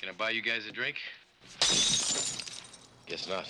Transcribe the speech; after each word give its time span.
Can 0.00 0.08
I 0.08 0.12
buy 0.12 0.30
you 0.30 0.40
guys 0.40 0.66
a 0.66 0.72
drink? 0.72 0.96
Guess 3.06 3.28
not. 3.28 3.46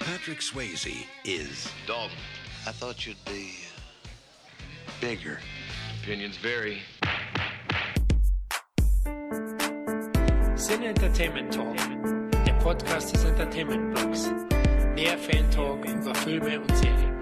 Patrick 0.00 0.40
Swayze 0.40 1.06
is 1.24 1.70
Dalton. 1.86 2.16
I 2.66 2.72
thought 2.72 3.06
you'd 3.06 3.24
be 3.24 3.54
uh, 3.62 4.90
bigger. 5.00 5.38
Opinions 6.02 6.38
vary. 6.38 6.82
Sin 10.56 10.82
Entertainment 10.82 11.52
Talk, 11.52 11.76
der 12.44 12.58
Podcast 12.58 13.14
des 13.14 13.22
Entertainment 13.22 13.94
Blogs. 13.94 14.26
Mehr 14.96 15.16
Fan 15.18 15.48
Talk 15.52 15.84
über 15.86 16.12
Filme 16.16 16.60
und 16.60 16.76
Serien. 16.76 17.15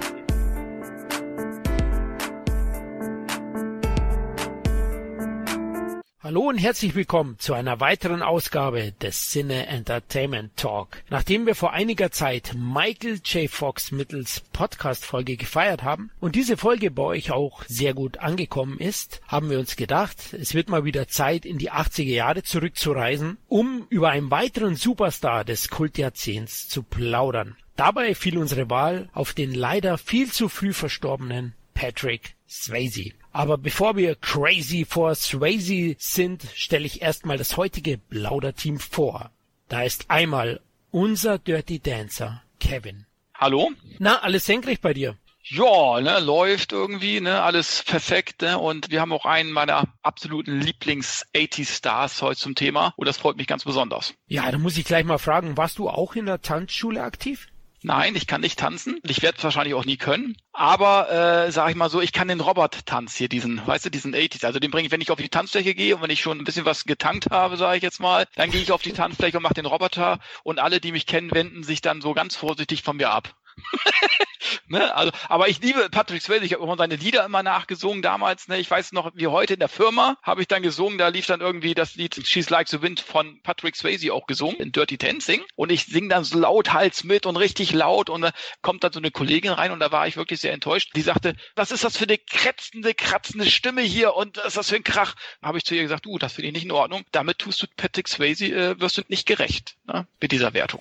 Hallo 6.34 6.48
und 6.48 6.58
herzlich 6.58 6.96
willkommen 6.96 7.38
zu 7.38 7.54
einer 7.54 7.78
weiteren 7.78 8.20
Ausgabe 8.20 8.90
des 9.00 9.30
Cine 9.30 9.68
Entertainment 9.68 10.56
Talk. 10.56 11.00
Nachdem 11.08 11.46
wir 11.46 11.54
vor 11.54 11.72
einiger 11.72 12.10
Zeit 12.10 12.56
Michael 12.56 13.20
J. 13.24 13.48
Fox 13.48 13.92
mittels 13.92 14.42
Podcast-Folge 14.52 15.36
gefeiert 15.36 15.84
haben 15.84 16.10
und 16.18 16.34
diese 16.34 16.56
Folge 16.56 16.90
bei 16.90 17.04
euch 17.04 17.30
auch 17.30 17.62
sehr 17.68 17.94
gut 17.94 18.18
angekommen 18.18 18.80
ist, 18.80 19.20
haben 19.28 19.48
wir 19.48 19.60
uns 19.60 19.76
gedacht, 19.76 20.32
es 20.32 20.54
wird 20.54 20.68
mal 20.68 20.84
wieder 20.84 21.06
Zeit, 21.06 21.46
in 21.46 21.58
die 21.58 21.70
80er 21.70 22.02
Jahre 22.02 22.42
zurückzureisen, 22.42 23.36
um 23.46 23.86
über 23.88 24.10
einen 24.10 24.32
weiteren 24.32 24.74
Superstar 24.74 25.44
des 25.44 25.68
Kultjahrzehnts 25.68 26.68
zu 26.68 26.82
plaudern. 26.82 27.54
Dabei 27.76 28.16
fiel 28.16 28.38
unsere 28.38 28.68
Wahl 28.68 29.08
auf 29.12 29.34
den 29.34 29.54
leider 29.54 29.98
viel 29.98 30.32
zu 30.32 30.48
früh 30.48 30.72
verstorbenen 30.72 31.54
Patrick 31.74 32.34
Swayze. 32.48 33.12
Aber 33.34 33.58
bevor 33.58 33.96
wir 33.96 34.14
crazy 34.14 34.86
for 34.88 35.12
Swayze 35.16 35.96
sind, 35.98 36.44
stelle 36.54 36.86
ich 36.86 37.02
erstmal 37.02 37.36
das 37.36 37.56
heutige 37.56 37.98
Plauderteam 37.98 38.78
vor. 38.78 39.32
Da 39.68 39.82
ist 39.82 40.08
einmal 40.08 40.60
unser 40.92 41.38
Dirty 41.38 41.80
Dancer, 41.80 42.44
Kevin. 42.60 43.06
Hallo? 43.34 43.72
Na, 43.98 44.20
alles 44.20 44.46
senkrecht 44.46 44.82
bei 44.82 44.94
dir? 44.94 45.18
Ja, 45.42 46.00
ne, 46.00 46.20
läuft 46.20 46.70
irgendwie, 46.70 47.20
ne, 47.20 47.42
alles 47.42 47.82
perfekt, 47.82 48.42
ne, 48.42 48.56
und 48.56 48.90
wir 48.90 49.00
haben 49.00 49.12
auch 49.12 49.26
einen 49.26 49.50
meiner 49.50 49.88
absoluten 50.02 50.60
Lieblings-80s-Stars 50.60 52.22
heute 52.22 52.38
zum 52.38 52.54
Thema, 52.54 52.94
und 52.96 53.06
das 53.08 53.18
freut 53.18 53.36
mich 53.36 53.48
ganz 53.48 53.64
besonders. 53.64 54.14
Ja, 54.28 54.50
da 54.50 54.58
muss 54.58 54.78
ich 54.78 54.84
gleich 54.84 55.04
mal 55.04 55.18
fragen, 55.18 55.56
warst 55.56 55.78
du 55.78 55.90
auch 55.90 56.14
in 56.14 56.26
der 56.26 56.40
Tanzschule 56.40 57.02
aktiv? 57.02 57.48
Nein, 57.86 58.16
ich 58.16 58.26
kann 58.26 58.40
nicht 58.40 58.58
tanzen. 58.58 58.98
Ich 59.06 59.20
werde 59.20 59.36
es 59.36 59.44
wahrscheinlich 59.44 59.74
auch 59.74 59.84
nie 59.84 59.98
können. 59.98 60.38
Aber 60.54 61.10
äh, 61.10 61.52
sag 61.52 61.68
ich 61.68 61.76
mal 61.76 61.90
so, 61.90 62.00
ich 62.00 62.14
kann 62.14 62.28
den 62.28 62.40
Robert-Tanz 62.40 63.14
hier, 63.14 63.28
diesen, 63.28 63.60
weißt 63.66 63.84
du, 63.84 63.90
diesen 63.90 64.14
80s. 64.14 64.46
Also 64.46 64.58
den 64.58 64.70
bringe 64.70 64.86
ich, 64.86 64.90
wenn 64.90 65.02
ich 65.02 65.10
auf 65.10 65.18
die 65.18 65.28
Tanzfläche 65.28 65.74
gehe 65.74 65.94
und 65.94 66.00
wenn 66.00 66.08
ich 66.08 66.22
schon 66.22 66.38
ein 66.38 66.44
bisschen 66.44 66.64
was 66.64 66.86
getankt 66.86 67.30
habe, 67.30 67.58
sage 67.58 67.76
ich 67.76 67.82
jetzt 67.82 68.00
mal, 68.00 68.24
dann 68.36 68.50
gehe 68.50 68.62
ich 68.62 68.72
auf 68.72 68.80
die 68.80 68.94
Tanzfläche 68.94 69.36
und 69.36 69.42
mache 69.42 69.52
den 69.52 69.66
Roboter 69.66 70.18
und 70.44 70.60
alle, 70.60 70.80
die 70.80 70.92
mich 70.92 71.04
kennen, 71.04 71.30
wenden 71.30 71.62
sich 71.62 71.82
dann 71.82 72.00
so 72.00 72.14
ganz 72.14 72.36
vorsichtig 72.36 72.82
von 72.82 72.96
mir 72.96 73.10
ab. 73.10 73.36
ne? 74.68 74.94
also, 74.94 75.12
aber 75.28 75.48
ich 75.48 75.60
liebe 75.60 75.88
Patrick 75.90 76.22
Swayze, 76.22 76.44
ich 76.44 76.52
habe 76.52 76.62
immer 76.62 76.76
seine 76.76 76.96
Lieder 76.96 77.24
immer 77.24 77.42
nachgesungen 77.42 78.02
damals. 78.02 78.48
Ne? 78.48 78.58
Ich 78.58 78.70
weiß 78.70 78.92
noch, 78.92 79.12
wie 79.14 79.26
heute 79.26 79.54
in 79.54 79.60
der 79.60 79.68
Firma 79.68 80.16
habe 80.22 80.42
ich 80.42 80.48
dann 80.48 80.62
gesungen, 80.62 80.98
da 80.98 81.08
lief 81.08 81.26
dann 81.26 81.40
irgendwie 81.40 81.74
das 81.74 81.94
Lied 81.94 82.26
She's 82.26 82.50
Like 82.50 82.68
the 82.68 82.82
Wind 82.82 83.00
von 83.00 83.40
Patrick 83.42 83.76
Swayze 83.76 84.12
auch 84.12 84.26
gesungen, 84.26 84.56
in 84.56 84.72
Dirty 84.72 84.98
Dancing. 84.98 85.42
Und 85.56 85.70
ich 85.70 85.86
singe 85.86 86.08
dann 86.08 86.24
so 86.24 86.38
laut 86.38 86.72
Hals 86.72 87.04
mit 87.04 87.26
und 87.26 87.36
richtig 87.36 87.72
laut 87.72 88.10
und 88.10 88.22
da 88.22 88.32
kommt 88.62 88.84
dann 88.84 88.92
so 88.92 88.98
eine 88.98 89.10
Kollegin 89.10 89.52
rein 89.52 89.72
und 89.72 89.80
da 89.80 89.92
war 89.92 90.06
ich 90.06 90.16
wirklich 90.16 90.40
sehr 90.40 90.52
enttäuscht. 90.52 90.90
Die 90.94 91.02
sagte, 91.02 91.34
was 91.54 91.70
ist 91.70 91.84
das 91.84 91.96
für 91.96 92.04
eine 92.04 92.18
kratzende, 92.18 92.94
kratzende 92.94 93.46
Stimme 93.46 93.82
hier 93.82 94.14
und 94.14 94.38
was 94.38 94.46
ist 94.48 94.56
das 94.56 94.70
für 94.70 94.76
ein 94.76 94.84
Krach? 94.84 95.14
Habe 95.42 95.58
ich 95.58 95.64
zu 95.64 95.74
ihr 95.74 95.82
gesagt, 95.82 96.06
du, 96.06 96.18
das 96.18 96.34
finde 96.34 96.48
ich 96.48 96.54
nicht 96.54 96.64
in 96.64 96.72
Ordnung. 96.72 97.04
Damit 97.12 97.38
tust 97.38 97.62
du 97.62 97.66
Patrick 97.76 98.08
Swayze, 98.08 98.46
äh, 98.46 98.80
wirst 98.80 98.98
du 98.98 99.02
nicht 99.08 99.26
gerecht 99.26 99.76
ne? 99.86 100.06
mit 100.20 100.32
dieser 100.32 100.54
Wertung. 100.54 100.80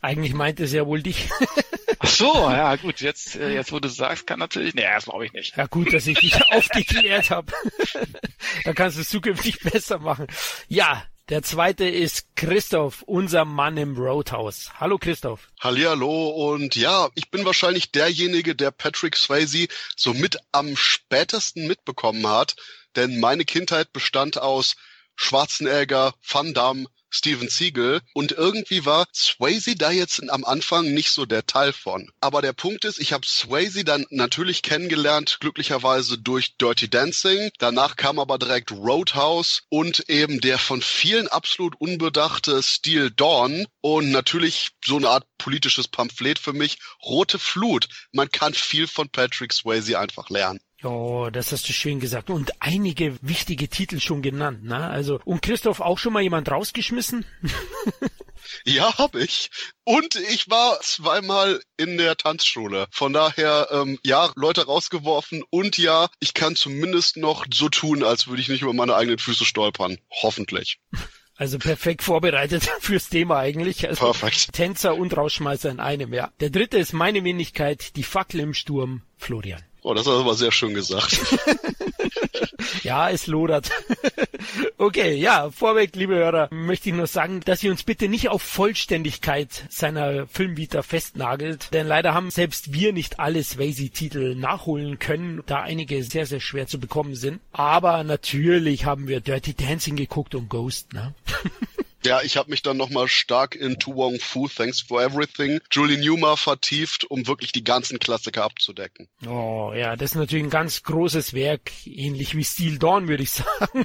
Eigentlich 0.00 0.34
meint 0.34 0.60
es 0.60 0.72
ja 0.72 0.86
wohl 0.86 1.02
dich. 1.02 1.28
Ach 2.10 2.16
so, 2.16 2.50
ja 2.50 2.74
gut, 2.74 3.00
jetzt, 3.00 3.36
äh, 3.36 3.54
jetzt 3.54 3.70
wo 3.70 3.78
du 3.78 3.88
sagst, 3.88 4.26
kann 4.26 4.40
natürlich, 4.40 4.74
nee, 4.74 4.82
das 4.82 5.04
glaube 5.04 5.26
ich 5.26 5.32
nicht. 5.32 5.56
Ja 5.56 5.66
gut, 5.66 5.92
dass 5.92 6.08
ich 6.08 6.18
dich 6.18 6.44
aufgeklärt 6.50 7.30
habe. 7.30 7.52
Dann 8.64 8.74
kannst 8.74 8.96
du 8.96 9.02
es 9.02 9.08
zukünftig 9.08 9.60
besser 9.72 10.00
machen. 10.00 10.26
Ja, 10.66 11.04
der 11.28 11.44
zweite 11.44 11.84
ist 11.84 12.34
Christoph, 12.34 13.02
unser 13.02 13.44
Mann 13.44 13.76
im 13.76 13.96
Roadhouse. 13.96 14.72
Hallo 14.80 14.98
Christoph. 14.98 15.48
Hallihallo 15.60 16.30
und 16.50 16.74
ja, 16.74 17.08
ich 17.14 17.30
bin 17.30 17.44
wahrscheinlich 17.44 17.92
derjenige, 17.92 18.56
der 18.56 18.72
Patrick 18.72 19.16
Swayze 19.16 19.68
so 19.94 20.12
mit 20.12 20.38
am 20.50 20.76
spätesten 20.76 21.68
mitbekommen 21.68 22.26
hat, 22.26 22.56
denn 22.96 23.20
meine 23.20 23.44
Kindheit 23.44 23.92
bestand 23.92 24.36
aus 24.36 24.74
Schwarzenegger, 25.14 26.14
Van 26.28 26.54
Damme, 26.54 26.86
Steven 27.10 27.48
Siegel 27.48 28.00
und 28.14 28.32
irgendwie 28.32 28.86
war 28.86 29.06
Swayze 29.14 29.76
da 29.76 29.90
jetzt 29.90 30.28
am 30.30 30.44
Anfang 30.44 30.94
nicht 30.94 31.10
so 31.10 31.26
der 31.26 31.46
Teil 31.46 31.72
von. 31.72 32.10
Aber 32.20 32.42
der 32.42 32.52
Punkt 32.52 32.84
ist, 32.84 32.98
ich 32.98 33.12
habe 33.12 33.26
Swayze 33.26 33.84
dann 33.84 34.06
natürlich 34.10 34.62
kennengelernt, 34.62 35.38
glücklicherweise 35.40 36.18
durch 36.18 36.56
Dirty 36.56 36.88
Dancing. 36.88 37.50
Danach 37.58 37.96
kam 37.96 38.18
aber 38.18 38.38
direkt 38.38 38.72
Roadhouse 38.72 39.62
und 39.68 40.08
eben 40.08 40.40
der 40.40 40.58
von 40.58 40.82
vielen 40.82 41.28
absolut 41.28 41.74
unbedachte 41.80 42.62
Steel 42.62 43.10
Dawn 43.10 43.66
und 43.80 44.10
natürlich 44.10 44.70
so 44.84 44.96
eine 44.96 45.08
Art 45.08 45.26
politisches 45.38 45.88
Pamphlet 45.88 46.38
für 46.38 46.52
mich, 46.52 46.78
Rote 47.04 47.38
Flut. 47.38 47.88
Man 48.12 48.30
kann 48.30 48.54
viel 48.54 48.86
von 48.86 49.08
Patrick 49.08 49.52
Swayze 49.52 49.98
einfach 49.98 50.30
lernen. 50.30 50.60
Ja, 50.82 51.30
das 51.30 51.52
hast 51.52 51.68
du 51.68 51.72
schön 51.72 52.00
gesagt. 52.00 52.30
Und 52.30 52.52
einige 52.60 53.16
wichtige 53.20 53.68
Titel 53.68 54.00
schon 54.00 54.22
genannt, 54.22 54.64
ne? 54.64 54.88
Also, 54.88 55.20
und 55.24 55.42
Christoph 55.42 55.80
auch 55.80 55.98
schon 55.98 56.14
mal 56.14 56.22
jemand 56.22 56.50
rausgeschmissen? 56.50 57.26
ja, 58.64 58.96
hab 58.96 59.14
ich. 59.14 59.50
Und 59.84 60.16
ich 60.16 60.48
war 60.48 60.80
zweimal 60.80 61.60
in 61.76 61.98
der 61.98 62.16
Tanzschule. 62.16 62.86
Von 62.92 63.12
daher, 63.12 63.68
ähm, 63.70 63.98
ja, 64.04 64.30
Leute 64.36 64.64
rausgeworfen 64.64 65.42
und 65.50 65.76
ja, 65.76 66.08
ich 66.18 66.32
kann 66.32 66.56
zumindest 66.56 67.18
noch 67.18 67.44
so 67.52 67.68
tun, 67.68 68.02
als 68.02 68.28
würde 68.28 68.40
ich 68.40 68.48
nicht 68.48 68.62
über 68.62 68.72
meine 68.72 68.94
eigenen 68.94 69.18
Füße 69.18 69.44
stolpern. 69.44 69.98
Hoffentlich. 70.22 70.78
Also 71.36 71.58
perfekt 71.58 72.02
vorbereitet 72.02 72.70
fürs 72.80 73.08
Thema 73.10 73.38
eigentlich. 73.38 73.86
Also 73.86 74.00
Perfekt. 74.00 74.52
Tänzer 74.52 74.94
und 74.94 75.14
Rausschmeißer 75.14 75.70
in 75.70 75.80
einem, 75.80 76.14
ja. 76.14 76.32
Der 76.40 76.50
dritte 76.50 76.78
ist 76.78 76.94
meine 76.94 77.22
Wenigkeit, 77.24 77.96
die 77.96 78.02
Fackel 78.02 78.40
im 78.40 78.54
Sturm, 78.54 79.02
Florian. 79.16 79.62
Oh, 79.82 79.94
das 79.94 80.06
hast 80.06 80.14
du 80.14 80.20
aber 80.20 80.34
sehr 80.34 80.52
schön 80.52 80.74
gesagt. 80.74 81.18
ja, 82.82 83.08
es 83.10 83.26
lodert. 83.26 83.70
okay, 84.78 85.14
ja, 85.14 85.50
vorweg, 85.50 85.96
liebe 85.96 86.14
Hörer, 86.14 86.48
möchte 86.52 86.90
ich 86.90 86.94
nur 86.94 87.06
sagen, 87.06 87.40
dass 87.44 87.62
ihr 87.62 87.70
uns 87.70 87.82
bitte 87.82 88.08
nicht 88.08 88.28
auf 88.28 88.42
Vollständigkeit 88.42 89.64
seiner 89.70 90.26
Filmvita 90.26 90.82
festnagelt, 90.82 91.72
denn 91.72 91.86
leider 91.86 92.12
haben 92.12 92.30
selbst 92.30 92.72
wir 92.74 92.92
nicht 92.92 93.20
alle 93.20 93.42
Swayze-Titel 93.42 94.34
nachholen 94.34 94.98
können, 94.98 95.42
da 95.46 95.62
einige 95.62 96.02
sehr, 96.04 96.26
sehr 96.26 96.40
schwer 96.40 96.66
zu 96.66 96.78
bekommen 96.78 97.14
sind. 97.14 97.40
Aber 97.52 98.04
natürlich 98.04 98.84
haben 98.84 99.08
wir 99.08 99.20
Dirty 99.20 99.54
Dancing 99.54 99.96
geguckt 99.96 100.34
und 100.34 100.48
Ghost, 100.48 100.92
ne? 100.92 101.14
Ja, 102.04 102.22
ich 102.22 102.36
habe 102.36 102.50
mich 102.50 102.62
dann 102.62 102.78
nochmal 102.78 103.08
stark 103.08 103.54
in 103.54 103.78
Tu 103.78 103.94
Wong 103.94 104.18
Fu, 104.20 104.48
Thanks 104.48 104.80
for 104.80 105.02
Everything, 105.02 105.60
Julie 105.70 105.98
Newmar 105.98 106.36
vertieft, 106.36 107.04
um 107.04 107.26
wirklich 107.26 107.52
die 107.52 107.62
ganzen 107.62 107.98
Klassiker 107.98 108.44
abzudecken. 108.44 109.08
Oh 109.26 109.72
ja, 109.74 109.96
das 109.96 110.12
ist 110.12 110.16
natürlich 110.16 110.44
ein 110.44 110.50
ganz 110.50 110.82
großes 110.82 111.34
Werk, 111.34 111.70
ähnlich 111.84 112.34
wie 112.36 112.44
Steel 112.44 112.78
Dawn, 112.78 113.08
würde 113.08 113.22
ich 113.22 113.30
sagen. 113.32 113.84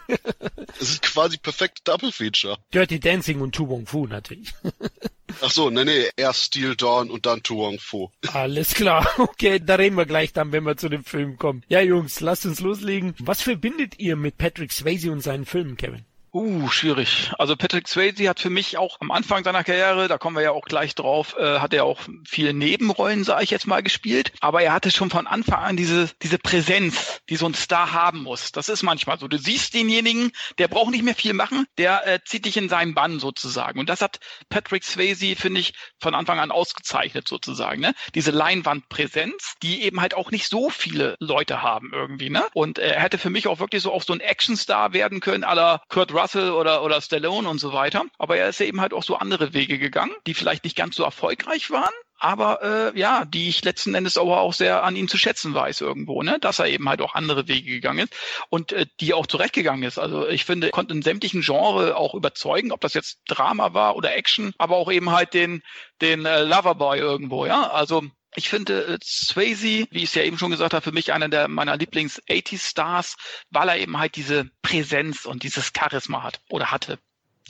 Es 0.79 0.91
ist 0.91 1.01
quasi 1.01 1.37
perfekt 1.37 1.81
Double 1.83 2.11
Feature. 2.11 2.57
Dirty 2.73 2.99
Dancing 2.99 3.41
und 3.41 3.53
Tu 3.53 3.67
Wong 3.67 3.85
Fu 3.85 4.07
natürlich. 4.07 4.53
Ach 5.41 5.51
so, 5.51 5.69
nee, 5.69 5.83
nee, 5.83 6.09
erst 6.15 6.43
Steel 6.43 6.75
Dawn 6.75 7.09
und 7.09 7.25
dann 7.25 7.43
Tu 7.43 7.57
Wong 7.57 7.79
Fu. 7.79 8.09
Alles 8.31 8.73
klar, 8.73 9.07
okay, 9.17 9.59
da 9.59 9.75
reden 9.75 9.97
wir 9.97 10.05
gleich 10.05 10.31
dann, 10.31 10.53
wenn 10.53 10.63
wir 10.63 10.77
zu 10.77 10.87
dem 10.87 11.03
Film 11.03 11.37
kommen. 11.37 11.63
Ja, 11.67 11.81
Jungs, 11.81 12.21
lasst 12.21 12.45
uns 12.45 12.61
loslegen. 12.61 13.13
Was 13.19 13.41
verbindet 13.41 13.99
ihr 13.99 14.15
mit 14.15 14.37
Patrick 14.37 14.71
Swayze 14.71 15.11
und 15.11 15.21
seinen 15.21 15.45
Filmen, 15.45 15.75
Kevin? 15.75 16.05
Uh, 16.35 16.67
schwierig. 16.67 17.31
Also 17.39 17.55
Patrick 17.55 17.87
Swayze 17.87 18.27
hat 18.27 18.41
für 18.41 18.49
mich 18.49 18.77
auch 18.77 18.97
am 18.99 19.09
Anfang 19.09 19.45
seiner 19.45 19.63
Karriere, 19.63 20.09
da 20.09 20.17
kommen 20.17 20.35
wir 20.35 20.43
ja 20.43 20.51
auch 20.51 20.65
gleich 20.65 20.93
drauf, 20.93 21.33
äh, 21.39 21.59
hat 21.59 21.73
er 21.73 21.85
auch 21.85 22.01
viele 22.27 22.53
Nebenrollen, 22.53 23.23
sage 23.23 23.45
ich 23.45 23.51
jetzt 23.51 23.67
mal, 23.67 23.81
gespielt. 23.81 24.33
Aber 24.41 24.61
er 24.61 24.73
hatte 24.73 24.91
schon 24.91 25.09
von 25.09 25.27
Anfang 25.27 25.63
an 25.63 25.77
diese, 25.77 26.09
diese 26.21 26.37
Präsenz, 26.37 27.21
die 27.29 27.37
so 27.37 27.45
ein 27.45 27.53
Star 27.53 27.93
haben 27.93 28.23
muss. 28.23 28.51
Das 28.51 28.67
ist 28.67 28.83
manchmal 28.83 29.17
so. 29.17 29.29
Du 29.29 29.37
siehst 29.37 29.75
denjenigen, 29.75 30.33
der 30.57 30.67
braucht 30.67 30.91
nicht 30.91 31.05
mehr 31.05 31.15
viel 31.15 31.31
machen, 31.31 31.67
der 31.77 32.05
äh, 32.05 32.19
zieht 32.25 32.43
dich 32.43 32.57
in 32.57 32.67
seinen 32.67 32.95
Bann 32.95 33.21
sozusagen. 33.21 33.79
Und 33.79 33.87
das 33.87 34.01
hat 34.01 34.19
Patrick 34.49 34.83
Swayze, 34.83 35.37
finde 35.37 35.61
ich, 35.61 35.73
von 36.01 36.13
Anfang 36.13 36.39
an 36.39 36.51
ausgezeichnet 36.51 37.29
sozusagen. 37.29 37.79
Ne? 37.79 37.93
Diese 38.13 38.31
Leinwandpräsenz, 38.31 39.53
die 39.63 39.83
eben 39.83 40.01
halt 40.01 40.13
auch 40.13 40.31
nicht 40.31 40.49
so 40.49 40.69
viele 40.69 41.15
Leute 41.21 41.61
haben 41.61 41.91
irgendwie. 41.93 42.29
Ne? 42.29 42.45
Und 42.53 42.77
äh, 42.77 42.89
er 42.89 43.03
hätte 43.03 43.19
für 43.19 43.29
mich 43.29 43.47
auch 43.47 43.59
wirklich 43.59 43.81
so 43.81 43.93
auch 43.93 44.03
so 44.03 44.11
ein 44.11 44.19
Actionstar 44.19 44.91
werden 44.91 45.21
können, 45.21 45.45
aller 45.45 45.81
Kurt 45.87 46.11
Russell 46.11 46.24
Russell 46.25 46.51
oder, 46.51 46.83
oder 46.83 47.01
Stallone 47.01 47.47
und 47.47 47.59
so 47.59 47.71
weiter. 47.71 48.03
Aber 48.17 48.37
er 48.37 48.49
ist 48.49 48.59
eben 48.59 48.81
halt 48.81 48.93
auch 48.93 49.03
so 49.03 49.15
andere 49.15 49.53
Wege 49.53 49.77
gegangen, 49.77 50.13
die 50.25 50.33
vielleicht 50.33 50.63
nicht 50.63 50.75
ganz 50.75 50.95
so 50.95 51.03
erfolgreich 51.03 51.69
waren, 51.69 51.93
aber 52.17 52.63
äh, 52.95 52.99
ja, 52.99 53.25
die 53.25 53.49
ich 53.49 53.63
letzten 53.63 53.93
Endes 53.93 54.17
aber 54.17 54.39
auch 54.39 54.53
sehr 54.53 54.83
an 54.83 54.95
ihm 54.95 55.07
zu 55.07 55.17
schätzen 55.17 55.53
weiß 55.53 55.81
irgendwo, 55.81 56.23
ne? 56.23 56.39
Dass 56.39 56.57
er 56.59 56.67
eben 56.67 56.89
halt 56.89 57.01
auch 57.01 57.13
andere 57.13 57.47
Wege 57.47 57.69
gegangen 57.69 58.07
ist 58.07 58.15
und 58.49 58.71
äh, 58.71 58.87
die 58.99 59.13
auch 59.13 59.27
zurechtgegangen 59.27 59.83
ist. 59.83 59.99
Also 59.99 60.27
ich 60.27 60.45
finde, 60.45 60.71
konnte 60.71 60.95
in 60.95 61.03
sämtlichen 61.03 61.41
Genre 61.41 61.95
auch 61.95 62.15
überzeugen, 62.15 62.71
ob 62.71 62.81
das 62.81 62.95
jetzt 62.95 63.19
Drama 63.27 63.73
war 63.73 63.95
oder 63.95 64.15
Action, 64.15 64.53
aber 64.57 64.77
auch 64.77 64.91
eben 64.91 65.11
halt 65.11 65.33
den, 65.35 65.61
den 66.01 66.25
äh, 66.25 66.43
Loverboy 66.43 66.97
irgendwo, 66.97 67.45
ja. 67.45 67.69
Also 67.69 68.03
ich 68.35 68.49
finde 68.49 68.85
äh, 68.85 68.97
Swayze, 69.03 69.87
wie 69.89 70.03
ich 70.03 70.03
es 70.05 70.15
ja 70.15 70.23
eben 70.23 70.37
schon 70.37 70.51
gesagt 70.51 70.73
habe, 70.73 70.83
für 70.83 70.91
mich 70.91 71.13
einer 71.13 71.29
der 71.29 71.47
meiner 71.47 71.77
Lieblings-80s-Stars, 71.77 73.15
weil 73.49 73.69
er 73.69 73.77
eben 73.77 73.97
halt 73.97 74.15
diese 74.15 74.49
Präsenz 74.61 75.25
und 75.25 75.43
dieses 75.43 75.71
Charisma 75.77 76.23
hat 76.23 76.39
oder 76.49 76.71
hatte. 76.71 76.99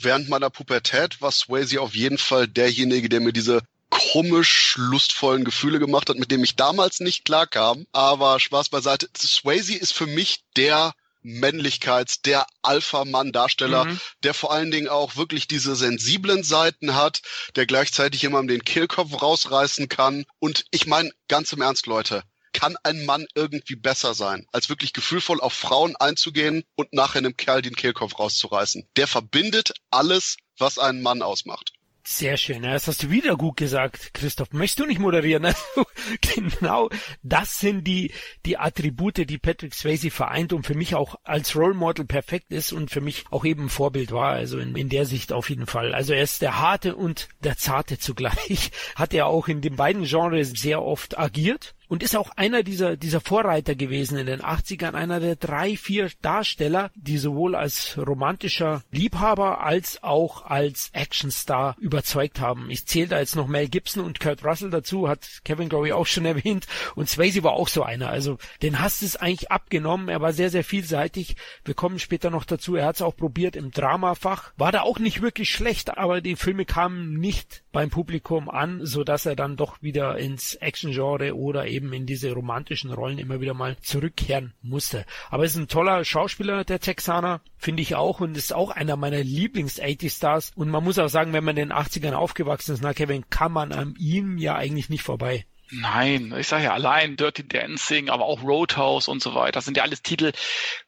Während 0.00 0.28
meiner 0.28 0.50
Pubertät 0.50 1.20
war 1.20 1.32
Swayze 1.32 1.80
auf 1.80 1.94
jeden 1.94 2.18
Fall 2.18 2.46
derjenige, 2.46 3.08
der 3.08 3.20
mir 3.20 3.32
diese 3.32 3.62
komisch 3.88 4.74
lustvollen 4.76 5.44
Gefühle 5.44 5.78
gemacht 5.78 6.10
hat, 6.10 6.18
mit 6.18 6.30
dem 6.30 6.44
ich 6.44 6.56
damals 6.56 7.00
nicht 7.00 7.24
klarkam. 7.24 7.86
Aber 7.92 8.38
Spaß 8.38 8.68
beiseite. 8.68 9.08
Swayze 9.16 9.74
ist 9.74 9.92
für 9.92 10.06
mich 10.06 10.44
der 10.56 10.92
Männlichkeits, 11.26 12.22
der 12.22 12.46
Alpha-Mann-Darsteller, 12.62 13.86
mhm. 13.86 14.00
der 14.22 14.32
vor 14.32 14.52
allen 14.52 14.70
Dingen 14.70 14.88
auch 14.88 15.16
wirklich 15.16 15.48
diese 15.48 15.74
sensiblen 15.74 16.44
Seiten 16.44 16.94
hat, 16.94 17.20
der 17.56 17.66
gleichzeitig 17.66 18.22
jemandem 18.22 18.58
den 18.58 18.64
Kehlkopf 18.64 19.20
rausreißen 19.20 19.88
kann. 19.88 20.24
Und 20.38 20.64
ich 20.70 20.86
meine, 20.86 21.10
ganz 21.28 21.52
im 21.52 21.62
Ernst, 21.62 21.86
Leute, 21.86 22.22
kann 22.52 22.76
ein 22.84 23.04
Mann 23.04 23.26
irgendwie 23.34 23.76
besser 23.76 24.14
sein, 24.14 24.46
als 24.52 24.68
wirklich 24.68 24.92
gefühlvoll 24.92 25.40
auf 25.40 25.52
Frauen 25.52 25.96
einzugehen 25.96 26.64
und 26.74 26.92
nachher 26.92 27.18
einem 27.18 27.36
Kerl 27.36 27.60
den 27.60 27.76
Kehlkopf 27.76 28.18
rauszureißen. 28.18 28.88
Der 28.96 29.06
verbindet 29.06 29.74
alles, 29.90 30.36
was 30.58 30.78
einen 30.78 31.02
Mann 31.02 31.22
ausmacht. 31.22 31.72
Sehr 32.08 32.36
schön, 32.36 32.62
das 32.62 32.86
hast 32.86 33.02
du 33.02 33.10
wieder 33.10 33.36
gut 33.36 33.56
gesagt, 33.56 34.14
Christoph. 34.14 34.52
Möchtest 34.52 34.78
du 34.78 34.86
nicht 34.86 35.00
moderieren? 35.00 35.52
genau, 36.20 36.88
das 37.24 37.58
sind 37.58 37.82
die, 37.82 38.12
die 38.44 38.58
Attribute, 38.58 39.28
die 39.28 39.38
Patrick 39.38 39.74
Swayze 39.74 40.12
vereint 40.12 40.52
und 40.52 40.64
für 40.64 40.74
mich 40.74 40.94
auch 40.94 41.16
als 41.24 41.56
Role 41.56 41.74
Model 41.74 42.04
perfekt 42.04 42.52
ist 42.52 42.72
und 42.72 42.92
für 42.92 43.00
mich 43.00 43.24
auch 43.32 43.44
eben 43.44 43.68
Vorbild 43.68 44.12
war. 44.12 44.30
Also 44.30 44.60
in, 44.60 44.76
in 44.76 44.88
der 44.88 45.04
Sicht 45.04 45.32
auf 45.32 45.50
jeden 45.50 45.66
Fall. 45.66 45.94
Also 45.94 46.12
er 46.12 46.22
ist 46.22 46.42
der 46.42 46.60
harte 46.60 46.94
und 46.94 47.28
der 47.42 47.56
zarte 47.56 47.98
zugleich. 47.98 48.70
Hat 48.94 49.12
er 49.12 49.26
auch 49.26 49.48
in 49.48 49.60
den 49.60 49.74
beiden 49.74 50.04
Genres 50.04 50.50
sehr 50.50 50.82
oft 50.82 51.18
agiert 51.18 51.74
und 51.88 52.02
ist 52.02 52.16
auch 52.16 52.30
einer 52.36 52.62
dieser, 52.62 52.96
dieser 52.96 53.20
Vorreiter 53.20 53.74
gewesen 53.74 54.18
in 54.18 54.26
den 54.26 54.40
80ern, 54.40 54.94
einer 54.94 55.20
der 55.20 55.36
drei, 55.36 55.76
vier 55.76 56.10
Darsteller, 56.22 56.90
die 56.94 57.18
sowohl 57.18 57.54
als 57.54 57.96
romantischer 57.98 58.82
Liebhaber 58.90 59.62
als 59.62 60.02
auch 60.02 60.44
als 60.44 60.90
Actionstar 60.92 61.76
überzeugt 61.80 62.40
haben. 62.40 62.70
Ich 62.70 62.86
zähle 62.86 63.08
da 63.08 63.18
jetzt 63.18 63.36
noch 63.36 63.46
Mel 63.46 63.68
Gibson 63.68 64.04
und 64.04 64.20
Kurt 64.20 64.44
Russell 64.44 64.70
dazu, 64.70 65.08
hat 65.08 65.40
Kevin 65.44 65.68
Glory 65.68 65.92
auch 65.92 66.06
schon 66.06 66.24
erwähnt 66.26 66.66
und 66.94 67.08
Swayze 67.08 67.42
war 67.42 67.52
auch 67.52 67.68
so 67.68 67.82
einer. 67.82 68.08
Also 68.08 68.38
den 68.62 68.80
hast 68.80 69.02
es 69.02 69.16
eigentlich 69.16 69.50
abgenommen, 69.50 70.08
er 70.08 70.20
war 70.20 70.32
sehr, 70.32 70.50
sehr 70.50 70.64
vielseitig. 70.64 71.36
Wir 71.64 71.74
kommen 71.74 71.98
später 71.98 72.30
noch 72.30 72.44
dazu, 72.44 72.76
er 72.76 72.86
hat 72.86 72.96
es 72.96 73.02
auch 73.02 73.16
probiert 73.16 73.56
im 73.56 73.70
Dramafach, 73.70 74.52
war 74.56 74.72
da 74.72 74.82
auch 74.82 74.98
nicht 74.98 75.22
wirklich 75.22 75.50
schlecht, 75.50 75.96
aber 75.96 76.20
die 76.20 76.36
Filme 76.36 76.64
kamen 76.64 77.14
nicht 77.18 77.62
beim 77.72 77.90
Publikum 77.90 78.48
an, 78.48 78.80
so 78.84 79.04
dass 79.04 79.26
er 79.26 79.36
dann 79.36 79.56
doch 79.56 79.82
wieder 79.82 80.16
ins 80.16 80.54
Action-Genre 80.54 81.36
oder 81.36 81.66
in 81.76 82.06
diese 82.06 82.32
romantischen 82.32 82.92
Rollen 82.92 83.18
immer 83.18 83.40
wieder 83.40 83.54
mal 83.54 83.76
zurückkehren 83.80 84.54
musste. 84.62 85.04
Aber 85.30 85.44
ist 85.44 85.56
ein 85.56 85.68
toller 85.68 86.04
Schauspieler, 86.04 86.64
der 86.64 86.80
Texaner, 86.80 87.40
finde 87.56 87.82
ich 87.82 87.94
auch, 87.94 88.20
und 88.20 88.36
ist 88.36 88.54
auch 88.54 88.70
einer 88.70 88.96
meiner 88.96 89.22
Lieblings-80-Stars. 89.22 90.52
Und 90.56 90.70
man 90.70 90.84
muss 90.84 90.98
auch 90.98 91.08
sagen, 91.08 91.32
wenn 91.32 91.44
man 91.44 91.56
in 91.56 91.68
den 91.68 91.76
80ern 91.76 92.14
aufgewachsen 92.14 92.74
ist, 92.74 92.82
na 92.82 92.94
Kevin, 92.94 93.28
kann 93.30 93.52
man 93.52 93.72
an 93.72 93.94
ihm 93.98 94.38
ja 94.38 94.54
eigentlich 94.56 94.88
nicht 94.90 95.02
vorbei. 95.02 95.46
Nein, 95.70 96.32
ich 96.38 96.46
sage 96.46 96.64
ja 96.64 96.74
allein 96.74 97.16
Dirty 97.16 97.46
Dancing, 97.46 98.08
aber 98.08 98.24
auch 98.24 98.42
Roadhouse 98.42 99.08
und 99.08 99.20
so 99.20 99.34
weiter. 99.34 99.52
Das 99.52 99.64
sind 99.64 99.76
ja 99.76 99.82
alles 99.82 100.00
Titel, 100.02 100.32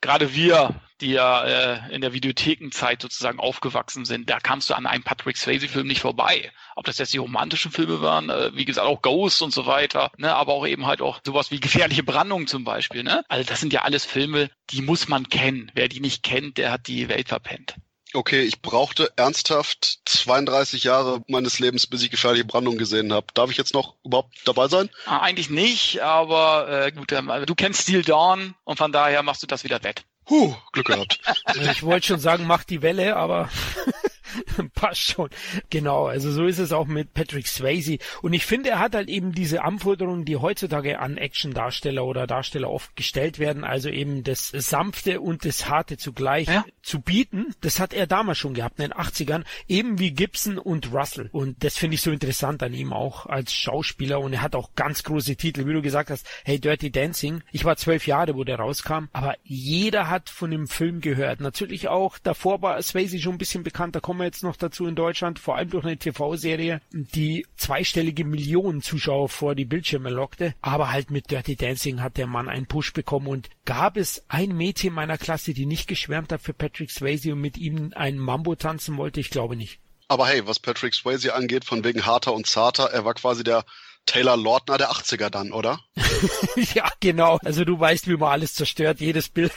gerade 0.01 0.35
wir, 0.35 0.81
die 1.01 1.11
ja 1.13 1.45
äh, 1.45 1.95
in 1.95 2.01
der 2.01 2.13
Videothekenzeit 2.13 3.03
sozusagen 3.03 3.41
aufgewachsen 3.41 4.05
sind, 4.05 4.31
da 4.31 4.39
kamst 4.39 4.71
du 4.71 4.75
an 4.75 4.87
einem 4.87 5.03
Patrick 5.03 5.37
Swayze-Film 5.37 5.87
nicht 5.87 6.01
vorbei. 6.01 6.53
Ob 6.77 6.85
das 6.85 6.99
jetzt 6.99 7.13
die 7.13 7.19
romantischen 7.19 7.73
Filme 7.73 8.01
waren, 8.03 8.31
äh, 8.31 8.55
wie 8.55 8.65
gesagt, 8.65 8.87
auch 8.87 9.03
Ghost 9.03 9.43
und 9.43 9.53
so 9.53 9.67
weiter, 9.67 10.13
ne, 10.17 10.35
aber 10.35 10.53
auch 10.53 10.67
eben 10.67 10.87
halt 10.87 11.03
auch 11.03 11.21
sowas 11.27 11.51
wie 11.51 11.59
Gefährliche 11.59 12.05
Brandung 12.05 12.47
zum 12.47 12.63
Beispiel. 12.63 13.03
Ne? 13.03 13.25
Also 13.29 13.49
das 13.49 13.59
sind 13.61 13.73
ja 13.73 13.83
alles 13.83 14.05
Filme, 14.05 14.49
die 14.71 14.83
muss 14.83 15.09
man 15.09 15.29
kennen. 15.29 15.73
Wer 15.75 15.89
die 15.89 16.01
nicht 16.01 16.23
kennt, 16.23 16.57
der 16.57 16.71
hat 16.71 16.87
die 16.87 17.09
Welt 17.09 17.29
verpennt. 17.29 17.75
Okay, 18.15 18.43
ich 18.43 18.63
brauchte 18.63 19.13
ernsthaft 19.17 20.01
32 20.07 20.85
Jahre 20.85 21.23
meines 21.29 21.59
Lebens, 21.59 21.87
bis 21.87 22.03
ich 22.03 22.11
gefährliche 22.11 22.45
Brandung 22.45 22.79
gesehen 22.79 23.13
habe. 23.13 23.27
Darf 23.35 23.51
ich 23.51 23.57
jetzt 23.57 23.75
noch 23.75 23.97
überhaupt 24.05 24.35
dabei 24.47 24.69
sein? 24.69 24.89
Ah, 25.05 25.19
eigentlich 25.19 25.51
nicht, 25.51 26.01
aber 26.01 26.87
äh, 26.87 26.93
gut, 26.93 27.13
äh, 27.13 27.47
du 27.47 27.55
kennst 27.55 27.83
Steel 27.83 28.03
Dawn 28.03 28.55
und 28.65 28.79
von 28.79 28.93
daher 28.93 29.23
machst 29.23 29.43
du 29.43 29.47
das 29.47 29.65
wieder 29.65 29.83
wett. 29.83 30.05
Huh, 30.29 30.55
Glück 30.73 30.87
gehabt. 30.87 31.21
ich 31.71 31.83
wollte 31.83 32.07
schon 32.07 32.21
sagen, 32.21 32.47
mach 32.47 32.65
die 32.65 32.83
Welle, 32.83 33.17
aber 33.17 33.51
Passt 34.75 35.01
schon. 35.01 35.31
Genau, 35.71 36.07
also 36.07 36.31
so 36.31 36.47
ist 36.47 36.59
es 36.59 36.73
auch 36.73 36.87
mit 36.87 37.15
Patrick 37.15 37.47
Swayze. 37.47 37.99
Und 38.23 38.33
ich 38.33 38.47
finde, 38.47 38.71
er 38.71 38.79
hat 38.79 38.95
halt 38.95 39.09
eben 39.09 39.33
diese 39.33 39.63
Anforderungen, 39.63 40.25
die 40.25 40.37
heutzutage 40.37 40.99
an 40.99 41.17
Action-Darsteller 41.17 42.05
oder 42.05 42.27
Darsteller 42.27 42.71
oft 42.71 42.95
gestellt 42.97 43.39
werden, 43.39 43.65
also 43.65 43.89
eben 43.89 44.23
das 44.25 44.49
Sanfte 44.49 45.21
und 45.21 45.45
das 45.45 45.69
Harte 45.69 45.97
zugleich 45.97 46.49
ja. 46.49 46.65
zu 46.83 47.01
bieten. 47.01 47.55
Das 47.61 47.81
hat 47.81 47.93
er 47.93 48.07
damals 48.07 48.39
schon 48.39 48.55
gehabt, 48.55 48.79
in 48.79 48.91
den 48.91 48.93
80ern, 48.93 49.45
eben 49.67 49.99
wie 49.99 50.13
Gibson 50.13 50.59
und 50.59 50.93
Russell. 50.93 51.29
Und 51.33 51.63
das 51.65 51.77
finde 51.77 51.95
ich 51.95 52.03
so 52.03 52.11
interessant 52.11 52.63
an 52.63 52.75
ihm 52.75 52.93
auch 52.93 53.27
als 53.27 53.53
Schauspieler. 53.53 54.21
Und 54.21 54.33
er 54.33 54.43
hat 54.43 54.55
auch 54.55 54.75
ganz 54.75 55.03
große 55.03 55.37
Titel, 55.37 55.67
wie 55.67 55.73
du 55.73 55.83
gesagt 55.83 56.11
hast, 56.11 56.27
hey, 56.45 56.61
Dirty 56.61 56.91
Dancing. 56.91 57.43
Ich 57.53 57.65
war 57.65 57.77
zwölf 57.77 58.07
Jahre, 58.07 58.35
wo 58.37 58.45
der 58.45 58.59
rauskam, 58.59 59.07
aber 59.13 59.37
jeder 59.43 60.09
hat 60.09 60.31
von 60.31 60.51
dem 60.51 60.67
Film 60.67 61.01
gehört. 61.01 61.41
Natürlich 61.41 61.89
auch, 61.89 62.19
davor 62.19 62.63
war 62.63 62.81
Swayze 62.83 63.19
schon 63.19 63.35
ein 63.35 63.39
bisschen 63.39 63.63
bekannt, 63.63 63.97
da 63.97 64.01
kommen 64.19 64.27
wir 64.27 64.35
jetzt 64.35 64.43
noch 64.43 64.57
dazu 64.57 64.89
in 64.89 64.97
Deutschland, 64.97 65.39
vor 65.39 65.55
allem 65.55 65.71
durch 65.71 65.85
eine 65.85 65.97
TV-Serie, 65.97 66.81
die 66.91 67.47
zweistellige 67.57 68.25
Millionen 68.25 68.83
Zuschauer 68.83 69.29
vor 69.29 69.55
die 69.55 69.65
Bildschirme 69.65 70.11
lockte. 70.11 70.57
Aber 70.61 70.91
halt 70.91 71.13
mit 71.13 71.31
Dirty 71.31 71.55
Dancing 71.55 72.03
hat 72.03 72.17
der 72.17 72.27
Mann 72.27 72.49
einen 72.49 72.67
Push 72.67 72.95
bekommen 72.95 73.29
und 73.29 73.49
gab 73.65 73.97
es 73.97 74.25
ein 74.27 74.57
Mädchen 74.57 74.93
meiner 74.93 75.19
Klasse, 75.19 75.55
die 75.55 75.67
nicht 75.67 75.87
geschwärmt 75.87 76.33
hat 76.33 76.41
für 76.41 76.53
Patrick 76.53 76.91
Swayze 76.91 77.33
und 77.33 77.41
mit 77.41 77.59
ihm 77.59 77.93
einen 77.95 78.19
Mambo 78.19 78.57
tanzen 78.57 78.97
wollte? 78.97 79.21
Ich 79.21 79.31
glaube 79.31 79.55
nicht. 79.55 79.79
Aber 80.09 80.27
hey, 80.27 80.45
was 80.49 80.59
Patrick 80.59 80.95
Swayze 80.95 81.33
angeht, 81.33 81.65
von 81.65 81.85
wegen 81.85 82.05
harter 82.05 82.35
und 82.35 82.49
zarter, 82.49 82.91
er 82.91 83.05
war 83.05 83.15
quasi 83.15 83.45
der 83.45 83.65
Taylor 84.05 84.37
Lautner 84.37 84.79
der 84.79 84.91
80er 84.91 85.31
dann, 85.31 85.53
oder? 85.53 85.79
ja, 86.75 86.91
genau. 86.99 87.39
Also 87.45 87.65
du 87.65 87.79
weißt, 87.79 88.09
wie 88.09 88.17
man 88.17 88.33
alles 88.33 88.55
zerstört, 88.55 88.99
jedes 88.99 89.29
Bild. 89.29 89.53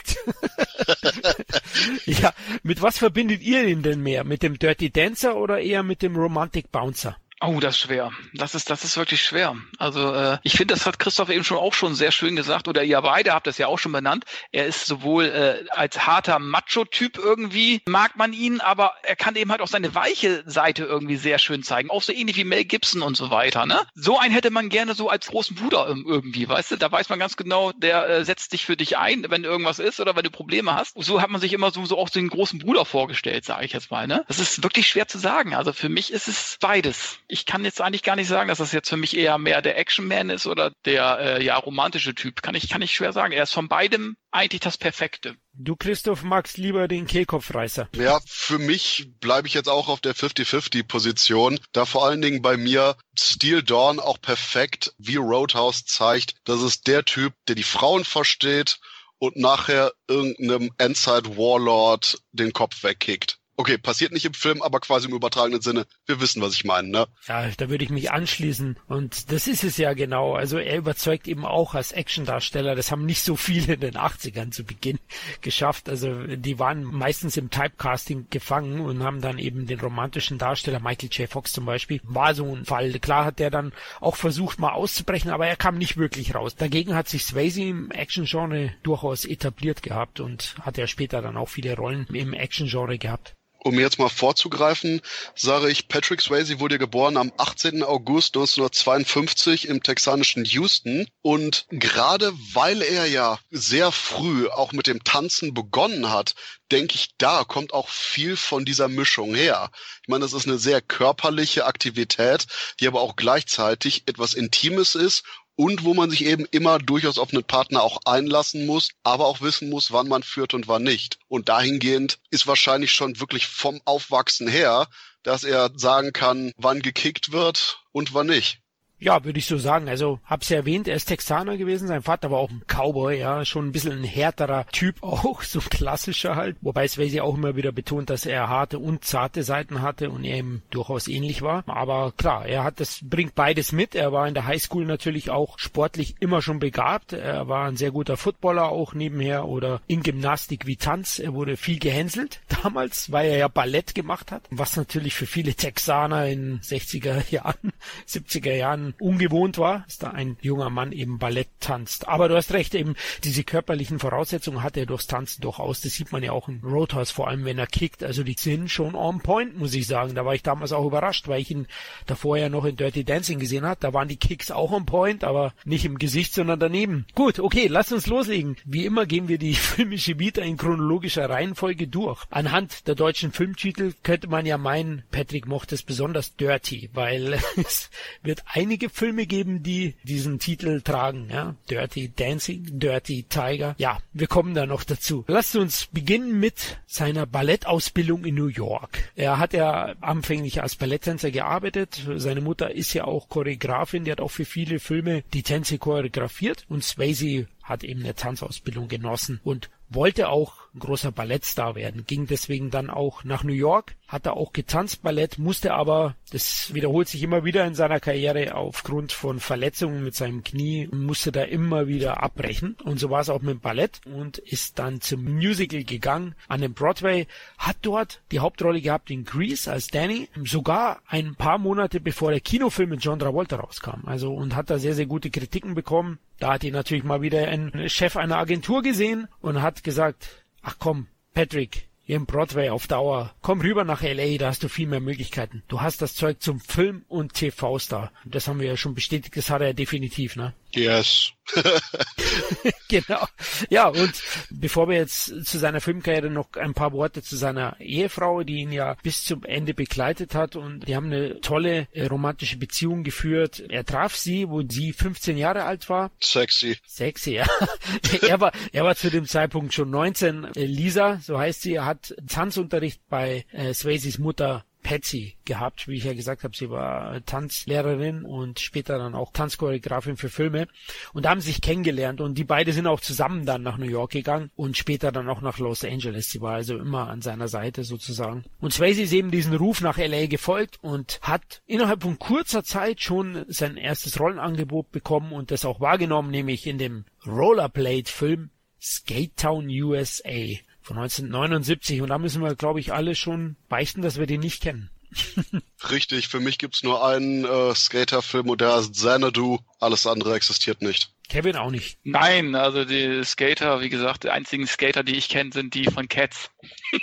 ja, 2.06 2.32
mit 2.62 2.82
was 2.82 2.98
verbindet 2.98 3.42
ihr 3.42 3.64
ihn 3.64 3.82
denn 3.82 4.02
mehr? 4.02 4.24
Mit 4.24 4.42
dem 4.42 4.58
Dirty 4.58 4.90
Dancer 4.90 5.36
oder 5.36 5.60
eher 5.60 5.82
mit 5.82 6.02
dem 6.02 6.16
Romantic 6.16 6.70
Bouncer? 6.72 7.16
Oh, 7.44 7.58
das 7.58 7.74
ist 7.74 7.80
schwer. 7.80 8.12
Das 8.34 8.54
ist, 8.54 8.70
das 8.70 8.84
ist 8.84 8.96
wirklich 8.96 9.24
schwer. 9.24 9.56
Also 9.76 10.14
äh, 10.14 10.38
ich 10.44 10.52
finde, 10.52 10.74
das 10.74 10.86
hat 10.86 11.00
Christoph 11.00 11.28
eben 11.28 11.42
schon 11.42 11.56
auch 11.56 11.74
schon 11.74 11.96
sehr 11.96 12.12
schön 12.12 12.36
gesagt, 12.36 12.68
oder 12.68 12.84
ihr 12.84 13.00
beide 13.00 13.32
habt 13.32 13.48
das 13.48 13.58
ja 13.58 13.66
auch 13.66 13.80
schon 13.80 13.90
benannt. 13.90 14.24
Er 14.52 14.66
ist 14.66 14.86
sowohl 14.86 15.24
äh, 15.24 15.68
als 15.70 16.06
harter 16.06 16.38
Macho-Typ 16.38 17.18
irgendwie, 17.18 17.82
mag 17.88 18.16
man 18.16 18.32
ihn, 18.32 18.60
aber 18.60 18.92
er 19.02 19.16
kann 19.16 19.34
eben 19.34 19.50
halt 19.50 19.60
auch 19.60 19.66
seine 19.66 19.92
weiche 19.92 20.44
Seite 20.46 20.84
irgendwie 20.84 21.16
sehr 21.16 21.40
schön 21.40 21.64
zeigen. 21.64 21.90
Auch 21.90 22.02
so 22.02 22.12
ähnlich 22.12 22.36
wie 22.36 22.44
Mel 22.44 22.64
Gibson 22.64 23.02
und 23.02 23.16
so 23.16 23.30
weiter. 23.30 23.66
Ne? 23.66 23.80
So 23.96 24.20
einen 24.20 24.32
hätte 24.32 24.50
man 24.50 24.68
gerne 24.68 24.94
so 24.94 25.08
als 25.08 25.26
großen 25.26 25.56
Bruder 25.56 25.88
irgendwie, 25.88 26.48
weißt 26.48 26.70
du? 26.70 26.76
Da 26.76 26.92
weiß 26.92 27.08
man 27.08 27.18
ganz 27.18 27.36
genau, 27.36 27.72
der 27.72 28.08
äh, 28.08 28.24
setzt 28.24 28.52
sich 28.52 28.64
für 28.64 28.76
dich 28.76 28.98
ein, 28.98 29.26
wenn 29.30 29.42
irgendwas 29.42 29.80
ist 29.80 29.98
oder 29.98 30.14
wenn 30.14 30.22
du 30.22 30.30
Probleme 30.30 30.76
hast. 30.76 30.94
So 31.02 31.20
hat 31.20 31.30
man 31.30 31.40
sich 31.40 31.52
immer 31.52 31.72
so, 31.72 31.84
so 31.86 31.98
auch 31.98 32.08
den 32.08 32.28
großen 32.28 32.60
Bruder 32.60 32.84
vorgestellt, 32.84 33.44
sage 33.44 33.64
ich 33.64 33.72
jetzt 33.72 33.90
mal. 33.90 34.06
Ne? 34.06 34.24
Das 34.28 34.38
ist 34.38 34.62
wirklich 34.62 34.86
schwer 34.86 35.08
zu 35.08 35.18
sagen. 35.18 35.56
Also 35.56 35.72
für 35.72 35.88
mich 35.88 36.12
ist 36.12 36.28
es 36.28 36.56
beides 36.60 37.18
ich 37.32 37.46
kann 37.46 37.64
jetzt 37.64 37.80
eigentlich 37.80 38.02
gar 38.02 38.14
nicht 38.14 38.28
sagen, 38.28 38.48
dass 38.48 38.58
das 38.58 38.72
jetzt 38.72 38.90
für 38.90 38.98
mich 38.98 39.16
eher 39.16 39.38
mehr 39.38 39.62
der 39.62 39.78
Action-Man 39.78 40.28
ist 40.28 40.46
oder 40.46 40.70
der 40.84 41.18
äh, 41.18 41.44
ja 41.44 41.56
romantische 41.56 42.14
Typ. 42.14 42.42
Kann 42.42 42.54
ich, 42.54 42.68
kann 42.68 42.82
ich 42.82 42.92
schwer 42.92 43.14
sagen. 43.14 43.32
Er 43.32 43.44
ist 43.44 43.54
von 43.54 43.68
beidem 43.68 44.16
eigentlich 44.30 44.60
das 44.60 44.76
Perfekte. 44.76 45.34
Du, 45.54 45.74
Christoph, 45.74 46.24
magst 46.24 46.58
lieber 46.58 46.88
den 46.88 47.06
Kehlkopfreißer. 47.06 47.88
Ja, 47.96 48.20
für 48.26 48.58
mich 48.58 49.12
bleibe 49.18 49.48
ich 49.48 49.54
jetzt 49.54 49.70
auch 49.70 49.88
auf 49.88 50.02
der 50.02 50.14
50-50-Position, 50.14 51.58
da 51.72 51.86
vor 51.86 52.04
allen 52.04 52.20
Dingen 52.20 52.42
bei 52.42 52.58
mir 52.58 52.96
Steel 53.18 53.62
Dawn 53.62 53.98
auch 53.98 54.20
perfekt 54.20 54.94
wie 54.98 55.16
Roadhouse 55.16 55.86
zeigt, 55.86 56.34
dass 56.44 56.60
es 56.60 56.82
der 56.82 57.06
Typ, 57.06 57.32
der 57.48 57.54
die 57.54 57.62
Frauen 57.62 58.04
versteht 58.04 58.78
und 59.18 59.36
nachher 59.36 59.92
irgendeinem 60.06 60.70
Endside 60.76 61.38
Warlord 61.38 62.18
den 62.32 62.52
Kopf 62.52 62.82
wegkickt. 62.82 63.38
Okay, 63.54 63.76
passiert 63.76 64.12
nicht 64.12 64.24
im 64.24 64.32
Film, 64.32 64.62
aber 64.62 64.80
quasi 64.80 65.08
im 65.08 65.14
übertragenen 65.14 65.60
Sinne. 65.60 65.86
Wir 66.06 66.20
wissen, 66.22 66.40
was 66.40 66.54
ich 66.54 66.64
meine, 66.64 66.88
ne? 66.88 67.06
Ja, 67.28 67.48
da 67.48 67.68
würde 67.68 67.84
ich 67.84 67.90
mich 67.90 68.10
anschließen. 68.10 68.78
Und 68.86 69.30
das 69.30 69.46
ist 69.46 69.62
es 69.62 69.76
ja 69.76 69.92
genau. 69.92 70.34
Also 70.34 70.56
er 70.56 70.78
überzeugt 70.78 71.28
eben 71.28 71.44
auch 71.44 71.74
als 71.74 71.92
Actiondarsteller. 71.92 72.74
Das 72.74 72.90
haben 72.90 73.04
nicht 73.04 73.22
so 73.22 73.36
viele 73.36 73.74
in 73.74 73.80
den 73.80 73.94
80ern 73.94 74.52
zu 74.52 74.64
Beginn 74.64 74.98
geschafft. 75.42 75.90
Also 75.90 76.26
die 76.26 76.58
waren 76.58 76.82
meistens 76.82 77.36
im 77.36 77.50
Typecasting 77.50 78.28
gefangen 78.30 78.80
und 78.80 79.02
haben 79.02 79.20
dann 79.20 79.38
eben 79.38 79.66
den 79.66 79.80
romantischen 79.80 80.38
Darsteller, 80.38 80.80
Michael 80.80 81.10
J. 81.10 81.28
Fox 81.28 81.52
zum 81.52 81.66
Beispiel, 81.66 82.00
war 82.04 82.34
so 82.34 82.56
ein 82.56 82.64
Fall. 82.64 82.98
Klar 83.00 83.26
hat 83.26 83.38
der 83.38 83.50
dann 83.50 83.72
auch 84.00 84.16
versucht, 84.16 84.60
mal 84.60 84.72
auszubrechen, 84.72 85.30
aber 85.30 85.46
er 85.46 85.56
kam 85.56 85.76
nicht 85.76 85.98
wirklich 85.98 86.34
raus. 86.34 86.56
Dagegen 86.56 86.94
hat 86.94 87.08
sich 87.08 87.24
Swayze 87.24 87.62
im 87.62 87.90
Action-Genre 87.90 88.72
durchaus 88.82 89.26
etabliert 89.26 89.82
gehabt 89.82 90.20
und 90.20 90.54
hat 90.62 90.78
ja 90.78 90.86
später 90.86 91.20
dann 91.20 91.36
auch 91.36 91.50
viele 91.50 91.76
Rollen 91.76 92.06
im 92.12 92.32
Action-Genre 92.32 92.96
gehabt 92.96 93.36
um 93.64 93.78
jetzt 93.78 93.98
mal 93.98 94.08
vorzugreifen, 94.08 95.00
sage 95.34 95.70
ich, 95.70 95.88
Patrick 95.88 96.20
Swayze 96.20 96.60
wurde 96.60 96.78
geboren 96.78 97.16
am 97.16 97.32
18. 97.36 97.82
August 97.82 98.34
1952 98.36 99.68
im 99.68 99.82
texanischen 99.82 100.44
Houston 100.44 101.06
und 101.22 101.66
gerade 101.70 102.32
weil 102.52 102.82
er 102.82 103.06
ja 103.06 103.38
sehr 103.50 103.92
früh 103.92 104.48
auch 104.48 104.72
mit 104.72 104.86
dem 104.86 105.04
Tanzen 105.04 105.54
begonnen 105.54 106.10
hat, 106.10 106.34
denke 106.72 106.94
ich, 106.94 107.10
da 107.18 107.44
kommt 107.44 107.72
auch 107.72 107.88
viel 107.88 108.36
von 108.36 108.64
dieser 108.64 108.88
Mischung 108.88 109.34
her. 109.34 109.70
Ich 110.02 110.08
meine, 110.08 110.24
das 110.24 110.32
ist 110.32 110.48
eine 110.48 110.58
sehr 110.58 110.80
körperliche 110.80 111.66
Aktivität, 111.66 112.46
die 112.80 112.86
aber 112.86 113.00
auch 113.00 113.14
gleichzeitig 113.14 114.04
etwas 114.06 114.34
Intimes 114.34 114.94
ist 114.94 115.22
und 115.56 115.84
wo 115.84 115.94
man 115.94 116.10
sich 116.10 116.24
eben 116.24 116.46
immer 116.50 116.78
durchaus 116.78 117.18
auf 117.18 117.32
einen 117.32 117.44
Partner 117.44 117.82
auch 117.82 118.00
einlassen 118.04 118.66
muss, 118.66 118.90
aber 119.02 119.26
auch 119.26 119.40
wissen 119.40 119.68
muss, 119.68 119.92
wann 119.92 120.08
man 120.08 120.22
führt 120.22 120.54
und 120.54 120.68
wann 120.68 120.82
nicht. 120.82 121.18
Und 121.28 121.48
dahingehend 121.48 122.18
ist 122.30 122.46
wahrscheinlich 122.46 122.92
schon 122.92 123.20
wirklich 123.20 123.46
vom 123.46 123.80
Aufwachsen 123.84 124.48
her, 124.48 124.88
dass 125.22 125.44
er 125.44 125.70
sagen 125.76 126.12
kann, 126.12 126.52
wann 126.56 126.80
gekickt 126.80 127.32
wird 127.32 127.84
und 127.92 128.14
wann 128.14 128.28
nicht. 128.28 128.61
Ja, 129.02 129.24
würde 129.24 129.40
ich 129.40 129.46
so 129.46 129.58
sagen. 129.58 129.88
Also, 129.88 130.20
hab's 130.24 130.48
ja 130.48 130.58
erwähnt, 130.58 130.86
er 130.86 130.94
ist 130.94 131.06
Texaner 131.06 131.56
gewesen, 131.56 131.88
sein 131.88 132.02
Vater 132.02 132.30
war 132.30 132.38
auch 132.38 132.50
ein 132.50 132.62
Cowboy, 132.68 133.18
ja, 133.18 133.44
schon 133.44 133.66
ein 133.66 133.72
bisschen 133.72 133.98
ein 133.98 134.04
härterer 134.04 134.64
Typ 134.70 134.96
auch, 135.02 135.42
so 135.42 135.58
klassischer 135.58 136.36
halt. 136.36 136.56
Wobei 136.60 136.86
Swayze 136.86 137.24
auch 137.24 137.36
immer 137.36 137.56
wieder 137.56 137.72
betont, 137.72 138.10
dass 138.10 138.26
er 138.26 138.48
harte 138.48 138.78
und 138.78 139.04
zarte 139.04 139.42
Seiten 139.42 139.82
hatte 139.82 140.08
und 140.10 140.22
er 140.22 140.38
ihm 140.38 140.62
durchaus 140.70 141.08
ähnlich 141.08 141.42
war. 141.42 141.64
Aber 141.66 142.12
klar, 142.16 142.46
er 142.46 142.62
hat 142.62 142.78
das, 142.78 143.00
bringt 143.02 143.34
beides 143.34 143.72
mit. 143.72 143.96
Er 143.96 144.12
war 144.12 144.28
in 144.28 144.34
der 144.34 144.46
Highschool 144.46 144.84
natürlich 144.84 145.30
auch 145.30 145.58
sportlich 145.58 146.14
immer 146.20 146.40
schon 146.40 146.60
begabt. 146.60 147.12
Er 147.12 147.48
war 147.48 147.66
ein 147.66 147.76
sehr 147.76 147.90
guter 147.90 148.16
Footballer 148.16 148.68
auch 148.68 148.94
nebenher 148.94 149.48
oder 149.48 149.80
in 149.88 150.04
Gymnastik 150.04 150.68
wie 150.68 150.76
Tanz. 150.76 151.18
Er 151.18 151.34
wurde 151.34 151.56
viel 151.56 151.80
gehänselt 151.80 152.40
damals, 152.62 153.10
weil 153.10 153.30
er 153.30 153.38
ja 153.38 153.48
Ballett 153.48 153.96
gemacht 153.96 154.30
hat, 154.30 154.44
was 154.50 154.76
natürlich 154.76 155.14
für 155.14 155.26
viele 155.26 155.54
Texaner 155.54 156.28
in 156.28 156.60
60er 156.60 157.28
Jahren, 157.32 157.72
70er 158.06 158.54
Jahren 158.54 158.91
ungewohnt 158.98 159.58
war, 159.58 159.84
dass 159.86 159.98
da 159.98 160.10
ein 160.10 160.36
junger 160.40 160.70
Mann 160.70 160.92
eben 160.92 161.18
Ballett 161.18 161.48
tanzt. 161.60 162.08
Aber 162.08 162.28
du 162.28 162.36
hast 162.36 162.52
recht, 162.52 162.74
eben 162.74 162.94
diese 163.24 163.44
körperlichen 163.44 163.98
Voraussetzungen 163.98 164.62
hat 164.62 164.76
er 164.76 164.86
durchs 164.86 165.06
Tanzen 165.06 165.42
durchaus. 165.42 165.80
Das 165.80 165.92
sieht 165.92 166.12
man 166.12 166.22
ja 166.22 166.32
auch 166.32 166.48
in 166.48 166.60
Roadhouse, 166.62 167.10
vor 167.10 167.28
allem 167.28 167.44
wenn 167.44 167.58
er 167.58 167.66
kickt. 167.66 168.02
Also 168.02 168.22
die 168.22 168.36
sind 168.38 168.70
schon 168.70 168.94
on 168.94 169.20
point, 169.20 169.58
muss 169.58 169.74
ich 169.74 169.86
sagen. 169.86 170.14
Da 170.14 170.24
war 170.24 170.34
ich 170.34 170.42
damals 170.42 170.72
auch 170.72 170.86
überrascht, 170.86 171.28
weil 171.28 171.40
ich 171.40 171.50
ihn 171.50 171.66
davor 172.06 172.36
ja 172.36 172.48
noch 172.48 172.64
in 172.64 172.76
Dirty 172.76 173.04
Dancing 173.04 173.38
gesehen 173.38 173.64
habe. 173.64 173.78
Da 173.80 173.92
waren 173.92 174.08
die 174.08 174.16
Kicks 174.16 174.50
auch 174.50 174.72
on 174.72 174.86
point, 174.86 175.24
aber 175.24 175.54
nicht 175.64 175.84
im 175.84 175.98
Gesicht, 175.98 176.34
sondern 176.34 176.60
daneben. 176.60 177.06
Gut, 177.14 177.38
okay, 177.38 177.66
lass 177.68 177.92
uns 177.92 178.06
loslegen. 178.06 178.56
Wie 178.64 178.84
immer 178.84 179.06
gehen 179.06 179.28
wir 179.28 179.38
die 179.38 179.54
filmische 179.72 180.18
Vita 180.18 180.42
in 180.42 180.56
chronologischer 180.56 181.28
Reihenfolge 181.28 181.88
durch. 181.88 182.24
Anhand 182.30 182.86
der 182.86 182.94
deutschen 182.94 183.32
Filmtitel 183.32 183.92
könnte 184.02 184.28
man 184.28 184.46
ja 184.46 184.58
meinen, 184.58 185.02
Patrick 185.10 185.46
mochte 185.46 185.74
es 185.74 185.82
besonders 185.82 186.36
dirty, 186.36 186.90
weil 186.92 187.34
es 187.56 187.90
wird 188.22 188.42
einige 188.46 188.81
einige 188.82 188.94
Filme 188.94 189.26
geben, 189.26 189.62
die 189.62 189.94
diesen 190.02 190.38
Titel 190.38 190.80
tragen. 190.80 191.28
Ja? 191.30 191.54
Dirty 191.70 192.12
Dancing, 192.14 192.80
Dirty 192.80 193.24
Tiger. 193.28 193.74
Ja, 193.78 193.98
wir 194.12 194.26
kommen 194.26 194.54
da 194.54 194.66
noch 194.66 194.82
dazu. 194.82 195.24
Lasst 195.28 195.54
uns 195.54 195.86
beginnen 195.86 196.40
mit 196.40 196.78
seiner 196.86 197.26
Ballettausbildung 197.26 198.24
in 198.24 198.34
New 198.34 198.48
York. 198.48 199.12
Er 199.14 199.38
hat 199.38 199.52
ja 199.52 199.94
anfänglich 200.00 200.62
als 200.62 200.74
Balletttänzer 200.76 201.30
gearbeitet. 201.30 202.08
Seine 202.16 202.40
Mutter 202.40 202.74
ist 202.74 202.92
ja 202.92 203.04
auch 203.04 203.28
Choreografin, 203.28 204.04
die 204.04 204.10
hat 204.10 204.20
auch 204.20 204.30
für 204.30 204.44
viele 204.44 204.80
Filme 204.80 205.22
die 205.32 205.44
Tänze 205.44 205.78
choreografiert 205.78 206.64
und 206.68 206.82
Swayze 206.82 207.46
hat 207.62 207.84
eben 207.84 208.00
eine 208.00 208.16
Tanzausbildung 208.16 208.88
genossen 208.88 209.40
und 209.44 209.70
wollte 209.88 210.28
auch 210.28 210.54
großer 210.78 211.12
Ballettstar 211.12 211.74
werden, 211.74 212.04
ging 212.06 212.26
deswegen 212.26 212.70
dann 212.70 212.90
auch 212.90 213.24
nach 213.24 213.44
New 213.44 213.52
York, 213.52 213.94
hatte 214.08 214.34
auch 214.34 214.52
getanzt 214.52 215.02
Ballett, 215.02 215.38
musste 215.38 215.74
aber, 215.74 216.14
das 216.32 216.72
wiederholt 216.74 217.08
sich 217.08 217.22
immer 217.22 217.44
wieder 217.44 217.64
in 217.66 217.74
seiner 217.74 218.00
Karriere 218.00 218.54
aufgrund 218.54 219.12
von 219.12 219.40
Verletzungen 219.40 220.04
mit 220.04 220.14
seinem 220.14 220.44
Knie, 220.44 220.88
musste 220.92 221.32
da 221.32 221.42
immer 221.42 221.88
wieder 221.88 222.22
abbrechen. 222.22 222.76
Und 222.84 222.98
so 222.98 223.10
war 223.10 223.20
es 223.20 223.30
auch 223.30 223.40
mit 223.40 223.50
dem 223.50 223.60
Ballett 223.60 224.00
und 224.06 224.38
ist 224.38 224.78
dann 224.78 225.00
zum 225.00 225.24
Musical 225.24 225.84
gegangen 225.84 226.34
an 226.48 226.60
den 226.60 226.74
Broadway, 226.74 227.26
hat 227.58 227.76
dort 227.82 228.20
die 228.30 228.40
Hauptrolle 228.40 228.80
gehabt 228.80 229.10
in 229.10 229.24
Grease 229.24 229.70
als 229.70 229.88
Danny, 229.88 230.28
sogar 230.44 231.00
ein 231.06 231.34
paar 231.34 231.58
Monate 231.58 232.00
bevor 232.00 232.30
der 232.30 232.40
Kinofilm 232.40 232.90
mit 232.90 233.04
John 233.04 233.18
Travolta 233.18 233.56
rauskam, 233.56 234.06
also 234.06 234.34
und 234.34 234.56
hat 234.56 234.70
da 234.70 234.78
sehr, 234.78 234.94
sehr 234.94 235.06
gute 235.06 235.30
Kritiken 235.30 235.74
bekommen, 235.74 236.18
da 236.38 236.54
hat 236.54 236.64
ihn 236.64 236.72
natürlich 236.72 237.04
mal 237.04 237.22
wieder 237.22 237.46
ein 237.46 237.88
Chef 237.88 238.16
einer 238.16 238.38
Agentur 238.38 238.82
gesehen 238.82 239.28
und 239.40 239.62
hat 239.62 239.84
gesagt, 239.84 240.41
ach 240.62 240.76
komm, 240.78 241.08
Patrick, 241.34 241.88
hier 242.04 242.16
im 242.16 242.26
Broadway 242.26 242.70
auf 242.70 242.86
Dauer. 242.86 243.34
Komm 243.42 243.60
rüber 243.60 243.84
nach 243.84 244.02
LA, 244.02 244.38
da 244.38 244.48
hast 244.48 244.62
du 244.62 244.68
viel 244.68 244.86
mehr 244.86 245.00
Möglichkeiten. 245.00 245.62
Du 245.68 245.80
hast 245.80 246.02
das 246.02 246.14
Zeug 246.14 246.40
zum 246.40 246.60
Film- 246.60 247.04
und 247.08 247.34
TV-Star. 247.34 248.12
Das 248.24 248.48
haben 248.48 248.60
wir 248.60 248.66
ja 248.66 248.76
schon 248.76 248.94
bestätigt, 248.94 249.36
das 249.36 249.50
hat 249.50 249.62
er 249.62 249.74
definitiv, 249.74 250.36
ne? 250.36 250.54
Yes. 250.74 251.32
genau. 252.88 253.26
Ja, 253.68 253.88
und 253.88 254.12
bevor 254.50 254.88
wir 254.88 254.96
jetzt 254.96 255.44
zu 255.44 255.58
seiner 255.58 255.80
Filmkarriere 255.80 256.30
noch 256.30 256.52
ein 256.54 256.72
paar 256.72 256.92
Worte 256.92 257.22
zu 257.22 257.36
seiner 257.36 257.78
Ehefrau, 257.80 258.42
die 258.42 258.58
ihn 258.58 258.72
ja 258.72 258.96
bis 259.02 259.24
zum 259.24 259.44
Ende 259.44 259.74
begleitet 259.74 260.34
hat 260.34 260.56
und 260.56 260.88
die 260.88 260.96
haben 260.96 261.06
eine 261.06 261.40
tolle 261.40 261.88
äh, 261.92 262.06
romantische 262.06 262.56
Beziehung 262.56 263.02
geführt. 263.02 263.62
Er 263.68 263.84
traf 263.84 264.16
sie, 264.16 264.48
wo 264.48 264.62
sie 264.66 264.92
15 264.92 265.36
Jahre 265.36 265.64
alt 265.64 265.88
war. 265.88 266.10
Sexy. 266.20 266.78
Sexy, 266.86 267.34
ja. 267.34 267.46
er 268.22 268.40
war, 268.40 268.52
er 268.72 268.84
war 268.84 268.96
zu 268.96 269.10
dem 269.10 269.26
Zeitpunkt 269.26 269.74
schon 269.74 269.90
19. 269.90 270.48
Äh, 270.56 270.64
Lisa, 270.64 271.20
so 271.22 271.38
heißt 271.38 271.62
sie, 271.62 271.80
hat 271.80 272.14
Tanzunterricht 272.28 273.02
bei 273.08 273.44
äh, 273.52 273.74
Swayzes 273.74 274.18
Mutter 274.18 274.64
Patsy 274.82 275.36
gehabt. 275.44 275.88
Wie 275.88 275.96
ich 275.96 276.04
ja 276.04 276.14
gesagt 276.14 276.44
habe, 276.44 276.56
sie 276.56 276.70
war 276.70 277.24
Tanzlehrerin 277.24 278.24
und 278.24 278.60
später 278.60 278.98
dann 278.98 279.14
auch 279.14 279.32
Tanzchoreografin 279.32 280.16
für 280.16 280.28
Filme. 280.28 280.68
Und 281.12 281.26
haben 281.26 281.40
sich 281.40 281.60
kennengelernt 281.60 282.20
und 282.20 282.36
die 282.36 282.44
beide 282.44 282.72
sind 282.72 282.86
auch 282.86 283.00
zusammen 283.00 283.46
dann 283.46 283.62
nach 283.62 283.78
New 283.78 283.88
York 283.88 284.12
gegangen 284.12 284.50
und 284.56 284.76
später 284.76 285.12
dann 285.12 285.28
auch 285.28 285.40
nach 285.40 285.58
Los 285.58 285.84
Angeles. 285.84 286.30
Sie 286.30 286.40
war 286.40 286.54
also 286.54 286.76
immer 286.76 287.08
an 287.08 287.22
seiner 287.22 287.48
Seite 287.48 287.84
sozusagen. 287.84 288.44
Und 288.60 288.72
Swayze 288.72 289.02
ist 289.02 289.12
eben 289.12 289.30
diesen 289.30 289.54
Ruf 289.54 289.80
nach 289.80 289.98
LA 289.98 290.26
gefolgt 290.26 290.78
und 290.82 291.20
hat 291.22 291.62
innerhalb 291.66 292.02
von 292.02 292.18
kurzer 292.18 292.64
Zeit 292.64 293.00
schon 293.00 293.44
sein 293.48 293.76
erstes 293.76 294.18
Rollenangebot 294.18 294.90
bekommen 294.90 295.32
und 295.32 295.50
das 295.50 295.64
auch 295.64 295.80
wahrgenommen, 295.80 296.30
nämlich 296.30 296.66
in 296.66 296.78
dem 296.78 297.04
Rollerblade-Film 297.26 298.50
Skate 298.80 299.36
Town 299.36 299.68
USA 299.68 300.58
von 300.82 300.98
1979 300.98 302.02
und 302.02 302.08
da 302.08 302.18
müssen 302.18 302.42
wir, 302.42 302.54
glaube 302.54 302.80
ich, 302.80 302.92
alle 302.92 303.14
schon 303.14 303.56
beichten, 303.68 304.02
dass 304.02 304.18
wir 304.18 304.26
den 304.26 304.40
nicht 304.40 304.62
kennen. 304.62 304.90
Richtig, 305.90 306.28
für 306.28 306.40
mich 306.40 306.58
gibt's 306.58 306.82
nur 306.82 307.04
einen 307.06 307.44
äh, 307.44 307.74
Skaterfilm 307.74 308.48
und 308.48 308.60
der 308.60 308.74
heißt 308.74 308.94
Xanadu, 308.94 309.58
alles 309.78 310.06
andere 310.06 310.34
existiert 310.34 310.82
nicht. 310.82 311.10
Kevin 311.28 311.56
auch 311.56 311.70
nicht. 311.70 311.98
Nein, 312.04 312.54
also 312.54 312.84
die 312.84 313.24
Skater, 313.24 313.80
wie 313.80 313.88
gesagt, 313.88 314.24
die 314.24 314.30
einzigen 314.30 314.66
Skater, 314.66 315.02
die 315.02 315.16
ich 315.16 315.28
kenne, 315.28 315.50
sind 315.52 315.74
die 315.74 315.84
von 315.84 316.08
Cats. 316.08 316.50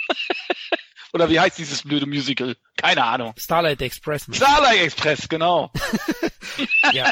Oder 1.12 1.28
wie 1.28 1.40
heißt 1.40 1.58
dieses 1.58 1.82
blöde 1.82 2.06
Musical? 2.06 2.56
Keine 2.76 3.04
Ahnung. 3.04 3.34
Starlight 3.36 3.82
Express. 3.82 4.26
Starlight 4.30 4.80
Express, 4.80 5.28
genau. 5.28 5.72
ja. 6.92 7.10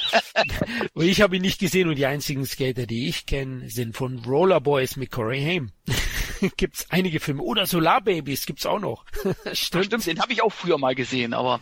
Und 0.92 1.06
ich 1.06 1.20
habe 1.20 1.36
ihn 1.36 1.42
nicht 1.42 1.58
gesehen 1.58 1.88
und 1.88 1.96
die 1.96 2.06
einzigen 2.06 2.46
Skater, 2.46 2.86
die 2.86 3.08
ich 3.08 3.26
kenne, 3.26 3.68
sind 3.68 3.96
von 3.96 4.20
Roller 4.24 4.60
Boys 4.60 4.94
mit 4.96 5.10
Corey 5.10 5.42
Haim. 5.42 5.72
gibt's 6.56 6.86
einige 6.90 7.20
Filme. 7.20 7.42
Oder 7.42 7.66
Solar 7.66 8.00
Babies 8.00 8.46
gibt's 8.46 8.66
auch 8.66 8.78
noch. 8.78 9.04
Stimmt. 9.52 9.86
Stimmt, 9.86 10.06
den 10.06 10.20
habe 10.20 10.32
ich 10.32 10.42
auch 10.42 10.52
früher 10.52 10.78
mal 10.78 10.94
gesehen, 10.94 11.34
aber 11.34 11.60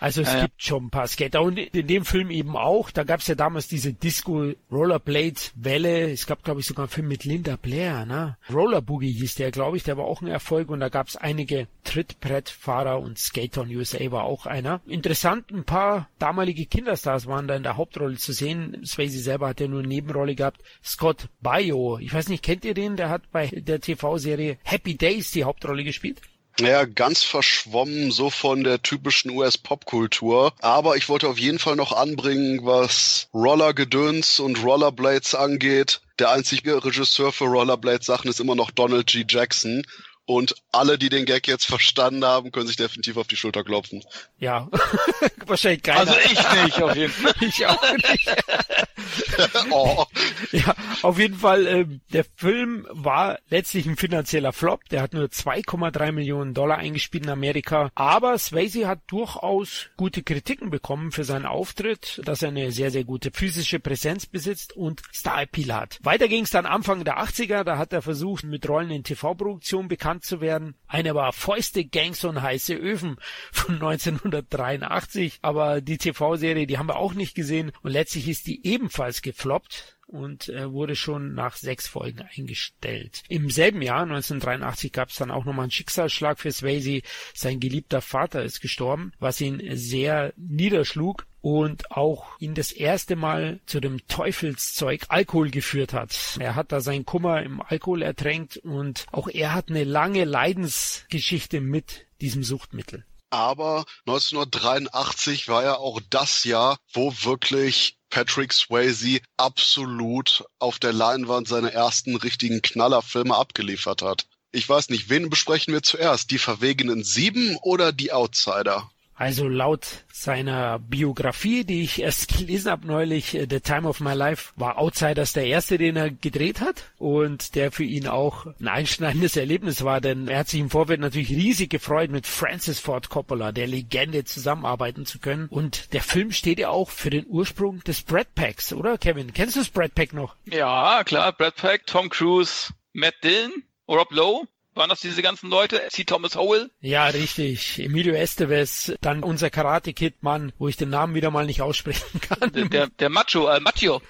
also 0.00 0.22
es 0.22 0.32
ja, 0.32 0.42
gibt 0.42 0.62
schon 0.62 0.86
ein 0.86 0.90
paar 0.90 1.06
Skater 1.06 1.42
und 1.42 1.58
in 1.58 1.86
dem 1.86 2.04
Film 2.04 2.30
eben 2.30 2.56
auch. 2.56 2.90
Da 2.90 3.04
gab 3.04 3.20
es 3.20 3.26
ja 3.26 3.34
damals 3.34 3.68
diese 3.68 3.92
Disco 3.92 4.52
Rollerblade 4.70 5.36
Welle. 5.54 6.10
Es 6.10 6.26
gab 6.26 6.44
glaube 6.44 6.60
ich 6.60 6.66
sogar 6.66 6.84
einen 6.84 6.90
Film 6.90 7.08
mit 7.08 7.24
Linda 7.24 7.56
Blair, 7.56 8.06
ne? 8.06 8.36
Roller 8.52 8.82
Boogie 8.82 9.12
hieß 9.12 9.36
der, 9.36 9.50
glaube 9.50 9.76
ich. 9.76 9.84
Der 9.84 9.96
war 9.96 10.04
auch 10.04 10.22
ein 10.22 10.28
Erfolg 10.28 10.68
und 10.68 10.80
da 10.80 10.88
gab 10.88 11.08
es 11.08 11.16
einige 11.16 11.68
Trittbrettfahrer 11.84 13.00
und 13.00 13.18
Skater 13.18 13.62
on 13.62 13.74
USA 13.74 14.10
war 14.10 14.24
auch 14.24 14.46
einer. 14.46 14.80
Interessant, 14.86 15.50
ein 15.50 15.64
paar 15.64 16.08
damalige 16.18 16.66
Kinderstars 16.66 17.26
waren 17.26 17.48
da 17.48 17.56
in 17.56 17.62
der 17.62 17.76
Hauptrolle 17.76 18.16
zu 18.16 18.32
sehen. 18.32 18.84
Swayze 18.84 19.18
selber 19.18 19.48
hat 19.48 19.60
ja 19.60 19.68
nur 19.68 19.80
eine 19.80 19.88
Nebenrolle 19.88 20.34
gehabt. 20.34 20.62
Scott 20.84 21.28
Baio, 21.40 21.98
ich 21.98 22.12
weiß 22.12 22.28
nicht, 22.28 22.42
kennt 22.42 22.64
ihr 22.64 22.74
den? 22.74 22.96
Der 22.96 23.08
hat 23.08 23.30
bei 23.32 23.46
der 23.46 23.80
TV-Serie 23.80 24.58
Happy 24.62 24.96
Days 24.96 25.30
die 25.30 25.44
Hauptrolle 25.44 25.84
gespielt. 25.84 26.20
Ja, 26.58 26.86
ganz 26.86 27.22
verschwommen 27.22 28.10
so 28.10 28.30
von 28.30 28.64
der 28.64 28.80
typischen 28.82 29.30
US-Popkultur. 29.30 30.54
Aber 30.60 30.96
ich 30.96 31.08
wollte 31.08 31.28
auf 31.28 31.38
jeden 31.38 31.58
Fall 31.58 31.76
noch 31.76 31.92
anbringen, 31.92 32.64
was 32.64 33.28
Rollergedöns 33.34 34.40
und 34.40 34.62
Rollerblades 34.62 35.34
angeht. 35.34 36.00
Der 36.18 36.30
einzige 36.30 36.82
Regisseur 36.82 37.32
für 37.32 37.44
Rollerblade-Sachen 37.44 38.30
ist 38.30 38.40
immer 38.40 38.54
noch 38.54 38.70
Donald 38.70 39.06
G. 39.08 39.24
Jackson. 39.28 39.82
Und 40.24 40.56
alle, 40.72 40.98
die 40.98 41.08
den 41.08 41.24
Gag 41.24 41.46
jetzt 41.46 41.66
verstanden 41.66 42.24
haben, 42.24 42.50
können 42.50 42.66
sich 42.66 42.76
definitiv 42.76 43.16
auf 43.16 43.28
die 43.28 43.36
Schulter 43.36 43.62
klopfen. 43.62 44.02
Ja, 44.38 44.68
wahrscheinlich 45.46 45.84
keiner. 45.84 46.00
Also 46.00 46.14
ich 46.18 46.64
nicht, 46.64 46.82
auf 46.82 46.96
jeden 46.96 47.12
Fall. 47.12 47.34
ich 47.40 47.66
auch 47.66 47.92
nicht. 47.92 48.28
oh. 49.70 50.04
Ja, 50.52 50.74
auf 51.02 51.18
jeden 51.18 51.36
Fall, 51.36 51.66
äh, 51.66 51.86
der 52.12 52.24
Film 52.36 52.86
war 52.90 53.38
letztlich 53.48 53.86
ein 53.86 53.96
finanzieller 53.96 54.52
Flop. 54.52 54.84
Der 54.90 55.02
hat 55.02 55.14
nur 55.14 55.26
2,3 55.26 56.12
Millionen 56.12 56.54
Dollar 56.54 56.78
eingespielt 56.78 57.24
in 57.24 57.30
Amerika. 57.30 57.90
Aber 57.94 58.38
Swayze 58.38 58.86
hat 58.86 59.00
durchaus 59.06 59.88
gute 59.96 60.22
Kritiken 60.22 60.70
bekommen 60.70 61.12
für 61.12 61.24
seinen 61.24 61.46
Auftritt, 61.46 62.20
dass 62.24 62.42
er 62.42 62.48
eine 62.48 62.70
sehr, 62.72 62.90
sehr 62.90 63.04
gute 63.04 63.30
physische 63.30 63.80
Präsenz 63.80 64.26
besitzt 64.26 64.74
und 64.74 65.02
Star-Appeal 65.14 65.74
hat. 65.74 65.98
Weiter 66.02 66.28
ging 66.28 66.44
es 66.44 66.50
dann 66.50 66.66
Anfang 66.66 67.04
der 67.04 67.18
80er. 67.18 67.64
Da 67.64 67.78
hat 67.78 67.92
er 67.92 68.02
versucht, 68.02 68.44
mit 68.44 68.68
Rollen 68.68 68.90
in 68.90 69.04
TV-Produktionen 69.04 69.88
bekannt 69.88 70.24
zu 70.24 70.40
werden. 70.40 70.74
Eine 70.88 71.14
war 71.14 71.32
Fäuste, 71.32 71.84
Gangs 71.84 72.24
und 72.24 72.42
heiße 72.42 72.74
Öfen 72.74 73.16
von 73.52 73.74
1983. 73.82 75.38
Aber 75.42 75.80
die 75.80 75.98
TV-Serie, 75.98 76.66
die 76.66 76.78
haben 76.78 76.88
wir 76.88 76.96
auch 76.96 77.14
nicht 77.14 77.34
gesehen. 77.34 77.72
Und 77.82 77.92
letztlich 77.92 78.28
ist 78.28 78.46
die 78.46 78.66
ebenfalls 78.66 79.05
gefloppt 79.22 79.96
und 80.06 80.48
äh, 80.48 80.70
wurde 80.70 80.96
schon 80.96 81.34
nach 81.34 81.56
sechs 81.56 81.88
Folgen 81.88 82.26
eingestellt. 82.36 83.22
Im 83.28 83.50
selben 83.50 83.82
Jahr, 83.82 84.02
1983, 84.02 84.92
gab 84.92 85.10
es 85.10 85.16
dann 85.16 85.30
auch 85.30 85.44
nochmal 85.44 85.64
einen 85.64 85.72
Schicksalsschlag 85.72 86.38
für 86.38 86.52
Swayze. 86.52 87.02
Sein 87.34 87.60
geliebter 87.60 88.00
Vater 88.00 88.42
ist 88.42 88.60
gestorben, 88.60 89.12
was 89.18 89.40
ihn 89.40 89.62
sehr 89.76 90.32
niederschlug 90.36 91.26
und 91.40 91.90
auch 91.92 92.38
ihn 92.40 92.54
das 92.54 92.72
erste 92.72 93.16
Mal 93.16 93.60
zu 93.66 93.80
dem 93.80 94.06
Teufelszeug 94.08 95.06
Alkohol 95.08 95.50
geführt 95.50 95.92
hat. 95.92 96.36
Er 96.40 96.54
hat 96.54 96.72
da 96.72 96.80
seinen 96.80 97.04
Kummer 97.04 97.42
im 97.42 97.60
Alkohol 97.60 98.02
ertränkt 98.02 98.56
und 98.58 99.06
auch 99.12 99.28
er 99.28 99.54
hat 99.54 99.70
eine 99.70 99.84
lange 99.84 100.24
Leidensgeschichte 100.24 101.60
mit 101.60 102.06
diesem 102.20 102.42
Suchtmittel. 102.42 103.04
Aber 103.30 103.84
1983 104.06 105.48
war 105.48 105.64
ja 105.64 105.76
auch 105.76 106.00
das 106.10 106.44
Jahr, 106.44 106.78
wo 106.92 107.12
wirklich 107.22 107.95
Patrick 108.10 108.52
Swayze 108.52 109.20
absolut 109.36 110.44
auf 110.58 110.78
der 110.78 110.92
Leinwand 110.92 111.48
seine 111.48 111.72
ersten 111.72 112.16
richtigen 112.16 112.62
Knallerfilme 112.62 113.34
abgeliefert 113.34 114.02
hat. 114.02 114.26
Ich 114.52 114.68
weiß 114.68 114.88
nicht, 114.88 115.10
wen 115.10 115.28
besprechen 115.28 115.74
wir 115.74 115.82
zuerst? 115.82 116.30
Die 116.30 116.38
verwegenen 116.38 117.04
Sieben 117.04 117.56
oder 117.62 117.92
die 117.92 118.12
Outsider? 118.12 118.90
Also 119.16 119.48
laut 119.48 120.04
seiner 120.12 120.78
Biografie, 120.78 121.64
die 121.64 121.82
ich 121.82 122.02
erst 122.02 122.28
gelesen 122.38 122.70
habe 122.70 122.86
neulich, 122.86 123.34
äh, 123.34 123.46
The 123.48 123.60
Time 123.60 123.88
of 123.88 124.00
My 124.00 124.12
Life, 124.12 124.52
war 124.56 124.78
Outsiders 124.78 125.32
der 125.32 125.46
erste, 125.46 125.78
den 125.78 125.96
er 125.96 126.10
gedreht 126.10 126.60
hat 126.60 126.84
und 126.98 127.54
der 127.54 127.72
für 127.72 127.84
ihn 127.84 128.06
auch 128.06 128.46
ein 128.60 128.68
einschneidendes 128.68 129.36
Erlebnis 129.36 129.82
war, 129.84 130.00
denn 130.00 130.28
er 130.28 130.40
hat 130.40 130.48
sich 130.48 130.60
im 130.60 130.70
Vorfeld 130.70 131.00
natürlich 131.00 131.30
riesig 131.30 131.70
gefreut, 131.70 132.10
mit 132.10 132.26
Francis 132.26 132.78
Ford 132.78 133.08
Coppola, 133.08 133.52
der 133.52 133.66
Legende, 133.66 134.24
zusammenarbeiten 134.24 135.06
zu 135.06 135.18
können. 135.18 135.48
Und 135.48 135.92
der 135.94 136.02
Film 136.02 136.32
steht 136.32 136.58
ja 136.58 136.68
auch 136.68 136.90
für 136.90 137.10
den 137.10 137.26
Ursprung 137.26 137.82
des 137.84 138.02
Brad 138.02 138.34
Packs, 138.34 138.72
oder 138.72 138.98
Kevin? 138.98 139.32
Kennst 139.32 139.56
du 139.56 139.60
das 139.60 139.70
Brad 139.70 139.94
Pack 139.94 140.12
noch? 140.12 140.36
Ja, 140.44 141.02
klar, 141.04 141.32
Brad 141.32 141.56
Pack, 141.56 141.86
Tom 141.86 142.10
Cruise, 142.10 142.72
Matt 142.92 143.14
Dillon, 143.22 143.64
Rob 143.88 144.12
Lowe. 144.12 144.46
Waren 144.76 144.90
das 144.90 145.00
diese 145.00 145.22
ganzen 145.22 145.48
Leute? 145.48 145.80
C. 145.88 146.04
Thomas 146.04 146.36
Howell? 146.36 146.70
Ja, 146.80 147.06
richtig. 147.06 147.78
Emilio 147.78 148.12
Estevez, 148.14 148.92
dann 149.00 149.22
unser 149.22 149.48
Karate-Kid-Mann, 149.48 150.52
wo 150.58 150.68
ich 150.68 150.76
den 150.76 150.90
Namen 150.90 151.14
wieder 151.14 151.30
mal 151.30 151.46
nicht 151.46 151.62
aussprechen 151.62 152.20
kann. 152.20 152.52
Der, 152.52 152.66
der, 152.66 152.86
der 152.88 153.08
Macho, 153.08 153.48
äh, 153.48 153.58
Macho. 153.58 154.02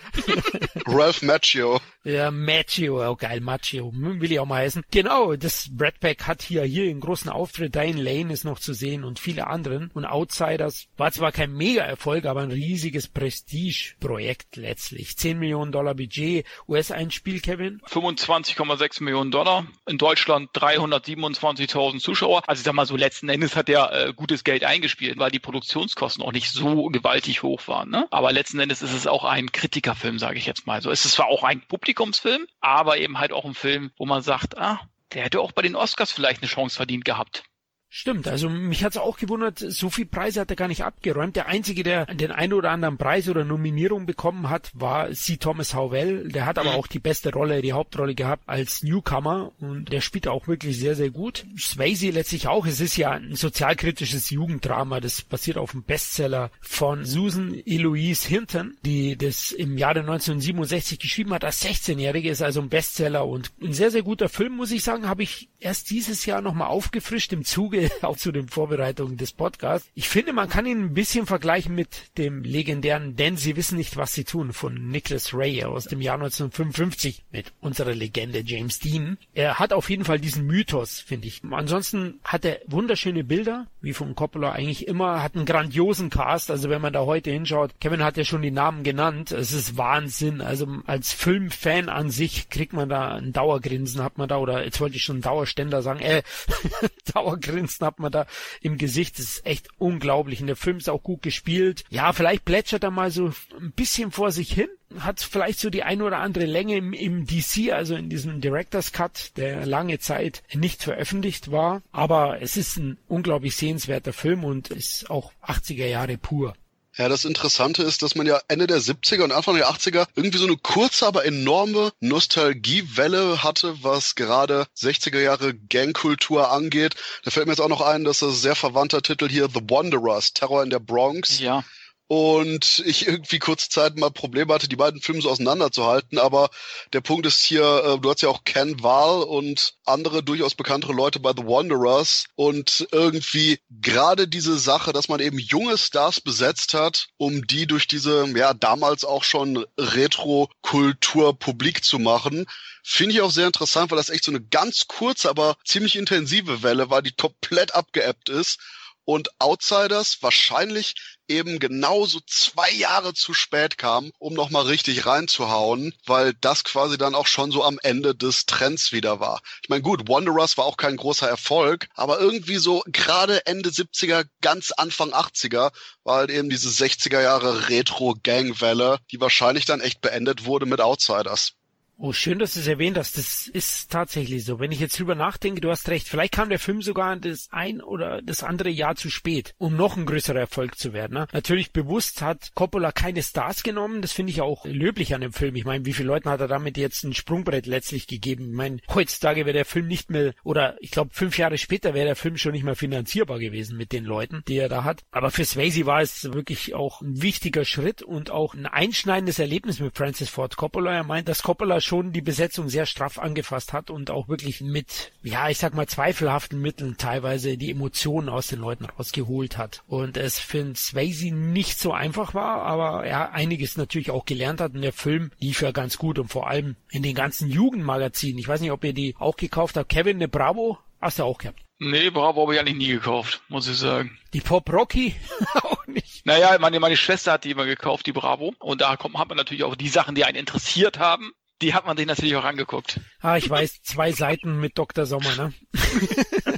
Ralph 0.86 1.22
Macchio. 1.22 1.80
Ja, 2.02 2.32
Macchio, 2.32 3.08
oh 3.08 3.14
geil, 3.14 3.40
Macchio, 3.40 3.92
will 3.94 4.30
ich 4.30 4.40
auch 4.40 4.46
mal 4.46 4.62
heißen. 4.62 4.84
Genau, 4.90 5.36
das 5.36 5.68
Brad 5.70 6.00
Pack 6.00 6.26
hat 6.26 6.42
hier, 6.42 6.62
hier 6.64 6.90
einen 6.90 7.00
großen 7.00 7.30
Auftritt, 7.30 7.74
Diane 7.74 8.02
Lane 8.02 8.32
ist 8.32 8.44
noch 8.44 8.58
zu 8.58 8.74
sehen 8.74 9.04
und 9.04 9.20
viele 9.20 9.46
anderen. 9.46 9.90
Und 9.94 10.04
Outsiders 10.04 10.88
war 10.96 11.12
zwar 11.12 11.30
kein 11.30 11.52
Mega-Erfolg, 11.52 12.26
aber 12.26 12.40
ein 12.40 12.50
riesiges 12.50 13.06
Prestige-Projekt 13.06 14.56
letztlich. 14.56 15.16
10 15.16 15.38
Millionen 15.38 15.70
Dollar 15.70 15.94
Budget, 15.94 16.44
US-Einspiel, 16.68 17.40
Kevin? 17.40 17.80
25,6 17.88 19.02
Millionen 19.04 19.30
Dollar. 19.30 19.66
In 19.86 19.98
Deutschland 19.98 20.55
327.000 20.56 22.00
Zuschauer. 22.00 22.42
Also 22.46 22.60
ich 22.60 22.64
sag 22.64 22.74
mal 22.74 22.86
so, 22.86 22.96
letzten 22.96 23.28
Endes 23.28 23.56
hat 23.56 23.68
er 23.68 23.92
äh, 23.92 24.12
gutes 24.12 24.44
Geld 24.44 24.64
eingespielt, 24.64 25.18
weil 25.18 25.30
die 25.30 25.38
Produktionskosten 25.38 26.22
auch 26.22 26.32
nicht 26.32 26.50
so 26.50 26.86
gewaltig 26.86 27.42
hoch 27.42 27.66
waren. 27.68 27.90
Ne? 27.90 28.06
Aber 28.10 28.32
letzten 28.32 28.58
Endes 28.58 28.82
ist 28.82 28.92
es 28.92 29.06
auch 29.06 29.24
ein 29.24 29.52
Kritikerfilm, 29.52 30.18
sage 30.18 30.38
ich 30.38 30.46
jetzt 30.46 30.66
mal. 30.66 30.82
So 30.82 30.90
es 30.90 31.04
ist 31.04 31.12
zwar 31.12 31.26
auch 31.26 31.42
ein 31.42 31.60
Publikumsfilm, 31.60 32.46
aber 32.60 32.98
eben 32.98 33.18
halt 33.18 33.32
auch 33.32 33.44
ein 33.44 33.54
Film, 33.54 33.90
wo 33.96 34.06
man 34.06 34.22
sagt, 34.22 34.58
ah, 34.58 34.80
der 35.12 35.24
hätte 35.24 35.40
auch 35.40 35.52
bei 35.52 35.62
den 35.62 35.76
Oscars 35.76 36.12
vielleicht 36.12 36.42
eine 36.42 36.50
Chance 36.50 36.76
verdient 36.76 37.04
gehabt. 37.04 37.44
Stimmt, 37.88 38.26
also 38.26 38.48
mich 38.50 38.84
hat's 38.84 38.96
auch 38.96 39.16
gewundert, 39.16 39.58
so 39.58 39.90
viel 39.90 40.06
Preise 40.06 40.40
hat 40.40 40.50
er 40.50 40.56
gar 40.56 40.68
nicht 40.68 40.84
abgeräumt. 40.84 41.36
Der 41.36 41.46
Einzige, 41.46 41.82
der 41.82 42.06
den 42.06 42.32
einen 42.32 42.52
oder 42.52 42.70
anderen 42.70 42.98
Preis 42.98 43.28
oder 43.28 43.44
Nominierung 43.44 44.06
bekommen 44.06 44.50
hat, 44.50 44.70
war 44.74 45.10
C. 45.12 45.36
Thomas 45.36 45.74
Howell. 45.74 46.28
Der 46.28 46.46
hat 46.46 46.58
aber 46.58 46.74
auch 46.74 46.88
die 46.88 46.98
beste 46.98 47.32
Rolle, 47.32 47.62
die 47.62 47.72
Hauptrolle 47.72 48.14
gehabt 48.14 48.42
als 48.46 48.82
Newcomer 48.82 49.52
und 49.60 49.92
der 49.92 50.00
spielt 50.00 50.26
auch 50.26 50.48
wirklich 50.48 50.78
sehr, 50.78 50.96
sehr 50.96 51.10
gut. 51.10 51.46
Swayze 51.56 52.10
letztlich 52.10 52.48
auch. 52.48 52.66
Es 52.66 52.80
ist 52.80 52.96
ja 52.96 53.12
ein 53.12 53.36
sozialkritisches 53.36 54.30
Jugenddrama. 54.30 55.00
Das 55.00 55.22
basiert 55.22 55.56
auf 55.56 55.70
dem 55.70 55.84
Bestseller 55.84 56.50
von 56.60 57.04
Susan 57.04 57.54
Eloise 57.64 58.28
Hinton, 58.28 58.76
die 58.84 59.16
das 59.16 59.52
im 59.52 59.78
Jahre 59.78 60.00
1967 60.00 60.98
geschrieben 60.98 61.32
hat 61.32 61.44
als 61.44 61.64
16-Jährige, 61.64 62.30
ist 62.30 62.42
also 62.42 62.60
ein 62.60 62.68
Bestseller 62.68 63.26
und 63.26 63.52
ein 63.62 63.72
sehr, 63.72 63.92
sehr 63.92 64.02
guter 64.02 64.28
Film, 64.28 64.56
muss 64.56 64.72
ich 64.72 64.82
sagen, 64.82 65.08
habe 65.08 65.22
ich 65.22 65.48
erst 65.60 65.90
dieses 65.90 66.26
Jahr 66.26 66.42
nochmal 66.42 66.68
aufgefrischt 66.68 67.32
im 67.32 67.44
Zuge 67.44 67.85
auch 68.02 68.16
zu 68.16 68.32
den 68.32 68.48
Vorbereitungen 68.48 69.16
des 69.16 69.32
Podcasts. 69.32 69.88
Ich 69.94 70.08
finde, 70.08 70.32
man 70.32 70.48
kann 70.48 70.66
ihn 70.66 70.82
ein 70.82 70.94
bisschen 70.94 71.26
vergleichen 71.26 71.74
mit 71.74 72.16
dem 72.18 72.42
legendären 72.42 73.16
Denn 73.16 73.36
sie 73.36 73.56
wissen 73.56 73.76
nicht, 73.76 73.96
was 73.96 74.12
sie 74.12 74.24
tun 74.24 74.52
von 74.52 74.90
Nicholas 74.90 75.34
Ray 75.34 75.64
aus 75.64 75.84
dem 75.84 76.00
Jahr 76.00 76.14
1955 76.14 77.24
mit 77.30 77.52
unserer 77.60 77.94
Legende 77.94 78.42
James 78.44 78.78
Dean. 78.78 79.18
Er 79.34 79.58
hat 79.58 79.72
auf 79.72 79.90
jeden 79.90 80.04
Fall 80.04 80.18
diesen 80.18 80.46
Mythos, 80.46 81.00
finde 81.00 81.28
ich. 81.28 81.42
Ansonsten 81.50 82.20
hat 82.24 82.44
er 82.44 82.60
wunderschöne 82.66 83.24
Bilder, 83.24 83.66
wie 83.80 83.92
von 83.92 84.14
Coppola 84.14 84.52
eigentlich 84.52 84.88
immer, 84.88 85.22
hat 85.22 85.34
einen 85.34 85.46
grandiosen 85.46 86.10
Cast, 86.10 86.50
also 86.50 86.70
wenn 86.70 86.82
man 86.82 86.92
da 86.92 87.00
heute 87.00 87.30
hinschaut, 87.30 87.72
Kevin 87.80 88.02
hat 88.02 88.16
ja 88.16 88.24
schon 88.24 88.42
die 88.42 88.50
Namen 88.50 88.82
genannt, 88.82 89.32
es 89.32 89.52
ist 89.52 89.76
Wahnsinn, 89.76 90.40
also 90.40 90.66
als 90.86 91.12
Filmfan 91.12 91.88
an 91.88 92.10
sich 92.10 92.48
kriegt 92.50 92.72
man 92.72 92.88
da 92.88 93.14
ein 93.14 93.32
Dauergrinsen, 93.32 94.02
hat 94.02 94.18
man 94.18 94.28
da, 94.28 94.38
oder 94.38 94.64
jetzt 94.64 94.80
wollte 94.80 94.96
ich 94.96 95.02
schon 95.02 95.20
Dauerständer 95.20 95.82
sagen, 95.82 96.00
äh, 96.00 96.22
Dauergrinsen 97.14 97.65
Grinsen 97.66 97.86
hat 97.86 97.98
man 97.98 98.12
da 98.12 98.26
im 98.60 98.78
Gesicht. 98.78 99.18
Das 99.18 99.26
ist 99.26 99.46
echt 99.46 99.68
unglaublich. 99.78 100.40
Und 100.40 100.46
der 100.46 100.56
Film 100.56 100.78
ist 100.78 100.88
auch 100.88 101.02
gut 101.02 101.22
gespielt. 101.22 101.84
Ja, 101.90 102.12
vielleicht 102.12 102.44
plätschert 102.44 102.84
er 102.84 102.90
mal 102.90 103.10
so 103.10 103.32
ein 103.58 103.72
bisschen 103.72 104.10
vor 104.10 104.30
sich 104.30 104.52
hin. 104.52 104.68
Hat 104.98 105.20
vielleicht 105.20 105.58
so 105.58 105.68
die 105.68 105.82
eine 105.82 106.04
oder 106.04 106.18
andere 106.18 106.46
Länge 106.46 106.76
im, 106.76 106.92
im 106.92 107.26
DC, 107.26 107.72
also 107.72 107.96
in 107.96 108.08
diesem 108.08 108.40
Director's 108.40 108.92
Cut, 108.92 109.36
der 109.36 109.66
lange 109.66 109.98
Zeit 109.98 110.42
nicht 110.54 110.82
veröffentlicht 110.82 111.50
war. 111.50 111.82
Aber 111.92 112.40
es 112.40 112.56
ist 112.56 112.76
ein 112.76 112.98
unglaublich 113.08 113.56
sehenswerter 113.56 114.12
Film 114.12 114.44
und 114.44 114.68
ist 114.70 115.10
auch 115.10 115.32
80er 115.42 115.86
Jahre 115.86 116.18
pur. 116.18 116.54
Ja, 116.98 117.10
das 117.10 117.26
Interessante 117.26 117.82
ist, 117.82 118.02
dass 118.02 118.14
man 118.14 118.26
ja 118.26 118.40
Ende 118.48 118.66
der 118.66 118.80
70er 118.80 119.22
und 119.22 119.32
Anfang 119.32 119.56
der 119.56 119.68
80er 119.68 120.06
irgendwie 120.14 120.38
so 120.38 120.46
eine 120.46 120.56
kurze, 120.56 121.06
aber 121.06 121.26
enorme 121.26 121.92
Nostalgiewelle 122.00 123.42
hatte, 123.42 123.76
was 123.82 124.14
gerade 124.14 124.66
60er 124.78 125.20
Jahre 125.20 125.54
Gangkultur 125.54 126.50
angeht. 126.50 126.94
Da 127.22 127.30
fällt 127.30 127.46
mir 127.46 127.52
jetzt 127.52 127.60
auch 127.60 127.68
noch 127.68 127.82
ein, 127.82 128.04
dass 128.04 128.20
das 128.20 128.40
sehr 128.40 128.56
verwandter 128.56 129.02
Titel 129.02 129.28
hier 129.28 129.48
The 129.52 129.60
Wanderers, 129.68 130.32
Terror 130.32 130.62
in 130.62 130.70
der 130.70 130.80
Bronx. 130.80 131.38
Ja 131.38 131.64
und 132.08 132.82
ich 132.86 133.08
irgendwie 133.08 133.38
kurze 133.38 133.68
Zeit 133.68 133.96
mal 133.96 134.10
Probleme 134.10 134.52
hatte, 134.54 134.68
die 134.68 134.76
beiden 134.76 135.00
Filme 135.00 135.20
so 135.22 135.30
auseinanderzuhalten. 135.30 136.18
Aber 136.18 136.50
der 136.92 137.00
Punkt 137.00 137.26
ist 137.26 137.42
hier, 137.42 137.62
äh, 137.62 137.98
du 137.98 138.10
hast 138.10 138.22
ja 138.22 138.28
auch 138.28 138.44
Ken 138.44 138.82
Wahl 138.82 139.22
und 139.22 139.74
andere 139.84 140.22
durchaus 140.22 140.54
bekanntere 140.54 140.92
Leute 140.92 141.18
bei 141.18 141.32
The 141.36 141.44
Wanderers 141.44 142.26
und 142.36 142.86
irgendwie 142.92 143.58
gerade 143.70 144.28
diese 144.28 144.58
Sache, 144.58 144.92
dass 144.92 145.08
man 145.08 145.20
eben 145.20 145.38
junge 145.38 145.78
Stars 145.78 146.20
besetzt 146.20 146.74
hat, 146.74 147.08
um 147.16 147.46
die 147.46 147.66
durch 147.66 147.88
diese, 147.88 148.26
ja, 148.36 148.54
damals 148.54 149.04
auch 149.04 149.24
schon 149.24 149.64
Retro-Kultur 149.78 151.36
publik 151.38 151.84
zu 151.84 151.98
machen, 151.98 152.46
finde 152.84 153.14
ich 153.14 153.20
auch 153.20 153.32
sehr 153.32 153.46
interessant, 153.46 153.90
weil 153.90 153.98
das 153.98 154.10
echt 154.10 154.24
so 154.24 154.30
eine 154.30 154.40
ganz 154.40 154.86
kurze, 154.86 155.28
aber 155.28 155.56
ziemlich 155.64 155.96
intensive 155.96 156.62
Welle 156.62 156.88
war, 156.88 157.02
die 157.02 157.12
komplett 157.12 157.74
abgeebbt 157.74 158.28
ist 158.28 158.60
und 159.06 159.30
Outsiders 159.38 160.18
wahrscheinlich 160.20 160.94
eben 161.28 161.58
genauso 161.58 162.20
zwei 162.26 162.70
Jahre 162.70 163.14
zu 163.14 163.34
spät 163.34 163.78
kam, 163.78 164.12
um 164.18 164.34
nochmal 164.34 164.66
richtig 164.66 165.06
reinzuhauen, 165.06 165.94
weil 166.06 166.34
das 166.40 166.64
quasi 166.64 166.98
dann 166.98 167.14
auch 167.14 167.26
schon 167.26 167.50
so 167.50 167.64
am 167.64 167.78
Ende 167.82 168.14
des 168.14 168.46
Trends 168.46 168.92
wieder 168.92 169.18
war. 169.20 169.40
Ich 169.62 169.68
meine, 169.68 169.82
gut, 169.82 170.08
Wanderers 170.08 170.58
war 170.58 170.66
auch 170.66 170.76
kein 170.76 170.96
großer 170.96 171.28
Erfolg, 171.28 171.88
aber 171.94 172.20
irgendwie 172.20 172.58
so 172.58 172.82
gerade 172.86 173.46
Ende 173.46 173.70
70er, 173.70 174.26
ganz 174.40 174.72
Anfang 174.72 175.12
80er 175.12 175.72
war 176.04 176.16
halt 176.18 176.30
eben 176.30 176.50
diese 176.50 176.68
60er 176.68 177.22
Jahre 177.22 177.68
Retro-Gang-Welle, 177.68 178.98
die 179.10 179.20
wahrscheinlich 179.20 179.64
dann 179.64 179.80
echt 179.80 180.00
beendet 180.00 180.44
wurde 180.44 180.66
mit 180.66 180.80
Outsiders. 180.80 181.52
Oh, 181.98 182.12
schön, 182.12 182.38
dass 182.38 182.52
du 182.52 182.60
es 182.60 182.66
erwähnt 182.66 182.98
hast. 182.98 183.16
Das 183.16 183.46
ist 183.46 183.90
tatsächlich 183.90 184.44
so. 184.44 184.60
Wenn 184.60 184.70
ich 184.70 184.80
jetzt 184.80 184.98
drüber 184.98 185.14
nachdenke, 185.14 185.62
du 185.62 185.70
hast 185.70 185.88
recht. 185.88 186.06
Vielleicht 186.06 186.34
kam 186.34 186.50
der 186.50 186.58
Film 186.58 186.82
sogar 186.82 187.16
das 187.16 187.48
ein 187.52 187.80
oder 187.80 188.20
das 188.20 188.42
andere 188.42 188.68
Jahr 188.68 188.96
zu 188.96 189.08
spät, 189.08 189.54
um 189.56 189.76
noch 189.76 189.96
ein 189.96 190.04
größerer 190.04 190.40
Erfolg 190.40 190.76
zu 190.76 190.92
werden. 190.92 191.14
Ne? 191.14 191.26
Natürlich 191.32 191.72
bewusst 191.72 192.20
hat 192.20 192.50
Coppola 192.54 192.92
keine 192.92 193.22
Stars 193.22 193.62
genommen. 193.62 194.02
Das 194.02 194.12
finde 194.12 194.30
ich 194.30 194.42
auch 194.42 194.66
löblich 194.66 195.14
an 195.14 195.22
dem 195.22 195.32
Film. 195.32 195.56
Ich 195.56 195.64
meine, 195.64 195.86
wie 195.86 195.94
viele 195.94 196.08
Leuten 196.08 196.28
hat 196.28 196.40
er 196.40 196.48
damit 196.48 196.76
jetzt 196.76 197.02
ein 197.02 197.14
Sprungbrett 197.14 197.64
letztlich 197.64 198.06
gegeben? 198.06 198.50
Ich 198.50 198.56
meine, 198.56 198.80
heutzutage 198.92 199.46
wäre 199.46 199.54
der 199.54 199.64
Film 199.64 199.86
nicht 199.86 200.10
mehr, 200.10 200.34
oder 200.44 200.76
ich 200.80 200.90
glaube, 200.90 201.14
fünf 201.14 201.38
Jahre 201.38 201.56
später 201.56 201.94
wäre 201.94 202.06
der 202.06 202.16
Film 202.16 202.36
schon 202.36 202.52
nicht 202.52 202.64
mehr 202.64 202.76
finanzierbar 202.76 203.38
gewesen 203.38 203.78
mit 203.78 203.92
den 203.92 204.04
Leuten, 204.04 204.42
die 204.48 204.58
er 204.58 204.68
da 204.68 204.84
hat. 204.84 205.02
Aber 205.12 205.30
für 205.30 205.46
Swayze 205.46 205.86
war 205.86 206.02
es 206.02 206.30
wirklich 206.34 206.74
auch 206.74 207.00
ein 207.00 207.22
wichtiger 207.22 207.64
Schritt 207.64 208.02
und 208.02 208.30
auch 208.30 208.52
ein 208.52 208.66
einschneidendes 208.66 209.38
Erlebnis 209.38 209.80
mit 209.80 209.96
Francis 209.96 210.28
Ford 210.28 210.58
Coppola. 210.58 210.92
Er 210.92 211.04
meint, 211.04 211.26
dass 211.30 211.42
Coppola 211.42 211.80
schon 211.86 212.12
die 212.12 212.20
Besetzung 212.20 212.68
sehr 212.68 212.84
straff 212.84 213.18
angefasst 213.18 213.72
hat 213.72 213.90
und 213.90 214.10
auch 214.10 214.28
wirklich 214.28 214.60
mit, 214.60 215.12
ja, 215.22 215.48
ich 215.48 215.58
sag 215.58 215.74
mal, 215.74 215.86
zweifelhaften 215.86 216.60
Mitteln 216.60 216.96
teilweise 216.98 217.56
die 217.56 217.70
Emotionen 217.70 218.28
aus 218.28 218.48
den 218.48 218.58
Leuten 218.58 218.84
rausgeholt 218.84 219.56
hat. 219.56 219.82
Und 219.86 220.16
es 220.16 220.38
für 220.38 220.74
Swayze 220.74 221.30
nicht 221.30 221.78
so 221.78 221.92
einfach 221.92 222.34
war, 222.34 222.62
aber 222.62 223.06
er 223.06 223.32
einiges 223.32 223.76
natürlich 223.76 224.10
auch 224.10 224.24
gelernt 224.24 224.60
hat 224.60 224.74
und 224.74 224.82
der 224.82 224.92
Film 224.92 225.30
lief 225.38 225.62
ja 225.62 225.70
ganz 225.70 225.96
gut 225.98 226.18
und 226.18 226.28
vor 226.28 226.48
allem 226.48 226.76
in 226.90 227.02
den 227.02 227.14
ganzen 227.14 227.48
Jugendmagazinen. 227.50 228.38
Ich 228.38 228.48
weiß 228.48 228.60
nicht, 228.60 228.72
ob 228.72 228.84
ihr 228.84 228.92
die 228.92 229.14
auch 229.18 229.36
gekauft 229.36 229.76
habt. 229.76 229.88
Kevin, 229.88 230.16
eine 230.16 230.28
Bravo 230.28 230.78
hast 231.00 231.18
du 231.18 231.24
auch 231.24 231.38
gehabt. 231.38 231.60
Nee, 231.78 232.10
Bravo 232.10 232.42
habe 232.42 232.54
ich 232.54 232.60
eigentlich 232.60 232.76
nie 232.76 232.88
gekauft, 232.88 233.42
muss 233.48 233.68
ich 233.68 233.76
sagen. 233.76 234.18
Die 234.32 234.40
Pop 234.40 234.72
Rocky 234.72 235.14
auch 235.62 235.86
nicht. 235.86 236.24
Naja, 236.24 236.56
meine, 236.58 236.80
meine 236.80 236.96
Schwester 236.96 237.32
hat 237.32 237.44
die 237.44 237.50
immer 237.50 237.66
gekauft, 237.66 238.06
die 238.06 238.12
Bravo. 238.12 238.54
Und 238.58 238.80
da 238.80 238.96
kommt, 238.96 239.18
hat 239.18 239.28
man 239.28 239.36
natürlich 239.36 239.64
auch 239.64 239.76
die 239.76 239.88
Sachen, 239.88 240.14
die 240.14 240.24
einen 240.24 240.38
interessiert 240.38 240.98
haben 240.98 241.32
die 241.62 241.74
hat 241.74 241.86
man 241.86 241.96
sich 241.96 242.06
natürlich 242.06 242.36
auch 242.36 242.44
angeguckt. 242.44 243.00
Ah, 243.20 243.36
ich 243.36 243.48
weiß, 243.48 243.82
zwei 243.82 244.12
Seiten 244.12 244.60
mit 244.60 244.78
Dr. 244.78 245.06
Sommer, 245.06 245.34
ne? 245.36 245.54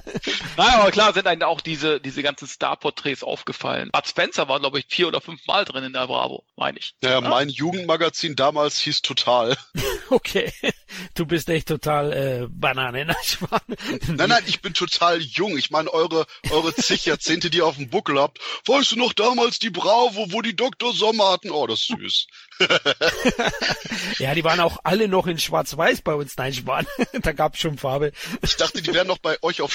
naja, 0.57 0.81
aber 0.81 0.91
klar 0.91 1.13
sind 1.13 1.27
einem 1.27 1.43
auch 1.43 1.61
diese, 1.61 2.01
diese 2.01 2.23
ganzen 2.23 2.47
Star-Porträts 2.47 3.23
aufgefallen. 3.23 3.91
Bud 3.93 4.07
Spencer 4.07 4.49
war, 4.49 4.61
glaube 4.61 4.79
ich, 4.79 4.87
vier 4.89 5.09
oder 5.09 5.21
fünf 5.21 5.47
Mal 5.47 5.65
drin 5.65 5.85
in 5.85 5.93
der 5.93 6.07
Bravo, 6.07 6.45
meine 6.57 6.79
ich. 6.79 6.95
Ja, 7.03 7.21
mein 7.21 7.49
Jugendmagazin 7.49 8.37
damals 8.37 8.79
hieß 8.81 9.03
Total. 9.03 9.57
okay. 10.11 10.53
Du 11.15 11.27
bist 11.27 11.49
echt 11.49 11.69
total 11.69 12.13
äh, 12.13 12.47
Banane. 12.49 13.07
nein, 14.07 14.29
nein, 14.29 14.43
ich 14.47 14.61
bin 14.61 14.75
total 14.75 15.21
jung. 15.21 15.57
Ich 15.57 15.71
meine, 15.71 15.93
eure, 15.93 16.27
eure 16.51 16.75
zig 16.75 17.05
Jahrzehnte, 17.07 17.51
die 17.51 17.59
ihr 17.59 17.67
auf 17.67 17.77
dem 17.77 17.91
Buckel 17.91 18.19
habt. 18.19 18.39
Weißt 18.67 18.93
du 18.93 18.97
noch 18.97 19.13
damals 19.13 19.59
die 19.59 19.71
Bravo, 19.71 20.27
wo 20.31 20.43
die 20.43 20.57
Dr. 20.57 20.93
Sommer 20.93 21.31
hatten? 21.31 21.51
Oh, 21.51 21.67
das 21.67 21.81
ist 21.81 21.89
süß. 21.89 22.27
ja, 24.19 24.35
die 24.35 24.45
waren 24.45 24.61
auch 24.61 24.79
alle 24.85 25.09
noch 25.09 25.27
in 25.27 25.39
Schwarz-Weiß 25.39 26.03
bei 26.03 26.15
uns. 26.15 26.37
Nein, 26.37 26.53
Spahn. 26.53 26.87
da 27.23 27.33
gab's 27.33 27.61
schon 27.61 27.79
Farbe. 27.79 28.13
Ich 28.43 28.57
dachte, 28.57 28.83
die 28.83 28.93
wären 28.93 29.07
noch 29.07 29.19
bei 29.19 29.39
euch 29.43 29.61
auf 29.61 29.75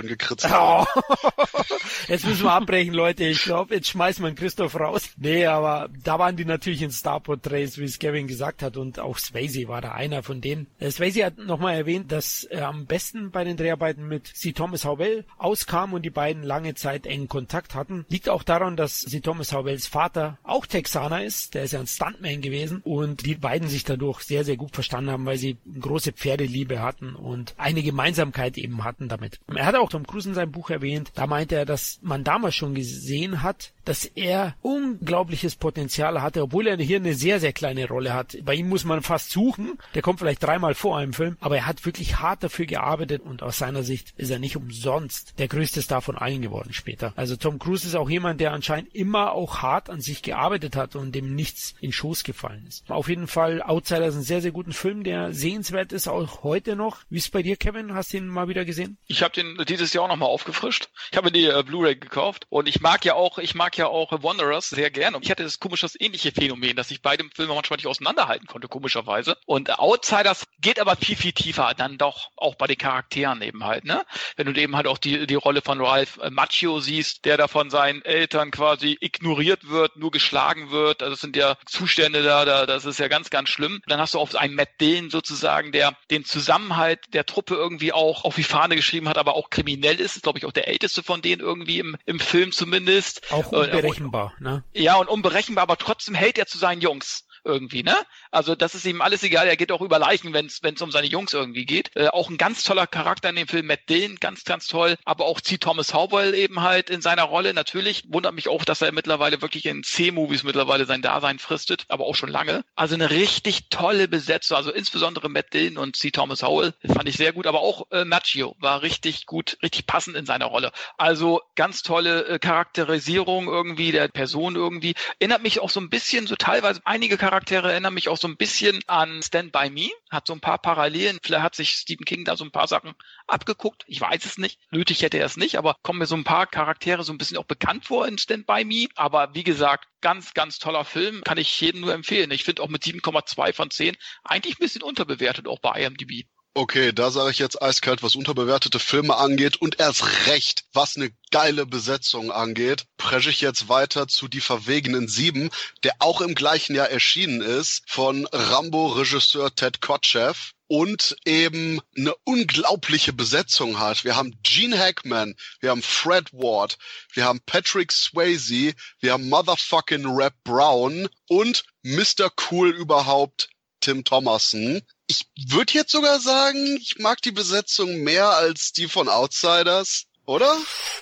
Steintafeln 0.00 0.08
gekritzelt. 0.08 0.52
Oh. 0.56 0.84
Jetzt 2.08 2.26
müssen 2.26 2.44
wir 2.44 2.52
abbrechen, 2.52 2.94
Leute. 2.94 3.24
Ich 3.24 3.42
glaube, 3.42 3.74
jetzt 3.74 3.88
schmeißt 3.88 4.20
man 4.20 4.34
Christoph 4.34 4.78
raus. 4.78 5.10
Nee, 5.16 5.46
aber 5.46 5.88
da 6.02 6.18
waren 6.18 6.36
die 6.36 6.44
natürlich 6.44 6.82
in 6.82 6.90
Star-Porträts, 6.90 7.78
wie 7.78 7.84
es 7.84 7.98
Kevin 7.98 8.26
gesagt 8.26 8.62
hat. 8.62 8.76
Und 8.76 8.98
auch 8.98 9.18
Swayze 9.18 9.68
war 9.68 9.80
da 9.80 9.92
einer 9.92 10.22
von 10.22 10.40
denen. 10.40 10.66
Äh, 10.78 10.90
Swayze 10.90 11.24
hat 11.24 11.38
nochmal 11.38 11.76
erwähnt, 11.76 12.10
dass 12.10 12.44
er 12.44 12.68
am 12.68 12.86
besten 12.86 13.30
bei 13.30 13.44
den 13.44 13.56
Dreharbeiten 13.56 14.08
mit 14.08 14.26
C. 14.26 14.52
Thomas 14.52 14.84
Howell 14.84 15.24
auskam 15.38 15.92
und 15.92 16.02
die 16.02 16.10
beiden 16.10 16.42
lange 16.42 16.74
Zeit 16.74 17.06
engen 17.06 17.28
Kontakt 17.28 17.74
hatten. 17.74 18.06
Liegt 18.08 18.28
auch 18.28 18.42
daran, 18.42 18.76
dass 18.76 19.00
C. 19.00 19.20
Thomas 19.20 19.52
Howells 19.52 19.86
Vater 19.86 20.38
auch 20.42 20.66
Texaner 20.66 21.24
ist. 21.24 21.54
Der 21.54 21.64
ist 21.64 21.72
ja 21.72 21.80
ein 21.80 21.86
Stuntman 21.86 22.40
gewesen. 22.40 22.80
Und 22.82 23.26
die 23.26 23.34
beiden 23.34 23.68
sich 23.68 23.84
dadurch 23.84 24.22
sehr, 24.22 24.44
sehr 24.44 24.56
gut 24.56 24.74
verstanden 24.74 25.10
haben, 25.10 25.26
weil 25.26 25.38
sie 25.38 25.58
große 25.80 26.12
Pferdeliebe 26.12 26.80
hatten 26.80 27.14
und 27.14 27.54
eine 27.56 27.82
Gemeinsamkeit 27.82 28.58
eben 28.58 28.84
hatten 28.84 29.08
damit. 29.08 29.38
Er 29.54 29.66
hat 29.66 29.74
auch 29.74 29.89
Tom 29.90 30.06
Cruise 30.06 30.28
in 30.28 30.34
seinem 30.34 30.52
Buch 30.52 30.70
erwähnt, 30.70 31.12
da 31.14 31.26
meinte 31.26 31.56
er, 31.56 31.66
dass 31.66 31.98
man 32.02 32.24
damals 32.24 32.54
schon 32.54 32.74
gesehen 32.74 33.42
hat, 33.42 33.72
dass 33.84 34.04
er 34.04 34.54
unglaubliches 34.62 35.56
Potenzial 35.56 36.22
hatte, 36.22 36.42
obwohl 36.42 36.66
er 36.66 36.76
hier 36.76 36.98
eine 36.98 37.14
sehr, 37.14 37.40
sehr 37.40 37.52
kleine 37.52 37.88
Rolle 37.88 38.14
hat. 38.14 38.36
Bei 38.44 38.54
ihm 38.54 38.68
muss 38.68 38.84
man 38.84 39.02
fast 39.02 39.30
suchen. 39.30 39.78
Der 39.94 40.02
kommt 40.02 40.20
vielleicht 40.20 40.42
dreimal 40.42 40.74
vor 40.74 40.98
einem 40.98 41.12
Film, 41.12 41.36
aber 41.40 41.56
er 41.56 41.66
hat 41.66 41.84
wirklich 41.84 42.20
hart 42.20 42.44
dafür 42.44 42.66
gearbeitet 42.66 43.22
und 43.22 43.42
aus 43.42 43.58
seiner 43.58 43.82
Sicht 43.82 44.12
ist 44.16 44.30
er 44.30 44.38
nicht 44.38 44.56
umsonst 44.56 45.34
der 45.38 45.48
größte 45.48 45.82
Star 45.82 46.02
von 46.02 46.16
allen 46.16 46.42
geworden 46.42 46.72
später. 46.72 47.12
Also 47.16 47.36
Tom 47.36 47.58
Cruise 47.58 47.86
ist 47.86 47.96
auch 47.96 48.08
jemand, 48.08 48.40
der 48.40 48.52
anscheinend 48.52 48.94
immer 48.94 49.32
auch 49.32 49.58
hart 49.62 49.90
an 49.90 50.00
sich 50.00 50.22
gearbeitet 50.22 50.76
hat 50.76 50.96
und 50.96 51.14
dem 51.14 51.34
nichts 51.34 51.74
in 51.80 51.92
Schoß 51.92 52.24
gefallen 52.24 52.64
ist. 52.68 52.88
Auf 52.90 53.08
jeden 53.08 53.26
Fall 53.26 53.62
Outsider 53.62 54.06
ist 54.06 54.14
ein 54.14 54.22
sehr, 54.22 54.40
sehr 54.40 54.52
guten 54.52 54.72
Film, 54.72 55.04
der 55.04 55.32
sehenswert 55.32 55.92
ist, 55.92 56.08
auch 56.08 56.44
heute 56.44 56.76
noch. 56.76 56.98
Wie 57.10 57.16
ist 57.16 57.24
es 57.24 57.30
bei 57.30 57.42
dir, 57.42 57.56
Kevin? 57.56 57.94
Hast 57.94 58.12
du 58.12 58.18
ihn 58.18 58.28
mal 58.28 58.48
wieder 58.48 58.64
gesehen? 58.64 58.98
Ich 59.06 59.22
habe 59.22 59.34
den 59.34 59.56
dieses 59.80 59.94
Jahr 59.94 60.04
auch 60.04 60.08
nochmal 60.08 60.28
aufgefrischt. 60.28 60.88
Ich 61.10 61.16
habe 61.16 61.32
die 61.32 61.46
äh, 61.46 61.62
Blu-ray 61.62 61.96
gekauft 61.96 62.46
und 62.48 62.68
ich 62.68 62.80
mag 62.80 63.04
ja 63.04 63.14
auch, 63.14 63.38
ich 63.38 63.54
mag 63.54 63.76
ja 63.76 63.86
auch 63.86 64.12
Wanderers 64.22 64.68
sehr 64.68 64.90
gerne. 64.90 65.16
Und 65.16 65.24
ich 65.24 65.30
hatte 65.30 65.42
das 65.42 65.58
komische, 65.58 65.86
das 65.86 65.98
ähnliche 65.98 66.32
Phänomen, 66.32 66.76
dass 66.76 66.90
ich 66.90 67.02
beide 67.02 67.24
Filme 67.34 67.54
manchmal 67.54 67.78
nicht 67.78 67.86
auseinanderhalten 67.86 68.46
konnte, 68.46 68.68
komischerweise. 68.68 69.36
Und 69.46 69.78
Outsiders 69.78 70.44
geht 70.60 70.78
aber 70.78 70.96
viel, 70.96 71.16
viel 71.16 71.32
tiefer, 71.32 71.72
dann 71.76 71.98
doch 71.98 72.30
auch 72.36 72.54
bei 72.54 72.66
den 72.66 72.78
Charakteren 72.78 73.42
eben 73.42 73.64
halt, 73.64 73.84
ne? 73.84 74.04
Wenn 74.36 74.52
du 74.52 74.60
eben 74.60 74.76
halt 74.76 74.86
auch 74.86 74.98
die, 74.98 75.26
die 75.26 75.34
Rolle 75.34 75.62
von 75.62 75.80
Ralph 75.80 76.18
äh, 76.18 76.30
Macchio 76.30 76.80
siehst, 76.80 77.24
der 77.24 77.36
da 77.36 77.48
von 77.48 77.70
seinen 77.70 78.02
Eltern 78.02 78.50
quasi 78.50 78.96
ignoriert 79.00 79.68
wird, 79.68 79.96
nur 79.96 80.10
geschlagen 80.10 80.70
wird. 80.70 81.02
Also 81.02 81.14
das 81.14 81.20
sind 81.20 81.36
ja 81.36 81.56
Zustände 81.66 82.22
da, 82.22 82.44
da, 82.44 82.66
das 82.66 82.84
ist 82.84 82.98
ja 82.98 83.08
ganz, 83.08 83.30
ganz 83.30 83.48
schlimm. 83.48 83.80
Dann 83.86 84.00
hast 84.00 84.14
du 84.14 84.18
auch 84.18 84.34
einen 84.34 84.54
Matt 84.54 84.80
Dillon 84.80 85.10
sozusagen, 85.10 85.72
der 85.72 85.96
den 86.10 86.24
Zusammenhalt 86.24 87.00
der 87.12 87.26
Truppe 87.26 87.54
irgendwie 87.54 87.92
auch 87.92 88.24
auf 88.24 88.34
die 88.34 88.42
Fahne 88.42 88.76
geschrieben 88.76 89.08
hat, 89.08 89.18
aber 89.18 89.34
auch 89.34 89.50
kriminell 89.50 89.69
ist, 89.76 90.16
ist 90.16 90.22
glaube 90.22 90.38
ich 90.38 90.46
auch 90.46 90.52
der 90.52 90.68
älteste 90.68 91.02
von 91.02 91.22
denen 91.22 91.40
irgendwie 91.40 91.78
im, 91.78 91.96
im 92.06 92.20
Film 92.20 92.52
zumindest. 92.52 93.30
Auch 93.32 93.52
äh, 93.52 93.56
unberechenbar, 93.56 94.34
äh, 94.40 94.42
ne? 94.42 94.64
Ja, 94.72 94.96
und 94.96 95.08
unberechenbar, 95.08 95.62
aber 95.62 95.76
trotzdem 95.76 96.14
hält 96.14 96.38
er 96.38 96.46
zu 96.46 96.58
seinen 96.58 96.80
Jungs 96.80 97.24
irgendwie, 97.44 97.82
ne? 97.82 97.96
Also 98.30 98.54
das 98.54 98.74
ist 98.74 98.84
ihm 98.86 99.00
alles 99.00 99.22
egal. 99.22 99.48
Er 99.48 99.56
geht 99.56 99.72
auch 99.72 99.80
über 99.80 99.98
Leichen, 99.98 100.32
wenn 100.32 100.46
es 100.46 100.82
um 100.82 100.90
seine 100.90 101.06
Jungs 101.06 101.32
irgendwie 101.32 101.66
geht. 101.66 101.90
Äh, 101.94 102.08
auch 102.08 102.30
ein 102.30 102.38
ganz 102.38 102.64
toller 102.64 102.86
Charakter 102.86 103.30
in 103.30 103.36
dem 103.36 103.48
Film, 103.48 103.66
Matt 103.66 103.88
Dillon, 103.88 104.16
ganz, 104.20 104.44
ganz 104.44 104.66
toll. 104.66 104.96
Aber 105.04 105.26
auch 105.26 105.40
C. 105.40 105.58
Thomas 105.58 105.94
Howell 105.94 106.34
eben 106.34 106.62
halt 106.62 106.90
in 106.90 107.00
seiner 107.02 107.24
Rolle. 107.24 107.54
Natürlich 107.54 108.04
wundert 108.08 108.34
mich 108.34 108.48
auch, 108.48 108.64
dass 108.64 108.82
er 108.82 108.92
mittlerweile 108.92 109.42
wirklich 109.42 109.66
in 109.66 109.82
C-Movies 109.82 110.42
mittlerweile 110.42 110.84
sein 110.84 111.02
Dasein 111.02 111.38
fristet, 111.38 111.84
aber 111.88 112.06
auch 112.06 112.14
schon 112.14 112.28
lange. 112.28 112.64
Also 112.74 112.94
eine 112.94 113.10
richtig 113.10 113.68
tolle 113.70 114.08
Besetzung. 114.08 114.56
Also 114.56 114.72
insbesondere 114.72 115.28
Matt 115.28 115.52
Dillon 115.52 115.78
und 115.78 115.96
C. 115.96 116.10
Thomas 116.10 116.42
Howell 116.42 116.74
fand 116.86 117.08
ich 117.08 117.16
sehr 117.16 117.32
gut. 117.32 117.46
Aber 117.46 117.60
auch 117.60 117.90
äh, 117.90 118.04
Macchio 118.04 118.56
war 118.60 118.82
richtig 118.82 119.26
gut, 119.26 119.58
richtig 119.62 119.86
passend 119.86 120.16
in 120.16 120.26
seiner 120.26 120.46
Rolle. 120.46 120.72
Also 120.98 121.40
ganz 121.56 121.82
tolle 121.82 122.26
äh, 122.26 122.38
Charakterisierung 122.38 123.48
irgendwie 123.48 123.92
der 123.92 124.08
Person 124.08 124.56
irgendwie. 124.56 124.94
Erinnert 125.18 125.42
mich 125.42 125.60
auch 125.60 125.70
so 125.70 125.80
ein 125.80 125.90
bisschen, 125.90 126.26
so 126.26 126.36
teilweise 126.36 126.80
einige 126.84 127.16
Charaktere 127.16 127.29
Charaktere 127.30 127.70
erinnern 127.70 127.94
mich 127.94 128.08
auch 128.08 128.16
so 128.16 128.26
ein 128.26 128.36
bisschen 128.36 128.80
an 128.88 129.22
Stand 129.22 129.52
By 129.52 129.70
Me, 129.70 129.90
hat 130.10 130.26
so 130.26 130.32
ein 130.32 130.40
paar 130.40 130.58
Parallelen. 130.58 131.20
Vielleicht 131.22 131.44
hat 131.44 131.54
sich 131.54 131.70
Stephen 131.70 132.04
King 132.04 132.24
da 132.24 132.36
so 132.36 132.42
ein 132.42 132.50
paar 132.50 132.66
Sachen 132.66 132.92
abgeguckt. 133.28 133.84
Ich 133.86 134.00
weiß 134.00 134.24
es 134.24 134.36
nicht. 134.36 134.58
Nötig 134.72 135.02
hätte 135.02 135.18
er 135.18 135.26
es 135.26 135.36
nicht, 135.36 135.56
aber 135.56 135.76
kommen 135.84 136.00
mir 136.00 136.06
so 136.06 136.16
ein 136.16 136.24
paar 136.24 136.48
Charaktere 136.48 137.04
so 137.04 137.12
ein 137.12 137.18
bisschen 137.18 137.36
auch 137.36 137.44
bekannt 137.44 137.84
vor 137.84 138.08
in 138.08 138.18
Stand 138.18 138.48
By 138.48 138.64
Me. 138.64 138.88
Aber 138.96 139.32
wie 139.32 139.44
gesagt, 139.44 139.86
ganz, 140.00 140.34
ganz 140.34 140.58
toller 140.58 140.84
Film. 140.84 141.22
Kann 141.22 141.38
ich 141.38 141.60
jedem 141.60 141.82
nur 141.82 141.94
empfehlen. 141.94 142.32
Ich 142.32 142.42
finde 142.42 142.64
auch 142.64 142.68
mit 142.68 142.82
7,2 142.82 143.52
von 143.52 143.70
10 143.70 143.96
eigentlich 144.24 144.56
ein 144.56 144.64
bisschen 144.64 144.82
unterbewertet, 144.82 145.46
auch 145.46 145.60
bei 145.60 145.84
IMDb. 145.84 146.26
Okay, 146.52 146.92
da 146.92 147.12
sage 147.12 147.30
ich 147.30 147.38
jetzt 147.38 147.62
eiskalt, 147.62 148.02
was 148.02 148.16
unterbewertete 148.16 148.80
Filme 148.80 149.16
angeht 149.16 149.58
und 149.58 149.78
erst 149.78 150.26
recht, 150.26 150.64
was 150.72 150.96
eine 150.96 151.12
geile 151.30 151.64
Besetzung 151.64 152.32
angeht, 152.32 152.86
presche 152.96 153.30
ich 153.30 153.40
jetzt 153.40 153.68
weiter 153.68 154.08
zu 154.08 154.26
Die 154.26 154.40
Verwegenen 154.40 155.06
Sieben, 155.06 155.50
der 155.84 155.94
auch 156.00 156.20
im 156.20 156.34
gleichen 156.34 156.74
Jahr 156.74 156.88
erschienen 156.90 157.40
ist, 157.40 157.84
von 157.86 158.26
Rambo-Regisseur 158.32 159.54
Ted 159.54 159.80
Kotcheff 159.80 160.52
und 160.66 161.16
eben 161.24 161.80
eine 161.96 162.14
unglaubliche 162.24 163.12
Besetzung 163.12 163.78
hat. 163.78 164.02
Wir 164.02 164.16
haben 164.16 164.36
Gene 164.42 164.76
Hackman, 164.76 165.36
wir 165.60 165.70
haben 165.70 165.82
Fred 165.82 166.32
Ward, 166.32 166.78
wir 167.12 167.26
haben 167.26 167.40
Patrick 167.46 167.92
Swayze, 167.92 168.74
wir 168.98 169.12
haben 169.12 169.28
Motherfucking 169.28 170.04
Rap 170.06 170.34
Brown 170.42 171.08
und 171.28 171.62
Mr. 171.84 172.28
Cool 172.50 172.70
überhaupt 172.70 173.50
Tim 173.80 174.04
Thomason. 174.04 174.82
Ich 175.06 175.26
würde 175.48 175.72
jetzt 175.72 175.92
sogar 175.92 176.20
sagen, 176.20 176.78
ich 176.80 176.98
mag 176.98 177.20
die 177.22 177.32
Besetzung 177.32 178.02
mehr 178.02 178.30
als 178.30 178.72
die 178.72 178.86
von 178.86 179.08
Outsiders, 179.08 180.06
oder? 180.24 180.56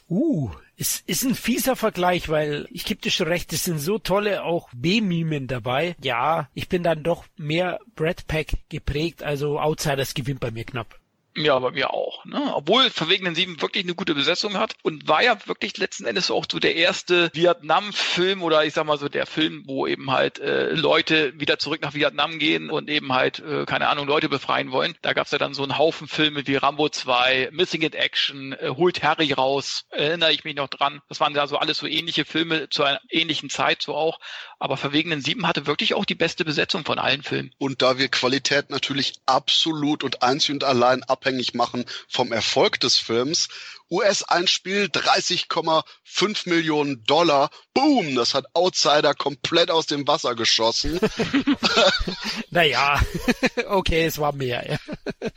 Uh, 0.08 0.50
Es 0.80 1.02
ist 1.06 1.24
ein 1.24 1.34
fieser 1.34 1.74
Vergleich, 1.74 2.28
weil 2.28 2.68
ich 2.70 2.84
gebe 2.84 3.00
dir 3.00 3.10
schon 3.10 3.26
recht, 3.26 3.52
es 3.52 3.64
sind 3.64 3.80
so 3.80 3.98
tolle 3.98 4.44
auch 4.44 4.68
B-Mimen 4.72 5.48
dabei. 5.48 5.96
Ja, 6.02 6.48
ich 6.54 6.68
bin 6.68 6.84
dann 6.84 7.02
doch 7.02 7.24
mehr 7.36 7.80
Brad 7.96 8.28
Pack 8.28 8.52
geprägt, 8.68 9.24
also 9.24 9.58
Outsiders 9.58 10.14
gewinnt 10.14 10.38
bei 10.38 10.52
mir 10.52 10.64
knapp. 10.64 10.98
Ja, 11.36 11.58
bei 11.58 11.70
mir 11.70 11.92
auch. 11.92 12.24
Ne? 12.24 12.40
Obwohl 12.54 12.90
Verwegenen 12.90 13.34
Sieben 13.34 13.60
wirklich 13.62 13.84
eine 13.84 13.94
gute 13.94 14.14
Besetzung 14.14 14.58
hat 14.58 14.74
und 14.82 15.06
war 15.06 15.22
ja 15.22 15.36
wirklich 15.46 15.76
letzten 15.76 16.04
Endes 16.04 16.30
auch 16.30 16.46
so 16.50 16.58
der 16.58 16.74
erste 16.74 17.30
Vietnam-Film 17.32 18.42
oder 18.42 18.64
ich 18.64 18.74
sag 18.74 18.86
mal 18.86 18.98
so 18.98 19.08
der 19.08 19.26
Film, 19.26 19.62
wo 19.66 19.86
eben 19.86 20.10
halt 20.10 20.40
äh, 20.40 20.70
Leute 20.70 21.38
wieder 21.38 21.58
zurück 21.58 21.80
nach 21.80 21.94
Vietnam 21.94 22.38
gehen 22.38 22.70
und 22.70 22.90
eben 22.90 23.12
halt, 23.12 23.38
äh, 23.38 23.66
keine 23.66 23.88
Ahnung, 23.88 24.06
Leute 24.06 24.28
befreien 24.28 24.72
wollen. 24.72 24.96
Da 25.02 25.12
gab's 25.12 25.30
ja 25.30 25.38
dann 25.38 25.54
so 25.54 25.62
einen 25.62 25.78
Haufen 25.78 26.08
Filme 26.08 26.46
wie 26.46 26.56
Rambo 26.56 26.88
2, 26.88 27.50
Missing 27.52 27.82
in 27.82 27.92
Action, 27.92 28.52
äh, 28.54 28.70
Holt 28.76 29.02
Harry 29.02 29.32
raus, 29.32 29.84
erinnere 29.90 30.32
ich 30.32 30.44
mich 30.44 30.56
noch 30.56 30.68
dran. 30.68 31.00
Das 31.08 31.20
waren 31.20 31.34
da 31.34 31.46
so 31.46 31.56
alles 31.56 31.78
so 31.78 31.86
ähnliche 31.86 32.24
Filme 32.24 32.68
zu 32.68 32.82
einer 32.82 33.00
ähnlichen 33.10 33.50
Zeit 33.50 33.82
so 33.82 33.94
auch. 33.94 34.18
Aber 34.58 34.76
Verwegenen 34.76 35.20
Sieben 35.20 35.46
hatte 35.46 35.66
wirklich 35.66 35.94
auch 35.94 36.04
die 36.04 36.16
beste 36.16 36.44
Besetzung 36.44 36.84
von 36.84 36.98
allen 36.98 37.22
Filmen. 37.22 37.52
Und 37.58 37.80
da 37.80 37.98
wir 37.98 38.08
Qualität 38.08 38.70
natürlich 38.70 39.14
absolut 39.24 40.02
und 40.02 40.22
einzig 40.22 40.50
und 40.50 40.64
allein 40.64 41.04
abhängig 41.18 41.54
machen 41.54 41.84
vom 42.08 42.32
Erfolg 42.32 42.78
des 42.78 42.96
Films, 42.96 43.48
US-Einspiel 43.90 44.84
30,5 44.84 46.48
Millionen 46.48 47.02
Dollar. 47.04 47.50
Boom, 47.74 48.14
das 48.14 48.34
hat 48.34 48.44
Outsider 48.54 49.14
komplett 49.14 49.70
aus 49.70 49.86
dem 49.86 50.06
Wasser 50.06 50.34
geschossen. 50.34 51.00
naja, 52.50 53.00
okay, 53.66 54.04
es 54.04 54.18
war 54.18 54.32
mehr. 54.32 54.70
Ja. 54.70 55.30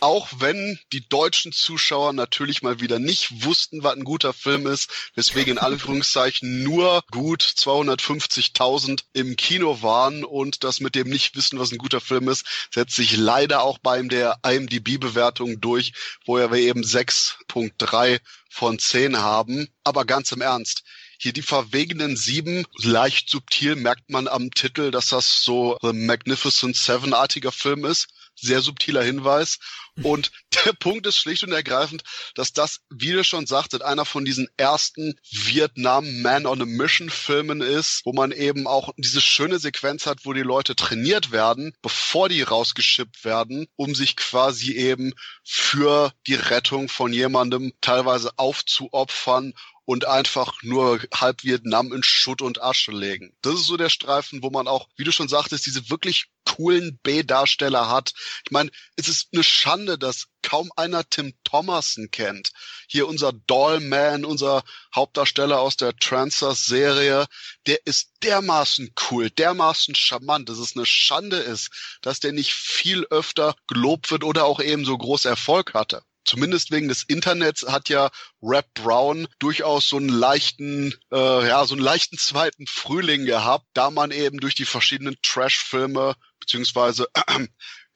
Auch 0.00 0.28
wenn 0.38 0.78
die 0.92 1.06
deutschen 1.06 1.52
Zuschauer 1.52 2.14
natürlich 2.14 2.62
mal 2.62 2.80
wieder 2.80 2.98
nicht 2.98 3.44
wussten, 3.44 3.82
was 3.82 3.96
ein 3.96 4.04
guter 4.04 4.32
Film 4.32 4.66
ist, 4.66 4.88
weswegen 5.14 5.52
in 5.52 5.58
Anführungszeichen 5.58 6.62
nur 6.62 7.02
gut 7.10 7.42
250.000 7.42 9.02
im 9.12 9.36
Kino 9.36 9.82
waren 9.82 10.24
und 10.24 10.64
das 10.64 10.80
mit 10.80 10.94
dem 10.94 11.10
Nicht-Wissen, 11.10 11.58
was 11.58 11.70
ein 11.70 11.78
guter 11.78 12.00
Film 12.00 12.28
ist, 12.28 12.46
setzt 12.72 12.96
sich 12.96 13.16
leider 13.18 13.62
auch 13.62 13.76
bei 13.78 14.00
der 14.00 14.38
IMDb-Bewertung 14.42 15.19
durch, 15.58 15.92
wo 16.24 16.36
wir 16.36 16.52
eben 16.54 16.82
6.3 16.82 18.20
von 18.48 18.78
10 18.78 19.18
haben. 19.18 19.68
Aber 19.84 20.04
ganz 20.04 20.32
im 20.32 20.40
Ernst, 20.40 20.82
hier 21.18 21.32
die 21.32 21.42
verwegenen 21.42 22.16
sieben, 22.16 22.64
leicht 22.82 23.28
subtil 23.28 23.76
merkt 23.76 24.08
man 24.08 24.26
am 24.26 24.50
Titel, 24.50 24.90
dass 24.90 25.08
das 25.08 25.42
so 25.42 25.78
ein 25.82 26.06
Magnificent 26.06 26.76
Seven-artiger 26.76 27.52
Film 27.52 27.84
ist 27.84 28.08
sehr 28.40 28.60
subtiler 28.60 29.02
Hinweis. 29.02 29.58
Und 30.02 30.30
der 30.64 30.72
Punkt 30.72 31.06
ist 31.06 31.16
schlicht 31.16 31.42
und 31.44 31.52
ergreifend, 31.52 32.02
dass 32.34 32.52
das, 32.52 32.80
wie 32.90 33.12
du 33.12 33.24
schon 33.24 33.46
sagtet, 33.46 33.82
einer 33.82 34.04
von 34.04 34.24
diesen 34.24 34.48
ersten 34.56 35.14
Vietnam 35.30 36.22
Man 36.22 36.46
on 36.46 36.62
a 36.62 36.64
Mission 36.64 37.10
Filmen 37.10 37.60
ist, 37.60 38.02
wo 38.04 38.12
man 38.12 38.32
eben 38.32 38.66
auch 38.66 38.92
diese 38.96 39.20
schöne 39.20 39.58
Sequenz 39.58 40.06
hat, 40.06 40.24
wo 40.24 40.32
die 40.32 40.42
Leute 40.42 40.76
trainiert 40.76 41.32
werden, 41.32 41.74
bevor 41.82 42.28
die 42.28 42.42
rausgeschippt 42.42 43.24
werden, 43.24 43.66
um 43.76 43.94
sich 43.94 44.16
quasi 44.16 44.72
eben 44.72 45.12
für 45.44 46.12
die 46.26 46.34
Rettung 46.34 46.88
von 46.88 47.12
jemandem 47.12 47.72
teilweise 47.80 48.30
aufzuopfern 48.36 49.54
und 49.84 50.06
einfach 50.06 50.62
nur 50.62 51.00
halb 51.12 51.42
Vietnam 51.42 51.92
in 51.92 52.02
Schutt 52.02 52.42
und 52.42 52.62
Asche 52.62 52.92
legen. 52.92 53.36
Das 53.42 53.54
ist 53.54 53.66
so 53.66 53.76
der 53.76 53.88
Streifen, 53.88 54.42
wo 54.42 54.50
man 54.50 54.68
auch, 54.68 54.88
wie 54.96 55.04
du 55.04 55.12
schon 55.12 55.28
sagtest, 55.28 55.66
diese 55.66 55.90
wirklich 55.90 56.26
coolen 56.44 56.98
B-Darsteller 57.02 57.88
hat. 57.88 58.12
Ich 58.44 58.50
meine, 58.50 58.70
es 58.96 59.08
ist 59.08 59.28
eine 59.32 59.44
Schande, 59.44 59.98
dass 59.98 60.28
kaum 60.42 60.70
einer 60.76 61.08
Tim 61.08 61.34
Thomason 61.44 62.10
kennt. 62.10 62.52
Hier 62.88 63.08
unser 63.08 63.32
Dollman, 63.32 64.24
unser 64.24 64.64
Hauptdarsteller 64.94 65.60
aus 65.60 65.76
der 65.76 65.96
Transers-Serie, 65.96 67.26
der 67.66 67.86
ist 67.86 68.12
dermaßen 68.22 68.94
cool, 69.10 69.30
dermaßen 69.30 69.94
charmant, 69.94 70.48
dass 70.48 70.58
es 70.58 70.76
eine 70.76 70.86
Schande 70.86 71.36
ist, 71.36 71.70
dass 72.02 72.20
der 72.20 72.32
nicht 72.32 72.52
viel 72.52 73.06
öfter 73.10 73.54
gelobt 73.66 74.10
wird 74.10 74.24
oder 74.24 74.44
auch 74.44 74.60
eben 74.60 74.84
so 74.84 74.96
groß 74.96 75.24
Erfolg 75.24 75.74
hatte 75.74 76.02
zumindest 76.24 76.70
wegen 76.70 76.88
des 76.88 77.02
Internets 77.02 77.66
hat 77.68 77.88
ja 77.88 78.10
Rap 78.42 78.66
Brown 78.74 79.28
durchaus 79.38 79.88
so 79.88 79.96
einen 79.96 80.08
leichten, 80.08 80.94
äh, 81.12 81.48
ja, 81.48 81.64
so 81.66 81.74
einen 81.74 81.82
leichten 81.82 82.18
zweiten 82.18 82.66
Frühling 82.66 83.24
gehabt, 83.24 83.66
da 83.74 83.90
man 83.90 84.10
eben 84.10 84.38
durch 84.38 84.54
die 84.54 84.64
verschiedenen 84.64 85.16
Trash-Filme 85.22 86.14
beziehungsweise 86.38 87.08
äh, 87.14 87.46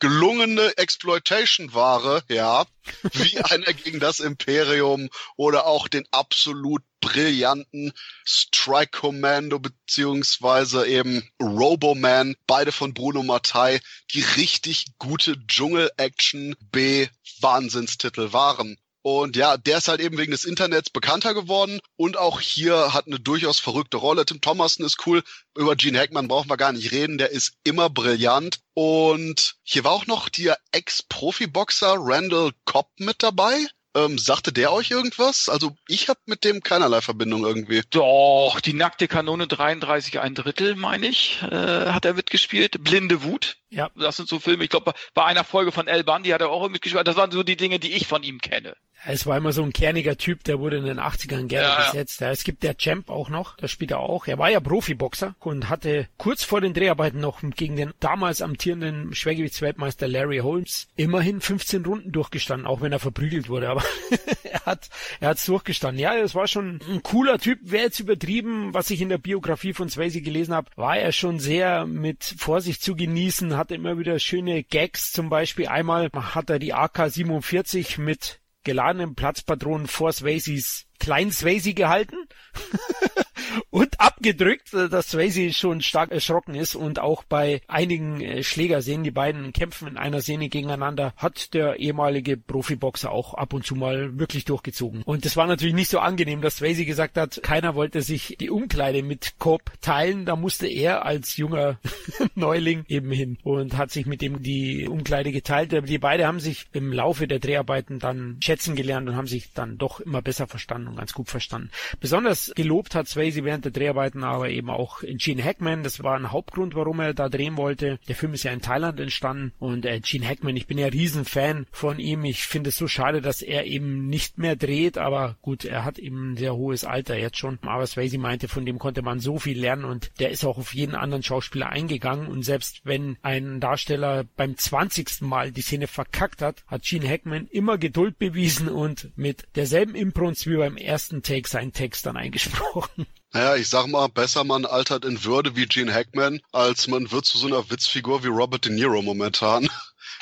gelungene 0.04 0.76
Exploitation-Ware, 0.76 2.24
ja, 2.28 2.66
wie 3.14 3.38
einer 3.44 3.72
gegen 3.72 4.00
das 4.00 4.20
Imperium 4.20 5.08
oder 5.36 5.66
auch 5.66 5.88
den 5.88 6.06
absolut 6.10 6.82
brillanten 7.00 7.90
Strike 8.26 8.98
Commando 9.00 9.58
beziehungsweise 9.58 10.86
eben 10.86 11.26
Roboman, 11.40 12.36
beide 12.46 12.70
von 12.70 12.92
Bruno 12.92 13.22
Mattei, 13.22 13.80
die 14.10 14.20
richtig 14.20 14.88
gute 14.98 15.38
Dschungel-Action 15.46 16.54
B-Wahnsinnstitel 16.70 18.34
waren. 18.34 18.76
Und 19.06 19.36
ja, 19.36 19.58
der 19.58 19.76
ist 19.76 19.88
halt 19.88 20.00
eben 20.00 20.16
wegen 20.16 20.32
des 20.32 20.46
Internets 20.46 20.88
bekannter 20.88 21.34
geworden 21.34 21.78
und 21.96 22.16
auch 22.16 22.40
hier 22.40 22.94
hat 22.94 23.06
eine 23.06 23.20
durchaus 23.20 23.58
verrückte 23.58 23.98
Rolle. 23.98 24.24
Tim 24.24 24.40
Thomason 24.40 24.86
ist 24.86 25.06
cool. 25.06 25.22
Über 25.54 25.76
Gene 25.76 25.98
Hackman 25.98 26.26
brauchen 26.26 26.48
wir 26.48 26.56
gar 26.56 26.72
nicht 26.72 26.90
reden. 26.90 27.18
Der 27.18 27.30
ist 27.30 27.52
immer 27.64 27.90
brillant. 27.90 28.60
Und 28.72 29.56
hier 29.62 29.84
war 29.84 29.92
auch 29.92 30.06
noch 30.06 30.30
der 30.30 30.56
Ex-Profi-Boxer 30.72 31.96
Randall 31.98 32.52
Cobb 32.64 32.88
mit 32.96 33.22
dabei. 33.22 33.66
Ähm, 33.94 34.16
sagte 34.16 34.54
der 34.54 34.72
euch 34.72 34.90
irgendwas? 34.90 35.50
Also 35.50 35.76
ich 35.86 36.08
habe 36.08 36.20
mit 36.24 36.42
dem 36.42 36.62
keinerlei 36.62 37.02
Verbindung 37.02 37.44
irgendwie. 37.44 37.82
Doch, 37.90 38.58
die 38.60 38.72
nackte 38.72 39.06
Kanone 39.06 39.46
33 39.46 40.18
ein 40.18 40.34
Drittel, 40.34 40.76
meine 40.76 41.08
ich, 41.08 41.42
äh, 41.42 41.90
hat 41.92 42.06
er 42.06 42.14
mitgespielt. 42.14 42.82
Blinde 42.82 43.22
Wut. 43.22 43.58
Ja. 43.68 43.90
Das 43.96 44.16
sind 44.16 44.30
so 44.30 44.40
Filme, 44.40 44.64
ich 44.64 44.70
glaube, 44.70 44.94
bei 45.12 45.24
einer 45.24 45.44
Folge 45.44 45.72
von 45.72 45.88
El 45.88 46.04
Bundy 46.04 46.30
hat 46.30 46.40
er 46.40 46.48
auch 46.48 46.66
mitgespielt. 46.70 47.06
Das 47.06 47.16
waren 47.16 47.30
so 47.30 47.42
die 47.42 47.58
Dinge, 47.58 47.78
die 47.78 47.92
ich 47.92 48.06
von 48.06 48.22
ihm 48.22 48.40
kenne. 48.40 48.74
Es 49.06 49.26
war 49.26 49.36
immer 49.36 49.52
so 49.52 49.62
ein 49.62 49.72
kerniger 49.72 50.16
Typ, 50.16 50.44
der 50.44 50.58
wurde 50.60 50.78
in 50.78 50.84
den 50.84 50.98
80ern 50.98 51.46
gerne 51.46 51.68
ja, 51.68 51.90
besetzt. 51.90 52.20
Ja. 52.20 52.30
Es 52.30 52.44
gibt 52.44 52.62
der 52.62 52.76
Champ 52.76 53.10
auch 53.10 53.28
noch, 53.28 53.56
das 53.56 53.70
spielt 53.70 53.90
er 53.90 54.00
auch. 54.00 54.26
Er 54.26 54.38
war 54.38 54.50
ja 54.50 54.60
Profiboxer 54.60 55.34
und 55.40 55.68
hatte 55.68 56.08
kurz 56.16 56.44
vor 56.44 56.60
den 56.60 56.74
Dreharbeiten 56.74 57.20
noch 57.20 57.40
gegen 57.56 57.76
den 57.76 57.92
damals 58.00 58.42
amtierenden 58.42 59.14
Schwergewichtsweltmeister 59.14 60.08
Larry 60.08 60.38
Holmes 60.38 60.88
immerhin 60.96 61.40
15 61.40 61.84
Runden 61.84 62.12
durchgestanden, 62.12 62.66
auch 62.66 62.80
wenn 62.80 62.92
er 62.92 62.98
verprügelt 62.98 63.48
wurde. 63.48 63.68
Aber 63.68 63.82
er 64.44 64.64
hat 64.64 64.88
er 65.20 65.30
hat's 65.30 65.46
durchgestanden. 65.46 66.00
Ja, 66.00 66.16
es 66.16 66.34
war 66.34 66.48
schon 66.48 66.80
ein 66.88 67.02
cooler 67.02 67.38
Typ. 67.38 67.58
Wäre 67.62 67.84
jetzt 67.84 68.00
übertrieben, 68.00 68.72
was 68.72 68.90
ich 68.90 69.00
in 69.00 69.08
der 69.08 69.18
Biografie 69.18 69.72
von 69.72 69.88
Swayze 69.88 70.20
gelesen 70.20 70.54
habe, 70.54 70.70
war 70.76 70.96
er 70.96 71.12
schon 71.12 71.38
sehr 71.38 71.86
mit 71.86 72.34
Vorsicht 72.38 72.82
zu 72.82 72.96
genießen, 72.96 73.56
hatte 73.56 73.74
immer 73.74 73.98
wieder 73.98 74.18
schöne 74.18 74.62
Gags. 74.62 75.12
Zum 75.12 75.28
Beispiel 75.28 75.68
einmal 75.68 76.10
hat 76.12 76.50
er 76.50 76.58
die 76.58 76.74
AK-47 76.74 78.00
mit 78.00 78.40
geladenen 78.64 79.14
Platzpatronen 79.14 79.86
vor 79.86 80.12
Swayzes 80.12 80.86
Klein 80.98 81.30
Swayze 81.30 81.74
gehalten 81.74 82.16
und 83.70 84.00
abgedrückt, 84.00 84.72
äh, 84.74 84.88
dass 84.88 85.10
Swayze 85.10 85.52
schon 85.52 85.82
stark 85.82 86.10
erschrocken 86.10 86.54
ist 86.54 86.74
und 86.74 86.98
auch 86.98 87.24
bei 87.24 87.60
einigen 87.68 88.20
äh, 88.20 88.42
Schlägerszenen, 88.42 89.04
die 89.04 89.10
beiden 89.10 89.52
kämpfen 89.52 89.88
in 89.88 89.96
einer 89.96 90.20
Szene 90.20 90.48
gegeneinander, 90.48 91.12
hat 91.16 91.54
der 91.54 91.76
ehemalige 91.76 92.36
Profiboxer 92.36 93.10
auch 93.10 93.34
ab 93.34 93.52
und 93.52 93.66
zu 93.66 93.74
mal 93.74 94.18
wirklich 94.18 94.44
durchgezogen. 94.44 95.02
Und 95.02 95.24
das 95.24 95.36
war 95.36 95.46
natürlich 95.46 95.74
nicht 95.74 95.90
so 95.90 95.98
angenehm, 95.98 96.40
dass 96.40 96.56
Swayze 96.56 96.84
gesagt 96.84 97.16
hat, 97.16 97.40
keiner 97.42 97.74
wollte 97.74 98.02
sich 98.02 98.36
die 98.40 98.50
Umkleide 98.50 99.02
mit 99.02 99.34
Cobb 99.38 99.72
teilen, 99.80 100.24
da 100.24 100.36
musste 100.36 100.66
er 100.66 101.04
als 101.04 101.36
junger 101.36 101.78
Neuling 102.34 102.84
eben 102.88 103.10
hin 103.10 103.38
und 103.42 103.76
hat 103.76 103.90
sich 103.90 104.06
mit 104.06 104.22
dem 104.22 104.42
die 104.42 104.88
Umkleide 104.88 105.32
geteilt. 105.32 105.72
Die 105.88 105.98
beide 105.98 106.26
haben 106.26 106.40
sich 106.40 106.66
im 106.72 106.92
Laufe 106.92 107.26
der 107.26 107.38
Dreharbeiten 107.38 107.98
dann 107.98 108.38
schätzen 108.40 108.76
gelernt 108.76 109.08
und 109.08 109.16
haben 109.16 109.26
sich 109.26 109.52
dann 109.52 109.78
doch 109.78 110.00
immer 110.00 110.22
besser 110.22 110.46
verstanden 110.46 110.88
und 110.88 110.96
ganz 110.96 111.12
gut 111.12 111.28
verstanden. 111.28 111.70
Besonders 112.00 112.52
gelobt 112.54 112.94
hat 112.94 113.08
Swayze 113.08 113.33
während 113.42 113.64
der 113.64 113.72
Dreharbeiten 113.72 114.22
aber 114.22 114.50
eben 114.50 114.70
auch 114.70 115.00
Gene 115.02 115.42
Hackman. 115.42 115.82
Das 115.82 116.02
war 116.04 116.14
ein 116.14 116.30
Hauptgrund, 116.30 116.74
warum 116.74 117.00
er 117.00 117.14
da 117.14 117.28
drehen 117.28 117.56
wollte. 117.56 117.98
Der 118.06 118.14
Film 118.14 118.34
ist 118.34 118.44
ja 118.44 118.52
in 118.52 118.60
Thailand 118.60 119.00
entstanden 119.00 119.52
und 119.58 119.84
äh, 119.86 120.00
Gene 120.00 120.28
Hackman, 120.28 120.56
ich 120.56 120.66
bin 120.66 120.78
ja 120.78 120.86
Riesenfan 120.86 121.66
von 121.72 121.98
ihm. 121.98 122.24
Ich 122.24 122.46
finde 122.46 122.68
es 122.68 122.76
so 122.76 122.86
schade, 122.86 123.20
dass 123.20 123.42
er 123.42 123.64
eben 123.64 124.06
nicht 124.06 124.38
mehr 124.38 124.54
dreht, 124.54 124.98
aber 124.98 125.36
gut, 125.42 125.64
er 125.64 125.84
hat 125.84 125.98
eben 125.98 126.32
ein 126.32 126.36
sehr 126.36 126.54
hohes 126.54 126.84
Alter 126.84 127.16
jetzt 127.16 127.38
schon. 127.38 127.58
Aber 127.62 127.86
Swayze 127.86 128.18
meinte, 128.18 128.46
von 128.46 128.66
dem 128.66 128.78
konnte 128.78 129.02
man 129.02 129.18
so 129.18 129.38
viel 129.38 129.58
lernen 129.58 129.84
und 129.84 130.12
der 130.20 130.30
ist 130.30 130.44
auch 130.44 130.58
auf 130.58 130.74
jeden 130.74 130.94
anderen 130.94 131.22
Schauspieler 131.22 131.70
eingegangen 131.70 132.28
und 132.28 132.42
selbst 132.42 132.82
wenn 132.84 133.16
ein 133.22 133.60
Darsteller 133.60 134.24
beim 134.36 134.56
20. 134.56 135.22
Mal 135.22 135.52
die 135.52 135.62
Szene 135.62 135.86
verkackt 135.86 136.42
hat, 136.42 136.64
hat 136.66 136.82
Gene 136.82 137.08
Hackman 137.08 137.48
immer 137.50 137.78
Geduld 137.78 138.18
bewiesen 138.18 138.68
und 138.68 139.10
mit 139.16 139.46
derselben 139.56 139.94
Imprunz 139.94 140.46
wie 140.46 140.56
beim 140.56 140.76
ersten 140.76 141.22
Take 141.22 141.48
seinen 141.48 141.72
Text 141.72 142.06
dann 142.06 142.16
eingesprochen. 142.16 143.06
Naja, 143.34 143.56
ich 143.56 143.68
sag 143.68 143.88
mal, 143.88 144.06
besser 144.06 144.44
man 144.44 144.64
altert 144.64 145.04
in 145.04 145.24
Würde 145.24 145.56
wie 145.56 145.66
Gene 145.66 145.92
Hackman, 145.92 146.40
als 146.52 146.86
man 146.86 147.10
wird 147.10 147.24
zu 147.24 147.36
so 147.36 147.48
einer 147.48 147.68
Witzfigur 147.68 148.22
wie 148.22 148.28
Robert 148.28 148.64
De 148.64 148.70
Niro 148.70 149.02
momentan. 149.02 149.68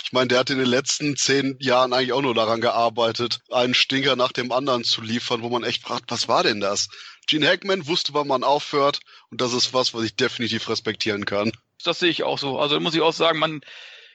Ich 0.03 0.13
meine, 0.13 0.29
der 0.29 0.39
hat 0.39 0.49
in 0.49 0.57
den 0.57 0.67
letzten 0.67 1.15
zehn 1.19 1.59
Jahren 1.61 1.93
eigentlich 1.93 2.15
auch 2.15 2.23
nur 2.23 2.35
daran 2.35 2.63
gearbeitet, 2.63 3.41
einen 3.51 3.75
Stinker 3.75 4.17
nach 4.17 4.33
dem 4.33 4.51
anderen 4.51 4.83
zu 4.83 5.03
liefern, 5.03 5.43
wo 5.43 5.51
man 5.51 5.63
echt 5.63 5.83
fragt, 5.83 6.11
was 6.11 6.27
war 6.27 6.43
denn 6.43 6.61
das? 6.61 6.89
Gene 7.27 7.49
Hackman 7.49 7.87
wusste, 7.87 8.15
wann 8.15 8.29
man 8.29 8.45
aufhört 8.45 9.01
und 9.31 9.43
das 9.43 9.53
ist 9.53 9.75
was, 9.75 9.93
was 9.93 10.05
ich 10.05 10.17
definitiv 10.17 10.71
respektieren 10.71 11.27
kann. 11.27 11.53
Das 11.85 11.99
sehe 11.99 12.09
ich 12.09 12.23
auch 12.23 12.39
so. 12.39 12.59
Also 12.59 12.81
muss 12.81 12.95
ich 12.95 13.03
auch 13.03 13.13
sagen, 13.13 13.39
man 13.39 13.61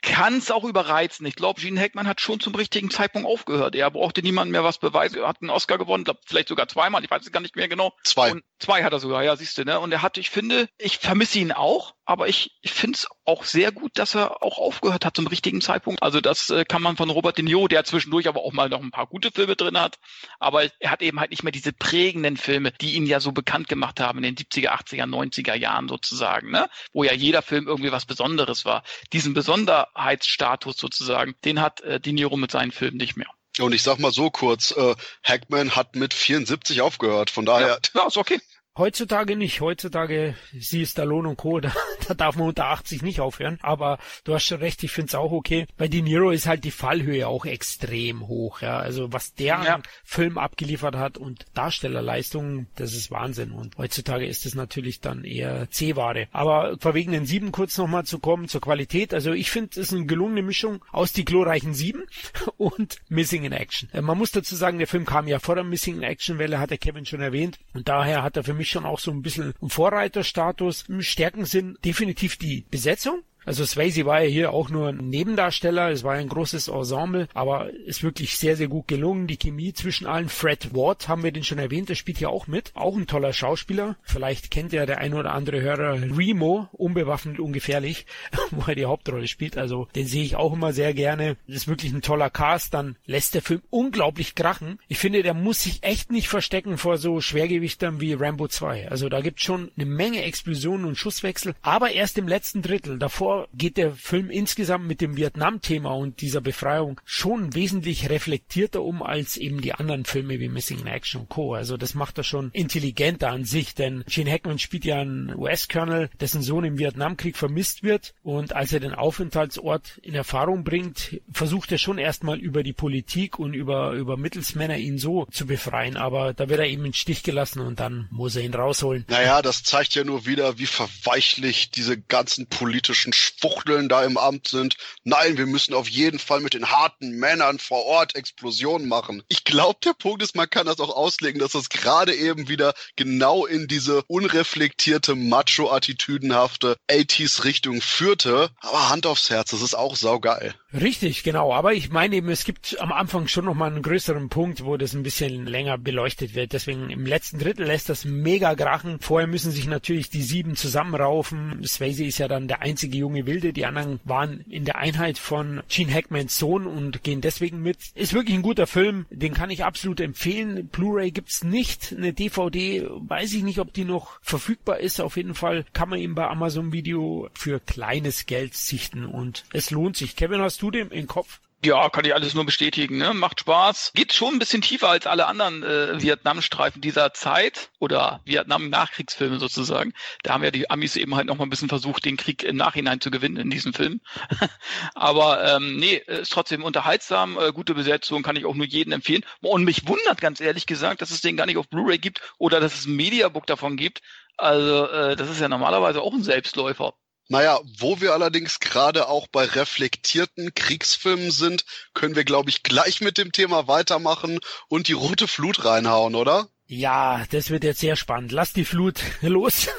kann 0.02 0.38
es 0.38 0.52
auch 0.52 0.64
überreizen. 0.64 1.26
Ich 1.26 1.36
glaube, 1.36 1.62
Gene 1.62 1.80
Hackman 1.80 2.08
hat 2.08 2.22
schon 2.22 2.40
zum 2.40 2.56
richtigen 2.56 2.90
Zeitpunkt 2.90 3.28
aufgehört. 3.28 3.76
Er 3.76 3.92
brauchte 3.92 4.22
niemandem 4.22 4.52
mehr 4.52 4.64
was 4.64 4.78
beweisen. 4.78 5.20
Er 5.20 5.28
hat 5.28 5.42
einen 5.42 5.50
Oscar 5.50 5.78
gewonnen, 5.78 6.04
glaub, 6.04 6.20
vielleicht 6.26 6.48
sogar 6.48 6.68
zweimal, 6.68 7.04
ich 7.04 7.12
weiß 7.12 7.24
es 7.24 7.32
gar 7.32 7.40
nicht 7.40 7.56
mehr 7.56 7.68
genau. 7.68 7.94
Zwei. 8.04 8.32
Und 8.32 8.44
zwei 8.60 8.84
hat 8.84 8.94
er 8.94 9.00
sogar, 9.00 9.24
ja, 9.24 9.36
siehst 9.36 9.58
du, 9.58 9.64
ne? 9.64 9.80
Und 9.80 9.92
er 9.92 10.02
hat, 10.02 10.18
ich 10.18 10.30
finde, 10.30 10.70
ich 10.78 10.98
vermisse 10.98 11.40
ihn 11.40 11.52
auch, 11.52 11.96
aber 12.06 12.28
ich, 12.28 12.58
ich 12.62 12.74
finde 12.74 12.98
es 12.98 13.08
auch 13.28 13.44
sehr 13.44 13.72
gut, 13.72 13.92
dass 13.96 14.16
er 14.16 14.42
auch 14.42 14.58
aufgehört 14.58 15.04
hat 15.04 15.18
zum 15.18 15.28
richtigen 15.28 15.60
Zeitpunkt. 15.60 16.02
Also 16.02 16.22
das 16.22 16.50
äh, 16.50 16.64
kann 16.64 16.82
man 16.82 16.96
von 16.96 17.10
Robert 17.10 17.38
De 17.38 17.44
Niro, 17.44 17.68
der 17.68 17.84
zwischendurch 17.84 18.28
aber 18.28 18.42
auch 18.42 18.54
mal 18.54 18.70
noch 18.70 18.82
ein 18.82 18.92
paar 18.92 19.08
gute 19.08 19.32
Filme 19.32 19.56
drin 19.56 19.80
hat, 19.80 20.00
aber 20.40 20.70
er 20.80 20.92
hat 20.92 21.02
eben 21.02 21.20
halt 21.20 21.32
nicht 21.32 21.44
mehr 21.44 21.52
diese 21.52 21.74
prägenden 21.74 22.38
Filme, 22.38 22.72
die 22.72 22.94
ihn 22.94 23.06
ja 23.06 23.20
so 23.20 23.34
bekannt 23.34 23.68
gemacht 23.68 24.00
haben 24.00 24.24
in 24.24 24.24
den 24.24 24.36
70er, 24.36 24.70
80er, 24.70 25.04
90er 25.04 25.56
Jahren 25.56 25.90
sozusagen, 25.90 26.52
ne? 26.52 26.70
Wo 26.94 27.04
ja 27.04 27.14
jeder 27.14 27.42
Film 27.42 27.68
irgendwie 27.68 27.92
was 27.92 28.06
Besonderes 28.06 28.64
war. 28.64 28.84
Diesen 29.12 29.34
Besonderheitsstatus 29.34 30.78
sozusagen, 30.78 31.36
den 31.44 31.60
hat 31.62 31.82
äh, 31.82 32.00
De 32.00 32.14
Niro 32.14 32.38
mit 32.38 32.52
seinen 32.52 32.72
Filmen 32.72 32.98
nicht 32.98 33.18
mehr. 33.18 33.28
Und 33.60 33.74
ich 33.74 33.84
sag 33.84 34.00
mal 34.00 34.12
so 34.12 34.30
kurz, 34.30 34.72
äh, 34.72 34.96
Hackman 35.24 35.76
hat 35.76 35.96
mit 35.96 36.14
74 36.14 36.82
aufgehört, 36.82 37.30
von 37.30 37.46
daher. 37.46 37.80
Ja, 37.94 38.02
ja 38.02 38.08
ist 38.08 38.18
okay. 38.18 38.40
Heutzutage 38.78 39.36
nicht. 39.36 39.62
Heutzutage, 39.62 40.36
sie 40.58 40.82
ist 40.84 40.92
Stallone 40.92 41.30
und 41.30 41.38
Co., 41.38 41.60
da, 41.62 41.72
da 42.08 42.14
darf 42.14 42.36
man 42.36 42.48
unter 42.50 42.66
80 42.66 43.02
nicht 43.02 43.20
aufhören. 43.20 43.58
Aber 43.62 43.98
du 44.24 44.34
hast 44.34 44.46
schon 44.46 44.60
recht, 44.60 44.84
ich 44.84 44.92
find's 44.92 45.16
auch 45.16 45.32
okay. 45.32 45.66
Bei 45.78 45.88
De 45.88 46.02
Niro 46.02 46.32
ist 46.32 46.48
halt 46.48 46.64
die 46.64 46.72
Fallhöhe 46.72 47.28
auch 47.28 47.46
extrem 47.46 48.28
hoch. 48.28 48.62
Ja, 48.62 48.78
Also 48.80 49.12
was 49.12 49.34
der 49.34 49.48
Ja. 49.64 49.76
an 49.76 49.84
Film 50.04 50.38
abgeliefert 50.38 50.96
hat 50.96 51.18
und 51.18 51.46
Darstellerleistungen, 51.54 52.68
das 52.76 52.94
ist 52.94 53.12
Wahnsinn. 53.12 53.52
Und 53.52 53.78
heutzutage 53.78 54.26
ist 54.26 54.46
es 54.46 54.56
natürlich 54.56 55.00
dann 55.02 55.24
eher 55.24 55.70
C-Ware. 55.70 56.28
Aber 56.32 56.78
vor 56.80 56.94
wegen 56.94 57.12
den 57.12 57.26
Sieben 57.26 57.52
kurz 57.52 57.78
nochmal 57.78 58.06
zu 58.06 58.20
kommen 58.20 58.48
zur 58.48 58.62
Qualität. 58.62 59.14
Also 59.14 59.32
ich 59.34 59.50
finde, 59.50 59.72
es 59.72 59.78
ist 59.78 59.94
eine 59.94 60.06
gelungene 60.06 60.42
Mischung 60.44 60.84
aus 60.92 61.14
die 61.14 61.26
glorreichen 61.26 61.74
Sieben 61.74 62.04
und 62.58 62.98
Missing 63.10 63.44
in 63.44 63.54
Action. 63.54 63.90
Äh, 63.94 64.02
Man 64.02 64.18
muss 64.18 64.32
dazu 64.32 64.56
sagen, 64.56 64.78
der 64.78 64.88
Film 64.88 65.06
kam 65.06 65.28
ja 65.28 65.40
vor 65.40 65.56
der 65.56 65.64
Missing 65.64 65.98
in 65.98 66.04
Action 66.04 66.38
Welle, 66.38 66.60
hat 66.60 66.70
der 66.72 66.78
Kevin 66.78 67.06
schon 67.06 67.22
erwähnt. 67.22 67.60
Und 67.74 67.88
daher 67.88 68.24
hat 68.24 68.38
er 68.38 68.44
für 68.44 68.54
mich 68.54 68.67
schon 68.70 68.86
auch 68.86 69.00
so 69.00 69.12
ein 69.12 69.22
bisschen 69.22 69.54
einen 69.62 69.70
Vorreiterstatus. 69.70 70.86
Stärken 71.00 71.46
sind 71.46 71.84
definitiv 71.84 72.38
die 72.38 72.66
Besetzung. 72.70 73.24
Also 73.48 73.66
Swayze 73.66 74.06
war 74.06 74.22
ja 74.24 74.28
hier 74.28 74.52
auch 74.52 74.70
nur 74.70 74.90
ein 74.90 75.10
Nebendarsteller, 75.10 75.90
es 75.90 76.04
war 76.04 76.16
ein 76.16 76.28
großes 76.28 76.68
Ensemble, 76.68 77.30
aber 77.34 77.70
ist 77.86 78.04
wirklich 78.04 78.38
sehr, 78.38 78.58
sehr 78.58 78.68
gut 78.68 78.90
gelungen. 78.90 79.26
Die 79.28 79.38
Chemie 79.38 79.72
zwischen 79.72 80.06
allen. 80.06 80.28
Fred 80.28 80.76
Ward 80.76 81.08
haben 81.08 81.24
wir 81.24 81.32
den 81.32 81.46
schon 81.46 81.58
erwähnt, 81.58 81.88
der 81.88 81.96
spielt 81.96 82.20
ja 82.20 82.28
auch 82.28 82.48
mit. 82.48 82.72
Auch 82.76 82.98
ein 82.98 83.08
toller 83.08 83.32
Schauspieler. 83.32 83.96
Vielleicht 84.04 84.52
kennt 84.52 84.74
ja 84.74 84.86
der 84.86 84.98
ein 84.98 85.14
oder 85.14 85.32
andere 85.32 85.62
Hörer 85.62 85.94
Remo, 85.94 86.68
unbewaffnet, 86.74 87.40
ungefährlich, 87.40 88.06
wo 88.52 88.70
er 88.70 88.76
die 88.76 88.86
Hauptrolle 88.86 89.30
spielt. 89.30 89.58
Also 89.58 89.88
den 89.96 90.08
sehe 90.08 90.26
ich 90.26 90.36
auch 90.36 90.52
immer 90.52 90.74
sehr 90.74 90.94
gerne. 90.94 91.38
Ist 91.48 91.70
wirklich 91.70 91.94
ein 91.94 92.02
toller 92.02 92.30
Cast. 92.30 92.74
Dann 92.74 92.98
lässt 93.06 93.34
der 93.34 93.42
Film 93.42 93.62
unglaublich 93.70 94.36
krachen. 94.36 94.78
Ich 94.90 94.98
finde, 94.98 95.24
der 95.24 95.34
muss 95.34 95.64
sich 95.64 95.84
echt 95.84 96.12
nicht 96.12 96.28
verstecken 96.28 96.78
vor 96.78 96.98
so 96.98 97.22
Schwergewichtern 97.22 98.02
wie 98.02 98.12
Rambo 98.12 98.50
2. 98.50 98.90
Also 98.90 99.08
da 99.08 99.22
gibt 99.22 99.40
schon 99.40 99.72
eine 99.78 99.86
Menge 99.86 100.24
Explosionen 100.24 100.86
und 100.86 100.98
Schusswechsel, 100.98 101.56
aber 101.62 101.92
erst 101.92 102.18
im 102.18 102.28
letzten 102.28 102.62
Drittel. 102.62 103.00
Davor 103.00 103.37
geht 103.54 103.78
der 103.78 103.94
Film 103.94 104.30
insgesamt 104.30 104.88
mit 104.88 105.02
dem 105.02 105.18
Vietnam-Thema 105.18 105.92
und 105.92 106.22
dieser 106.22 106.42
Befreiung 106.42 107.00
schon 107.06 107.54
wesentlich 107.54 108.10
reflektierter 108.10 108.82
um 108.82 109.04
als 109.04 109.38
eben 109.38 109.62
die 109.62 109.74
anderen 109.74 110.06
Filme 110.06 110.40
wie 110.40 110.50
Missing 110.50 110.80
in 110.80 110.88
Action 110.88 111.22
und 111.22 111.30
Co. 111.30 111.54
Also 111.54 111.78
das 111.78 111.94
macht 111.94 112.18
er 112.18 112.24
schon 112.24 112.52
intelligenter 112.52 113.30
an 113.30 113.46
sich, 113.46 113.76
denn 113.76 114.04
Gene 114.08 114.32
Hackman 114.32 114.60
spielt 114.60 114.86
ja 114.86 115.00
einen 115.00 115.36
US-Colonel, 115.36 116.10
dessen 116.20 116.42
Sohn 116.42 116.64
im 116.64 116.78
Vietnamkrieg 116.78 117.38
vermisst 117.38 117.84
wird 117.84 118.14
und 118.24 118.54
als 118.54 118.74
er 118.74 118.80
den 118.80 118.94
Aufenthaltsort 118.94 120.00
in 120.02 120.16
Erfahrung 120.16 120.64
bringt, 120.64 121.22
versucht 121.32 121.72
er 121.72 121.78
schon 121.78 121.98
erstmal 121.98 122.40
über 122.40 122.64
die 122.64 122.74
Politik 122.74 123.40
und 123.40 123.54
über, 123.54 123.92
über 123.94 124.18
Mittelsmänner 124.18 124.78
ihn 124.78 124.98
so 124.98 125.26
zu 125.32 125.46
befreien, 125.46 125.98
aber 125.98 126.34
da 126.34 126.50
wird 126.50 126.60
er 126.60 126.68
eben 126.68 126.86
in 126.86 126.94
Stich 126.94 127.24
gelassen 127.24 127.60
und 127.62 127.80
dann 127.80 128.08
muss 128.12 128.36
er 128.36 128.44
ihn 128.44 128.54
rausholen. 128.54 129.06
Naja, 129.10 129.42
das 129.42 129.64
zeigt 129.64 129.96
ja 129.96 130.04
nur 130.04 130.26
wieder, 130.26 130.58
wie 130.60 130.66
verweichlich 130.66 131.72
diese 131.72 132.00
ganzen 132.00 132.48
politischen 132.48 133.14
Schwuchteln 133.28 133.90
da 133.90 134.04
im 134.04 134.18
Amt 134.18 134.48
sind. 134.48 134.78
Nein, 135.04 135.38
wir 135.38 135.46
müssen 135.46 135.74
auf 135.74 135.88
jeden 135.88 136.20
Fall 136.20 136.40
mit 136.40 136.54
den 136.54 136.70
harten 136.72 137.12
Männern 137.12 137.60
vor 137.60 137.86
Ort 137.86 138.16
Explosionen 138.16 138.88
machen. 138.88 139.24
Ich 139.28 139.44
glaube, 139.44 139.80
der 139.84 139.94
Punkt 139.94 140.24
ist, 140.24 140.36
man 140.36 140.50
kann 140.50 140.66
das 140.66 140.80
auch 140.80 140.96
auslegen, 140.96 141.40
dass 141.40 141.52
das 141.52 141.70
gerade 141.70 142.16
eben 142.16 142.48
wieder 142.48 142.74
genau 142.96 143.46
in 143.46 143.68
diese 143.68 144.04
unreflektierte, 144.08 145.16
macho-attitüdenhafte 145.16 146.78
80s-Richtung 146.90 147.82
führte. 147.82 148.50
Aber 148.60 148.90
Hand 148.90 149.06
aufs 149.06 149.30
Herz, 149.30 149.52
das 149.52 149.62
ist 149.62 149.76
auch 149.76 149.96
saugeil. 149.96 150.56
Richtig, 150.74 151.24
genau. 151.24 151.54
Aber 151.54 151.74
ich 151.74 151.92
meine 151.92 152.18
eben, 152.18 152.28
es 152.28 152.44
gibt 152.44 152.78
am 152.82 152.92
Anfang 152.92 153.30
schon 153.30 153.46
nochmal 153.46 153.72
einen 153.72 153.82
größeren 153.82 154.28
Punkt, 154.28 154.66
wo 154.66 154.76
das 154.76 154.94
ein 154.94 155.04
bisschen 155.04 155.46
länger 155.46 155.78
beleuchtet 155.78 156.36
wird. 156.36 156.52
Deswegen 156.52 156.90
im 156.90 157.06
letzten 157.06 157.40
Drittel 157.40 157.66
lässt 157.66 157.88
das 157.88 158.04
mega 158.04 158.54
krachen. 158.54 158.98
Vorher 159.00 159.28
müssen 159.28 159.52
sich 159.52 159.66
natürlich 159.68 160.10
die 160.10 160.22
sieben 160.22 160.58
zusammenraufen. 160.58 161.66
Swayze 161.66 162.04
ist 162.04 162.18
ja 162.18 162.28
dann 162.28 162.50
der 162.50 162.62
einzige 162.64 162.98
junge 162.98 163.26
Wilde. 163.26 163.54
Die 163.54 163.66
anderen 163.66 164.02
waren 164.04 164.42
in 164.50 164.66
der 164.66 164.78
Einheit 164.78 165.18
von 165.18 165.62
Gene 165.70 165.94
Hackmans 165.94 166.38
Sohn 166.38 166.68
und 166.68 167.02
gehen 167.02 167.22
deswegen 167.22 167.62
mit. 167.62 167.78
Ist 167.96 168.14
wirklich 168.14 168.36
ein 168.36 168.42
guter 168.42 168.68
Film. 168.68 169.06
Den 169.10 169.34
kann 169.34 169.50
ich 169.50 169.64
absolut 169.64 170.02
empfehlen. 170.02 170.68
Blu-ray 170.68 171.12
gibt's 171.12 171.46
nicht. 171.46 171.96
Eine 171.96 172.12
DVD 172.12 172.86
weiß 172.90 173.34
ich 173.34 173.44
nicht, 173.44 173.60
ob 173.60 173.72
die 173.72 173.86
noch 173.86 174.20
verfügbar 174.22 174.82
ist. 174.82 175.00
Auf 175.00 175.16
jeden 175.16 175.34
Fall 175.34 175.64
kann 175.72 175.88
man 175.88 176.00
ihn 176.00 176.14
bei 176.14 176.28
Amazon 176.28 176.74
Video 176.74 177.30
für 177.34 177.62
kleines 177.62 178.26
Geld 178.26 178.54
sichten 178.54 179.06
und 179.06 179.46
es 179.54 179.72
lohnt 179.72 179.96
sich. 179.96 180.18
Kevin, 180.18 180.42
hast 180.42 180.57
du 180.62 180.72
den 180.72 180.92
im 180.92 181.08
Kopf? 181.08 181.40
Ja, 181.66 181.90
kann 181.90 182.06
ich 182.06 182.14
alles 182.14 182.36
nur 182.36 182.46
bestätigen. 182.46 183.00
Ne? 183.00 183.16
Macht 183.16 183.40
Spaß. 183.40 183.92
Geht 183.96 184.14
schon 184.14 184.36
ein 184.36 184.40
bisschen 184.40 184.62
tiefer 184.62 184.90
als 184.90 185.08
alle 185.08 185.26
anderen 185.26 185.64
äh, 185.64 186.00
Vietnam-Streifen 186.00 186.82
dieser 186.82 187.14
Zeit 187.16 187.72
oder 187.80 188.22
Vietnam-Nachkriegsfilme 188.26 189.40
sozusagen. 189.40 189.94
Da 190.22 190.34
haben 190.34 190.44
ja 190.44 190.52
die 190.52 190.70
Amis 190.70 190.96
eben 190.96 191.16
halt 191.16 191.26
noch 191.26 191.38
mal 191.38 191.46
ein 191.46 191.50
bisschen 191.50 191.68
versucht, 191.68 192.06
den 192.06 192.16
Krieg 192.16 192.44
im 192.44 192.58
Nachhinein 192.58 193.02
zu 193.02 193.10
gewinnen 193.10 193.38
in 193.38 193.50
diesem 193.50 193.74
Film. 193.74 194.02
Aber 194.94 195.44
ähm, 195.56 195.78
nee, 195.78 195.96
ist 196.06 196.32
trotzdem 196.32 196.64
unterhaltsam, 196.64 197.40
äh, 197.40 197.52
gute 197.52 197.74
Besetzung, 197.74 198.22
kann 198.22 198.36
ich 198.36 198.46
auch 198.46 198.56
nur 198.56 198.68
jedem 198.68 198.94
empfehlen. 198.94 199.26
Und 199.42 199.64
mich 199.64 199.88
wundert 199.88 200.22
ganz 200.22 200.40
ehrlich 200.40 200.68
gesagt, 200.68 201.02
dass 201.02 201.10
es 201.10 201.22
den 201.22 201.38
gar 201.38 201.48
nicht 201.48 201.58
auf 201.58 201.70
Blu-ray 201.70 201.98
gibt 201.98 202.22
oder 202.38 202.60
dass 202.60 202.76
es 202.76 202.86
ein 202.86 202.96
Mediabook 202.96 203.48
davon 203.48 203.78
gibt. 203.78 204.04
Also 204.38 204.88
äh, 204.90 205.16
das 205.16 205.28
ist 205.32 205.42
ja 205.42 205.50
normalerweise 205.50 206.04
auch 206.04 206.14
ein 206.14 206.24
Selbstläufer. 206.24 206.94
Naja, 207.30 207.60
wo 207.78 208.00
wir 208.00 208.14
allerdings 208.14 208.60
gerade 208.60 209.10
auch 209.10 209.28
bei 209.28 209.44
reflektierten 209.44 210.54
Kriegsfilmen 210.56 211.32
sind, 211.32 211.66
können 211.94 212.16
wir, 212.16 212.24
glaube 212.24 212.50
ich, 212.50 212.64
gleich 212.64 213.02
mit 213.02 213.18
dem 213.18 213.32
Thema 213.32 213.68
weitermachen 213.68 214.40
und 214.70 214.88
die 214.88 214.94
rote 214.94 215.28
Flut 215.28 215.66
reinhauen, 215.66 216.16
oder? 216.16 216.48
Ja, 216.68 217.26
das 217.32 217.50
wird 217.50 217.64
jetzt 217.64 217.80
sehr 217.80 217.96
spannend. 217.96 218.32
Lass 218.32 218.54
die 218.54 218.66
Flut 218.66 219.02
los. 219.22 219.68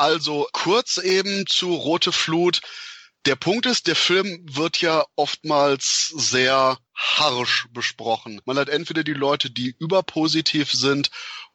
Also 0.00 0.48
kurz 0.52 0.96
eben 0.96 1.46
zu 1.46 1.74
Rote 1.74 2.10
Flut. 2.10 2.62
Der 3.26 3.36
Punkt 3.36 3.66
ist, 3.66 3.86
der 3.86 3.96
Film 3.96 4.46
wird 4.50 4.80
ja 4.80 5.04
oftmals 5.14 6.10
sehr 6.16 6.78
harsch 6.94 7.66
besprochen. 7.72 8.40
Man 8.46 8.58
hat 8.58 8.70
entweder 8.70 9.04
die 9.04 9.12
Leute, 9.12 9.50
die 9.50 9.76
überpositiv 9.78 10.72
sind 10.72 11.10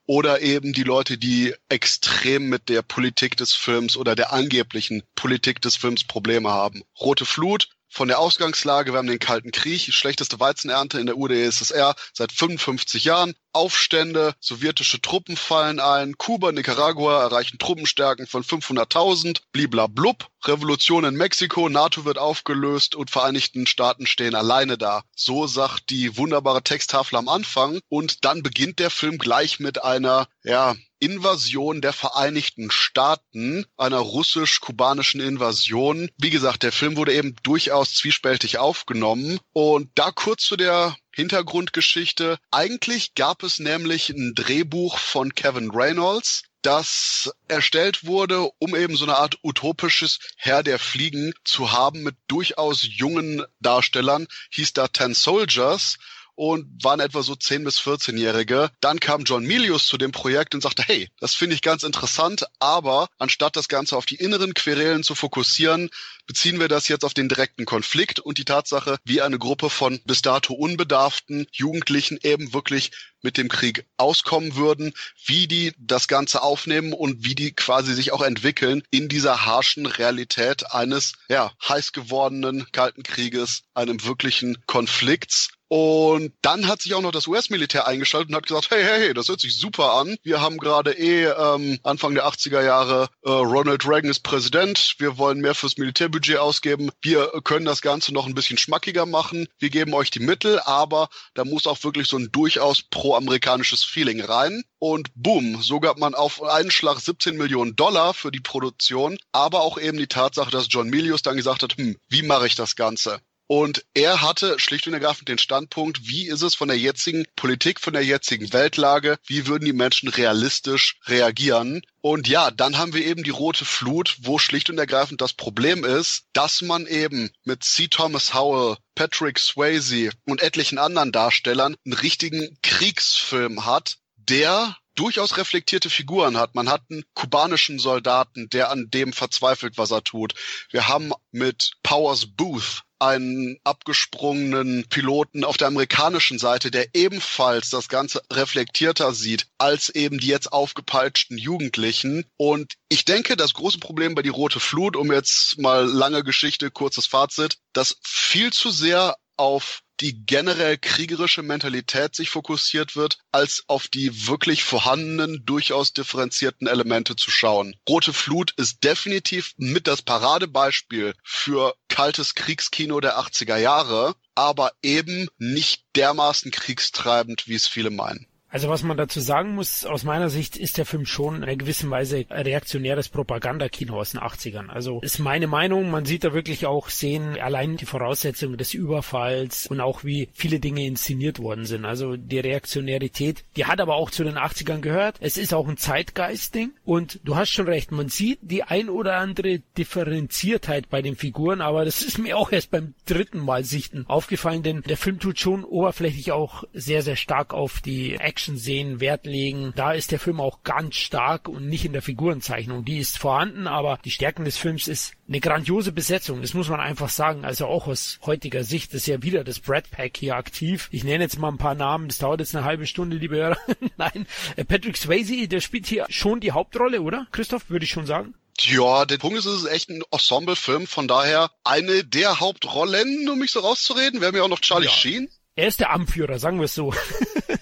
oder 0.08 0.42
eben 0.42 0.74
die 0.74 0.84
Leute, 0.84 1.18
die 1.18 1.54
extrem 1.70 2.48
mit 2.48 2.70
der 2.70 2.82
Politik 2.82 3.38
des 3.38 3.54
Films 3.54 3.98
oder 3.98 4.16
der 4.16 4.34
angeblichen 4.34 5.04
Politik 5.16 5.62
des 5.62 5.76
Films 5.76 6.04
Probleme 6.04 6.50
haben. 6.50 6.84
Rote 7.00 7.26
Flut, 7.26 7.70
von 7.96 8.10
der 8.10 8.20
Ausgangslage, 8.20 8.92
wir 8.92 8.98
haben 8.98 9.08
den 9.08 9.20
Kalten 9.20 9.52
Krieg, 9.52 9.94
schlechteste 9.94 10.38
Weizenernte 10.42 11.00
in 11.00 11.06
der 11.06 11.18
UdSSR 11.18 11.96
seit 12.14 12.34
55 12.34 13.06
Jahren. 13.06 13.36
Aufstände, 13.54 14.36
sowjetische 14.42 15.00
Truppen 15.00 15.38
fallen 15.38 15.80
ein, 15.80 16.18
Kuba, 16.18 16.52
Nicaragua 16.52 17.22
erreichen 17.22 17.58
Truppenstärken 17.58 18.28
von 18.28 18.44
500.000, 18.44 19.40
bliblablub, 19.54 20.28
Revolution 20.44 21.06
in 21.06 21.16
Mexiko, 21.16 21.70
NATO 21.70 22.04
wird 22.04 22.18
aufgelöst 22.18 22.96
und 22.96 23.12
Vereinigten 23.12 23.66
Staaten 23.66 24.06
stehen 24.08 24.36
alleine 24.36 24.78
da. 24.78 25.04
So 25.16 25.48
sagt 25.48 25.90
die 25.90 26.18
wunderbare 26.18 26.64
Texttafel 26.64 27.18
am 27.18 27.30
Anfang. 27.30 27.80
Und 27.88 28.26
dann 28.26 28.44
beginnt 28.44 28.80
der 28.80 28.90
Film 28.90 29.18
gleich 29.18 29.62
mit 29.62 29.82
einer, 29.82 30.28
ja, 30.44 30.76
Invasion 31.06 31.82
der 31.82 31.94
Vereinigten 31.94 32.72
Staaten, 32.72 33.66
einer 33.78 34.00
russisch-kubanischen 34.00 35.22
Invasion. 35.22 36.10
Wie 36.18 36.32
gesagt, 36.32 36.64
der 36.64 36.72
Film 36.72 36.98
wurde 36.98 37.14
eben 37.14 37.36
durchaus 37.44 37.94
zwiespältig 37.94 38.58
aufgenommen 38.58 39.40
und 39.54 39.92
da 39.94 40.10
kurz 40.10 40.44
zu 40.46 40.56
der 40.56 40.98
Hintergrundgeschichte. 41.14 42.40
Eigentlich 42.50 43.14
gab 43.14 43.44
es 43.44 43.60
nämlich 43.60 44.10
ein 44.10 44.34
Drehbuch 44.34 44.98
von 44.98 45.36
Kevin 45.36 45.70
Reynolds, 45.70 46.42
das 46.64 47.32
erstellt 47.48 48.08
wurde, 48.08 48.50
um 48.58 48.76
eben 48.76 48.98
so 48.98 49.06
eine 49.06 49.18
Art 49.18 49.38
utopisches 49.44 50.18
Herr 50.36 50.64
der 50.64 50.80
Fliegen 50.80 51.34
zu 51.44 51.72
haben 51.72 52.02
mit 52.02 52.16
durchaus 52.28 52.82
jungen 52.82 53.46
Darstellern, 53.60 54.26
hieß 54.50 54.74
da 54.74 54.88
Ten 54.88 55.14
Soldiers 55.14 55.98
und 56.36 56.84
waren 56.84 57.00
etwa 57.00 57.24
so 57.24 57.36
10 57.36 57.64
bis 57.64 57.80
14-Jährige. 57.80 58.70
Dann 58.82 59.00
kam 59.00 59.24
John 59.24 59.44
Milius 59.44 59.88
zu 59.88 59.98
dem 59.98 60.12
Projekt 60.12 60.54
und 60.54 60.62
sagte, 60.62 60.84
hey, 60.84 61.10
das 61.20 61.34
finde 61.34 61.56
ich 61.56 61.62
ganz 61.62 61.84
interessant, 61.84 62.46
aber 62.60 63.08
anstatt 63.18 63.56
das 63.56 63.68
Ganze 63.68 63.98
auf 63.98 64.06
die 64.06 64.16
inneren 64.16 64.54
Querelen 64.54 65.04
zu 65.04 65.16
fokussieren, 65.16 65.90
beziehen 66.28 66.60
wir 66.60 66.68
das 66.68 66.88
jetzt 66.88 67.06
auf 67.06 67.14
den 67.14 67.30
direkten 67.30 67.66
Konflikt 67.66 68.20
und 68.20 68.38
die 68.38 68.46
Tatsache, 68.46 68.98
wie 69.04 69.22
eine 69.22 69.40
Gruppe 69.40 69.70
von 69.70 70.00
bis 70.06 70.22
dato 70.22 70.54
unbedarften 70.54 71.48
Jugendlichen 71.52 72.20
eben 72.24 72.54
wirklich 72.54 72.92
mit 73.22 73.38
dem 73.38 73.50
Krieg 73.50 73.86
auskommen 73.98 74.56
würden, 74.56 74.94
wie 75.26 75.48
die 75.48 75.74
das 75.78 76.08
Ganze 76.08 76.44
aufnehmen 76.44 76.94
und 76.94 77.26
wie 77.26 77.36
die 77.36 77.54
quasi 77.54 77.94
sich 77.94 78.12
auch 78.14 78.22
entwickeln 78.22 78.84
in 78.92 79.10
dieser 79.10 79.46
harschen 79.46 79.86
Realität 79.86 80.72
eines, 80.72 81.14
ja, 81.28 81.52
heiß 81.68 81.92
gewordenen 81.92 82.72
Kalten 82.72 83.04
Krieges, 83.04 83.64
einem 83.74 84.04
wirklichen 84.04 84.64
Konflikts. 84.68 85.50
Und 85.68 86.34
dann 86.42 86.68
hat 86.68 86.82
sich 86.82 86.94
auch 86.94 87.02
noch 87.02 87.12
das 87.12 87.28
US-Militär 87.28 87.88
eingeschaltet 87.88 88.30
und 88.30 88.36
hat 88.36 88.46
gesagt, 88.46 88.70
hey, 88.70 88.84
hey, 88.84 89.00
hey, 89.00 89.14
das 89.14 89.30
hört 89.30 89.40
sich 89.40 89.58
super 89.58 89.94
an. 89.94 90.16
Wir 90.22 90.40
haben 90.40 90.58
gerade 90.58 90.92
eh 90.92 91.26
ähm, 91.26 91.80
Anfang 91.84 92.14
der 92.14 92.28
80er 92.28 92.64
Jahre, 92.64 93.10
äh, 93.24 93.30
Ronald 93.30 93.88
Reagan 93.88 94.12
ist 94.12 94.22
Präsident, 94.22 94.96
wir 95.00 95.18
wollen 95.18 95.40
mehr 95.40 95.56
fürs 95.56 95.78
Militärbudget 95.78 96.38
ausgeben, 96.38 96.92
wir 97.02 97.32
können 97.44 97.66
das 97.66 97.82
Ganze 97.82 98.14
noch 98.14 98.28
ein 98.28 98.36
bisschen 98.36 98.58
schmackiger 98.58 99.06
machen, 99.06 99.48
wir 99.58 99.70
geben 99.72 99.94
euch 99.94 100.12
die 100.12 100.20
Mittel, 100.20 100.60
aber 100.66 101.10
da 101.34 101.46
muss 101.46 101.66
auch 101.66 101.84
wirklich 101.84 102.08
so 102.08 102.18
ein 102.18 102.32
durchaus 102.32 102.84
pro-amerikanisches 102.84 103.84
Feeling 103.84 104.22
rein. 104.22 104.64
Und 104.78 105.10
boom, 105.16 105.62
so 105.62 105.80
gab 105.80 105.98
man 105.98 106.14
auf 106.14 106.44
einen 106.44 106.70
Schlag 106.70 107.00
17 107.00 107.38
Millionen 107.38 107.76
Dollar 107.76 108.14
für 108.14 108.32
die 108.32 108.40
Produktion, 108.40 109.18
aber 109.32 109.62
auch 109.62 109.80
eben 109.80 109.98
die 109.98 110.08
Tatsache, 110.08 110.52
dass 110.52 110.68
John 110.70 110.90
Milius 110.90 111.24
dann 111.24 111.38
gesagt 111.38 111.64
hat, 111.64 111.78
hm, 111.78 111.98
wie 112.08 112.22
mache 112.22 112.46
ich 112.46 112.54
das 112.54 112.76
Ganze? 112.76 113.20
Und 113.48 113.86
er 113.94 114.22
hatte 114.22 114.58
schlicht 114.58 114.88
und 114.88 114.94
ergreifend 114.94 115.30
den 115.30 115.38
Standpunkt, 115.38 116.08
wie 116.08 116.28
ist 116.28 116.42
es 116.42 116.56
von 116.56 116.68
der 116.68 116.78
jetzigen 116.78 117.26
Politik, 117.36 117.80
von 117.80 117.94
der 117.94 118.04
jetzigen 118.04 118.52
Weltlage, 118.54 119.18
wie 119.28 119.46
würden 119.46 119.66
die 119.66 119.74
Menschen 119.74 120.10
realistisch 120.10 120.98
reagieren? 121.06 121.82
Und 122.02 122.28
ja, 122.28 122.50
dann 122.50 122.78
haben 122.78 122.94
wir 122.94 123.06
eben 123.06 123.24
die 123.24 123.30
rote 123.30 123.66
Flut, 123.66 124.18
wo 124.22 124.40
schlicht 124.40 124.70
und 124.70 124.80
ergreifend 124.80 125.22
das 125.22 125.34
Problem 125.34 125.84
ist, 125.84 126.24
dass 126.34 126.62
man 126.62 126.88
eben 126.88 127.32
mit 127.44 127.64
C. 127.64 127.88
Thomas 127.88 128.34
Howell, 128.34 128.78
Patrick 128.96 129.38
Swayze 129.38 130.12
und 130.26 130.42
etlichen 130.42 130.80
anderen 130.80 131.12
Darstellern 131.12 131.76
einen 131.86 131.94
richtigen 131.94 132.58
Kriegsfilm 132.64 133.66
hat, 133.66 133.98
der 134.18 134.76
durchaus 134.96 135.38
reflektierte 135.38 135.90
Figuren 135.90 136.38
hat. 136.38 136.56
Man 136.56 136.70
hat 136.70 136.84
einen 136.90 137.04
kubanischen 137.14 137.80
Soldaten, 137.80 138.50
der 138.50 138.72
an 138.72 138.90
dem 138.90 139.14
verzweifelt, 139.14 139.78
was 139.78 139.92
er 139.92 140.04
tut. 140.04 140.34
Wir 140.72 140.88
haben 140.88 141.12
mit 141.32 141.72
Powers 141.84 142.26
Booth 142.26 142.84
einen 143.00 143.58
abgesprungenen 143.64 144.88
Piloten 144.88 145.44
auf 145.44 145.58
der 145.58 145.68
amerikanischen 145.68 146.40
Seite, 146.40 146.72
der 146.72 146.88
ebenfalls 146.94 147.70
das 147.70 147.90
Ganze 147.90 148.22
reflektierter 148.32 149.14
sieht 149.14 149.48
als 149.58 149.90
eben 149.90 150.18
die 150.18 150.28
jetzt 150.28 150.52
aufgepeitschten 150.52 151.38
Jugendlichen. 151.38 152.26
Und 152.38 152.74
ich 152.88 153.04
denke, 153.04 153.36
das 153.36 153.54
große 153.54 153.80
Problem 153.80 154.16
bei 154.16 154.22
die 154.22 154.30
Rote 154.30 154.60
Flut, 154.60 154.96
um 154.96 155.12
jetzt 155.12 155.60
mal 155.60 155.86
lange 155.86 156.24
Geschichte, 156.24 156.72
kurzes 156.72 157.06
Fazit, 157.06 157.58
dass 157.74 157.98
viel 158.02 158.54
zu 158.54 158.72
sehr 158.72 159.16
auf 159.38 159.82
die 160.02 160.26
generell 160.26 160.78
kriegerische 160.78 161.42
Mentalität 161.42 162.16
sich 162.16 162.30
fokussiert 162.30 162.96
wird, 162.96 163.20
als 163.32 163.64
auf 163.68 163.88
die 163.88 164.28
wirklich 164.28 164.64
vorhandenen, 164.64 165.46
durchaus 165.46 165.94
differenzierten 165.94 166.68
Elemente 166.68 167.16
zu 167.16 167.32
schauen. 167.32 167.76
Rote 167.88 168.14
Flut 168.14 168.52
ist 168.58 168.84
definitiv 168.84 169.54
mit 169.58 169.88
das 169.88 170.02
Paradebeispiel 170.02 171.14
für 171.24 171.76
kaltes 171.88 172.36
Kriegskino 172.36 173.00
der 173.00 173.18
80er 173.18 173.58
Jahre, 173.58 174.16
aber 174.36 174.74
eben 174.82 175.28
nicht 175.38 175.86
dermaßen 175.96 176.52
kriegstreibend, 176.52 177.48
wie 177.48 177.56
es 177.56 177.68
viele 177.68 177.90
meinen. 177.90 178.28
Also 178.56 178.70
was 178.70 178.84
man 178.84 178.96
dazu 178.96 179.20
sagen 179.20 179.54
muss, 179.54 179.84
aus 179.84 180.06
meiner 180.06 180.30
Sicht 180.30 180.56
ist 180.56 180.78
der 180.78 180.86
Film 180.86 181.06
schon 181.06 181.36
in 181.36 181.44
einer 181.44 181.58
gewissen 181.58 181.90
Weise 181.90 182.26
reaktionäres 182.30 183.10
Propagandakino 183.10 184.00
aus 184.00 184.12
den 184.12 184.22
80ern. 184.22 184.70
Also 184.70 185.02
ist 185.02 185.20
meine 185.20 185.48
Meinung, 185.48 185.92
man 185.92 186.06
sieht 186.06 186.24
da 186.24 186.34
wirklich 186.34 186.66
auch 186.66 186.88
sehen, 186.88 187.38
allein 187.38 187.76
die 187.76 187.86
Voraussetzungen 187.86 188.58
des 188.58 188.74
Überfalls 188.74 189.68
und 189.68 189.82
auch 189.82 190.06
wie 190.06 190.30
viele 190.32 190.62
Dinge 190.62 190.86
inszeniert 190.86 191.40
worden 191.40 191.66
sind. 191.66 191.84
Also 191.84 192.16
die 192.16 192.40
Reaktionärität, 192.40 193.44
die 193.58 193.66
hat 193.66 193.82
aber 193.82 193.96
auch 193.96 194.10
zu 194.10 194.24
den 194.24 194.38
80ern 194.38 194.80
gehört. 194.80 195.18
Es 195.20 195.36
ist 195.36 195.54
auch 195.54 195.68
ein 195.68 195.76
Zeitgeistding 195.76 196.72
und 196.86 197.20
du 197.26 197.36
hast 197.36 197.50
schon 197.50 197.68
recht, 197.68 197.92
man 197.92 198.08
sieht 198.08 198.40
die 198.42 198.64
ein 198.64 198.88
oder 198.88 199.18
andere 199.18 199.60
Differenziertheit 199.78 200.90
bei 200.90 201.02
den 201.02 201.18
Figuren, 201.18 201.60
aber 201.60 201.84
das 201.84 202.04
ist 202.04 202.20
mir 202.20 202.38
auch 202.38 202.54
erst 202.54 202.72
beim 202.72 202.94
dritten 203.06 203.40
Mal 203.40 203.66
sichten 203.66 204.06
aufgefallen, 204.08 204.64
denn 204.64 204.82
der 204.84 204.96
Film 204.96 205.20
tut 205.20 205.40
schon 205.40 205.66
oberflächlich 205.66 206.32
auch 206.32 206.64
sehr, 206.72 207.02
sehr 207.02 207.18
stark 207.18 207.54
auf 207.54 207.82
die 207.82 208.16
Action 208.16 208.45
Action-Szenen 208.46 209.00
Wert 209.00 209.26
legen. 209.26 209.74
Da 209.76 209.94
ist 209.94 210.12
der 210.12 210.20
Film 210.20 210.40
auch 210.40 210.62
ganz 210.64 210.96
stark 210.96 211.50
und 211.50 211.68
nicht 211.68 211.84
in 211.84 211.94
der 211.94 212.04
Figurenzeichnung. 212.04 212.86
Die 212.86 213.00
ist 213.00 213.18
vorhanden, 213.18 213.66
aber 213.66 214.00
die 214.06 214.12
Stärken 214.12 214.46
des 214.46 214.58
Films 214.58 214.88
ist 214.88 215.14
eine 215.28 215.40
grandiose 215.40 215.92
Besetzung. 215.92 216.42
Das 216.42 216.54
muss 216.54 216.70
man 216.70 216.80
einfach 216.80 217.10
sagen. 217.10 217.44
Also 217.44 217.66
auch 217.66 217.88
aus 217.88 218.20
heutiger 218.24 218.64
Sicht 218.64 218.94
ist 218.94 219.08
ja 219.08 219.24
wieder 219.24 219.44
das 219.44 219.60
Brad 219.60 219.90
Pack 219.90 220.18
hier 220.18 220.36
aktiv. 220.36 220.90
Ich 220.92 221.04
nenne 221.04 221.24
jetzt 221.24 221.40
mal 221.40 221.50
ein 221.50 221.58
paar 221.58 221.74
Namen. 221.74 222.08
Das 222.08 222.20
dauert 222.20 222.40
jetzt 222.40 222.56
eine 222.56 222.66
halbe 222.66 222.86
Stunde, 222.86 223.18
liebe 223.18 223.38
Hörer. 223.38 223.58
Nein, 223.98 224.28
äh, 224.56 224.64
Patrick 224.64 224.98
Swayze, 224.98 225.48
der 225.48 225.60
spielt 225.60 225.88
hier 225.88 226.06
schon 226.10 226.40
die 226.40 226.52
Hauptrolle, 226.52 227.02
oder? 227.02 227.26
Christoph, 227.32 227.70
würde 227.70 227.86
ich 227.86 227.92
schon 227.92 228.06
sagen. 228.06 228.36
Ja, 228.60 229.06
der 229.06 229.18
Punkt 229.18 229.40
ist, 229.40 229.46
es 229.46 229.64
ist 229.64 229.70
echt 229.70 229.90
ein 229.90 230.04
Ensemble-Film, 230.12 230.88
von 230.88 231.08
daher 231.08 231.52
eine 231.64 232.06
der 232.06 232.40
Hauptrollen, 232.40 233.28
um 233.28 233.40
mich 233.40 233.52
so 233.52 233.60
rauszureden. 233.60 234.22
Wir 234.22 234.28
haben 234.28 234.36
ja 234.36 234.44
auch 234.44 234.50
noch 234.50 234.62
Charlie 234.62 234.86
ja. 234.86 234.92
Sheen. 234.92 235.30
Er 235.58 235.68
ist 235.70 235.80
der 235.80 235.92
Anführer, 235.92 236.38
sagen 236.38 236.58
wir 236.60 236.66
es 236.66 236.76
so. 236.76 236.94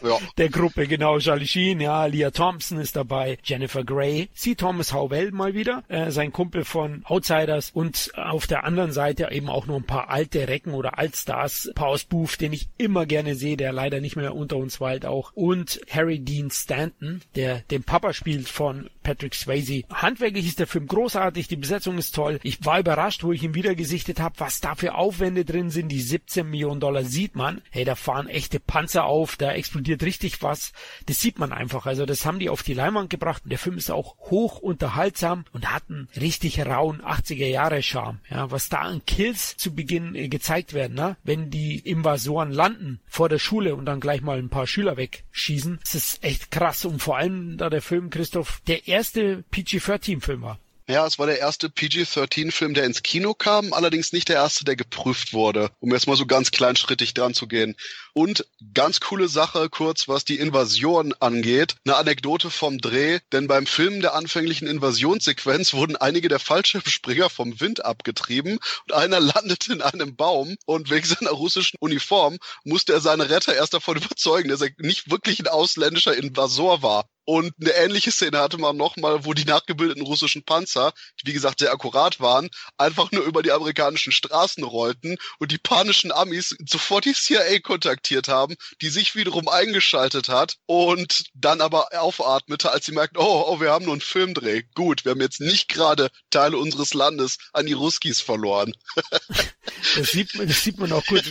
Ja. 0.02 0.18
der 0.38 0.50
Gruppe, 0.50 0.86
genau. 0.86 1.18
Charlie 1.20 1.48
Sheen, 1.48 1.80
ja, 1.80 2.06
Leah 2.08 2.32
Thompson 2.32 2.78
ist 2.78 2.98
dabei, 2.98 3.38
Jennifer 3.42 3.86
Grey, 3.86 4.28
C. 4.34 4.54
Thomas 4.54 4.92
Howell 4.92 5.32
mal 5.32 5.54
wieder, 5.54 5.84
äh, 5.88 6.12
sein 6.12 6.34
Kumpel 6.34 6.66
von 6.66 7.06
Outsiders 7.06 7.72
und 7.74 8.12
auf 8.18 8.46
der 8.46 8.66
anderen 8.66 8.92
Seite 8.92 9.30
eben 9.32 9.48
auch 9.48 9.66
noch 9.66 9.78
ein 9.78 9.86
paar 9.86 10.10
alte 10.10 10.50
Recken 10.50 10.74
oder 10.74 10.98
Altstars, 10.98 11.72
Paus 11.74 12.04
Booth, 12.04 12.42
den 12.42 12.52
ich 12.52 12.68
immer 12.78 13.06
gerne 13.06 13.36
sehe, 13.36 13.56
der 13.56 13.72
leider 13.72 14.02
nicht 14.02 14.18
mehr 14.18 14.36
unter 14.36 14.58
uns 14.58 14.82
weilt 14.82 15.06
auch 15.06 15.32
und 15.36 15.80
Harry 15.90 16.20
Dean 16.20 16.52
Stanton, 16.52 17.22
der 17.36 17.60
den 17.72 17.84
Papa 17.84 18.12
spielt 18.12 18.50
von 18.50 18.90
Patrick 19.04 19.36
Swayze. 19.36 19.84
Handwerklich 19.92 20.48
ist 20.48 20.60
der 20.60 20.68
Film 20.68 20.88
großartig, 20.88 21.48
die 21.48 21.56
Besetzung 21.56 21.98
ist 21.98 22.16
toll. 22.16 22.40
Ich 22.44 22.66
war 22.66 22.80
überrascht, 22.80 23.24
wo 23.24 23.32
ich 23.32 23.44
ihn 23.44 23.56
wieder 23.56 23.76
gesichtet 23.76 24.20
habe, 24.20 24.36
was 24.40 24.62
da 24.62 24.76
für 24.76 24.96
Aufwände 24.96 25.46
drin 25.46 25.70
sind. 25.70 25.90
Die 25.90 26.02
17 26.02 26.50
Millionen 26.50 26.80
Dollar 26.80 27.04
sieht 27.04 27.36
man. 27.36 27.62
Hey, 27.70 27.86
da 27.86 27.96
fahren 27.96 28.28
echte 28.28 28.60
Panzer 28.60 29.06
auf, 29.06 29.36
da 29.36 29.52
explodiert 29.52 30.04
richtig 30.04 30.42
was. 30.42 30.74
Das 31.06 31.20
sieht 31.20 31.40
man 31.40 31.52
einfach. 31.52 31.86
Also 31.86 32.06
das 32.06 32.26
haben 32.26 32.40
die 32.40 32.50
auf 32.50 32.64
die 32.64 32.74
Leinwand 32.74 33.10
gebracht. 33.10 33.44
Und 33.44 33.52
der 33.52 33.60
Film 33.60 33.78
ist 33.78 33.92
auch 33.92 34.16
hoch 34.30 34.60
unterhaltsam 34.60 35.46
und 35.52 35.72
hat 35.72 35.84
einen 35.90 36.08
richtig 36.20 36.66
rauen 36.66 37.02
80er 37.02 37.48
Jahre 37.48 37.82
Charme. 37.84 38.20
Ja, 38.30 38.50
was 38.52 38.70
da 38.70 38.80
an 38.80 39.06
Kills 39.06 39.58
zu 39.58 39.76
Beginn 39.76 40.16
äh, 40.16 40.30
gezeigt 40.30 40.74
werden, 40.74 40.96
ne? 40.96 41.18
wenn 41.24 41.50
die 41.50 41.80
Invasoren 41.80 42.52
landen 42.52 43.00
vor 43.08 43.30
der 43.30 43.40
Schule 43.40 43.76
und 43.76 43.86
dann 43.86 44.00
gleich 44.00 44.22
mal 44.22 44.38
ein 44.38 44.50
paar 44.50 44.68
Schüler 44.68 44.98
wegschießen. 44.98 45.80
Das 45.82 45.96
ist 45.96 46.24
echt 46.24 46.52
krass. 46.52 46.86
Und 46.86 47.02
vor 47.02 47.18
allem 47.18 47.58
da 47.58 47.70
der 47.70 47.82
Film, 47.82 48.10
Christoph, 48.10 48.62
der 48.68 48.88
erste 48.94 49.44
PG-13-Film 49.52 50.42
war. 50.44 50.60
Ja, 50.86 51.08
es 51.08 51.18
war 51.18 51.28
der 51.28 51.40
erste 51.40 51.70
PG-13-Film, 51.70 52.74
der 52.74 52.84
ins 52.84 53.04
Kino 53.04 53.34
kam, 53.34 53.72
allerdings 53.72 54.12
nicht 54.12 54.28
der 54.28 54.36
erste, 54.36 54.66
der 54.66 54.76
geprüft 54.76 55.32
wurde, 55.32 55.72
um 55.80 55.94
jetzt 55.94 56.08
mal 56.08 56.18
so 56.18 56.26
ganz 56.26 56.52
kleinschrittig 56.52 57.14
dran 57.14 57.34
zu 57.34 57.48
gehen. 57.48 57.78
Und 58.12 58.46
ganz 58.74 59.00
coole 59.00 59.30
Sache 59.30 59.70
kurz, 59.70 60.10
was 60.10 60.26
die 60.26 60.40
Invasion 60.40 61.14
angeht. 61.22 61.78
Eine 61.86 61.96
Anekdote 61.96 62.50
vom 62.50 62.80
Dreh, 62.80 63.20
denn 63.32 63.48
beim 63.48 63.66
Filmen 63.66 64.02
der 64.02 64.14
anfänglichen 64.14 64.68
Invasionssequenz 64.68 65.74
wurden 65.74 65.96
einige 65.96 66.28
der 66.28 66.40
Fallschirmspringer 66.40 67.30
vom 67.30 67.62
Wind 67.62 67.86
abgetrieben 67.86 68.60
und 68.86 68.94
einer 68.94 69.20
landete 69.22 69.72
in 69.72 69.82
einem 69.82 70.18
Baum 70.18 70.58
und 70.66 70.90
wegen 70.90 71.08
seiner 71.08 71.32
russischen 71.32 71.78
Uniform 71.80 72.40
musste 72.66 72.92
er 72.92 73.00
seine 73.00 73.30
Retter 73.30 73.56
erst 73.56 73.74
davon 73.74 73.96
überzeugen, 73.98 74.50
dass 74.50 74.60
er 74.60 74.72
nicht 74.80 75.10
wirklich 75.10 75.40
ein 75.40 75.48
ausländischer 75.48 76.16
Invasor 76.16 76.84
war. 76.84 77.06
Und 77.26 77.54
eine 77.62 77.72
ähnliche 77.72 78.12
Szene 78.12 78.40
hatte 78.40 78.58
man 78.58 78.76
nochmal, 78.76 79.26
wo 79.26 79.34
die 79.34 79.46
nachgebildeten 79.46 80.04
russischen 80.04 80.44
Panzer, 80.44 80.94
die 81.22 81.28
wie 81.28 81.34
gesagt 81.34 81.60
sehr 81.60 81.72
akkurat 81.72 82.20
waren, 82.20 82.50
einfach 82.78 83.12
nur 83.12 83.24
über 83.24 83.44
die 83.44 83.52
amerikanischen 83.52 84.12
Straßen 84.12 84.64
rollten 84.64 85.18
und 85.40 85.52
die 85.52 85.58
panischen 85.58 86.12
Amis 86.12 86.56
sofort 86.68 87.06
die 87.06 87.14
CIA 87.14 87.60
kontaktiert 87.60 88.28
haben, 88.28 88.56
die 88.82 88.90
sich 88.90 89.16
wiederum 89.16 89.48
eingeschaltet 89.48 90.30
hat 90.30 90.58
und 90.66 91.26
dann 91.34 91.62
aber 91.62 91.88
aufatmete, 91.94 92.72
als 92.72 92.86
sie 92.86 92.92
merkten, 92.92 93.20
oh, 93.20 93.46
oh, 93.48 93.60
wir 93.60 93.72
haben 93.72 93.86
nur 93.86 93.94
einen 93.94 94.02
Filmdreh. 94.02 94.64
Gut, 94.76 95.06
wir 95.06 95.12
haben 95.12 95.22
jetzt 95.22 95.42
nicht 95.42 95.70
gerade 95.70 96.10
Teile 96.30 96.58
unseres 96.58 96.94
Landes 96.94 97.38
an 97.54 97.66
die 97.66 97.74
Ruskis 97.74 98.22
verloren. 98.22 98.74
das, 99.96 100.12
sieht 100.12 100.36
man, 100.36 100.48
das 100.48 100.64
sieht 100.64 100.78
man 100.78 100.92
auch 100.92 101.06
gut, 101.06 101.24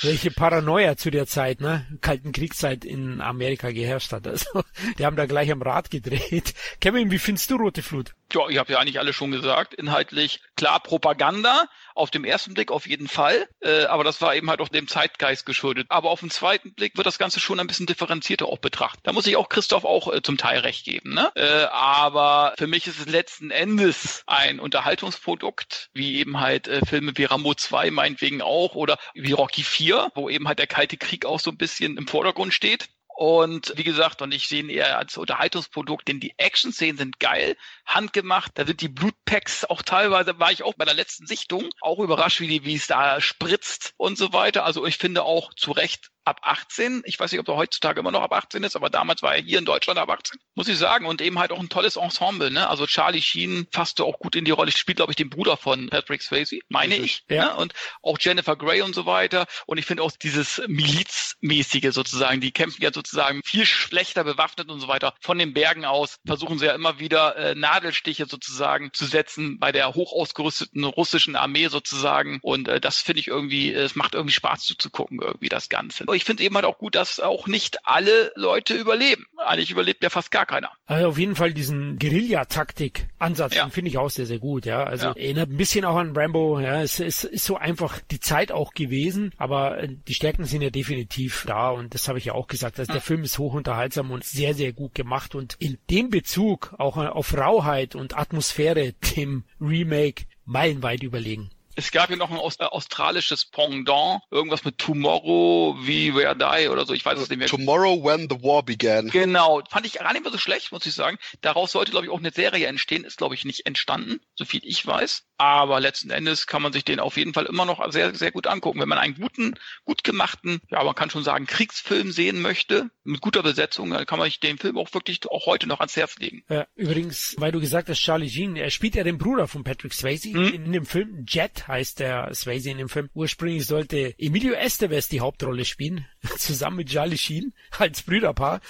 welche 0.00 0.30
Paranoia 0.30 0.96
zu 0.96 1.10
der 1.10 1.26
Zeit, 1.26 1.60
ne? 1.60 1.86
Kalten 2.00 2.32
Kriegszeit 2.32 2.84
in 2.84 3.20
Amerika 3.20 3.70
geherrscht 3.70 4.12
hat. 4.12 4.26
Also, 4.26 4.62
die 4.98 5.04
haben 5.04 5.13
da 5.16 5.26
gleich 5.26 5.50
am 5.50 5.62
Rad 5.62 5.90
gedreht. 5.90 6.54
Kevin, 6.80 7.10
wie 7.10 7.18
findest 7.18 7.50
du 7.50 7.56
Rote 7.56 7.82
Flut? 7.82 8.14
Ja, 8.32 8.48
ich 8.48 8.58
habe 8.58 8.72
ja 8.72 8.78
eigentlich 8.80 8.98
alle 8.98 9.12
schon 9.12 9.30
gesagt. 9.30 9.74
Inhaltlich 9.74 10.40
klar 10.56 10.80
Propaganda, 10.80 11.66
auf 11.94 12.10
dem 12.10 12.24
ersten 12.24 12.54
Blick 12.54 12.72
auf 12.72 12.86
jeden 12.86 13.06
Fall, 13.06 13.48
äh, 13.60 13.84
aber 13.84 14.02
das 14.02 14.20
war 14.20 14.34
eben 14.34 14.50
halt 14.50 14.60
auch 14.60 14.68
dem 14.68 14.88
Zeitgeist 14.88 15.46
geschuldet. 15.46 15.86
Aber 15.90 16.10
auf 16.10 16.20
den 16.20 16.30
zweiten 16.30 16.74
Blick 16.74 16.96
wird 16.96 17.06
das 17.06 17.18
Ganze 17.18 17.38
schon 17.38 17.60
ein 17.60 17.66
bisschen 17.66 17.86
differenzierter 17.86 18.46
auch 18.46 18.58
betrachtet. 18.58 19.06
Da 19.06 19.12
muss 19.12 19.26
ich 19.26 19.36
auch 19.36 19.48
Christoph 19.48 19.84
auch 19.84 20.12
äh, 20.12 20.22
zum 20.22 20.36
Teil 20.36 20.60
recht 20.60 20.84
geben. 20.84 21.14
Ne? 21.14 21.30
Äh, 21.36 21.66
aber 21.70 22.54
für 22.58 22.66
mich 22.66 22.86
ist 22.86 22.98
es 22.98 23.06
letzten 23.06 23.50
Endes 23.50 24.24
ein 24.26 24.58
Unterhaltungsprodukt, 24.58 25.90
wie 25.92 26.16
eben 26.18 26.40
halt 26.40 26.66
äh, 26.66 26.84
Filme 26.84 27.12
wie 27.16 27.24
Rambo 27.24 27.54
2 27.54 27.90
meinetwegen 27.90 28.42
auch 28.42 28.74
oder 28.74 28.98
wie 29.14 29.32
Rocky 29.32 29.62
4, 29.62 30.10
wo 30.14 30.28
eben 30.28 30.48
halt 30.48 30.58
der 30.58 30.66
Kalte 30.66 30.96
Krieg 30.96 31.24
auch 31.24 31.38
so 31.38 31.50
ein 31.50 31.56
bisschen 31.56 31.96
im 31.96 32.08
Vordergrund 32.08 32.52
steht. 32.52 32.88
Und 33.16 33.72
wie 33.76 33.84
gesagt, 33.84 34.22
und 34.22 34.34
ich 34.34 34.48
sehe 34.48 34.60
ihn 34.60 34.68
eher 34.68 34.98
als 34.98 35.16
Unterhaltungsprodukt, 35.16 36.08
denn 36.08 36.18
die 36.18 36.34
Action-Szenen 36.36 36.98
sind 36.98 37.20
geil, 37.20 37.56
handgemacht. 37.86 38.52
Da 38.54 38.66
sind 38.66 38.80
die 38.80 38.88
Blutpacks 38.88 39.64
auch 39.64 39.82
teilweise, 39.82 40.38
war 40.38 40.52
ich 40.52 40.62
auch 40.62 40.74
bei 40.74 40.84
der 40.84 40.94
letzten 40.94 41.26
Sichtung, 41.26 41.70
auch 41.80 41.98
überrascht, 41.98 42.40
wie, 42.40 42.48
die, 42.48 42.64
wie 42.64 42.74
es 42.74 42.86
da 42.86 43.20
spritzt 43.20 43.94
und 43.96 44.18
so 44.18 44.32
weiter. 44.32 44.64
Also 44.64 44.86
ich 44.86 44.98
finde 44.98 45.22
auch 45.22 45.54
zu 45.54 45.72
Recht 45.72 46.10
ab 46.24 46.40
18. 46.42 47.02
Ich 47.04 47.18
weiß 47.20 47.30
nicht, 47.32 47.40
ob 47.40 47.48
er 47.48 47.56
heutzutage 47.56 48.00
immer 48.00 48.10
noch 48.10 48.22
ab 48.22 48.32
18 48.32 48.62
ist, 48.64 48.76
aber 48.76 48.90
damals 48.90 49.22
war 49.22 49.34
er 49.34 49.42
hier 49.42 49.58
in 49.58 49.64
Deutschland 49.64 49.98
ab 49.98 50.10
18, 50.10 50.38
muss 50.54 50.68
ich 50.68 50.78
sagen. 50.78 51.06
Und 51.06 51.20
eben 51.20 51.38
halt 51.38 51.52
auch 51.52 51.60
ein 51.60 51.68
tolles 51.68 51.96
Ensemble. 51.96 52.50
Ne? 52.50 52.68
Also 52.68 52.86
Charlie 52.86 53.22
Sheen 53.22 53.66
fasste 53.70 54.04
auch 54.04 54.18
gut 54.18 54.36
in 54.36 54.44
die 54.44 54.50
Rolle. 54.50 54.72
Spielt, 54.72 54.96
glaube 54.96 55.12
ich, 55.12 55.16
den 55.16 55.30
Bruder 55.30 55.56
von 55.56 55.88
Patrick 55.90 56.22
Swayze, 56.22 56.58
meine 56.68 56.96
ich. 56.96 57.24
Ja. 57.28 57.46
Ne? 57.46 57.56
Und 57.56 57.74
auch 58.02 58.18
Jennifer 58.20 58.56
Grey 58.56 58.82
und 58.82 58.94
so 58.94 59.06
weiter. 59.06 59.46
Und 59.66 59.78
ich 59.78 59.86
finde 59.86 60.02
auch 60.02 60.12
dieses 60.12 60.62
Milizmäßige 60.66 61.92
sozusagen, 61.92 62.40
die 62.40 62.52
kämpfen 62.52 62.82
ja 62.82 62.92
sozusagen 62.92 63.42
viel 63.44 63.66
schlechter 63.66 64.24
bewaffnet 64.24 64.70
und 64.70 64.80
so 64.80 64.88
weiter. 64.88 65.14
Von 65.20 65.38
den 65.38 65.52
Bergen 65.52 65.84
aus 65.84 66.16
versuchen 66.26 66.58
sie 66.58 66.66
ja 66.66 66.74
immer 66.74 66.98
wieder 66.98 67.36
äh, 67.36 67.54
Nadelstiche 67.74 68.26
sozusagen 68.26 68.92
zu 68.92 69.04
setzen 69.04 69.58
bei 69.58 69.72
der 69.72 69.94
hochausgerüsteten 69.94 70.84
russischen 70.84 71.36
Armee 71.36 71.68
sozusagen. 71.68 72.38
Und 72.42 72.68
äh, 72.68 72.80
das 72.80 73.00
finde 73.00 73.20
ich 73.20 73.28
irgendwie, 73.28 73.72
es 73.72 73.94
macht 73.94 74.14
irgendwie 74.14 74.34
Spaß 74.34 74.64
zuzugucken, 74.64 75.20
irgendwie 75.20 75.48
das 75.48 75.68
Ganze 75.68 76.04
ich 76.14 76.24
finde 76.24 76.42
eben 76.42 76.54
halt 76.54 76.64
auch 76.64 76.78
gut, 76.78 76.94
dass 76.94 77.20
auch 77.20 77.46
nicht 77.46 77.78
alle 77.84 78.32
Leute 78.36 78.74
überleben. 78.74 79.26
Eigentlich 79.36 79.70
überlebt 79.70 80.02
ja 80.02 80.10
fast 80.10 80.30
gar 80.30 80.46
keiner. 80.46 80.70
Also 80.86 81.08
auf 81.08 81.18
jeden 81.18 81.34
Fall 81.34 81.52
diesen 81.52 81.98
Guerilla-Taktik-Ansatz, 81.98 83.54
ja. 83.54 83.68
finde 83.68 83.90
ich 83.90 83.98
auch 83.98 84.10
sehr, 84.10 84.26
sehr 84.26 84.38
gut, 84.38 84.64
ja. 84.64 84.84
Also 84.84 85.08
ja. 85.08 85.12
erinnert 85.12 85.50
ein 85.50 85.56
bisschen 85.56 85.84
auch 85.84 85.96
an 85.96 86.16
Rambo, 86.16 86.60
ja. 86.60 86.82
Es, 86.82 87.00
es 87.00 87.24
ist 87.24 87.44
so 87.44 87.56
einfach 87.56 88.00
die 88.10 88.20
Zeit 88.20 88.52
auch 88.52 88.72
gewesen, 88.74 89.32
aber 89.36 89.78
äh, 89.78 89.88
die 90.06 90.14
Stärken 90.14 90.44
sind 90.44 90.62
ja 90.62 90.70
definitiv 90.70 91.44
da 91.46 91.70
und 91.70 91.94
das 91.94 92.08
habe 92.08 92.18
ich 92.18 92.26
ja 92.26 92.34
auch 92.34 92.46
gesagt. 92.46 92.78
Also 92.78 92.92
der 92.92 93.02
Film 93.02 93.24
ist 93.24 93.38
hochunterhaltsam 93.38 94.10
und 94.10 94.24
sehr, 94.24 94.54
sehr 94.54 94.72
gut 94.72 94.94
gemacht 94.94 95.34
und 95.34 95.56
in 95.58 95.78
dem 95.90 96.10
Bezug 96.10 96.74
auch 96.78 96.96
auf 96.96 97.26
Rauheit 97.64 97.94
und 97.94 98.16
Atmosphäre 98.16 98.92
dem 99.16 99.44
Remake 99.58 100.26
meilenweit 100.44 101.02
überlegen. 101.02 101.50
Es 101.76 101.90
gab 101.90 102.10
ja 102.10 102.16
noch 102.16 102.30
ein 102.30 102.36
äh, 102.36 102.64
australisches 102.64 103.44
Pendant, 103.44 104.22
irgendwas 104.30 104.64
mit 104.64 104.78
Tomorrow, 104.78 105.76
wie 105.80 106.14
Where 106.14 106.36
Die 106.36 106.68
oder 106.68 106.86
so, 106.86 106.94
ich 106.94 107.04
weiß 107.04 107.18
es 107.18 107.28
nicht 107.28 107.38
mehr. 107.38 107.48
Tomorrow 107.48 108.02
When 108.04 108.28
the 108.28 108.42
War 108.42 108.62
Began. 108.62 109.08
Genau, 109.08 109.62
fand 109.68 109.86
ich 109.86 109.94
gar 109.94 110.12
nicht 110.12 110.22
mehr 110.22 110.32
so 110.32 110.38
schlecht, 110.38 110.72
muss 110.72 110.86
ich 110.86 110.94
sagen. 110.94 111.18
Daraus 111.40 111.72
sollte, 111.72 111.90
glaube 111.90 112.06
ich, 112.06 112.12
auch 112.12 112.18
eine 112.18 112.30
Serie 112.30 112.66
entstehen, 112.66 113.04
ist, 113.04 113.18
glaube 113.18 113.34
ich, 113.34 113.44
nicht 113.44 113.66
entstanden, 113.66 114.20
so 114.34 114.44
viel 114.44 114.60
ich 114.62 114.86
weiß. 114.86 115.24
Aber 115.36 115.80
letzten 115.80 116.10
Endes 116.10 116.46
kann 116.46 116.62
man 116.62 116.72
sich 116.72 116.84
den 116.84 117.00
auf 117.00 117.16
jeden 117.16 117.34
Fall 117.34 117.46
immer 117.46 117.64
noch 117.64 117.84
sehr, 117.90 118.14
sehr 118.14 118.30
gut 118.30 118.46
angucken. 118.46 118.80
Wenn 118.80 118.88
man 118.88 118.98
einen 118.98 119.14
guten, 119.14 119.54
gut 119.84 120.04
gemachten, 120.04 120.60
ja, 120.70 120.82
man 120.84 120.94
kann 120.94 121.10
schon 121.10 121.24
sagen, 121.24 121.46
Kriegsfilm 121.46 122.12
sehen 122.12 122.40
möchte, 122.40 122.90
mit 123.02 123.20
guter 123.20 123.42
Besetzung, 123.42 123.90
dann 123.90 124.06
kann 124.06 124.18
man 124.18 124.26
sich 124.26 124.38
den 124.38 124.58
Film 124.58 124.78
auch 124.78 124.92
wirklich 124.94 125.20
auch 125.28 125.46
heute 125.46 125.66
noch 125.66 125.80
ans 125.80 125.96
Herz 125.96 126.16
legen. 126.18 126.44
Ja, 126.48 126.66
übrigens, 126.76 127.34
weil 127.38 127.52
du 127.52 127.60
gesagt 127.60 127.88
hast, 127.88 127.98
Charlie 127.98 128.30
Sheen, 128.30 128.56
er 128.56 128.70
spielt 128.70 128.94
ja 128.94 129.02
den 129.02 129.18
Bruder 129.18 129.48
von 129.48 129.64
Patrick 129.64 129.92
Swayze 129.92 130.30
hm? 130.30 130.46
in, 130.46 130.64
in 130.66 130.72
dem 130.72 130.86
Film 130.86 131.24
Jet 131.28 131.63
heißt 131.68 132.00
der 132.00 132.34
Swayze 132.34 132.70
in 132.70 132.78
dem 132.78 132.88
Film. 132.88 133.10
Ursprünglich 133.14 133.66
sollte 133.66 134.14
Emilio 134.18 134.54
Estevez 134.54 135.08
die 135.08 135.20
Hauptrolle 135.20 135.64
spielen, 135.64 136.06
zusammen 136.38 136.76
mit 136.76 136.88
Charlie 136.88 137.18
Sheen 137.18 137.52
als 137.78 138.02
Brüderpaar. 138.02 138.60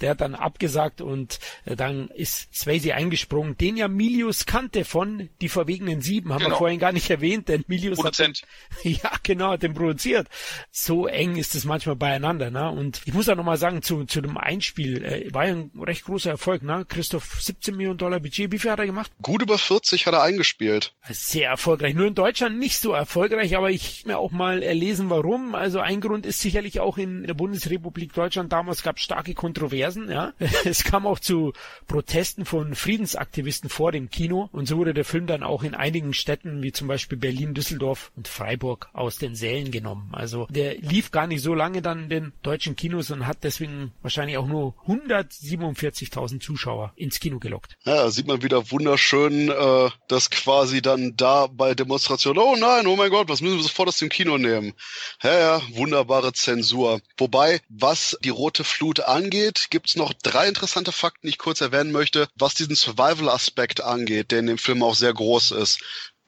Der 0.00 0.10
hat 0.10 0.20
dann 0.20 0.34
abgesagt 0.34 1.00
und 1.00 1.38
äh, 1.64 1.76
dann 1.76 2.08
ist 2.08 2.54
Swayze 2.54 2.94
eingesprungen, 2.94 3.56
den 3.56 3.76
ja 3.76 3.88
Milius 3.88 4.46
kannte 4.46 4.84
von 4.84 5.28
Die 5.40 5.48
verwegenen 5.48 6.00
Sieben, 6.00 6.32
haben 6.32 6.40
genau. 6.40 6.50
wir 6.50 6.58
vorhin 6.58 6.78
gar 6.78 6.92
nicht 6.92 7.10
erwähnt, 7.10 7.48
denn 7.48 7.64
Milius 7.66 7.98
Produzent. 7.98 8.42
hat, 8.70 8.84
ja 8.84 9.10
genau, 9.22 9.52
hat 9.52 9.62
den 9.62 9.74
produziert. 9.74 10.28
So 10.70 11.06
eng 11.06 11.36
ist 11.36 11.54
es 11.54 11.64
manchmal 11.64 11.96
beieinander, 11.96 12.50
ne? 12.50 12.70
Und 12.70 13.00
ich 13.04 13.14
muss 13.14 13.28
auch 13.28 13.36
nochmal 13.36 13.56
sagen, 13.56 13.82
zu, 13.82 14.04
zu 14.04 14.20
dem 14.20 14.36
Einspiel, 14.36 15.04
äh, 15.04 15.32
war 15.32 15.46
ja 15.46 15.54
ein 15.54 15.70
recht 15.80 16.04
großer 16.04 16.30
Erfolg, 16.30 16.62
ne? 16.62 16.84
Christoph, 16.88 17.40
17 17.40 17.76
Millionen 17.76 17.98
Dollar 17.98 18.20
Budget, 18.20 18.52
wie 18.52 18.58
viel 18.58 18.70
hat 18.70 18.78
er 18.78 18.86
gemacht? 18.86 19.10
Gut 19.22 19.42
über 19.42 19.58
40 19.58 20.06
hat 20.06 20.14
er 20.14 20.22
eingespielt. 20.22 20.94
Sehr 21.08 21.48
erfolgreich. 21.48 21.94
Nur 21.94 22.06
in 22.06 22.14
Deutschland 22.14 22.58
nicht 22.58 22.78
so 22.78 22.92
erfolgreich, 22.92 23.56
aber 23.56 23.70
ich 23.70 24.06
mir 24.06 24.18
auch 24.18 24.30
mal 24.30 24.62
erlesen, 24.62 25.10
warum. 25.10 25.54
Also 25.54 25.80
ein 25.80 26.00
Grund 26.00 26.26
ist 26.26 26.40
sicherlich 26.60 26.80
auch 26.80 26.98
in 26.98 27.26
der 27.26 27.34
Bundesrepublik 27.34 28.12
Deutschland 28.12 28.52
damals 28.52 28.82
gab 28.82 28.98
starke 28.98 29.32
Kontroversen, 29.34 30.10
ja. 30.10 30.34
Es 30.64 30.84
kam 30.84 31.06
auch 31.06 31.18
zu 31.18 31.52
Protesten 31.86 32.44
von 32.44 32.74
Friedensaktivisten 32.74 33.70
vor 33.70 33.92
dem 33.92 34.10
Kino 34.10 34.50
und 34.52 34.66
so 34.66 34.76
wurde 34.76 34.92
der 34.92 35.06
Film 35.06 35.26
dann 35.26 35.42
auch 35.42 35.62
in 35.62 35.74
einigen 35.74 36.12
Städten 36.12 36.62
wie 36.62 36.72
zum 36.72 36.86
Beispiel 36.86 37.16
Berlin, 37.16 37.54
Düsseldorf 37.54 38.12
und 38.14 38.28
Freiburg 38.28 38.90
aus 38.92 39.16
den 39.16 39.34
Sälen 39.34 39.70
genommen. 39.70 40.10
Also 40.12 40.46
der 40.50 40.76
lief 40.76 41.10
gar 41.10 41.26
nicht 41.26 41.42
so 41.42 41.54
lange 41.54 41.80
dann 41.80 42.04
in 42.04 42.08
den 42.10 42.32
deutschen 42.42 42.76
Kinos 42.76 43.10
und 43.10 43.26
hat 43.26 43.38
deswegen 43.42 43.92
wahrscheinlich 44.02 44.36
auch 44.36 44.46
nur 44.46 44.74
147.000 44.86 46.40
Zuschauer 46.40 46.92
ins 46.96 47.20
Kino 47.20 47.38
gelockt. 47.38 47.78
Ja, 47.84 48.10
sieht 48.10 48.26
man 48.26 48.42
wieder 48.42 48.70
wunderschön, 48.70 49.48
äh, 49.48 49.90
dass 50.08 50.30
quasi 50.30 50.82
dann 50.82 51.14
da 51.16 51.46
bei 51.46 51.74
Demonstrationen, 51.74 52.42
oh 52.42 52.56
nein, 52.56 52.86
oh 52.86 52.96
mein 52.96 53.10
Gott, 53.10 53.28
was 53.28 53.40
müssen 53.40 53.56
wir 53.56 53.62
sofort 53.62 53.88
aus 53.88 53.98
dem 53.98 54.10
Kino 54.10 54.36
nehmen? 54.36 54.74
Ja, 55.22 55.38
ja, 55.38 55.62
wunderbare 55.72 56.32
Zensur. 56.50 57.00
Wobei, 57.16 57.60
was 57.68 58.18
die 58.24 58.30
rote 58.30 58.64
Flut 58.64 59.00
angeht, 59.00 59.68
gibt's 59.70 59.94
noch 59.94 60.12
drei 60.12 60.48
interessante 60.48 60.90
Fakten, 60.90 61.26
die 61.26 61.30
ich 61.30 61.38
kurz 61.38 61.60
erwähnen 61.60 61.92
möchte, 61.92 62.28
was 62.34 62.54
diesen 62.54 62.74
Survival-Aspekt 62.74 63.80
angeht, 63.80 64.32
der 64.32 64.40
in 64.40 64.46
dem 64.46 64.58
Film 64.58 64.82
auch 64.82 64.96
sehr 64.96 65.14
groß 65.14 65.52
ist 65.52 65.80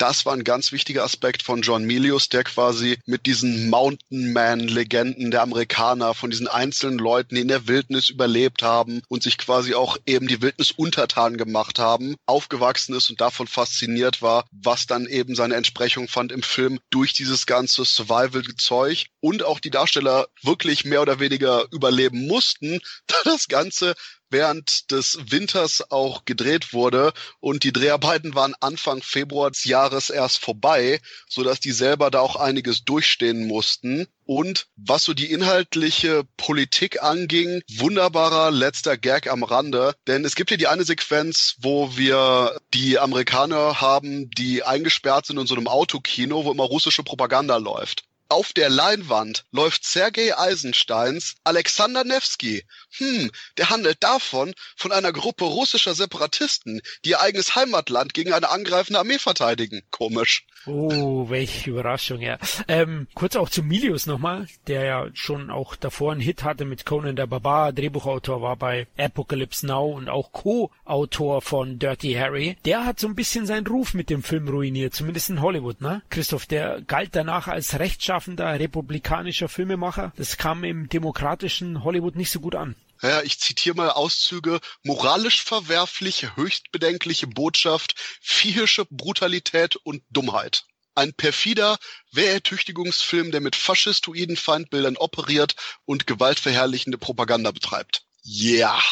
das 0.03 0.27
war 0.27 0.33
ein 0.33 0.43
ganz 0.43 0.73
wichtiger 0.73 1.05
Aspekt 1.05 1.45
von 1.45 1.63
John 1.63 1.85
Milius, 1.85 2.29
der 2.29 2.43
quasi 2.43 2.99
mit 3.07 3.25
diesen 3.25 3.71
Mountain 3.71 4.33
Man-Legenden 4.33 5.31
der 5.31 5.43
Amerikaner, 5.43 6.13
von 6.15 6.29
diesen 6.29 6.49
einzelnen 6.49 6.99
Leuten, 6.99 7.37
die 7.37 7.41
in 7.41 7.47
der 7.47 7.69
Wildnis 7.69 8.09
überlebt 8.09 8.65
haben 8.65 9.03
und 9.07 9.23
sich 9.23 9.39
quasi 9.39 9.75
auch 9.75 9.97
eben 10.05 10.27
die 10.27 10.43
Wildnis 10.43 10.73
untertan 10.73 11.37
gemacht 11.37 11.79
haben, 11.79 12.17
aufgewachsen 12.27 12.97
ist 12.97 13.11
und 13.11 13.21
davon 13.21 13.47
fasziniert 13.47 14.23
war, 14.23 14.45
was 14.51 14.89
dann 14.89 15.07
eben 15.07 15.37
seine 15.37 15.55
Entsprechung 15.55 16.09
fand 16.09 16.33
im 16.33 16.43
Film 16.43 16.81
durch 16.91 17.13
dieses 17.13 17.47
ganze 17.47 17.85
Survival-Zeug 17.85 19.07
und 19.21 19.45
auch 19.45 19.61
die 19.61 19.71
Darsteller 19.71 20.27
wirklich 20.43 20.85
mehr 20.85 21.03
oder 21.03 21.21
weniger 21.21 21.67
überleben 21.71 22.27
mussten, 22.27 22.81
da 23.07 23.15
das 23.25 23.47
Ganze 23.47 23.95
während 24.33 24.91
des 24.91 25.19
Winters 25.31 25.91
auch 25.91 26.25
gedreht 26.25 26.73
wurde. 26.73 27.13
Und 27.41 27.65
die 27.65 27.73
Dreharbeiten 27.73 28.35
waren 28.35 28.55
Anfang 28.61 29.03
Februar 29.03 29.51
des 29.51 29.65
Jahres 29.65 30.11
erst 30.11 30.39
vorbei, 30.39 31.01
so 31.29 31.43
dass 31.43 31.61
die 31.61 31.73
selber 31.73 32.11
da 32.11 32.21
auch 32.21 32.37
einiges 32.37 32.85
durchstehen 32.85 33.47
mussten. 33.47 34.07
Und 34.25 34.67
was 34.77 35.05
so 35.05 35.15
die 35.15 35.31
inhaltliche 35.31 36.23
Politik 36.37 37.03
anging, 37.03 37.61
wunderbarer 37.77 38.51
letzter 38.51 38.97
Gag 38.97 39.29
am 39.29 39.43
Rande, 39.43 39.95
denn 40.07 40.25
es 40.25 40.37
gibt 40.37 40.51
hier 40.51 40.59
die 40.59 40.69
eine 40.69 40.85
Sequenz, 40.85 41.57
wo 41.59 41.97
wir 41.97 42.57
die 42.73 42.99
Amerikaner 42.99 43.81
haben, 43.81 44.31
die 44.31 44.63
eingesperrt 44.63 45.27
sind 45.27 45.39
in 45.39 45.47
so 45.47 45.55
einem 45.55 45.69
Autokino, 45.69 46.45
wo 46.45 46.53
immer 46.53 46.65
russische 46.65 47.03
Propaganda 47.03 47.57
läuft 47.57 48.05
auf 48.33 48.55
der 48.55 48.71
Leinwand 48.71 49.45
läuft 49.53 49.85
Sergei 49.85 50.37
Eisensteins 50.37 51.35
Alexander 51.45 52.03
Nevsky. 52.03 52.65
Hm, 52.97 53.31
der 53.59 53.69
handelt 53.69 54.03
davon, 54.03 54.55
von 54.75 54.91
einer 54.91 55.13
Gruppe 55.13 55.45
russischer 55.45 55.95
Separatisten, 55.95 56.81
die 57.05 57.11
ihr 57.11 57.21
eigenes 57.21 57.55
Heimatland 57.55 58.15
gegen 58.15 58.33
eine 58.33 58.51
angreifende 58.51 58.99
Armee 58.99 59.19
verteidigen. 59.19 59.83
Komisch. 59.91 60.47
Oh, 60.67 61.29
welche 61.29 61.71
Überraschung, 61.71 62.21
ja. 62.21 62.39
Ähm, 62.69 63.09
kurz 63.15 63.35
auch 63.35 63.49
zu 63.49 63.63
Milius 63.63 64.07
nochmal, 64.07 64.47
der 64.69 64.85
ja 64.85 65.07
schon 65.13 65.51
auch 65.51 65.75
davor 65.75 66.13
einen 66.13 66.21
Hit 66.21 66.45
hatte 66.45 66.65
mit 66.65 66.87
Conan 66.87 67.17
der 67.17 67.27
Barbar, 67.27 67.73
Drehbuchautor 67.73 68.43
war 68.43 68.57
bei 68.57 68.87
Apocalypse 68.97 69.67
Now 69.67 69.93
und 69.93 70.09
auch 70.09 70.33
Co-Autor 70.33 71.43
von 71.43 71.79
Dirty 71.81 72.15
Harry. 72.15 72.57
Der 72.65 72.85
hat 72.85 73.01
so 73.01 73.09
ein 73.09 73.17
bisschen 73.17 73.45
seinen 73.45 73.67
Ruf 73.67 73.93
mit 73.93 74.09
dem 74.09 74.23
Film 74.23 74.49
ruiniert, 74.49 74.95
zumindest 74.95 75.31
in 75.31 75.43
Hollywood, 75.43 75.81
ne? 75.81 76.03
Christoph, 76.11 76.47
der 76.47 76.81
galt 76.83 77.17
danach 77.17 77.49
als 77.49 77.79
rechtschaffender 78.23 78.61
republikanischer 78.61 79.49
Filmemacher. 79.49 80.13
Das 80.17 80.37
kam 80.37 80.65
im 80.65 80.89
demokratischen 80.89 81.83
Hollywood 81.83 82.17
nicht 82.17 82.31
so 82.31 82.41
gut 82.41 82.55
an. 82.55 82.77
Ja, 83.03 83.23
ich 83.23 83.41
zitiere 83.41 83.75
mal 83.75 83.91
Auszüge. 83.91 84.61
Moralisch 84.85 85.43
verwerfliche, 85.43 86.37
höchst 86.37 86.71
bedenkliche 86.71 87.27
Botschaft, 87.27 87.97
viehische 88.21 88.85
Brutalität 88.91 89.77
und 89.77 90.03
Dummheit. 90.11 90.65
Ein 90.95 91.13
perfider 91.15 91.79
Wehrertüchtigungsfilm, 92.13 93.33
der 93.33 93.41
mit 93.41 93.57
faschistoiden 93.57 94.37
Feindbildern 94.37 94.97
operiert 94.97 95.57
und 95.85 96.07
gewaltverherrlichende 96.07 96.99
Propaganda 96.99 97.51
betreibt. 97.51 98.05
Ja. 98.23 98.75
Yeah. 98.75 98.83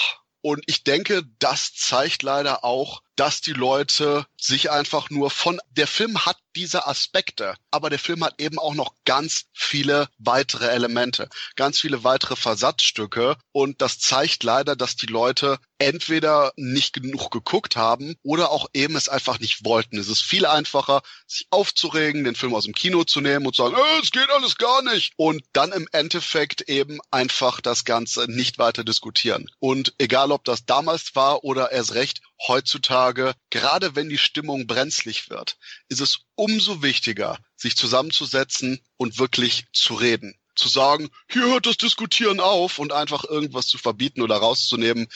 Und 0.43 0.65
ich 0.67 0.85
denke, 0.85 1.23
das 1.39 1.75
zeigt 1.75 2.23
leider 2.23 2.65
auch, 2.65 3.03
dass 3.21 3.43
die 3.43 3.53
Leute 3.53 4.25
sich 4.41 4.71
einfach 4.71 5.11
nur 5.11 5.31
von, 5.31 5.61
der 5.73 5.87
Film 5.87 6.25
hat 6.25 6.39
diese 6.57 6.87
Aspekte, 6.87 7.55
aber 7.71 7.91
der 7.91 7.99
Film 7.99 8.25
hat 8.25 8.41
eben 8.41 8.59
auch 8.59 8.73
noch 8.73 8.95
ganz 9.05 9.45
viele 9.53 10.09
weitere 10.17 10.69
Elemente, 10.69 11.29
ganz 11.55 11.79
viele 11.79 12.03
weitere 12.03 12.35
Versatzstücke 12.35 13.37
und 13.53 13.83
das 13.83 13.99
zeigt 13.99 14.43
leider, 14.43 14.75
dass 14.75 14.97
die 14.97 15.07
Leute 15.07 15.59
entweder 15.79 16.53
nicht 16.57 16.95
genug 16.95 17.31
geguckt 17.31 17.77
haben 17.77 18.17
oder 18.23 18.51
auch 18.51 18.69
eben 18.73 18.97
es 18.97 19.09
einfach 19.09 19.39
nicht 19.39 19.65
wollten. 19.65 19.99
Es 19.99 20.09
ist 20.09 20.23
viel 20.23 20.45
einfacher, 20.47 21.03
sich 21.27 21.47
aufzuregen, 21.51 22.25
den 22.25 22.35
Film 22.35 22.55
aus 22.55 22.65
dem 22.65 22.75
Kino 22.75 23.05
zu 23.05 23.21
nehmen 23.21 23.47
und 23.47 23.55
zu 23.55 23.65
sagen, 23.65 23.77
äh, 23.77 24.03
es 24.03 24.11
geht 24.11 24.31
alles 24.31 24.57
gar 24.57 24.83
nicht 24.83 25.13
und 25.17 25.43
dann 25.53 25.73
im 25.73 25.89
Endeffekt 25.93 26.63
eben 26.69 27.01
einfach 27.11 27.61
das 27.61 27.85
Ganze 27.85 28.31
nicht 28.31 28.59
weiter 28.59 28.83
diskutieren. 28.83 29.47
Und 29.59 29.95
egal, 29.99 30.33
ob 30.33 30.45
das 30.45 30.65
damals 30.65 31.15
war 31.15 31.45
oder 31.45 31.71
erst 31.71 31.95
recht 31.95 32.21
heutzutage, 32.47 33.35
gerade 33.51 33.95
wenn 33.97 34.09
die 34.09 34.19
Stimmung 34.19 34.67
brenzlig 34.67 35.31
wird, 35.31 35.57
ist 35.89 36.01
es 36.01 36.21
umso 36.35 36.83
wichtiger, 36.83 37.39
sich 37.57 37.77
zusammenzusetzen 37.77 38.81
und 38.97 39.19
wirklich 39.19 39.67
zu 39.73 39.95
reden. 39.95 40.35
Zu 40.57 40.69
sagen, 40.69 41.09
hier 41.31 41.45
hört 41.47 41.67
das 41.67 41.77
Diskutieren 41.77 42.41
auf 42.41 42.79
und 42.79 42.93
einfach 42.93 43.25
irgendwas 43.25 43.67
zu 43.67 43.79
verbieten 43.79 44.21
oder 44.21 44.37
rauszunehmen, 44.37 45.09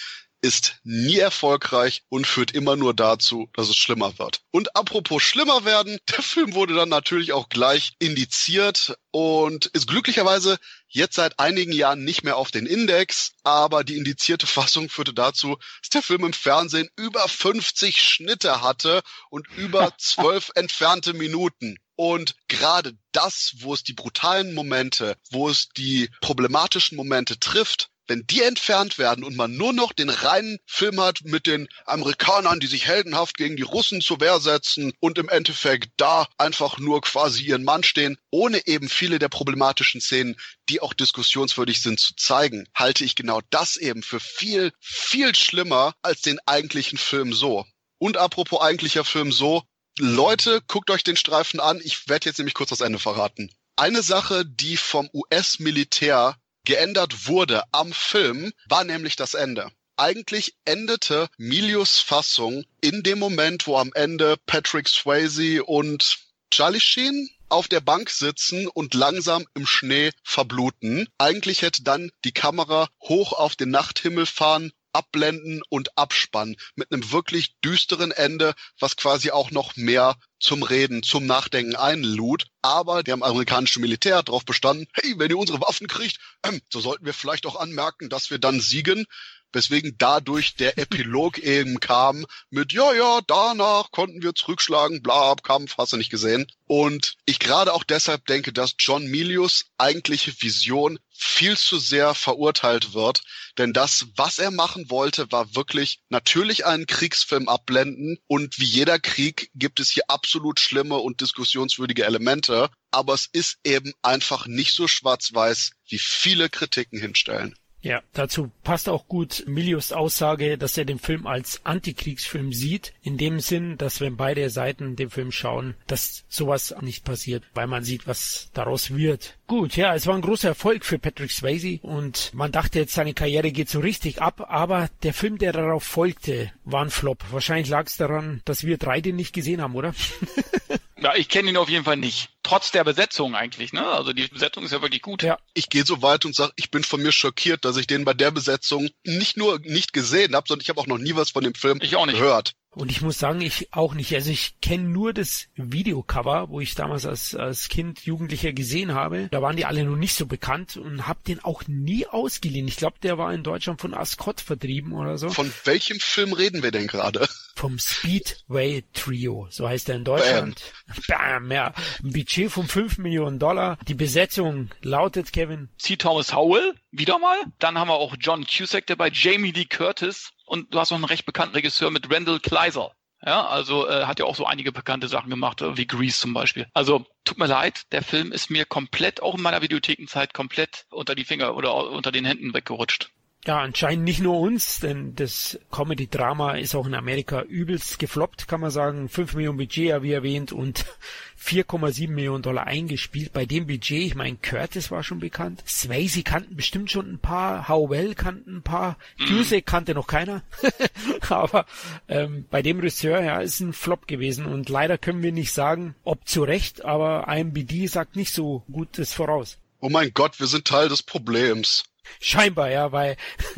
ist 0.44 0.76
nie 0.84 1.18
erfolgreich 1.18 2.02
und 2.10 2.26
führt 2.26 2.52
immer 2.52 2.76
nur 2.76 2.92
dazu, 2.92 3.48
dass 3.54 3.70
es 3.70 3.76
schlimmer 3.76 4.18
wird. 4.18 4.42
Und 4.50 4.76
apropos 4.76 5.22
schlimmer 5.22 5.64
werden, 5.64 5.98
der 6.10 6.22
Film 6.22 6.52
wurde 6.52 6.74
dann 6.74 6.90
natürlich 6.90 7.32
auch 7.32 7.48
gleich 7.48 7.94
indiziert 7.98 8.94
und 9.10 9.64
ist 9.66 9.86
glücklicherweise 9.86 10.58
jetzt 10.86 11.16
seit 11.16 11.38
einigen 11.38 11.72
Jahren 11.72 12.04
nicht 12.04 12.24
mehr 12.24 12.36
auf 12.36 12.50
den 12.50 12.66
Index, 12.66 13.32
aber 13.42 13.84
die 13.84 13.96
indizierte 13.96 14.46
Fassung 14.46 14.90
führte 14.90 15.14
dazu, 15.14 15.56
dass 15.80 15.88
der 15.88 16.02
Film 16.02 16.24
im 16.24 16.34
Fernsehen 16.34 16.90
über 16.96 17.26
50 17.26 18.02
Schnitte 18.02 18.60
hatte 18.60 19.00
und 19.30 19.48
über 19.56 19.94
12 19.98 20.52
entfernte 20.56 21.14
Minuten. 21.14 21.78
Und 21.96 22.34
gerade 22.48 22.98
das, 23.12 23.54
wo 23.60 23.72
es 23.72 23.82
die 23.82 23.94
brutalen 23.94 24.52
Momente, 24.52 25.16
wo 25.30 25.48
es 25.48 25.70
die 25.70 26.10
problematischen 26.20 26.96
Momente 26.96 27.38
trifft, 27.38 27.88
wenn 28.06 28.26
die 28.26 28.42
entfernt 28.42 28.98
werden 28.98 29.24
und 29.24 29.36
man 29.36 29.56
nur 29.56 29.72
noch 29.72 29.92
den 29.92 30.10
reinen 30.10 30.58
Film 30.66 31.00
hat 31.00 31.20
mit 31.24 31.46
den 31.46 31.68
Amerikanern, 31.86 32.60
die 32.60 32.66
sich 32.66 32.86
heldenhaft 32.86 33.36
gegen 33.36 33.56
die 33.56 33.62
Russen 33.62 34.00
zur 34.00 34.20
Wehr 34.20 34.40
setzen 34.40 34.92
und 35.00 35.18
im 35.18 35.28
Endeffekt 35.28 35.90
da 35.96 36.26
einfach 36.38 36.78
nur 36.78 37.00
quasi 37.00 37.44
ihren 37.44 37.64
Mann 37.64 37.82
stehen, 37.82 38.16
ohne 38.30 38.66
eben 38.66 38.88
viele 38.88 39.18
der 39.18 39.28
problematischen 39.28 40.00
Szenen, 40.00 40.36
die 40.68 40.80
auch 40.80 40.94
diskussionswürdig 40.94 41.82
sind, 41.82 42.00
zu 42.00 42.14
zeigen, 42.16 42.66
halte 42.74 43.04
ich 43.04 43.14
genau 43.14 43.40
das 43.50 43.76
eben 43.76 44.02
für 44.02 44.20
viel, 44.20 44.72
viel 44.80 45.34
schlimmer 45.34 45.94
als 46.02 46.20
den 46.22 46.38
eigentlichen 46.46 46.98
Film 46.98 47.32
so. 47.32 47.66
Und 47.98 48.16
apropos 48.16 48.60
eigentlicher 48.60 49.04
Film 49.04 49.32
so, 49.32 49.62
Leute, 49.98 50.60
guckt 50.66 50.90
euch 50.90 51.04
den 51.04 51.16
Streifen 51.16 51.60
an. 51.60 51.80
Ich 51.84 52.08
werde 52.08 52.28
jetzt 52.28 52.38
nämlich 52.38 52.54
kurz 52.54 52.70
das 52.70 52.80
Ende 52.80 52.98
verraten. 52.98 53.50
Eine 53.76 54.02
Sache, 54.02 54.44
die 54.44 54.76
vom 54.76 55.08
US-Militär 55.12 56.36
geändert 56.64 57.26
wurde 57.26 57.62
am 57.72 57.92
Film, 57.92 58.52
war 58.68 58.84
nämlich 58.84 59.16
das 59.16 59.34
Ende. 59.34 59.70
Eigentlich 59.96 60.54
endete 60.64 61.28
Milius 61.36 62.00
Fassung 62.00 62.64
in 62.80 63.02
dem 63.02 63.18
Moment, 63.18 63.66
wo 63.66 63.78
am 63.78 63.92
Ende 63.94 64.36
Patrick 64.46 64.88
Swayze 64.88 65.62
und 65.62 66.18
Charlie 66.50 66.80
Sheen 66.80 67.28
auf 67.48 67.68
der 67.68 67.80
Bank 67.80 68.10
sitzen 68.10 68.66
und 68.66 68.94
langsam 68.94 69.46
im 69.54 69.66
Schnee 69.66 70.10
verbluten. 70.24 71.08
Eigentlich 71.18 71.62
hätte 71.62 71.84
dann 71.84 72.10
die 72.24 72.32
Kamera 72.32 72.88
hoch 73.00 73.32
auf 73.32 73.54
den 73.54 73.70
Nachthimmel 73.70 74.26
fahren 74.26 74.72
abblenden 74.94 75.62
und 75.68 75.96
abspannen 75.98 76.56
mit 76.74 76.92
einem 76.92 77.10
wirklich 77.12 77.56
düsteren 77.64 78.12
Ende, 78.12 78.54
was 78.78 78.96
quasi 78.96 79.30
auch 79.30 79.50
noch 79.50 79.76
mehr 79.76 80.16
zum 80.40 80.62
Reden, 80.62 81.02
zum 81.02 81.26
Nachdenken 81.26 81.76
einlud. 81.76 82.46
Aber 82.62 83.02
der 83.02 83.14
amerikanische 83.14 83.80
Militär 83.80 84.16
hat 84.16 84.28
darauf 84.28 84.44
bestanden, 84.44 84.86
hey, 84.92 85.14
wenn 85.18 85.30
ihr 85.30 85.38
unsere 85.38 85.60
Waffen 85.60 85.86
kriegt, 85.86 86.18
ähm, 86.44 86.60
so 86.72 86.80
sollten 86.80 87.04
wir 87.04 87.14
vielleicht 87.14 87.46
auch 87.46 87.56
anmerken, 87.56 88.08
dass 88.08 88.30
wir 88.30 88.38
dann 88.38 88.60
siegen 88.60 89.06
weswegen 89.54 89.94
dadurch 89.98 90.56
der 90.56 90.76
Epilog 90.78 91.38
eben 91.38 91.80
kam 91.80 92.26
mit, 92.50 92.72
ja, 92.72 92.92
ja, 92.92 93.20
danach 93.26 93.90
konnten 93.90 94.22
wir 94.22 94.34
zurückschlagen, 94.34 95.02
bla, 95.02 95.34
Kampf, 95.42 95.78
hast 95.78 95.92
du 95.92 95.96
nicht 95.96 96.10
gesehen. 96.10 96.46
Und 96.66 97.14
ich 97.24 97.38
gerade 97.38 97.72
auch 97.72 97.84
deshalb 97.84 98.26
denke, 98.26 98.52
dass 98.52 98.74
John 98.78 99.06
Milius 99.06 99.66
eigentliche 99.78 100.32
Vision 100.40 100.98
viel 101.16 101.56
zu 101.56 101.78
sehr 101.78 102.14
verurteilt 102.14 102.92
wird. 102.92 103.22
Denn 103.56 103.72
das, 103.72 104.06
was 104.16 104.38
er 104.38 104.50
machen 104.50 104.90
wollte, 104.90 105.30
war 105.30 105.54
wirklich 105.54 106.00
natürlich 106.08 106.66
einen 106.66 106.86
Kriegsfilm 106.86 107.48
abblenden. 107.48 108.18
Und 108.26 108.58
wie 108.58 108.64
jeder 108.64 108.98
Krieg 108.98 109.50
gibt 109.54 109.80
es 109.80 109.90
hier 109.90 110.04
absolut 110.08 110.60
schlimme 110.60 110.96
und 110.96 111.20
diskussionswürdige 111.20 112.04
Elemente. 112.04 112.68
Aber 112.90 113.14
es 113.14 113.28
ist 113.32 113.58
eben 113.64 113.92
einfach 114.02 114.46
nicht 114.46 114.72
so 114.72 114.88
schwarz-weiß, 114.88 115.72
wie 115.88 115.98
viele 115.98 116.50
Kritiken 116.50 117.00
hinstellen. 117.00 117.54
Ja, 117.84 118.00
dazu 118.14 118.50
passt 118.62 118.88
auch 118.88 119.08
gut 119.08 119.44
Milius 119.46 119.92
Aussage, 119.92 120.56
dass 120.56 120.78
er 120.78 120.86
den 120.86 120.98
Film 120.98 121.26
als 121.26 121.60
Antikriegsfilm 121.64 122.50
sieht, 122.50 122.94
in 123.02 123.18
dem 123.18 123.40
Sinn, 123.40 123.76
dass 123.76 124.00
wenn 124.00 124.16
beide 124.16 124.48
Seiten 124.48 124.96
den 124.96 125.10
Film 125.10 125.30
schauen, 125.30 125.74
dass 125.86 126.24
sowas 126.30 126.74
nicht 126.80 127.04
passiert, 127.04 127.44
weil 127.52 127.66
man 127.66 127.84
sieht, 127.84 128.06
was 128.06 128.48
daraus 128.54 128.96
wird. 128.96 129.36
Gut, 129.46 129.76
ja, 129.76 129.94
es 129.94 130.06
war 130.06 130.14
ein 130.14 130.22
großer 130.22 130.48
Erfolg 130.48 130.86
für 130.86 130.98
Patrick 130.98 131.30
Swayze 131.30 131.78
und 131.82 132.32
man 132.32 132.52
dachte 132.52 132.78
jetzt, 132.78 132.94
seine 132.94 133.12
Karriere 133.12 133.52
geht 133.52 133.68
so 133.68 133.80
richtig 133.80 134.22
ab, 134.22 134.46
aber 134.48 134.88
der 135.02 135.12
Film, 135.12 135.36
der 135.36 135.52
darauf 135.52 135.84
folgte, 135.84 136.52
war 136.64 136.82
ein 136.82 136.90
Flop. 136.90 137.22
Wahrscheinlich 137.32 137.68
lag 137.68 137.86
es 137.86 137.98
daran, 137.98 138.40
dass 138.46 138.64
wir 138.64 138.78
drei 138.78 139.02
den 139.02 139.16
nicht 139.16 139.34
gesehen 139.34 139.60
haben, 139.60 139.74
oder? 139.74 139.94
Ja, 141.00 141.14
ich 141.16 141.28
kenne 141.28 141.50
ihn 141.50 141.56
auf 141.56 141.68
jeden 141.68 141.84
Fall 141.84 141.96
nicht. 141.96 142.30
Trotz 142.42 142.70
der 142.70 142.84
Besetzung 142.84 143.34
eigentlich, 143.34 143.72
ne? 143.72 143.86
Also 143.86 144.12
die 144.12 144.28
Besetzung 144.28 144.64
ist 144.64 144.72
ja 144.72 144.80
wirklich 144.80 145.02
gut. 145.02 145.22
Ja. 145.22 145.38
Ich 145.54 145.68
gehe 145.68 145.84
so 145.84 146.02
weit 146.02 146.24
und 146.24 146.34
sage, 146.34 146.52
ich 146.56 146.70
bin 146.70 146.84
von 146.84 147.02
mir 147.02 147.12
schockiert, 147.12 147.64
dass 147.64 147.76
ich 147.76 147.86
den 147.86 148.04
bei 148.04 148.14
der 148.14 148.30
Besetzung 148.30 148.88
nicht 149.04 149.36
nur 149.36 149.58
nicht 149.60 149.92
gesehen 149.92 150.34
habe, 150.34 150.46
sondern 150.46 150.62
ich 150.62 150.68
habe 150.68 150.80
auch 150.80 150.86
noch 150.86 150.98
nie 150.98 151.16
was 151.16 151.30
von 151.30 151.42
dem 151.42 151.54
Film 151.54 151.78
ich 151.82 151.96
auch 151.96 152.06
nicht. 152.06 152.18
gehört. 152.18 152.52
Und 152.74 152.90
ich 152.90 153.02
muss 153.02 153.18
sagen, 153.18 153.40
ich 153.40 153.72
auch 153.72 153.94
nicht. 153.94 154.14
Also 154.14 154.30
ich 154.30 154.60
kenne 154.60 154.84
nur 154.84 155.12
das 155.12 155.46
Videocover, 155.54 156.48
wo 156.48 156.60
ich 156.60 156.74
damals 156.74 157.06
als, 157.06 157.34
als 157.34 157.68
Kind, 157.68 158.00
Jugendlicher 158.04 158.52
gesehen 158.52 158.94
habe. 158.94 159.28
Da 159.30 159.42
waren 159.42 159.56
die 159.56 159.64
alle 159.64 159.84
noch 159.84 159.96
nicht 159.96 160.14
so 160.14 160.26
bekannt 160.26 160.76
und 160.76 161.06
habe 161.06 161.20
den 161.26 161.42
auch 161.42 161.62
nie 161.68 162.06
ausgeliehen. 162.06 162.66
Ich 162.66 162.76
glaube, 162.76 162.96
der 163.02 163.16
war 163.16 163.32
in 163.32 163.44
Deutschland 163.44 163.80
von 163.80 163.94
Ascot 163.94 164.40
vertrieben 164.40 164.92
oder 164.92 165.18
so. 165.18 165.30
Von 165.30 165.52
welchem 165.64 166.00
Film 166.00 166.32
reden 166.32 166.62
wir 166.62 166.72
denn 166.72 166.88
gerade? 166.88 167.28
Vom 167.56 167.78
Speedway 167.78 168.82
Trio, 168.92 169.46
so 169.50 169.68
heißt 169.68 169.88
er 169.88 169.96
in 169.96 170.04
Deutschland. 170.04 170.60
Bam, 171.06 171.48
Bam 171.48 171.52
ja. 171.52 171.72
Ein 172.02 172.12
Budget 172.12 172.50
von 172.50 172.66
5 172.66 172.98
Millionen 172.98 173.38
Dollar. 173.38 173.78
Die 173.86 173.94
Besetzung 173.94 174.70
lautet, 174.82 175.32
Kevin. 175.32 175.68
C. 175.78 175.96
Thomas 175.96 176.34
Howell, 176.34 176.74
wieder 176.90 177.18
mal. 177.20 177.38
Dann 177.60 177.78
haben 177.78 177.88
wir 177.88 177.94
auch 177.94 178.16
John 178.18 178.44
Cusack 178.44 178.86
dabei, 178.86 179.10
Jamie 179.12 179.52
Lee 179.52 179.66
Curtis, 179.66 180.32
und 180.46 180.72
du 180.72 180.80
hast 180.80 180.90
noch 180.90 180.96
einen 180.96 181.04
recht 181.04 181.26
bekannten 181.26 181.54
Regisseur 181.54 181.90
mit 181.90 182.12
Randall 182.12 182.40
Kleiser. 182.40 182.92
Ja, 183.26 183.46
also 183.46 183.88
äh, 183.88 184.04
hat 184.04 184.18
ja 184.18 184.26
auch 184.26 184.36
so 184.36 184.44
einige 184.44 184.70
bekannte 184.70 185.08
Sachen 185.08 185.30
gemacht, 185.30 185.62
äh, 185.62 185.76
wie 185.78 185.86
Grease 185.86 186.20
zum 186.20 186.34
Beispiel. 186.34 186.66
Also 186.74 187.06
tut 187.24 187.38
mir 187.38 187.46
leid, 187.46 187.90
der 187.92 188.02
Film 188.02 188.32
ist 188.32 188.50
mir 188.50 188.66
komplett, 188.66 189.22
auch 189.22 189.34
in 189.34 189.42
meiner 189.42 189.62
Videothekenzeit, 189.62 190.34
komplett 190.34 190.86
unter 190.90 191.14
die 191.14 191.24
Finger 191.24 191.56
oder 191.56 191.90
unter 191.90 192.12
den 192.12 192.26
Händen 192.26 192.52
weggerutscht. 192.52 193.10
Ja, 193.46 193.60
anscheinend 193.60 194.04
nicht 194.04 194.20
nur 194.20 194.40
uns, 194.40 194.80
denn 194.80 195.14
das 195.16 195.58
Comedy-Drama 195.70 196.52
ist 196.52 196.74
auch 196.74 196.86
in 196.86 196.94
Amerika 196.94 197.42
übelst 197.42 197.98
gefloppt, 197.98 198.48
kann 198.48 198.60
man 198.60 198.70
sagen. 198.70 199.10
5 199.10 199.34
Millionen 199.34 199.58
Budget, 199.58 200.00
wie 200.00 200.12
erwähnt, 200.12 200.50
und 200.52 200.86
4,7 201.38 202.08
Millionen 202.08 202.42
Dollar 202.42 202.66
eingespielt. 202.66 203.34
Bei 203.34 203.44
dem 203.44 203.66
Budget, 203.66 204.02
ich 204.02 204.14
meine, 204.14 204.38
Curtis 204.38 204.90
war 204.90 205.02
schon 205.02 205.18
bekannt. 205.18 205.62
Swayze 205.66 206.22
kannten 206.22 206.56
bestimmt 206.56 206.90
schon 206.90 207.12
ein 207.12 207.18
paar, 207.18 207.68
Howell 207.68 208.14
kannten 208.14 208.56
ein 208.56 208.62
paar, 208.62 208.96
Cusack 209.28 209.66
kannte 209.66 209.92
noch 209.92 210.06
keiner. 210.06 210.42
Aber 211.28 211.66
ähm, 212.08 212.46
bei 212.50 212.62
dem 212.62 212.78
Regisseur, 212.78 213.22
ja, 213.22 213.40
ist 213.40 213.60
ein 213.60 213.74
Flop 213.74 214.08
gewesen. 214.08 214.46
Und 214.46 214.70
leider 214.70 214.96
können 214.96 215.22
wir 215.22 215.32
nicht 215.32 215.52
sagen, 215.52 215.94
ob 216.02 216.26
zu 216.26 216.44
Recht, 216.44 216.84
aber 216.84 217.26
IMBD 217.28 217.88
sagt 217.88 218.16
nicht 218.16 218.32
so 218.32 218.62
Gutes 218.72 219.12
voraus. 219.12 219.58
Oh 219.80 219.90
mein 219.90 220.12
Gott, 220.14 220.40
wir 220.40 220.46
sind 220.46 220.64
Teil 220.64 220.88
des 220.88 221.02
Problems. 221.02 221.84
Scheinbar, 222.20 222.70
ja, 222.70 222.92
weil 222.92 223.16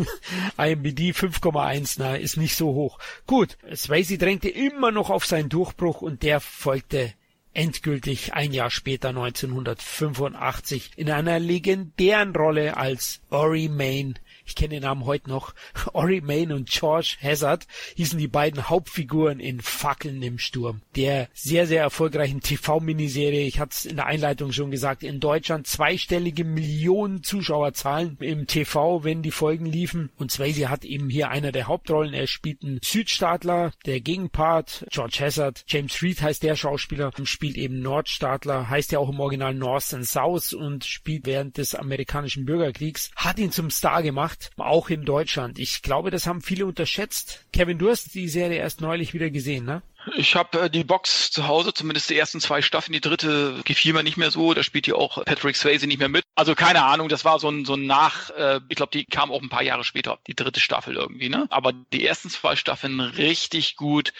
IMBD 0.59 1.13
5,1 1.13 1.97
na, 1.99 2.17
ist 2.17 2.37
nicht 2.37 2.57
so 2.57 2.75
hoch. 2.75 2.99
Gut, 3.27 3.57
Swayze 3.75 4.19
drängte 4.19 4.49
immer 4.49 4.91
noch 4.91 5.11
auf 5.11 5.27
seinen 5.27 5.49
Durchbruch 5.49 6.03
und 6.03 6.23
der 6.23 6.41
folgte 6.41 7.13
endgültig 7.57 8.35
ein 8.35 8.53
Jahr 8.53 8.71
später 8.71 9.09
1985 9.09 10.93
in 10.97 11.11
einer 11.11 11.39
legendären 11.39 12.37
Rolle 12.37 12.77
als 12.77 13.21
Ori 13.31 13.69
Main 13.69 14.19
ich 14.47 14.55
kenne 14.55 14.77
den 14.77 14.83
Namen 14.83 15.05
heute 15.05 15.29
noch, 15.29 15.55
Ori 15.93 16.21
Main 16.21 16.53
und 16.53 16.71
George 16.71 17.17
Hazard 17.23 17.67
hießen 17.97 18.19
die 18.19 18.29
beiden 18.29 18.69
Hauptfiguren 18.69 19.41
in 19.41 19.61
Fackeln 19.61 20.23
im 20.23 20.39
Sturm. 20.39 20.81
Der 20.95 21.29
sehr, 21.35 21.67
sehr 21.67 21.83
erfolgreichen 21.83 22.41
TV-Miniserie, 22.41 23.47
ich 23.47 23.59
hatte 23.59 23.73
es 23.73 23.85
in 23.85 23.97
der 23.97 24.07
Einleitung 24.07 24.53
schon 24.53 24.71
gesagt, 24.71 25.03
in 25.03 25.21
Deutschland 25.21 25.67
zweistellige 25.67 26.45
Millionen 26.45 27.23
Zuschauerzahlen 27.23 28.17
im 28.21 28.47
TV, 28.47 29.05
wenn 29.05 29.23
die 29.23 29.31
Folgen 29.31 29.67
liefen. 29.67 30.11
Und 30.17 30.31
Swayze 30.31 30.71
hat 30.71 30.85
eben 30.85 31.11
hier 31.11 31.29
einer 31.31 31.53
der 31.53 31.67
Hauptrollen. 31.67 32.15
Er 32.15 32.27
spielt 32.27 32.63
einen 32.63 32.81
Südstaatler, 32.83 33.73
der 33.85 34.01
Gegenpart, 34.01 34.87
George 34.91 35.19
Hazard. 35.21 35.65
James 35.67 36.01
Reed 36.03 36.23
heißt 36.23 36.43
der 36.43 36.57
Schauspieler, 36.57 37.11
spielt 37.25 37.57
eben 37.57 37.81
Nordstaatler, 37.81 38.71
heißt 38.71 38.93
ja 38.93 38.99
auch 38.99 39.09
im 39.09 39.21
Original 39.21 39.55
North 39.55 39.93
and 39.93 40.07
South 40.07 40.53
und 40.53 40.85
spielt 40.85 41.27
während 41.27 41.59
des 41.59 41.75
amerikanischen 41.75 42.45
Bürgerkriegs, 42.45 43.11
hat 43.17 43.39
ihn 43.39 43.53
zum 43.53 43.71
Star 43.71 44.03
gemacht 44.03 44.36
gemacht, 44.37 44.53
auch 44.57 44.89
in 44.89 45.05
Deutschland. 45.05 45.59
Ich 45.59 45.83
glaube, 45.83 46.11
das 46.11 46.27
haben 46.27 46.43
viele 46.43 46.67
unterschätzt. 46.67 47.45
Kevin, 47.53 47.79
du 47.79 47.91
hast 47.91 48.15
die 48.15 48.29
Serie 48.29 48.59
erst 48.59 48.81
neulich 48.81 49.15
wieder 49.15 49.31
gesehen, 49.31 49.65
ne? 49.65 49.83
Ich 50.15 50.37
habe 50.37 50.61
äh, 50.61 50.71
die 50.71 50.85
Box 50.85 51.33
zu 51.33 51.49
Hause, 51.49 51.75
zumindest 51.75 52.09
die 52.11 52.19
ersten 52.19 52.41
zwei 52.41 52.63
Staffeln. 52.63 52.93
Die 52.93 53.01
dritte 53.01 53.61
gefiel 53.65 53.93
mir 53.93 54.05
nicht 54.05 54.17
mehr 54.17 54.31
so. 54.31 54.55
Da 54.55 54.63
spielt 54.63 54.87
ja 54.87 54.95
auch 54.95 55.25
Patrick 55.25 55.57
Swayze 55.57 55.89
nicht 55.89 55.99
mehr 55.99 56.09
mit. 56.09 56.23
Also 56.37 56.55
keine 56.55 56.85
Ahnung, 56.85 57.09
das 57.09 57.25
war 57.25 57.41
so 57.41 57.49
ein, 57.49 57.65
so 57.65 57.75
ein 57.75 57.87
Nach, 57.87 58.31
äh, 58.31 58.61
ich 58.69 58.77
glaube, 58.77 58.93
die 58.93 59.05
kam 59.05 59.33
auch 59.33 59.43
ein 59.43 59.49
paar 59.49 59.63
Jahre 59.63 59.83
später, 59.83 60.19
die 60.29 60.37
dritte 60.37 60.61
Staffel 60.61 60.95
irgendwie, 60.95 61.29
ne? 61.29 61.47
Aber 61.51 61.73
die 61.73 62.07
ersten 62.07 62.31
zwei 62.31 62.55
Staffeln 62.55 63.01
richtig 63.01 63.75
gut. 63.77 64.13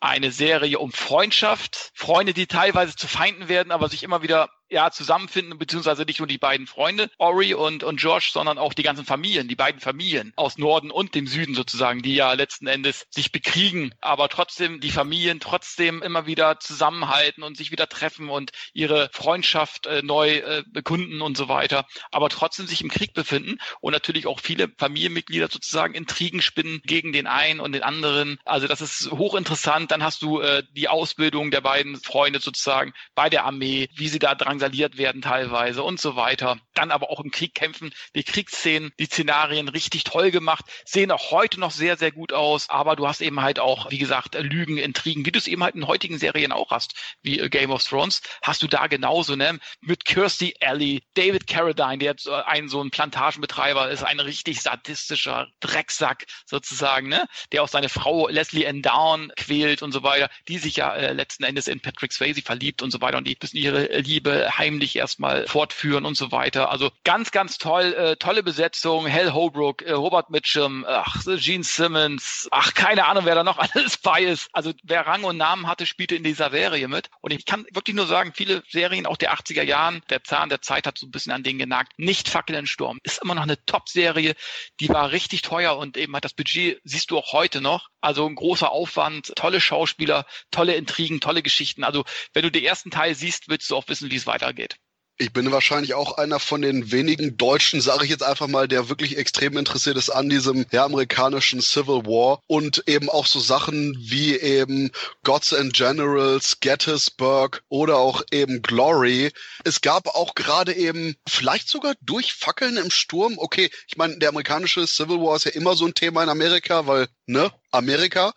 Eine 0.00 0.30
Serie 0.30 0.78
um 0.78 0.92
Freundschaft. 0.92 1.90
Freunde, 1.94 2.32
die 2.32 2.46
teilweise 2.46 2.96
zu 2.96 3.06
Feinden 3.06 3.48
werden, 3.48 3.70
aber 3.70 3.88
sich 3.90 4.02
immer 4.02 4.22
wieder 4.22 4.48
ja, 4.74 4.90
zusammenfinden, 4.90 5.56
beziehungsweise 5.56 6.02
nicht 6.02 6.18
nur 6.18 6.26
die 6.26 6.36
beiden 6.36 6.66
Freunde, 6.66 7.08
Ori 7.18 7.54
und, 7.54 7.84
und 7.84 7.98
Josh, 7.98 8.32
sondern 8.32 8.58
auch 8.58 8.74
die 8.74 8.82
ganzen 8.82 9.04
Familien, 9.04 9.46
die 9.46 9.54
beiden 9.54 9.80
Familien 9.80 10.32
aus 10.34 10.58
Norden 10.58 10.90
und 10.90 11.14
dem 11.14 11.28
Süden 11.28 11.54
sozusagen, 11.54 12.02
die 12.02 12.16
ja 12.16 12.32
letzten 12.32 12.66
Endes 12.66 13.06
sich 13.08 13.30
bekriegen, 13.30 13.94
aber 14.00 14.28
trotzdem 14.28 14.80
die 14.80 14.90
Familien 14.90 15.38
trotzdem 15.38 16.02
immer 16.02 16.26
wieder 16.26 16.58
zusammenhalten 16.58 17.44
und 17.44 17.56
sich 17.56 17.70
wieder 17.70 17.88
treffen 17.88 18.28
und 18.28 18.50
ihre 18.72 19.10
Freundschaft 19.12 19.86
äh, 19.86 20.02
neu 20.02 20.38
äh, 20.38 20.64
bekunden 20.66 21.22
und 21.22 21.36
so 21.36 21.48
weiter, 21.48 21.86
aber 22.10 22.28
trotzdem 22.28 22.66
sich 22.66 22.82
im 22.82 22.90
Krieg 22.90 23.14
befinden 23.14 23.58
und 23.80 23.92
natürlich 23.92 24.26
auch 24.26 24.40
viele 24.40 24.68
Familienmitglieder 24.76 25.48
sozusagen 25.48 25.94
Intrigen 25.94 26.42
spinnen 26.42 26.80
gegen 26.84 27.12
den 27.12 27.28
einen 27.28 27.60
und 27.60 27.72
den 27.72 27.84
anderen. 27.84 28.38
Also 28.44 28.66
das 28.66 28.80
ist 28.80 29.12
hochinteressant. 29.12 29.92
Dann 29.92 30.02
hast 30.02 30.22
du 30.22 30.40
äh, 30.40 30.64
die 30.72 30.88
Ausbildung 30.88 31.52
der 31.52 31.60
beiden 31.60 31.96
Freunde 31.96 32.40
sozusagen 32.40 32.92
bei 33.14 33.30
der 33.30 33.44
Armee, 33.44 33.88
wie 33.94 34.08
sie 34.08 34.18
da 34.18 34.34
dran 34.34 34.58
drangsaliert 34.64 34.96
werden 34.96 35.22
teilweise 35.22 35.82
und 35.82 36.00
so 36.00 36.16
weiter. 36.16 36.58
Dann 36.74 36.90
aber 36.90 37.10
auch 37.10 37.20
im 37.20 37.30
Krieg 37.30 37.54
kämpfen, 37.54 37.92
die 38.14 38.24
Kriegsszenen, 38.24 38.92
die 38.98 39.06
Szenarien 39.06 39.68
richtig 39.68 40.04
toll 40.04 40.30
gemacht, 40.30 40.64
sehen 40.84 41.10
auch 41.10 41.30
heute 41.30 41.60
noch 41.60 41.70
sehr, 41.70 41.96
sehr 41.96 42.12
gut 42.12 42.32
aus, 42.32 42.70
aber 42.70 42.96
du 42.96 43.06
hast 43.06 43.20
eben 43.20 43.40
halt 43.42 43.58
auch, 43.58 43.90
wie 43.90 43.98
gesagt, 43.98 44.34
Lügen, 44.34 44.78
Intrigen, 44.78 45.26
wie 45.26 45.32
du 45.32 45.38
es 45.38 45.46
eben 45.46 45.62
halt 45.62 45.74
in 45.74 45.86
heutigen 45.86 46.18
Serien 46.18 46.52
auch 46.52 46.70
hast, 46.70 46.94
wie 47.22 47.38
äh, 47.38 47.48
Game 47.48 47.70
of 47.70 47.84
Thrones, 47.84 48.22
hast 48.42 48.62
du 48.62 48.66
da 48.66 48.86
genauso, 48.86 49.36
ne? 49.36 49.58
Mit 49.80 50.04
Kirsty 50.04 50.54
Alley, 50.60 51.02
David 51.14 51.46
Carradine, 51.46 51.98
der 51.98 52.12
jetzt 52.12 52.26
äh, 52.26 52.32
ein 52.46 52.68
so 52.68 52.82
ein 52.82 52.90
Plantagenbetreiber 52.90 53.90
ist, 53.90 54.02
ein 54.02 54.20
richtig 54.20 54.60
sadistischer 54.62 55.48
Drecksack 55.60 56.26
sozusagen, 56.46 57.08
ne? 57.08 57.26
Der 57.52 57.62
auch 57.62 57.68
seine 57.68 57.88
Frau 57.88 58.28
Leslie 58.28 58.66
Ann 58.66 58.82
Down 58.82 59.32
quält 59.36 59.82
und 59.82 59.92
so 59.92 60.02
weiter, 60.02 60.30
die 60.48 60.58
sich 60.58 60.76
ja 60.76 60.94
äh, 60.94 61.12
letzten 61.12 61.44
Endes 61.44 61.68
in 61.68 61.80
Patrick 61.80 62.12
Swayze 62.12 62.42
verliebt 62.42 62.82
und 62.82 62.90
so 62.90 63.00
weiter 63.00 63.18
und 63.18 63.26
die 63.26 63.36
müssen 63.40 63.56
ihre 63.56 63.86
Liebe 64.00 64.43
heimlich 64.50 64.96
erstmal 64.96 65.46
fortführen 65.46 66.04
und 66.04 66.16
so 66.16 66.32
weiter. 66.32 66.70
Also 66.70 66.90
ganz, 67.04 67.30
ganz 67.30 67.58
toll, 67.58 67.94
äh, 67.94 68.16
tolle 68.16 68.42
Besetzung. 68.42 69.10
Hal 69.10 69.32
Holbrook, 69.32 69.82
äh, 69.82 69.92
Robert 69.92 70.30
Mitchum, 70.30 70.84
ach, 70.88 71.22
Gene 71.24 71.64
Simmons, 71.64 72.48
ach, 72.50 72.74
keine 72.74 73.06
Ahnung, 73.06 73.24
wer 73.24 73.34
da 73.34 73.44
noch 73.44 73.58
alles 73.74 73.96
bei 73.98 74.22
ist. 74.22 74.48
Also 74.52 74.72
wer 74.82 75.06
Rang 75.06 75.24
und 75.24 75.36
Namen 75.36 75.66
hatte, 75.66 75.86
spielte 75.86 76.16
in 76.16 76.24
dieser 76.24 76.50
Serie 76.50 76.88
mit. 76.88 77.10
Und 77.20 77.32
ich 77.32 77.44
kann 77.44 77.66
wirklich 77.72 77.96
nur 77.96 78.06
sagen, 78.06 78.32
viele 78.34 78.62
Serien 78.68 79.06
auch 79.06 79.16
der 79.16 79.34
80er 79.34 79.62
Jahren, 79.62 80.02
der 80.10 80.24
Zahn 80.24 80.48
der 80.48 80.62
Zeit 80.62 80.86
hat 80.86 80.98
so 80.98 81.06
ein 81.06 81.10
bisschen 81.10 81.32
an 81.32 81.42
denen 81.42 81.58
genagt. 81.58 81.92
Nicht 81.98 82.28
Fackel 82.28 82.56
in 82.56 82.66
Sturm. 82.66 83.00
Ist 83.02 83.22
immer 83.22 83.34
noch 83.34 83.42
eine 83.42 83.62
Top-Serie. 83.64 84.34
Die 84.80 84.88
war 84.88 85.12
richtig 85.12 85.42
teuer 85.42 85.76
und 85.76 85.96
eben 85.96 86.14
hat 86.16 86.24
das 86.24 86.34
Budget, 86.34 86.80
siehst 86.84 87.10
du 87.10 87.18
auch 87.18 87.32
heute 87.32 87.60
noch. 87.60 87.88
Also 88.04 88.26
ein 88.26 88.34
großer 88.34 88.70
Aufwand, 88.70 89.32
tolle 89.34 89.62
Schauspieler, 89.62 90.26
tolle 90.50 90.74
Intrigen, 90.74 91.22
tolle 91.22 91.42
Geschichten. 91.42 91.84
Also 91.84 92.04
wenn 92.34 92.42
du 92.42 92.50
den 92.50 92.62
ersten 92.62 92.90
Teil 92.90 93.14
siehst, 93.14 93.48
willst 93.48 93.70
du 93.70 93.76
auch 93.76 93.88
wissen, 93.88 94.10
wie 94.10 94.16
es 94.16 94.26
weitergeht. 94.26 94.76
Ich 95.16 95.32
bin 95.32 95.52
wahrscheinlich 95.52 95.94
auch 95.94 96.18
einer 96.18 96.40
von 96.40 96.60
den 96.60 96.90
wenigen 96.90 97.36
Deutschen, 97.36 97.80
sage 97.80 98.04
ich 98.04 98.10
jetzt 98.10 98.24
einfach 98.24 98.48
mal, 98.48 98.66
der 98.66 98.88
wirklich 98.88 99.16
extrem 99.16 99.56
interessiert 99.56 99.96
ist 99.96 100.10
an 100.10 100.28
diesem 100.28 100.66
ja, 100.72 100.84
amerikanischen 100.84 101.60
Civil 101.60 102.04
War 102.04 102.40
und 102.48 102.82
eben 102.88 103.08
auch 103.08 103.26
so 103.26 103.38
Sachen 103.38 103.94
wie 103.96 104.36
eben 104.36 104.90
Gods 105.22 105.54
and 105.54 105.72
Generals, 105.72 106.58
Gettysburg 106.58 107.62
oder 107.68 107.98
auch 107.98 108.22
eben 108.32 108.60
Glory. 108.60 109.30
Es 109.62 109.80
gab 109.80 110.08
auch 110.08 110.34
gerade 110.34 110.72
eben 110.72 111.14
vielleicht 111.28 111.68
sogar 111.68 111.94
durch 112.00 112.34
Fackeln 112.34 112.76
im 112.76 112.90
Sturm. 112.90 113.34
Okay, 113.38 113.70
ich 113.86 113.96
meine, 113.96 114.18
der 114.18 114.30
amerikanische 114.30 114.84
Civil 114.88 115.20
War 115.20 115.36
ist 115.36 115.44
ja 115.44 115.52
immer 115.52 115.76
so 115.76 115.86
ein 115.86 115.94
Thema 115.94 116.24
in 116.24 116.28
Amerika, 116.28 116.88
weil 116.88 117.06
ne, 117.26 117.52
Amerika. 117.70 118.32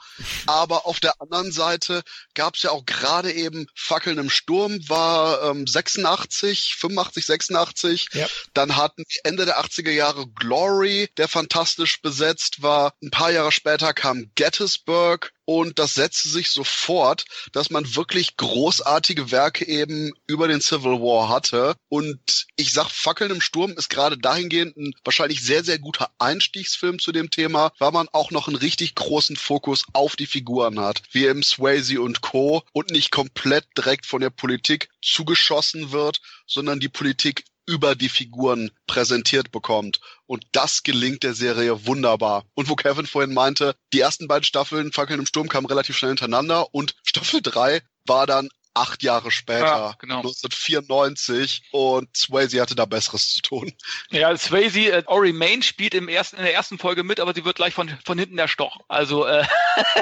Aber 0.46 0.86
auf 0.86 1.00
der 1.00 1.22
anderen 1.22 1.52
Seite 1.52 2.04
gab 2.34 2.56
es 2.56 2.64
ja 2.64 2.72
auch 2.72 2.86
gerade 2.86 3.32
eben 3.32 3.68
Fackeln 3.76 4.18
im 4.18 4.30
Sturm, 4.30 4.80
war 4.90 5.44
ähm, 5.44 5.68
86, 5.68 6.76
85, 6.76 7.26
86. 7.26 8.10
Ja. 8.14 8.28
Dann 8.54 8.76
hatten 8.76 9.04
Ende 9.24 9.46
der 9.46 9.60
80er 9.60 9.92
Jahre 9.92 10.28
Glory, 10.28 11.10
der 11.18 11.28
fantastisch 11.28 12.02
besetzt 12.02 12.62
war. 12.62 12.94
Ein 13.02 13.12
paar 13.12 13.32
Jahre 13.32 13.52
später 13.52 13.94
kam 13.94 14.32
Gettysburg 14.36 15.32
und 15.50 15.80
das 15.80 15.94
setzte 15.94 16.28
sich 16.28 16.50
sofort, 16.50 17.24
dass 17.54 17.70
man 17.70 17.96
wirklich 17.96 18.36
großartige 18.36 19.32
Werke 19.32 19.66
eben 19.66 20.12
über 20.28 20.50
den 20.50 20.60
Civil 20.60 21.00
War 21.00 21.30
hatte. 21.30 21.78
Und 21.88 22.20
ich 22.58 22.74
sag, 22.74 22.90
Fackeln 22.90 23.32
im 23.32 23.40
Sturm 23.40 23.72
ist 23.72 23.90
gerade 23.90 24.18
dahingehend 24.18 24.76
ein 24.76 24.94
wahrscheinlich 25.06 25.42
sehr, 25.42 25.64
sehr 25.64 25.80
guter 25.80 26.12
Einstiegsfilm 26.20 27.00
zu 27.00 27.14
dem 27.14 27.32
Thema, 27.32 27.72
weil 27.80 27.92
man 27.94 28.10
auch 28.12 28.32
noch 28.32 28.50
einen 28.50 28.58
richtig 28.58 28.96
großen 28.96 29.38
Fokus 29.38 29.86
auf 29.94 30.18
die 30.18 30.28
Figuren 30.28 30.82
hat, 30.82 31.02
wie 31.12 31.26
eben 31.26 31.44
Swayze 31.44 32.02
und 32.02 32.20
Co. 32.20 32.64
und 32.74 32.92
nicht 32.92 33.12
komplett 33.12 33.66
direkt 33.78 34.06
von 34.06 34.20
der 34.20 34.32
Politik 34.32 34.90
zugeschossen 35.02 35.94
wird, 35.94 36.20
sondern 36.46 36.82
die 36.82 36.90
Politik 36.90 37.46
über 37.68 37.96
die 37.96 38.10
Figuren 38.10 38.72
präsentiert 38.88 39.52
bekommt. 39.52 40.00
Und 40.26 40.46
das 40.54 40.84
gelingt 40.84 41.24
der 41.24 41.34
Serie 41.34 41.86
wunderbar. 41.86 42.46
Und 42.56 42.70
wo 42.70 42.76
Kevin 42.76 43.06
vorhin 43.06 43.34
meinte, 43.34 43.76
die 43.94 44.00
ersten 44.00 44.28
beiden 44.28 44.46
Staffeln 44.46 44.92
Fackeln 44.92 45.20
im 45.20 45.26
Sturm 45.26 45.50
kamen 45.50 45.68
relativ 45.68 45.98
schnell 45.98 46.12
hintereinander 46.12 46.74
und 46.74 46.96
Staffel 47.04 47.42
3 47.42 47.82
war 48.06 48.26
dann 48.26 48.50
acht 48.78 49.04
Jahre 49.04 49.32
später, 49.32 49.66
ja, 49.66 49.96
genau. 50.00 50.18
1994 50.18 51.64
und 51.72 52.16
Swayze 52.16 52.62
hatte 52.62 52.76
da 52.76 52.86
Besseres 52.86 53.34
zu 53.34 53.42
tun. 53.42 53.74
Ja, 54.12 54.36
Swayze, 54.38 54.92
äh, 54.92 55.04
Ori 55.08 55.34
Main 55.34 55.64
spielt 55.64 55.94
im 55.94 56.08
ersten, 56.08 56.38
in 56.38 56.44
der 56.44 56.54
ersten 56.54 56.78
Folge 56.78 57.04
mit, 57.04 57.20
aber 57.20 57.34
sie 57.34 57.44
wird 57.44 57.56
gleich 57.56 57.74
von, 57.74 57.90
von 58.06 58.20
hinten 58.20 58.38
erstochen. 58.38 58.82
Also, 58.88 59.26
äh, 59.26 59.46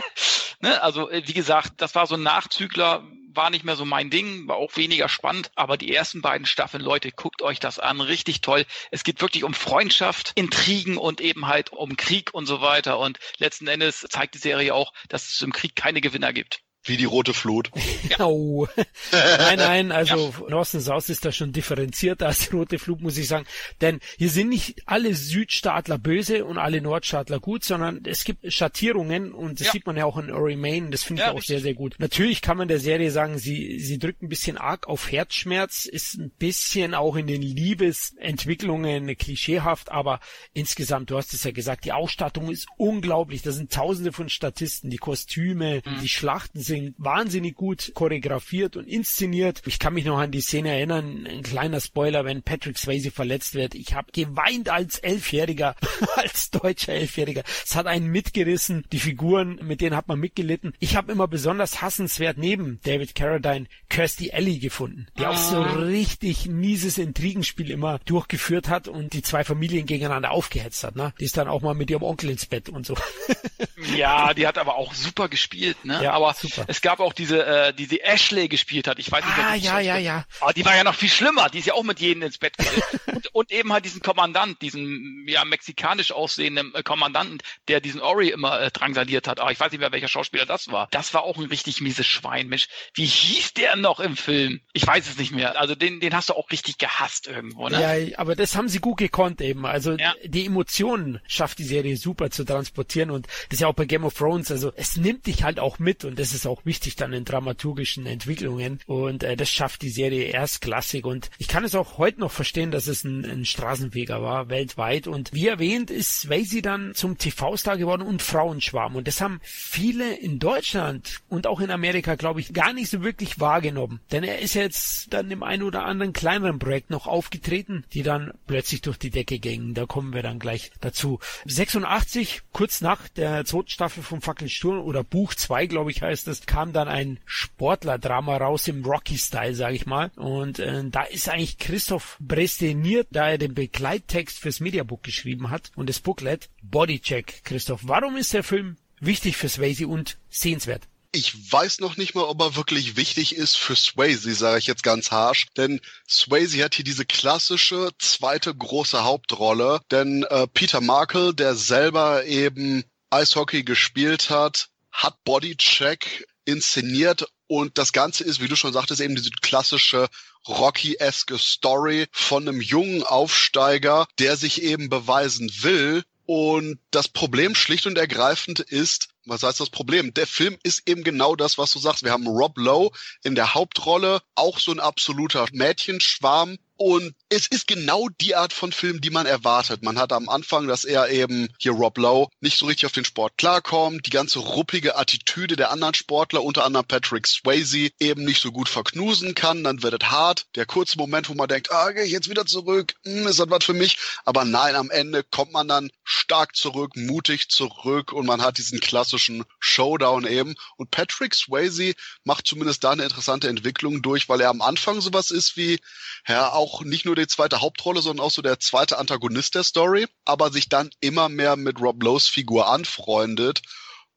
ne, 0.59 0.82
also 0.82 1.09
äh, 1.09 1.24
wie 1.26 1.34
gesagt, 1.34 1.74
das 1.78 1.95
war 1.95 2.05
so 2.05 2.16
ein 2.16 2.24
Nachzügler, 2.24 3.03
war 3.36 3.49
nicht 3.49 3.65
mehr 3.65 3.75
so 3.75 3.86
mein 3.86 4.09
Ding, 4.09 4.47
war 4.47 4.57
auch 4.57 4.75
weniger 4.77 5.09
spannend, 5.09 5.51
aber 5.55 5.77
die 5.77 5.93
ersten 5.93 6.21
beiden 6.21 6.45
Staffeln, 6.45 6.83
Leute, 6.83 7.11
guckt 7.11 7.41
euch 7.41 7.59
das 7.59 7.79
an, 7.79 8.01
richtig 8.01 8.41
toll. 8.41 8.65
Es 8.91 9.03
geht 9.03 9.21
wirklich 9.21 9.43
um 9.43 9.53
Freundschaft, 9.53 10.31
Intrigen 10.36 10.97
und 10.97 11.21
eben 11.21 11.47
halt 11.47 11.71
um 11.71 11.97
Krieg 11.97 12.33
und 12.33 12.45
so 12.45 12.61
weiter 12.61 12.99
und 12.99 13.19
letzten 13.38 13.67
Endes 13.67 14.05
zeigt 14.09 14.36
die 14.36 14.39
Serie 14.39 14.73
auch, 14.73 14.93
dass 15.09 15.29
es 15.29 15.41
im 15.41 15.53
Krieg 15.53 15.75
keine 15.75 16.01
Gewinner 16.01 16.33
gibt. 16.33 16.64
Wie 16.88 16.97
die 16.97 17.05
rote 17.05 17.33
Flut. 17.33 17.71
Oh. 18.19 18.67
nein, 19.11 19.57
nein, 19.57 19.91
also 19.91 20.31
ja. 20.39 20.49
Northern 20.49 20.81
South 20.81 21.09
ist 21.09 21.25
da 21.25 21.31
schon 21.31 21.51
differenzierter 21.51 22.27
als 22.27 22.47
die 22.47 22.55
rote 22.55 22.77
Flut, 22.77 23.01
muss 23.01 23.17
ich 23.17 23.27
sagen. 23.27 23.47
Denn 23.81 23.99
hier 24.17 24.29
sind 24.29 24.49
nicht 24.49 24.83
alle 24.86 25.15
Südstaatler 25.15 25.97
böse 25.97 26.45
und 26.45 26.59
alle 26.59 26.81
Nordstaatler 26.81 27.39
gut, 27.39 27.63
sondern 27.63 28.05
es 28.05 28.23
gibt 28.23 28.53
Schattierungen 28.53 29.33
und 29.33 29.59
das 29.59 29.67
ja. 29.67 29.73
sieht 29.73 29.88
man 29.88 29.97
ja 29.97 30.05
auch 30.05 30.17
in 30.17 30.31
Ori 30.31 30.55
Main. 30.55 30.91
Das 30.91 31.03
finde 31.03 31.23
ich 31.23 31.25
ja, 31.25 31.31
auch 31.31 31.38
richtig. 31.38 31.55
sehr, 31.55 31.61
sehr 31.61 31.73
gut. 31.73 31.95
Natürlich 31.97 32.43
kann 32.43 32.57
man 32.57 32.67
der 32.67 32.79
Serie 32.79 33.09
sagen, 33.09 33.39
sie, 33.39 33.79
sie 33.79 33.97
drückt 33.97 34.21
ein 34.21 34.29
bisschen 34.29 34.59
arg 34.59 34.88
auf 34.88 35.11
Herzschmerz, 35.11 35.86
ist 35.88 36.19
ein 36.19 36.29
bisschen 36.38 36.93
auch 36.93 37.15
in 37.15 37.25
den 37.25 37.41
Liebesentwicklungen 37.41 39.17
klischeehaft, 39.17 39.91
aber 39.91 40.19
insgesamt, 40.53 41.09
du 41.09 41.17
hast 41.17 41.33
es 41.33 41.43
ja 41.43 41.51
gesagt, 41.51 41.86
die 41.86 41.93
Ausstattung 41.93 42.51
ist 42.51 42.67
unglaublich. 42.77 43.41
Da 43.41 43.51
sind 43.51 43.73
tausende 43.73 44.11
von 44.11 44.29
Statisten, 44.29 44.91
die 44.91 44.97
Kostüme, 44.97 45.81
mhm. 45.83 46.01
die 46.01 46.09
Schlachten 46.09 46.59
sind 46.59 46.74
wahnsinnig 46.97 47.55
gut 47.55 47.91
choreografiert 47.93 48.78
und 48.78 48.88
inszeniert. 48.88 49.61
Ich 49.65 49.80
kann 49.80 49.93
mich 49.93 50.05
noch 50.05 50.17
an 50.17 50.32
die 50.32 50.41
Szene 50.41 50.69
erinnern, 50.69 51.28
ein 51.28 51.43
kleiner 51.43 51.80
Spoiler, 51.80 52.26
wenn 52.26 52.43
Patrick 52.43 52.78
Swayze 52.78 53.11
verletzt 53.11 53.53
wird. 53.53 53.76
Ich 53.76 53.93
habe 53.93 54.11
geweint 54.11 54.69
als 54.69 54.99
Elfjähriger, 54.99 55.76
als 56.15 56.51
deutscher 56.51 56.93
Elfjähriger. 56.93 57.43
Es 57.65 57.76
hat 57.76 57.88
einen 57.88 58.07
mitgerissen. 58.07 58.86
Die 58.91 58.99
Figuren, 58.99 59.59
mit 59.63 59.82
denen 59.82 59.95
hat 59.95 60.07
man 60.07 60.19
mitgelitten. 60.19 60.73
Ich 60.80 60.95
habe 60.95 61.11
immer 61.11 61.28
besonders 61.28 61.82
hassenswert 61.82 62.38
neben 62.38 62.80
David 62.84 63.15
Carradine 63.15 63.67
Kirstie 63.89 64.34
Alley 64.34 64.59
gefunden, 64.59 65.07
die 65.17 65.26
auch 65.26 65.38
so 65.38 65.57
ah. 65.57 65.73
richtig 65.73 66.47
mieses 66.47 66.97
Intrigenspiel 66.97 67.71
immer 67.71 67.99
durchgeführt 67.99 68.69
hat 68.69 68.88
und 68.88 69.13
die 69.13 69.21
zwei 69.21 69.43
Familien 69.43 69.86
gegeneinander 69.86 70.32
aufgehetzt 70.32 70.84
hat. 70.84 70.95
Ne? 70.95 71.13
Die 71.19 71.26
ist 71.26 71.38
dann 71.38 71.47
auch 71.47 71.61
mal 71.61 71.73
mit 71.73 71.89
ihrem 71.89 72.03
Onkel 72.03 72.30
ins 72.30 72.45
Bett 72.45 72.69
und 72.69 72.86
so. 72.86 72.95
ja, 73.95 74.34
die 74.34 74.47
hat 74.47 74.57
aber 74.57 74.76
auch 74.76 74.93
super 74.93 75.30
gespielt. 75.30 75.84
Ne? 75.86 76.03
Ja, 76.03 76.13
aber 76.13 76.34
super. 76.34 76.64
Es 76.68 76.82
gab 76.82 76.99
auch 76.99 77.13
diese, 77.13 77.45
äh, 77.45 77.74
die 77.74 77.88
die 77.88 78.01
Ashley 78.01 78.47
gespielt 78.47 78.88
hat. 78.88 78.99
Ich 78.99 79.11
weiß 79.11 79.24
nicht, 79.24 79.38
ah, 79.38 79.55
ja, 79.55 79.80
ja, 79.80 79.97
ja. 79.97 80.26
Aber 80.41 80.53
die 80.53 80.66
war 80.66 80.76
ja 80.76 80.84
noch 80.84 80.95
viel 80.95 81.09
schlimmer. 81.09 81.49
Die 81.49 81.59
ist 81.59 81.66
ja 81.66 81.74
auch 81.74 81.84
mit 81.84 81.99
jedem 81.99 82.24
ins 82.24 82.38
Bett 82.38 82.53
und, 83.07 83.28
und 83.34 83.51
eben 83.51 83.72
halt 83.74 83.86
diesen 83.86 84.01
Kommandant, 84.01 84.61
diesen 84.61 85.26
ja 85.28 85.45
mexikanisch 85.45 86.11
aussehenden 86.11 86.74
äh, 86.74 86.84
Kommandanten, 86.84 87.39
der 87.68 87.82
diesen 87.82 88.01
Ori 88.01 88.30
immer 88.30 88.59
äh, 88.59 88.72
drangsaliert 88.72 89.28
hat. 89.28 89.39
Aber 89.39 89.51
ich 89.51 89.59
weiß 89.59 89.72
nicht 89.72 89.82
mehr, 89.82 89.91
welcher 89.91 90.07
Schauspieler 90.07 90.45
das 90.45 90.72
war. 90.72 90.88
Das 90.91 91.13
war 91.13 91.24
auch 91.24 91.38
ein 91.38 91.45
richtig 91.45 91.82
mieses 91.82 92.07
Schwein, 92.07 92.47
Mensch. 92.47 92.68
Wie 92.93 93.05
hieß 93.05 93.53
der 93.53 93.76
noch 93.76 93.99
im 93.99 94.16
Film? 94.16 94.61
Ich 94.74 94.86
weiß 94.86 95.07
es 95.07 95.18
nicht 95.18 95.32
mehr. 95.32 95.59
Also 95.59 95.76
den, 95.76 95.99
den 95.99 96.13
hast 96.13 96.30
du 96.30 96.34
auch 96.34 96.49
richtig 96.51 96.78
gehasst 96.78 97.28
irgendwo, 97.28 97.70
ne? 97.70 97.82
Ja, 97.82 98.18
aber 98.18 98.36
das 98.36 98.55
haben 98.55 98.70
sie 98.70 98.80
gut 98.80 98.97
gekonnt 98.97 99.41
eben. 99.41 99.66
Also 99.66 99.93
ja. 99.93 100.13
die 100.24 100.45
Emotionen 100.45 101.20
schafft 101.28 101.59
die 101.59 101.63
Serie 101.63 101.97
super 101.97 102.30
zu 102.30 102.45
transportieren 102.45 103.11
und 103.11 103.28
das 103.28 103.57
ist 103.57 103.59
ja 103.61 103.68
auch 103.68 103.74
bei 103.74 103.86
Game 103.86 104.03
of 104.03 104.13
Thrones. 104.13 104.51
Also 104.51 104.72
es 104.76 104.97
nimmt 104.97 105.28
dich 105.28 105.43
halt 105.43 105.59
auch 105.59 105.80
mit 105.80 106.05
und 106.05 106.20
das 106.20 106.34
ist 106.34 106.45
auch 106.45 106.55
wichtig 106.64 106.95
dann 106.95 107.14
in 107.14 107.26
dramaturgischen 107.26 108.06
Entwicklungen. 108.06 108.80
Und 108.86 109.24
äh, 109.24 109.36
das 109.36 109.49
schafft 109.49 109.82
die 109.82 109.89
Serie 109.89 110.26
erstklassig. 110.26 111.06
Und 111.06 111.30
ich 111.38 111.47
kann 111.47 111.64
es 111.64 111.76
auch 111.76 111.97
heute 111.97 112.20
noch 112.20 112.32
verstehen, 112.32 112.72
dass 112.72 112.88
es 112.88 113.03
ein, 113.03 113.26
ein 113.26 113.45
Straßenfeger 113.45 114.22
war, 114.22 114.49
weltweit. 114.49 115.08
Und 115.08 115.34
wie 115.34 115.47
erwähnt 115.47 115.91
ist 115.91 116.22
Swayze 116.22 116.62
dann 116.62 116.93
zum 116.93 117.18
TV-Star 117.18 117.78
geworden 117.78 118.01
und 118.01 118.22
Frauenschwarm. 118.22 118.95
Und 118.95 119.08
das 119.08 119.22
haben 119.22 119.39
viele 119.43 120.16
in 120.16 120.39
Deutschland 120.39 121.22
und 121.30 121.47
auch 121.47 121.60
in 121.60 121.72
Amerika, 121.72 122.16
glaube 122.16 122.39
ich, 122.39 122.53
gar 122.53 122.74
nicht 122.74 122.89
so 122.89 123.03
wirklich 123.03 123.39
wahrgenommen, 123.39 123.99
denn 124.12 124.24
er 124.24 124.39
ist 124.39 124.53
jetzt 124.53 125.14
dann 125.14 125.32
im 125.32 125.43
einen 125.43 125.64
oder 125.64 125.86
anderen 125.86 126.14
kleineren 126.14 126.60
Projekt 126.60 126.89
noch 126.89 127.08
aufgetreten, 127.08 127.86
die 127.93 128.03
dann 128.03 128.32
plötzlich 128.47 128.82
durch 128.82 128.97
die 128.97 129.10
Decke 129.10 129.39
gingen. 129.39 129.74
Da 129.74 129.86
kommen 129.86 130.14
wir 130.14 130.24
dann 130.24 130.39
gleich 130.39 130.72
dazu. 130.82 131.20
86, 131.45 132.41
kurz 132.51 132.82
nach 132.82 133.08
der 133.10 133.45
zweiten 133.45 133.70
Staffel 133.70 134.03
vom 134.03 134.22
Fackelsturm 134.22 134.80
oder 134.80 135.03
Buch 135.03 135.34
2, 135.34 135.68
glaube 135.68 135.91
ich, 135.91 136.01
heißt 136.01 136.28
es, 136.28 136.34
kam 136.41 136.73
dann 136.73 136.88
ein 136.88 137.19
Sportler-Drama 137.25 138.38
raus 138.38 138.67
im 138.67 138.83
Rocky-Style, 138.86 139.55
sage 139.55 139.75
ich 139.75 139.86
mal. 139.86 140.11
Und 140.15 140.59
äh, 140.59 140.83
da 140.89 141.03
ist 141.03 141.29
eigentlich 141.29 141.57
Christoph 141.57 142.17
Bresteniert, 142.19 143.07
da 143.11 143.29
er 143.29 143.38
den 143.38 143.53
Begleittext 143.53 144.39
fürs 144.39 144.59
Mediabook 144.59 145.03
geschrieben 145.03 145.49
hat 145.49 145.71
und 145.75 145.89
das 145.89 145.99
Booklet 145.99 146.49
Bodycheck. 146.61 147.43
Christoph, 147.43 147.81
warum 147.83 148.17
ist 148.17 148.33
der 148.33 148.43
Film 148.43 148.77
wichtig 148.99 149.38
für 149.38 149.49
Swayze 149.49 149.88
und 149.88 150.17
sehenswert? 150.29 150.83
Ich 151.11 151.49
weiß 151.49 151.79
noch 151.79 151.95
nicht 151.95 152.13
mal, 152.13 152.25
ob 152.25 152.41
er 152.41 152.57
wirklich 152.57 152.97
wichtig 152.97 153.38
ist 153.38 153.55
für 153.55 153.77
Swayze, 153.77 154.36
sage 154.36 154.59
ich 154.59 154.67
jetzt 154.67 154.83
ganz 154.83 155.11
harsh. 155.11 155.47
Denn 155.55 155.79
Swayze 156.09 156.61
hat 156.61 156.75
hier 156.75 156.83
diese 156.83 157.05
klassische 157.05 157.91
zweite 157.99 158.53
große 158.53 159.01
Hauptrolle. 159.05 159.79
Denn 159.91 160.23
äh, 160.23 160.45
Peter 160.47 160.81
Markle, 160.81 161.33
der 161.33 161.55
selber 161.55 162.25
eben 162.25 162.83
Eishockey 163.11 163.63
gespielt 163.63 164.29
hat, 164.29 164.67
hat 164.95 165.23
Bodycheck 165.23 166.27
inszeniert 166.45 167.27
und 167.47 167.77
das 167.77 167.91
Ganze 167.91 168.23
ist, 168.23 168.39
wie 168.41 168.47
du 168.47 168.55
schon 168.55 168.73
sagtest, 168.73 169.01
eben 169.01 169.15
diese 169.15 169.29
klassische 169.29 170.07
Rocky-eske 170.47 171.37
Story 171.37 172.07
von 172.11 172.47
einem 172.47 172.61
jungen 172.61 173.03
Aufsteiger, 173.03 174.07
der 174.19 174.37
sich 174.37 174.63
eben 174.63 174.89
beweisen 174.89 175.51
will. 175.61 176.03
Und 176.27 176.79
das 176.89 177.07
Problem 177.07 177.53
schlicht 177.53 177.85
und 177.85 177.99
ergreifend 177.99 178.59
ist, 178.59 179.09
was 179.25 179.43
heißt 179.43 179.59
das 179.59 179.69
Problem? 179.69 180.11
Der 180.13 180.25
Film 180.25 180.57
ist 180.63 180.87
eben 180.87 181.03
genau 181.03 181.35
das, 181.35 181.59
was 181.59 181.71
du 181.71 181.77
sagst. 181.77 182.03
Wir 182.03 182.11
haben 182.11 182.27
Rob 182.27 182.57
Lowe 182.57 182.89
in 183.23 183.35
der 183.35 183.53
Hauptrolle, 183.53 184.21
auch 184.33 184.59
so 184.59 184.71
ein 184.71 184.79
absoluter 184.79 185.45
Mädchenschwarm, 185.51 186.57
und 186.77 187.15
es 187.30 187.47
ist 187.47 187.67
genau 187.67 188.07
die 188.21 188.36
Art 188.36 188.53
von 188.53 188.71
Film, 188.71 189.01
die 189.01 189.09
man 189.09 189.26
erwartet. 189.26 189.84
Man 189.84 189.97
hat 189.97 190.13
am 190.13 190.30
Anfang, 190.30 190.67
dass 190.67 190.84
er 190.84 191.09
eben 191.09 191.49
hier 191.57 191.71
Rob 191.71 191.97
Lowe 191.97 192.28
nicht 192.39 192.57
so 192.57 192.65
richtig 192.65 192.86
auf 192.86 192.91
den 192.91 193.05
Sport 193.05 193.38
klarkommt, 193.38 194.05
die 194.05 194.11
ganze 194.11 194.39
ruppige 194.39 194.95
Attitüde 194.95 195.55
der 195.55 195.71
anderen 195.71 195.93
Sportler, 195.93 196.43
unter 196.43 196.65
anderem 196.65 196.86
Patrick 196.86 197.26
Swayze, 197.26 197.89
eben 197.99 198.26
nicht 198.26 198.41
so 198.41 198.51
gut 198.51 198.69
verknusen 198.69 199.34
kann. 199.34 199.63
Dann 199.63 199.82
wird 199.82 200.03
es 200.03 200.09
hart. 200.09 200.45
Der 200.55 200.65
kurze 200.65 200.97
Moment, 200.97 201.30
wo 201.30 201.34
man 201.34 201.47
denkt, 201.47 201.71
ah, 201.71 201.91
gehe 201.91 202.03
ich 202.03 202.11
jetzt 202.11 202.30
wieder 202.30 202.45
zurück, 202.45 202.93
hm, 203.03 203.28
ist 203.28 203.39
das 203.39 203.49
was 203.49 203.63
für 203.63 203.73
mich? 203.73 203.97
Aber 204.26 204.45
nein, 204.45 204.76
am 204.76 204.91
Ende 204.91 205.23
kommt 205.23 205.51
man 205.51 205.67
dann 205.67 205.89
stark 206.03 206.55
zurück, 206.55 206.95
mutig 206.95 207.49
zurück 207.49 208.11
und 208.11 208.26
man 208.26 208.41
hat 208.41 208.57
diesen 208.57 208.80
klassischen 208.80 209.43
Showdown 209.59 210.28
eben. 210.28 210.55
Und 210.78 210.91
Patrick 210.91 211.34
Swayze 211.34 211.93
macht 212.23 212.45
zumindest 212.45 212.84
da 212.84 212.91
eine 212.91 213.03
interessante 213.03 213.47
Entwicklung 213.47 214.01
durch, 214.01 214.30
weil 214.30 214.41
er 214.41 214.49
am 214.49 214.61
Anfang 214.61 215.01
sowas 215.01 215.32
ist 215.32 215.57
wie, 215.57 215.80
ja, 216.28 216.51
auch 216.51 216.65
auch 216.65 216.84
nicht 216.84 217.05
nur 217.05 217.14
die 217.16 217.28
zweite 217.28 217.61
Hauptrolle, 217.61 218.01
sondern 218.01 218.26
auch 218.26 218.32
so 218.32 218.41
der 218.41 218.59
zweite 218.59 218.97
Antagonist 218.97 219.55
der 219.55 219.63
Story, 219.63 220.07
aber 220.26 220.51
sich 220.51 220.70
dann 220.70 220.89
immer 220.99 221.30
mehr 221.30 221.55
mit 221.55 221.80
Rob 221.80 222.01
Lowe's 222.03 222.28
Figur 222.28 222.68
anfreundet 222.70 223.61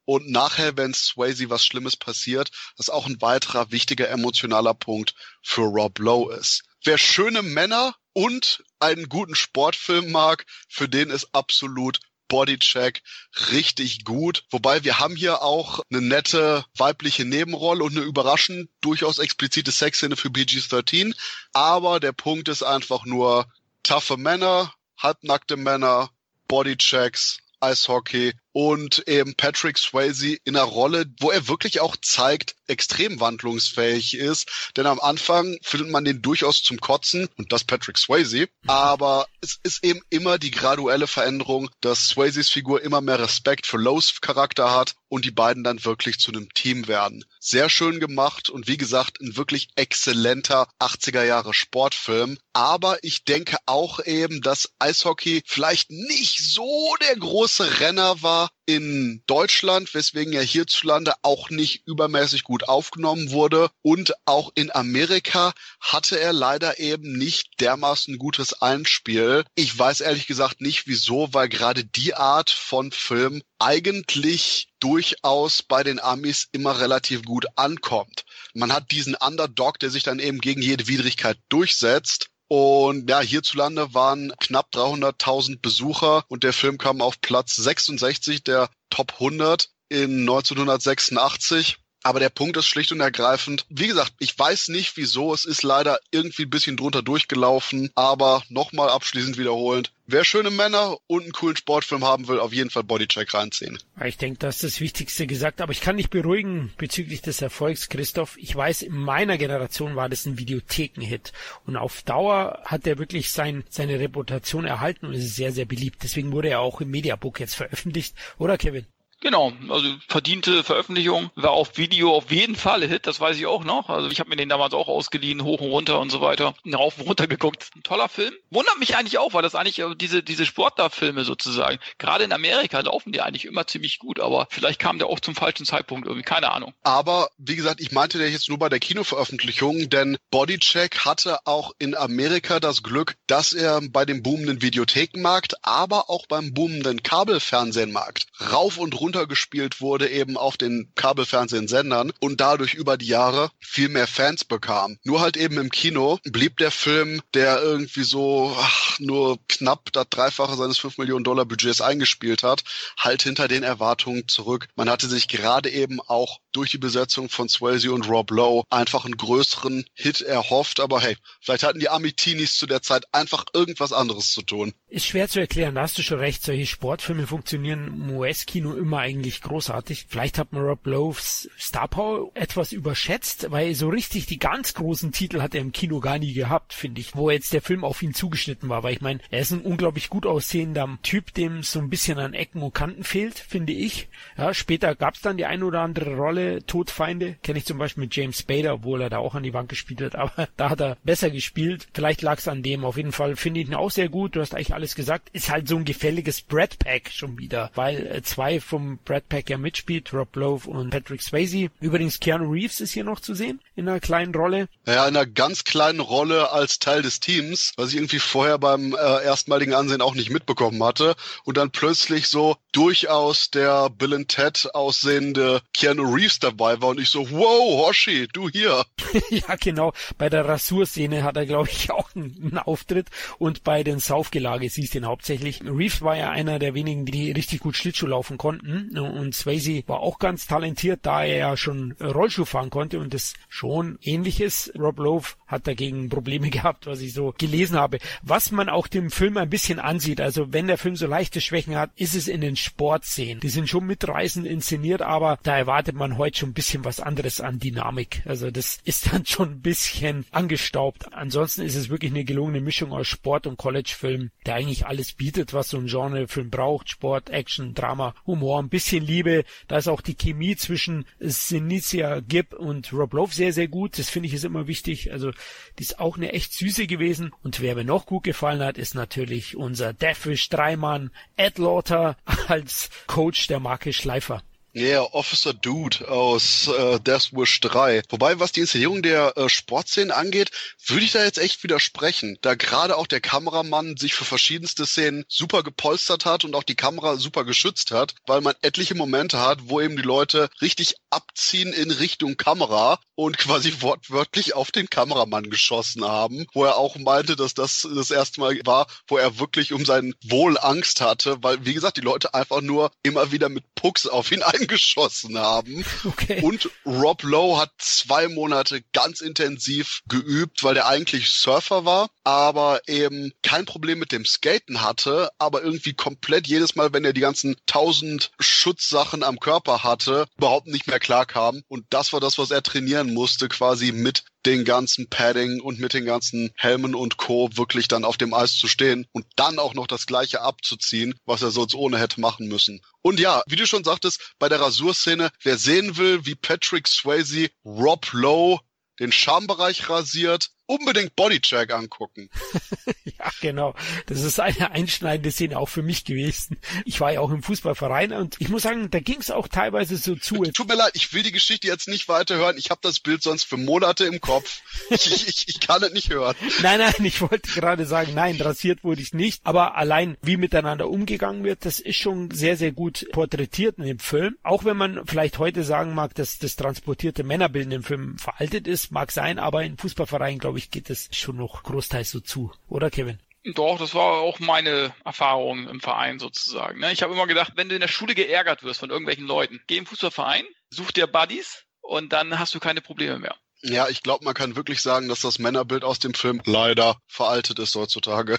und 0.09 0.31
nachher, 0.31 0.79
wenn 0.79 0.95
Swayze 0.95 1.51
was 1.51 1.67
Schlimmes 1.67 1.95
passiert, 1.95 2.51
das 2.79 2.89
auch 2.89 3.07
ein 3.07 3.21
weiterer 3.21 3.71
wichtiger 3.71 4.09
emotionaler 4.09 4.73
Punkt 4.73 5.15
für 5.43 5.65
Rob 5.65 5.99
Lowe 5.99 6.35
ist. 6.35 6.63
Wer 6.83 6.97
schöne 6.97 7.43
Männer 7.43 7.95
und 8.15 8.65
einen 8.81 9.11
guten 9.11 9.35
Sportfilm 9.35 10.11
mag, 10.11 10.47
für 10.67 10.89
den 10.89 11.11
ist 11.11 11.29
absolut 11.33 12.01
Bodycheck 12.29 13.03
richtig 13.51 14.05
gut. 14.05 14.45
Wobei 14.51 14.85
wir 14.85 14.99
haben 14.99 15.17
hier 15.17 15.43
auch 15.43 15.81
eine 15.91 16.03
nette 16.03 16.65
weibliche 16.77 17.25
Nebenrolle 17.25 17.85
und 17.85 17.97
eine 17.97 18.05
überraschend 18.05 18.71
durchaus 18.81 19.19
explizite 19.19 19.73
Sexszene 19.73 20.17
für 20.17 20.29
PG-13. 20.29 21.15
Aber 21.53 22.01
der 22.01 22.13
Punkt 22.13 22.49
ist 22.49 22.63
einfach 22.63 23.05
nur 23.05 23.47
taffe 23.83 24.17
Männer, 24.17 24.73
halbnackte 24.99 25.57
Männer, 25.57 26.11
Bodychecks, 26.47 27.39
Eishockey 27.61 28.35
und 28.53 29.07
eben 29.07 29.35
Patrick 29.35 29.79
Swayze 29.79 30.37
in 30.45 30.57
einer 30.57 30.65
Rolle, 30.65 31.07
wo 31.21 31.31
er 31.31 31.49
wirklich 31.49 31.81
auch 31.81 31.97
zeigt, 32.01 32.57
extrem 32.67 33.21
wandlungsfähig 33.21 34.15
ist. 34.15 34.51
Denn 34.77 34.87
am 34.87 35.01
Anfang 35.01 35.59
findet 35.63 35.91
man 35.91 36.05
den 36.05 36.23
durchaus 36.23 36.63
zum 36.63 36.81
Kotzen 36.81 37.29
und 37.37 37.53
das 37.53 37.65
Patrick 37.65 37.99
Swayze. 37.99 38.49
Aber 38.67 39.27
es 39.41 39.59
ist 39.63 39.85
eben 39.85 40.01
immer 40.11 40.39
die 40.39 40.51
graduelle 40.51 41.07
Veränderung, 41.07 41.71
dass 41.81 42.09
Swayzes 42.09 42.49
Figur 42.49 42.83
immer 42.83 43.01
mehr 43.01 43.19
Respekt 43.19 43.67
für 43.67 43.79
Lowe's 43.79 44.21
Charakter 44.21 44.75
hat 44.75 44.95
und 45.09 45.25
die 45.25 45.31
beiden 45.31 45.65
dann 45.65 45.85
wirklich 45.85 46.19
zu 46.19 46.31
einem 46.31 46.53
Team 46.53 46.89
werden. 46.89 47.25
Sehr 47.41 47.71
schön 47.71 48.01
gemacht 48.01 48.51
und 48.51 48.69
wie 48.69 48.77
gesagt, 48.77 49.21
ein 49.21 49.37
wirklich 49.37 49.69
exzellenter 49.77 50.69
80er 50.81 51.25
Jahre 51.25 51.55
Sportfilm. 51.55 52.39
Aber 52.53 52.99
ich 53.03 53.25
denke 53.25 53.57
auch 53.67 54.05
eben, 54.05 54.41
dass 54.41 54.71
Eishockey 54.79 55.43
vielleicht 55.47 55.91
nicht 55.91 56.41
so 56.41 56.95
der 57.01 57.17
große 57.17 57.81
Renner 57.81 58.21
war 58.23 58.48
in 58.67 59.23
Deutschland, 59.27 59.95
weswegen 59.95 60.33
er 60.33 60.43
hierzulande 60.43 61.15
auch 61.23 61.51
nicht 61.51 61.87
übermäßig 61.87 62.45
gut 62.45 62.69
aufgenommen 62.69 63.31
wurde. 63.31 63.71
Und 63.83 64.13
auch 64.27 64.51
in 64.55 64.75
Amerika 64.75 65.53
hatte 65.81 66.21
er 66.21 66.33
leider 66.33 66.79
eben 66.79 67.13
nicht 67.13 67.61
dermaßen 67.61 68.19
gutes 68.19 68.61
Einspiel. 68.61 69.45
Ich 69.55 69.77
weiß 69.77 70.01
ehrlich 70.03 70.27
gesagt 70.27 70.61
nicht 70.61 70.87
wieso, 70.87 71.29
weil 71.33 71.49
gerade 71.49 71.85
die 71.85 72.15
Art 72.15 72.51
von 72.51 72.93
Film 72.93 73.43
eigentlich 73.59 74.69
durchaus 74.81 75.63
bei 75.63 75.83
den 75.83 76.01
Amis 76.01 76.49
immer 76.53 76.79
relativ 76.81 77.25
gut 77.25 77.47
ankommt. 77.57 78.25
Man 78.55 78.73
hat 78.73 78.91
diesen 78.91 79.15
Underdog, 79.15 79.79
der 79.79 79.91
sich 79.91 80.03
dann 80.03 80.19
eben 80.19 80.41
gegen 80.41 80.63
jede 80.63 80.87
Widrigkeit 80.87 81.39
durchsetzt. 81.49 82.29
Und 82.49 83.11
ja, 83.11 83.21
hierzulande 83.21 83.93
waren 83.93 84.33
knapp 84.41 84.71
300.000 84.73 85.61
Besucher 85.61 86.25
und 86.29 86.45
der 86.45 86.55
Film 86.55 86.79
kam 86.79 87.03
auf 87.03 87.21
Platz 87.21 87.57
66 87.57 88.43
der 88.43 88.71
Top 88.89 89.13
100 89.15 89.69
in 89.91 90.21
1986 90.21 91.79
Aber 92.03 92.21
der 92.21 92.31
Punkt 92.31 92.57
ist 92.57 92.67
schlicht 92.67 92.93
und 92.93 93.01
ergreifend, 93.01 93.67
wie 93.69 93.89
gesagt, 93.89 94.13
ich 94.19 94.39
weiß 94.39 94.69
nicht 94.69 94.97
wieso, 94.97 95.35
es 95.35 95.45
ist 95.45 95.63
leider 95.63 95.99
irgendwie 96.11 96.43
ein 96.43 96.51
bisschen 96.51 96.77
drunter 96.77 97.03
durchgelaufen, 97.03 97.91
aber 97.95 98.43
nochmal 98.49 98.89
abschließend 98.89 99.37
wiederholend, 99.37 99.93
wer 100.07 100.25
schöne 100.25 100.51
Männer 100.51 100.97
und 101.07 101.23
einen 101.23 101.33
coolen 101.33 101.57
Sportfilm 101.57 102.05
haben 102.05 102.29
will, 102.29 102.41
auf 102.41 102.53
jeden 102.53 102.71
Fall 102.71 102.85
Bodycheck 102.85 103.35
reinziehen. 103.35 103.79
Ich 104.05 104.17
denke, 104.17 104.39
das 104.39 104.57
ist 104.57 104.65
das 104.65 104.81
Wichtigste 104.81 105.27
gesagt, 105.27 105.61
aber 105.61 105.73
ich 105.73 105.81
kann 105.81 105.97
dich 105.97 106.09
beruhigen 106.09 106.73
bezüglich 106.79 107.21
des 107.21 107.43
Erfolgs, 107.43 107.89
Christoph. 107.89 108.37
Ich 108.39 108.55
weiß, 108.55 108.83
in 108.83 108.97
meiner 108.97 109.37
Generation 109.37 109.97
war 109.97 110.09
das 110.09 110.25
ein 110.25 110.39
Videothekenhit 110.39 111.33
und 111.67 111.77
auf 111.77 112.03
Dauer 112.03 112.63
hat 112.65 112.87
er 112.87 112.99
wirklich 112.99 113.33
sein, 113.33 113.65
seine 113.69 113.99
Reputation 114.01 114.65
erhalten 114.65 115.07
und 115.07 115.15
ist 115.15 115.37
sehr, 115.37 115.53
sehr 115.53 115.67
beliebt. 115.67 116.03
Deswegen 116.03 116.33
wurde 116.33 116.49
er 116.49 116.61
auch 116.61 116.81
im 116.81 116.91
Mediabook 116.91 117.41
jetzt 117.41 117.55
veröffentlicht, 117.55 118.15
oder 118.39 118.57
Kevin? 118.57 118.87
Genau, 119.21 119.53
also 119.69 119.89
verdiente 120.07 120.63
Veröffentlichung, 120.63 121.31
war 121.35 121.51
auf 121.51 121.77
Video 121.77 122.15
auf 122.15 122.31
jeden 122.31 122.55
Fall 122.55 122.87
Hit, 122.87 123.07
das 123.07 123.19
weiß 123.19 123.37
ich 123.37 123.47
auch 123.47 123.65
noch. 123.65 123.89
Also 123.89 124.09
ich 124.11 124.21
habe 124.21 124.31
mir 124.31 124.37
den 124.37 124.49
damals 124.49 124.75
auch 124.75 124.87
ausgeliehen, 124.87 125.43
hoch 125.43 125.61
und 125.61 125.71
runter 125.71 125.99
und 125.99 126.11
so 126.11 126.21
weiter, 126.21 126.55
rauf 126.73 126.99
und 126.99 127.07
runter 127.09 127.27
geguckt. 127.27 127.69
Ein 127.75 127.83
toller 127.83 128.09
Film. 128.09 128.33
Wundert 128.51 128.79
mich 128.79 128.97
eigentlich 128.97 129.19
auch, 129.19 129.35
weil 129.35 129.43
das 129.43 129.57
eigentlich 129.57 129.81
äh, 129.81 129.95
diese, 129.97 130.23
diese 130.23 130.47
Sportlerfilme 130.47 131.25
sozusagen, 131.25 131.79
gerade 131.99 132.23
in 132.23 132.33
Amerika 132.33 132.79
laufen 132.79 133.11
die 133.11 133.21
eigentlich 133.21 133.45
immer 133.45 133.67
ziemlich 133.67 133.99
gut, 133.99 134.21
aber 134.21 134.47
vielleicht 134.51 134.79
kam 134.79 134.99
der 134.99 135.09
auch 135.09 135.19
zum 135.19 135.35
falschen 135.35 135.67
Zeitpunkt 135.67 136.07
irgendwie, 136.07 136.25
keine 136.25 136.53
Ahnung. 136.53 136.73
Aber 136.85 137.29
wie 137.39 137.57
gesagt, 137.57 137.81
ich 137.81 137.91
meinte 137.91 138.19
der 138.19 138.31
jetzt 138.31 138.49
nur 138.49 138.59
bei 138.59 138.69
der 138.69 138.79
Kinoveröffentlichung, 138.79 139.91
denn 139.91 140.17
Bodycheck 140.31 141.05
hatte 141.05 141.45
auch 141.45 141.73
in 141.81 141.97
Amerika 141.97 142.61
das 142.61 142.85
Glück, 142.85 143.17
dass 143.27 143.53
er 143.53 143.81
bei 143.91 144.05
dem 144.05 144.23
boomenden 144.23 144.63
Videothekenmarkt, 144.63 145.57
aber 145.65 146.09
auch 146.09 146.27
beim 146.29 146.55
boomenden 146.55 147.03
Kabelfernsehenmarkt 147.03 148.27
rauf 148.53 148.79
und 148.79 148.99
runter 149.01 149.08
runtergespielt 149.09 149.81
wurde 149.81 150.11
eben 150.11 150.37
auf 150.37 150.59
den 150.59 150.93
Kabelfernsehsendern 150.95 152.13
und 152.21 152.43
dadurch 152.43 152.75
über 152.75 152.99
die 152.99 153.07
Jahre 153.07 153.51
viel 153.59 153.89
mehr 153.89 154.07
Fans 154.07 154.45
bekam. 154.45 154.99
Nur 155.03 155.23
halt 155.23 155.39
eben 155.39 155.57
im 155.57 155.71
Kino 155.71 156.19
blieb 156.25 156.59
der 156.59 156.71
Film, 156.71 157.23
der 157.33 157.63
irgendwie 157.63 158.03
so 158.03 158.55
ach, 158.55 158.99
nur 158.99 159.39
knapp 159.49 159.91
das 159.93 160.09
Dreifache 160.11 160.57
seines 160.57 160.77
5 160.77 160.99
Millionen 160.99 161.25
Dollar 161.25 161.47
Budgets 161.47 161.81
eingespielt 161.81 162.43
hat, 162.43 162.65
halt 162.99 163.23
hinter 163.23 163.49
den 163.49 163.63
Erwartungen 163.63 164.29
zurück. 164.29 164.69
Man 164.77 164.91
hatte 164.91 165.09
sich 165.09 165.27
gerade 165.29 165.71
eben 165.71 166.01
auch 166.03 166.41
durch 166.53 166.71
die 166.71 166.79
Besetzung 166.79 167.31
von 167.31 167.49
Swayze 167.49 167.93
und 167.93 168.09
Rob 168.09 168.31
Lowe 168.31 168.65
einfach 168.69 169.07
einen 169.07 169.17
größeren 169.17 169.87
Hit 169.95 170.21
erhofft, 170.21 170.81
aber 170.81 171.01
hey, 171.01 171.17
vielleicht 171.41 171.63
hatten 171.63 171.81
die 171.81 171.89
Amitinis 171.89 172.57
zu 172.57 172.67
der 172.67 172.83
Zeit 172.83 173.05
einfach 173.13 173.47
irgendwas 173.55 173.93
anderes 173.93 174.33
zu 174.33 174.43
tun. 174.43 174.75
Ist 174.89 175.07
schwer 175.07 175.29
zu 175.29 175.41
erklären, 175.41 175.77
da 175.77 175.83
hast 175.83 175.97
du 175.97 176.03
schon 176.03 176.19
recht, 176.19 176.43
solche 176.43 176.67
Sportfilme 176.67 177.27
funktionieren 177.27 177.87
im 177.87 178.17
US-Kino 178.17 178.75
immer 178.75 178.98
immer 178.99 179.01
eigentlich 179.01 179.41
großartig. 179.43 180.07
Vielleicht 180.09 180.39
hat 180.39 180.53
man 180.53 180.63
Rob 180.63 180.87
Lowe's 180.87 181.49
Star 181.59 181.89
Power 181.89 182.31
etwas 182.35 182.73
überschätzt, 182.73 183.51
weil 183.51 183.75
so 183.75 183.89
richtig 183.89 184.27
die 184.27 184.39
ganz 184.39 184.75
großen 184.75 185.13
Titel 185.13 185.41
hat 185.41 185.55
er 185.55 185.61
im 185.61 185.73
Kino 185.73 186.01
gar 186.01 186.19
nie 186.19 186.33
gehabt, 186.33 186.73
finde 186.73 187.01
ich, 187.01 187.15
wo 187.15 187.31
jetzt 187.31 187.53
der 187.53 187.63
Film 187.63 187.85
auf 187.85 188.03
ihn 188.03 188.15
zugeschnitten 188.15 188.69
war, 188.69 188.83
weil 188.83 188.95
ich 188.95 189.01
meine, 189.01 189.21
er 189.31 189.41
ist 189.41 189.53
ein 189.53 189.61
unglaublich 189.61 190.09
gut 190.09 190.27
aussehender 190.27 190.99
Typ, 191.03 191.35
dem 191.35 191.63
so 191.63 191.79
ein 191.79 191.91
bisschen 191.91 192.19
an 192.19 192.35
Ecken 192.35 192.63
und 192.63 192.75
Kanten 192.75 193.05
fehlt, 193.05 193.39
finde 193.39 193.73
ich. 193.73 194.09
Ja, 194.37 194.55
später 194.55 194.95
gab's 194.95 195.21
dann 195.21 195.37
die 195.37 195.47
ein 195.47 195.63
oder 195.63 195.81
andere 195.81 196.17
Rolle, 196.17 196.65
Todfeinde, 196.67 197.37
kenne 197.43 197.59
ich 197.59 197.67
zum 197.67 197.79
Beispiel 197.79 198.05
mit 198.05 198.17
James 198.17 198.41
Spader, 198.41 198.75
obwohl 198.75 199.03
er 199.03 199.11
da 199.11 199.19
auch 199.19 199.35
an 199.35 199.43
die 199.43 199.55
Wand 199.55 199.69
gespielt 199.69 200.01
hat, 200.01 200.17
aber 200.17 200.49
da 200.57 200.71
hat 200.71 200.81
er 200.81 200.97
besser 201.05 201.31
gespielt. 201.31 201.89
Vielleicht 201.93 202.23
lag's 202.23 202.49
an 202.49 202.63
dem. 202.63 202.85
Auf 202.85 202.97
jeden 202.97 203.13
Fall 203.13 203.37
finde 203.37 203.61
ich 203.61 203.69
ihn 203.69 203.75
auch 203.75 203.91
sehr 203.91 204.09
gut. 204.09 204.35
Du 204.35 204.41
hast 204.41 204.55
eigentlich 204.55 204.75
alles 204.75 204.95
gesagt. 204.95 205.29
Ist 205.33 205.51
halt 205.51 205.69
so 205.69 205.77
ein 205.77 205.85
gefälliges 205.85 206.43
Brad 206.43 206.79
Pack 206.79 207.11
schon 207.11 207.39
wieder, 207.39 207.71
weil 207.75 208.07
äh, 208.07 208.23
zwei 208.23 208.61
vom 208.61 208.88
Brad 208.97 209.29
Pack 209.29 209.51
ja 209.51 209.59
mitspielt, 209.59 210.13
Rob 210.15 210.35
Lowe 210.37 210.69
und 210.69 210.91
Patrick 210.91 211.23
Swayze. 211.23 211.71
Übrigens 211.81 212.21
Keanu 212.21 212.51
Reeves 212.51 212.81
ist 212.81 212.93
hier 212.93 213.05
noch 213.05 213.21
zu 213.21 213.35
sehen 213.35 213.61
in 213.77 213.89
einer 213.89 214.01
kleinen 214.01 214.35
Rolle. 214.35 214.69
Ja, 214.87 215.07
in 215.07 215.17
einer 215.17 215.27
ganz 215.27 215.65
kleinen 215.65 216.01
Rolle 216.01 216.51
als 216.53 216.79
Teil 216.79 217.03
des 217.03 217.21
Teams, 217.21 217.73
was 217.77 217.91
ich 217.91 217.97
irgendwie 217.97 218.19
vorher 218.19 218.59
beim 218.59 218.95
äh, 218.95 219.25
erstmaligen 219.25 219.75
Ansehen 219.75 220.01
auch 220.01 220.15
nicht 220.15 220.31
mitbekommen 220.31 220.83
hatte 220.83 221.15
und 221.45 221.57
dann 221.57 221.71
plötzlich 221.71 222.29
so 222.29 222.57
durchaus 222.73 223.51
der 223.51 223.91
Bill 223.91 224.15
and 224.15 224.29
Ted 224.29 224.69
aussehende 224.75 225.61
Keanu 225.75 226.15
Reeves 226.15 226.39
dabei 226.39 226.81
war 226.81 226.91
und 226.91 227.01
ich 227.01 227.11
so, 227.11 227.31
wow, 227.31 227.87
Hoshi, 227.87 228.29
du 228.33 228.49
hier. 228.49 228.85
ja, 229.31 229.57
genau. 229.57 229.93
Bei 230.17 230.29
der 230.29 230.47
Rasurszene 230.47 231.23
hat 231.23 231.37
er, 231.37 231.47
glaube 231.47 231.69
ich, 231.71 231.91
auch 231.93 232.15
einen, 232.15 232.37
einen 232.43 232.59
Auftritt 232.59 233.09
und 233.39 233.65
bei 233.65 233.83
den 233.83 233.99
Saufgelage 233.99 234.71
siehst 234.71 234.95
du 234.95 234.99
ihn 234.99 235.07
hauptsächlich. 235.07 235.61
Reeves 235.63 236.03
war 236.03 236.17
ja 236.17 236.31
einer 236.31 236.59
der 236.59 236.75
wenigen, 236.75 237.05
die 237.05 237.33
richtig 237.33 237.61
gut 237.61 237.77
Schlittschuh 237.77 238.07
laufen 238.07 238.39
konnten 238.39 238.78
und 238.97 239.35
Swayze 239.35 239.83
war 239.87 240.01
auch 240.01 240.19
ganz 240.19 240.47
talentiert, 240.47 241.01
da 241.03 241.25
er 241.25 241.37
ja 241.37 241.57
schon 241.57 241.93
Rollschuh 242.01 242.45
fahren 242.45 242.71
konnte 242.71 242.99
und 242.99 243.15
das 243.15 243.35
schon 243.49 243.99
ähnlich 244.03 244.41
ist. 244.41 244.73
Rob 244.79 244.99
Lowe 244.99 245.29
hat 245.49 245.67
dagegen 245.67 246.09
Probleme 246.09 246.51
gehabt, 246.59 246.87
was 246.87 247.01
ich 247.01 247.13
so 247.13 247.35
gelesen 247.37 247.77
habe. 247.77 247.99
Was 248.23 248.53
man 248.53 248.69
auch 248.69 248.87
dem 248.87 249.11
Film 249.11 249.37
ein 249.37 249.51
bisschen 249.51 249.81
ansieht, 249.81 250.21
also 250.21 250.53
wenn 250.53 250.69
der 250.69 250.79
Film 250.79 250.95
so 250.95 251.07
leichte 251.07 251.41
Schwächen 251.41 251.77
hat, 251.77 251.91
ist 251.97 252.15
es 252.15 252.29
in 252.29 252.41
den 252.41 252.57
Sportszenen. 252.57 253.41
Die 253.41 253.49
sind 253.49 253.69
schon 253.69 253.87
mitreißend 253.87 254.47
inszeniert, 254.47 255.03
aber 255.03 255.39
da 255.43 255.57
erwartet 255.57 255.97
man 255.97 256.19
heute 256.19 256.39
schon 256.39 256.51
ein 256.51 256.55
bisschen 256.55 256.85
was 256.85 257.01
anderes 257.01 257.41
an 257.41 257.59
Dynamik. 257.59 258.23
Also 258.25 258.51
das 258.51 258.79
ist 258.85 259.13
dann 259.13 259.27
schon 259.27 259.53
ein 259.53 259.61
bisschen 259.61 260.25
angestaubt. 260.31 261.13
Ansonsten 261.13 261.63
ist 261.63 261.75
es 261.75 261.89
wirklich 261.89 262.13
eine 262.13 262.25
gelungene 262.25 262.61
Mischung 262.61 262.93
aus 262.93 263.09
Sport 263.09 263.47
und 263.47 263.57
Collegefilm, 263.57 264.31
der 264.47 264.55
eigentlich 264.55 264.87
alles 264.87 265.13
bietet, 265.13 265.55
was 265.55 265.71
so 265.71 265.79
ein 265.79 265.87
Genrefilm 265.87 266.51
braucht. 266.51 266.91
Sport, 266.91 267.31
Action, 267.31 267.75
Drama, 267.75 268.15
Humor, 268.27 268.61
ein 268.61 268.69
bisschen 268.69 269.05
Liebe. 269.05 269.45
Da 269.67 269.79
ist 269.79 269.89
auch 269.89 270.01
die 270.01 270.15
Chemie 270.15 270.57
zwischen 270.57 271.07
Sinicia 271.19 272.21
Gibb 272.21 272.53
und 272.53 272.93
Rob 272.93 273.13
Lowe 273.15 273.33
sehr, 273.33 273.53
sehr 273.53 273.69
gut. 273.69 273.99
Das 273.99 274.11
finde 274.11 274.29
ich 274.29 274.35
ist 274.35 274.45
immer 274.45 274.67
wichtig. 274.67 275.13
Also 275.13 275.31
die 275.79 275.83
ist 275.83 276.01
auch 276.01 276.17
eine 276.17 276.33
echt 276.33 276.53
süße 276.53 276.87
gewesen. 276.87 277.33
Und 277.43 277.61
wer 277.61 277.75
mir 277.75 277.85
noch 277.85 278.07
gut 278.07 278.25
gefallen 278.25 278.63
hat, 278.63 278.79
ist 278.79 278.95
natürlich 278.95 279.57
unser 279.57 279.93
Deathwish 279.93 280.49
Dreimann 280.49 281.11
Ed 281.37 281.59
Lauter 281.59 282.17
als 282.49 282.91
Coach 283.07 283.47
der 283.47 283.61
Marke 283.61 283.93
Schleifer. 283.93 284.43
Ja, 284.75 284.83
yeah, 284.83 285.01
Officer 285.15 285.55
Dude 285.55 286.07
aus 286.09 286.69
äh, 286.69 287.01
Death 287.01 287.33
Wish 287.33 287.59
3. 287.61 288.03
Wobei, 288.11 288.39
was 288.39 288.53
die 288.53 288.61
Inszenierung 288.61 289.03
der 289.03 289.35
äh, 289.39 289.49
Sportszenen 289.49 290.11
angeht, 290.11 290.51
würde 290.87 291.05
ich 291.05 291.13
da 291.13 291.25
jetzt 291.25 291.39
echt 291.39 291.63
widersprechen. 291.63 292.37
Da 292.43 292.55
gerade 292.55 292.97
auch 292.99 293.07
der 293.07 293.23
Kameramann 293.23 293.97
sich 293.97 294.13
für 294.13 294.27
verschiedenste 294.27 294.85
Szenen 294.85 295.25
super 295.27 295.63
gepolstert 295.63 296.27
hat 296.27 296.45
und 296.45 296.55
auch 296.55 296.65
die 296.65 296.75
Kamera 296.75 297.17
super 297.17 297.45
geschützt 297.45 297.93
hat, 297.93 298.15
weil 298.27 298.43
man 298.43 298.55
etliche 298.61 298.95
Momente 298.95 299.41
hat, 299.41 299.61
wo 299.63 299.81
eben 299.81 299.97
die 299.97 300.03
Leute 300.03 300.51
richtig 300.61 300.97
abziehen 301.09 301.73
in 301.73 301.91
Richtung 301.91 302.37
Kamera 302.37 303.01
und 303.15 303.39
quasi 303.39 303.81
wortwörtlich 303.81 304.55
auf 304.55 304.71
den 304.71 304.91
Kameramann 304.91 305.49
geschossen 305.51 306.05
haben, 306.05 306.47
wo 306.53 306.65
er 306.65 306.77
auch 306.77 306.97
meinte, 306.97 307.37
dass 307.37 307.55
das 307.55 307.89
das 307.95 308.11
erste 308.11 308.41
Mal 308.41 308.61
war, 308.65 308.87
wo 309.09 309.17
er 309.17 309.39
wirklich 309.39 309.73
um 309.73 309.85
sein 309.87 310.15
Wohl 310.23 310.59
Angst 310.59 311.01
hatte, 311.01 311.39
weil, 311.43 311.65
wie 311.65 311.75
gesagt, 311.75 311.97
die 311.97 312.03
Leute 312.03 312.35
einfach 312.35 312.61
nur 312.61 312.91
immer 313.03 313.33
wieder 313.33 313.49
mit 313.49 313.65
Pucks 313.75 314.07
auf 314.07 314.31
ihn 314.31 314.43
eingeschossen 314.59 315.39
haben. 315.39 315.85
Okay. 316.05 316.41
Und 316.43 316.71
Rob 316.85 317.23
Lowe 317.23 317.59
hat 317.59 317.71
zwei 317.79 318.29
Monate 318.29 318.83
ganz 318.93 319.21
intensiv 319.21 320.03
geübt, 320.09 320.65
weil 320.65 320.75
der 320.75 320.87
eigentlich 320.87 321.31
Surfer 321.31 321.85
war, 321.85 322.11
aber 322.25 322.81
eben 322.87 323.33
kein 323.43 323.65
Problem 323.65 323.99
mit 323.99 324.13
dem 324.13 324.25
Skaten 324.25 324.83
hatte, 324.83 325.31
aber 325.39 325.63
irgendwie 325.63 325.95
komplett 325.95 326.47
jedes 326.47 326.77
Mal, 326.77 326.93
wenn 326.93 327.05
er 327.05 327.13
die 327.13 327.21
ganzen 327.21 327.57
tausend 327.67 328.31
Schutzsachen 328.39 329.23
am 329.23 329.41
Körper 329.41 329.83
hatte, 329.83 330.27
überhaupt 330.37 330.67
nicht 330.67 330.87
mehr 330.87 331.01
klarkam. 331.01 331.63
Und 331.69 331.87
das 331.91 332.13
war 332.13 332.21
das, 332.21 332.39
was 332.39 332.51
er 332.51 332.63
trainieren 332.63 333.13
musste, 333.13 333.49
quasi 333.49 333.93
mit 333.93 334.25
den 334.47 334.65
ganzen 334.65 335.09
Padding 335.09 335.61
und 335.61 335.79
mit 335.79 335.95
den 335.95 336.05
ganzen 336.05 336.53
Helmen 336.57 336.95
und 336.95 337.17
Co. 337.17 337.51
wirklich 337.57 337.89
dann 337.89 338.05
auf 338.05 338.17
dem 338.17 338.35
Eis 338.35 338.55
zu 338.55 338.69
stehen 338.69 339.07
und 339.13 339.27
dann 339.37 339.59
auch 339.59 339.75
noch 339.75 339.87
das 339.87 340.07
gleiche 340.07 340.41
abzuziehen, 340.41 341.15
was 341.25 341.43
er 341.43 341.51
sonst 341.51 341.75
ohne 341.75 341.99
hätte 341.99 342.21
machen 342.21 342.49
müssen. 342.49 342.81
Und 343.03 343.21
ja, 343.21 343.43
wie 343.47 343.57
du 343.57 343.67
schon 343.67 343.85
sagtest, 343.85 344.35
bei 344.39 344.49
der 344.49 344.61
Rasurszene, 344.61 345.31
wer 345.43 345.59
sehen 345.59 345.97
will, 345.97 346.25
wie 346.25 346.35
Patrick 346.35 346.89
Swayze 346.89 347.51
Rob 347.65 348.13
Lowe 348.13 348.61
den 349.01 349.13
Schambereich 349.13 349.89
rasiert, 349.89 350.51
unbedingt 350.69 351.17
Bodycheck 351.17 351.73
angucken. 351.73 352.29
ja, 353.05 353.31
genau. 353.41 353.75
Das 354.07 354.23
ist 354.23 354.39
eine 354.39 354.71
einschneidende 354.71 355.33
Szene 355.33 355.59
auch 355.59 355.69
für 355.69 355.83
mich 355.83 356.05
gewesen. 356.05 356.59
Ich 356.85 357.01
war 357.01 357.13
ja 357.13 357.21
auch 357.21 357.31
im 357.31 357.43
Fußballverein 357.43 358.13
und 358.13 358.37
ich 358.39 358.51
muss 358.51 358.63
sagen, 358.63 358.91
da 358.91 359.01
ging 359.01 359.19
es 359.19 359.31
auch 359.31 359.49
teilweise 359.49 359.97
so 359.97 360.15
zu. 360.15 360.45
Tut 360.45 360.69
mir 360.69 360.77
leid, 360.77 360.93
ich 360.93 361.13
will 361.13 361.23
die 361.23 361.33
Geschichte 361.33 361.67
jetzt 361.67 361.89
nicht 361.89 362.09
weiterhören. 362.09 362.57
Ich 362.59 362.71
habe 362.71 362.81
das 362.83 363.01
Bild 363.01 363.23
sonst 363.23 363.45
für 363.45 363.57
Monate 363.57 364.05
im 364.05 364.21
Kopf. 364.21 364.61
ich, 364.91 365.07
ich, 365.29 365.49
ich 365.49 365.61
kann 365.61 365.83
es 365.83 365.93
nicht 365.93 366.11
hören. 366.11 366.37
Nein, 366.63 366.79
nein, 366.79 367.05
ich 367.05 367.21
wollte 367.23 367.49
gerade 367.51 367.87
sagen, 367.87 368.13
nein, 368.15 368.39
rasiert 368.41 368.85
wurde 368.85 369.01
ich 369.01 369.15
nicht. 369.15 369.41
Aber 369.45 369.77
allein, 369.77 370.17
wie 370.23 370.37
miteinander 370.37 370.89
umgegangen 370.91 371.45
wird, 371.45 371.65
das 371.65 371.81
ist 371.81 371.97
schon 371.97 372.31
sehr, 372.31 372.57
sehr 372.57 372.73
gut 372.73 373.07
porträtiert 373.13 373.79
in 373.79 373.85
dem 373.85 373.99
Film. 373.99 374.37
Auch 374.43 374.65
wenn 374.65 374.77
man 374.77 375.07
vielleicht 375.07 375.39
heute 375.39 375.65
sagen 375.65 375.95
mag, 375.95 376.15
dass 376.15 376.39
das 376.39 376.57
transportierte 376.57 377.25
Männerbild 377.25 377.65
in 377.65 377.71
dem 377.71 377.83
Film 377.85 378.19
veraltet 378.19 378.67
ist, 378.67 378.93
mag 378.93 379.11
sein, 379.13 379.39
aber 379.39 379.65
in 379.65 379.79
Fußballvereinen, 379.79 380.39
glaube 380.39 380.58
ich, 380.58 380.58
geht 380.67 380.91
es 380.91 381.09
schon 381.13 381.37
noch 381.37 381.63
großteils 381.63 382.11
so 382.11 382.21
zu, 382.21 382.53
oder 382.69 382.91
Kevin? 382.91 383.19
Doch, 383.55 383.79
das 383.79 383.95
war 383.95 384.19
auch 384.19 384.41
meine 384.41 384.95
Erfahrung 385.05 385.69
im 385.69 385.81
Verein 385.81 386.19
sozusagen. 386.19 386.81
Ne? 386.81 386.93
Ich 386.93 387.03
habe 387.03 387.15
immer 387.15 387.27
gedacht, 387.27 387.53
wenn 387.57 387.69
du 387.69 387.75
in 387.75 387.81
der 387.81 387.89
Schule 387.89 388.15
geärgert 388.15 388.63
wirst 388.63 388.81
von 388.81 388.91
irgendwelchen 388.91 389.27
Leuten, 389.27 389.61
geh 389.67 389.79
im 389.79 389.87
Fußballverein, 389.87 390.45
such 390.71 390.91
dir 390.91 391.07
Buddies 391.07 391.65
und 391.81 392.13
dann 392.13 392.39
hast 392.39 392.55
du 392.55 392.61
keine 392.61 392.81
Probleme 392.81 393.19
mehr. 393.19 393.37
Ja, 393.63 393.89
ich 393.89 394.05
glaube, 394.05 394.25
man 394.25 394.35
kann 394.35 394.55
wirklich 394.55 394.81
sagen, 394.83 395.09
dass 395.09 395.21
das 395.21 395.41
Männerbild 395.41 395.83
aus 395.83 395.99
dem 395.99 396.15
Film 396.15 396.41
leider 396.45 397.01
veraltet 397.09 397.59
ist 397.59 397.75
heutzutage. 397.75 398.39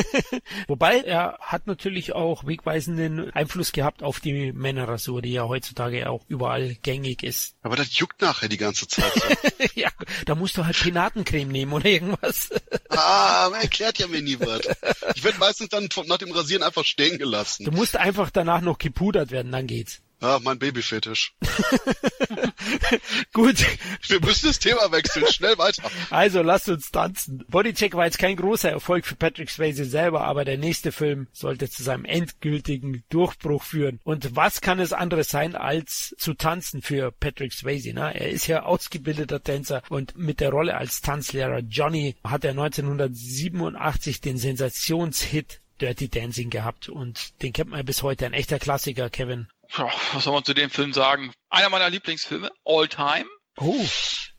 Wobei 0.68 1.00
er 1.00 1.38
hat 1.40 1.66
natürlich 1.66 2.12
auch 2.12 2.46
wegweisenden 2.46 3.32
Einfluss 3.32 3.72
gehabt 3.72 4.04
auf 4.04 4.20
die 4.20 4.52
Männerrasur, 4.52 5.22
die 5.22 5.32
ja 5.32 5.48
heutzutage 5.48 6.08
auch 6.08 6.24
überall 6.28 6.76
gängig 6.82 7.24
ist. 7.24 7.56
Aber 7.62 7.74
das 7.74 7.98
juckt 7.98 8.22
nachher 8.22 8.48
die 8.48 8.56
ganze 8.56 8.86
Zeit. 8.86 9.12
So. 9.12 9.64
ja, 9.74 9.90
da 10.24 10.36
musst 10.36 10.56
du 10.56 10.64
halt 10.64 10.78
Penatencreme 10.80 11.50
nehmen 11.50 11.72
oder 11.72 11.86
irgendwas. 11.86 12.50
ah, 12.90 13.48
man 13.50 13.60
erklärt 13.60 13.98
ja 13.98 14.06
mir 14.06 14.22
nie 14.22 14.38
was. 14.38 14.60
Ich 15.16 15.24
werde 15.24 15.38
meistens 15.38 15.70
dann 15.70 15.88
nach 16.06 16.18
dem 16.18 16.30
Rasieren 16.30 16.62
einfach 16.62 16.84
stehen 16.84 17.18
gelassen. 17.18 17.64
Du 17.64 17.72
musst 17.72 17.96
einfach 17.96 18.30
danach 18.30 18.60
noch 18.60 18.78
gepudert 18.78 19.32
werden, 19.32 19.50
dann 19.50 19.66
geht's. 19.66 20.00
Ja, 20.24 20.40
mein 20.42 20.58
Babyfetisch. 20.58 21.34
Gut. 23.34 23.62
Wir 24.08 24.20
müssen 24.22 24.46
das 24.46 24.58
Thema 24.58 24.90
wechseln. 24.90 25.26
Schnell 25.26 25.58
weiter. 25.58 25.82
Also 26.08 26.40
lasst 26.40 26.70
uns 26.70 26.90
tanzen. 26.90 27.44
Bodycheck 27.48 27.94
war 27.94 28.06
jetzt 28.06 28.18
kein 28.18 28.36
großer 28.36 28.70
Erfolg 28.70 29.04
für 29.04 29.16
Patrick 29.16 29.50
Swayze 29.50 29.84
selber, 29.84 30.24
aber 30.24 30.46
der 30.46 30.56
nächste 30.56 30.92
Film 30.92 31.28
sollte 31.34 31.68
zu 31.68 31.82
seinem 31.82 32.06
endgültigen 32.06 33.04
Durchbruch 33.10 33.64
führen. 33.64 34.00
Und 34.02 34.34
was 34.34 34.62
kann 34.62 34.80
es 34.80 34.94
anderes 34.94 35.28
sein, 35.28 35.56
als 35.56 36.14
zu 36.16 36.32
tanzen 36.32 36.80
für 36.80 37.12
Patrick 37.12 37.52
Swayze? 37.52 37.92
Ne? 37.92 38.18
Er 38.18 38.30
ist 38.30 38.46
ja 38.46 38.62
ausgebildeter 38.62 39.42
Tänzer 39.42 39.82
und 39.90 40.16
mit 40.16 40.40
der 40.40 40.48
Rolle 40.48 40.78
als 40.78 41.02
Tanzlehrer 41.02 41.58
Johnny 41.58 42.16
hat 42.24 42.44
er 42.44 42.52
1987 42.52 44.22
den 44.22 44.38
Sensationshit 44.38 45.60
Dirty 45.80 46.08
Dancing 46.08 46.50
gehabt 46.50 46.88
und 46.88 47.42
den 47.42 47.52
kennt 47.52 47.70
man 47.70 47.80
ja 47.80 47.82
bis 47.82 48.02
heute. 48.02 48.24
Ein 48.24 48.32
echter 48.32 48.58
Klassiker, 48.58 49.10
Kevin. 49.10 49.48
Ja, 49.76 49.90
was 50.12 50.24
soll 50.24 50.32
man 50.32 50.44
zu 50.44 50.54
dem 50.54 50.70
Film 50.70 50.92
sagen? 50.92 51.32
Einer 51.50 51.70
meiner 51.70 51.90
Lieblingsfilme, 51.90 52.50
all 52.64 52.88
time. 52.88 53.26
Oh. 53.56 53.86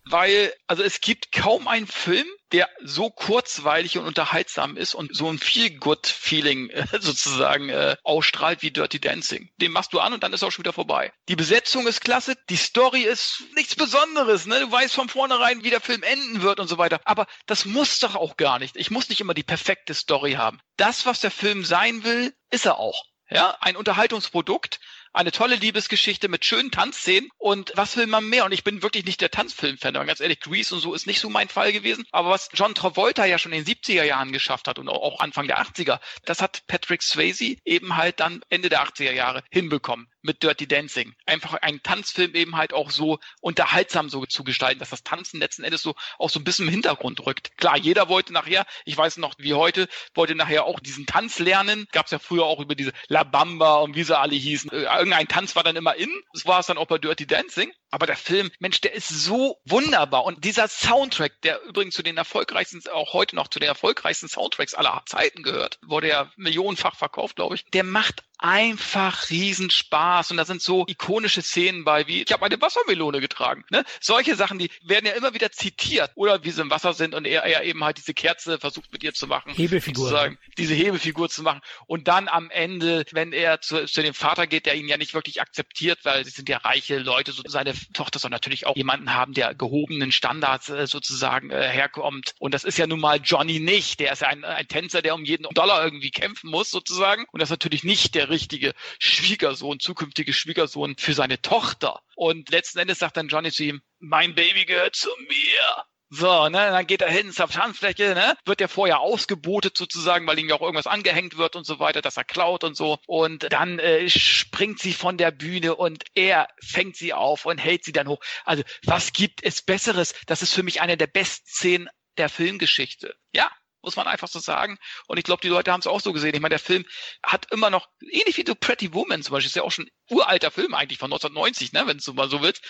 Weil, 0.08 0.54
also 0.68 0.84
es 0.84 1.02
gibt 1.02 1.32
kaum 1.32 1.68
einen 1.68 1.88
Film, 1.88 2.28
der 2.52 2.70
so 2.84 3.10
kurzweilig 3.10 3.98
und 3.98 4.06
unterhaltsam 4.06 4.78
ist 4.78 4.94
und 4.94 5.16
so 5.16 5.30
ein 5.30 5.40
Feel-Good-Feeling 5.40 6.70
äh, 6.70 6.86
sozusagen 7.00 7.70
äh, 7.70 7.96
ausstrahlt 8.04 8.62
wie 8.62 8.72
Dirty 8.72 9.00
Dancing. 9.00 9.50
Den 9.58 9.72
machst 9.72 9.94
du 9.94 10.00
an 10.00 10.14
und 10.14 10.24
dann 10.24 10.32
ist 10.32 10.44
auch 10.44 10.52
schon 10.52 10.64
wieder 10.64 10.74
vorbei. 10.74 11.12
Die 11.28 11.36
Besetzung 11.36 11.88
ist 11.88 12.02
klasse, 12.02 12.36
die 12.50 12.56
Story 12.56 13.02
ist 13.02 13.44
nichts 13.56 13.76
Besonderes, 13.76 14.46
ne? 14.46 14.60
Du 14.60 14.72
weißt 14.72 14.94
von 14.94 15.10
vornherein, 15.10 15.64
wie 15.64 15.72
der 15.72 15.82
Film 15.82 16.04
enden 16.04 16.44
wird 16.44 16.60
und 16.60 16.68
so 16.68 16.78
weiter. 16.78 17.02
Aber 17.06 17.26
das 17.48 17.66
muss 17.66 18.00
doch 18.00 18.16
auch 18.16 18.38
gar 18.38 18.60
nicht. 18.60 18.78
Ich 18.78 18.92
muss 18.92 19.10
nicht 19.10 19.22
immer 19.22 19.34
die 19.34 19.44
perfekte 19.44 19.96
Story 19.96 20.34
haben. 20.34 20.60
Das, 20.78 21.06
was 21.08 21.20
der 21.20 21.32
Film 21.32 21.66
sein 21.66 22.04
will, 22.04 22.34
ist 22.52 22.66
er 22.66 22.78
auch. 22.78 23.06
Ja, 23.30 23.58
ein 23.60 23.76
Unterhaltungsprodukt, 23.76 24.80
eine 25.16 25.32
tolle 25.32 25.56
Liebesgeschichte 25.56 26.28
mit 26.28 26.46
schönen 26.46 26.72
Tanzszenen 26.72 27.30
und 27.38 27.72
was 27.76 27.96
will 27.98 28.08
man 28.08 28.28
mehr? 28.28 28.46
Und 28.46 28.52
ich 28.52 28.64
bin 28.64 28.84
wirklich 28.84 29.06
nicht 29.06 29.22
der 29.22 29.32
Tanzfilm-Fan, 29.32 29.96
aber 29.96 30.06
ganz 30.06 30.20
ehrlich, 30.20 30.42
Grease 30.42 30.76
und 30.76 30.82
so 30.82 30.94
ist 30.94 31.08
nicht 31.08 31.22
so 31.22 31.30
mein 31.30 31.48
Fall 31.48 31.72
gewesen. 31.72 32.06
Aber 32.12 32.30
was 32.30 32.50
John 32.54 32.76
Travolta 32.76 33.26
ja 33.26 33.38
schon 33.38 33.54
in 33.54 33.64
den 33.64 33.76
70er 33.76 34.04
Jahren 34.04 34.34
geschafft 34.34 34.68
hat 34.68 34.78
und 34.78 34.90
auch 34.90 35.20
Anfang 35.20 35.48
der 35.48 35.60
80er, 35.60 36.00
das 36.26 36.42
hat 36.42 36.68
Patrick 36.68 37.02
Swayze 37.02 37.56
eben 37.64 37.96
halt 37.96 38.20
dann 38.20 38.42
Ende 38.50 38.70
der 38.70 38.84
80er 38.84 39.14
Jahre 39.14 39.44
hinbekommen 39.50 40.08
mit 40.26 40.44
Dirty 40.44 40.68
Dancing. 40.68 41.14
Einfach 41.26 41.54
einen 41.54 41.82
Tanzfilm 41.82 42.36
eben 42.36 42.58
halt 42.58 42.74
auch 42.74 42.92
so 42.92 43.20
unterhaltsam 43.42 44.10
so 44.10 44.26
zu 44.26 44.44
gestalten, 44.44 44.80
dass 44.80 44.90
das 44.90 45.04
Tanzen 45.04 45.40
letzten 45.40 45.64
Endes 45.64 45.82
so 45.82 45.96
auch 46.18 46.30
so 46.30 46.40
ein 46.40 46.44
bisschen 46.44 46.68
im 46.68 46.72
Hintergrund 46.72 47.26
rückt. 47.26 47.56
Klar, 47.58 47.78
jeder 47.78 48.10
wollte 48.10 48.34
nachher, 48.34 48.66
ich 48.86 48.98
weiß 48.98 49.18
noch 49.18 49.36
wie 49.38 49.54
heute, 49.54 49.88
wollte 50.14 50.36
nachher 50.36 50.66
auch 50.66 50.80
diesen 50.80 51.06
Tanz 51.06 51.40
lernen. 51.40 51.88
Gab 51.92 52.06
es 52.06 52.12
ja 52.12 52.20
früher 52.20 52.46
auch 52.46 52.60
über 52.60 52.76
diese 52.76 52.92
La 53.08 53.24
Bamba 53.24 53.76
und 53.78 53.96
wie 53.96 54.04
sie 54.04 54.18
alle 54.18 54.36
hießen. 54.36 54.72
Äh, 54.72 54.84
irgendein 54.84 55.28
Tanz 55.28 55.56
war 55.56 55.64
dann 55.64 55.76
immer 55.76 55.96
in. 55.96 56.10
Das 56.34 56.46
war 56.46 56.60
es 56.60 56.66
dann 56.66 56.78
auch 56.78 56.88
bei 56.88 56.98
Dirty 56.98 57.28
Dancing. 57.28 57.72
Aber 57.96 58.08
der 58.08 58.18
Film, 58.18 58.52
Mensch, 58.60 58.82
der 58.82 58.94
ist 58.94 59.08
so 59.08 59.58
wunderbar. 59.64 60.26
Und 60.26 60.44
dieser 60.44 60.68
Soundtrack, 60.68 61.42
der 61.44 61.62
übrigens 61.64 61.96
zu 61.96 62.04
den 62.04 62.18
erfolgreichsten, 62.18 62.82
auch 62.92 63.14
heute 63.14 63.38
noch 63.38 63.48
zu 63.48 63.58
den 63.58 63.70
erfolgreichsten 63.70 64.28
Soundtracks 64.28 64.74
aller 64.74 65.02
Zeiten 65.06 65.44
gehört, 65.44 65.80
wurde 65.82 66.10
ja 66.10 66.30
millionenfach 66.36 66.98
verkauft, 66.98 67.38
glaube 67.38 67.56
ich, 67.56 67.64
der 67.72 67.86
macht 67.86 68.26
einfach 68.38 69.30
Riesenspaß. 69.30 70.32
Und 70.32 70.38
da 70.38 70.46
sind 70.46 70.62
so 70.62 70.86
ikonische 70.88 71.42
Szenen 71.42 71.84
bei, 71.84 72.08
wie 72.08 72.24
ich 72.24 72.32
habe 72.32 72.46
eine 72.46 72.62
Wassermelone 72.62 73.22
getragen. 73.22 73.64
Ne? 73.70 73.84
Solche 74.02 74.36
Sachen, 74.36 74.60
die 74.60 74.70
werden 74.84 75.06
ja 75.06 75.14
immer 75.14 75.34
wieder 75.34 75.52
zitiert. 75.52 76.12
Oder 76.16 76.44
wie 76.44 76.52
sie 76.52 76.62
im 76.62 76.70
Wasser 76.70 76.94
sind 76.94 77.16
und 77.16 77.26
er, 77.26 77.44
er 77.44 77.64
eben 77.64 77.84
halt 77.84 77.98
diese 77.98 78.14
Kerze 78.14 78.60
versucht 78.60 78.92
mit 78.92 79.04
ihr 79.04 79.14
zu 79.14 79.28
machen. 79.28 79.54
Hebefigur. 79.54 80.10
Sozusagen, 80.10 80.38
diese 80.58 80.74
Hebefigur 80.74 81.30
zu 81.30 81.44
machen. 81.44 81.62
Und 81.88 82.08
dann 82.08 82.28
am 82.28 82.50
Ende, 82.50 83.06
wenn 83.12 83.34
er 83.34 83.62
zu, 83.62 83.86
zu 83.86 84.02
dem 84.02 84.14
Vater 84.14 84.48
geht, 84.48 84.66
der 84.66 84.76
ihn 84.76 84.88
ja 84.88 84.98
nicht 84.98 85.14
wirklich 85.14 85.42
akzeptiert, 85.42 86.00
weil 86.04 86.26
sie 86.26 86.32
sind 86.32 86.50
ja 86.50 86.58
reiche 86.58 87.00
Leute, 87.00 87.32
so 87.32 87.42
seine 87.46 87.74
Tochter 87.94 88.20
soll 88.20 88.32
natürlich 88.32 88.66
auch 88.66 88.76
jemanden 88.76 89.14
haben, 89.14 89.34
der 89.34 89.56
gehobenen 89.56 90.12
Standards 90.12 90.70
äh, 90.70 90.88
sozusagen 90.88 91.50
äh, 91.52 91.68
herkommt. 91.68 92.34
Und 92.40 92.54
das 92.54 92.64
ist 92.64 92.78
ja 92.78 92.88
nun 92.88 93.00
mal 93.00 93.20
Johnny 93.24 93.60
nicht. 93.60 94.00
Der 94.00 94.12
ist 94.12 94.22
ja 94.22 94.28
ein, 94.28 94.44
ein 94.44 94.68
Tänzer, 94.68 95.02
der 95.02 95.16
um 95.16 95.26
jeden 95.26 95.48
Dollar 95.54 95.84
irgendwie 95.84 96.12
kämpfen 96.12 96.50
muss 96.50 96.70
sozusagen. 96.72 97.26
Und 97.32 97.42
das 97.42 97.48
ist 97.48 97.52
natürlich 97.52 97.84
nicht 97.84 98.16
der 98.16 98.30
richtige 98.30 98.74
Schwiegersohn, 99.00 99.80
zukünftige 99.80 100.34
Schwiegersohn 100.34 100.96
für 100.98 101.14
seine 101.14 101.42
Tochter. 101.42 102.02
Und 102.16 102.50
letzten 102.50 102.80
Endes 102.80 103.00
sagt 103.00 103.18
dann 103.18 103.28
Johnny 103.28 103.52
zu 103.52 103.64
ihm, 103.64 103.82
mein 104.00 104.36
Baby 104.36 104.66
gehört 104.66 104.96
zu 104.96 105.10
mir. 105.28 105.86
So, 106.18 106.48
ne, 106.48 106.72
dann 106.72 106.88
geht 106.88 107.02
er 107.02 107.10
hin 107.10 107.34
zur 107.34 107.50
Tanzfläche, 107.50 108.16
ne, 108.16 108.38
wird 108.46 108.62
er 108.62 108.70
vorher 108.70 109.02
ausgebotet 109.02 109.76
sozusagen, 109.76 110.26
weil 110.26 110.40
ihm 110.40 110.48
ja 110.48 110.56
auch 110.56 110.62
irgendwas 110.62 110.88
angehängt 110.88 111.36
wird 111.36 111.58
und 111.58 111.66
so 111.66 111.80
weiter, 111.80 112.02
dass 112.02 112.16
er 112.16 112.24
klaut 112.24 112.64
und 112.64 112.78
so. 112.78 113.00
Und 113.06 113.52
dann 113.52 113.80
äh, 113.80 114.10
springt 114.10 114.80
sie 114.80 114.94
von 114.94 115.18
der 115.18 115.32
Bühne 115.32 115.76
und 115.76 116.06
er 116.14 116.48
fängt 116.64 116.96
sie 116.96 117.14
auf 117.14 117.46
und 117.46 117.58
hält 117.58 117.84
sie 117.84 117.92
dann 117.92 118.08
hoch. 118.08 118.22
Also, 118.46 118.64
was 118.86 119.12
gibt 119.12 119.44
es 119.44 119.62
Besseres? 119.62 120.16
Das 120.26 120.42
ist 120.42 120.54
für 120.54 120.64
mich 120.64 120.80
eine 120.80 120.96
der 120.96 121.08
besten 121.08 121.48
Szenen 121.50 121.90
der 122.18 122.30
Filmgeschichte. 122.30 123.16
Ja, 123.34 123.52
muss 123.86 123.96
man 123.96 124.08
einfach 124.08 124.28
so 124.28 124.40
sagen. 124.40 124.78
Und 125.08 125.18
ich 125.18 125.24
glaube, 125.24 125.42
die 125.42 125.48
Leute 125.48 125.72
haben 125.72 125.80
es 125.80 125.88
auch 125.88 126.02
so 126.02 126.12
gesehen. 126.14 126.34
Ich 126.34 126.42
meine, 126.42 126.54
der 126.54 126.60
Film 126.60 126.86
hat 127.24 127.52
immer 127.52 127.70
noch, 127.70 127.88
ähnlich 128.02 128.38
wie 128.38 128.44
The 128.46 128.56
Pretty 128.56 128.94
Woman 128.94 129.22
zum 129.22 129.34
Beispiel, 129.34 129.48
ist 129.48 129.56
ja 129.56 129.64
auch 129.64 129.72
schon 129.72 129.90
uralter 130.10 130.52
Film 130.52 130.74
eigentlich 130.74 131.00
von 131.00 131.12
1990, 131.12 131.74
ne, 131.74 131.88
wenn 131.88 131.98
du 131.98 132.14
mal 132.14 132.30
so 132.30 132.42
willst, 132.42 132.64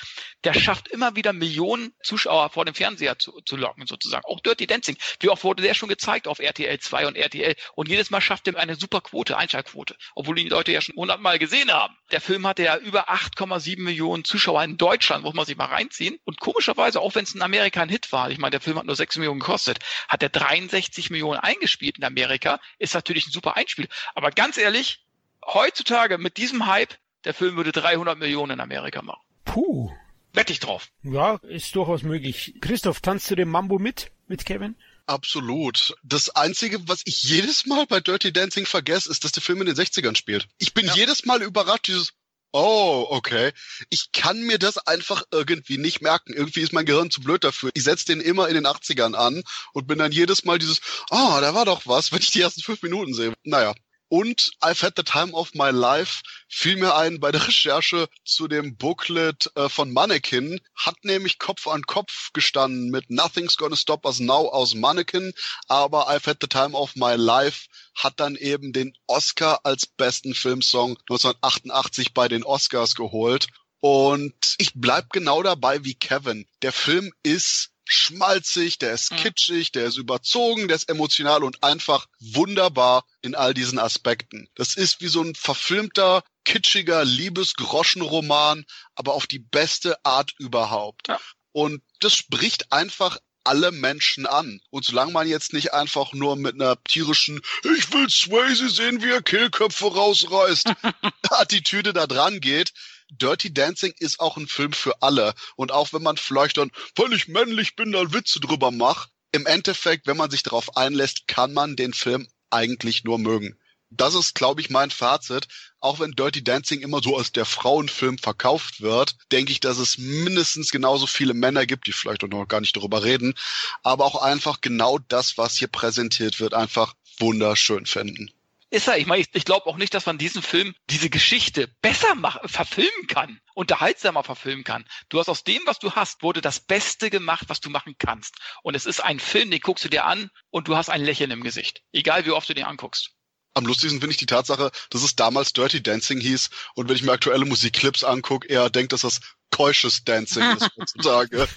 der 0.43 0.53
schafft 0.53 0.87
immer 0.87 1.15
wieder 1.15 1.33
Millionen 1.33 1.93
Zuschauer 2.03 2.49
vor 2.49 2.65
dem 2.65 2.75
Fernseher 2.75 3.17
zu, 3.19 3.41
zu 3.45 3.55
locken, 3.57 3.87
sozusagen. 3.87 4.25
Auch 4.25 4.39
Dirty 4.39 4.67
Dancing. 4.67 4.97
Wie 5.19 5.29
oft 5.29 5.43
wurde 5.43 5.63
der 5.63 5.73
schon 5.73 5.89
gezeigt 5.89 6.27
auf 6.27 6.39
RTL 6.39 6.79
2 6.79 7.07
und 7.07 7.15
RTL. 7.15 7.55
Und 7.75 7.89
jedes 7.89 8.09
Mal 8.09 8.21
schafft 8.21 8.47
er 8.47 8.57
eine 8.57 8.75
super 8.75 9.01
Quote, 9.01 9.37
Einschaltquote. 9.37 9.95
Obwohl 10.15 10.35
die 10.35 10.49
Leute 10.49 10.71
ja 10.71 10.81
schon 10.81 10.95
hundertmal 10.95 11.39
gesehen 11.39 11.71
haben. 11.71 11.95
Der 12.11 12.21
Film 12.21 12.45
hatte 12.47 12.63
ja 12.63 12.77
über 12.77 13.09
8,7 13.09 13.81
Millionen 13.81 14.23
Zuschauer 14.23 14.63
in 14.63 14.77
Deutschland, 14.77 15.23
muss 15.23 15.33
man 15.33 15.45
sich 15.45 15.57
mal 15.57 15.65
reinziehen. 15.65 16.17
Und 16.23 16.39
komischerweise, 16.39 17.01
auch 17.01 17.15
wenn 17.15 17.23
es 17.23 17.35
in 17.35 17.41
Amerika 17.41 17.81
ein 17.81 17.89
Hit 17.89 18.11
war, 18.11 18.29
ich 18.29 18.37
meine, 18.37 18.51
der 18.51 18.61
Film 18.61 18.77
hat 18.77 18.85
nur 18.85 18.95
6 18.95 19.17
Millionen 19.17 19.39
gekostet, 19.39 19.79
hat 20.07 20.23
er 20.23 20.29
63 20.29 21.09
Millionen 21.09 21.39
eingespielt 21.39 21.97
in 21.97 22.03
Amerika. 22.03 22.59
Ist 22.79 22.93
natürlich 22.93 23.27
ein 23.27 23.31
super 23.31 23.57
Einspiel. 23.57 23.87
Aber 24.13 24.31
ganz 24.31 24.57
ehrlich, 24.57 25.05
heutzutage 25.45 26.17
mit 26.17 26.37
diesem 26.37 26.65
Hype 26.65 26.95
der 27.25 27.33
Film 27.33 27.55
würde 27.57 27.71
300 27.71 28.17
Millionen 28.17 28.53
in 28.53 28.59
Amerika 28.59 29.01
machen. 29.01 29.21
Puh. 29.43 29.91
Wette 30.33 30.51
ich 30.53 30.59
drauf. 30.59 30.89
Ja, 31.03 31.35
ist 31.43 31.75
durchaus 31.75 32.03
möglich. 32.03 32.55
Christoph, 32.61 32.99
tanzt 32.99 33.29
du 33.31 33.35
den 33.35 33.49
Mambo 33.49 33.79
mit? 33.79 34.11
Mit 34.27 34.45
Kevin? 34.45 34.75
Absolut. 35.07 35.95
Das 36.03 36.29
Einzige, 36.29 36.87
was 36.87 37.01
ich 37.05 37.23
jedes 37.23 37.65
Mal 37.65 37.85
bei 37.85 37.99
Dirty 37.99 38.33
Dancing 38.33 38.65
vergesse, 38.65 39.09
ist, 39.09 39.23
dass 39.23 39.31
der 39.31 39.43
Film 39.43 39.61
in 39.61 39.67
den 39.67 39.75
60ern 39.75 40.15
spielt. 40.15 40.47
Ich 40.57 40.73
bin 40.73 40.87
ja. 40.87 40.95
jedes 40.95 41.25
Mal 41.25 41.41
überrascht, 41.41 41.87
dieses, 41.87 42.13
Oh, 42.57 43.07
okay. 43.09 43.51
Ich 43.89 44.13
kann 44.13 44.41
mir 44.41 44.57
das 44.57 44.77
einfach 44.77 45.23
irgendwie 45.29 45.77
nicht 45.77 46.01
merken. 46.01 46.31
Irgendwie 46.31 46.61
ist 46.61 46.71
mein 46.71 46.85
Gehirn 46.85 47.11
zu 47.11 47.19
blöd 47.19 47.43
dafür. 47.43 47.69
Ich 47.73 47.83
setze 47.83 48.05
den 48.05 48.21
immer 48.21 48.47
in 48.47 48.55
den 48.55 48.65
80ern 48.65 49.13
an 49.13 49.43
und 49.73 49.87
bin 49.87 49.97
dann 49.97 50.13
jedes 50.13 50.45
Mal 50.45 50.57
dieses, 50.57 50.79
oh, 51.09 51.37
da 51.41 51.53
war 51.53 51.65
doch 51.65 51.81
was, 51.85 52.13
wenn 52.13 52.19
ich 52.19 52.31
die 52.31 52.39
ersten 52.39 52.61
fünf 52.61 52.81
Minuten 52.81 53.13
sehe. 53.13 53.33
Naja, 53.43 53.73
und 54.09 54.51
I've 54.61 54.81
had 54.81 54.93
the 54.95 55.03
time 55.03 55.33
of 55.33 55.53
my 55.53 55.69
life 55.71 56.21
fiel 56.47 56.77
mir 56.77 56.95
ein 56.95 57.19
bei 57.19 57.31
der 57.31 57.47
Recherche 57.47 58.07
zu 58.23 58.47
dem 58.47 58.77
Booklet 58.77 59.51
äh, 59.55 59.69
von 59.69 59.91
Mannequin, 59.91 60.59
hat 60.75 61.03
nämlich 61.03 61.39
Kopf 61.39 61.67
an 61.67 61.83
Kopf 61.83 62.31
gestanden 62.33 62.89
mit 62.89 63.09
Nothing's 63.09 63.57
Gonna 63.57 63.75
Stop 63.75 64.05
Us 64.05 64.19
Now 64.19 64.49
aus 64.49 64.73
Mannequin, 64.75 65.33
aber 65.67 66.09
I've 66.09 66.27
had 66.27 66.37
the 66.41 66.47
time 66.47 66.75
of 66.75 66.95
my 66.95 67.15
life 67.15 67.67
hat 67.95 68.19
dann 68.19 68.35
eben 68.35 68.73
den 68.73 68.93
Oscar 69.07 69.59
als 69.63 69.85
besten 69.85 70.33
Filmsong 70.33 70.97
1988 71.09 72.13
bei 72.13 72.27
den 72.27 72.43
Oscars 72.43 72.95
geholt. 72.95 73.47
Und 73.79 74.55
ich 74.57 74.71
bleib 74.73 75.11
genau 75.11 75.43
dabei 75.43 75.83
wie 75.83 75.93
Kevin. 75.93 76.47
Der 76.63 76.71
Film 76.71 77.13
ist 77.21 77.71
schmalzig, 77.85 78.79
der 78.79 78.93
ist 78.93 79.11
kitschig, 79.15 79.71
der 79.71 79.85
ist 79.85 79.97
überzogen, 79.97 80.67
der 80.67 80.75
ist 80.75 80.89
emotional 80.89 81.43
und 81.43 81.63
einfach 81.63 82.07
wunderbar 82.19 83.05
in 83.21 83.35
all 83.35 83.53
diesen 83.53 83.79
Aspekten. 83.79 84.49
Das 84.55 84.75
ist 84.75 85.01
wie 85.01 85.07
so 85.07 85.21
ein 85.21 85.35
verfilmter, 85.35 86.23
kitschiger 86.43 87.05
Liebesgroschenroman, 87.05 88.65
aber 88.95 89.13
auf 89.13 89.27
die 89.27 89.39
beste 89.39 90.03
Art 90.05 90.33
überhaupt. 90.37 91.07
Ja. 91.07 91.19
Und 91.51 91.81
das 91.99 92.15
spricht 92.15 92.71
einfach 92.71 93.17
alle 93.45 93.71
Menschen 93.71 94.25
an. 94.25 94.59
Und 94.71 94.85
solange 94.85 95.11
man 95.11 95.27
jetzt 95.27 95.53
nicht 95.53 95.73
einfach 95.73 96.13
nur 96.13 96.35
mit 96.35 96.55
einer 96.55 96.81
tierischen 96.83 97.41
Ich 97.77 97.93
will 97.93 98.09
Swayze 98.09 98.69
sehen, 98.69 99.01
wie 99.01 99.11
er 99.11 99.21
Kehlköpfe 99.21 99.85
rausreißt, 99.85 100.73
Attitüde 101.29 101.93
da 101.93 102.07
dran 102.07 102.39
geht, 102.41 102.73
Dirty 103.17 103.53
Dancing 103.53 103.93
ist 103.99 104.19
auch 104.19 104.37
ein 104.37 104.47
Film 104.47 104.73
für 104.73 105.01
alle. 105.01 105.33
Und 105.55 105.71
auch 105.71 105.93
wenn 105.93 106.03
man 106.03 106.17
vielleicht 106.17 106.57
dann, 106.57 106.71
weil 106.95 107.13
ich 107.13 107.27
männlich 107.27 107.75
bin, 107.75 107.91
da 107.91 108.13
Witze 108.13 108.39
drüber 108.39 108.71
macht, 108.71 109.09
im 109.31 109.45
Endeffekt, 109.45 110.07
wenn 110.07 110.17
man 110.17 110.31
sich 110.31 110.43
darauf 110.43 110.77
einlässt, 110.77 111.27
kann 111.27 111.53
man 111.53 111.75
den 111.75 111.93
Film 111.93 112.27
eigentlich 112.49 113.03
nur 113.03 113.19
mögen. 113.19 113.57
Das 113.89 114.15
ist, 114.15 114.33
glaube 114.35 114.61
ich, 114.61 114.69
mein 114.69 114.91
Fazit. 114.91 115.47
Auch 115.79 115.99
wenn 115.99 116.11
Dirty 116.11 116.43
Dancing 116.43 116.81
immer 116.81 117.01
so 117.03 117.17
als 117.17 117.31
der 117.31 117.45
Frauenfilm 117.45 118.17
verkauft 118.17 118.81
wird, 118.81 119.15
denke 119.31 119.51
ich, 119.51 119.59
dass 119.59 119.77
es 119.77 119.97
mindestens 119.97 120.71
genauso 120.71 121.05
viele 121.05 121.33
Männer 121.33 121.65
gibt, 121.65 121.87
die 121.87 121.93
vielleicht 121.93 122.23
auch 122.23 122.27
noch 122.27 122.47
gar 122.47 122.61
nicht 122.61 122.75
darüber 122.75 123.03
reden, 123.03 123.35
aber 123.83 124.05
auch 124.05 124.21
einfach 124.21 124.61
genau 124.61 124.99
das, 125.07 125.37
was 125.37 125.57
hier 125.57 125.67
präsentiert 125.67 126.39
wird, 126.39 126.53
einfach 126.53 126.95
wunderschön 127.19 127.85
finden. 127.85 128.31
Ist 128.75 128.89
er. 128.89 128.97
Ich 128.97 129.05
meine, 129.05 129.21
ich, 129.21 129.29
ich 129.31 129.45
glaube 129.45 129.67
auch 129.67 129.77
nicht, 129.77 129.93
dass 129.93 130.05
man 130.05 130.17
diesen 130.17 130.41
Film, 130.41 130.75
diese 130.89 131.09
Geschichte 131.09 131.73
besser 131.81 132.13
mach, 132.13 132.41
verfilmen 132.43 133.07
kann, 133.07 133.39
unterhaltsamer 133.53 134.21
verfilmen 134.21 134.65
kann. 134.65 134.83
Du 135.07 135.17
hast 135.17 135.29
aus 135.29 135.45
dem, 135.45 135.61
was 135.65 135.79
du 135.79 135.93
hast, 135.93 136.23
wurde 136.23 136.41
das 136.41 136.59
Beste 136.59 137.09
gemacht, 137.09 137.45
was 137.47 137.61
du 137.61 137.69
machen 137.69 137.95
kannst. 137.97 138.35
Und 138.63 138.75
es 138.75 138.85
ist 138.85 138.99
ein 138.99 139.21
Film, 139.21 139.49
den 139.49 139.61
guckst 139.61 139.85
du 139.85 139.87
dir 139.87 140.03
an 140.03 140.29
und 140.49 140.67
du 140.67 140.75
hast 140.75 140.89
ein 140.89 141.05
Lächeln 141.05 141.31
im 141.31 141.41
Gesicht. 141.41 141.83
Egal 141.93 142.25
wie 142.25 142.31
oft 142.31 142.49
du 142.49 142.53
den 142.53 142.65
anguckst 142.65 143.11
am 143.57 143.65
lustigsten 143.65 144.01
finde 144.01 144.11
ich 144.11 144.17
die 144.17 144.25
Tatsache, 144.25 144.69
dass 144.89 145.01
es 145.01 145.15
damals 145.15 145.53
Dirty 145.53 145.81
Dancing 145.81 146.19
hieß 146.19 146.49
und 146.75 146.89
wenn 146.89 146.97
ich 146.97 147.03
mir 147.03 147.13
aktuelle 147.13 147.45
Musikclips 147.45 148.03
angucke, 148.03 148.49
eher 148.49 148.69
denkt, 148.69 148.91
dass 148.91 149.01
das 149.01 149.21
keusches 149.55 150.03
Dancing 150.03 150.43
ist 150.57 150.69
heutzutage. 150.77 151.47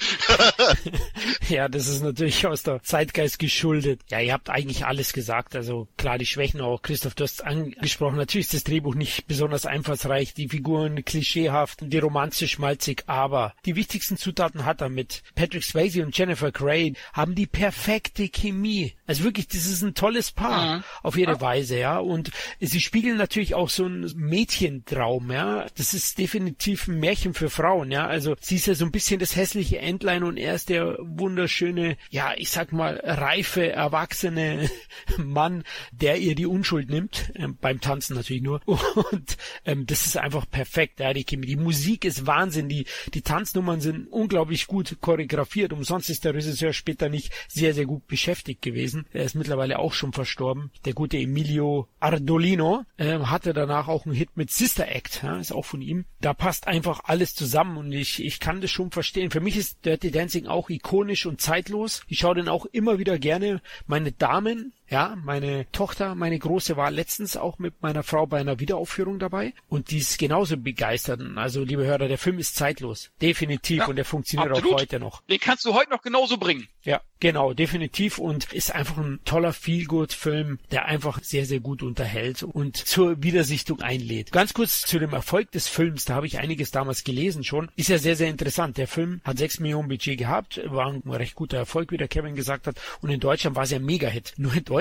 ja, 1.49 1.69
das 1.69 1.89
ist 1.89 2.03
natürlich 2.03 2.47
aus 2.47 2.62
der 2.62 2.83
Zeitgeist 2.83 3.39
geschuldet. 3.39 4.01
Ja, 4.09 4.20
ihr 4.20 4.33
habt 4.33 4.51
eigentlich 4.51 4.87
alles 4.87 5.12
gesagt. 5.12 5.57
Also 5.57 5.89
klar, 5.97 6.19
die 6.19 6.27
Schwächen 6.27 6.61
auch. 6.61 6.83
Christoph, 6.83 7.15
du 7.15 7.25
hast 7.25 7.45
angesprochen. 7.45 8.16
Natürlich 8.16 8.47
ist 8.47 8.55
das 8.55 8.65
Drehbuch 8.65 8.95
nicht 8.95 9.27
besonders 9.27 9.66
einfallsreich, 9.66 10.35
die 10.35 10.49
Figuren 10.49 11.05
klischeehaft, 11.05 11.81
die 11.83 11.99
Romanze 11.99 12.47
schmalzig, 12.47 13.05
aber 13.07 13.55
die 13.65 13.75
wichtigsten 13.77 14.16
Zutaten 14.16 14.65
hat 14.65 14.81
er 14.81 14.89
mit 14.89 15.23
Patrick 15.35 15.65
Swayze 15.65 16.05
und 16.05 16.16
Jennifer 16.16 16.53
Grey 16.53 16.95
haben 17.12 17.35
die 17.35 17.47
perfekte 17.47 18.29
Chemie. 18.29 18.95
Also 19.07 19.25
wirklich, 19.25 19.49
das 19.49 19.66
ist 19.66 19.83
ein 19.83 19.95
tolles 19.95 20.31
Paar 20.31 20.77
mhm. 20.77 20.85
auf 21.03 21.16
ihre 21.16 21.33
ja. 21.33 21.41
Weise, 21.41 21.79
ja. 21.79 21.99
Und 21.99 22.31
sie 22.61 22.81
spiegeln 22.81 23.16
natürlich 23.16 23.55
auch 23.55 23.70
so 23.70 23.85
einen 23.85 24.12
Mädchentraum, 24.16 25.33
ja. 25.33 25.66
Das 25.77 25.95
ist 25.95 26.19
definitiv 26.19 26.87
ein 26.89 27.01
Märchen 27.01 27.35
für 27.35 27.51
Frauen. 27.51 27.88
Frauen, 27.89 27.90
ja. 27.90 28.06
Also 28.06 28.36
sie 28.40 28.56
ist 28.56 28.66
ja 28.66 28.74
so 28.74 28.85
ein 28.85 28.90
bisschen 28.90 29.20
das 29.20 29.36
hässliche 29.36 29.78
Entlein 29.78 30.23
und 30.23 30.36
er 30.36 30.55
ist 30.55 30.69
der 30.69 30.97
wunderschöne, 31.01 31.97
ja, 32.10 32.32
ich 32.36 32.51
sag 32.51 32.73
mal, 32.73 33.01
reife, 33.02 33.70
erwachsene 33.70 34.70
Mann, 35.19 35.65
der 35.93 36.19
ihr 36.19 36.35
die 36.35 36.47
Unschuld 36.47 36.90
nimmt, 36.90 37.32
ähm, 37.35 37.56
beim 37.60 37.81
Tanzen 37.81 38.15
natürlich 38.16 38.43
nur. 38.43 38.60
Und 38.66 39.36
ähm, 39.65 39.86
das 39.86 40.06
ist 40.06 40.16
einfach 40.16 40.48
perfekt, 40.51 41.01
ja, 41.01 41.12
die 41.12 41.24
Chemie. 41.24 41.47
Die 41.47 41.56
Musik 41.56 42.05
ist 42.05 42.27
Wahnsinn, 42.27 42.69
die, 42.69 42.86
die 43.15 43.23
Tanznummern 43.23 43.81
sind 43.81 44.09
unglaublich 44.09 44.66
gut 44.66 44.97
choreografiert. 45.01 45.73
Umsonst 45.73 46.10
ist 46.10 46.24
der 46.24 46.35
Regisseur 46.35 46.73
später 46.73 47.09
nicht 47.09 47.32
sehr, 47.48 47.74
sehr 47.74 47.86
gut 47.86 48.06
beschäftigt 48.06 48.62
gewesen. 48.62 49.06
Er 49.12 49.24
ist 49.24 49.35
mittlerweile 49.35 49.78
auch 49.78 49.93
schon 49.93 50.12
verstorben. 50.12 50.70
Der 50.85 50.94
gute 50.94 51.19
Emilio 51.19 51.89
Ardolino 52.01 52.85
äh, 52.97 53.19
hatte 53.19 53.52
danach 53.52 53.89
auch 53.89 54.05
einen 54.05 54.15
Hit 54.15 54.36
mit 54.36 54.51
Sister 54.51 54.89
Act, 54.89 55.23
ja, 55.23 55.39
ist 55.39 55.52
auch 55.52 55.65
von 55.65 55.82
ihm. 55.82 56.05
Da 56.20 56.35
passt 56.35 56.66
einfach 56.66 57.01
alles 57.05 57.35
zusammen 57.35 57.68
und 57.77 57.93
ich, 57.93 58.24
ich 58.24 58.40
kann 58.40 58.61
das 58.61 58.70
schon 58.70 58.90
verstehen. 58.90 59.31
Für 59.31 59.40
mich 59.40 59.57
ist 59.57 59.85
Dirty 59.85 60.11
Dancing 60.11 60.47
auch 60.47 60.70
ikonisch 60.70 61.27
und 61.27 61.40
zeitlos. 61.40 62.03
Ich 62.09 62.20
schaue 62.20 62.36
den 62.36 62.49
auch 62.49 62.66
immer 62.66 62.99
wieder 62.99 63.19
gerne. 63.19 63.61
Meine 63.86 64.12
Damen 64.12 64.73
ja, 64.90 65.16
meine 65.23 65.70
Tochter, 65.70 66.15
meine 66.15 66.39
Große 66.39 66.77
war 66.77 66.90
letztens 66.90 67.36
auch 67.36 67.59
mit 67.59 67.82
meiner 67.82 68.02
Frau 68.02 68.27
bei 68.27 68.40
einer 68.40 68.59
Wiederaufführung 68.59 69.19
dabei 69.19 69.52
und 69.69 69.90
die 69.90 69.98
ist 69.98 70.19
genauso 70.19 70.56
begeistert. 70.56 71.20
Also, 71.36 71.62
liebe 71.62 71.85
Hörer, 71.85 72.09
der 72.09 72.16
Film 72.16 72.39
ist 72.39 72.56
zeitlos. 72.56 73.10
Definitiv. 73.20 73.78
Ja, 73.81 73.86
und 73.86 73.97
der 73.97 74.06
funktioniert 74.06 74.51
absolut. 74.51 74.74
auch 74.74 74.81
heute 74.81 74.98
noch. 74.98 75.23
Den 75.23 75.40
kannst 75.40 75.66
du 75.66 75.74
heute 75.74 75.90
noch 75.90 76.01
genauso 76.01 76.39
bringen. 76.39 76.69
Ja, 76.85 77.02
genau, 77.20 77.52
definitiv. 77.52 78.19
Und 78.19 78.52
ist 78.52 78.74
einfach 78.74 78.97
ein 78.97 79.20
toller 79.27 79.52
Feelgood-Film, 79.52 80.59
der 80.70 80.86
einfach 80.86 81.23
sehr, 81.23 81.44
sehr 81.44 81.60
gut 81.60 81.82
unterhält 81.82 82.43
und 82.43 82.77
zur 82.77 83.23
Wiedersichtung 83.23 83.82
einlädt. 83.82 84.32
Ganz 84.32 84.55
kurz 84.55 84.81
zu 84.82 84.98
dem 84.98 85.12
Erfolg 85.12 85.51
des 85.52 85.69
Films, 85.69 86.06
da 86.06 86.15
habe 86.15 86.27
ich 86.27 86.39
einiges 86.39 86.70
damals 86.70 87.05
gelesen 87.05 87.44
schon. 87.44 87.70
Ist 87.77 87.90
ja 87.90 87.98
sehr, 87.98 88.16
sehr 88.16 88.31
interessant. 88.31 88.78
Der 88.78 88.89
Film 88.89 89.20
hat 89.24 89.36
sechs 89.36 89.60
Millionen 89.60 89.89
Budget 89.89 90.16
gehabt, 90.16 90.62
war 90.65 90.86
ein 90.86 91.02
recht 91.10 91.35
guter 91.35 91.59
Erfolg, 91.59 91.93
wie 91.93 91.98
der 91.98 92.09
Kevin 92.09 92.35
gesagt 92.35 92.66
hat. 92.66 92.77
Und 93.02 93.10
in 93.10 93.20
Deutschland 93.20 93.55
war 93.55 93.65
es 93.65 93.70
ja 93.70 93.78
Mega-Hit. 93.78 94.35
Nur 94.39 94.55
in 94.55 94.65
Deutschland 94.65 94.77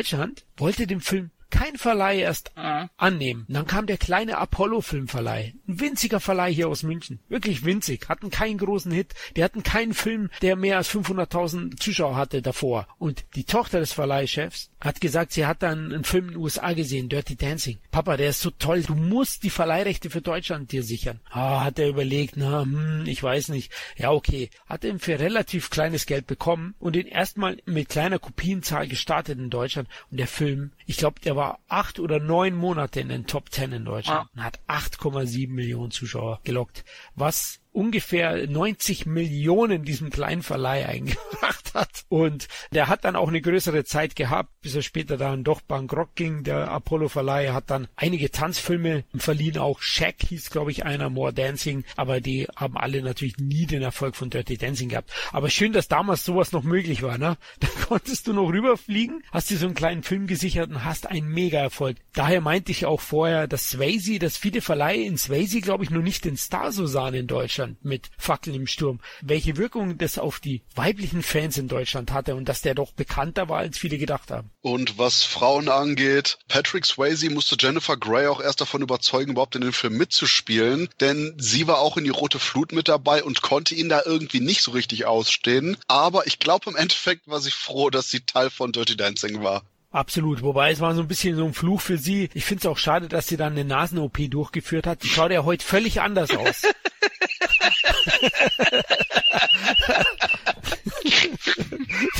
wollte 0.57 0.87
den 0.87 1.01
Film 1.01 1.31
kein 1.49 1.77
Verleih 1.77 2.19
erst 2.19 2.51
mhm. 2.55 2.89
annehmen. 2.97 3.45
Und 3.47 3.53
dann 3.53 3.67
kam 3.67 3.87
der 3.87 3.97
kleine 3.97 4.37
Apollo-Filmverleih. 4.37 5.53
Ein 5.67 5.79
winziger 5.79 6.19
Verleih 6.19 6.51
hier 6.51 6.67
aus 6.67 6.83
München. 6.83 7.19
Wirklich 7.29 7.63
winzig. 7.65 8.09
Hatten 8.09 8.29
keinen 8.29 8.57
großen 8.57 8.91
Hit. 8.91 9.13
Die 9.35 9.43
hatten 9.43 9.63
keinen 9.63 9.93
Film, 9.93 10.29
der 10.41 10.55
mehr 10.55 10.77
als 10.77 10.89
500.000 10.89 11.79
Zuschauer 11.79 12.15
hatte 12.15 12.41
davor. 12.41 12.87
Und 12.97 13.25
die 13.35 13.45
Tochter 13.45 13.79
des 13.79 13.93
Verleihchefs 13.93 14.71
hat 14.79 15.01
gesagt, 15.01 15.31
sie 15.31 15.45
hat 15.45 15.63
dann 15.63 15.91
einen 15.91 16.03
Film 16.03 16.25
in 16.25 16.31
den 16.33 16.41
USA 16.41 16.73
gesehen, 16.73 17.09
Dirty 17.09 17.35
Dancing. 17.35 17.79
Papa, 17.91 18.15
der 18.15 18.29
ist 18.29 18.41
so 18.41 18.51
toll. 18.51 18.83
Du 18.83 18.93
musst 18.93 19.43
die 19.43 19.49
Verleihrechte 19.49 20.09
für 20.09 20.21
Deutschland 20.21 20.71
dir 20.71 20.83
sichern. 20.83 21.19
Ah, 21.31 21.63
hat 21.63 21.79
er 21.79 21.89
überlegt, 21.89 22.35
na, 22.37 22.61
hm, 22.61 23.03
ich 23.07 23.21
weiß 23.21 23.49
nicht. 23.49 23.71
Ja, 23.95 24.11
okay. 24.11 24.49
Hat 24.67 24.83
ihn 24.83 24.99
für 24.99 25.19
relativ 25.19 25.69
kleines 25.69 26.05
Geld 26.05 26.27
bekommen 26.27 26.75
und 26.79 26.95
den 26.95 27.07
erstmal 27.07 27.57
mit 27.65 27.89
kleiner 27.89 28.19
Kopienzahl 28.19 28.87
gestartet 28.87 29.39
in 29.39 29.49
Deutschland. 29.49 29.87
Und 30.11 30.17
der 30.17 30.27
Film, 30.27 30.71
ich 30.85 30.97
glaube, 30.97 31.19
der 31.21 31.35
war 31.35 31.59
acht 31.67 31.99
oder 31.99 32.19
neun 32.19 32.55
Monate 32.55 32.99
in 32.99 33.09
den 33.09 33.25
Top 33.25 33.49
Ten 33.49 33.71
in 33.71 33.85
Deutschland 33.85 34.29
und 34.35 34.43
hat 34.43 34.59
8,7 34.67 35.49
Millionen 35.49 35.91
Zuschauer 35.91 36.39
gelockt, 36.43 36.85
was 37.15 37.61
ungefähr 37.77 38.47
90 38.47 39.05
Millionen 39.05 39.83
diesem 39.83 40.09
kleinen 40.09 40.41
Verleih 40.41 40.87
eingebracht 40.87 41.75
hat. 41.75 42.05
Und 42.09 42.47
der 42.71 42.87
hat 42.87 43.05
dann 43.05 43.15
auch 43.15 43.27
eine 43.27 43.39
größere 43.39 43.83
Zeit 43.83 44.15
gehabt, 44.15 44.49
bis 44.61 44.73
er 44.73 44.81
später 44.81 45.15
dann 45.15 45.43
doch 45.43 45.61
bankrott 45.61 46.15
ging. 46.15 46.43
Der 46.43 46.71
Apollo 46.71 47.09
Verleih 47.09 47.53
hat 47.53 47.69
dann 47.69 47.87
einige 47.95 48.31
Tanzfilme 48.31 49.03
verliehen, 49.15 49.59
auch 49.59 49.79
Shaq 49.79 50.23
hieß, 50.27 50.49
glaube 50.49 50.71
ich, 50.71 50.85
einer, 50.85 51.11
More 51.11 51.33
Dancing, 51.33 51.83
aber 51.95 52.19
die 52.19 52.47
haben 52.55 52.77
alle 52.77 53.03
natürlich 53.03 53.37
nie 53.37 53.67
den 53.67 53.83
Erfolg 53.83 54.15
von 54.15 54.31
Dirty 54.31 54.57
Dancing 54.57 54.89
gehabt. 54.89 55.13
Aber 55.31 55.51
schön, 55.51 55.71
dass 55.71 55.87
damals 55.87 56.25
sowas 56.25 56.51
noch 56.53 56.63
möglich 56.63 57.03
war, 57.03 57.19
ne? 57.19 57.37
Da 57.59 57.67
konntest 57.85 58.27
du 58.27 58.33
noch 58.33 58.49
rüberfliegen, 58.51 59.23
hast 59.31 59.49
dir 59.49 59.57
so 59.57 59.67
einen 59.67 59.75
kleinen 59.75 60.03
Film 60.03 60.25
gesichert 60.25 60.69
und 60.69 60.83
hast 60.83 61.07
einen 61.07 61.29
Mega-Erfolg. 61.29 61.97
Daher 62.13 62.41
meinte 62.41 62.71
ich 62.71 62.85
auch 62.85 63.01
vorher, 63.01 63.47
dass 63.47 63.69
Swayze, 63.69 64.19
dass 64.19 64.35
viele 64.35 64.61
Verleihe 64.61 65.03
in 65.03 65.17
Swayze, 65.17 65.61
glaube 65.61 65.83
ich, 65.83 65.89
noch 65.89 66.01
nicht 66.01 66.25
den 66.25 66.37
Star 66.37 66.71
so 66.71 66.85
sahen 66.87 67.13
in 67.13 67.27
Deutschland. 67.27 67.66
Deutschland 67.67 67.85
mit 67.85 68.09
Fackeln 68.17 68.55
im 68.55 68.67
Sturm, 68.67 68.99
welche 69.21 69.57
Wirkung 69.57 69.97
das 69.97 70.17
auf 70.17 70.39
die 70.39 70.61
weiblichen 70.75 71.23
Fans 71.23 71.57
in 71.57 71.67
Deutschland 71.67 72.11
hatte 72.11 72.35
und 72.35 72.47
dass 72.47 72.61
der 72.61 72.75
doch 72.75 72.91
bekannter 72.91 73.49
war, 73.49 73.59
als 73.59 73.77
viele 73.77 73.97
gedacht 73.97 74.31
haben. 74.31 74.51
Und 74.61 74.97
was 74.97 75.23
Frauen 75.23 75.69
angeht, 75.69 76.37
Patrick 76.47 76.85
Swayze 76.85 77.29
musste 77.29 77.55
Jennifer 77.59 77.97
Grey 77.97 78.27
auch 78.27 78.41
erst 78.41 78.61
davon 78.61 78.81
überzeugen, 78.81 79.31
überhaupt 79.31 79.55
in 79.55 79.61
dem 79.61 79.73
Film 79.73 79.97
mitzuspielen, 79.97 80.89
denn 80.99 81.33
sie 81.37 81.67
war 81.67 81.79
auch 81.79 81.97
in 81.97 82.03
die 82.03 82.09
Rote 82.09 82.39
Flut 82.39 82.71
mit 82.71 82.87
dabei 82.87 83.23
und 83.23 83.41
konnte 83.41 83.75
ihn 83.75 83.89
da 83.89 84.01
irgendwie 84.05 84.39
nicht 84.39 84.61
so 84.61 84.71
richtig 84.71 85.05
ausstehen. 85.05 85.77
Aber 85.87 86.27
ich 86.27 86.39
glaube, 86.39 86.69
im 86.69 86.75
Endeffekt 86.75 87.27
war 87.27 87.39
sie 87.39 87.51
froh, 87.51 87.89
dass 87.89 88.09
sie 88.09 88.21
Teil 88.21 88.49
von 88.49 88.71
Dirty 88.71 88.95
Dancing 88.97 89.43
war. 89.43 89.63
Absolut. 89.91 90.41
Wobei 90.41 90.71
es 90.71 90.79
war 90.79 90.95
so 90.95 91.01
ein 91.01 91.07
bisschen 91.07 91.35
so 91.35 91.45
ein 91.45 91.53
Fluch 91.53 91.81
für 91.81 91.97
sie. 91.97 92.29
Ich 92.33 92.45
finde 92.45 92.61
es 92.61 92.65
auch 92.65 92.77
schade, 92.77 93.07
dass 93.07 93.27
sie 93.27 93.37
dann 93.37 93.53
eine 93.53 93.65
Nasen-OP 93.65 94.17
durchgeführt 94.29 94.85
hat. 94.85 95.03
Die 95.03 95.07
schaut 95.07 95.31
ja 95.31 95.43
heute 95.43 95.65
völlig 95.65 96.01
anders 96.01 96.31
aus. 96.31 96.61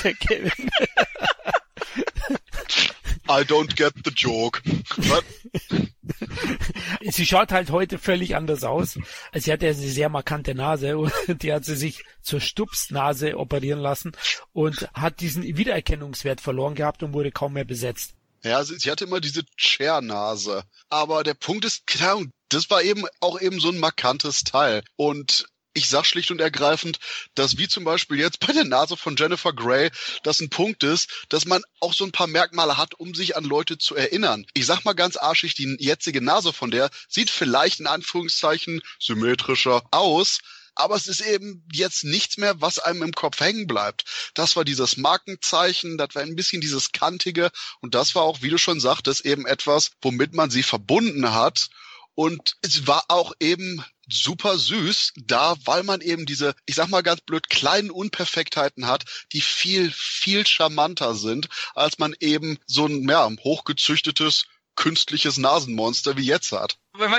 Der 0.03 0.14
Kevin. 0.14 0.52
I 3.29 3.43
don't 3.43 3.75
get 3.75 3.93
the 4.03 4.11
joke. 4.11 4.61
Sie 7.01 7.25
schaut 7.25 7.51
halt 7.51 7.71
heute 7.71 7.97
völlig 7.97 8.35
anders 8.35 8.63
aus. 8.63 8.97
Sie 9.33 9.51
hat 9.51 9.61
ja 9.61 9.69
eine 9.69 9.75
sehr 9.75 10.09
markante 10.09 10.55
Nase 10.55 10.97
und 10.97 11.11
die 11.43 11.53
hat 11.53 11.65
sie 11.65 11.75
sich 11.75 12.03
zur 12.21 12.39
Stupsnase 12.39 13.37
operieren 13.37 13.79
lassen 13.79 14.11
und 14.53 14.87
hat 14.93 15.19
diesen 15.19 15.43
Wiedererkennungswert 15.43 16.41
verloren 16.41 16.75
gehabt 16.75 17.03
und 17.03 17.13
wurde 17.13 17.31
kaum 17.31 17.53
mehr 17.53 17.65
besetzt. 17.65 18.13
Ja, 18.43 18.63
sie, 18.63 18.77
sie 18.77 18.91
hatte 18.91 19.05
immer 19.05 19.19
diese 19.19 19.43
Chair-Nase. 19.57 20.63
Aber 20.89 21.23
der 21.23 21.33
Punkt 21.33 21.65
ist, 21.65 21.87
klar, 21.87 22.21
das 22.49 22.69
war 22.69 22.81
eben 22.81 23.05
auch 23.19 23.41
eben 23.41 23.59
so 23.59 23.69
ein 23.69 23.79
markantes 23.79 24.43
Teil. 24.43 24.83
Und 24.95 25.47
ich 25.77 25.89
sag 25.89 26.05
schlicht 26.07 26.31
und 26.31 26.41
ergreifend, 26.41 26.99
dass 27.35 27.59
wie 27.59 27.67
zum 27.67 27.83
Beispiel 27.83 28.17
jetzt 28.17 28.39
bei 28.39 28.51
der 28.51 28.65
Nase 28.65 28.97
von 28.97 29.15
Jennifer 29.15 29.53
Grey 29.53 29.91
das 30.23 30.39
ein 30.39 30.49
Punkt 30.49 30.83
ist, 30.83 31.07
dass 31.29 31.45
man 31.45 31.61
auch 31.79 31.93
so 31.93 32.03
ein 32.03 32.11
paar 32.11 32.25
Merkmale 32.25 32.77
hat, 32.77 32.95
um 32.95 33.13
sich 33.13 33.37
an 33.37 33.43
Leute 33.43 33.77
zu 33.77 33.95
erinnern. 33.95 34.45
Ich 34.55 34.65
sag 34.65 34.83
mal 34.85 34.93
ganz 34.93 35.17
arschig, 35.17 35.53
die 35.53 35.77
jetzige 35.79 36.19
Nase 36.19 36.51
von 36.51 36.71
der 36.71 36.89
sieht 37.07 37.29
vielleicht 37.29 37.79
in 37.79 37.85
Anführungszeichen 37.85 38.81
symmetrischer 38.99 39.83
aus, 39.91 40.39
aber 40.73 40.95
es 40.95 41.05
ist 41.05 41.21
eben 41.21 41.63
jetzt 41.71 42.03
nichts 42.03 42.37
mehr, 42.37 42.59
was 42.59 42.79
einem 42.79 43.03
im 43.03 43.11
Kopf 43.11 43.39
hängen 43.39 43.67
bleibt. 43.67 44.31
Das 44.33 44.55
war 44.55 44.65
dieses 44.65 44.97
Markenzeichen, 44.97 45.99
das 45.99 46.15
war 46.15 46.23
ein 46.23 46.35
bisschen 46.35 46.59
dieses 46.59 46.91
kantige 46.91 47.51
und 47.81 47.93
das 47.93 48.15
war 48.15 48.23
auch, 48.23 48.41
wie 48.41 48.49
du 48.49 48.57
schon 48.57 48.79
sagtest, 48.79 49.25
eben 49.25 49.45
etwas, 49.45 49.91
womit 50.01 50.33
man 50.33 50.49
sie 50.49 50.63
verbunden 50.63 51.33
hat 51.33 51.69
und 52.15 52.57
es 52.63 52.87
war 52.87 53.05
auch 53.09 53.33
eben 53.39 53.85
super 54.07 54.57
süß, 54.57 55.13
da, 55.17 55.55
weil 55.65 55.84
man 55.84 56.01
eben 56.01 56.25
diese, 56.25 56.55
ich 56.65 56.75
sag 56.75 56.89
mal 56.89 57.03
ganz 57.03 57.21
blöd, 57.21 57.49
kleinen 57.49 57.91
Unperfektheiten 57.91 58.88
hat, 58.88 59.05
die 59.34 59.41
viel, 59.41 59.91
viel 59.91 60.45
charmanter 60.45 61.15
sind, 61.15 61.49
als 61.75 61.99
man 61.99 62.15
eben 62.19 62.57
so 62.65 62.85
ein, 62.85 63.07
ja, 63.07 63.29
hochgezüchtetes, 63.43 64.45
künstliches 64.77 65.38
Nasenmonster 65.38 66.15
wie 66.15 66.25
jetzt 66.25 66.51
hat. 66.53 66.77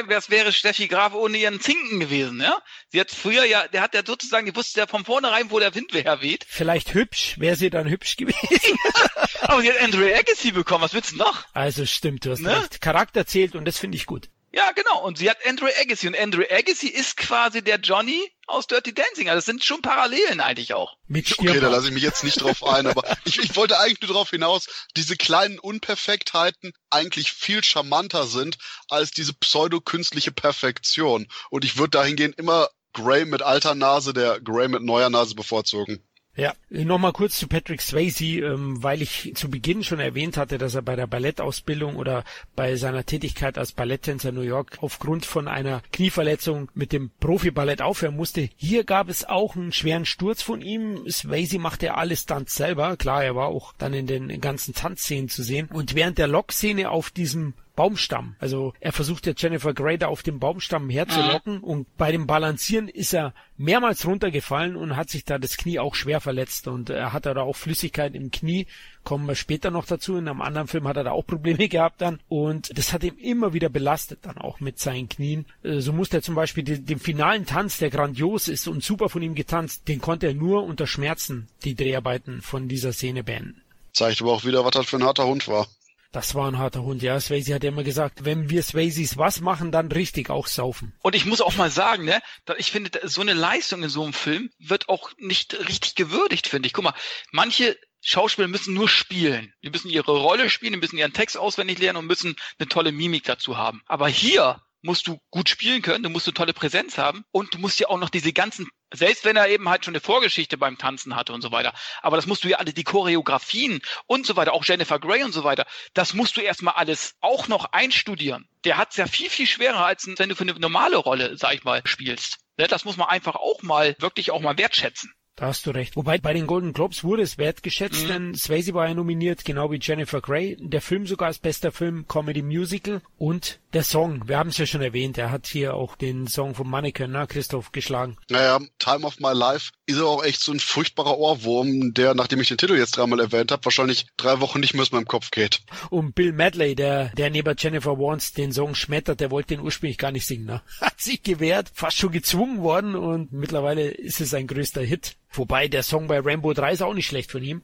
Das 0.08 0.30
wäre 0.30 0.52
Steffi 0.52 0.88
Graf 0.88 1.12
ohne 1.12 1.36
ihren 1.36 1.60
Zinken 1.60 2.00
gewesen, 2.00 2.40
ja? 2.40 2.58
Sie 2.88 3.00
hat 3.00 3.10
früher 3.10 3.44
ja, 3.44 3.68
der 3.68 3.82
hat 3.82 3.94
ja 3.94 4.02
sozusagen, 4.04 4.46
die 4.46 4.56
wusste 4.56 4.80
ja 4.80 4.86
von 4.86 5.04
vornherein, 5.04 5.50
wo 5.50 5.58
der 5.58 5.74
Wind 5.74 5.92
herweht. 5.92 6.46
Vielleicht 6.48 6.94
hübsch, 6.94 7.38
wäre 7.38 7.56
sie 7.56 7.70
dann 7.70 7.88
hübsch 7.88 8.16
gewesen. 8.16 8.78
Aber 9.42 9.60
sie 9.60 9.70
hat 9.70 9.80
Andrew 9.80 10.04
Agassi 10.04 10.52
bekommen, 10.52 10.84
was 10.84 10.94
willst 10.94 11.12
du 11.12 11.16
noch? 11.16 11.44
Also 11.52 11.84
stimmt, 11.84 12.24
du 12.24 12.30
hast 12.30 12.40
ne? 12.40 12.62
recht. 12.62 12.80
Charakter 12.80 13.26
zählt 13.26 13.54
und 13.54 13.64
das 13.64 13.78
finde 13.78 13.96
ich 13.96 14.06
gut. 14.06 14.30
Ja, 14.58 14.72
genau. 14.72 15.04
Und 15.04 15.18
sie 15.18 15.30
hat 15.30 15.38
Andrew 15.46 15.68
Agassi. 15.80 16.08
Und 16.08 16.18
Andrew 16.18 16.42
Agassi 16.50 16.88
ist 16.88 17.16
quasi 17.16 17.62
der 17.62 17.78
Johnny 17.78 18.28
aus 18.48 18.66
Dirty 18.66 18.92
Dancing. 18.92 19.28
Also 19.28 19.36
das 19.38 19.44
sind 19.44 19.64
schon 19.64 19.82
Parallelen 19.82 20.40
eigentlich 20.40 20.74
auch. 20.74 20.96
Mit 21.06 21.38
okay, 21.38 21.60
da 21.60 21.68
lasse 21.68 21.86
ich 21.86 21.92
mich 21.94 22.02
jetzt 22.02 22.24
nicht 22.24 22.40
drauf 22.40 22.64
ein, 22.64 22.88
aber 22.88 23.04
ich, 23.24 23.38
ich 23.38 23.54
wollte 23.54 23.78
eigentlich 23.78 24.00
nur 24.00 24.14
darauf 24.14 24.30
hinaus, 24.30 24.66
diese 24.96 25.16
kleinen 25.16 25.60
Unperfektheiten 25.60 26.72
eigentlich 26.90 27.30
viel 27.30 27.62
charmanter 27.62 28.26
sind 28.26 28.58
als 28.88 29.12
diese 29.12 29.32
pseudo-künstliche 29.32 30.32
Perfektion. 30.32 31.28
Und 31.50 31.64
ich 31.64 31.76
würde 31.76 31.90
dahingehend 31.90 32.36
immer 32.36 32.68
Gray 32.94 33.26
mit 33.26 33.42
alter 33.42 33.76
Nase 33.76 34.12
der 34.12 34.40
Gray 34.40 34.66
mit 34.66 34.82
neuer 34.82 35.08
Nase 35.08 35.36
bevorzugen. 35.36 36.02
Ja, 36.38 36.54
nochmal 36.70 37.12
kurz 37.12 37.36
zu 37.36 37.48
Patrick 37.48 37.82
Swayze, 37.82 38.24
ähm, 38.24 38.80
weil 38.80 39.02
ich 39.02 39.32
zu 39.34 39.50
Beginn 39.50 39.82
schon 39.82 39.98
erwähnt 39.98 40.36
hatte, 40.36 40.56
dass 40.56 40.76
er 40.76 40.82
bei 40.82 40.94
der 40.94 41.08
Ballettausbildung 41.08 41.96
oder 41.96 42.22
bei 42.54 42.76
seiner 42.76 43.04
Tätigkeit 43.04 43.58
als 43.58 43.72
Balletttänzer 43.72 44.30
New 44.30 44.42
York 44.42 44.78
aufgrund 44.80 45.26
von 45.26 45.48
einer 45.48 45.82
Knieverletzung 45.90 46.70
mit 46.74 46.92
dem 46.92 47.10
Profiballett 47.18 47.82
aufhören 47.82 48.14
musste. 48.14 48.50
Hier 48.54 48.84
gab 48.84 49.08
es 49.08 49.24
auch 49.24 49.56
einen 49.56 49.72
schweren 49.72 50.04
Sturz 50.04 50.40
von 50.40 50.62
ihm. 50.62 51.10
Swayze 51.10 51.58
machte 51.58 51.94
alles 51.94 52.24
dann 52.24 52.46
selber. 52.46 52.96
Klar, 52.96 53.24
er 53.24 53.34
war 53.34 53.48
auch 53.48 53.74
dann 53.76 53.92
in 53.92 54.06
den 54.06 54.40
ganzen 54.40 54.74
Tanzszenen 54.74 55.28
zu 55.28 55.42
sehen. 55.42 55.68
Und 55.72 55.96
während 55.96 56.18
der 56.18 56.28
Lock-Szene 56.28 56.90
auf 56.90 57.10
diesem 57.10 57.54
Baumstamm. 57.78 58.34
Also 58.40 58.72
er 58.80 58.90
versucht 58.90 59.24
ja 59.24 59.34
Jennifer 59.36 59.72
Grey 59.72 59.98
da 59.98 60.08
auf 60.08 60.24
dem 60.24 60.40
Baumstamm 60.40 60.90
herzulocken 60.90 61.58
mhm. 61.58 61.64
und 61.64 61.96
bei 61.96 62.10
dem 62.10 62.26
Balancieren 62.26 62.88
ist 62.88 63.14
er 63.14 63.34
mehrmals 63.56 64.04
runtergefallen 64.04 64.74
und 64.74 64.96
hat 64.96 65.10
sich 65.10 65.24
da 65.24 65.38
das 65.38 65.56
Knie 65.56 65.78
auch 65.78 65.94
schwer 65.94 66.20
verletzt 66.20 66.66
und 66.66 66.90
er 66.90 67.12
hat 67.12 67.24
da 67.24 67.40
auch 67.40 67.54
Flüssigkeit 67.54 68.16
im 68.16 68.32
Knie. 68.32 68.66
Kommen 69.04 69.28
wir 69.28 69.36
später 69.36 69.70
noch 69.70 69.86
dazu. 69.86 70.16
In 70.16 70.26
einem 70.26 70.42
anderen 70.42 70.66
Film 70.66 70.88
hat 70.88 70.96
er 70.96 71.04
da 71.04 71.12
auch 71.12 71.24
Probleme 71.24 71.68
gehabt 71.68 72.00
dann 72.00 72.18
und 72.26 72.76
das 72.76 72.92
hat 72.92 73.04
ihm 73.04 73.16
immer 73.16 73.52
wieder 73.52 73.68
belastet 73.68 74.18
dann 74.22 74.38
auch 74.38 74.58
mit 74.58 74.80
seinen 74.80 75.08
Knien. 75.08 75.46
Äh, 75.62 75.78
so 75.78 75.92
musste 75.92 76.16
er 76.16 76.22
zum 76.22 76.34
Beispiel 76.34 76.64
den, 76.64 76.84
den 76.84 76.98
finalen 76.98 77.46
Tanz, 77.46 77.78
der 77.78 77.90
grandios 77.90 78.48
ist 78.48 78.66
und 78.66 78.82
super 78.82 79.08
von 79.08 79.22
ihm 79.22 79.36
getanzt, 79.36 79.86
den 79.86 80.00
konnte 80.00 80.26
er 80.26 80.34
nur 80.34 80.64
unter 80.64 80.88
Schmerzen 80.88 81.46
die 81.62 81.76
Dreharbeiten 81.76 82.42
von 82.42 82.66
dieser 82.66 82.92
Szene 82.92 83.22
beenden. 83.22 83.62
Zeigt 83.92 84.20
aber 84.20 84.32
auch 84.32 84.44
wieder, 84.44 84.64
was 84.64 84.72
das 84.72 84.86
für 84.86 84.96
ein 84.96 85.04
harter 85.04 85.28
Hund 85.28 85.46
war. 85.46 85.68
Das 86.10 86.34
war 86.34 86.50
ein 86.50 86.56
harter 86.56 86.82
Hund, 86.82 87.02
ja. 87.02 87.20
Swayze 87.20 87.54
hat 87.54 87.62
ja 87.62 87.68
immer 87.68 87.84
gesagt, 87.84 88.24
wenn 88.24 88.48
wir 88.48 88.62
Swayzes 88.62 89.18
was 89.18 89.40
machen, 89.40 89.72
dann 89.72 89.92
richtig 89.92 90.30
auch 90.30 90.46
saufen. 90.46 90.94
Und 91.02 91.14
ich 91.14 91.26
muss 91.26 91.42
auch 91.42 91.56
mal 91.56 91.70
sagen, 91.70 92.06
ne, 92.06 92.20
ich 92.56 92.70
finde, 92.70 93.00
so 93.04 93.20
eine 93.20 93.34
Leistung 93.34 93.82
in 93.82 93.90
so 93.90 94.04
einem 94.04 94.14
Film 94.14 94.50
wird 94.58 94.88
auch 94.88 95.10
nicht 95.18 95.68
richtig 95.68 95.96
gewürdigt, 95.96 96.46
finde 96.46 96.66
ich. 96.66 96.72
Guck 96.72 96.84
mal, 96.84 96.94
manche 97.30 97.76
Schauspieler 98.00 98.48
müssen 98.48 98.72
nur 98.74 98.88
spielen. 98.88 99.52
Die 99.62 99.70
müssen 99.70 99.90
ihre 99.90 100.16
Rolle 100.16 100.48
spielen, 100.48 100.72
die 100.72 100.78
müssen 100.78 100.96
ihren 100.96 101.12
Text 101.12 101.36
auswendig 101.36 101.78
lernen 101.78 101.98
und 101.98 102.06
müssen 102.06 102.36
eine 102.58 102.68
tolle 102.68 102.92
Mimik 102.92 103.24
dazu 103.24 103.58
haben. 103.58 103.82
Aber 103.86 104.08
hier 104.08 104.62
musst 104.80 105.06
du 105.08 105.18
gut 105.30 105.48
spielen 105.48 105.82
können, 105.82 106.04
du 106.04 106.08
musst 106.08 106.26
eine 106.26 106.34
tolle 106.34 106.54
Präsenz 106.54 106.98
haben 106.98 107.24
und 107.32 107.54
du 107.54 107.58
musst 107.58 107.80
ja 107.80 107.88
auch 107.88 107.98
noch 107.98 108.10
diese 108.10 108.32
ganzen, 108.32 108.68
selbst 108.92 109.24
wenn 109.24 109.36
er 109.36 109.48
eben 109.48 109.68
halt 109.68 109.84
schon 109.84 109.92
eine 109.92 110.00
Vorgeschichte 110.00 110.58
beim 110.58 110.78
Tanzen 110.78 111.16
hatte 111.16 111.32
und 111.32 111.42
so 111.42 111.52
weiter, 111.52 111.72
aber 112.02 112.16
das 112.16 112.26
musst 112.26 112.44
du 112.44 112.48
ja 112.48 112.58
alle, 112.58 112.72
die 112.72 112.84
Choreografien 112.84 113.80
und 114.06 114.26
so 114.26 114.36
weiter, 114.36 114.52
auch 114.52 114.64
Jennifer 114.64 114.98
Grey 114.98 115.22
und 115.24 115.32
so 115.32 115.44
weiter, 115.44 115.66
das 115.94 116.14
musst 116.14 116.36
du 116.36 116.40
erstmal 116.40 116.74
alles 116.74 117.16
auch 117.20 117.48
noch 117.48 117.72
einstudieren. 117.72 118.48
Der 118.64 118.76
hat 118.76 118.90
es 118.90 118.96
ja 118.96 119.06
viel, 119.06 119.30
viel 119.30 119.46
schwerer, 119.46 119.84
als 119.84 120.06
wenn 120.06 120.28
du 120.28 120.34
für 120.34 120.42
eine 120.42 120.54
normale 120.54 120.96
Rolle, 120.96 121.36
sag 121.36 121.54
ich 121.54 121.64
mal, 121.64 121.82
spielst. 121.84 122.38
Ne, 122.56 122.66
das 122.66 122.84
muss 122.84 122.96
man 122.96 123.08
einfach 123.08 123.36
auch 123.36 123.62
mal, 123.62 123.94
wirklich 124.00 124.30
auch 124.30 124.40
mal 124.40 124.58
wertschätzen. 124.58 125.12
Da 125.38 125.46
hast 125.46 125.66
du 125.66 125.70
recht. 125.70 125.94
Wobei 125.94 126.18
bei 126.18 126.32
den 126.32 126.48
Golden 126.48 126.72
Globes 126.72 127.04
wurde 127.04 127.22
es 127.22 127.38
wertgeschätzt, 127.38 128.04
mhm. 128.04 128.08
denn 128.08 128.34
Swayze 128.34 128.74
war 128.74 128.88
ja 128.88 128.94
nominiert, 128.94 129.44
genau 129.44 129.70
wie 129.70 129.78
Jennifer 129.80 130.20
Grey. 130.20 130.56
Der 130.58 130.80
Film 130.80 131.06
sogar 131.06 131.28
als 131.28 131.38
bester 131.38 131.70
Film 131.70 132.06
Comedy 132.08 132.42
Musical 132.42 133.02
und 133.18 133.60
der 133.72 133.84
Song. 133.84 134.26
Wir 134.26 134.36
haben 134.36 134.48
es 134.48 134.58
ja 134.58 134.66
schon 134.66 134.80
erwähnt. 134.80 135.16
Er 135.16 135.30
hat 135.30 135.46
hier 135.46 135.74
auch 135.74 135.94
den 135.94 136.26
Song 136.26 136.56
von 136.56 136.68
Mannequin, 136.68 137.12
ne, 137.12 137.26
Christoph, 137.28 137.70
geschlagen. 137.70 138.16
Naja, 138.28 138.58
Time 138.80 139.06
of 139.06 139.20
My 139.20 139.32
Life 139.32 139.70
ist 139.86 140.00
auch 140.00 140.24
echt 140.24 140.40
so 140.40 140.52
ein 140.52 140.58
furchtbarer 140.58 141.18
Ohrwurm, 141.18 141.94
der, 141.94 142.14
nachdem 142.14 142.40
ich 142.40 142.48
den 142.48 142.58
Titel 142.58 142.76
jetzt 142.76 142.96
dreimal 142.96 143.20
erwähnt 143.20 143.52
habe, 143.52 143.64
wahrscheinlich 143.64 144.06
drei 144.16 144.40
Wochen 144.40 144.58
nicht 144.58 144.74
mehr 144.74 144.82
aus 144.82 144.92
meinem 144.92 145.06
Kopf 145.06 145.30
geht. 145.30 145.60
Und 145.90 146.14
Bill 146.14 146.32
Medley, 146.32 146.74
der, 146.74 147.10
der 147.10 147.30
neben 147.30 147.54
Jennifer 147.56 147.98
Warnes 147.98 148.32
den 148.32 148.52
Song 148.52 148.74
schmettert, 148.74 149.20
der 149.20 149.30
wollte 149.30 149.54
den 149.54 149.64
ursprünglich 149.64 149.98
gar 149.98 150.10
nicht 150.10 150.26
singen. 150.26 150.46
Ne? 150.46 150.62
Hat 150.80 151.00
sich 151.00 151.22
gewehrt, 151.22 151.70
fast 151.74 151.98
schon 151.98 152.10
gezwungen 152.10 152.62
worden 152.62 152.96
und 152.96 153.32
mittlerweile 153.32 153.88
ist 153.88 154.20
es 154.20 154.34
ein 154.34 154.46
größter 154.46 154.82
Hit. 154.82 155.16
Wobei 155.30 155.68
der 155.68 155.82
Song 155.82 156.06
bei 156.06 156.20
Rainbow 156.20 156.52
3 156.52 156.72
ist 156.72 156.82
auch 156.82 156.94
nicht 156.94 157.06
schlecht 157.06 157.30
von 157.30 157.42
ihm. 157.42 157.62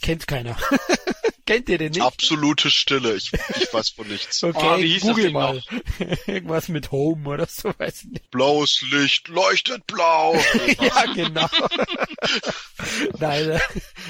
Kennt 0.00 0.26
keiner. 0.26 0.56
Kennt 1.44 1.68
ihr 1.68 1.78
den 1.78 1.90
nicht? 1.90 2.02
Absolute 2.02 2.70
Stille. 2.70 3.16
Ich, 3.16 3.32
ich 3.32 3.72
weiß 3.72 3.90
von 3.90 4.06
nichts. 4.06 4.42
Okay, 4.52 4.98
oh, 5.02 5.06
google 5.06 5.30
mal. 5.30 5.62
Irgendwas 6.26 6.68
mit 6.68 6.90
Home 6.90 7.28
oder 7.28 7.46
so, 7.46 7.72
weiß 7.76 8.04
ich 8.04 8.10
nicht. 8.10 8.30
Blaues 8.30 8.84
Licht 8.90 9.28
leuchtet 9.28 9.86
blau. 9.86 10.34
ja, 10.80 11.04
genau. 11.14 11.48
Nein, 13.18 13.50
äh, 13.50 13.60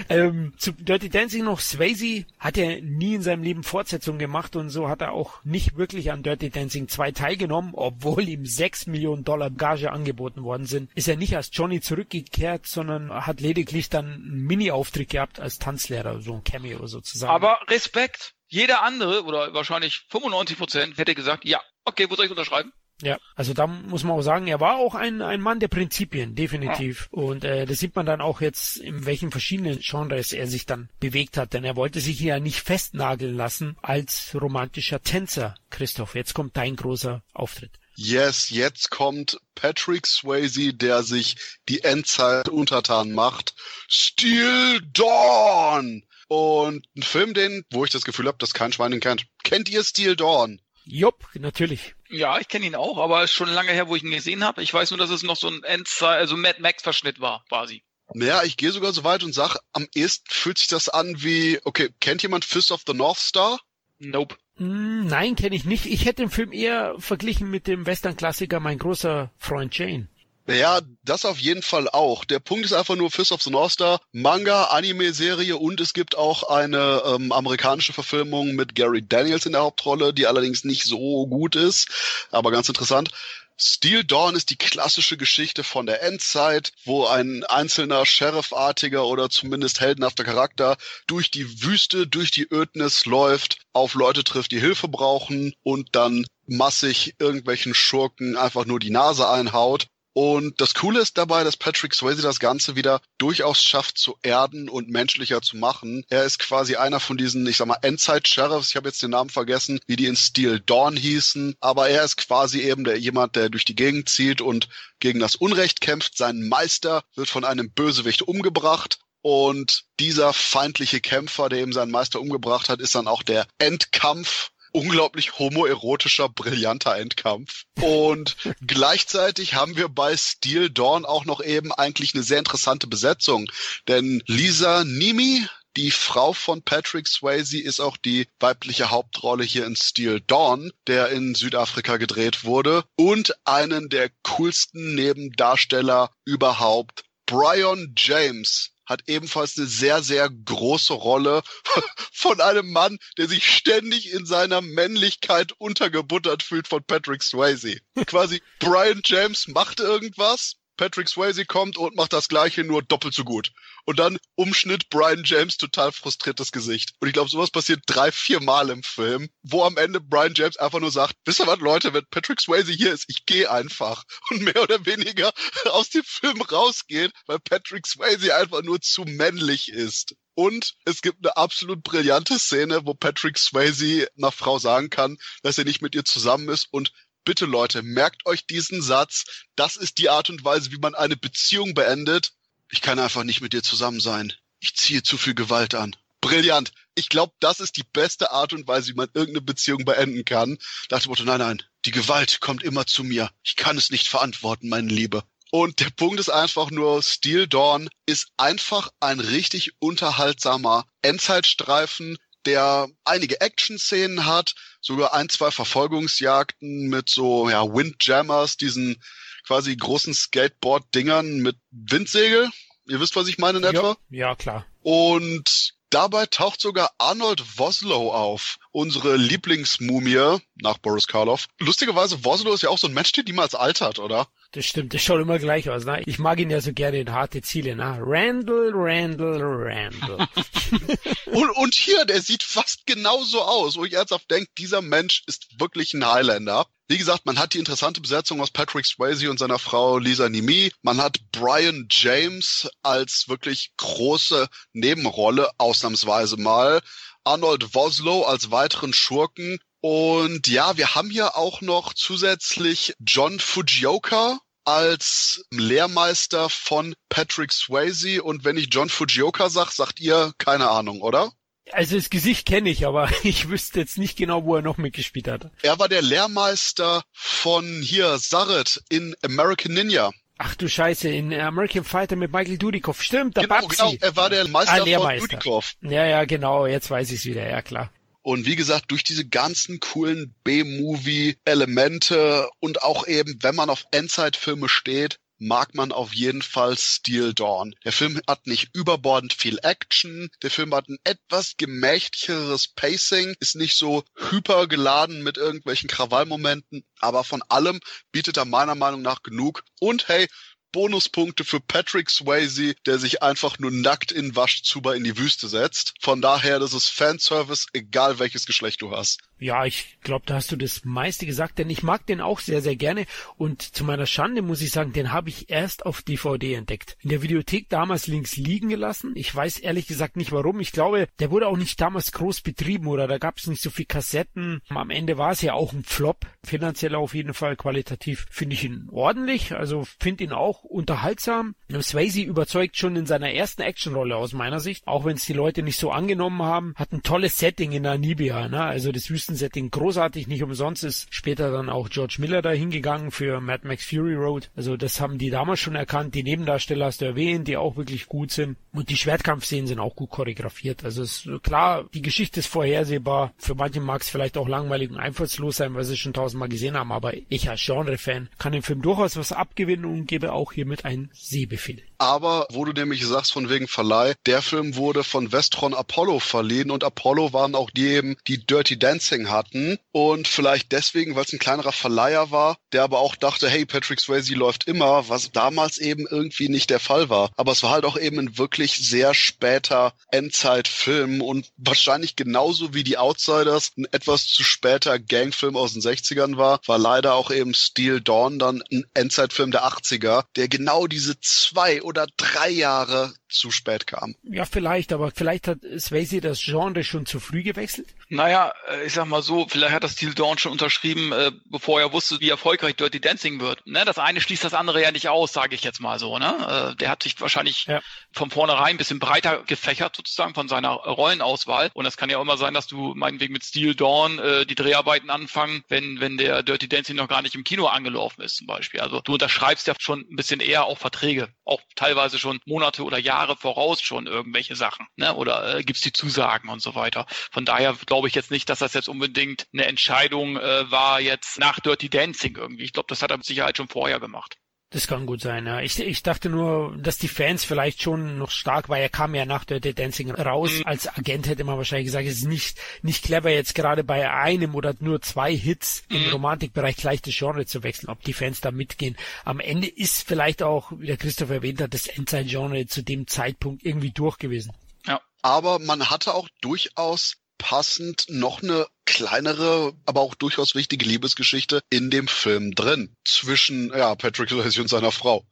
ähm, 0.09 0.53
zu 0.57 0.73
Dirty 0.73 1.11
Dancing 1.11 1.45
noch, 1.45 1.61
Swayze 1.61 2.25
hat 2.39 2.57
ja 2.57 2.81
nie 2.81 3.15
in 3.15 3.23
seinem 3.23 3.43
Leben 3.43 3.63
Fortsetzungen 3.63 4.19
gemacht 4.19 4.57
und 4.57 4.71
so 4.71 4.89
hat 4.89 5.01
er 5.01 5.13
auch 5.13 5.45
nicht 5.45 5.77
wirklich 5.77 6.11
an 6.11 6.23
Dirty 6.23 6.51
Dancing 6.51 6.89
2 6.89 7.13
teilgenommen, 7.13 7.73
obwohl 7.75 8.29
ihm 8.29 8.47
6 8.47 8.87
Millionen 8.87 9.25
Dollar 9.25 9.51
Gage 9.51 9.93
angeboten 9.93 10.43
worden 10.43 10.67
sind. 10.67 10.91
Ist 10.95 11.09
er 11.09 11.17
nicht 11.17 11.37
als 11.37 11.51
Johnny 11.53 11.81
zurückgekehrt, 11.81 12.67
sondern 12.67 13.11
hat 13.11 13.41
lediglich 13.41 13.91
dann 13.91 14.07
einen 14.07 14.47
Mini-Auftritt 14.47 15.11
gehabt 15.11 15.41
als 15.41 15.59
Tanzlehrer, 15.59 16.21
so 16.21 16.35
ein 16.35 16.45
Cameo 16.45 16.87
sozusagen 16.87 17.22
sagen. 17.23 17.33
Aber 17.33 17.61
Respekt. 17.69 18.35
Jeder 18.49 18.83
andere 18.83 19.25
oder 19.25 19.55
wahrscheinlich 19.55 20.05
95 20.11 20.59
Prozent 20.59 20.99
hätte 20.99 21.15
gesagt, 21.15 21.47
ja, 21.47 21.63
okay, 21.85 22.11
wo 22.11 22.17
soll 22.17 22.27
ich 22.27 22.31
unterschreiben? 22.31 22.71
Ja, 23.03 23.19
also 23.35 23.53
da 23.53 23.67
muss 23.67 24.05
man 24.05 24.17
auch 24.17 24.23
sagen, 24.23 24.47
er 24.47 24.61
war 24.61 24.77
auch 24.77 24.95
ein, 24.95 25.23
ein 25.23 25.41
Mann 25.41 25.59
der 25.59 25.69
Prinzipien, 25.69 26.37
definitiv. 26.37 27.09
Ja. 27.13 27.23
Und 27.23 27.45
äh, 27.45 27.67
das 27.67 27.81
sieht 27.81 27.97
man 27.97 28.07
dann 28.07 28.21
auch 28.21 28.41
jetzt, 28.41 28.77
in 28.77 29.07
welchen 29.07 29.33
verschiedenen 29.33 29.81
Genres 29.81 30.33
er 30.33 30.47
sich 30.47 30.67
dann 30.67 30.89
bewegt 31.01 31.37
hat. 31.37 31.53
Denn 31.53 31.65
er 31.65 31.75
wollte 31.75 32.01
sich 32.01 32.21
ja 32.21 32.39
nicht 32.39 32.61
festnageln 32.61 33.35
lassen 33.35 33.77
als 33.83 34.37
romantischer 34.41 35.03
Tänzer. 35.03 35.55
Christoph, 35.71 36.15
jetzt 36.15 36.35
kommt 36.35 36.57
dein 36.57 36.77
großer 36.77 37.23
Auftritt. 37.33 37.73
Yes, 37.95 38.51
jetzt 38.51 38.91
kommt 38.91 39.39
Patrick 39.55 40.07
Swayze, 40.07 40.73
der 40.73 41.03
sich 41.03 41.37
die 41.69 41.83
Endzeit 41.83 42.49
untertan 42.49 43.13
macht. 43.13 43.55
Steel 43.89 44.81
Dawn! 44.93 46.05
Und 46.33 46.87
ein 46.97 47.03
Film, 47.03 47.35
den, 47.35 47.67
wo 47.71 47.85
ich 47.85 47.91
das 47.91 48.07
Gefühl 48.07 48.27
habe, 48.27 48.39
dass 48.39 48.55
kein 48.55 48.73
Schwein 48.73 48.95
ihn 48.95 49.01
kennt. 49.01 49.27
Kennt 49.45 49.69
ihr 49.69 49.85
Steel 49.85 50.17
Dawn? 50.17 50.63
Jupp, 50.87 51.29
natürlich. 51.35 51.95
Ja, 52.09 52.39
ich 52.39 52.49
kenne 52.49 52.65
ihn 52.65 52.75
auch, 52.75 52.97
aber 52.97 53.29
schon 53.29 53.51
lange 53.51 53.73
her, 53.73 53.87
wo 53.87 53.97
ich 53.97 54.03
ihn 54.03 54.11
gesehen 54.13 54.43
habe. 54.43 54.63
Ich 54.63 54.73
weiß 54.73 54.93
nur, 54.93 54.99
dass 54.99 55.11
es 55.11 55.23
noch 55.23 55.37
so 55.37 55.49
ein 55.49 55.63
Endzeit, 55.63 56.17
also 56.17 56.39
Mad 56.39 56.59
Max 56.63 56.83
Verschnitt 56.83 57.21
war, 57.21 57.45
quasi. 57.51 57.83
Naja, 58.15 58.45
ich 58.45 58.57
gehe 58.57 58.73
sogar 58.73 58.95
so 58.95 59.05
weit 59.05 59.25
und 59.25 59.35
sage, 59.35 59.59
am 59.75 59.87
ehesten 59.95 60.25
fühlt 60.31 60.57
sich 60.57 60.69
das 60.69 60.89
an 60.89 61.23
wie, 61.23 61.61
okay, 61.65 61.91
kennt 62.01 62.23
jemand 62.23 62.47
Fist 62.47 62.73
of 62.73 62.81
the 62.87 62.95
North 62.95 63.19
Star? 63.19 63.61
Nope. 63.99 64.37
Mm, 64.57 65.07
nein, 65.07 65.37
kenne 65.37 65.55
ich 65.55 65.67
nicht. 65.67 65.85
Ich 65.85 66.07
hätte 66.07 66.23
den 66.23 66.31
Film 66.31 66.51
eher 66.51 66.95
verglichen 66.99 67.51
mit 67.51 67.67
dem 67.67 67.85
Western-Klassiker 67.85 68.59
Mein 68.59 68.79
großer 68.79 69.31
Freund 69.37 69.77
Jane. 69.77 70.09
Ja, 70.49 70.81
das 71.05 71.25
auf 71.25 71.39
jeden 71.39 71.63
Fall 71.63 71.89
auch. 71.89 72.25
Der 72.25 72.41
Punkt 72.41 72.65
ist 72.65 72.73
einfach 72.73 72.97
nur 72.97 73.13
Fist 73.13 73.31
of 73.31 73.43
the 73.43 73.51
North 73.51 73.73
Star, 73.73 74.01
Manga, 74.11 74.65
Anime-Serie 74.65 75.57
und 75.57 75.81
es 75.81 75.95
gibt 75.95 76.19
auch 76.19 76.43
eine 76.45 77.03
ähm, 77.07 77.31
amerikanische 77.31 77.93
Verfilmung 77.93 78.55
mit 78.57 78.75
Gary 78.75 79.07
Daniels 79.07 79.47
in 79.47 79.53
der 79.53 79.63
Hauptrolle, 79.63 80.13
die 80.13 80.27
allerdings 80.27 80.65
nicht 80.65 80.85
so 80.85 81.29
gut 81.29 81.55
ist, 81.55 81.89
aber 82.33 82.51
ganz 82.51 82.69
interessant. 82.69 83.11
Steel 83.57 84.03
Dawn 84.03 84.35
ist 84.35 84.51
die 84.51 84.57
klassische 84.57 85.17
Geschichte 85.17 85.63
von 85.63 85.87
der 85.87 86.03
Endzeit, 86.03 86.73
wo 86.85 87.07
ein 87.07 87.45
einzelner 87.45 88.05
Sheriff-artiger 88.05 89.07
oder 89.07 89.31
zumindest 89.31 89.81
heldenhafter 89.81 90.25
Charakter 90.25 90.77
durch 91.07 91.31
die 91.31 91.63
Wüste, 91.63 92.09
durch 92.09 92.33
die 92.33 92.49
Ödnis 92.51 93.07
läuft, 93.07 93.59
auf 93.73 93.95
Leute 93.95 94.25
trifft, 94.25 94.51
die 94.51 94.59
Hilfe 94.59 94.89
brauchen 94.89 95.55
und 95.63 95.91
dann 95.95 96.27
massig 96.47 97.15
irgendwelchen 97.21 97.75
Schurken 97.75 98.37
einfach 98.37 98.65
nur 98.65 98.81
die 98.81 98.91
Nase 98.91 99.29
einhaut 99.29 99.87
Und 100.15 100.61
das 100.61 100.75
Coole 100.75 101.01
ist 101.01 101.17
dabei, 101.17 101.43
dass 101.43 101.57
Patrick 101.57 101.95
Swayze 101.95 102.21
das 102.21 102.39
Ganze 102.39 102.77
wieder 102.77 103.01
durchaus 103.17 103.63
schafft 103.63 103.97
zu 103.97 104.19
erden 104.23 104.69
und 104.69 104.91
menschlicher 104.91 105.41
zu 105.41 105.57
machen. 105.57 106.05
Er 106.11 106.25
ist 106.25 106.39
quasi 106.39 106.77
einer 106.77 107.01
von 107.01 107.17
diesen, 107.17 107.47
ich 107.47 107.57
sag 107.57 107.67
mal, 107.67 107.79
Endzeit-Sheriffs. 107.81 108.69
Ich 108.71 108.77
habe 108.77 108.89
jetzt 108.89 109.03
den 109.03 109.11
Namen 109.11 109.31
vergessen, 109.31 109.81
wie 109.87 109.97
die 109.97 110.07
in 110.07 110.17
Steel 110.17 110.61
Dawn 110.61 110.97
hießen. 110.97 111.57
Aber 111.61 111.89
er 111.89 112.05
ist 112.05 112.19
quasi 112.19 112.61
eben 112.61 112.85
der 112.85 112.99
jemand, 112.99 113.37
der 113.37 113.49
durch 113.49 113.65
die 113.65 113.75
Gegend 113.75 114.11
zieht 114.11 114.43
und 114.43 114.69
gegen 115.01 115.19
das 115.19 115.35
Unrecht 115.35 115.81
kämpft. 115.81 116.19
Sein 116.19 116.47
Meister 116.47 117.05
wird 117.15 117.31
von 117.31 117.45
einem 117.45 117.71
Bösewicht 117.71 118.23
umgebracht. 118.23 118.99
Und 119.23 119.85
dieser 120.01 120.33
feindliche 120.33 121.01
Kämpfer, 121.01 121.49
der 121.49 121.61
eben 121.61 121.73
seinen 121.73 121.93
Meister 121.93 122.21
umgebracht 122.21 122.69
hat, 122.69 122.81
ist 122.81 122.95
dann 122.97 123.07
auch 123.07 123.23
der 123.23 123.47
Endkampf 123.59 124.51
unglaublich 124.73 125.39
homoerotischer, 125.39 126.29
brillanter 126.29 126.97
Endkampf. 126.97 127.65
Und 127.81 128.37
gleichzeitig 128.67 129.55
haben 129.55 129.77
wir 129.77 129.89
bei 129.89 130.17
Steel 130.17 130.71
Dawn 130.71 131.05
auch 131.05 131.25
noch 131.25 131.43
eben 131.43 131.73
eigentlich 131.73 132.15
eine 132.15 132.23
sehr 132.23 132.39
interessante 132.39 132.87
Besetzung. 132.87 133.51
Denn 133.87 134.23
Lisa 134.27 134.85
Nimi, 134.85 135.47
die 135.77 135.91
Frau 135.91 136.35
von 136.35 136.63
Patrick 136.63 137.09
Swayze 137.09 137.59
ist 137.59 137.81
auch 137.81 137.97
die 137.97 138.27
weibliche 138.41 138.91
Hauptrolle 138.91 139.45
hier 139.45 139.65
in 139.65 139.77
Steel 139.77 140.21
Dawn, 140.21 140.71
der 140.87 141.09
in 141.09 141.35
Südafrika 141.35 141.97
gedreht 141.97 142.45
wurde. 142.45 142.85
Und 142.97 143.35
einen 143.45 143.89
der 143.89 144.11
coolsten 144.23 144.95
Nebendarsteller 144.95 146.11
überhaupt, 146.27 147.05
Brian 147.25 147.95
James, 147.97 148.72
hat 148.87 149.03
ebenfalls 149.07 149.57
eine 149.57 149.67
sehr, 149.67 150.03
sehr 150.03 150.29
große 150.29 150.93
Rolle 150.93 151.43
von 152.13 152.41
einem 152.41 152.71
Mann, 152.71 152.99
der 153.19 153.29
sich 153.29 153.47
ständig 153.47 154.13
in 154.13 154.27
seiner 154.27 154.61
Männlichkeit 154.61 155.53
untergebuttert 155.59 156.43
fühlt 156.43 156.69
von 156.69 156.83
Patrick 156.85 157.23
Swayze. 157.23 157.79
Quasi 158.07 158.43
Brian 158.59 159.03
James 159.05 159.49
macht 159.49 159.81
irgendwas, 159.81 160.57
Patrick 160.83 161.09
Swayze 161.09 161.47
kommt 161.47 161.79
und 161.79 161.95
macht 161.95 162.13
das 162.13 162.27
gleiche 162.27 162.65
nur 162.65 162.83
doppelt 162.83 163.15
so 163.15 163.23
gut. 163.23 163.53
Und 163.85 164.01
dann 164.01 164.19
Umschnitt 164.35 164.91
Brian 164.91 165.23
James 165.25 165.57
total 165.57 165.93
frustriertes 165.93 166.51
Gesicht. 166.51 166.95
Und 166.99 167.07
ich 167.07 167.15
glaube, 167.15 167.31
sowas 167.31 167.53
passiert 167.53 167.83
drei, 167.87 168.11
vier 168.11 168.43
Mal 168.43 168.69
im 168.69 168.83
Film, 168.83 169.29
wo 169.45 169.63
am 169.63 169.77
Ende 169.77 170.01
Brian 170.01 170.35
James 170.35 170.57
einfach 170.57 170.81
nur 170.81 170.91
sagt, 170.91 171.15
wisst 171.25 171.39
ihr 171.39 171.47
was, 171.47 171.61
Leute, 171.61 171.95
wenn 171.95 172.05
Patrick 172.11 172.41
Swayze 172.41 172.73
hier 172.73 172.93
ist, 172.93 173.05
ich 173.07 173.27
gehe 173.27 173.49
einfach. 173.49 174.03
Und 174.31 174.43
mehr 174.43 174.61
oder 174.61 174.85
weniger 174.85 175.33
aus 175.71 175.91
dem 175.91 176.03
Film 176.03 176.43
rausgeht, 176.43 177.13
weil 177.27 177.39
Patrick 177.39 177.87
Swayze 177.87 178.35
einfach 178.35 178.63
nur 178.63 178.81
zu 178.81 179.03
männlich 179.03 179.69
ist. 179.69 180.17
Und 180.35 180.75
es 180.85 181.01
gibt 181.01 181.25
eine 181.25 181.37
absolut 181.37 181.85
brillante 181.85 182.41
Szene, 182.41 182.87
wo 182.87 182.95
Patrick 182.95 183.39
Swayze 183.39 184.09
einer 184.19 184.33
Frau 184.33 184.59
sagen 184.59 184.91
kann, 184.91 185.17
dass 185.45 185.59
er 185.59 185.65
nicht 185.65 185.81
mit 185.81 185.95
ihr 185.95 186.05
zusammen 186.05 186.49
ist 186.49 186.67
und 186.73 186.91
bitte 187.25 187.47
Leute, 187.47 187.83
merkt 187.83 188.27
euch 188.27 188.47
diesen 188.47 188.83
Satz. 188.83 189.25
Das 189.57 189.77
ist 189.77 189.99
die 189.99 190.11
Art 190.11 190.31
und 190.31 190.45
Weise, 190.45 190.73
wie 190.73 190.79
man 190.79 190.95
eine 190.95 191.17
Beziehung 191.17 191.75
beendet. 191.75 192.33
Ich 192.71 192.81
kann 192.81 192.99
einfach 192.99 193.25
nicht 193.25 193.41
mit 193.41 193.53
dir 193.53 193.63
zusammen 193.63 194.01
sein. 194.01 194.33
Ich 194.61 194.77
ziehe 194.77 195.03
zu 195.03 195.19
viel 195.19 195.35
Gewalt 195.35 195.75
an. 195.75 195.95
Brillant. 196.21 196.73
Ich 196.95 197.09
glaube, 197.09 197.33
das 197.41 197.61
ist 197.61 197.77
die 197.77 197.85
beste 197.85 198.33
Art 198.33 198.53
und 198.53 198.67
Weise, 198.69 198.93
wie 198.93 198.97
man 198.97 199.09
irgendeine 199.13 199.41
Beziehung 199.41 199.85
beenden 199.85 200.25
kann. 200.25 200.59
Dachte 200.89 201.09
Motto, 201.09 201.25
nein, 201.25 201.41
nein, 201.41 201.63
die 201.85 201.91
Gewalt 201.91 202.41
kommt 202.41 202.63
immer 202.63 202.87
zu 202.87 203.03
mir. 203.03 203.31
Ich 203.43 203.57
kann 203.57 203.77
es 203.77 203.91
nicht 203.91 204.09
verantworten, 204.09 204.69
meine 204.69 204.89
Liebe. 204.89 205.25
Und 205.51 205.81
der 205.81 205.91
Punkt 205.91 206.21
ist 206.21 206.31
einfach 206.31 206.71
nur, 206.71 207.03
Steel 207.03 207.47
Dawn 207.47 207.91
ist 208.07 208.29
einfach 208.37 208.91
ein 209.01 209.21
richtig 209.21 209.73
unterhaltsamer 209.81 210.87
Endzeitstreifen, 211.03 212.17
der 212.47 212.89
einige 213.05 213.41
Action-Szenen 213.41 214.25
hat, 214.25 214.55
sogar 214.83 215.15
ein, 215.15 215.31
zwei 215.31 215.51
Verfolgungsjagden 215.51 216.89
mit 216.89 217.09
so 217.09 217.49
ja, 217.49 217.63
Windjammers, 217.65 218.59
diesen 218.59 219.03
quasi 219.47 219.75
großen 219.75 220.13
Skateboard-Dingern 220.13 221.39
mit 221.39 221.57
Windsegel. 221.71 222.51
Ihr 222.89 223.01
wisst, 223.01 223.17
was 223.17 223.29
ich 223.29 223.39
meine 223.39 223.59
in 223.59 223.65
etwa? 223.65 223.97
Ja, 224.11 224.29
ja 224.29 224.35
klar. 224.35 224.67
Und 224.83 225.75
dabei 225.91 226.27
taucht 226.27 226.61
sogar 226.61 226.91
Arnold 226.99 227.41
Voslow 227.59 228.13
auf, 228.13 228.59
unsere 228.73 229.17
Lieblingsmumie 229.17 230.39
nach 230.57 230.79
Boris 230.79 231.07
Karloff. 231.07 231.47
Lustigerweise, 231.61 232.25
Voslow 232.25 232.53
ist 232.53 232.63
ja 232.63 232.71
auch 232.71 232.79
so 232.79 232.89
ein 232.89 232.95
Mensch, 232.95 233.13
der 233.13 233.25
niemals 233.25 233.55
altert, 233.55 233.99
oder? 233.99 234.27
Das 234.53 234.67
stimmt, 234.67 234.93
das 234.93 235.01
schaut 235.01 235.23
immer 235.23 235.39
gleich 235.39 235.71
aus. 235.71 235.87
Ne? 235.87 236.03
Ich 236.05 236.19
mag 236.19 236.39
ihn 236.39 236.51
ja 236.51 236.61
so 236.61 236.75
gerne 236.75 237.01
in 237.01 237.11
harte 237.11 237.41
Ziele. 237.41 237.75
Ne? 237.75 237.99
Randall, 238.01 238.71
Randall, 238.75 239.41
Randall. 239.43 240.29
und, 241.27 241.51
und 241.57 241.75
hier, 241.75 242.05
der 242.05 242.21
sieht 242.21 242.43
fast 242.43 242.85
genauso 242.85 243.41
aus, 243.41 243.77
wo 243.77 243.87
ich 243.87 243.95
ernsthaft 243.95 244.31
denke, 244.31 244.51
dieser 244.59 244.83
Mensch 244.83 245.23
ist 245.27 245.59
wirklich 245.59 245.95
ein 245.95 246.07
Highlander. 246.07 246.67
Wie 246.87 246.99
gesagt, 246.99 247.25
man 247.25 247.39
hat 247.39 247.55
die 247.55 247.61
interessante 247.61 248.03
Besetzung 248.03 248.43
aus 248.43 248.51
Patrick 248.51 248.85
Swayze 248.85 249.31
und 249.31 249.39
seiner 249.39 249.59
Frau 249.59 249.97
Lisa 249.97 250.29
Nimi. 250.29 250.71
Man 250.83 251.01
hat 251.01 251.21
Brian 251.33 251.87
James 251.91 252.69
als 252.83 253.31
wirklich 253.31 253.73
große 253.79 254.49
Nebenrolle, 254.75 255.49
ausnahmsweise 255.57 256.37
mal. 256.37 256.83
Arnold 257.25 257.73
Voslow 257.73 258.25
als 258.25 258.51
weiteren 258.51 258.93
Schurken 258.93 259.59
und 259.83 260.47
ja, 260.47 260.77
wir 260.77 260.95
haben 260.95 261.11
hier 261.11 261.37
auch 261.37 261.61
noch 261.61 261.93
zusätzlich 261.93 262.95
John 263.05 263.41
Fujioka 263.41 264.39
als 264.65 265.45
Lehrmeister 265.51 266.49
von 266.49 266.95
Patrick 267.09 267.53
Swayze. 267.53 268.23
Und 268.23 268.45
wenn 268.45 268.57
ich 268.57 268.69
John 268.71 268.89
Fujioka 268.89 269.51
sag, 269.51 269.73
sagt 269.73 270.01
ihr 270.01 270.33
keine 270.39 270.71
Ahnung, 270.71 271.03
oder? 271.03 271.33
Also 271.73 271.97
das 271.97 272.11
Gesicht 272.11 272.47
kenne 272.47 272.71
ich, 272.71 272.87
aber 272.87 273.11
ich 273.25 273.49
wüsste 273.49 273.81
jetzt 273.81 273.99
nicht 273.99 274.17
genau, 274.17 274.45
wo 274.45 274.55
er 274.55 274.63
noch 274.63 274.79
mitgespielt 274.79 275.27
hat. 275.27 275.51
Er 275.63 275.81
war 275.81 275.89
der 275.89 276.03
Lehrmeister 276.03 277.03
von 277.13 277.83
hier 277.83 278.19
Saret 278.19 278.85
in 278.89 279.17
American 279.25 279.75
Ninja. 279.75 280.13
Ach 280.39 280.55
du 280.55 280.69
Scheiße, 280.69 281.09
in 281.09 281.35
American 281.35 281.83
Fighter 281.83 282.15
mit 282.15 282.33
Michael 282.33 282.59
Dudikoff. 282.59 283.03
Stimmt, 283.03 283.37
der 283.37 283.49
genau, 283.49 283.63
Babsi. 283.63 283.77
Genau, 283.77 283.95
er 284.01 284.15
war 284.15 284.31
der 284.31 284.47
Meister 284.47 284.75
ah, 284.75 285.01
von 285.01 285.19
Dudikoff. 285.19 285.75
Ja, 285.83 286.05
ja, 286.07 286.25
genau, 286.25 286.67
jetzt 286.67 286.89
weiß 286.89 287.11
ich 287.11 287.19
es 287.19 287.25
wieder, 287.25 287.49
ja 287.49 287.63
klar. 287.63 287.91
Und 288.23 288.47
wie 288.47 288.57
gesagt, 288.57 288.93
durch 288.93 289.03
diese 289.03 289.29
ganzen 289.29 289.81
coolen 289.81 290.35
B-Movie-Elemente 290.45 292.49
und 292.61 292.83
auch 292.83 293.07
eben, 293.07 293.43
wenn 293.43 293.57
man 293.57 293.69
auf 293.69 293.85
Endzeit-Filme 293.91 294.69
steht, 294.69 295.19
mag 295.43 295.75
man 295.75 295.91
auf 295.91 296.15
jeden 296.15 296.41
Fall 296.41 296.79
Steel 296.79 297.35
Dawn. 297.35 297.75
Der 297.85 297.91
Film 297.91 298.21
hat 298.29 298.47
nicht 298.47 298.71
überbordend 298.75 299.33
viel 299.33 299.59
Action. 299.63 300.31
Der 300.41 300.51
Film 300.51 300.73
hat 300.73 300.89
ein 300.89 300.99
etwas 301.03 301.57
gemächlicheres 301.57 302.69
Pacing, 302.69 303.35
ist 303.41 303.57
nicht 303.57 303.77
so 303.77 304.05
hypergeladen 304.31 305.25
mit 305.25 305.39
irgendwelchen 305.39 305.89
Krawallmomenten, 305.89 306.85
aber 307.01 307.25
von 307.25 307.43
allem 307.49 307.81
bietet 308.13 308.37
er 308.37 308.45
meiner 308.45 308.77
Meinung 308.77 309.03
nach 309.03 309.25
genug. 309.25 309.65
Und 309.81 310.07
hey, 310.07 310.29
Bonuspunkte 310.73 311.45
für 311.45 311.61
Patrick 311.61 312.11
Swayze, 312.11 312.75
der 312.87 312.99
sich 312.99 313.23
einfach 313.23 313.59
nur 313.59 313.71
nackt 313.71 314.11
in 314.11 314.35
Waschzuber 314.35 314.97
in 314.97 315.05
die 315.05 315.17
Wüste 315.19 315.49
setzt. 315.49 315.95
Von 316.01 316.21
daher, 316.21 316.59
das 316.59 316.73
ist 316.73 316.89
Fanservice, 316.89 317.67
egal 317.73 318.19
welches 318.19 318.47
Geschlecht 318.47 318.83
du 318.83 318.91
hast. 318.91 319.21
Ja, 319.43 319.65
ich 319.65 319.99
glaube, 320.03 320.25
da 320.27 320.35
hast 320.35 320.53
du 320.53 320.57
das 320.57 320.85
meiste 320.85 321.27
gesagt, 321.27 321.59
denn 321.59 321.69
ich 321.69 321.83
mag 321.83 322.07
den 322.07 322.21
auch 322.21 322.39
sehr, 322.39 322.63
sehr 322.63 322.77
gerne. 322.77 323.07
Und 323.37 323.61
zu 323.61 323.83
meiner 323.83 324.07
Schande 324.07 324.41
muss 324.41 324.63
ich 324.63 324.71
sagen, 324.71 324.93
den 324.93 325.13
habe 325.13 325.31
ich 325.31 325.51
erst 325.51 325.85
auf 325.85 326.01
DVD 326.01 326.55
entdeckt. 326.55 326.97
In 327.01 327.11
der 327.11 327.23
Videothek 327.23 327.69
damals 327.69 328.07
links 328.07 328.37
liegen 328.37 328.69
gelassen. 328.69 329.13
Ich 329.17 329.35
weiß 329.35 329.59
ehrlich 329.59 329.89
gesagt 329.89 330.17
nicht 330.17 330.31
warum. 330.31 330.61
Ich 330.61 330.71
glaube, 330.71 331.09
der 331.19 331.33
wurde 331.33 331.49
auch 331.49 331.57
nicht 331.57 331.81
damals 331.81 332.13
groß 332.13 332.43
betrieben 332.43 332.87
oder 332.87 333.09
da 333.09 333.19
gab 333.19 333.39
es 333.39 333.49
nicht 333.49 333.63
so 333.63 333.71
viel 333.71 333.85
Kassetten. 333.85 334.61
Am 334.69 334.91
Ende 334.91 335.19
war 335.19 335.33
es 335.33 335.43
ja 335.43 335.55
auch 335.55 335.73
ein 335.73 335.83
Flop. 335.83 336.25
Finanziell 336.45 336.95
auf 336.95 337.13
jeden 337.13 337.35
Fall, 337.35 337.57
qualitativ 337.57 338.27
finde 338.31 338.55
ich 338.55 338.63
ihn 338.63 338.89
ordentlich. 338.93 339.57
Also 339.57 339.89
finde 339.99 340.23
ihn 340.23 340.33
auch 340.33 340.62
unterhaltsam. 340.63 341.55
Swayze 341.81 342.23
überzeugt 342.23 342.77
schon 342.77 342.97
in 342.97 343.07
seiner 343.07 343.33
ersten 343.33 343.63
Actionrolle 343.63 344.17
aus 344.17 344.33
meiner 344.33 344.61
Sicht. 344.61 344.87
Auch 344.87 345.05
wenn 345.05 345.17
es 345.17 345.27
die 345.27 345.33
Leute 345.33 345.63
nicht 345.63 345.79
so 345.79 345.91
angenommen 345.91 346.43
haben. 346.43 346.75
Hat 346.77 346.93
ein 346.93 347.03
tolles 347.03 347.39
Setting 347.39 347.73
in 347.73 347.83
Namibia. 347.83 348.49
Ne? 348.49 348.63
Also 348.63 348.93
das 348.93 349.11
Wüsten 349.11 349.37
Setting 349.37 349.71
großartig, 349.71 350.29
nicht 350.29 350.43
umsonst 350.43 350.85
ist 350.85 351.13
später 351.15 351.51
dann 351.51 351.69
auch 351.69 351.89
George 351.89 352.17
Miller 352.19 352.43
da 352.43 352.51
hingegangen 352.51 353.11
für 353.11 353.41
Mad 353.41 353.67
Max 353.67 353.85
Fury 353.85 354.15
Road. 354.15 354.51
Also 354.57 354.77
das 354.77 355.01
haben 355.01 355.19
die 355.19 355.31
damals 355.31 355.61
schon 355.61 355.75
erkannt. 355.75 356.15
Die 356.15 356.23
Nebendarsteller 356.23 356.87
hast 356.87 357.01
du 357.01 357.07
erwähnt, 357.07 357.49
die 357.49 357.57
auch 357.57 357.77
wirklich 357.77 358.07
gut 358.07 358.31
sind. 358.31 358.57
Und 358.73 358.89
die 358.89 358.97
Schwertkampfszenen 358.97 359.67
sind 359.67 359.81
auch 359.81 359.97
gut 359.97 360.11
choreografiert. 360.11 360.85
Also 360.85 361.03
ist 361.03 361.29
klar, 361.43 361.85
die 361.95 362.03
Geschichte 362.03 362.41
ist 362.41 362.47
vorhersehbar. 362.47 363.33
Für 363.37 363.55
manche 363.55 363.81
mag 363.81 364.03
es 364.03 364.11
vielleicht 364.11 364.37
auch 364.37 364.49
langweilig 364.49 364.91
und 364.91 364.97
einfallslos 364.97 365.57
sein, 365.57 365.75
weil 365.75 365.85
sie 365.85 365.95
es 365.95 365.99
schon 365.99 366.15
tausendmal 366.15 366.49
gesehen 366.49 366.77
haben. 366.77 366.93
Aber 366.93 367.13
ich 367.29 367.49
als 367.49 367.65
Genre-Fan 367.65 368.29
kann 368.39 368.53
dem 368.53 368.63
Film 368.63 368.83
durchaus 368.83 369.17
was 369.17 369.33
abgewinnen 369.33 369.85
und 369.85 370.07
gebe 370.07 370.33
auch 370.33 370.52
hiermit 370.53 370.85
einen 370.85 371.11
Sehbefehl. 371.15 371.83
Aber 371.99 372.49
wo 372.51 372.65
du 372.65 372.73
nämlich 372.73 373.07
sagst, 373.07 373.33
von 373.33 373.49
wegen 373.49 373.69
Verleih, 373.69 374.15
der 374.27 374.43
Film 374.43 374.75
wurde 374.75 375.05
von 375.05 375.31
Westron 375.31 375.73
Apollo 375.73 376.19
verliehen 376.19 376.73
und 376.73 376.83
Apollo 376.83 377.33
waren 377.33 377.55
auch 377.55 377.71
die 377.71 377.87
eben, 377.87 378.17
die 378.27 378.45
Dirty 378.45 378.77
Dancing 378.77 379.31
hatten. 379.31 379.79
Und 379.93 380.27
vielleicht 380.27 380.73
deswegen, 380.73 381.15
weil 381.15 381.25
es 381.25 381.33
ein 381.33 381.39
kleinerer 381.39 381.71
Verleiher 381.71 382.33
war, 382.33 382.57
der 382.73 382.83
aber 382.83 382.99
auch 382.99 383.15
dachte, 383.15 383.49
hey, 383.49 383.65
Patrick 383.67 384.01
Swayze 384.01 384.35
läuft 384.35 384.67
immer, 384.67 385.09
was 385.09 385.31
damals 385.31 385.79
eben 385.79 386.07
irgendwie 386.11 386.49
nicht 386.49 386.71
der 386.71 386.81
Fall 386.81 387.09
war. 387.09 387.31
Aber 387.37 387.53
es 387.53 387.63
war 387.63 387.71
halt 387.71 387.85
auch 387.85 387.97
eben 387.97 388.19
ein 388.19 388.37
wirklich 388.37 388.75
sehr 388.77 389.15
später 389.15 389.95
Endzeitfilm 390.11 391.23
und 391.23 391.53
wahrscheinlich 391.57 392.17
genauso 392.17 392.75
wie 392.75 392.83
die 392.83 392.99
Outsiders 392.99 393.71
ein 393.79 393.87
etwas 393.93 394.27
zu 394.27 394.43
später 394.43 394.99
Gangfilm 394.99 395.57
aus 395.57 395.75
den 395.75 395.83
60ern 395.83 396.37
war, 396.37 396.61
war 396.67 396.79
leider 396.79 397.15
auch 397.15 397.31
eben 397.31 397.55
Steel 397.55 398.01
Dawn 398.01 398.41
dann 398.41 398.63
ein 398.73 398.85
Endzeitfilm 398.95 399.53
der 399.53 399.65
80er, 399.65 400.25
der 400.35 400.42
genau 400.49 400.87
diese 400.87 401.19
zwei 401.21 401.83
oder 401.83 402.07
drei 402.17 402.51
Jahre 402.51 403.13
zu 403.29 403.51
spät 403.51 403.87
kam. 403.87 404.15
Ja, 404.23 404.45
vielleicht, 404.45 404.93
aber 404.93 405.11
vielleicht 405.11 405.49
hat 405.49 405.59
Swayze 405.79 406.21
das 406.21 406.41
Genre 406.41 406.85
schon 406.85 407.07
zu 407.07 407.21
früh 407.21 407.43
gewechselt? 407.43 407.89
Naja, 408.13 408.53
äh, 408.69 408.85
ich 408.85 408.93
sag 408.93 409.07
mal 409.07 409.23
so, 409.23 409.47
vielleicht 409.49 409.73
hat 409.73 409.85
das 409.85 409.93
Steel 409.93 410.13
Dawn 410.13 410.37
schon 410.37 410.53
unterschrieben, 410.53 411.13
äh, 411.13 411.33
bevor 411.47 411.81
er 411.81 411.95
wusste, 411.95 412.21
wie 412.21 412.29
erfolgreich 412.29 412.77
Dirty 412.77 413.01
Dancing 413.01 413.41
wird. 413.41 413.67
Ne, 413.67 413.87
das 413.87 413.97
eine 413.97 414.21
schließt 414.21 414.45
das 414.45 414.53
andere 414.53 414.83
ja 414.83 414.93
nicht 414.93 415.09
aus, 415.09 415.33
sage 415.33 415.55
ich 415.55 415.65
jetzt 415.65 415.81
mal 415.81 415.99
so. 415.99 416.19
Ne? 416.19 416.73
Äh, 416.73 416.77
der 416.77 416.91
hat 416.91 417.03
sich 417.03 417.19
wahrscheinlich 417.23 417.65
ja. 417.65 417.81
von 418.13 418.31
vornherein 418.31 418.75
ein 418.75 418.77
bisschen 418.77 418.99
breiter 418.99 419.45
gefächert 419.45 419.97
sozusagen 419.97 420.35
von 420.35 420.47
seiner 420.47 420.73
Rollenauswahl. 420.73 421.71
Und 421.73 421.85
das 421.85 421.97
kann 421.97 422.11
ja 422.11 422.19
auch 422.19 422.23
immer 422.23 422.37
sein, 422.37 422.53
dass 422.53 422.67
du 422.67 422.95
meinetwegen 422.95 423.33
mit 423.33 423.45
Steel 423.45 423.75
Dawn 423.75 424.19
äh, 424.19 424.45
die 424.45 424.57
Dreharbeiten 424.57 425.09
anfangen, 425.09 425.65
wenn, 425.69 426.01
wenn 426.01 426.19
der 426.19 426.43
Dirty 426.43 426.69
Dancing 426.69 426.97
noch 426.97 427.09
gar 427.09 427.23
nicht 427.23 427.35
im 427.35 427.45
Kino 427.45 427.67
angelaufen 427.67 428.21
ist 428.21 428.37
zum 428.37 428.47
Beispiel. 428.47 428.81
Also 428.81 429.01
du 429.01 429.15
unterschreibst 429.15 429.67
ja 429.67 429.75
schon 429.79 430.01
ein 430.01 430.17
bisschen 430.17 430.41
eher 430.41 430.67
auch 430.67 430.77
Verträge, 430.77 431.31
auch 431.47 431.63
teilweise 431.77 432.19
schon 432.19 432.41
Monate 432.45 432.85
oder 432.85 432.99
Jahre 432.99 433.37
voraus 433.37 433.81
schon 433.81 434.07
irgendwelche 434.07 434.55
Sachen. 434.55 434.87
Ne? 434.97 435.15
Oder 435.15 435.57
äh, 435.57 435.63
gibst 435.63 435.87
die 435.87 435.95
Zusagen 435.95 436.51
und 436.51 436.61
so 436.61 436.75
weiter. 436.75 437.07
Von 437.31 437.47
daher 437.47 437.75
glaube 437.87 438.02
ich 438.07 438.15
jetzt 438.15 438.31
nicht, 438.31 438.49
dass 438.49 438.61
das 438.61 438.75
jetzt 438.75 438.89
unbedingt 438.89 439.47
eine 439.53 439.67
Entscheidung 439.67 440.37
äh, 440.37 440.71
war 440.71 441.01
jetzt 441.01 441.39
nach 441.39 441.61
Dirty 441.61 441.89
Dancing 441.89 442.37
irgendwie. 442.37 442.65
Ich 442.65 442.73
glaube, 442.73 442.89
das 442.89 443.03
hat 443.03 443.11
er 443.11 443.17
mit 443.17 443.27
Sicherheit 443.27 443.57
schon 443.57 443.69
vorher 443.69 444.01
gemacht. 444.01 444.37
Das 444.73 444.87
kann 444.87 445.05
gut 445.05 445.21
sein, 445.21 445.47
ja. 445.47 445.61
Ich, 445.61 445.79
ich 445.79 446.03
dachte 446.03 446.31
nur, 446.31 446.75
dass 446.79 446.97
die 446.97 447.09
Fans 447.09 447.45
vielleicht 447.45 447.83
schon 447.83 448.17
noch 448.17 448.31
stark, 448.31 448.71
weil 448.71 448.81
er 448.81 448.89
kam 448.89 449.15
ja 449.15 449.27
nach 449.27 449.45
Dirty 449.45 449.75
Dancing 449.75 450.11
raus. 450.11 450.51
Mhm. 450.51 450.67
Als 450.67 450.89
Agent 450.89 451.29
hätte 451.29 451.45
man 451.45 451.59
wahrscheinlich 451.59 451.87
gesagt, 451.87 452.07
es 452.07 452.19
ist 452.19 452.27
nicht, 452.27 452.59
nicht 452.81 453.05
clever 453.05 453.31
jetzt 453.31 453.55
gerade 453.55 453.85
bei 453.85 454.11
einem 454.11 454.55
oder 454.55 454.75
nur 454.81 455.03
zwei 455.03 455.37
Hits 455.37 455.83
mhm. 455.91 455.97
im 455.97 456.11
Romantikbereich 456.13 456.77
gleich 456.77 457.03
das 457.03 457.15
Genre 457.15 457.45
zu 457.45 457.63
wechseln, 457.63 457.91
ob 457.91 458.03
die 458.03 458.15
Fans 458.15 458.41
da 458.41 458.51
mitgehen. 458.51 458.97
Am 459.25 459.41
Ende 459.41 459.69
ist 459.69 460.09
vielleicht 460.09 460.43
auch, 460.43 460.73
wie 460.73 460.87
der 460.87 460.97
Christoph 460.97 461.31
erwähnt 461.31 461.61
hat, 461.61 461.75
das 461.75 461.87
Endzeit-Genre 461.87 462.67
zu 462.67 462.83
dem 462.83 463.07
Zeitpunkt 463.07 463.65
irgendwie 463.65 463.91
durch 463.91 464.17
gewesen. 464.17 464.55
Ja. 464.87 465.03
Aber 465.21 465.59
man 465.59 465.91
hatte 465.91 466.15
auch 466.15 466.29
durchaus 466.41 467.17
passend 467.43 468.05
noch 468.09 468.41
eine 468.41 468.69
kleinere, 468.85 469.73
aber 469.85 470.01
auch 470.01 470.15
durchaus 470.15 470.55
wichtige 470.55 470.87
Liebesgeschichte 470.87 471.61
in 471.71 471.91
dem 471.91 472.07
Film 472.07 472.55
drin. 472.55 472.95
Zwischen, 473.05 473.71
ja, 473.71 473.97
Patrick 473.97 474.31
Swayze 474.31 474.63
und 474.63 474.69
seiner 474.69 474.93
Frau. 474.93 475.27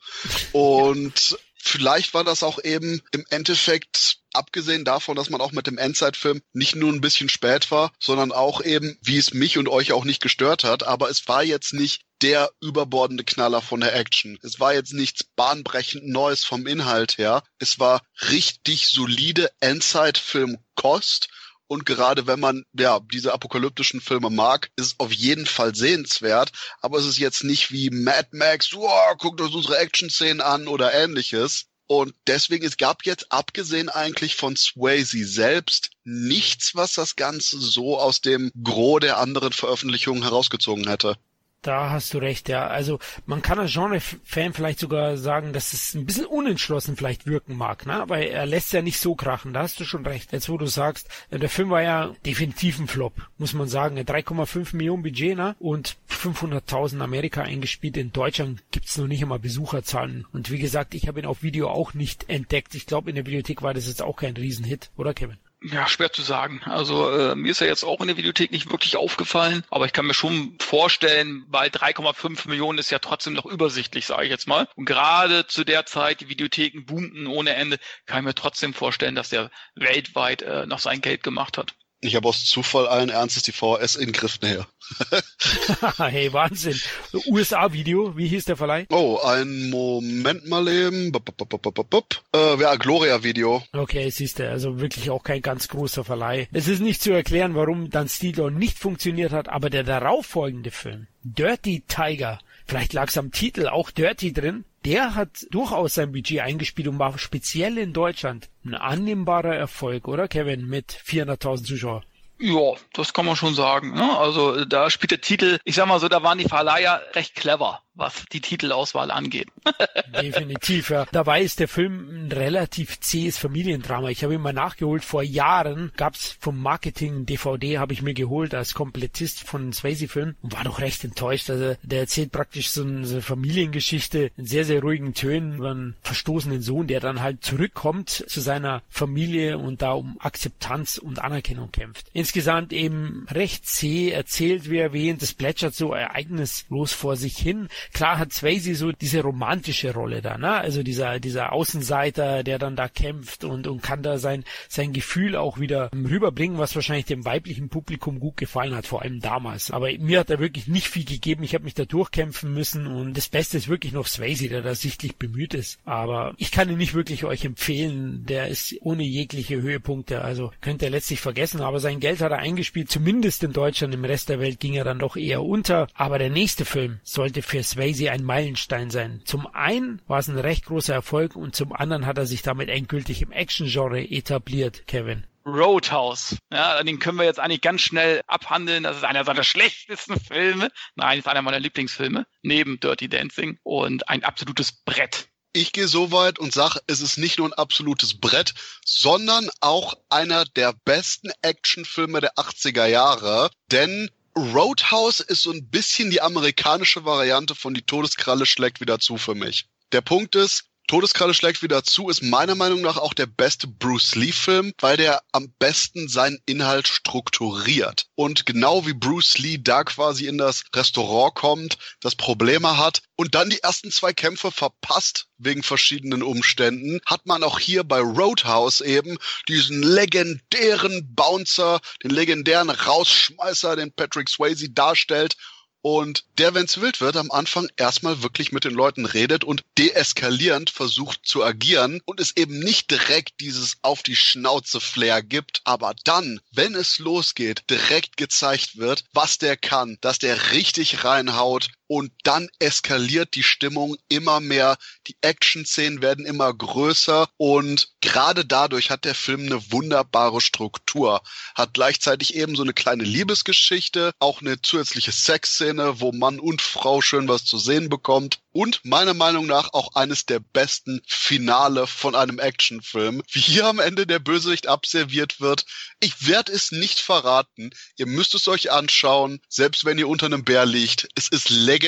Und 0.51 1.39
vielleicht 1.57 2.13
war 2.13 2.25
das 2.25 2.43
auch 2.43 2.59
eben 2.65 3.01
im 3.13 3.25
Endeffekt 3.31 4.19
abgesehen 4.33 4.85
davon, 4.85 5.15
dass 5.17 5.31
man 5.31 5.41
auch 5.41 5.53
mit 5.53 5.69
dem 5.69 5.79
Endzeitfilm 5.79 6.43
nicht 6.53 6.75
nur 6.75 6.93
ein 6.93 7.01
bisschen 7.01 7.29
spät 7.29 7.71
war, 7.71 7.93
sondern 8.01 8.33
auch 8.33 8.61
eben, 8.65 8.99
wie 9.03 9.17
es 9.17 9.33
mich 9.33 9.57
und 9.57 9.69
euch 9.69 9.93
auch 9.93 10.05
nicht 10.05 10.21
gestört 10.21 10.65
hat, 10.65 10.83
aber 10.83 11.11
es 11.11 11.29
war 11.29 11.45
jetzt 11.45 11.73
nicht 11.73 12.03
der 12.23 12.51
überbordende 12.61 13.25
Knaller 13.25 13.63
von 13.63 13.81
der 13.81 13.95
Action. 13.95 14.39
Es 14.43 14.61
war 14.61 14.75
jetzt 14.75 14.93
nichts 14.93 15.25
bahnbrechend 15.25 16.07
Neues 16.07 16.45
vom 16.45 16.67
Inhalt 16.67 17.19
her. 17.19 17.43
Es 17.59 17.79
war 17.79 18.03
richtig 18.29 18.89
solide 18.89 19.51
Endzeitfilm-Kost 19.61 21.29
und 21.71 21.87
gerade 21.87 22.27
wenn 22.27 22.41
man 22.41 22.65
ja 22.73 22.99
diese 22.99 23.33
apokalyptischen 23.33 24.01
Filme 24.01 24.29
mag, 24.29 24.73
ist 24.75 24.87
es 24.87 24.95
auf 24.99 25.13
jeden 25.13 25.47
Fall 25.47 25.73
sehenswert. 25.73 26.51
Aber 26.81 26.99
es 26.99 27.07
ist 27.07 27.19
jetzt 27.19 27.45
nicht 27.45 27.71
wie 27.71 27.91
Mad 27.91 28.27
Max, 28.33 28.73
wow, 28.73 29.17
guckt 29.17 29.41
euch 29.41 29.55
unsere 29.55 29.79
Action-Szenen 29.79 30.41
an 30.41 30.67
oder 30.67 30.93
ähnliches. 30.93 31.67
Und 31.87 32.13
deswegen, 32.27 32.67
es 32.67 32.77
gab 32.77 33.07
jetzt, 33.07 33.31
abgesehen 33.31 33.89
eigentlich 33.89 34.35
von 34.35 34.57
Swayze 34.57 35.25
selbst, 35.25 35.91
nichts, 36.03 36.75
was 36.75 36.95
das 36.95 37.15
Ganze 37.15 37.61
so 37.61 38.01
aus 38.01 38.21
dem 38.21 38.51
Gros 38.65 38.99
der 38.99 39.19
anderen 39.19 39.53
Veröffentlichungen 39.53 40.25
herausgezogen 40.25 40.89
hätte. 40.89 41.19
Da 41.63 41.91
hast 41.91 42.15
du 42.15 42.19
recht, 42.19 42.49
ja. 42.49 42.69
Also 42.69 42.99
man 43.27 43.43
kann 43.43 43.59
als 43.59 43.73
Genre-Fan 43.73 44.55
vielleicht 44.55 44.79
sogar 44.79 45.19
sagen, 45.19 45.53
dass 45.53 45.75
es 45.75 45.95
ein 45.95 46.07
bisschen 46.07 46.25
unentschlossen 46.25 46.97
vielleicht 46.97 47.27
wirken 47.27 47.55
mag, 47.55 47.85
ne? 47.85 48.05
Weil 48.07 48.29
er 48.29 48.47
lässt 48.47 48.73
ja 48.73 48.81
nicht 48.81 48.99
so 48.99 49.15
krachen, 49.15 49.53
da 49.53 49.63
hast 49.63 49.79
du 49.79 49.85
schon 49.85 50.07
recht. 50.07 50.33
Jetzt 50.33 50.49
wo 50.49 50.57
du 50.57 50.65
sagst, 50.65 51.09
äh, 51.31 51.39
der 51.39 51.51
Film 51.51 51.69
war 51.69 51.83
ja 51.83 52.15
definitiv 52.25 52.79
ein 52.79 52.89
Flop, 52.89 53.13
muss 53.37 53.53
man 53.53 53.69
sagen. 53.69 53.99
3,5 53.99 54.75
Millionen 54.75 55.03
Budget, 55.03 55.37
ne? 55.37 55.55
Und 55.59 55.99
500.000 56.09 57.03
Amerika 57.03 57.43
eingespielt. 57.43 57.99
In 57.99 58.13
Deutschland 58.13 58.63
gibt's 58.71 58.97
noch 58.97 59.07
nicht 59.07 59.23
einmal 59.23 59.39
Besucherzahlen. 59.39 60.27
Und 60.33 60.51
wie 60.51 60.59
gesagt, 60.59 60.95
ich 60.95 61.09
habe 61.09 61.21
ihn 61.21 61.27
auf 61.27 61.43
Video 61.43 61.69
auch 61.69 61.93
nicht 61.93 62.31
entdeckt. 62.31 62.75
Ich 62.75 62.87
glaube, 62.87 63.11
in 63.11 63.17
der 63.17 63.23
Bibliothek 63.25 63.61
war 63.61 63.75
das 63.75 63.87
jetzt 63.87 64.01
auch 64.01 64.17
kein 64.17 64.37
Riesenhit, 64.37 64.91
oder 64.97 65.13
Kevin? 65.13 65.37
Ja, 65.63 65.87
schwer 65.89 66.11
zu 66.11 66.23
sagen. 66.23 66.63
Also 66.65 67.11
äh, 67.11 67.35
mir 67.35 67.51
ist 67.51 67.61
er 67.61 67.67
jetzt 67.67 67.85
auch 67.85 68.01
in 68.01 68.07
der 68.09 68.17
Videothek 68.17 68.51
nicht 68.51 68.71
wirklich 68.71 68.97
aufgefallen, 68.97 69.63
aber 69.69 69.85
ich 69.85 69.93
kann 69.93 70.07
mir 70.07 70.15
schon 70.15 70.57
vorstellen, 70.59 71.45
weil 71.49 71.69
3,5 71.69 72.49
Millionen 72.49 72.79
ist 72.79 72.91
ja 72.91 72.99
trotzdem 72.99 73.35
noch 73.35 73.45
übersichtlich, 73.45 74.07
sage 74.07 74.25
ich 74.25 74.31
jetzt 74.31 74.49
mal. 74.49 74.69
Und 74.75 74.87
gerade 74.87 75.47
zu 75.47 75.65
der 75.65 75.85
Zeit, 75.85 76.23
die 76.23 76.29
Videotheken 76.31 76.87
boomten 76.87 77.27
ohne 77.27 77.55
Ende, 77.55 77.79
kann 78.07 78.21
ich 78.21 78.25
mir 78.25 78.35
trotzdem 78.35 78.73
vorstellen, 78.73 79.15
dass 79.15 79.29
der 79.29 79.51
weltweit 79.75 80.41
äh, 80.41 80.65
noch 80.65 80.79
sein 80.79 81.03
Geld 81.03 81.23
gemacht 81.23 81.59
hat. 81.59 81.75
Ich 82.03 82.17
habe 82.17 82.29
aus 82.29 82.47
Zufall 82.47 82.89
allen 82.89 83.11
Ernstes 83.11 83.43
die 83.43 83.53
VHS 83.53 83.97
in 83.97 84.13
Griff 84.13 84.41
näher. 84.41 84.67
hey, 85.99 86.33
Wahnsinn. 86.33 86.81
USA-Video, 87.27 88.17
wie 88.17 88.27
hieß 88.27 88.47
der 88.47 88.57
Verleih? 88.57 88.87
Oh, 88.89 89.19
ein 89.23 89.69
Moment 89.69 90.49
mal 90.49 90.67
eben. 90.69 91.13
Bup, 91.13 91.37
bup, 91.37 91.63
bup, 91.63 92.23
äh, 92.35 92.61
ja, 92.61 92.77
Gloria-Video. 92.77 93.63
Okay, 93.73 94.09
siehst 94.09 94.39
du, 94.39 94.49
also 94.49 94.81
wirklich 94.81 95.11
auch 95.11 95.23
kein 95.23 95.43
ganz 95.43 95.69
großer 95.69 96.03
Verleih. 96.03 96.49
Es 96.53 96.69
ist 96.69 96.81
nicht 96.81 97.03
zu 97.03 97.13
erklären, 97.13 97.55
warum 97.55 97.91
dann 97.91 98.09
Steel 98.09 98.51
nicht 98.51 98.79
funktioniert 98.79 99.33
hat, 99.33 99.51
aber 99.51 99.69
der 99.69 99.83
darauffolgende 99.83 100.71
Film, 100.71 101.07
Dirty 101.23 101.83
Tiger, 101.87 102.39
vielleicht 102.71 102.93
lag 102.93 103.09
es 103.09 103.19
am 103.19 103.33
Titel 103.33 103.67
auch 103.67 103.91
Dirty 103.91 104.33
drin, 104.33 104.65
der 104.85 105.17
hat 105.17 105.47
durchaus 105.51 105.95
sein 105.95 106.13
Budget 106.13 106.41
eingespielt 106.41 106.87
und 106.87 107.01
war 107.01 107.19
speziell 107.19 107.77
in 107.77 107.93
Deutschland 107.93 108.49
ein 108.65 108.75
annehmbarer 108.75 109.57
Erfolg, 109.57 110.07
oder 110.07 110.29
Kevin, 110.29 110.69
mit 110.69 110.93
400.000 110.93 111.65
Zuschauern? 111.65 112.05
Ja, 112.39 112.75
das 112.95 113.13
kann 113.13 113.27
man 113.27 113.37
schon 113.37 113.55
sagen. 113.55 113.93
Ne? 113.93 114.17
Also 114.17 114.65
da 114.65 114.89
spielt 114.89 115.11
der 115.11 115.21
Titel, 115.21 115.59
ich 115.65 115.75
sag 115.75 115.89
mal 115.89 116.01
so, 116.01 116.09
da 116.09 116.23
waren 116.23 116.39
die 116.39 116.49
Verleiher 116.49 117.03
recht 117.13 117.35
clever 117.35 117.83
was 118.01 118.25
die 118.33 118.41
Titelauswahl 118.41 119.11
angeht. 119.11 119.49
Definitiv, 120.23 120.91
ja. 120.91 121.07
Dabei 121.13 121.43
ist 121.43 121.61
der 121.61 121.69
Film 121.69 122.27
ein 122.27 122.33
relativ 122.33 122.99
zähes 123.01 123.39
Familiendrama. 123.39 124.09
Ich 124.09 124.25
habe 124.25 124.35
ihn 124.35 124.41
mal 124.41 124.53
nachgeholt. 124.53 125.05
Vor 125.05 125.23
Jahren 125.23 125.93
gab's 125.97 126.37
vom 126.41 126.61
Marketing 126.61 127.27
DVD, 127.27 127.79
habe 127.79 127.93
ich 127.93 128.03
mir 128.03 128.15
geholt 128.15 128.55
als 128.55 128.75
Komplettist 128.75 129.43
von 129.43 129.73
Swayze-Film 129.73 130.35
und 130.43 130.57
war 130.57 130.65
doch 130.65 130.81
recht 130.81 131.05
enttäuscht. 131.05 131.51
Also 131.51 131.77
der 131.83 132.01
erzählt 132.01 132.33
praktisch 132.33 132.71
so 132.71 132.83
eine 132.83 133.23
Familiengeschichte 133.23 134.31
in 134.37 134.47
sehr, 134.47 134.65
sehr 134.65 134.81
ruhigen 134.81 135.15
Tönen 135.15 135.59
über 135.59 135.71
einen 135.71 135.97
verstoßenen 136.03 136.63
Sohn, 136.63 136.87
der 136.87 137.01
dann 137.01 137.21
halt 137.21 137.45
zurückkommt 137.45 138.25
zu 138.27 138.41
seiner 138.41 138.83
Familie 138.89 139.59
und 139.59 139.83
da 139.83 139.93
um 139.93 140.17
Akzeptanz 140.21 140.99
und 140.99 141.19
Anerkennung 141.19 141.71
kämpft. 141.71 142.07
Insgesamt 142.15 142.73
eben 142.73 143.27
recht 143.31 143.67
zäh 143.67 144.11
erzählt, 144.11 144.71
wie 144.71 144.79
erwähnt, 144.79 145.23
es 145.23 145.35
plätschert 145.35 145.75
so 145.75 145.93
ereignislos 145.93 146.93
vor 146.93 147.17
sich 147.17 147.37
hin. 147.37 147.69
Klar 147.93 148.19
hat 148.19 148.33
Swayze 148.33 148.75
so 148.75 148.93
diese 148.93 149.23
romantische 149.23 149.93
Rolle 149.93 150.23
da, 150.23 150.39
ne? 150.39 150.53
Also 150.53 150.83
dieser, 150.83 151.21
dieser 151.21 151.53
Außenseiter, 151.53 152.43
der 152.43 152.59
dann 152.59 152.77
da 152.77 152.89
kämpft 152.89 153.45
und, 153.45 153.67
und 153.67 153.83
kann 153.83 154.03
da 154.03 154.19
sein, 154.19 154.45
sein 154.69 154.93
Gefühl 154.93 155.37
auch 155.37 155.59
wieder 155.59 155.91
rüberbringen, 155.93 156.59
was 156.59 156.75
wahrscheinlich 156.75 157.07
dem 157.07 157.25
weiblichen 157.25 157.69
Publikum 157.69 158.21
gut 158.21 158.37
gefallen 158.37 158.75
hat, 158.75 158.87
vor 158.87 159.03
allem 159.03 159.21
damals. 159.21 159.71
Aber 159.71 159.91
mir 159.99 160.21
hat 160.21 160.31
er 160.31 160.39
wirklich 160.39 160.67
nicht 160.67 160.89
viel 160.89 161.05
gegeben. 161.05 161.43
Ich 161.43 161.55
habe 161.55 161.65
mich 161.65 161.75
da 161.75 161.85
durchkämpfen 161.85 162.53
müssen 162.55 162.87
und 162.87 163.17
das 163.17 163.29
Beste 163.29 163.59
ist 163.59 163.69
wirklich 163.69 163.93
noch 163.93 164.07
Swayze, 164.07 164.49
der 164.49 164.63
da 164.63 164.75
sichtlich 164.75 165.17
bemüht 165.17 165.55
ist. 165.55 165.79
Aber 165.85 166.35
ich 166.37 166.53
kann 166.53 166.71
ihn 166.71 166.79
nicht 166.79 166.95
wirklich 166.95 167.25
euch 167.25 167.45
empfehlen. 167.45 168.25
Der 168.27 168.49
ist 168.49 168.77
ohne 168.81 169.03
jegliche 169.03 169.61
Höhepunkte. 169.61 170.23
Also 170.23 170.53
könnt 170.61 170.83
ihr 170.83 170.91
letztlich 170.91 171.21
vergessen. 171.21 171.61
Aber 171.61 171.81
sein 171.81 172.01
Geld 172.01 172.21
hat 172.21 172.33
er 172.33 172.39
eingespielt, 172.39 172.91
zumindest 172.91 173.43
in 173.43 173.53
Deutschland. 173.53 173.95
Im 173.95 174.05
Rest 174.05 174.29
der 174.29 174.41
Welt 174.41 174.61
ging 174.61 174.75
er 174.75 174.85
dann 174.85 174.99
doch 174.99 175.17
eher 175.17 175.43
unter. 175.43 175.89
Aber 175.95 176.19
der 176.19 176.31
nächste 176.31 176.65
Film 176.65 177.01
sollte 177.03 177.43
für 177.43 177.63
Swayze 177.63 177.80
ein 177.83 178.25
Meilenstein 178.25 178.91
sein. 178.91 179.23
Zum 179.25 179.47
einen 179.47 180.03
war 180.07 180.19
es 180.19 180.29
ein 180.29 180.39
recht 180.39 180.67
großer 180.67 180.95
Erfolg 180.95 181.37
und 181.37 181.57
zum 181.57 181.73
anderen 181.73 182.07
hat 182.07 182.19
er 182.19 182.27
sich 182.27 182.43
damit 182.43 182.69
endgültig 182.69 183.23
im 183.23 183.33
Action-Genre 183.33 184.01
etabliert, 184.01 184.87
Kevin. 184.87 185.27
Roadhouse. 185.47 186.37
Ja, 186.53 186.83
den 186.83 186.99
können 186.99 187.19
wir 187.19 187.25
jetzt 187.25 187.41
eigentlich 187.41 187.63
ganz 187.63 187.81
schnell 187.81 188.23
abhandeln. 188.27 188.83
Das 188.83 188.97
ist 188.97 189.05
einer 189.05 189.25
seiner 189.25 189.45
schlechtesten 189.45 190.21
Filme. 190.21 190.71
Nein, 190.95 191.19
ist 191.19 191.29
einer 191.29 191.43
meiner 191.43 191.61
Lieblingsfilme. 191.61 192.27
Neben 192.43 192.79
Dirty 192.79 193.09
Dancing. 193.09 193.59
Und 193.63 194.09
ein 194.09 194.25
absolutes 194.25 194.73
Brett. 194.73 195.29
Ich 195.53 195.73
gehe 195.73 195.89
so 195.89 196.13
weit 196.13 196.39
und 196.39 196.53
sage, 196.53 196.79
es 196.87 197.01
ist 197.01 197.17
nicht 197.17 197.39
nur 197.39 197.49
ein 197.49 197.53
absolutes 197.55 198.21
Brett, 198.21 198.55
sondern 198.85 199.51
auch 199.61 199.95
einer 200.09 200.45
der 200.45 200.75
besten 200.85 201.31
Actionfilme 201.43 202.21
der 202.21 202.35
80er 202.35 202.87
Jahre. 202.87 203.51
Denn 203.73 204.11
Roadhouse 204.37 205.21
ist 205.21 205.43
so 205.43 205.53
ein 205.53 205.69
bisschen 205.69 206.11
die 206.11 206.21
amerikanische 206.21 207.05
Variante 207.05 207.55
von 207.55 207.75
Die 207.75 207.83
Todeskralle 207.83 208.47
schlägt 208.47 208.81
wieder 208.81 208.99
zu 208.99 209.17
für 209.17 209.35
mich. 209.35 209.67
Der 209.93 210.01
Punkt 210.01 210.37
ist, 210.37 210.70
Todeskralle 210.91 211.35
schlägt 211.35 211.63
wieder 211.63 211.85
zu 211.85 212.09
ist 212.09 212.21
meiner 212.21 212.57
Meinung 212.57 212.81
nach 212.81 212.97
auch 212.97 213.15
der 213.15 213.27
beste 213.27 213.69
Bruce 213.69 214.17
Lee-Film, 214.17 214.73
weil 214.81 214.97
der 214.97 215.23
am 215.31 215.55
besten 215.61 216.09
seinen 216.09 216.41
Inhalt 216.47 216.89
strukturiert. 216.89 218.07
Und 218.17 218.45
genau 218.45 218.85
wie 218.89 218.93
Bruce 218.93 219.39
Lee 219.39 219.59
da 219.63 219.85
quasi 219.85 220.27
in 220.27 220.37
das 220.37 220.65
Restaurant 220.75 221.37
kommt, 221.37 221.79
das 222.01 222.17
Probleme 222.17 222.77
hat 222.77 223.03
und 223.15 223.37
dann 223.37 223.51
die 223.51 223.61
ersten 223.61 223.93
zwei 223.93 224.13
Kämpfe 224.13 224.51
verpasst 224.51 225.29
wegen 225.39 225.63
verschiedenen 225.63 226.25
Umständen, 226.25 226.99
hat 227.07 227.25
man 227.25 227.45
auch 227.45 227.61
hier 227.61 227.85
bei 227.85 228.01
Roadhouse 228.01 228.81
eben 228.81 229.17
diesen 229.47 229.85
legendären 229.85 231.15
Bouncer, 231.15 231.81
den 232.03 232.11
legendären 232.11 232.69
Rausschmeißer, 232.69 233.77
den 233.77 233.93
Patrick 233.93 234.29
Swayze 234.29 234.71
darstellt 234.71 235.37
und 235.83 236.25
der, 236.39 236.55
wenn 236.55 236.67
es 236.67 236.81
wild 236.81 237.01
wird, 237.01 237.17
am 237.17 237.31
Anfang 237.31 237.69
erstmal 237.77 238.23
wirklich 238.23 238.53
mit 238.53 238.65
den 238.65 238.75
Leuten 238.75 239.07
redet 239.07 239.45
und 239.45 239.63
deeskalierend 239.79 240.71
versucht 240.71 241.21
zu 241.25 241.45
agieren 241.45 242.01
und 242.05 242.21
es 242.21 242.37
eben 242.37 242.59
nicht 242.59 242.91
direkt 242.91 243.41
dieses 243.41 243.79
auf 243.83 244.03
die 244.03 244.17
Schnauze 244.17 244.81
Flair 244.81 245.23
gibt, 245.23 245.63
aber 245.65 245.95
dann, 246.05 246.41
wenn 246.53 246.75
es 246.75 246.99
losgeht, 246.99 247.65
direkt 247.71 248.17
gezeigt 248.17 248.77
wird, 248.77 249.05
was 249.13 249.39
der 249.39 249.57
kann, 249.57 249.99
dass 250.01 250.19
der 250.19 250.53
richtig 250.53 251.05
reinhaut 251.05 251.71
und 251.91 252.13
dann 252.23 252.49
eskaliert 252.61 253.35
die 253.35 253.43
Stimmung 253.43 253.97
immer 254.09 254.39
mehr, 254.39 254.79
die 255.09 255.17
Action-Szenen 255.23 256.01
werden 256.03 256.25
immer 256.25 256.55
größer 256.55 257.29
und 257.37 257.89
gerade 258.01 258.45
dadurch 258.45 258.91
hat 258.91 259.05
der 259.05 259.17
Film 259.17 259.47
eine 259.47 259.73
wunderbare 259.73 260.41
Struktur, 260.41 261.21
hat 261.57 261.75
gleichzeitig 261.75 262.37
eben 262.37 262.55
so 262.55 262.63
eine 262.63 262.75
kleine 262.75 263.03
Liebesgeschichte, 263.03 264.13
auch 264.21 264.41
eine 264.41 264.63
zusätzliche 264.63 265.11
Sexszene, 265.11 265.99
wo 265.99 266.13
Mann 266.13 266.39
und 266.39 266.63
Frau 266.63 267.01
schön 267.01 267.27
was 267.27 267.45
zu 267.45 267.59
sehen 267.59 267.89
bekommt 267.89 268.39
und 268.53 268.85
meiner 268.85 269.15
Meinung 269.15 269.47
nach 269.47 269.73
auch 269.73 269.97
eines 269.97 270.27
der 270.27 270.39
besten 270.39 271.03
Finale 271.07 271.89
von 271.89 272.15
einem 272.15 272.39
Actionfilm. 272.39 273.23
Wie 273.31 273.41
hier 273.41 273.67
am 273.67 273.79
Ende 273.79 274.07
der 274.07 274.19
Bösewicht 274.19 274.67
abserviert 274.67 275.41
wird. 275.41 275.67
Ich 276.01 276.27
werde 276.27 276.53
es 276.53 276.73
nicht 276.73 276.99
verraten. 276.99 277.71
Ihr 277.97 278.07
müsst 278.07 278.35
es 278.35 278.49
euch 278.49 278.73
anschauen, 278.73 279.41
selbst 279.49 279.85
wenn 279.85 279.99
ihr 279.99 280.09
unter 280.09 280.27
einem 280.27 280.45
Bär 280.45 280.67
liegt. 280.67 281.09
Es 281.15 281.29
ist 281.29 281.49
legendär 281.49 281.80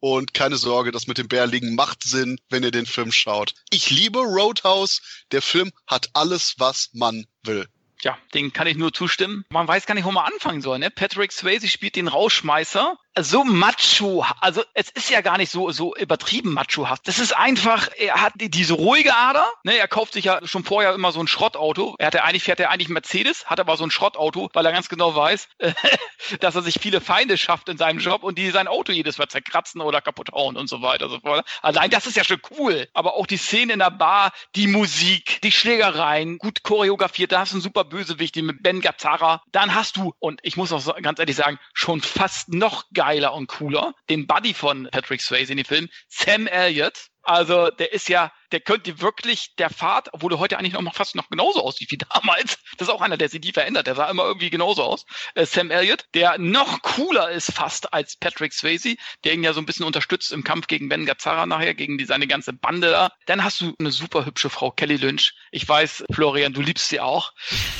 und 0.00 0.34
keine 0.34 0.56
Sorge, 0.56 0.92
das 0.92 1.06
mit 1.06 1.18
dem 1.18 1.28
Bär 1.28 1.46
liegen 1.46 1.74
macht 1.74 2.04
Sinn, 2.04 2.38
wenn 2.48 2.62
ihr 2.62 2.70
den 2.70 2.86
Film 2.86 3.12
schaut. 3.12 3.54
Ich 3.70 3.90
liebe 3.90 4.20
Roadhouse. 4.20 5.00
Der 5.32 5.42
Film 5.42 5.72
hat 5.86 6.10
alles, 6.14 6.54
was 6.58 6.90
man 6.92 7.26
will 7.42 7.66
ja, 8.02 8.16
den 8.34 8.52
kann 8.52 8.66
ich 8.66 8.76
nur 8.76 8.92
zustimmen. 8.92 9.44
Man 9.48 9.66
weiß 9.66 9.86
gar 9.86 9.94
nicht, 9.94 10.04
wo 10.04 10.12
man 10.12 10.30
anfangen 10.32 10.60
soll. 10.60 10.78
Ne? 10.78 10.90
Patrick 10.90 11.32
Swayze 11.32 11.68
spielt 11.68 11.96
den 11.96 12.08
Rauschmeißer 12.08 12.96
so 13.18 13.44
macho, 13.44 14.24
also 14.40 14.62
es 14.74 14.90
ist 14.90 15.08
ja 15.08 15.22
gar 15.22 15.38
nicht 15.38 15.50
so 15.50 15.70
so 15.70 15.96
übertrieben 15.96 16.52
machohaft. 16.52 17.08
Das 17.08 17.18
ist 17.18 17.34
einfach, 17.34 17.88
er 17.96 18.20
hat 18.20 18.34
diese 18.36 18.74
ruhige 18.74 19.16
Ader, 19.16 19.46
ne, 19.64 19.76
er 19.76 19.88
kauft 19.88 20.12
sich 20.12 20.26
ja 20.26 20.40
schon 20.44 20.64
vorher 20.64 20.92
immer 20.94 21.12
so 21.12 21.20
ein 21.20 21.26
Schrottauto. 21.26 21.94
Er 21.98 22.08
hat 22.08 22.14
ja 22.14 22.24
eigentlich 22.24 22.42
fährt 22.42 22.60
er 22.60 22.70
eigentlich 22.70 22.90
Mercedes, 22.90 23.46
hat 23.46 23.58
aber 23.58 23.76
so 23.76 23.84
ein 23.84 23.90
Schrottauto, 23.90 24.50
weil 24.52 24.66
er 24.66 24.72
ganz 24.72 24.88
genau 24.88 25.16
weiß, 25.16 25.48
dass 26.40 26.54
er 26.54 26.62
sich 26.62 26.78
viele 26.80 27.00
Feinde 27.00 27.38
schafft 27.38 27.68
in 27.70 27.78
seinem 27.78 28.00
Job 28.00 28.22
und 28.22 28.36
die 28.36 28.50
sein 28.50 28.68
Auto 28.68 28.92
jedes 28.92 29.16
Mal 29.16 29.28
zerkratzen 29.28 29.80
oder 29.80 30.02
kaputt 30.02 30.32
hauen 30.32 30.56
und 30.56 30.68
so 30.68 30.82
weiter 30.82 31.06
und 31.06 31.12
so 31.12 31.20
fort. 31.20 31.46
Allein 31.62 31.88
das 31.90 32.06
ist 32.06 32.16
ja 32.16 32.24
schon 32.24 32.40
cool, 32.58 32.86
aber 32.92 33.14
auch 33.14 33.26
die 33.26 33.38
Szene 33.38 33.72
in 33.72 33.78
der 33.78 33.90
Bar, 33.90 34.32
die 34.54 34.66
Musik, 34.66 35.40
die 35.42 35.52
Schlägereien, 35.52 36.36
gut 36.38 36.62
choreografiert, 36.62 37.32
da 37.32 37.40
hast 37.40 37.52
du 37.52 37.56
einen 37.56 37.62
super 37.62 37.84
Bösewicht 37.84 38.36
mit 38.36 38.62
Ben 38.62 38.82
Gazzara. 38.82 39.42
Dann 39.52 39.74
hast 39.74 39.96
du 39.96 40.12
und 40.18 40.40
ich 40.42 40.56
muss 40.58 40.72
auch 40.72 41.00
ganz 41.00 41.18
ehrlich 41.18 41.36
sagen, 41.36 41.58
schon 41.72 42.02
fast 42.02 42.50
noch 42.50 42.84
geiler 42.92 43.05
geiler 43.06 43.34
und 43.34 43.46
cooler. 43.46 43.94
Den 44.10 44.26
Buddy 44.26 44.52
von 44.52 44.88
Patrick 44.90 45.20
Swayze 45.20 45.52
in 45.52 45.58
dem 45.58 45.64
Film, 45.64 45.88
Sam 46.08 46.48
Elliott. 46.48 47.06
Also 47.22 47.70
der 47.70 47.92
ist 47.92 48.08
ja, 48.08 48.32
der 48.50 48.60
könnte 48.60 49.00
wirklich 49.00 49.54
der 49.58 49.70
Fahrt, 49.70 50.08
obwohl 50.12 50.32
er 50.32 50.38
heute 50.40 50.58
eigentlich 50.58 50.72
noch 50.74 50.94
fast 50.94 51.14
noch 51.14 51.28
genauso 51.28 51.62
aussieht 51.62 51.90
wie 51.92 51.98
damals. 52.14 52.58
Das 52.78 52.88
ist 52.88 52.94
auch 52.94 53.02
einer, 53.02 53.16
der 53.16 53.28
sich 53.28 53.40
nie 53.40 53.52
verändert. 53.52 53.86
Der 53.86 53.94
sah 53.94 54.10
immer 54.10 54.24
irgendwie 54.24 54.50
genauso 54.50 54.82
aus. 54.82 55.06
Äh, 55.36 55.46
Sam 55.46 55.70
Elliott, 55.70 56.04
der 56.14 56.38
noch 56.38 56.82
cooler 56.82 57.30
ist 57.30 57.52
fast 57.52 57.92
als 57.92 58.16
Patrick 58.16 58.52
Swayze, 58.52 58.96
der 59.24 59.34
ihn 59.34 59.44
ja 59.44 59.52
so 59.52 59.60
ein 59.60 59.66
bisschen 59.66 59.86
unterstützt 59.86 60.32
im 60.32 60.42
Kampf 60.42 60.66
gegen 60.66 60.88
Ben 60.88 61.06
Gazzara 61.06 61.46
nachher, 61.46 61.74
gegen 61.74 61.98
die, 61.98 62.06
seine 62.06 62.26
ganze 62.26 62.52
Bande 62.52 62.90
da. 62.90 63.10
Dann 63.26 63.44
hast 63.44 63.60
du 63.60 63.72
eine 63.78 63.92
super 63.92 64.26
hübsche 64.26 64.50
Frau, 64.50 64.72
Kelly 64.72 64.96
Lynch. 64.96 65.32
Ich 65.52 65.68
weiß, 65.68 66.04
Florian, 66.12 66.52
du 66.52 66.60
liebst 66.60 66.88
sie 66.88 66.98
auch. 66.98 67.32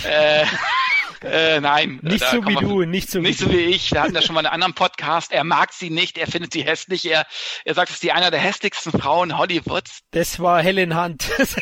äh, 0.04 0.46
äh, 1.22 1.60
nein. 1.60 1.98
Nicht 2.02 2.24
so 2.24 2.46
wie 2.46 2.54
du, 2.54 2.84
nicht 2.84 3.10
so 3.10 3.20
nicht 3.20 3.40
wie 3.40 3.44
so 3.44 3.52
wie 3.52 3.64
ich. 3.64 3.92
Wir 3.92 4.02
hatten 4.02 4.14
da 4.14 4.22
schon 4.22 4.34
mal 4.34 4.40
einen 4.40 4.52
anderen 4.52 4.74
Podcast. 4.74 5.32
Er 5.32 5.44
mag 5.44 5.72
sie 5.72 5.90
nicht, 5.90 6.18
er 6.18 6.26
findet 6.26 6.52
sie 6.52 6.62
hässlich. 6.62 7.04
Er, 7.06 7.26
er 7.64 7.74
sagt, 7.74 7.90
es 7.90 7.96
ist 7.96 8.02
die 8.02 8.12
einer 8.12 8.30
der 8.30 8.40
hässlichsten 8.40 8.92
Frauen 8.92 9.38
Hollywoods. 9.38 10.00
Das 10.10 10.38
war 10.40 10.62
Helen 10.62 11.00
Hunt. 11.00 11.26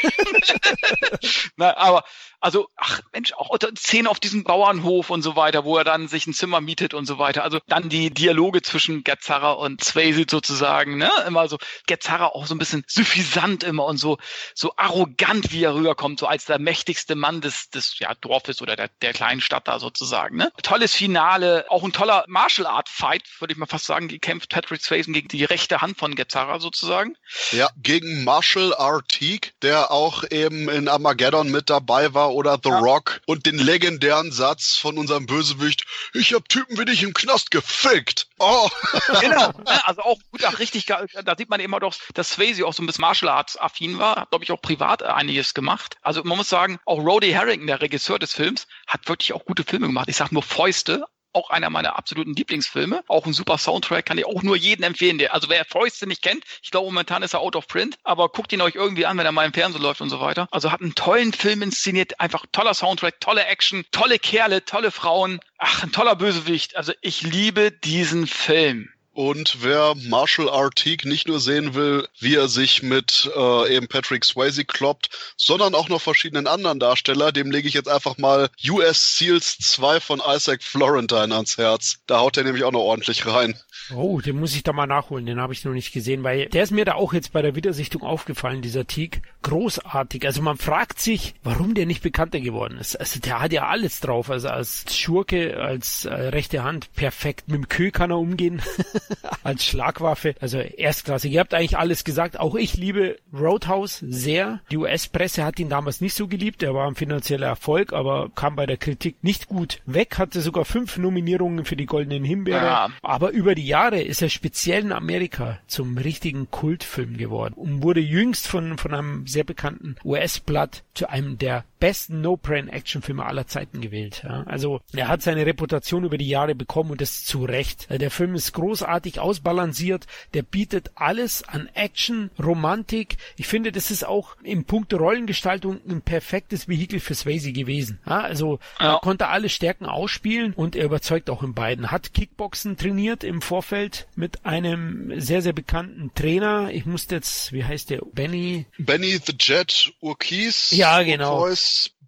Na, 1.56 1.76
aber 1.76 2.04
also, 2.44 2.68
ach 2.76 3.00
Mensch, 3.14 3.32
auch 3.32 3.56
Szenen 3.78 4.06
auf 4.06 4.20
diesem 4.20 4.44
Bauernhof 4.44 5.08
und 5.08 5.22
so 5.22 5.34
weiter, 5.34 5.64
wo 5.64 5.78
er 5.78 5.84
dann 5.84 6.08
sich 6.08 6.26
ein 6.26 6.34
Zimmer 6.34 6.60
mietet 6.60 6.92
und 6.92 7.06
so 7.06 7.18
weiter. 7.18 7.42
Also 7.42 7.58
dann 7.68 7.88
die 7.88 8.10
Dialoge 8.10 8.60
zwischen 8.60 9.02
Gazzara 9.02 9.52
und 9.52 9.82
Swayze 9.82 10.26
sozusagen, 10.28 10.98
ne? 10.98 11.10
Immer 11.26 11.48
so, 11.48 11.56
Gazzara 11.86 12.26
auch 12.26 12.46
so 12.46 12.54
ein 12.54 12.58
bisschen 12.58 12.84
suffisant 12.86 13.64
immer 13.64 13.86
und 13.86 13.96
so, 13.96 14.18
so 14.54 14.74
arrogant, 14.76 15.52
wie 15.52 15.64
er 15.64 15.74
rüberkommt, 15.74 16.20
so 16.20 16.26
als 16.26 16.44
der 16.44 16.58
mächtigste 16.58 17.14
Mann 17.14 17.40
des, 17.40 17.70
des 17.70 17.98
ja, 17.98 18.14
Dorfes 18.14 18.60
oder 18.60 18.76
der, 18.76 18.90
der 19.00 19.14
kleinen 19.14 19.40
Stadt 19.40 19.66
da 19.66 19.78
sozusagen, 19.78 20.36
ne? 20.36 20.52
Tolles 20.62 20.94
Finale, 20.94 21.64
auch 21.70 21.82
ein 21.82 21.92
toller 21.92 22.24
Martial 22.28 22.66
Art 22.66 22.90
Fight, 22.90 23.22
würde 23.38 23.52
ich 23.52 23.58
mal 23.58 23.64
fast 23.64 23.86
sagen, 23.86 24.08
gekämpft 24.08 24.50
Patrick 24.50 24.82
Swayze 24.82 25.10
gegen 25.12 25.28
die 25.28 25.44
rechte 25.44 25.80
Hand 25.80 25.96
von 25.96 26.14
Gazzara 26.14 26.60
sozusagen. 26.60 27.16
Ja, 27.52 27.70
gegen 27.76 28.22
Marshall. 28.24 28.74
Teague, 29.08 29.52
der 29.62 29.90
auch 29.90 30.24
eben 30.30 30.68
in 30.68 30.88
Armageddon 30.88 31.50
mit 31.50 31.70
dabei 31.70 32.12
war 32.14 32.33
oder 32.34 32.58
The 32.62 32.70
ja. 32.70 32.78
Rock 32.78 33.20
und 33.26 33.46
den 33.46 33.58
legendären 33.58 34.32
Satz 34.32 34.76
von 34.76 34.98
unserem 34.98 35.26
Bösewicht, 35.26 35.84
ich 36.12 36.34
hab 36.34 36.48
Typen 36.48 36.78
wie 36.78 36.84
dich 36.84 37.02
im 37.02 37.14
Knast 37.14 37.50
gefickt. 37.50 38.26
Oh. 38.38 38.68
genau, 39.20 39.48
ne, 39.48 39.86
also 39.86 40.02
auch 40.02 40.18
gut, 40.30 40.44
auch 40.44 40.58
richtig, 40.58 40.86
da 40.86 41.06
sieht 41.36 41.48
man 41.48 41.60
immer 41.60 41.80
doch, 41.80 41.94
dass 42.14 42.32
Swayze 42.32 42.66
auch 42.66 42.74
so 42.74 42.82
ein 42.82 42.86
bisschen 42.86 43.02
Martial 43.02 43.30
Arts 43.30 43.58
affin 43.58 43.98
war, 43.98 44.16
hat 44.16 44.30
glaube 44.30 44.44
ich 44.44 44.52
auch 44.52 44.60
privat 44.60 45.02
einiges 45.02 45.54
gemacht. 45.54 45.96
Also 46.02 46.22
man 46.24 46.36
muss 46.36 46.48
sagen, 46.48 46.78
auch 46.84 46.98
Roddy 46.98 47.32
Harrington, 47.32 47.66
der 47.66 47.80
Regisseur 47.80 48.18
des 48.18 48.34
Films, 48.34 48.66
hat 48.86 49.08
wirklich 49.08 49.32
auch 49.32 49.44
gute 49.44 49.64
Filme 49.64 49.86
gemacht. 49.86 50.08
Ich 50.08 50.16
sag 50.16 50.32
nur 50.32 50.42
Fäuste, 50.42 51.06
auch 51.34 51.50
einer 51.50 51.70
meiner 51.70 51.96
absoluten 51.96 52.34
Lieblingsfilme. 52.34 53.02
Auch 53.08 53.26
ein 53.26 53.32
super 53.32 53.58
Soundtrack, 53.58 54.06
kann 54.06 54.18
ich 54.18 54.26
auch 54.26 54.42
nur 54.42 54.56
jedem 54.56 54.84
empfehlen. 54.84 55.18
Der, 55.18 55.34
also 55.34 55.48
wer 55.48 55.64
Fäuste 55.64 56.06
nicht 56.06 56.22
kennt, 56.22 56.44
ich 56.62 56.70
glaube 56.70 56.86
momentan 56.86 57.22
ist 57.22 57.34
er 57.34 57.40
out 57.40 57.56
of 57.56 57.66
print, 57.66 57.96
aber 58.04 58.28
guckt 58.28 58.52
ihn 58.52 58.60
euch 58.60 58.74
irgendwie 58.74 59.06
an, 59.06 59.18
wenn 59.18 59.26
er 59.26 59.32
mal 59.32 59.46
im 59.46 59.52
Fernsehen 59.52 59.82
läuft 59.82 60.00
und 60.00 60.10
so 60.10 60.20
weiter. 60.20 60.48
Also 60.50 60.72
hat 60.72 60.80
einen 60.80 60.94
tollen 60.94 61.32
Film 61.32 61.62
inszeniert, 61.62 62.20
einfach 62.20 62.46
toller 62.52 62.74
Soundtrack, 62.74 63.20
tolle 63.20 63.44
Action, 63.46 63.84
tolle 63.90 64.18
Kerle, 64.18 64.64
tolle 64.64 64.90
Frauen. 64.90 65.40
Ach, 65.58 65.82
ein 65.82 65.92
toller 65.92 66.16
Bösewicht. 66.16 66.76
Also 66.76 66.92
ich 67.00 67.22
liebe 67.22 67.72
diesen 67.72 68.26
Film. 68.26 68.90
Und 69.14 69.62
wer 69.62 69.94
Marshall 70.08 70.48
R. 70.48 70.70
Teague 70.70 71.08
nicht 71.08 71.28
nur 71.28 71.38
sehen 71.38 71.74
will, 71.74 72.08
wie 72.18 72.34
er 72.34 72.48
sich 72.48 72.82
mit 72.82 73.30
äh, 73.36 73.76
eben 73.76 73.86
Patrick 73.86 74.24
Swayze 74.24 74.64
kloppt, 74.64 75.08
sondern 75.36 75.76
auch 75.76 75.88
noch 75.88 76.00
verschiedenen 76.00 76.48
anderen 76.48 76.80
Darsteller, 76.80 77.30
dem 77.30 77.52
lege 77.52 77.68
ich 77.68 77.74
jetzt 77.74 77.88
einfach 77.88 78.18
mal 78.18 78.48
US 78.68 79.16
Seals 79.16 79.56
2 79.58 80.00
von 80.00 80.20
Isaac 80.26 80.64
Florentine 80.64 81.32
ans 81.32 81.58
Herz. 81.58 81.98
Da 82.08 82.18
haut 82.18 82.36
er 82.36 82.42
nämlich 82.42 82.64
auch 82.64 82.72
noch 82.72 82.80
ordentlich 82.80 83.24
rein. 83.24 83.54
Oh, 83.94 84.20
den 84.20 84.40
muss 84.40 84.56
ich 84.56 84.64
da 84.64 84.72
mal 84.72 84.86
nachholen, 84.86 85.26
den 85.26 85.40
habe 85.40 85.52
ich 85.52 85.64
noch 85.64 85.72
nicht 85.72 85.92
gesehen, 85.92 86.24
weil 86.24 86.46
der 86.46 86.64
ist 86.64 86.72
mir 86.72 86.84
da 86.84 86.94
auch 86.94 87.12
jetzt 87.12 87.32
bei 87.32 87.42
der 87.42 87.54
Wiedersichtung 87.54 88.02
aufgefallen, 88.02 88.62
dieser 88.62 88.86
Teague. 88.86 89.22
Großartig. 89.42 90.26
Also 90.26 90.42
man 90.42 90.56
fragt 90.56 90.98
sich, 90.98 91.34
warum 91.42 91.74
der 91.74 91.86
nicht 91.86 92.02
bekannter 92.02 92.40
geworden 92.40 92.78
ist. 92.78 92.96
Also 92.96 93.20
der 93.20 93.40
hat 93.40 93.52
ja 93.52 93.68
alles 93.68 94.00
drauf. 94.00 94.30
Also 94.30 94.48
als 94.48 94.86
Schurke, 94.96 95.58
als 95.60 96.04
äh, 96.04 96.12
rechte 96.12 96.64
Hand, 96.64 96.92
perfekt. 96.94 97.46
Mit 97.46 97.56
dem 97.56 97.68
Kö 97.68 97.90
kann 97.90 98.10
er 98.10 98.18
umgehen. 98.18 98.62
als 99.42 99.64
Schlagwaffe. 99.64 100.34
Also 100.40 100.58
erstklassig. 100.58 101.32
Ihr 101.32 101.40
habt 101.40 101.54
eigentlich 101.54 101.78
alles 101.78 102.04
gesagt. 102.04 102.38
Auch 102.38 102.54
ich 102.54 102.76
liebe 102.76 103.16
Roadhouse 103.32 103.98
sehr. 104.06 104.60
Die 104.70 104.76
US-Presse 104.76 105.44
hat 105.44 105.58
ihn 105.58 105.68
damals 105.68 106.00
nicht 106.00 106.14
so 106.14 106.28
geliebt. 106.28 106.62
Er 106.62 106.74
war 106.74 106.86
ein 106.86 106.94
finanzieller 106.94 107.46
Erfolg, 107.46 107.92
aber 107.92 108.30
kam 108.34 108.56
bei 108.56 108.66
der 108.66 108.76
Kritik 108.76 109.16
nicht 109.22 109.48
gut 109.48 109.80
weg. 109.86 110.18
Hatte 110.18 110.40
sogar 110.40 110.64
fünf 110.64 110.96
Nominierungen 110.96 111.64
für 111.64 111.76
die 111.76 111.86
Goldenen 111.86 112.24
Himbeere. 112.24 112.64
Ja. 112.64 112.90
Aber 113.02 113.30
über 113.30 113.54
die 113.54 113.66
Jahre 113.66 114.00
ist 114.00 114.22
er 114.22 114.30
speziell 114.30 114.82
in 114.82 114.92
Amerika 114.92 115.58
zum 115.66 115.98
richtigen 115.98 116.50
Kultfilm 116.50 117.16
geworden 117.16 117.54
und 117.56 117.82
wurde 117.82 118.00
jüngst 118.00 118.46
von, 118.46 118.78
von 118.78 118.94
einem 118.94 119.26
sehr 119.26 119.44
bekannten 119.44 119.96
US-Blatt 120.04 120.82
zu 120.94 121.08
einem 121.08 121.38
der 121.38 121.64
besten 121.84 122.22
No-Brain-Actionfilme 122.22 123.24
aller 123.24 123.46
Zeiten 123.46 123.82
gewählt. 123.82 124.22
Ja. 124.24 124.44
Also 124.44 124.80
er 124.94 125.08
hat 125.08 125.20
seine 125.20 125.44
Reputation 125.44 126.04
über 126.04 126.16
die 126.16 126.28
Jahre 126.28 126.54
bekommen 126.54 126.90
und 126.90 127.00
das 127.00 127.24
zu 127.24 127.44
Recht. 127.44 127.88
Der 127.90 128.10
Film 128.10 128.34
ist 128.34 128.52
großartig 128.54 128.93
großartig 128.94 129.18
ausbalanciert. 129.18 130.06
Der 130.34 130.42
bietet 130.42 130.92
alles 130.94 131.42
an 131.42 131.68
Action, 131.74 132.30
Romantik. 132.42 133.16
Ich 133.36 133.46
finde, 133.46 133.72
das 133.72 133.90
ist 133.90 134.04
auch 134.04 134.36
im 134.42 134.64
Punkt 134.64 134.94
Rollengestaltung 134.94 135.80
ein 135.88 136.02
perfektes 136.02 136.68
Vehikel 136.68 137.00
für 137.00 137.14
Swayze 137.14 137.52
gewesen. 137.52 137.98
Ja, 138.06 138.20
also 138.20 138.60
ja. 138.78 138.94
er 138.94 139.00
konnte 139.00 139.28
alle 139.28 139.48
Stärken 139.48 139.86
ausspielen 139.86 140.52
und 140.54 140.76
er 140.76 140.84
überzeugt 140.84 141.28
auch 141.28 141.42
in 141.42 141.54
beiden. 141.54 141.90
Hat 141.90 142.14
Kickboxen 142.14 142.76
trainiert 142.76 143.24
im 143.24 143.42
Vorfeld 143.42 144.06
mit 144.14 144.46
einem 144.46 145.20
sehr, 145.20 145.42
sehr 145.42 145.52
bekannten 145.52 146.12
Trainer. 146.14 146.70
Ich 146.70 146.86
musste 146.86 147.16
jetzt, 147.16 147.52
wie 147.52 147.64
heißt 147.64 147.90
der? 147.90 148.02
Benny? 148.12 148.66
Benny 148.78 149.18
the 149.24 149.34
Jet 149.38 149.92
Urquiz. 150.00 150.70
Ja, 150.70 151.02
genau. 151.02 151.48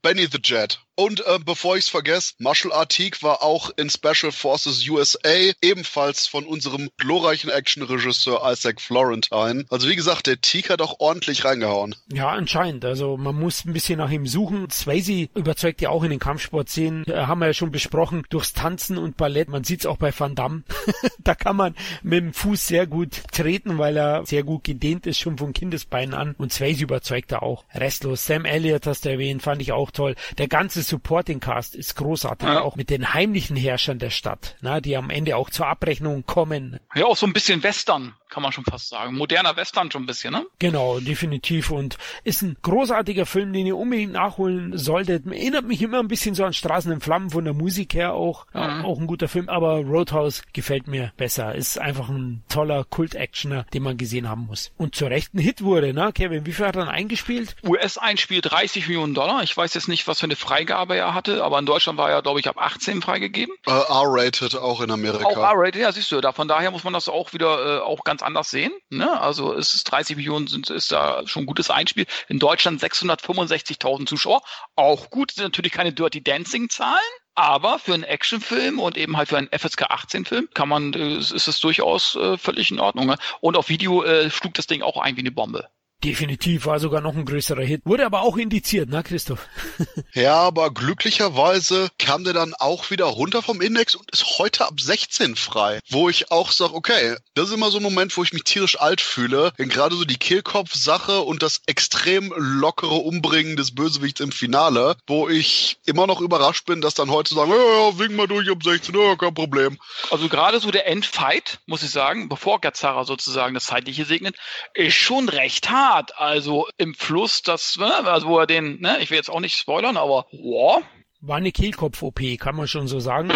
Benny 0.02 0.28
the 0.30 0.38
Jet. 0.42 0.78
Und 0.96 1.20
äh, 1.26 1.38
bevor 1.44 1.76
ich 1.76 1.84
es 1.84 1.88
vergesse, 1.90 2.32
Marshall 2.38 2.72
Artigue 2.72 3.20
war 3.20 3.42
auch 3.42 3.70
in 3.76 3.90
Special 3.90 4.32
Forces 4.32 4.88
USA, 4.88 5.52
ebenfalls 5.60 6.26
von 6.26 6.46
unserem 6.46 6.88
glorreichen 6.96 7.50
Action-Regisseur 7.50 8.40
Isaac 8.50 8.80
Florentine. 8.80 9.66
Also 9.68 9.90
wie 9.90 9.96
gesagt, 9.96 10.26
der 10.26 10.40
Teague 10.40 10.70
hat 10.70 10.80
auch 10.80 10.98
ordentlich 10.98 11.44
reingehauen. 11.44 11.94
Ja, 12.10 12.30
anscheinend. 12.30 12.86
Also 12.86 13.18
man 13.18 13.34
muss 13.34 13.66
ein 13.66 13.74
bisschen 13.74 13.98
nach 13.98 14.10
ihm 14.10 14.26
suchen. 14.26 14.70
Swayze 14.70 15.28
überzeugt 15.34 15.82
ja 15.82 15.90
auch 15.90 16.02
in 16.02 16.10
den 16.10 16.18
Kampfsportszenen. 16.18 17.04
Äh, 17.06 17.26
haben 17.26 17.40
wir 17.40 17.48
ja 17.48 17.54
schon 17.54 17.70
besprochen, 17.70 18.24
durchs 18.30 18.54
Tanzen 18.54 18.96
und 18.96 19.18
Ballett. 19.18 19.50
Man 19.50 19.64
sieht 19.64 19.80
es 19.80 19.86
auch 19.86 19.98
bei 19.98 20.18
Van 20.18 20.34
Damme. 20.34 20.62
da 21.18 21.34
kann 21.34 21.56
man 21.56 21.74
mit 22.02 22.20
dem 22.20 22.32
Fuß 22.32 22.66
sehr 22.66 22.86
gut 22.86 23.22
treten, 23.32 23.76
weil 23.76 23.98
er 23.98 24.24
sehr 24.24 24.44
gut 24.44 24.64
gedehnt 24.64 25.06
ist, 25.06 25.18
schon 25.18 25.36
von 25.36 25.52
Kindesbeinen 25.52 26.14
an. 26.14 26.34
Und 26.38 26.54
Swayze 26.54 26.84
überzeugt 26.84 27.32
er 27.32 27.42
auch. 27.42 27.64
Restlos. 27.74 28.24
Sam 28.24 28.46
Elliott 28.46 28.86
hast 28.86 29.04
du 29.04 29.10
erwähnt, 29.10 29.42
fand 29.42 29.60
ich 29.60 29.72
auch 29.72 29.90
toll. 29.90 30.14
Der 30.38 30.48
ganze 30.48 30.85
Supporting 30.86 31.40
Cast 31.40 31.74
ist 31.74 31.96
großartig, 31.96 32.48
ja. 32.48 32.60
auch 32.60 32.76
mit 32.76 32.90
den 32.90 33.14
heimlichen 33.14 33.56
Herrschern 33.56 33.98
der 33.98 34.10
Stadt, 34.10 34.56
na, 34.60 34.80
die 34.80 34.96
am 34.96 35.10
Ende 35.10 35.36
auch 35.36 35.50
zur 35.50 35.66
Abrechnung 35.66 36.24
kommen. 36.26 36.80
Ja, 36.94 37.06
auch 37.06 37.16
so 37.16 37.26
ein 37.26 37.32
bisschen 37.32 37.62
Western 37.62 38.14
kann 38.36 38.42
man 38.42 38.52
schon 38.52 38.64
fast 38.64 38.90
sagen. 38.90 39.16
Moderner 39.16 39.56
Western 39.56 39.90
schon 39.90 40.02
ein 40.02 40.06
bisschen, 40.06 40.30
ne? 40.30 40.44
Genau, 40.58 41.00
definitiv. 41.00 41.70
Und 41.70 41.96
ist 42.22 42.42
ein 42.42 42.58
großartiger 42.60 43.24
Film, 43.24 43.54
den 43.54 43.64
ihr 43.66 43.78
unbedingt 43.78 44.12
nachholen 44.12 44.76
solltet. 44.76 45.26
Erinnert 45.26 45.64
mich 45.64 45.80
immer 45.80 46.00
ein 46.00 46.08
bisschen 46.08 46.34
so 46.34 46.44
an 46.44 46.52
Straßen 46.52 46.92
in 46.92 47.00
Flammen 47.00 47.30
von 47.30 47.46
der 47.46 47.54
Musik 47.54 47.94
her 47.94 48.12
auch. 48.12 48.44
Mhm. 48.52 48.60
Ja, 48.60 48.82
auch 48.84 48.98
ein 48.98 49.06
guter 49.06 49.28
Film, 49.28 49.48
aber 49.48 49.76
Roadhouse 49.76 50.42
gefällt 50.52 50.86
mir 50.86 51.14
besser. 51.16 51.54
Ist 51.54 51.78
einfach 51.78 52.10
ein 52.10 52.42
toller 52.50 52.84
Kult-Actioner, 52.84 53.64
den 53.72 53.82
man 53.82 53.96
gesehen 53.96 54.28
haben 54.28 54.44
muss. 54.44 54.70
Und 54.76 54.94
zur 54.94 55.08
rechten 55.08 55.38
Hit 55.38 55.62
wurde, 55.62 55.94
ne? 55.94 56.12
Kevin, 56.12 56.44
wie 56.44 56.52
viel 56.52 56.66
hat 56.66 56.76
er 56.76 56.84
dann 56.84 56.94
eingespielt? 56.94 57.56
US-Einspiel 57.66 58.42
30 58.42 58.86
Millionen 58.86 59.14
Dollar. 59.14 59.44
Ich 59.44 59.56
weiß 59.56 59.72
jetzt 59.72 59.88
nicht, 59.88 60.06
was 60.08 60.20
für 60.20 60.24
eine 60.24 60.36
Freigabe 60.36 60.94
er 60.94 61.14
hatte, 61.14 61.42
aber 61.42 61.58
in 61.58 61.64
Deutschland 61.64 61.98
war 61.98 62.10
er, 62.10 62.20
glaube 62.20 62.40
ich, 62.40 62.48
ab 62.48 62.58
18 62.58 63.00
freigegeben. 63.00 63.54
Uh, 63.66 63.70
R-rated 63.70 64.56
auch 64.56 64.82
in 64.82 64.90
Amerika. 64.90 65.24
Auch 65.24 65.38
R-rated, 65.38 65.80
ja, 65.80 65.90
siehst 65.90 66.12
du. 66.12 66.20
Da, 66.20 66.32
von 66.32 66.48
daher 66.48 66.70
muss 66.70 66.84
man 66.84 66.92
das 66.92 67.08
auch 67.08 67.32
wieder 67.32 67.78
äh, 67.78 67.80
auch 67.80 68.04
ganz 68.04 68.25
anders 68.26 68.50
sehen. 68.50 68.72
Ne? 68.90 69.20
Also 69.20 69.54
es 69.54 69.74
ist 69.74 69.84
30 69.84 70.16
Millionen 70.16 70.46
sind 70.46 70.68
ist 70.70 70.92
da 70.92 71.26
schon 71.26 71.44
ein 71.44 71.46
gutes 71.46 71.70
Einspiel. 71.70 72.06
In 72.28 72.38
Deutschland 72.38 72.82
665.000 72.82 74.06
Zuschauer, 74.06 74.42
auch 74.74 75.10
gut. 75.10 75.32
Sind 75.32 75.44
natürlich 75.44 75.72
keine 75.72 75.92
Dirty 75.92 76.22
Dancing 76.22 76.68
Zahlen. 76.68 77.00
Aber 77.34 77.78
für 77.78 77.92
einen 77.92 78.02
Actionfilm 78.02 78.78
und 78.78 78.96
eben 78.96 79.16
halt 79.18 79.28
für 79.28 79.36
einen 79.36 79.50
FSK 79.50 79.90
18 79.90 80.24
Film 80.24 80.48
kann 80.54 80.70
man, 80.70 80.94
äh, 80.94 81.18
ist 81.18 81.32
es 81.32 81.60
durchaus 81.60 82.14
äh, 82.16 82.38
völlig 82.38 82.70
in 82.70 82.80
Ordnung. 82.80 83.06
Ne? 83.06 83.18
Und 83.40 83.56
auf 83.56 83.68
Video 83.68 84.02
äh, 84.02 84.30
schlug 84.30 84.54
das 84.54 84.66
Ding 84.66 84.82
auch 84.82 84.96
ein 84.96 85.16
wie 85.16 85.20
eine 85.20 85.32
Bombe. 85.32 85.68
Definitiv 86.04 86.66
war 86.66 86.78
sogar 86.78 87.00
noch 87.00 87.16
ein 87.16 87.24
größerer 87.24 87.62
Hit. 87.62 87.80
Wurde 87.86 88.04
aber 88.04 88.20
auch 88.20 88.36
indiziert, 88.36 88.90
ne, 88.90 89.02
Christoph? 89.02 89.48
ja, 90.12 90.34
aber 90.34 90.70
glücklicherweise 90.70 91.88
kam 91.98 92.22
der 92.22 92.34
dann 92.34 92.52
auch 92.52 92.90
wieder 92.90 93.06
runter 93.06 93.40
vom 93.40 93.62
Index 93.62 93.94
und 93.94 94.10
ist 94.12 94.38
heute 94.38 94.66
ab 94.66 94.78
16 94.78 95.36
frei. 95.36 95.80
Wo 95.88 96.10
ich 96.10 96.30
auch 96.30 96.52
sage, 96.52 96.74
okay, 96.74 97.16
das 97.34 97.48
ist 97.48 97.54
immer 97.54 97.70
so 97.70 97.78
ein 97.78 97.82
Moment, 97.82 98.14
wo 98.14 98.22
ich 98.22 98.34
mich 98.34 98.44
tierisch 98.44 98.78
alt 98.78 99.00
fühle. 99.00 99.52
Denn 99.58 99.70
gerade 99.70 99.96
so 99.96 100.04
die 100.04 100.18
Kehlkopf-Sache 100.18 101.22
und 101.22 101.42
das 101.42 101.62
extrem 101.64 102.30
lockere 102.36 102.96
Umbringen 102.96 103.56
des 103.56 103.74
Bösewichts 103.74 104.20
im 104.20 104.32
Finale, 104.32 104.96
wo 105.06 105.30
ich 105.30 105.78
immer 105.86 106.06
noch 106.06 106.20
überrascht 106.20 106.66
bin, 106.66 106.82
dass 106.82 106.92
dann 106.92 107.10
heute 107.10 107.34
sagen, 107.34 107.50
ja, 107.50 107.56
ja, 107.56 107.98
wink 107.98 108.12
mal 108.12 108.28
durch 108.28 108.50
ab 108.50 108.62
16, 108.62 108.94
ja, 108.94 109.16
kein 109.16 109.34
Problem. 109.34 109.78
Also 110.10 110.28
gerade 110.28 110.60
so 110.60 110.70
der 110.70 110.86
Endfight, 110.88 111.58
muss 111.64 111.82
ich 111.82 111.90
sagen, 111.90 112.28
bevor 112.28 112.60
Gazara 112.60 113.04
sozusagen 113.04 113.54
das 113.54 113.64
Zeitliche 113.64 114.04
segnet, 114.04 114.36
ist 114.74 114.94
schon 114.94 115.30
recht 115.30 115.70
hart 115.70 115.85
hart. 115.86 116.18
Also 116.18 116.66
im 116.76 116.94
Fluss, 116.94 117.42
das, 117.42 117.76
ne, 117.76 117.94
also 118.06 118.28
wo 118.28 118.38
er 118.38 118.46
den, 118.46 118.80
ne, 118.80 118.98
ich 119.00 119.10
will 119.10 119.16
jetzt 119.16 119.30
auch 119.30 119.40
nicht 119.40 119.56
spoilern, 119.56 119.96
aber 119.96 120.26
wow, 120.32 120.82
war 121.20 121.38
eine 121.38 121.52
Kehlkopf-OP, 121.52 122.20
kann 122.38 122.56
man 122.56 122.68
schon 122.68 122.88
so 122.88 123.00
sagen. 123.00 123.32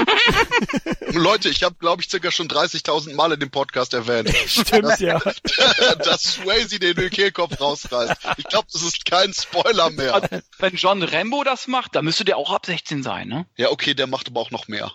Leute, 1.12 1.48
ich 1.48 1.62
habe, 1.62 1.74
glaube 1.76 2.02
ich, 2.02 2.10
circa 2.10 2.30
schon 2.30 2.48
30.000 2.48 3.14
Mal 3.14 3.32
in 3.32 3.40
dem 3.40 3.50
Podcast 3.50 3.94
erwähnt. 3.94 4.34
Stimmt, 4.46 4.84
dass, 4.84 5.00
ja. 5.00 5.18
dass 6.04 6.22
Swayze 6.22 6.78
den 6.78 7.10
Kehlkopf 7.10 7.60
rausreißt. 7.60 8.16
Ich 8.36 8.44
glaube, 8.44 8.68
das 8.72 8.82
ist 8.82 9.04
kein 9.06 9.32
Spoiler 9.32 9.90
mehr. 9.90 10.14
Also, 10.14 10.28
wenn 10.58 10.74
John 10.76 11.02
Rambo 11.02 11.42
das 11.42 11.66
macht, 11.66 11.96
dann 11.96 12.04
müsste 12.04 12.24
der 12.24 12.36
auch 12.36 12.52
ab 12.52 12.66
16 12.66 13.02
sein, 13.02 13.28
ne? 13.28 13.46
Ja, 13.56 13.70
okay, 13.70 13.94
der 13.94 14.06
macht 14.06 14.28
aber 14.28 14.40
auch 14.40 14.50
noch 14.50 14.68
mehr. 14.68 14.92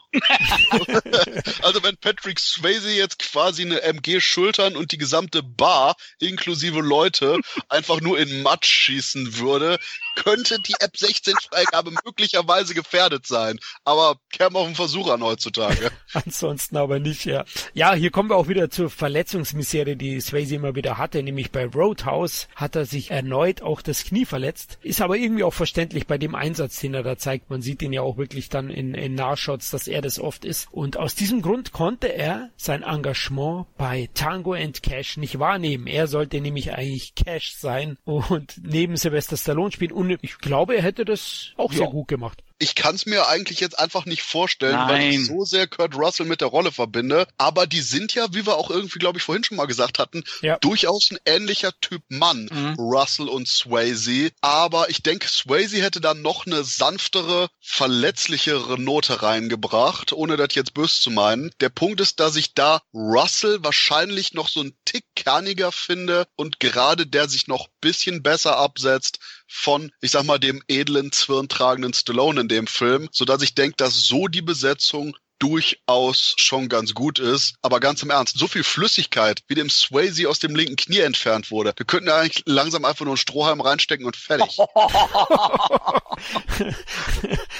also 1.63 1.83
wenn 1.83 1.97
Patrick 1.97 2.39
Swayze 2.39 2.91
jetzt 2.91 3.19
quasi 3.19 3.63
eine 3.63 3.81
MG 3.81 4.19
schultern 4.19 4.75
und 4.75 4.91
die 4.91 4.97
gesamte 4.97 5.43
Bar, 5.43 5.95
inklusive 6.19 6.81
Leute, 6.81 7.39
einfach 7.67 7.99
nur 8.01 8.19
in 8.19 8.43
Matsch 8.43 8.69
schießen 8.69 9.37
würde, 9.37 9.79
könnte 10.15 10.59
die 10.59 10.75
App 10.79 10.97
16 10.97 11.33
Freigabe 11.49 11.91
möglicherweise 12.05 12.73
gefährdet 12.73 13.27
sein. 13.27 13.59
Aber 13.83 14.17
käme 14.31 14.57
auf 14.57 14.65
einen 14.65 14.75
Versuch 14.75 15.09
an 15.09 15.23
heutzutage. 15.23 15.91
Ansonsten 16.13 16.77
aber 16.77 16.99
nicht, 16.99 17.25
ja. 17.25 17.45
Ja, 17.73 17.93
hier 17.93 18.11
kommen 18.11 18.29
wir 18.29 18.35
auch 18.35 18.47
wieder 18.47 18.69
zur 18.69 18.89
Verletzungsmisere, 18.89 19.95
die 19.95 20.19
Swayze 20.21 20.55
immer 20.55 20.75
wieder 20.75 20.97
hatte. 20.97 21.21
Nämlich 21.21 21.51
bei 21.51 21.65
Roadhouse 21.65 22.47
hat 22.55 22.75
er 22.75 22.85
sich 22.85 23.11
erneut 23.11 23.61
auch 23.61 23.81
das 23.81 24.03
Knie 24.03 24.25
verletzt. 24.25 24.77
Ist 24.81 25.01
aber 25.01 25.17
irgendwie 25.17 25.43
auch 25.43 25.53
verständlich 25.53 26.07
bei 26.07 26.17
dem 26.17 26.35
Einsatz, 26.35 26.79
den 26.79 26.93
er 26.93 27.03
da 27.03 27.17
zeigt. 27.17 27.49
Man 27.49 27.61
sieht 27.61 27.81
ihn 27.81 27.93
ja 27.93 28.01
auch 28.01 28.17
wirklich 28.17 28.49
dann 28.49 28.69
in, 28.69 28.93
in 28.93 29.15
Nahshots, 29.15 29.71
dass 29.71 29.87
er 29.87 30.01
das 30.01 30.19
oft 30.19 30.45
ist. 30.45 30.67
Und 30.71 30.97
aus 30.97 31.15
diesem 31.15 31.41
Grund 31.41 31.71
konnte 31.71 32.07
er 32.07 32.49
sein 32.55 32.83
Engagement 32.83 33.65
bei 33.77 34.09
Tango 34.13 34.53
and 34.53 34.81
Cash 34.81 35.17
nicht 35.17 35.39
wahrnehmen. 35.39 35.87
Er 35.87 36.07
sollte 36.07 36.39
nämlich 36.41 36.73
eigentlich 36.73 37.15
Cash 37.15 37.55
sein 37.57 37.97
und 38.05 38.61
neben 38.63 38.95
Sylvester 38.97 39.37
Stallone 39.37 39.71
spielen. 39.71 39.91
Und 39.91 40.04
ich 40.21 40.37
glaube, 40.39 40.75
er 40.75 40.83
hätte 40.83 41.05
das 41.05 41.53
auch 41.57 41.71
ja. 41.71 41.79
sehr 41.79 41.87
gut 41.87 42.07
gemacht 42.07 42.43
ich 42.57 42.75
kann 42.75 42.95
es 42.95 43.05
mir 43.05 43.27
eigentlich 43.27 43.59
jetzt 43.59 43.77
einfach 43.77 44.05
nicht 44.05 44.23
vorstellen, 44.23 44.75
Nein. 44.75 44.89
weil 44.89 45.13
ich 45.13 45.27
so 45.27 45.43
sehr 45.43 45.67
Kurt 45.67 45.95
Russell 45.95 46.25
mit 46.25 46.41
der 46.41 46.47
Rolle 46.47 46.71
verbinde. 46.71 47.27
Aber 47.37 47.67
die 47.67 47.81
sind 47.81 48.13
ja, 48.13 48.27
wie 48.33 48.45
wir 48.45 48.55
auch 48.55 48.69
irgendwie, 48.69 48.99
glaube 48.99 49.17
ich, 49.17 49.23
vorhin 49.23 49.43
schon 49.43 49.57
mal 49.57 49.65
gesagt 49.65 49.99
hatten, 49.99 50.23
ja. 50.41 50.57
durchaus 50.59 51.11
ein 51.11 51.17
ähnlicher 51.25 51.71
Typ 51.81 52.01
Mann, 52.07 52.49
mhm. 52.51 52.75
Russell 52.79 53.27
und 53.27 53.47
Swayze. 53.47 54.31
Aber 54.41 54.89
ich 54.89 55.03
denke, 55.03 55.27
Swayze 55.27 55.81
hätte 55.81 55.99
dann 55.99 56.21
noch 56.21 56.45
eine 56.45 56.63
sanftere, 56.63 57.49
verletzlichere 57.59 58.79
Note 58.79 59.21
reingebracht, 59.21 60.13
ohne 60.13 60.37
das 60.37 60.55
jetzt 60.55 60.73
böse 60.73 61.01
zu 61.01 61.11
meinen. 61.11 61.51
Der 61.59 61.69
Punkt 61.69 61.99
ist, 61.99 62.19
dass 62.19 62.35
ich 62.35 62.53
da 62.53 62.81
Russell 62.93 63.63
wahrscheinlich 63.63 64.33
noch 64.33 64.47
so 64.47 64.61
ein 64.61 64.77
Tick 64.85 65.03
kerniger 65.15 65.71
finde 65.71 66.25
und 66.35 66.59
gerade 66.59 67.05
der 67.05 67.27
sich 67.27 67.47
noch 67.47 67.67
bisschen 67.81 68.23
besser 68.23 68.57
absetzt 68.57 69.19
von, 69.47 69.91
ich 70.01 70.11
sag 70.11 70.23
mal, 70.23 70.39
dem 70.39 70.63
edlen, 70.67 71.11
zwirntragenden 71.11 71.93
Stallone 71.93 72.44
in 72.45 72.49
dem 72.49 72.67
Film, 72.67 73.09
so 73.11 73.25
dass 73.25 73.41
ich 73.41 73.55
denke, 73.55 73.75
dass 73.77 74.03
so 74.03 74.27
die 74.27 74.43
Besetzung 74.43 75.15
durchaus 75.39 76.33
schon 76.37 76.69
ganz 76.69 76.93
gut 76.93 77.19
ist. 77.19 77.55
Aber 77.61 77.79
ganz 77.79 78.01
im 78.03 78.09
Ernst, 78.09 78.37
so 78.37 78.47
viel 78.47 78.63
Flüssigkeit, 78.63 79.41
wie 79.47 79.55
dem 79.55 79.69
Swayze 79.69 80.29
aus 80.29 80.39
dem 80.39 80.55
linken 80.55 80.75
Knie 80.77 80.99
entfernt 80.99 81.51
wurde. 81.51 81.73
Wir 81.75 81.85
könnten 81.85 82.07
ja 82.07 82.17
eigentlich 82.17 82.43
langsam 82.45 82.85
einfach 82.85 83.05
nur 83.05 83.13
einen 83.13 83.17
Strohhalm 83.17 83.59
reinstecken 83.61 84.05
und 84.05 84.15
fertig. 84.15 84.57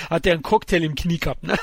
Hat 0.10 0.26
der 0.26 0.34
einen 0.34 0.44
Cocktail 0.44 0.84
im 0.84 0.96
Knie 0.96 1.18
gehabt, 1.18 1.44
ne? 1.44 1.58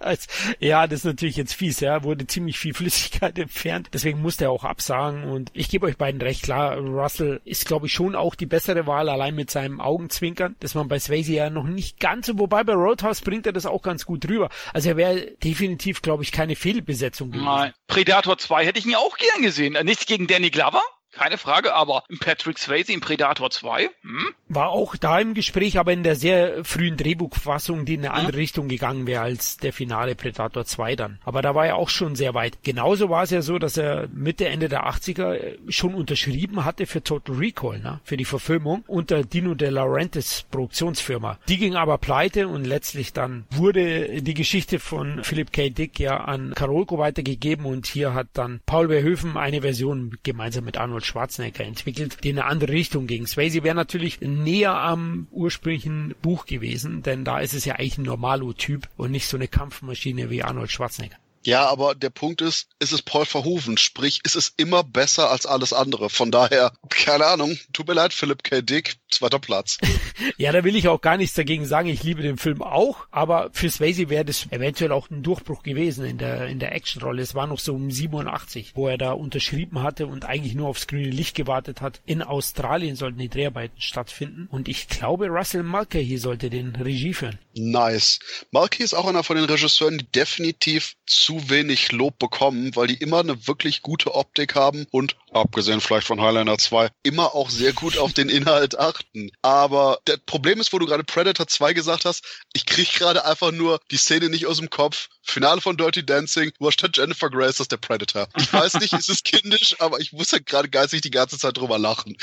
Ja, 0.60 0.86
das 0.86 1.00
ist 1.00 1.04
natürlich 1.04 1.36
jetzt 1.36 1.54
fies, 1.54 1.80
ja. 1.80 2.02
Wurde 2.02 2.26
ziemlich 2.26 2.58
viel 2.58 2.74
Flüssigkeit 2.74 3.38
entfernt. 3.38 3.90
Deswegen 3.92 4.20
musste 4.20 4.44
er 4.44 4.50
auch 4.50 4.64
absagen. 4.64 5.24
Und 5.24 5.50
ich 5.52 5.68
gebe 5.68 5.86
euch 5.86 5.96
beiden 5.96 6.20
recht 6.20 6.42
klar, 6.42 6.76
Russell 6.76 7.40
ist, 7.44 7.66
glaube 7.66 7.86
ich, 7.86 7.92
schon 7.92 8.14
auch 8.14 8.34
die 8.34 8.46
bessere 8.46 8.86
Wahl, 8.86 9.08
allein 9.08 9.34
mit 9.34 9.50
seinem 9.50 9.80
Augenzwinkern, 9.80 10.56
dass 10.60 10.74
man 10.74 10.88
bei 10.88 10.98
Swayze 10.98 11.32
ja 11.32 11.50
noch 11.50 11.64
nicht 11.64 12.00
ganz 12.00 12.26
so, 12.26 12.38
wobei 12.38 12.64
bei 12.64 12.74
Roadhouse 12.74 13.20
bringt 13.20 13.46
er 13.46 13.52
das 13.52 13.66
auch 13.66 13.82
ganz 13.82 14.04
gut 14.04 14.28
rüber. 14.28 14.48
Also 14.72 14.90
er 14.90 14.96
wäre 14.96 15.32
definitiv, 15.42 16.02
glaube 16.02 16.22
ich, 16.22 16.32
keine 16.32 16.56
Fehlbesetzung 16.56 17.30
gewesen. 17.30 17.46
Nein. 17.46 17.72
Predator 17.86 18.38
2 18.38 18.66
hätte 18.66 18.78
ich 18.78 18.86
ihn 18.86 18.94
auch 18.94 19.16
gern 19.16 19.42
gesehen. 19.42 19.76
Nichts 19.84 20.06
gegen 20.06 20.26
Danny 20.26 20.50
Glover, 20.50 20.82
keine 21.18 21.38
Frage, 21.38 21.74
aber 21.74 22.04
Patrick 22.20 22.58
Swayze 22.58 22.92
in 22.92 23.00
Predator 23.00 23.50
2, 23.50 23.90
hm? 24.02 24.28
war 24.48 24.70
auch 24.70 24.96
da 24.96 25.18
im 25.18 25.34
Gespräch, 25.34 25.78
aber 25.78 25.92
in 25.92 26.02
der 26.02 26.16
sehr 26.16 26.64
frühen 26.64 26.96
Drehbuchfassung, 26.96 27.84
die 27.84 27.94
in 27.94 28.06
eine 28.06 28.14
andere 28.14 28.38
Richtung 28.38 28.68
gegangen 28.68 29.06
wäre 29.06 29.22
als 29.22 29.58
der 29.58 29.72
finale 29.72 30.14
Predator 30.14 30.64
2 30.64 30.96
dann. 30.96 31.18
Aber 31.24 31.42
da 31.42 31.54
war 31.54 31.66
er 31.66 31.76
auch 31.76 31.88
schon 31.88 32.16
sehr 32.16 32.34
weit. 32.34 32.58
Genauso 32.62 33.10
war 33.10 33.24
es 33.24 33.30
ja 33.30 33.42
so, 33.42 33.58
dass 33.58 33.76
er 33.76 34.08
Mitte, 34.08 34.48
Ende 34.48 34.68
der 34.68 34.86
80er 34.86 35.58
schon 35.68 35.94
unterschrieben 35.94 36.64
hatte 36.64 36.86
für 36.86 37.02
Total 37.02 37.36
Recall, 37.36 37.80
ne? 37.80 38.00
für 38.04 38.16
die 38.16 38.24
Verfilmung 38.24 38.84
unter 38.86 39.24
Dino 39.24 39.54
De 39.54 39.70
Laurentiis 39.70 40.46
Produktionsfirma. 40.50 41.38
Die 41.48 41.58
ging 41.58 41.74
aber 41.74 41.98
pleite 41.98 42.48
und 42.48 42.64
letztlich 42.64 43.12
dann 43.12 43.44
wurde 43.50 44.22
die 44.22 44.34
Geschichte 44.34 44.78
von 44.78 45.24
Philip 45.24 45.52
K. 45.52 45.70
Dick 45.70 45.98
ja 45.98 46.18
an 46.18 46.52
Karolko 46.54 46.98
weitergegeben 46.98 47.66
und 47.66 47.86
hier 47.86 48.14
hat 48.14 48.28
dann 48.34 48.60
Paul 48.66 48.88
Verhoeven 48.88 49.36
eine 49.36 49.62
Version 49.62 50.16
gemeinsam 50.22 50.64
mit 50.64 50.78
Arnold 50.78 51.04
Schwarzenegger 51.08 51.64
entwickelt, 51.64 52.18
die 52.22 52.30
in 52.30 52.38
eine 52.38 52.48
andere 52.48 52.72
Richtung 52.72 53.06
ging. 53.06 53.26
Swayze 53.26 53.64
wäre 53.64 53.74
natürlich 53.74 54.20
näher 54.20 54.74
am 54.74 55.26
ursprünglichen 55.32 56.14
Buch 56.22 56.46
gewesen, 56.46 57.02
denn 57.02 57.24
da 57.24 57.40
ist 57.40 57.54
es 57.54 57.64
ja 57.64 57.74
eigentlich 57.74 57.98
ein 57.98 58.04
Normalo-Typ 58.04 58.88
und 58.96 59.10
nicht 59.10 59.26
so 59.26 59.36
eine 59.36 59.48
Kampfmaschine 59.48 60.30
wie 60.30 60.42
Arnold 60.42 60.70
Schwarzenegger. 60.70 61.16
Ja, 61.48 61.66
aber 61.66 61.94
der 61.94 62.10
Punkt 62.10 62.42
ist, 62.42 62.68
ist 62.78 62.92
es 62.92 63.00
Paul 63.00 63.24
Verhoeven, 63.24 63.78
sprich, 63.78 64.20
ist 64.22 64.36
es 64.36 64.52
immer 64.58 64.84
besser 64.84 65.30
als 65.30 65.46
alles 65.46 65.72
andere. 65.72 66.10
Von 66.10 66.30
daher, 66.30 66.74
keine 66.90 67.24
Ahnung, 67.24 67.56
tut 67.72 67.88
mir 67.88 67.94
leid, 67.94 68.12
Philip 68.12 68.42
K. 68.44 68.60
Dick, 68.60 68.96
zweiter 69.10 69.38
Platz. 69.38 69.78
ja, 70.36 70.52
da 70.52 70.62
will 70.62 70.76
ich 70.76 70.88
auch 70.88 71.00
gar 71.00 71.16
nichts 71.16 71.34
dagegen 71.34 71.64
sagen. 71.64 71.88
Ich 71.88 72.02
liebe 72.02 72.20
den 72.20 72.36
Film 72.36 72.60
auch, 72.60 73.06
aber 73.10 73.48
für 73.54 73.70
Swayze 73.70 74.10
wäre 74.10 74.26
das 74.26 74.46
eventuell 74.50 74.92
auch 74.92 75.08
ein 75.08 75.22
Durchbruch 75.22 75.62
gewesen 75.62 76.04
in 76.04 76.18
der, 76.18 76.48
in 76.48 76.58
der 76.58 76.72
Actionrolle. 76.72 77.22
Es 77.22 77.34
war 77.34 77.46
noch 77.46 77.60
so 77.60 77.74
um 77.74 77.90
87, 77.90 78.72
wo 78.74 78.86
er 78.86 78.98
da 78.98 79.12
unterschrieben 79.12 79.82
hatte 79.82 80.06
und 80.06 80.26
eigentlich 80.26 80.54
nur 80.54 80.68
aufs 80.68 80.86
grüne 80.86 81.08
Licht 81.08 81.34
gewartet 81.34 81.80
hat. 81.80 82.02
In 82.04 82.20
Australien 82.20 82.94
sollten 82.94 83.20
die 83.20 83.30
Dreharbeiten 83.30 83.80
stattfinden 83.80 84.48
und 84.50 84.68
ich 84.68 84.86
glaube, 84.86 85.28
Russell 85.28 85.62
Mulcahy 85.62 86.18
sollte 86.18 86.50
den 86.50 86.76
Regie 86.76 87.14
führen. 87.14 87.38
Nice. 87.58 88.18
Mulcahy 88.50 88.84
ist 88.84 88.94
auch 88.94 89.06
einer 89.06 89.24
von 89.24 89.36
den 89.36 89.44
Regisseuren, 89.44 89.98
die 89.98 90.10
definitiv 90.10 90.94
zu 91.06 91.50
wenig 91.50 91.92
Lob 91.92 92.18
bekommen, 92.18 92.74
weil 92.76 92.86
die 92.86 92.96
immer 92.96 93.20
eine 93.20 93.46
wirklich 93.46 93.82
gute 93.82 94.14
Optik 94.14 94.54
haben 94.54 94.86
und, 94.90 95.16
abgesehen 95.32 95.80
vielleicht 95.80 96.06
von 96.06 96.20
Highlander 96.20 96.58
2, 96.58 96.88
immer 97.02 97.34
auch 97.34 97.50
sehr 97.50 97.72
gut 97.72 97.98
auf 97.98 98.12
den 98.12 98.28
Inhalt 98.28 98.78
achten. 98.78 99.30
Aber 99.42 99.98
das 100.04 100.18
Problem 100.26 100.60
ist, 100.60 100.72
wo 100.72 100.78
du 100.78 100.86
gerade 100.86 101.04
Predator 101.04 101.46
2 101.46 101.72
gesagt 101.72 102.04
hast, 102.04 102.24
ich 102.52 102.66
krieg 102.66 102.92
gerade 102.94 103.24
einfach 103.24 103.52
nur 103.52 103.80
die 103.90 103.96
Szene 103.96 104.28
nicht 104.28 104.46
aus 104.46 104.58
dem 104.58 104.70
Kopf. 104.70 105.08
Finale 105.22 105.60
von 105.60 105.76
Dirty 105.76 106.04
Dancing, 106.06 106.52
wo 106.58 106.70
statt 106.70 106.96
Jennifer 106.96 107.28
Grace 107.28 107.60
ist 107.60 107.70
der 107.70 107.76
Predator. 107.76 108.28
Ich 108.36 108.50
weiß 108.50 108.74
nicht, 108.80 108.94
es 108.94 109.10
ist 109.10 109.24
kindisch, 109.24 109.76
aber 109.78 110.00
ich 110.00 110.12
muss 110.12 110.30
ja 110.30 110.38
gerade 110.38 110.70
geistig 110.70 111.02
die 111.02 111.10
ganze 111.10 111.38
Zeit 111.38 111.58
drüber 111.58 111.78
lachen. 111.78 112.16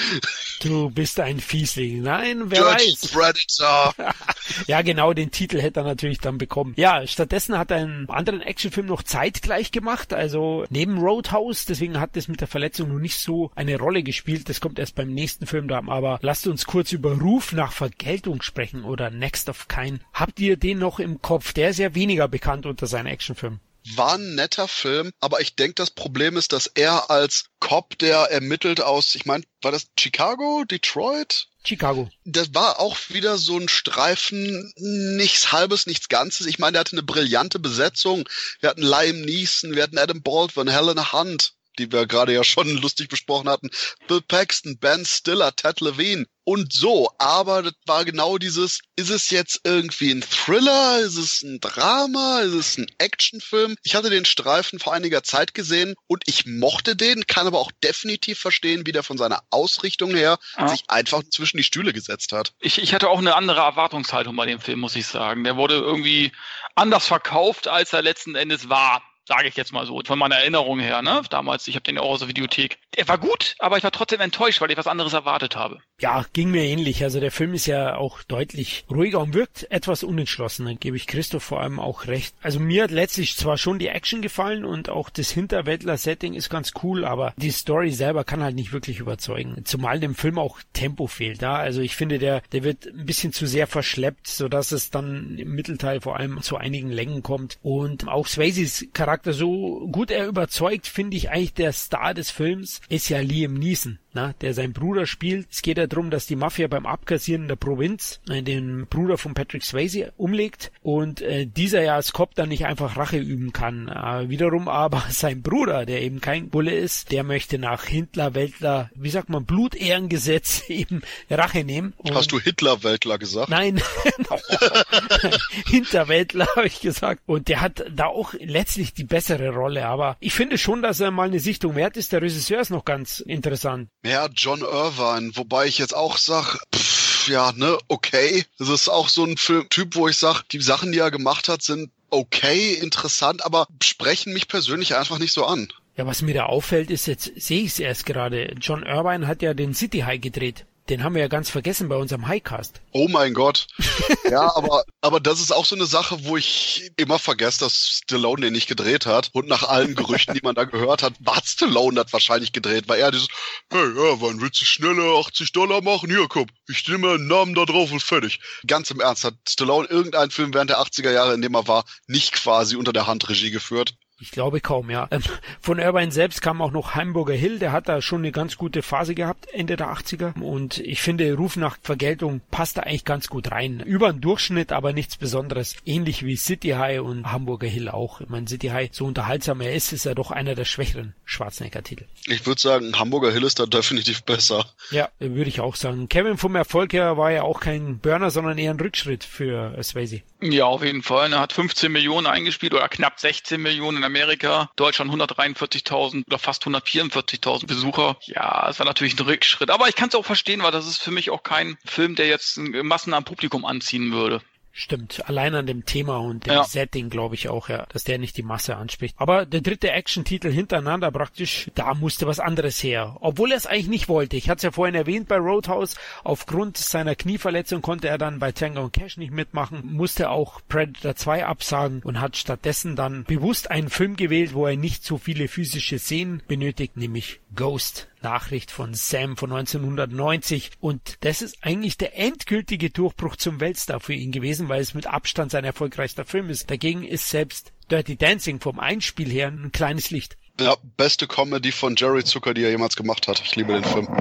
Du 0.61 0.89
bist 0.89 1.19
ein 1.19 1.39
Fiesling. 1.39 2.01
Nein, 2.01 2.49
wer 2.49 2.63
Dirty 2.63 2.93
weiß. 2.93 3.11
Predator. 3.11 3.93
ja, 4.67 4.81
genau, 4.81 5.13
den 5.13 5.29
Titel 5.29 5.61
hätte 5.61 5.81
er 5.81 5.83
natürlich 5.83 6.17
dann 6.17 6.39
bekommen. 6.39 6.73
Ja, 6.77 7.05
stattdessen 7.05 7.57
hat 7.57 7.69
er 7.69 7.77
einen 7.77 8.09
anderen 8.09 8.41
Actionfilm 8.41 8.87
noch 8.87 9.03
zeitgleich 9.03 9.71
gemacht, 9.71 10.13
also 10.13 10.65
neben 10.69 10.97
Roadhouse, 10.97 11.65
deswegen 11.65 11.99
hat 11.99 12.15
das 12.15 12.27
mit 12.27 12.41
der 12.41 12.47
Verletzung 12.47 12.94
noch 12.95 13.01
nicht 13.01 13.19
so 13.19 13.51
eine 13.55 13.77
Rolle 13.77 14.03
gespielt. 14.03 14.49
Das 14.49 14.61
kommt 14.61 14.79
erst 14.79 14.95
beim 14.95 15.13
nächsten 15.13 15.45
Film 15.45 15.67
da, 15.67 15.81
aber 15.85 16.19
lasst 16.21 16.47
uns 16.47 16.65
kurz 16.65 16.91
über 16.91 17.17
Ruf 17.19 17.51
nach 17.51 17.71
Vergeltung 17.71 18.41
sprechen 18.41 18.83
oder 18.83 19.09
Next 19.09 19.49
of 19.49 19.67
Kind. 19.67 20.01
Habt 20.13 20.39
ihr 20.39 20.57
den 20.57 20.79
noch 20.79 20.99
im 20.99 21.21
Kopf? 21.21 21.53
Der 21.53 21.69
ist 21.69 21.79
ja 21.79 21.93
weniger 21.93 22.27
bekannt 22.27 22.65
unter 22.65 22.87
seinen 22.87 23.07
Actionfilmen 23.07 23.59
war 23.93 24.15
ein 24.15 24.35
netter 24.35 24.67
Film, 24.67 25.11
aber 25.19 25.41
ich 25.41 25.55
denke, 25.55 25.75
das 25.75 25.91
Problem 25.91 26.37
ist, 26.37 26.53
dass 26.53 26.67
er 26.67 27.11
als 27.11 27.45
Cop, 27.59 27.97
der 27.99 28.31
ermittelt 28.31 28.81
aus, 28.81 29.15
ich 29.15 29.25
meine, 29.25 29.43
war 29.61 29.71
das 29.71 29.87
Chicago, 29.99 30.63
Detroit? 30.65 31.47
Chicago. 31.63 32.09
Das 32.23 32.53
war 32.53 32.79
auch 32.79 32.97
wieder 33.09 33.37
so 33.37 33.57
ein 33.57 33.69
Streifen, 33.69 34.71
nichts 34.75 35.51
halbes, 35.51 35.87
nichts 35.87 36.09
Ganzes. 36.09 36.45
Ich 36.47 36.59
meine, 36.59 36.73
der 36.73 36.81
hatte 36.81 36.93
eine 36.93 37.03
brillante 37.03 37.59
Besetzung. 37.59 38.27
Wir 38.59 38.69
hatten 38.69 38.83
Liam 38.83 39.21
Neeson, 39.21 39.75
wir 39.75 39.83
hatten 39.83 39.97
Adam 39.97 40.21
Baldwin, 40.21 40.67
Helena 40.67 41.11
Hunt 41.11 41.53
die 41.75 41.91
wir 41.91 42.07
gerade 42.07 42.33
ja 42.33 42.43
schon 42.43 42.69
lustig 42.81 43.09
besprochen 43.09 43.49
hatten. 43.49 43.69
Bill 44.07 44.21
Paxton, 44.21 44.77
Ben 44.77 45.05
Stiller, 45.05 45.55
Ted 45.55 45.81
Levine 45.81 46.25
und 46.45 46.71
so. 46.71 47.09
Aber 47.17 47.63
das 47.63 47.73
war 47.85 48.05
genau 48.05 48.37
dieses, 48.37 48.79
ist 48.95 49.09
es 49.09 49.29
jetzt 49.31 49.61
irgendwie 49.63 50.11
ein 50.11 50.21
Thriller? 50.21 50.99
Ist 50.99 51.17
es 51.17 51.41
ein 51.41 51.59
Drama? 51.59 52.39
Ist 52.41 52.53
es 52.53 52.77
ein 52.77 52.87
Actionfilm? 52.99 53.75
Ich 53.83 53.95
hatte 53.95 54.09
den 54.09 54.25
Streifen 54.25 54.79
vor 54.79 54.93
einiger 54.93 55.23
Zeit 55.23 55.53
gesehen 55.53 55.95
und 56.07 56.23
ich 56.27 56.45
mochte 56.45 56.95
den, 56.95 57.27
kann 57.27 57.47
aber 57.47 57.59
auch 57.59 57.71
definitiv 57.83 58.39
verstehen, 58.39 58.85
wie 58.85 58.91
der 58.91 59.03
von 59.03 59.17
seiner 59.17 59.41
Ausrichtung 59.49 60.15
her 60.15 60.37
ja. 60.57 60.67
sich 60.69 60.83
einfach 60.87 61.23
zwischen 61.29 61.57
die 61.57 61.63
Stühle 61.63 61.91
gesetzt 61.91 62.31
hat. 62.31 62.53
Ich, 62.59 62.81
ich 62.81 62.93
hatte 62.93 63.09
auch 63.09 63.19
eine 63.19 63.35
andere 63.35 63.61
Erwartungshaltung 63.61 64.35
bei 64.35 64.45
dem 64.45 64.61
Film, 64.61 64.79
muss 64.79 64.95
ich 64.95 65.07
sagen. 65.07 65.43
Der 65.43 65.57
wurde 65.57 65.75
irgendwie 65.75 66.31
anders 66.75 67.07
verkauft, 67.07 67.67
als 67.67 67.91
er 67.93 68.01
letzten 68.01 68.35
Endes 68.35 68.69
war 68.69 69.01
sage 69.27 69.47
ich 69.47 69.55
jetzt 69.55 69.73
mal 69.73 69.85
so, 69.85 70.01
von 70.05 70.19
meiner 70.19 70.37
Erinnerung 70.37 70.79
her, 70.79 71.01
ne? 71.01 71.21
Damals, 71.29 71.67
ich 71.67 71.75
habe 71.75 71.83
den 71.83 71.97
auch 71.97 72.11
aus 72.11 72.19
der 72.19 72.27
Videothek. 72.27 72.77
Er 72.95 73.07
war 73.07 73.17
gut, 73.17 73.55
aber 73.59 73.77
ich 73.77 73.83
war 73.83 73.91
trotzdem 73.91 74.21
enttäuscht, 74.21 74.61
weil 74.61 74.71
ich 74.71 74.77
was 74.77 74.87
anderes 74.87 75.13
erwartet 75.13 75.55
habe. 75.55 75.81
Ja, 76.01 76.25
ging 76.33 76.51
mir 76.51 76.63
ähnlich. 76.63 77.03
Also 77.03 77.21
der 77.21 77.31
Film 77.31 77.53
ist 77.53 77.67
ja 77.67 77.95
auch 77.95 78.21
deutlich 78.23 78.83
ruhiger 78.91 79.21
und 79.21 79.33
wirkt 79.33 79.71
etwas 79.71 80.03
unentschlossen. 80.03 80.65
Dann 80.65 80.77
gebe 80.77 80.97
ich 80.97 81.07
Christoph 81.07 81.43
vor 81.43 81.61
allem 81.61 81.79
auch 81.79 82.07
recht. 82.07 82.35
Also 82.41 82.59
mir 82.59 82.83
hat 82.83 82.91
letztlich 82.91 83.37
zwar 83.37 83.57
schon 83.57 83.79
die 83.79 83.87
Action 83.87 84.21
gefallen 84.21 84.65
und 84.65 84.89
auch 84.89 85.09
das 85.09 85.29
Hinterwäldler-Setting 85.29 86.33
ist 86.33 86.49
ganz 86.49 86.73
cool, 86.83 87.05
aber 87.05 87.33
die 87.37 87.51
Story 87.51 87.91
selber 87.91 88.25
kann 88.25 88.43
halt 88.43 88.55
nicht 88.55 88.73
wirklich 88.73 88.99
überzeugen. 88.99 89.63
Zumal 89.63 90.01
dem 90.01 90.15
Film 90.15 90.37
auch 90.37 90.59
Tempo 90.73 91.07
fehlt. 91.07 91.41
Ja? 91.41 91.55
Also 91.55 91.79
ich 91.79 91.95
finde, 91.95 92.19
der, 92.19 92.41
der 92.51 92.65
wird 92.65 92.87
ein 92.87 93.05
bisschen 93.05 93.31
zu 93.31 93.47
sehr 93.47 93.65
verschleppt, 93.65 94.27
sodass 94.27 94.73
es 94.73 94.89
dann 94.89 95.37
im 95.37 95.55
Mittelteil 95.55 96.01
vor 96.01 96.17
allem 96.17 96.41
zu 96.41 96.57
einigen 96.57 96.91
Längen 96.91 97.23
kommt. 97.23 97.57
Und 97.63 98.09
auch 98.09 98.27
Swayzes 98.27 98.87
Charakter 98.91 99.31
so 99.31 99.87
gut 99.93 100.11
er 100.11 100.27
überzeugt, 100.27 100.87
finde 100.87 101.15
ich 101.15 101.29
eigentlich 101.29 101.53
der 101.53 101.71
Star 101.71 102.13
des 102.13 102.31
Films, 102.31 102.81
ist 102.89 103.07
ja 103.07 103.19
Liam 103.19 103.53
Neeson 103.53 103.99
na, 104.15 104.33
der 104.41 104.53
sein 104.53 104.73
Bruder 104.73 105.05
spielt. 105.05 105.47
Es 105.51 105.61
geht 105.61 105.77
ja 105.77 105.84
darum, 105.87 106.09
dass 106.09 106.25
die 106.25 106.35
Mafia 106.35 106.67
beim 106.67 106.85
Abkassieren 106.85 107.47
der 107.47 107.55
Provinz 107.55 108.19
äh, 108.29 108.41
den 108.41 108.87
Bruder 108.87 109.17
von 109.17 109.33
Patrick 109.33 109.63
Swayze 109.63 110.13
umlegt 110.17 110.71
und 110.81 111.21
äh, 111.21 111.45
dieser 111.45 111.83
ja 111.83 111.95
als 111.95 112.13
Cop 112.13 112.35
dann 112.35 112.49
nicht 112.49 112.65
einfach 112.65 112.97
Rache 112.97 113.17
üben 113.17 113.53
kann. 113.53 113.87
Äh, 113.87 114.29
wiederum 114.29 114.67
aber 114.67 115.03
sein 115.09 115.41
Bruder, 115.41 115.85
der 115.85 116.01
eben 116.01 116.21
kein 116.21 116.49
Bulle 116.49 116.75
ist, 116.75 117.11
der 117.11 117.23
möchte 117.23 117.59
nach 117.59 117.85
Hitler-Weltler, 117.85 118.89
wie 118.95 119.09
sagt 119.09 119.29
man, 119.29 119.45
Blutehrengesetz 119.45 120.63
eben 120.69 121.01
Rache 121.29 121.63
nehmen. 121.63 121.93
Und 121.97 122.15
Hast 122.15 122.31
du 122.31 122.39
Hitler-Weltler 122.39 123.17
gesagt? 123.17 123.49
Nein, 123.49 123.81
Hinterweltler 125.67 126.47
habe 126.55 126.67
ich 126.67 126.81
gesagt. 126.81 127.21
Und 127.25 127.47
der 127.47 127.61
hat 127.61 127.85
da 127.91 128.07
auch 128.07 128.33
letztlich 128.39 128.93
die 128.93 129.03
bessere 129.03 129.49
Rolle. 129.49 129.85
Aber 129.85 130.17
ich 130.19 130.33
finde 130.33 130.57
schon, 130.57 130.81
dass 130.81 130.99
er 130.99 131.11
mal 131.11 131.27
eine 131.27 131.39
Sichtung 131.39 131.75
wert 131.75 131.97
ist. 131.97 132.11
Der 132.11 132.21
Regisseur 132.21 132.61
ist 132.61 132.69
noch 132.69 132.85
ganz 132.85 133.19
interessant. 133.19 133.89
Ja, 134.03 134.27
John 134.33 134.61
Irvine, 134.61 135.31
wobei 135.35 135.65
ich 135.67 135.74
jetzt 135.77 135.95
auch 135.95 136.17
sag, 136.17 136.57
pff, 136.73 137.27
ja, 137.27 137.51
ne, 137.53 137.77
okay. 137.87 138.45
Das 138.59 138.69
ist 138.69 138.89
auch 138.89 139.09
so 139.09 139.23
ein 139.23 139.37
Film 139.37 139.67
Typ, 139.69 139.95
wo 139.95 140.07
ich 140.07 140.17
sag, 140.17 140.43
die 140.49 140.61
Sachen, 140.61 140.91
die 140.91 140.99
er 140.99 141.11
gemacht 141.11 141.49
hat, 141.49 141.61
sind 141.61 141.91
okay, 142.09 142.73
interessant, 142.73 143.45
aber 143.45 143.67
sprechen 143.83 144.33
mich 144.33 144.47
persönlich 144.47 144.95
einfach 144.95 145.19
nicht 145.19 145.33
so 145.33 145.45
an. 145.45 145.67
Ja, 145.97 146.05
was 146.05 146.21
mir 146.21 146.33
da 146.33 146.45
auffällt, 146.45 146.91
ist, 146.91 147.07
jetzt 147.07 147.31
sehe 147.37 147.61
ich 147.61 147.71
es 147.71 147.79
erst 147.79 148.05
gerade. 148.05 148.53
John 148.59 148.83
Irvine 148.83 149.27
hat 149.27 149.41
ja 149.41 149.53
den 149.53 149.73
City 149.73 149.99
High 149.99 150.21
gedreht. 150.21 150.65
Den 150.89 151.03
haben 151.03 151.15
wir 151.15 151.23
ja 151.23 151.27
ganz 151.27 151.49
vergessen 151.49 151.89
bei 151.89 151.95
unserem 151.95 152.27
Highcast. 152.27 152.79
Oh 152.91 153.07
mein 153.07 153.33
Gott. 153.33 153.65
ja, 154.29 154.55
aber, 154.55 154.83
aber 155.01 155.19
das 155.19 155.39
ist 155.39 155.51
auch 155.51 155.65
so 155.65 155.75
eine 155.75 155.87
Sache, 155.87 156.25
wo 156.25 156.37
ich 156.37 156.91
immer 156.95 157.17
vergesse, 157.17 157.61
dass 157.61 158.01
Stallone 158.03 158.41
den 158.41 158.53
nicht 158.53 158.67
gedreht 158.67 159.07
hat. 159.07 159.31
Und 159.33 159.47
nach 159.47 159.63
allen 159.63 159.95
Gerüchten, 159.95 160.35
die 160.35 160.41
man 160.43 160.53
da 160.53 160.65
gehört 160.65 161.01
hat, 161.01 161.13
war 161.19 161.41
Stallone 161.43 161.95
das 161.95 162.13
wahrscheinlich 162.13 162.51
gedreht, 162.51 162.87
weil 162.87 162.99
er 162.99 163.09
dieses, 163.09 163.29
hey, 163.71 163.83
ja, 163.83 164.21
wann 164.21 164.41
willst 164.41 164.61
du 164.61 164.65
schneller 164.65 165.19
80 165.19 165.51
Dollar 165.53 165.81
machen? 165.81 166.09
Hier, 166.09 166.27
komm, 166.29 166.45
ich 166.67 166.87
nehme 166.87 167.13
einen 167.13 167.27
Namen 167.27 167.55
da 167.55 167.65
drauf 167.65 167.91
und 167.91 168.03
fertig. 168.03 168.39
Ganz 168.67 168.91
im 168.91 168.99
Ernst, 168.99 169.23
hat 169.23 169.33
Stallone 169.49 169.87
irgendeinen 169.87 170.29
Film 170.29 170.53
während 170.53 170.69
der 170.69 170.79
80er 170.79 171.11
Jahre, 171.11 171.33
in 171.33 171.41
dem 171.41 171.55
er 171.55 171.67
war, 171.67 171.85
nicht 172.05 172.33
quasi 172.33 172.75
unter 172.75 172.93
der 172.93 173.07
Hand 173.07 173.27
Regie 173.27 173.49
geführt? 173.49 173.95
Ich 174.21 174.31
glaube 174.31 174.61
kaum, 174.61 174.89
ja. 174.89 175.07
Ähm, 175.11 175.21
von 175.59 175.77
Irvine 175.77 176.11
selbst 176.11 176.41
kam 176.41 176.61
auch 176.61 176.71
noch 176.71 176.95
Hamburger 176.95 177.33
Hill, 177.33 177.59
der 177.59 177.73
hat 177.73 177.89
da 177.89 178.01
schon 178.01 178.19
eine 178.19 178.31
ganz 178.31 178.55
gute 178.55 178.81
Phase 178.81 179.13
gehabt, 179.13 179.47
Ende 179.51 179.75
der 179.75 179.89
80er. 179.89 180.39
Und 180.39 180.77
ich 180.77 181.01
finde, 181.01 181.33
Ruf 181.33 181.57
nach 181.57 181.77
Vergeltung 181.81 182.39
passt 182.49 182.77
da 182.77 182.83
eigentlich 182.83 183.03
ganz 183.03 183.27
gut 183.27 183.51
rein. 183.51 183.81
Über 183.81 184.13
den 184.13 184.21
Durchschnitt, 184.21 184.71
aber 184.71 184.93
nichts 184.93 185.17
Besonderes. 185.17 185.75
Ähnlich 185.85 186.23
wie 186.23 186.37
City 186.37 186.69
High 186.69 187.01
und 187.01 187.29
Hamburger 187.29 187.67
Hill 187.67 187.89
auch. 187.89 188.21
Ich 188.21 188.29
meine, 188.29 188.47
City 188.47 188.69
High, 188.69 188.89
so 188.93 189.05
unterhaltsam 189.05 189.59
er 189.59 189.73
ist, 189.73 189.91
ist 189.91 190.05
er 190.05 190.15
doch 190.15 190.31
einer 190.31 190.55
der 190.55 190.65
schwächeren 190.65 191.13
Schwarzenegger-Titel. 191.25 192.05
Ich 192.27 192.45
würde 192.45 192.61
sagen, 192.61 192.97
Hamburger 192.97 193.33
Hill 193.33 193.43
ist 193.43 193.59
da 193.59 193.65
definitiv 193.65 194.23
besser. 194.23 194.65
Ja, 194.91 195.09
würde 195.19 195.49
ich 195.49 195.59
auch 195.59 195.75
sagen. 195.75 196.07
Kevin 196.07 196.37
vom 196.37 196.55
Erfolg 196.55 196.93
her 196.93 197.17
war 197.17 197.31
ja 197.31 197.43
auch 197.43 197.59
kein 197.59 197.99
Burner, 197.99 198.31
sondern 198.31 198.57
eher 198.57 198.71
ein 198.71 198.79
Rückschritt 198.79 199.25
für 199.25 199.75
Swayze. 199.83 200.21
Ja, 200.41 200.65
auf 200.65 200.83
jeden 200.83 201.01
Fall. 201.01 201.33
Er 201.33 201.39
hat 201.39 201.51
15 201.51 201.91
Millionen 201.91 202.27
eingespielt 202.27 202.73
oder 202.73 202.87
knapp 202.87 203.19
16 203.19 203.61
Millionen 203.61 204.04
Amerika, 204.05 204.69
Deutschland 204.75 205.11
143.000 205.11 206.25
oder 206.27 206.39
fast 206.39 206.63
144.000 206.63 207.67
Besucher. 207.67 208.17
Ja, 208.21 208.67
es 208.69 208.79
war 208.79 208.85
natürlich 208.85 209.19
ein 209.19 209.25
Rückschritt. 209.25 209.69
Aber 209.69 209.89
ich 209.89 209.95
kann 209.95 210.09
es 210.09 210.15
auch 210.15 210.25
verstehen, 210.25 210.63
weil 210.63 210.71
das 210.71 210.87
ist 210.87 211.01
für 211.01 211.11
mich 211.11 211.29
auch 211.29 211.43
kein 211.43 211.77
Film, 211.85 212.15
der 212.15 212.27
jetzt 212.27 212.57
Massen 212.57 213.13
am 213.13 213.25
Publikum 213.25 213.65
anziehen 213.65 214.11
würde. 214.11 214.41
Stimmt, 214.77 215.23
allein 215.29 215.55
an 215.55 215.67
dem 215.67 215.85
Thema 215.85 216.17
und 216.17 216.47
dem 216.47 216.53
Ja. 216.53 216.63
Setting 216.65 217.09
glaube 217.09 217.35
ich 217.35 217.47
auch, 217.47 217.69
ja, 217.69 217.85
dass 217.93 218.03
der 218.03 218.17
nicht 218.17 218.35
die 218.35 218.43
Masse 218.43 218.75
anspricht. 218.75 219.15
Aber 219.17 219.45
der 219.45 219.61
dritte 219.61 219.89
Action-Titel 219.89 220.51
hintereinander 220.51 221.11
praktisch, 221.11 221.71
da 221.75 221.93
musste 221.93 222.27
was 222.27 222.41
anderes 222.41 222.83
her. 222.83 223.15
Obwohl 223.21 223.51
er 223.51 223.57
es 223.57 223.67
eigentlich 223.67 223.87
nicht 223.87 224.09
wollte. 224.09 224.35
Ich 224.35 224.49
hatte 224.49 224.57
es 224.57 224.63
ja 224.63 224.71
vorhin 224.71 224.95
erwähnt 224.95 225.29
bei 225.29 225.37
Roadhouse. 225.37 225.95
Aufgrund 226.25 226.75
seiner 226.75 227.15
Knieverletzung 227.15 227.81
konnte 227.81 228.09
er 228.09 228.17
dann 228.17 228.39
bei 228.39 228.51
Tango 228.51 228.83
und 228.83 228.91
Cash 228.91 229.15
nicht 229.15 229.31
mitmachen, 229.31 229.93
musste 229.93 230.29
auch 230.29 230.59
Predator 230.67 231.15
2 231.15 231.45
absagen 231.45 232.01
und 232.03 232.19
hat 232.19 232.35
stattdessen 232.35 232.97
dann 232.97 233.23
bewusst 233.23 233.71
einen 233.71 233.89
Film 233.89 234.17
gewählt, 234.17 234.53
wo 234.53 234.67
er 234.67 234.75
nicht 234.75 235.05
so 235.05 235.17
viele 235.17 235.47
physische 235.47 235.99
Szenen 235.99 236.43
benötigt, 236.49 236.97
nämlich 236.97 237.39
Ghost. 237.55 238.09
Nachricht 238.25 238.71
von 238.71 238.95
Sam 238.95 239.37
von 239.37 239.51
1990 239.51 240.71
und 240.79 241.17
das 241.19 241.43
ist 241.43 241.59
eigentlich 241.61 241.95
der 241.95 242.17
endgültige 242.17 242.89
Durchbruch 242.89 243.35
zum 243.35 243.59
Weltstar 243.59 243.99
für 243.99 244.15
ihn 244.15 244.31
gewesen, 244.31 244.67
weil 244.67 244.81
es 244.81 244.95
mit 244.95 245.05
Abstand 245.05 245.51
sein 245.51 245.63
erfolgreichster 245.63 246.25
Film 246.25 246.49
ist. 246.49 246.71
Dagegen 246.71 247.03
ist 247.03 247.29
selbst 247.29 247.71
Dirty 247.91 248.15
Dancing 248.15 248.59
vom 248.59 248.79
Einspiel 248.79 249.29
her 249.29 249.49
ein 249.49 249.71
kleines 249.71 250.09
Licht. 250.09 250.37
Ja, 250.59 250.77
beste 250.95 251.27
Comedy 251.27 251.71
von 251.71 251.95
Jerry 251.97 252.23
Zucker, 252.23 252.53
die 252.53 252.63
er 252.63 252.69
jemals 252.69 252.95
gemacht 252.95 253.27
hat. 253.27 253.41
Ich 253.43 253.55
liebe 253.55 253.73
den 253.73 253.83
Film. 253.83 254.07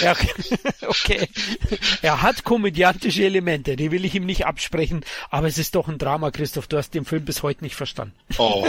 Ja, 0.00 0.14
okay. 0.86 1.28
Er 2.02 2.22
hat 2.22 2.44
komödiantische 2.44 3.24
Elemente, 3.24 3.76
die 3.76 3.90
will 3.90 4.04
ich 4.04 4.14
ihm 4.14 4.24
nicht 4.24 4.46
absprechen, 4.46 5.04
aber 5.30 5.46
es 5.46 5.58
ist 5.58 5.74
doch 5.74 5.88
ein 5.88 5.98
Drama, 5.98 6.30
Christoph. 6.30 6.68
Du 6.68 6.76
hast 6.76 6.94
den 6.94 7.04
Film 7.04 7.24
bis 7.24 7.42
heute 7.42 7.64
nicht 7.64 7.76
verstanden. 7.76 8.14
Oh. 8.38 8.68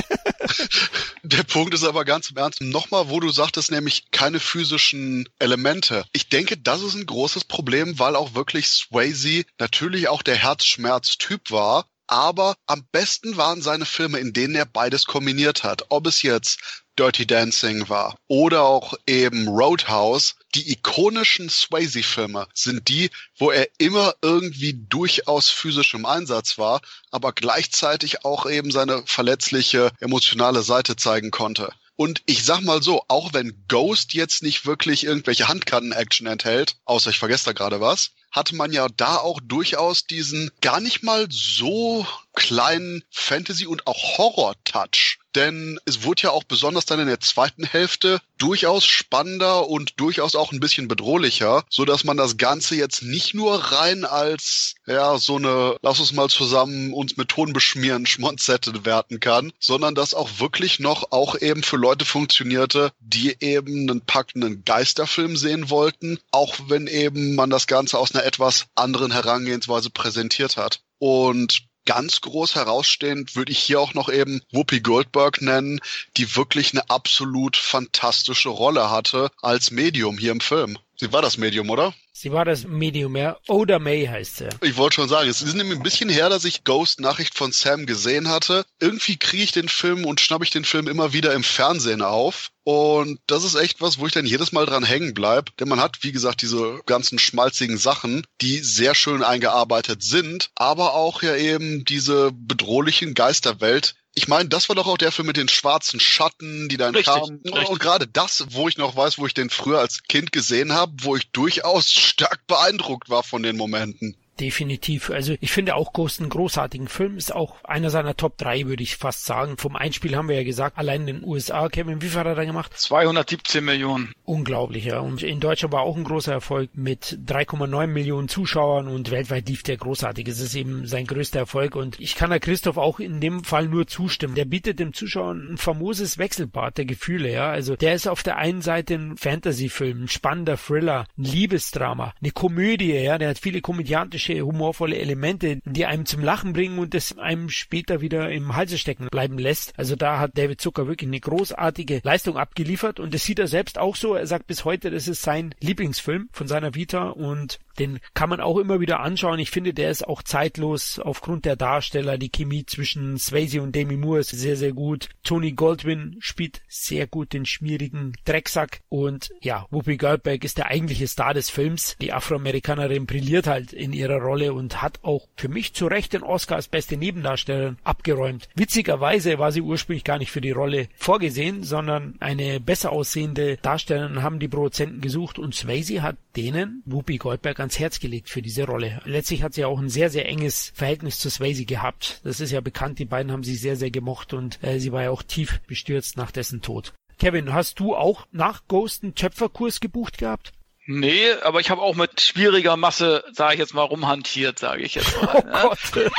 Der 1.23 1.43
Punkt 1.43 1.73
ist 1.73 1.83
aber 1.83 2.05
ganz 2.05 2.29
im 2.29 2.37
Ernst. 2.37 2.61
Nochmal, 2.61 3.09
wo 3.09 3.19
du 3.19 3.29
sagtest, 3.29 3.71
nämlich 3.71 4.11
keine 4.11 4.39
physischen 4.39 5.29
Elemente. 5.39 6.05
Ich 6.13 6.29
denke, 6.29 6.57
das 6.57 6.81
ist 6.81 6.95
ein 6.95 7.05
großes 7.05 7.45
Problem, 7.45 7.99
weil 7.99 8.15
auch 8.15 8.33
wirklich 8.33 8.67
Swayze 8.67 9.43
natürlich 9.59 10.07
auch 10.07 10.23
der 10.23 10.35
Herzschmerz-Typ 10.35 11.51
war. 11.51 11.85
Aber 12.11 12.55
am 12.67 12.83
besten 12.91 13.37
waren 13.37 13.61
seine 13.61 13.85
Filme, 13.85 14.19
in 14.19 14.33
denen 14.33 14.53
er 14.53 14.65
beides 14.65 15.05
kombiniert 15.05 15.63
hat. 15.63 15.85
Ob 15.87 16.07
es 16.07 16.23
jetzt 16.23 16.59
Dirty 16.99 17.25
Dancing 17.25 17.87
war 17.87 18.17
oder 18.27 18.63
auch 18.63 18.93
eben 19.07 19.47
Roadhouse. 19.47 20.35
Die 20.53 20.73
ikonischen 20.73 21.49
Swayze-Filme 21.49 22.47
sind 22.53 22.89
die, 22.89 23.11
wo 23.37 23.49
er 23.49 23.69
immer 23.77 24.13
irgendwie 24.21 24.73
durchaus 24.89 25.47
physisch 25.47 25.93
im 25.93 26.05
Einsatz 26.05 26.57
war, 26.57 26.81
aber 27.11 27.31
gleichzeitig 27.31 28.25
auch 28.25 28.45
eben 28.45 28.71
seine 28.71 29.03
verletzliche 29.05 29.91
emotionale 30.01 30.63
Seite 30.63 30.97
zeigen 30.97 31.31
konnte. 31.31 31.71
Und 31.95 32.23
ich 32.25 32.43
sag 32.43 32.59
mal 32.61 32.83
so, 32.83 33.05
auch 33.07 33.31
wenn 33.31 33.63
Ghost 33.69 34.13
jetzt 34.13 34.43
nicht 34.43 34.65
wirklich 34.65 35.05
irgendwelche 35.05 35.47
Handkanten-Action 35.47 36.27
enthält, 36.27 36.75
außer 36.83 37.09
ich 37.09 37.19
vergesse 37.19 37.45
da 37.45 37.51
gerade 37.53 37.79
was, 37.79 38.11
hatte 38.31 38.55
man 38.55 38.71
ja 38.71 38.87
da 38.89 39.17
auch 39.17 39.39
durchaus 39.43 40.05
diesen 40.05 40.51
gar 40.61 40.79
nicht 40.79 41.03
mal 41.03 41.27
so 41.29 42.05
kleinen 42.33 43.03
Fantasy- 43.11 43.67
und 43.67 43.87
auch 43.87 44.17
Horror-Touch. 44.17 45.19
Denn 45.35 45.79
es 45.85 46.03
wurde 46.03 46.23
ja 46.23 46.31
auch 46.31 46.43
besonders 46.43 46.85
dann 46.85 46.99
in 46.99 47.07
der 47.07 47.19
zweiten 47.19 47.63
Hälfte 47.63 48.19
durchaus 48.37 48.85
spannender 48.85 49.67
und 49.67 49.99
durchaus 49.99 50.35
auch 50.35 50.51
ein 50.51 50.59
bisschen 50.59 50.87
bedrohlicher, 50.87 51.63
so 51.69 51.85
dass 51.85 52.03
man 52.03 52.17
das 52.17 52.37
Ganze 52.37 52.75
jetzt 52.75 53.03
nicht 53.03 53.33
nur 53.33 53.55
rein 53.55 54.03
als, 54.03 54.75
ja, 54.87 55.17
so 55.17 55.35
eine, 55.37 55.77
lass 55.81 55.99
uns 55.99 56.11
mal 56.11 56.29
zusammen 56.29 56.93
uns 56.93 57.17
mit 57.17 57.29
Ton 57.29 57.53
beschmieren, 57.53 58.05
Schmonzette 58.05 58.85
werten 58.85 59.19
kann, 59.19 59.53
sondern 59.59 59.95
das 59.95 60.13
auch 60.13 60.29
wirklich 60.39 60.79
noch 60.79 61.11
auch 61.11 61.39
eben 61.39 61.63
für 61.63 61.77
Leute 61.77 62.03
funktionierte, 62.03 62.91
die 62.99 63.37
eben 63.39 63.89
einen 63.89 64.01
packenden 64.01 64.65
Geisterfilm 64.65 65.37
sehen 65.37 65.69
wollten, 65.69 66.19
auch 66.31 66.55
wenn 66.67 66.87
eben 66.87 67.35
man 67.35 67.49
das 67.49 67.67
Ganze 67.67 67.97
aus 67.99 68.13
einer 68.13 68.25
etwas 68.25 68.65
anderen 68.75 69.11
Herangehensweise 69.11 69.89
präsentiert 69.89 70.57
hat. 70.57 70.81
Und 70.97 71.70
ganz 71.85 72.21
groß 72.21 72.55
herausstehend 72.55 73.35
würde 73.35 73.51
ich 73.51 73.59
hier 73.59 73.79
auch 73.79 73.93
noch 73.93 74.09
eben 74.09 74.41
Whoopi 74.51 74.81
Goldberg 74.81 75.41
nennen, 75.41 75.79
die 76.17 76.35
wirklich 76.35 76.73
eine 76.73 76.89
absolut 76.89 77.57
fantastische 77.57 78.49
Rolle 78.49 78.89
hatte 78.89 79.31
als 79.41 79.71
Medium 79.71 80.17
hier 80.17 80.31
im 80.31 80.41
Film. 80.41 80.77
Sie 80.95 81.11
war 81.11 81.21
das 81.21 81.37
Medium, 81.37 81.69
oder? 81.69 81.93
Sie 82.13 82.31
war 82.31 82.43
das 82.43 82.65
Medium, 82.65 83.15
ja. 83.15 83.37
Oda 83.47 83.79
May 83.79 84.05
heißt 84.05 84.37
sie. 84.37 84.49
Ich 84.61 84.75
wollte 84.75 84.95
schon 84.95 85.09
sagen, 85.09 85.29
es 85.29 85.41
ist 85.41 85.55
nämlich 85.55 85.79
ein 85.79 85.83
bisschen 85.83 86.09
her, 86.09 86.29
dass 86.29 86.43
ich 86.43 86.65
Ghost 86.65 86.99
Nachricht 86.99 87.35
von 87.35 87.51
Sam 87.51 87.85
gesehen 87.85 88.27
hatte. 88.27 88.65
Irgendwie 88.79 89.17
kriege 89.17 89.43
ich 89.43 89.53
den 89.53 89.69
Film 89.69 90.05
und 90.05 90.19
schnapp 90.19 90.43
ich 90.43 90.49
den 90.49 90.65
Film 90.65 90.87
immer 90.87 91.13
wieder 91.13 91.33
im 91.33 91.43
Fernsehen 91.43 92.01
auf. 92.01 92.51
Und 92.63 93.19
das 93.27 93.43
ist 93.43 93.55
echt 93.55 93.81
was, 93.81 93.97
wo 93.97 94.05
ich 94.05 94.13
dann 94.13 94.25
jedes 94.25 94.51
Mal 94.51 94.65
dran 94.65 94.83
hängen 94.83 95.13
bleib. 95.13 95.55
Denn 95.57 95.69
man 95.69 95.79
hat, 95.79 95.99
wie 96.03 96.11
gesagt, 96.11 96.41
diese 96.41 96.81
ganzen 96.85 97.17
schmalzigen 97.17 97.77
Sachen, 97.77 98.25
die 98.41 98.59
sehr 98.59 98.93
schön 98.93 99.23
eingearbeitet 99.23 100.03
sind, 100.03 100.51
aber 100.55 100.93
auch 100.93 101.23
ja 101.23 101.35
eben 101.35 101.85
diese 101.85 102.31
bedrohlichen 102.33 103.13
Geisterwelt, 103.13 103.95
ich 104.13 104.27
meine, 104.27 104.49
das 104.49 104.67
war 104.67 104.75
doch 104.75 104.87
auch 104.87 104.97
der 104.97 105.11
Film 105.11 105.27
mit 105.27 105.37
den 105.37 105.47
schwarzen 105.47 105.99
Schatten, 105.99 106.67
die 106.67 106.77
dann 106.77 106.93
Richtig, 106.95 107.13
kamen. 107.13 107.41
richtig. 107.45 107.69
Und 107.69 107.79
gerade 107.79 108.07
das, 108.07 108.45
wo 108.49 108.67
ich 108.67 108.77
noch 108.77 108.95
weiß, 108.95 109.17
wo 109.17 109.25
ich 109.25 109.33
den 109.33 109.49
früher 109.49 109.79
als 109.79 110.03
Kind 110.03 110.31
gesehen 110.31 110.73
habe, 110.73 110.91
wo 111.01 111.15
ich 111.15 111.31
durchaus 111.31 111.91
stark 111.91 112.45
beeindruckt 112.47 113.09
war 113.09 113.23
von 113.23 113.41
den 113.41 113.55
Momenten. 113.55 114.17
Definitiv. 114.41 115.11
Also 115.11 115.35
ich 115.39 115.51
finde 115.51 115.75
auch 115.75 115.93
Ghost 115.93 116.19
einen 116.19 116.29
großartigen 116.29 116.87
Film. 116.87 117.15
Ist 117.15 117.33
auch 117.33 117.63
einer 117.63 117.91
seiner 117.91 118.17
Top 118.17 118.39
3, 118.39 118.65
würde 118.65 118.81
ich 118.81 118.97
fast 118.97 119.25
sagen. 119.25 119.57
Vom 119.57 119.75
Einspiel 119.75 120.15
haben 120.15 120.29
wir 120.29 120.35
ja 120.35 120.43
gesagt, 120.43 120.79
allein 120.79 121.01
in 121.01 121.19
den 121.19 121.23
USA, 121.23 121.69
Kevin, 121.69 122.01
wie 122.01 122.07
viel 122.07 122.19
hat 122.19 122.25
er 122.25 122.33
da 122.33 122.43
gemacht? 122.43 122.71
217 122.75 123.63
Millionen. 123.63 124.13
Unglaublich, 124.25 124.85
ja. 124.85 124.99
Und 124.99 125.21
in 125.21 125.39
Deutschland 125.39 125.73
war 125.73 125.81
auch 125.81 125.95
ein 125.95 126.05
großer 126.05 126.31
Erfolg 126.31 126.71
mit 126.73 127.19
3,9 127.27 127.85
Millionen 127.85 128.29
Zuschauern 128.29 128.87
und 128.87 129.11
weltweit 129.11 129.47
lief 129.47 129.61
der 129.61 129.77
großartig. 129.77 130.27
Es 130.27 130.39
ist 130.39 130.55
eben 130.55 130.87
sein 130.87 131.05
größter 131.05 131.37
Erfolg 131.37 131.75
und 131.75 131.99
ich 131.99 132.15
kann 132.15 132.31
da 132.31 132.39
Christoph 132.39 132.77
auch 132.77 132.99
in 132.99 133.21
dem 133.21 133.43
Fall 133.43 133.67
nur 133.67 133.85
zustimmen. 133.85 134.33
Der 134.33 134.45
bietet 134.45 134.79
dem 134.79 134.93
Zuschauer 134.93 135.35
ein 135.35 135.57
famoses 135.57 136.17
Wechselbad 136.17 136.79
der 136.79 136.85
Gefühle, 136.85 137.31
ja. 137.31 137.51
Also 137.51 137.75
der 137.75 137.93
ist 137.93 138.07
auf 138.07 138.23
der 138.23 138.37
einen 138.37 138.63
Seite 138.63 138.95
ein 138.95 139.17
Fantasy-Film, 139.17 140.05
ein 140.05 140.07
spannender 140.07 140.57
Thriller, 140.57 141.05
ein 141.15 141.25
Liebesdrama, 141.25 142.15
eine 142.19 142.31
Komödie, 142.31 142.93
ja. 142.93 143.19
Der 143.19 143.29
hat 143.29 143.37
viele 143.37 143.61
komödiantische, 143.61 144.30
humorvolle 144.39 144.97
Elemente, 144.97 145.59
die 145.65 145.85
einem 145.85 146.05
zum 146.05 146.23
Lachen 146.23 146.53
bringen 146.53 146.79
und 146.79 146.93
das 146.93 147.17
einem 147.17 147.49
später 147.49 148.01
wieder 148.01 148.31
im 148.31 148.55
Halse 148.55 148.77
stecken 148.77 149.07
bleiben 149.11 149.37
lässt. 149.37 149.77
Also 149.77 149.95
da 149.95 150.19
hat 150.19 150.37
David 150.37 150.61
Zucker 150.61 150.87
wirklich 150.87 151.09
eine 151.09 151.19
großartige 151.19 152.01
Leistung 152.03 152.37
abgeliefert 152.37 152.99
und 152.99 153.13
das 153.13 153.23
sieht 153.23 153.39
er 153.39 153.47
selbst 153.47 153.77
auch 153.77 153.95
so. 153.95 154.15
Er 154.15 154.27
sagt 154.27 154.47
bis 154.47 154.65
heute, 154.65 154.91
das 154.91 155.07
ist 155.07 155.21
sein 155.21 155.53
Lieblingsfilm 155.59 156.29
von 156.31 156.47
seiner 156.47 156.75
Vita 156.75 157.09
und 157.09 157.59
den 157.81 157.99
kann 158.13 158.29
man 158.29 158.39
auch 158.39 158.59
immer 158.59 158.79
wieder 158.79 158.99
anschauen. 158.99 159.39
Ich 159.39 159.49
finde, 159.49 159.73
der 159.73 159.89
ist 159.89 160.07
auch 160.07 160.21
zeitlos 160.21 160.99
aufgrund 160.99 161.45
der 161.45 161.55
Darsteller. 161.55 162.19
Die 162.19 162.29
Chemie 162.29 162.65
zwischen 162.65 163.17
Swayze 163.17 163.61
und 163.61 163.75
Demi 163.75 163.97
Moore 163.97 164.19
ist 164.19 164.29
sehr, 164.29 164.55
sehr 164.55 164.71
gut. 164.71 165.09
Tony 165.23 165.53
Goldwyn 165.53 166.17
spielt 166.19 166.61
sehr 166.67 167.07
gut 167.07 167.33
den 167.33 167.47
schmierigen 167.47 168.13
Drecksack. 168.25 168.81
Und 168.89 169.31
ja, 169.41 169.65
Whoopi 169.71 169.97
Goldberg 169.97 170.43
ist 170.43 170.59
der 170.59 170.67
eigentliche 170.67 171.07
Star 171.07 171.33
des 171.33 171.49
Films. 171.49 171.95
Die 172.01 172.13
Afroamerikanerin 172.13 173.07
brilliert 173.07 173.47
halt 173.47 173.73
in 173.73 173.93
ihrer 173.93 174.21
Rolle 174.21 174.53
und 174.53 174.83
hat 174.83 174.99
auch 175.01 175.27
für 175.35 175.49
mich 175.49 175.73
zu 175.73 175.87
Recht 175.87 176.13
den 176.13 176.23
Oscar 176.23 176.57
als 176.57 176.67
beste 176.67 176.97
Nebendarstellerin 176.97 177.77
abgeräumt. 177.83 178.47
Witzigerweise 178.53 179.39
war 179.39 179.51
sie 179.51 179.61
ursprünglich 179.61 180.03
gar 180.03 180.19
nicht 180.19 180.31
für 180.31 180.41
die 180.41 180.51
Rolle 180.51 180.87
vorgesehen, 180.95 181.63
sondern 181.63 182.13
eine 182.19 182.59
besser 182.59 182.91
aussehende 182.91 183.57
Darstellerin 183.57 184.21
haben 184.21 184.39
die 184.39 184.47
Produzenten 184.47 185.01
gesucht 185.01 185.39
und 185.39 185.55
Swayze 185.55 186.03
hat 186.03 186.17
denen 186.35 186.83
Whoopi 186.85 187.17
Goldberg 187.17 187.59
ans 187.59 187.70
Herz 187.79 187.99
gelegt 187.99 188.29
für 188.29 188.41
diese 188.41 188.65
Rolle. 188.65 189.01
Letztlich 189.05 189.43
hat 189.43 189.53
sie 189.53 189.65
auch 189.65 189.79
ein 189.79 189.89
sehr, 189.89 190.09
sehr 190.09 190.27
enges 190.27 190.71
Verhältnis 190.75 191.19
zu 191.19 191.29
Swayze 191.29 191.65
gehabt. 191.65 192.21
Das 192.23 192.39
ist 192.39 192.51
ja 192.51 192.61
bekannt, 192.61 192.99
die 192.99 193.05
beiden 193.05 193.31
haben 193.31 193.43
sich 193.43 193.59
sehr, 193.59 193.75
sehr 193.75 193.91
gemocht 193.91 194.33
und 194.33 194.59
äh, 194.63 194.79
sie 194.79 194.91
war 194.91 195.03
ja 195.03 195.09
auch 195.09 195.23
tief 195.23 195.59
bestürzt 195.67 196.17
nach 196.17 196.31
dessen 196.31 196.61
Tod. 196.61 196.93
Kevin, 197.19 197.53
hast 197.53 197.79
du 197.79 197.95
auch 197.95 198.25
nach 198.31 198.67
Ghost 198.67 199.03
einen 199.03 199.15
Töpferkurs 199.15 199.79
gebucht 199.79 200.17
gehabt? 200.17 200.53
Nee, 200.93 201.31
aber 201.43 201.61
ich 201.61 201.69
habe 201.69 201.81
auch 201.81 201.95
mit 201.95 202.19
schwieriger 202.19 202.75
Masse, 202.75 203.23
sage 203.31 203.53
ich 203.53 203.59
jetzt 203.59 203.73
mal, 203.73 203.83
rumhantiert, 203.83 204.59
sage 204.59 204.83
ich 204.83 204.95
jetzt 204.95 205.21
mal. 205.21 205.31
Oh 205.31 205.45
ne? 205.45 205.59
Gott. 205.61 205.79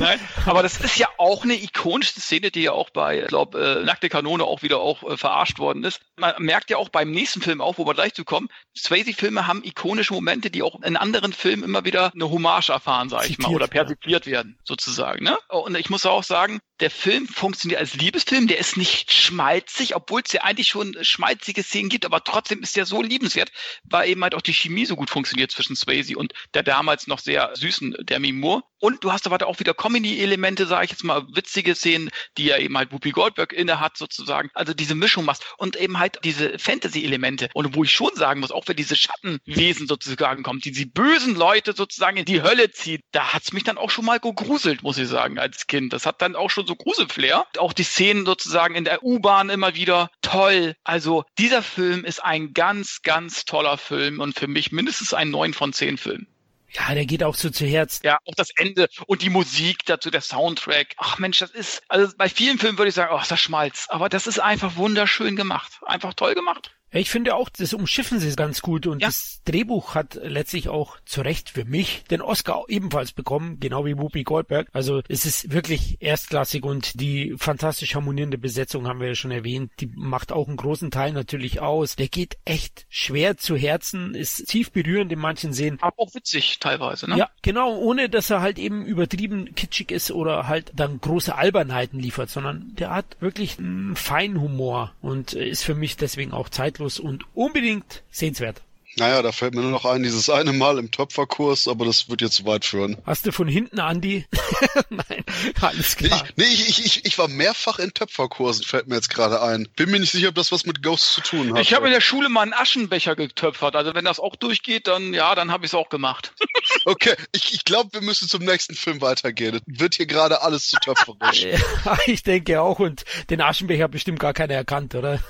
Nein, 0.00 0.20
aber 0.44 0.62
das 0.62 0.80
ist 0.80 0.98
ja 0.98 1.08
auch 1.16 1.44
eine 1.44 1.54
ikonische 1.54 2.20
Szene, 2.20 2.50
die 2.50 2.62
ja 2.62 2.72
auch 2.72 2.90
bei, 2.90 3.20
ich 3.20 3.28
glaube, 3.28 3.80
äh, 3.80 3.84
Nackte 3.84 4.08
Kanone 4.08 4.44
auch 4.44 4.62
wieder 4.62 4.80
auch 4.80 5.02
äh, 5.02 5.16
verarscht 5.16 5.58
worden 5.58 5.84
ist. 5.84 6.00
Man 6.16 6.34
merkt 6.38 6.70
ja 6.70 6.76
auch 6.76 6.90
beim 6.90 7.10
nächsten 7.10 7.40
Film 7.40 7.60
auch, 7.60 7.78
wo 7.78 7.86
wir 7.86 7.94
gleich 7.94 8.12
zu 8.12 8.24
kommen, 8.24 8.48
Swayze-Filme 8.76 9.46
haben 9.46 9.64
ikonische 9.64 10.12
Momente, 10.12 10.50
die 10.50 10.62
auch 10.62 10.82
in 10.82 10.96
anderen 10.96 11.32
Filmen 11.32 11.64
immer 11.64 11.84
wieder 11.84 12.12
eine 12.12 12.28
Hommage 12.28 12.70
erfahren, 12.70 13.08
sage 13.08 13.28
ich 13.28 13.38
mal, 13.38 13.54
oder 13.54 13.68
persifliert 13.68 14.26
werden, 14.26 14.58
sozusagen. 14.64 15.24
Ne? 15.24 15.38
Und 15.48 15.76
ich 15.76 15.88
muss 15.88 16.04
auch 16.04 16.24
sagen, 16.24 16.60
der 16.80 16.90
Film 16.90 17.26
funktioniert 17.26 17.80
als 17.80 17.94
Liebesfilm, 17.94 18.48
der 18.48 18.58
ist 18.58 18.76
nicht 18.76 19.12
schmalzig, 19.12 19.96
obwohl 19.96 20.22
es 20.24 20.32
ja 20.32 20.42
eigentlich 20.42 20.68
schon 20.68 20.96
schmalzig 21.02 21.45
witzige 21.46 21.62
Szenen 21.62 21.88
gibt, 21.88 22.04
aber 22.04 22.24
trotzdem 22.24 22.60
ist 22.62 22.74
der 22.74 22.86
so 22.86 23.02
liebenswert, 23.02 23.52
weil 23.84 24.08
eben 24.08 24.22
halt 24.22 24.34
auch 24.34 24.40
die 24.40 24.52
Chemie 24.52 24.84
so 24.84 24.96
gut 24.96 25.10
funktioniert 25.10 25.52
zwischen 25.52 25.76
Swayze 25.76 26.16
und 26.16 26.32
der 26.54 26.64
damals 26.64 27.06
noch 27.06 27.20
sehr 27.20 27.52
süßen 27.54 27.96
Demi 28.00 28.32
Moore. 28.32 28.62
Und 28.78 29.04
du 29.04 29.12
hast 29.12 29.26
aber 29.26 29.46
auch 29.46 29.58
wieder 29.58 29.72
Comedy-Elemente, 29.72 30.66
sage 30.66 30.84
ich 30.84 30.90
jetzt 30.90 31.04
mal, 31.04 31.24
witzige 31.32 31.74
Szenen, 31.74 32.10
die 32.36 32.44
ja 32.44 32.58
eben 32.58 32.76
halt 32.76 32.92
Whoopi 32.92 33.10
Goldberg 33.10 33.52
inne 33.52 33.80
hat 33.80 33.96
sozusagen. 33.96 34.50
Also 34.54 34.74
diese 34.74 34.94
Mischung 34.94 35.24
machst 35.24 35.44
und 35.56 35.76
eben 35.76 35.98
halt 35.98 36.18
diese 36.24 36.58
Fantasy-Elemente. 36.58 37.48
Und 37.54 37.74
wo 37.74 37.84
ich 37.84 37.92
schon 37.92 38.14
sagen 38.14 38.40
muss, 38.40 38.50
auch 38.50 38.68
wenn 38.68 38.76
diese 38.76 38.96
Schattenwesen 38.96 39.86
sozusagen 39.86 40.42
kommen, 40.42 40.60
die 40.60 40.72
die 40.72 40.84
bösen 40.84 41.36
Leute 41.36 41.72
sozusagen 41.74 42.18
in 42.18 42.26
die 42.26 42.42
Hölle 42.42 42.70
zieht, 42.70 43.00
da 43.12 43.32
hat's 43.32 43.52
mich 43.52 43.64
dann 43.64 43.78
auch 43.78 43.90
schon 43.90 44.04
mal 44.04 44.20
gegruselt, 44.20 44.82
muss 44.82 44.98
ich 44.98 45.08
sagen, 45.08 45.38
als 45.38 45.66
Kind. 45.66 45.92
Das 45.92 46.04
hat 46.04 46.20
dann 46.20 46.36
auch 46.36 46.50
schon 46.50 46.66
so 46.66 46.76
Gruselflair. 46.76 47.46
Auch 47.58 47.72
die 47.72 47.82
Szenen 47.82 48.26
sozusagen 48.26 48.74
in 48.74 48.84
der 48.84 49.02
U-Bahn 49.02 49.48
immer 49.48 49.74
wieder 49.74 50.10
toll. 50.26 50.74
Also 50.84 51.24
dieser 51.38 51.62
Film 51.62 52.04
ist 52.04 52.22
ein 52.22 52.52
ganz, 52.52 53.02
ganz 53.02 53.44
toller 53.44 53.78
Film 53.78 54.20
und 54.20 54.38
für 54.38 54.48
mich 54.48 54.72
mindestens 54.72 55.14
ein 55.14 55.30
9 55.30 55.54
von 55.54 55.72
10 55.72 55.98
Film. 55.98 56.26
Ja, 56.70 56.94
der 56.94 57.06
geht 57.06 57.22
auch 57.22 57.34
so 57.34 57.48
zu 57.48 57.64
Herz. 57.64 58.00
Ja, 58.02 58.18
auch 58.26 58.34
das 58.36 58.50
Ende 58.56 58.88
und 59.06 59.22
die 59.22 59.30
Musik 59.30 59.86
dazu, 59.86 60.10
der 60.10 60.20
Soundtrack. 60.20 60.94
Ach 60.98 61.18
Mensch, 61.18 61.38
das 61.38 61.50
ist, 61.50 61.82
also 61.88 62.12
bei 62.18 62.28
vielen 62.28 62.58
Filmen 62.58 62.76
würde 62.76 62.88
ich 62.88 62.94
sagen, 62.94 63.12
ach, 63.14 63.22
ist 63.22 63.30
das 63.30 63.40
Schmalz. 63.40 63.86
Aber 63.88 64.08
das 64.08 64.26
ist 64.26 64.40
einfach 64.40 64.76
wunderschön 64.76 65.36
gemacht. 65.36 65.80
Einfach 65.86 66.12
toll 66.14 66.34
gemacht. 66.34 66.72
Ich 66.92 67.10
finde 67.10 67.34
auch, 67.34 67.48
das 67.48 67.74
umschiffen 67.74 68.20
sie 68.20 68.34
ganz 68.36 68.62
gut 68.62 68.86
und 68.86 69.00
Ja. 69.00 69.08
das 69.08 69.40
Drehbuch 69.44 69.94
hat 69.94 70.18
letztlich 70.22 70.68
auch 70.68 70.96
zu 71.04 71.20
Recht 71.20 71.50
für 71.50 71.64
mich 71.64 72.04
den 72.10 72.20
Oscar 72.22 72.64
ebenfalls 72.68 73.12
bekommen, 73.12 73.58
genau 73.60 73.84
wie 73.84 73.98
Whoopi 73.98 74.22
Goldberg. 74.24 74.68
Also 74.72 75.02
es 75.08 75.26
ist 75.26 75.52
wirklich 75.52 76.00
erstklassig 76.00 76.64
und 76.64 77.00
die 77.00 77.34
fantastisch 77.38 77.94
harmonierende 77.94 78.38
Besetzung 78.38 78.86
haben 78.86 79.00
wir 79.00 79.08
ja 79.08 79.14
schon 79.14 79.30
erwähnt, 79.30 79.72
die 79.80 79.90
macht 79.94 80.32
auch 80.32 80.48
einen 80.48 80.56
großen 80.56 80.90
Teil 80.90 81.12
natürlich 81.12 81.60
aus. 81.60 81.96
Der 81.96 82.08
geht 82.08 82.38
echt 82.44 82.86
schwer 82.88 83.36
zu 83.36 83.56
Herzen, 83.56 84.14
ist 84.14 84.46
tief 84.46 84.70
berührend 84.70 85.12
in 85.12 85.18
manchen 85.18 85.52
Szenen. 85.52 85.78
Aber 85.80 85.98
auch 85.98 86.14
witzig 86.14 86.58
teilweise, 86.60 87.08
ne? 87.10 87.18
Ja, 87.18 87.30
genau, 87.42 87.76
ohne 87.76 88.08
dass 88.08 88.30
er 88.30 88.40
halt 88.40 88.58
eben 88.58 88.84
übertrieben 88.86 89.54
kitschig 89.54 89.90
ist 89.90 90.10
oder 90.10 90.46
halt 90.48 90.72
dann 90.74 91.00
große 91.00 91.34
Albernheiten 91.34 91.98
liefert, 92.00 92.30
sondern 92.30 92.72
der 92.76 92.90
hat 92.90 93.16
wirklich 93.20 93.58
einen 93.58 93.96
feinen 93.96 94.40
Humor 94.40 94.92
und 95.02 95.32
ist 95.32 95.64
für 95.64 95.74
mich 95.74 95.96
deswegen 95.96 96.32
auch 96.32 96.48
zeitlos 96.48 96.85
und 97.00 97.24
unbedingt 97.34 98.02
sehenswert. 98.10 98.62
Naja, 98.98 99.20
da 99.20 99.30
fällt 99.30 99.54
mir 99.54 99.60
nur 99.60 99.70
noch 99.72 99.84
ein, 99.84 100.02
dieses 100.02 100.30
eine 100.30 100.54
Mal 100.54 100.78
im 100.78 100.90
Töpferkurs, 100.90 101.68
aber 101.68 101.84
das 101.84 102.08
wird 102.08 102.22
jetzt 102.22 102.36
zu 102.36 102.46
weit 102.46 102.64
führen. 102.64 102.96
Hast 103.04 103.26
du 103.26 103.30
von 103.32 103.46
hinten, 103.46 103.78
Andi? 103.78 104.24
Nein, 104.88 105.22
alles 105.60 106.00
Nee, 106.00 106.08
klar. 106.08 106.24
ich, 106.24 106.36
nee 106.36 106.44
ich, 106.44 106.68
ich, 106.70 106.86
ich, 106.86 107.04
ich 107.04 107.18
war 107.18 107.28
mehrfach 107.28 107.78
in 107.78 107.92
Töpferkursen, 107.92 108.64
fällt 108.64 108.88
mir 108.88 108.94
jetzt 108.94 109.10
gerade 109.10 109.42
ein. 109.42 109.68
Bin 109.76 109.90
mir 109.90 110.00
nicht 110.00 110.12
sicher, 110.12 110.28
ob 110.30 110.34
das 110.34 110.50
was 110.50 110.64
mit 110.64 110.82
Ghosts 110.82 111.12
zu 111.12 111.20
tun 111.20 111.52
hat. 111.52 111.60
Ich 111.60 111.74
habe 111.74 111.84
in 111.88 111.92
der 111.92 112.00
Schule 112.00 112.30
mal 112.30 112.40
einen 112.40 112.54
Aschenbecher 112.54 113.16
getöpfert. 113.16 113.76
Also 113.76 113.94
wenn 113.94 114.06
das 114.06 114.18
auch 114.18 114.34
durchgeht, 114.34 114.86
dann 114.86 115.12
ja, 115.12 115.34
dann 115.34 115.50
habe 115.50 115.66
ich 115.66 115.72
es 115.72 115.74
auch 115.74 115.90
gemacht. 115.90 116.32
Okay, 116.84 117.14
ich, 117.32 117.52
ich 117.52 117.64
glaube, 117.64 117.92
wir 117.94 118.00
müssen 118.00 118.28
zum 118.28 118.44
nächsten 118.44 118.76
Film 118.76 119.00
weitergehen. 119.00 119.56
Es 119.56 119.62
wird 119.66 119.96
hier 119.96 120.06
gerade 120.06 120.42
alles 120.42 120.68
zu 120.68 120.76
töpferisch. 120.76 121.46
Ich 122.06 122.22
denke 122.22 122.60
auch 122.60 122.78
und 122.78 123.04
den 123.28 123.40
Aschenbecher 123.40 123.84
hat 123.84 123.90
bestimmt 123.90 124.20
gar 124.20 124.32
keiner 124.32 124.54
erkannt, 124.54 124.94
oder? 124.94 125.20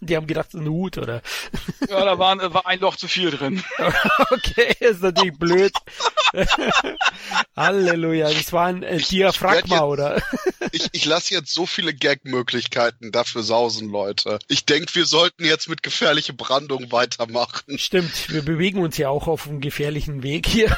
Die 0.00 0.16
haben 0.16 0.26
gedacht, 0.26 0.52
so 0.52 0.58
ein 0.58 0.68
Hut, 0.68 0.96
oder? 0.98 1.22
Ja, 1.88 2.04
da 2.04 2.18
waren, 2.18 2.38
war 2.54 2.66
ein 2.66 2.80
Loch 2.80 2.96
zu 2.96 3.08
viel 3.08 3.30
drin. 3.30 3.62
Okay, 4.30 4.74
ist 4.80 5.02
natürlich 5.02 5.36
blöd. 5.38 5.72
Halleluja, 7.56 8.30
das 8.30 8.52
war 8.52 8.66
ein 8.66 8.82
äh, 8.82 8.98
Diaphragma, 8.98 9.76
jetzt- 9.76 9.82
oder? 9.82 10.22
Ich, 10.70 10.86
ich 10.92 11.04
lasse 11.06 11.32
jetzt 11.32 11.54
so 11.54 11.64
viele 11.64 11.94
Gag-Möglichkeiten 11.94 13.10
dafür 13.10 13.42
sausen, 13.42 13.88
Leute. 13.88 14.38
Ich 14.48 14.66
denke, 14.66 14.94
wir 14.94 15.06
sollten 15.06 15.46
jetzt 15.46 15.66
mit 15.66 15.82
gefährliche 15.82 16.34
Brandung 16.34 16.92
weitermachen. 16.92 17.78
Stimmt, 17.78 18.28
wir 18.30 18.42
bewegen 18.42 18.82
uns 18.82 18.98
ja 18.98 19.08
auch 19.08 19.28
auf 19.28 19.48
einem 19.48 19.62
gefährlichen 19.62 20.22
Weg 20.22 20.46
hier, 20.46 20.76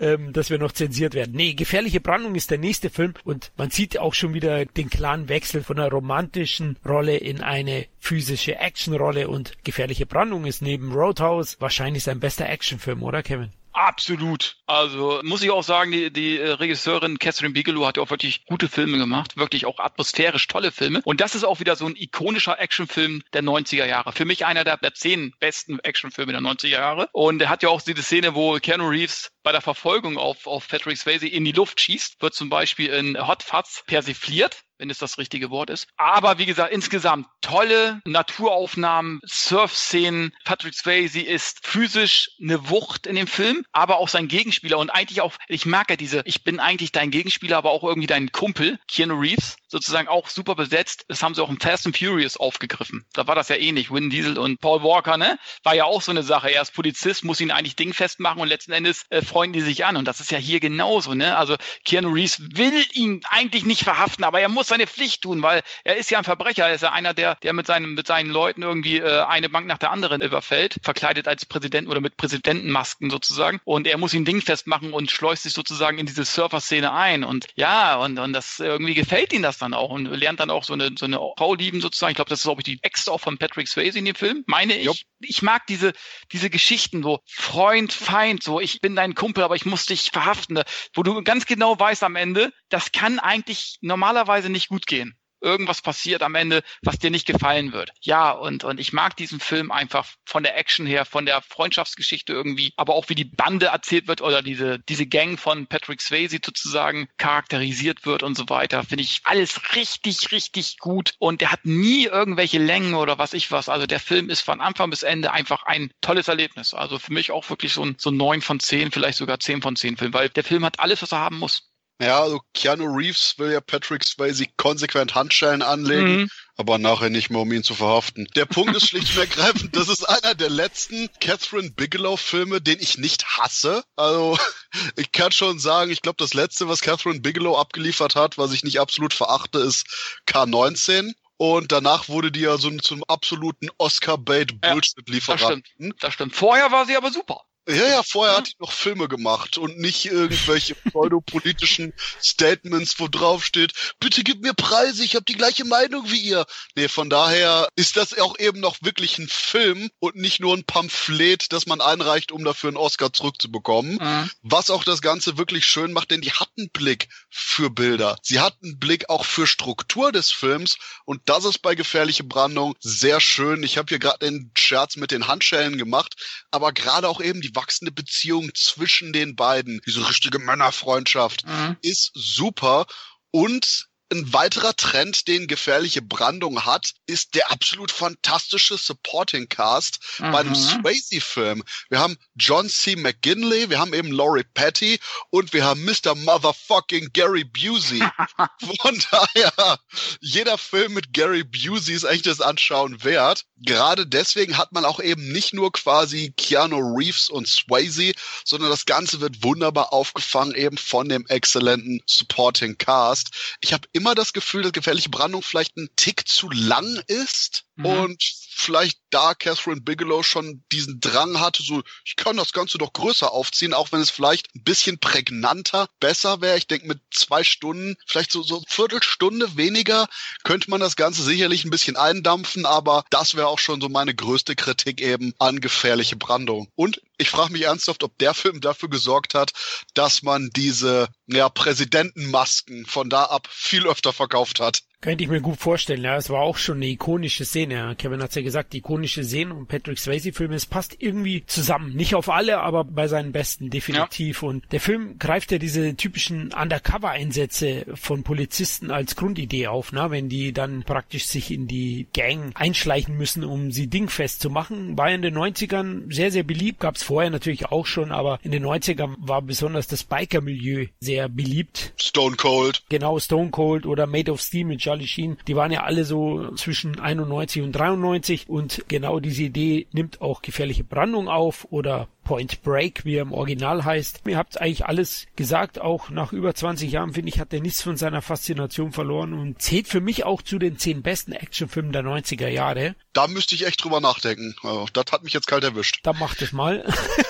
ähm, 0.00 0.32
dass 0.32 0.50
wir 0.50 0.58
noch 0.58 0.72
zensiert 0.72 1.14
werden. 1.14 1.34
Nee, 1.34 1.54
gefährliche 1.54 2.00
Brandung 2.00 2.34
ist 2.34 2.50
der 2.50 2.58
nächste 2.58 2.90
Film 2.90 3.14
und 3.24 3.52
man 3.56 3.70
sieht 3.70 3.98
auch 3.98 4.14
schon 4.14 4.34
wieder 4.34 4.64
den 4.64 4.90
klaren 4.90 5.28
Wechsel 5.28 5.62
von 5.62 5.78
einer 5.78 5.90
romantischen 5.90 6.76
Rolle 6.86 7.16
in 7.16 7.40
eine 7.40 7.86
physische 7.98 8.56
Actionrolle 8.56 9.28
und 9.28 9.64
gefährliche 9.64 10.06
Brandung 10.06 10.44
ist 10.46 10.62
neben 10.62 10.92
Roadhouse 10.92 11.60
wahrscheinlich 11.60 12.04
sein 12.04 12.20
bester 12.20 12.48
Actionfilm, 12.48 13.02
oder 13.02 13.22
Kevin? 13.22 13.50
Absolut. 13.78 14.56
Also 14.66 15.20
muss 15.22 15.40
ich 15.40 15.52
auch 15.52 15.62
sagen, 15.62 15.92
die, 15.92 16.12
die 16.12 16.36
äh, 16.36 16.50
Regisseurin 16.50 17.20
Catherine 17.20 17.52
Bigelow 17.52 17.86
hat 17.86 17.96
ja 17.96 18.02
auch 18.02 18.10
wirklich 18.10 18.44
gute 18.44 18.68
Filme 18.68 18.98
gemacht, 18.98 19.36
wirklich 19.36 19.66
auch 19.66 19.78
atmosphärisch 19.78 20.48
tolle 20.48 20.72
Filme. 20.72 21.00
Und 21.04 21.20
das 21.20 21.36
ist 21.36 21.44
auch 21.44 21.60
wieder 21.60 21.76
so 21.76 21.86
ein 21.86 21.94
ikonischer 21.94 22.58
Actionfilm 22.58 23.22
der 23.32 23.44
90er 23.44 23.86
Jahre. 23.86 24.10
Für 24.10 24.24
mich 24.24 24.44
einer 24.44 24.64
der, 24.64 24.78
der 24.78 24.94
zehn 24.94 25.32
besten 25.38 25.78
Actionfilme 25.78 26.32
der 26.32 26.40
90er 26.40 26.66
Jahre. 26.66 27.08
Und 27.12 27.40
er 27.40 27.50
hat 27.50 27.62
ja 27.62 27.68
auch 27.68 27.80
diese 27.80 28.02
Szene, 28.02 28.34
wo 28.34 28.56
Keanu 28.56 28.88
Reeves 28.88 29.30
bei 29.44 29.52
der 29.52 29.60
Verfolgung 29.60 30.18
auf, 30.18 30.48
auf 30.48 30.66
Patrick 30.66 30.98
Swayze 30.98 31.28
in 31.28 31.44
die 31.44 31.52
Luft 31.52 31.80
schießt, 31.80 32.20
wird 32.20 32.34
zum 32.34 32.50
Beispiel 32.50 32.88
in 32.88 33.28
Hot 33.28 33.44
Fuzz 33.44 33.84
persifliert 33.86 34.64
wenn 34.78 34.90
es 34.90 34.98
das 34.98 35.18
richtige 35.18 35.50
Wort 35.50 35.70
ist. 35.70 35.86
Aber 35.96 36.38
wie 36.38 36.46
gesagt, 36.46 36.72
insgesamt 36.72 37.26
tolle 37.40 38.00
Naturaufnahmen, 38.04 39.20
Surf-Szenen. 39.26 40.32
Patrick 40.44 40.74
Swayze 40.74 41.20
ist 41.20 41.66
physisch 41.66 42.30
eine 42.40 42.68
Wucht 42.70 43.06
in 43.06 43.16
dem 43.16 43.26
Film, 43.26 43.64
aber 43.72 43.98
auch 43.98 44.08
sein 44.08 44.28
Gegenspieler 44.28 44.78
und 44.78 44.90
eigentlich 44.90 45.20
auch, 45.20 45.34
ich 45.48 45.66
ja 45.66 45.96
diese, 45.96 46.22
ich 46.24 46.44
bin 46.44 46.60
eigentlich 46.60 46.92
dein 46.92 47.10
Gegenspieler, 47.10 47.58
aber 47.58 47.70
auch 47.70 47.84
irgendwie 47.84 48.06
dein 48.06 48.32
Kumpel, 48.32 48.78
Keanu 48.88 49.18
Reeves, 49.18 49.56
sozusagen 49.68 50.08
auch 50.08 50.28
super 50.28 50.54
besetzt. 50.54 51.04
Das 51.08 51.22
haben 51.22 51.34
sie 51.34 51.42
auch 51.42 51.50
im 51.50 51.60
Fast 51.60 51.86
and 51.86 51.96
Furious 51.96 52.36
aufgegriffen. 52.36 53.04
Da 53.12 53.26
war 53.26 53.34
das 53.34 53.48
ja 53.48 53.56
ähnlich. 53.56 53.92
Vin 53.92 54.10
Diesel 54.10 54.38
und 54.38 54.60
Paul 54.60 54.82
Walker, 54.82 55.16
ne? 55.16 55.38
War 55.62 55.74
ja 55.74 55.84
auch 55.84 56.02
so 56.02 56.10
eine 56.10 56.22
Sache. 56.22 56.50
Er 56.50 56.62
ist 56.62 56.74
Polizist, 56.74 57.24
muss 57.24 57.40
ihn 57.40 57.50
eigentlich 57.50 57.76
dingfest 57.76 58.20
machen 58.20 58.40
und 58.40 58.48
letzten 58.48 58.72
Endes 58.72 59.04
äh, 59.10 59.22
freuen 59.22 59.52
die 59.52 59.60
sich 59.60 59.84
an. 59.84 59.96
Und 59.96 60.06
das 60.06 60.20
ist 60.20 60.30
ja 60.30 60.38
hier 60.38 60.60
genauso, 60.60 61.14
ne? 61.14 61.36
Also 61.36 61.56
Keanu 61.84 62.10
Reeves 62.10 62.40
will 62.56 62.84
ihn 62.92 63.20
eigentlich 63.28 63.64
nicht 63.64 63.84
verhaften, 63.84 64.24
aber 64.24 64.40
er 64.40 64.48
muss 64.48 64.67
seine 64.68 64.86
Pflicht 64.86 65.22
tun, 65.22 65.42
weil 65.42 65.62
er 65.84 65.96
ist 65.96 66.10
ja 66.10 66.18
ein 66.18 66.24
Verbrecher. 66.24 66.66
Er 66.68 66.74
ist 66.74 66.82
ja 66.82 66.92
einer, 66.92 67.14
der, 67.14 67.36
der 67.36 67.52
mit 67.52 67.66
seinen, 67.66 67.94
mit 67.94 68.06
seinen 68.06 68.30
Leuten 68.30 68.62
irgendwie 68.62 68.98
äh, 68.98 69.22
eine 69.22 69.48
Bank 69.48 69.66
nach 69.66 69.78
der 69.78 69.90
anderen 69.90 70.20
überfällt, 70.20 70.76
verkleidet 70.82 71.28
als 71.28 71.46
Präsident 71.46 71.88
oder 71.88 72.00
mit 72.00 72.16
Präsidentenmasken 72.16 73.10
sozusagen. 73.10 73.60
Und 73.64 73.86
er 73.86 73.98
muss 73.98 74.14
ihn 74.14 74.24
dingfest 74.24 74.66
machen 74.66 74.92
und 74.92 75.10
schleust 75.10 75.44
sich 75.44 75.52
sozusagen 75.52 75.98
in 75.98 76.06
diese 76.06 76.24
Surfer-Szene 76.24 76.92
ein. 76.92 77.24
Und 77.24 77.46
ja, 77.54 77.96
und, 77.96 78.18
und 78.18 78.32
das 78.32 78.58
irgendwie 78.58 78.94
gefällt 78.94 79.32
ihm 79.32 79.42
das 79.42 79.58
dann 79.58 79.74
auch 79.74 79.90
und 79.90 80.06
lernt 80.06 80.40
dann 80.40 80.50
auch 80.50 80.64
so 80.64 80.72
eine, 80.72 80.90
so 80.98 81.06
eine 81.06 81.18
Frau 81.36 81.54
lieben 81.54 81.80
sozusagen. 81.80 82.12
Ich 82.12 82.16
glaube, 82.16 82.30
das 82.30 82.40
ist, 82.40 82.44
glaube 82.44 82.60
ich, 82.60 82.64
die 82.64 82.78
Ex 82.82 83.08
auch 83.08 83.20
von 83.20 83.38
Patrick 83.38 83.68
Swayze 83.68 83.98
in 83.98 84.04
dem 84.04 84.14
Film, 84.14 84.44
meine 84.46 84.76
ich. 84.76 84.84
Jupp. 84.84 84.96
Ich 85.20 85.42
mag 85.42 85.66
diese, 85.66 85.92
diese 86.32 86.50
Geschichten 86.50 87.02
so 87.02 87.20
Freund, 87.26 87.92
Feind, 87.92 88.42
so 88.42 88.60
ich 88.60 88.80
bin 88.80 88.94
dein 88.94 89.14
Kumpel, 89.14 89.44
aber 89.44 89.56
ich 89.56 89.66
muss 89.66 89.86
dich 89.86 90.10
verhaften, 90.12 90.62
wo 90.94 91.02
du 91.02 91.22
ganz 91.22 91.46
genau 91.46 91.78
weißt 91.78 92.02
am 92.04 92.16
Ende, 92.16 92.52
das 92.68 92.92
kann 92.92 93.18
eigentlich 93.18 93.78
normalerweise 93.80 94.48
nicht 94.48 94.57
gut 94.66 94.88
gehen. 94.88 95.16
Irgendwas 95.40 95.82
passiert 95.82 96.22
am 96.22 96.34
Ende, 96.34 96.62
was 96.82 96.98
dir 96.98 97.10
nicht 97.10 97.26
gefallen 97.26 97.72
wird. 97.72 97.92
Ja, 98.00 98.32
und, 98.32 98.64
und 98.64 98.80
ich 98.80 98.92
mag 98.92 99.16
diesen 99.16 99.38
Film 99.38 99.70
einfach 99.70 100.06
von 100.24 100.42
der 100.42 100.56
Action 100.56 100.84
her, 100.84 101.04
von 101.04 101.26
der 101.26 101.42
Freundschaftsgeschichte 101.42 102.32
irgendwie, 102.32 102.72
aber 102.76 102.94
auch 102.94 103.08
wie 103.08 103.14
die 103.14 103.24
Bande 103.24 103.66
erzählt 103.66 104.08
wird 104.08 104.20
oder 104.20 104.42
diese, 104.42 104.80
diese 104.80 105.06
Gang 105.06 105.38
von 105.38 105.68
Patrick 105.68 106.00
Swayze 106.00 106.38
sozusagen 106.44 107.08
charakterisiert 107.18 108.04
wird 108.04 108.24
und 108.24 108.36
so 108.36 108.48
weiter. 108.48 108.82
Finde 108.82 109.04
ich 109.04 109.20
alles 109.24 109.76
richtig, 109.76 110.32
richtig 110.32 110.78
gut. 110.78 111.14
Und 111.20 111.40
der 111.40 111.52
hat 111.52 111.64
nie 111.64 112.06
irgendwelche 112.06 112.58
Längen 112.58 112.94
oder 112.94 113.18
was 113.18 113.32
ich 113.32 113.52
was. 113.52 113.68
Also 113.68 113.86
der 113.86 114.00
Film 114.00 114.30
ist 114.30 114.40
von 114.40 114.60
Anfang 114.60 114.90
bis 114.90 115.04
Ende 115.04 115.32
einfach 115.32 115.62
ein 115.62 115.92
tolles 116.00 116.26
Erlebnis. 116.26 116.74
Also 116.74 116.98
für 116.98 117.12
mich 117.12 117.30
auch 117.30 117.48
wirklich 117.48 117.72
so 117.72 117.84
ein, 117.84 117.94
so 117.98 118.10
ein 118.10 118.16
9 118.16 118.40
von 118.40 118.58
10, 118.58 118.90
vielleicht 118.90 119.18
sogar 119.18 119.38
10 119.38 119.62
von 119.62 119.76
10 119.76 119.98
Film, 119.98 120.12
weil 120.12 120.30
der 120.30 120.44
Film 120.44 120.64
hat 120.64 120.80
alles, 120.80 121.00
was 121.02 121.12
er 121.12 121.20
haben 121.20 121.38
muss. 121.38 121.70
Ja, 122.00 122.20
also 122.22 122.40
Keanu 122.54 122.84
Reeves 122.86 123.34
will 123.38 123.50
ja 123.52 123.60
Patrick 123.60 124.04
Swayze 124.04 124.46
konsequent 124.56 125.16
Handschellen 125.16 125.62
anlegen, 125.62 126.16
Mhm. 126.22 126.30
aber 126.56 126.78
nachher 126.78 127.10
nicht 127.10 127.28
mehr, 127.30 127.40
um 127.40 127.50
ihn 127.52 127.64
zu 127.64 127.74
verhaften. 127.74 128.28
Der 128.36 128.46
Punkt 128.46 128.76
ist 128.76 128.88
schlicht 128.88 129.16
und 129.16 129.18
ergreifend, 129.20 129.74
das 129.74 129.88
ist 129.88 130.08
einer 130.08 130.36
der 130.36 130.48
letzten 130.50 131.08
Catherine 131.20 131.70
Bigelow-Filme, 131.70 132.60
den 132.60 132.78
ich 132.78 132.98
nicht 132.98 133.36
hasse. 133.36 133.82
Also 133.96 134.38
ich 134.96 135.10
kann 135.10 135.32
schon 135.32 135.58
sagen, 135.58 135.90
ich 135.90 136.00
glaube, 136.02 136.16
das 136.18 136.34
letzte, 136.34 136.68
was 136.68 136.82
Catherine 136.82 137.20
Bigelow 137.20 137.56
abgeliefert 137.58 138.14
hat, 138.14 138.38
was 138.38 138.52
ich 138.52 138.62
nicht 138.62 138.78
absolut 138.78 139.12
verachte, 139.12 139.58
ist 139.58 139.86
K19. 140.28 141.14
Und 141.40 141.70
danach 141.70 142.08
wurde 142.08 142.32
die 142.32 142.40
ja 142.40 142.58
so 142.58 142.68
zum 142.78 143.04
absoluten 143.04 143.66
Ja, 143.66 143.72
Oscar-Bait-Bullshit-Lieferanten. 143.78 145.62
Das 145.62 145.70
stimmt. 145.74 146.02
Das 146.02 146.14
stimmt. 146.14 146.34
Vorher 146.36 146.70
war 146.72 146.86
sie 146.86 146.96
aber 146.96 147.10
super. 147.12 147.42
Ja, 147.68 147.86
ja, 147.86 148.02
vorher 148.02 148.34
hat 148.38 148.48
er 148.48 148.54
noch 148.60 148.72
Filme 148.72 149.08
gemacht 149.08 149.58
und 149.58 149.78
nicht 149.78 150.06
irgendwelche 150.06 150.74
pseudopolitischen 150.90 151.92
Statements, 152.22 152.98
wo 152.98 153.08
drauf 153.08 153.44
steht, 153.44 153.74
bitte 154.00 154.24
gib 154.24 154.40
mir 154.40 154.54
Preise, 154.54 155.04
ich 155.04 155.14
habe 155.14 155.26
die 155.26 155.34
gleiche 155.34 155.66
Meinung 155.66 156.10
wie 156.10 156.18
ihr. 156.18 156.46
Nee, 156.76 156.88
von 156.88 157.10
daher 157.10 157.68
ist 157.76 157.98
das 157.98 158.18
auch 158.18 158.38
eben 158.38 158.60
noch 158.60 158.78
wirklich 158.80 159.18
ein 159.18 159.28
Film 159.28 159.90
und 159.98 160.16
nicht 160.16 160.40
nur 160.40 160.56
ein 160.56 160.64
Pamphlet, 160.64 161.52
das 161.52 161.66
man 161.66 161.82
einreicht, 161.82 162.32
um 162.32 162.42
dafür 162.42 162.68
einen 162.68 162.78
Oscar 162.78 163.12
zurückzubekommen. 163.12 163.98
Mhm. 164.00 164.30
Was 164.40 164.70
auch 164.70 164.84
das 164.84 165.02
Ganze 165.02 165.36
wirklich 165.36 165.66
schön 165.66 165.92
macht, 165.92 166.10
denn 166.10 166.22
die 166.22 166.32
hat 166.32 166.48
einen 166.56 166.70
Blick 166.70 167.08
für 167.28 167.68
Bilder. 167.68 168.16
Sie 168.22 168.40
hat 168.40 168.56
einen 168.62 168.78
Blick 168.78 169.10
auch 169.10 169.26
für 169.26 169.46
Struktur 169.46 170.10
des 170.10 170.30
Films 170.30 170.78
und 171.04 171.20
das 171.26 171.44
ist 171.44 171.58
bei 171.58 171.74
Gefährliche 171.74 172.24
Brandung 172.24 172.76
sehr 172.80 173.20
schön. 173.20 173.62
Ich 173.62 173.76
habe 173.76 173.90
hier 173.90 173.98
gerade 173.98 174.20
den 174.20 174.50
Scherz 174.56 174.96
mit 174.96 175.10
den 175.10 175.28
Handschellen 175.28 175.76
gemacht, 175.76 176.16
aber 176.50 176.72
gerade 176.72 177.08
auch 177.08 177.20
eben 177.20 177.42
die 177.42 177.57
wachsende 177.58 177.90
Beziehung 177.90 178.50
zwischen 178.54 179.12
den 179.12 179.34
beiden, 179.34 179.80
diese 179.86 180.08
richtige 180.08 180.38
Männerfreundschaft, 180.38 181.44
Mhm. 181.44 181.76
ist 181.82 182.12
super 182.14 182.86
und 183.30 183.87
ein 184.10 184.32
weiterer 184.32 184.74
Trend, 184.74 185.28
den 185.28 185.46
gefährliche 185.46 186.00
Brandung 186.02 186.64
hat, 186.64 186.92
ist 187.06 187.34
der 187.34 187.50
absolut 187.50 187.90
fantastische 187.90 188.78
Supporting 188.78 189.48
Cast 189.48 189.98
bei 190.18 190.38
einem 190.40 190.50
Mhm. 190.50 190.54
Swayze-Film. 190.54 191.62
Wir 191.90 191.98
haben 191.98 192.16
John 192.34 192.68
C. 192.68 192.96
McGinley, 192.96 193.68
wir 193.70 193.78
haben 193.78 193.92
eben 193.92 194.10
Laurie 194.10 194.44
Patty 194.54 194.98
und 195.30 195.52
wir 195.52 195.64
haben 195.64 195.84
Mr. 195.84 196.14
Motherfucking 196.14 197.10
Gary 197.12 197.44
Busey. 197.44 198.00
Von 198.80 199.02
daher, 199.10 199.78
jeder 200.20 200.56
Film 200.56 200.94
mit 200.94 201.12
Gary 201.12 201.44
Busey 201.44 201.94
ist 201.94 202.04
eigentlich 202.04 202.22
das 202.22 202.40
Anschauen 202.40 203.04
wert. 203.04 203.44
Gerade 203.58 204.06
deswegen 204.06 204.56
hat 204.56 204.72
man 204.72 204.84
auch 204.84 205.00
eben 205.00 205.30
nicht 205.32 205.52
nur 205.52 205.70
quasi 205.72 206.32
Keanu 206.36 206.78
Reeves 206.96 207.28
und 207.28 207.46
Swayze, 207.46 208.12
sondern 208.44 208.70
das 208.70 208.86
Ganze 208.86 209.20
wird 209.20 209.42
wunderbar 209.42 209.92
aufgefangen 209.92 210.54
eben 210.54 210.78
von 210.78 211.08
dem 211.08 211.26
exzellenten 211.26 212.02
Supporting 212.06 212.78
Cast. 212.78 213.30
Ich 213.60 213.72
habe 213.72 213.86
immer 213.98 214.14
das 214.14 214.32
Gefühl, 214.32 214.62
dass 214.62 214.72
Gefährliche 214.72 215.10
Brandung 215.10 215.42
vielleicht 215.42 215.76
ein 215.76 215.88
Tick 215.96 216.26
zu 216.26 216.48
lang 216.50 217.02
ist 217.06 217.64
Mhm. 217.78 217.86
und 217.86 218.22
vielleicht 218.50 218.98
da 219.10 219.34
Catherine 219.34 219.80
Bigelow 219.80 220.24
schon 220.24 220.64
diesen 220.72 220.98
Drang 221.00 221.38
hatte, 221.38 221.62
so 221.62 221.82
ich 222.04 222.16
kann 222.16 222.36
das 222.36 222.52
Ganze 222.52 222.76
doch 222.76 222.92
größer 222.92 223.30
aufziehen, 223.32 223.72
auch 223.72 223.92
wenn 223.92 224.00
es 224.00 224.10
vielleicht 224.10 224.54
ein 224.54 224.64
bisschen 224.64 224.98
prägnanter 224.98 225.88
besser 226.00 226.40
wäre. 226.40 226.58
Ich 226.58 226.66
denke 226.66 226.88
mit 226.88 227.00
zwei 227.12 227.44
Stunden, 227.44 227.96
vielleicht 228.06 228.32
so 228.32 228.42
so 228.42 228.62
Viertelstunde 228.66 229.56
weniger 229.56 230.08
könnte 230.42 230.70
man 230.70 230.80
das 230.80 230.96
Ganze 230.96 231.22
sicherlich 231.22 231.64
ein 231.64 231.70
bisschen 231.70 231.96
eindampfen, 231.96 232.66
aber 232.66 233.04
das 233.10 233.36
wäre 233.36 233.46
auch 233.46 233.60
schon 233.60 233.80
so 233.80 233.88
meine 233.88 234.14
größte 234.14 234.56
Kritik 234.56 235.00
eben 235.00 235.32
an 235.38 235.60
gefährliche 235.60 236.16
Brandung. 236.16 236.68
Und 236.74 237.00
ich 237.18 237.30
frage 237.30 237.52
mich 237.52 237.62
ernsthaft, 237.62 238.02
ob 238.04 238.16
der 238.18 238.32
Film 238.32 238.60
dafür 238.60 238.88
gesorgt 238.88 239.34
hat, 239.34 239.52
dass 239.94 240.22
man 240.22 240.50
diese 240.54 241.08
ja, 241.26 241.48
Präsidentenmasken 241.48 242.86
von 242.86 243.10
da 243.10 243.24
ab 243.24 243.48
viel 243.50 243.86
öfter 243.86 244.12
verkauft 244.12 244.60
hat. 244.60 244.82
Könnte 245.00 245.22
ich 245.22 245.30
mir 245.30 245.40
gut 245.40 245.60
vorstellen, 245.60 246.02
ja. 246.02 246.16
Es 246.16 246.28
war 246.28 246.40
auch 246.40 246.56
schon 246.56 246.78
eine 246.78 246.86
ikonische 246.86 247.44
Szene. 247.44 247.94
Kevin 247.96 248.20
hat's 248.20 248.34
ja 248.34 248.42
gesagt, 248.42 248.72
die 248.72 248.78
ikonische 248.78 249.22
Szene 249.22 249.54
und 249.54 249.68
Patrick 249.68 249.96
Swayze-Filme, 249.96 250.56
es 250.56 250.66
passt 250.66 250.96
irgendwie 250.98 251.44
zusammen. 251.46 251.94
Nicht 251.94 252.16
auf 252.16 252.28
alle, 252.28 252.58
aber 252.58 252.82
bei 252.82 253.06
seinen 253.06 253.30
besten 253.30 253.70
definitiv. 253.70 254.42
Und 254.42 254.64
der 254.72 254.80
Film 254.80 255.16
greift 255.20 255.52
ja 255.52 255.58
diese 255.58 255.94
typischen 255.94 256.52
Undercover-Einsätze 256.52 257.86
von 257.94 258.24
Polizisten 258.24 258.90
als 258.90 259.14
Grundidee 259.14 259.68
auf, 259.68 259.92
ne? 259.92 260.10
wenn 260.10 260.28
die 260.28 260.52
dann 260.52 260.82
praktisch 260.82 261.26
sich 261.26 261.52
in 261.52 261.68
die 261.68 262.08
Gang 262.12 262.50
einschleichen 262.54 263.16
müssen, 263.16 263.44
um 263.44 263.70
sie 263.70 263.86
dingfest 263.86 264.40
zu 264.40 264.50
machen. 264.50 264.98
War 264.98 265.12
in 265.12 265.22
den 265.22 265.38
90ern 265.38 266.12
sehr, 266.12 266.32
sehr 266.32 266.42
beliebt, 266.42 266.80
gab's 266.80 267.04
vorher 267.04 267.30
natürlich 267.30 267.66
auch 267.66 267.86
schon, 267.86 268.10
aber 268.10 268.40
in 268.42 268.50
den 268.50 268.66
90ern 268.66 269.14
war 269.18 269.42
besonders 269.42 269.86
das 269.86 270.02
Biker-Milieu 270.02 270.86
sehr 270.98 271.28
beliebt. 271.28 271.92
Stone 271.96 272.34
Cold. 272.34 272.82
Genau, 272.88 273.20
Stone 273.20 273.50
Cold 273.50 273.86
oder 273.86 274.08
Made 274.08 274.32
of 274.32 274.40
Steel 274.40 274.64
mit 274.64 274.87
Charlie 274.88 275.06
Sheen, 275.06 275.36
die 275.46 275.54
waren 275.54 275.70
ja 275.70 275.82
alle 275.82 276.04
so 276.04 276.50
zwischen 276.54 276.98
91 276.98 277.62
und 277.62 277.72
93 277.72 278.48
und 278.48 278.86
genau 278.88 279.20
diese 279.20 279.42
Idee 279.42 279.86
nimmt 279.92 280.22
auch 280.22 280.40
gefährliche 280.40 280.82
Brandung 280.82 281.28
auf 281.28 281.66
oder 281.70 282.08
Point 282.28 282.60
Break, 282.62 283.06
wie 283.06 283.14
er 283.14 283.22
im 283.22 283.32
Original 283.32 283.86
heißt. 283.86 284.20
Ihr 284.26 284.36
habt 284.36 284.60
eigentlich 284.60 284.84
alles 284.84 285.26
gesagt, 285.34 285.80
auch 285.80 286.10
nach 286.10 286.34
über 286.34 286.54
20 286.54 286.92
Jahren, 286.92 287.14
finde 287.14 287.30
ich, 287.30 287.40
hat 287.40 287.54
er 287.54 287.62
nichts 287.62 287.80
von 287.80 287.96
seiner 287.96 288.20
Faszination 288.20 288.92
verloren 288.92 289.32
und 289.32 289.62
zählt 289.62 289.88
für 289.88 290.02
mich 290.02 290.24
auch 290.24 290.42
zu 290.42 290.58
den 290.58 290.76
zehn 290.78 291.00
besten 291.00 291.32
Actionfilmen 291.32 291.90
der 291.90 292.02
90er 292.02 292.48
Jahre. 292.48 292.94
Da 293.14 293.28
müsste 293.28 293.54
ich 293.54 293.66
echt 293.66 293.82
drüber 293.82 294.02
nachdenken. 294.02 294.54
Also, 294.62 294.86
das 294.92 295.06
hat 295.10 295.24
mich 295.24 295.32
jetzt 295.32 295.46
kalt 295.46 295.64
erwischt. 295.64 296.00
Da 296.02 296.12
macht 296.12 296.42
es 296.42 296.52
mal. 296.52 296.84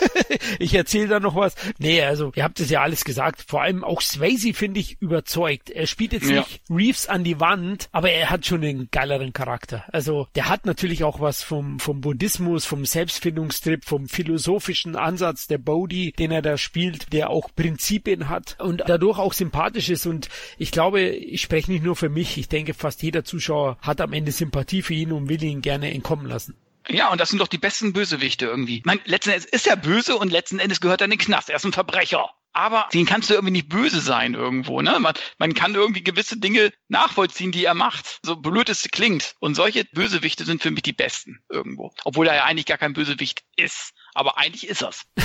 ich 0.59 0.75
erzähle 0.75 1.07
da 1.07 1.21
noch 1.21 1.37
was. 1.37 1.55
Nee, 1.79 2.03
also, 2.03 2.33
ihr 2.35 2.43
habt 2.43 2.59
es 2.59 2.69
ja 2.69 2.83
alles 2.83 3.05
gesagt. 3.05 3.45
Vor 3.47 3.63
allem 3.63 3.85
auch 3.85 4.01
Swayze 4.03 4.53
finde 4.53 4.81
ich 4.81 5.01
überzeugt. 5.01 5.71
Er 5.71 5.87
spielt 5.87 6.13
jetzt 6.13 6.29
Ja. 6.29 6.41
nicht 6.41 6.61
Reeves 6.69 7.09
an 7.09 7.23
die 7.23 7.39
Wand, 7.39 7.89
aber 7.93 8.11
er 8.11 8.31
hat 8.31 8.47
schon 8.47 8.65
einen 8.65 8.89
geileren 8.91 9.33
Charakter. 9.33 9.85
Also, 9.93 10.27
der 10.35 10.49
hat 10.49 10.67
natürlich 10.67 11.05
auch 11.05 11.21
was 11.21 11.45
vom, 11.45 11.79
vom 11.79 12.01
Buddhismus, 12.01 12.65
vom 12.67 12.85
Selbstfindungstrip, 12.85 13.85
vom 13.85 14.09
philosophischen 14.09 14.88
Ansatz 14.97 15.47
der 15.47 15.59
Bodhi, 15.59 16.13
den 16.19 16.31
er 16.31 16.43
da 16.43 16.59
spielt, 16.59 17.13
der 17.13 17.31
auch 17.31 17.49
Prinzipien 17.55 18.29
hat 18.29 18.57
und 18.61 18.83
dadurch 18.87 19.19
auch 19.19 19.33
sympathisch 19.33 19.89
ist. 19.89 20.07
Und 20.07 20.29
ich 20.59 20.71
glaube, 20.71 21.01
ich 21.01 21.41
spreche 21.41 21.71
nicht 21.71 21.85
nur 21.85 21.97
für 21.97 22.09
mich. 22.09 22.39
Ich 22.39 22.49
denke, 22.49 22.75
fast 22.75 23.03
jeder 23.03 23.25
Zuschauer 23.25 23.79
hat 23.81 24.01
am 24.01 24.13
Ende 24.13 24.33
Sympathie 24.33 24.83
für 24.83 24.95
ihn 24.95 25.13
und 25.13 25.29
will 25.29 25.43
ihn 25.43 25.63
gerne 25.63 25.93
entkommen 25.93 26.27
lassen. 26.27 26.57
Ja, 26.89 27.11
und 27.13 27.21
das 27.21 27.29
sind 27.29 27.39
doch 27.39 27.49
die 27.49 27.59
besten 27.59 27.93
Bösewichte 27.93 28.47
irgendwie. 28.47 28.83
Man, 28.85 28.99
letzten 29.05 29.31
Endes 29.31 29.45
ist 29.45 29.67
er 29.67 29.77
böse 29.77 30.17
und 30.17 30.33
letzten 30.33 30.59
Endes 30.59 30.81
gehört 30.81 31.03
er 31.03 31.05
in 31.05 31.11
den 31.11 31.19
Knast. 31.19 31.51
Er 31.51 31.57
ist 31.57 31.67
ein 31.67 31.73
Verbrecher. 31.73 32.31
Aber 32.53 32.89
den 32.93 33.07
kannst 33.07 33.29
du 33.31 33.35
irgendwie 33.35 33.53
nicht 33.53 33.69
böse 33.69 34.01
sein 34.01 34.35
irgendwo, 34.35 34.81
ne? 34.81 34.99
Man, 34.99 35.15
man 35.39 35.55
kann 35.55 35.75
irgendwie 35.75 36.03
gewisse 36.03 36.39
Dinge 36.39 36.73
nachvollziehen, 36.89 37.53
die 37.53 37.65
er 37.65 37.75
macht. 37.75 38.21
So 38.25 38.37
blöd 38.37 38.69
es 38.69 38.83
klingt. 38.91 39.35
Und 39.39 39.55
solche 39.55 39.85
Bösewichte 39.85 40.45
sind 40.45 40.63
für 40.63 40.71
mich 40.71 40.83
die 40.83 40.95
besten 40.95 41.41
irgendwo. 41.51 41.93
Obwohl 42.05 42.27
er 42.27 42.35
ja 42.35 42.45
eigentlich 42.45 42.67
gar 42.67 42.79
kein 42.79 42.95
Bösewicht 42.95 43.45
ist. 43.57 43.93
Aber 44.19 44.37
eigentlich 44.37 44.69
ist 44.69 44.83
er's. 44.83 45.05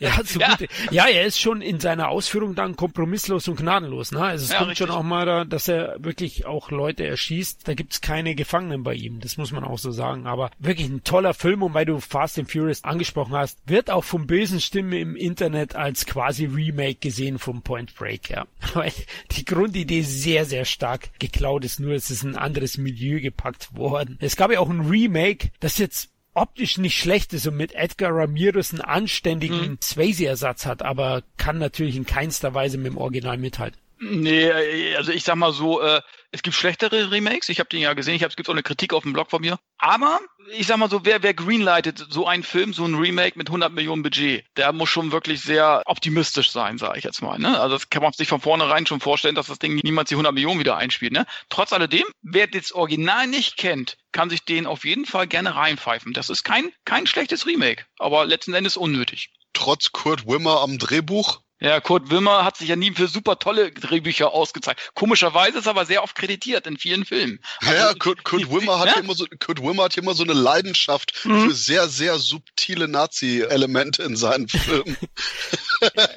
Ja, 0.00 0.20
so 0.22 0.38
Ja. 0.40 0.54
Gut. 0.56 0.68
ja, 0.90 1.06
er 1.06 1.24
ist 1.24 1.40
schon 1.40 1.62
in 1.62 1.80
seiner 1.80 2.08
Ausführung 2.08 2.54
dann 2.54 2.76
kompromisslos 2.76 3.48
und 3.48 3.56
gnadenlos. 3.56 4.12
Ne? 4.12 4.20
Also 4.22 4.44
es 4.44 4.50
Ja, 4.50 4.58
kommt 4.58 4.72
richtig. 4.72 4.86
schon 4.86 4.94
auch 4.94 5.02
mal 5.02 5.24
da, 5.24 5.44
dass 5.46 5.66
er 5.68 5.96
wirklich 5.98 6.44
auch 6.44 6.70
Leute 6.70 7.06
erschießt. 7.06 7.66
Da 7.66 7.72
gibt's 7.72 8.02
keine 8.02 8.34
Gefangenen 8.34 8.82
bei 8.82 8.92
ihm, 8.92 9.20
das 9.20 9.38
muss 9.38 9.52
man 9.52 9.64
auch 9.64 9.78
so 9.78 9.92
sagen. 9.92 10.26
Aber 10.26 10.50
wirklich 10.58 10.88
ein 10.88 11.04
toller 11.04 11.32
Film 11.32 11.62
und 11.62 11.72
weil 11.72 11.86
du 11.86 11.98
Fast 12.00 12.38
and 12.38 12.50
Furious 12.52 12.84
angesprochen 12.84 13.34
hast, 13.34 13.58
wird 13.66 13.88
auch 13.90 14.04
von 14.04 14.26
bösen 14.26 14.60
Stimmen 14.60 14.92
im 14.92 15.16
Internet 15.16 15.74
als 15.74 16.04
quasi 16.04 16.44
Remake 16.44 16.96
gesehen 16.96 17.38
vom 17.38 17.62
Point 17.62 17.94
Break. 17.94 18.28
Ja. 18.28 18.46
Weil 18.74 18.92
die 19.30 19.44
Grundidee 19.46 20.02
sehr, 20.02 20.44
sehr 20.44 20.66
stark 20.66 21.18
geklaut 21.18 21.64
ist, 21.64 21.80
nur 21.80 21.92
es 21.94 22.10
ist 22.10 22.24
ein 22.24 22.36
anderes 22.36 22.76
Milieu 22.76 23.20
gepackt 23.20 23.74
worden. 23.74 24.18
Es 24.20 24.36
gab 24.36 24.52
ja 24.52 24.60
auch 24.60 24.68
ein 24.68 24.86
Remake, 24.90 25.50
das 25.60 25.78
jetzt 25.78 26.10
optisch 26.36 26.78
nicht 26.78 26.96
schlecht 26.98 27.32
ist 27.32 27.46
und 27.46 27.56
mit 27.56 27.74
Edgar 27.74 28.14
Ramirez 28.14 28.72
einen 28.72 28.82
anständigen 28.82 29.70
Mhm. 29.70 29.78
Swayze-Ersatz 29.82 30.66
hat, 30.66 30.82
aber 30.82 31.22
kann 31.36 31.58
natürlich 31.58 31.96
in 31.96 32.06
keinster 32.06 32.54
Weise 32.54 32.78
mit 32.78 32.88
dem 32.88 32.98
Original 32.98 33.38
mithalten. 33.38 33.80
Nee, 34.10 34.44
äh, 34.44 34.96
also 34.96 35.12
ich 35.12 35.24
sag 35.24 35.36
mal 35.36 35.52
so, 35.52 35.80
äh, 35.80 36.00
es 36.30 36.42
gibt 36.42 36.54
schlechtere 36.54 37.10
Remakes. 37.10 37.48
Ich 37.48 37.58
habe 37.60 37.68
den 37.68 37.80
ja 37.80 37.94
gesehen. 37.94 38.14
Ich 38.14 38.22
habe 38.22 38.30
es 38.30 38.36
gibt 38.36 38.48
auch 38.48 38.54
eine 38.54 38.62
Kritik 38.62 38.92
auf 38.92 39.02
dem 39.02 39.12
Blog 39.12 39.30
von 39.30 39.40
mir. 39.40 39.58
Aber 39.78 40.20
ich 40.52 40.66
sag 40.66 40.76
mal 40.76 40.90
so, 40.90 41.04
wer 41.04 41.22
wer 41.22 41.34
greenlightet 41.34 42.06
so 42.10 42.26
einen 42.26 42.42
Film, 42.42 42.72
so 42.72 42.84
ein 42.84 42.94
Remake 42.94 43.38
mit 43.38 43.48
100 43.48 43.72
Millionen 43.72 44.02
Budget, 44.02 44.44
der 44.56 44.72
muss 44.72 44.88
schon 44.88 45.12
wirklich 45.12 45.40
sehr 45.40 45.82
optimistisch 45.86 46.50
sein, 46.50 46.78
sage 46.78 46.98
ich 46.98 47.04
jetzt 47.04 47.22
mal. 47.22 47.38
Ne? 47.38 47.58
Also 47.58 47.76
das 47.76 47.90
kann 47.90 48.02
man 48.02 48.12
sich 48.12 48.28
von 48.28 48.40
vornherein 48.40 48.86
schon 48.86 49.00
vorstellen, 49.00 49.34
dass 49.34 49.46
das 49.46 49.58
Ding 49.58 49.80
niemals 49.82 50.08
die 50.08 50.14
100 50.14 50.32
Millionen 50.34 50.60
wieder 50.60 50.76
einspielt. 50.76 51.12
Ne? 51.12 51.26
Trotz 51.48 51.72
alledem, 51.72 52.04
wer 52.22 52.46
das 52.46 52.72
Original 52.72 53.26
nicht 53.26 53.56
kennt, 53.56 53.96
kann 54.12 54.30
sich 54.30 54.44
den 54.44 54.66
auf 54.66 54.84
jeden 54.84 55.06
Fall 55.06 55.26
gerne 55.26 55.54
reinpfeifen. 55.54 56.12
Das 56.12 56.30
ist 56.30 56.44
kein 56.44 56.70
kein 56.84 57.06
schlechtes 57.06 57.46
Remake, 57.46 57.84
aber 57.98 58.24
letzten 58.24 58.54
Endes 58.54 58.76
unnötig. 58.76 59.30
Trotz 59.52 59.92
Kurt 59.92 60.26
Wimmer 60.26 60.60
am 60.60 60.78
Drehbuch. 60.78 61.40
Ja, 61.58 61.80
Kurt 61.80 62.10
Wimmer 62.10 62.44
hat 62.44 62.58
sich 62.58 62.68
ja 62.68 62.76
nie 62.76 62.92
für 62.92 63.08
super 63.08 63.38
tolle 63.38 63.72
Drehbücher 63.72 64.30
ausgezeichnet. 64.32 64.90
Komischerweise 64.94 65.58
ist 65.58 65.66
er 65.66 65.70
aber 65.70 65.86
sehr 65.86 66.02
oft 66.02 66.14
kreditiert 66.14 66.66
in 66.66 66.76
vielen 66.76 67.06
Filmen. 67.06 67.40
ja, 67.62 67.94
Kurt, 67.94 68.24
Kurt 68.24 68.50
Wimmer 68.50 68.78
hat 68.78 68.88
ja? 68.88 68.94
hier 68.94 69.04
immer 69.04 69.14
so, 69.14 69.24
Kurt 69.38 69.62
Wimmer 69.62 69.84
hat 69.84 69.94
hier 69.94 70.02
immer 70.02 70.12
so 70.14 70.22
eine 70.22 70.34
Leidenschaft 70.34 71.14
Mhm. 71.24 71.48
für 71.48 71.54
sehr, 71.54 71.88
sehr 71.88 72.18
subtile 72.18 72.88
Nazi-Elemente 72.88 74.02
in 74.02 74.16
seinen 74.16 74.48
Filmen. 74.48 74.98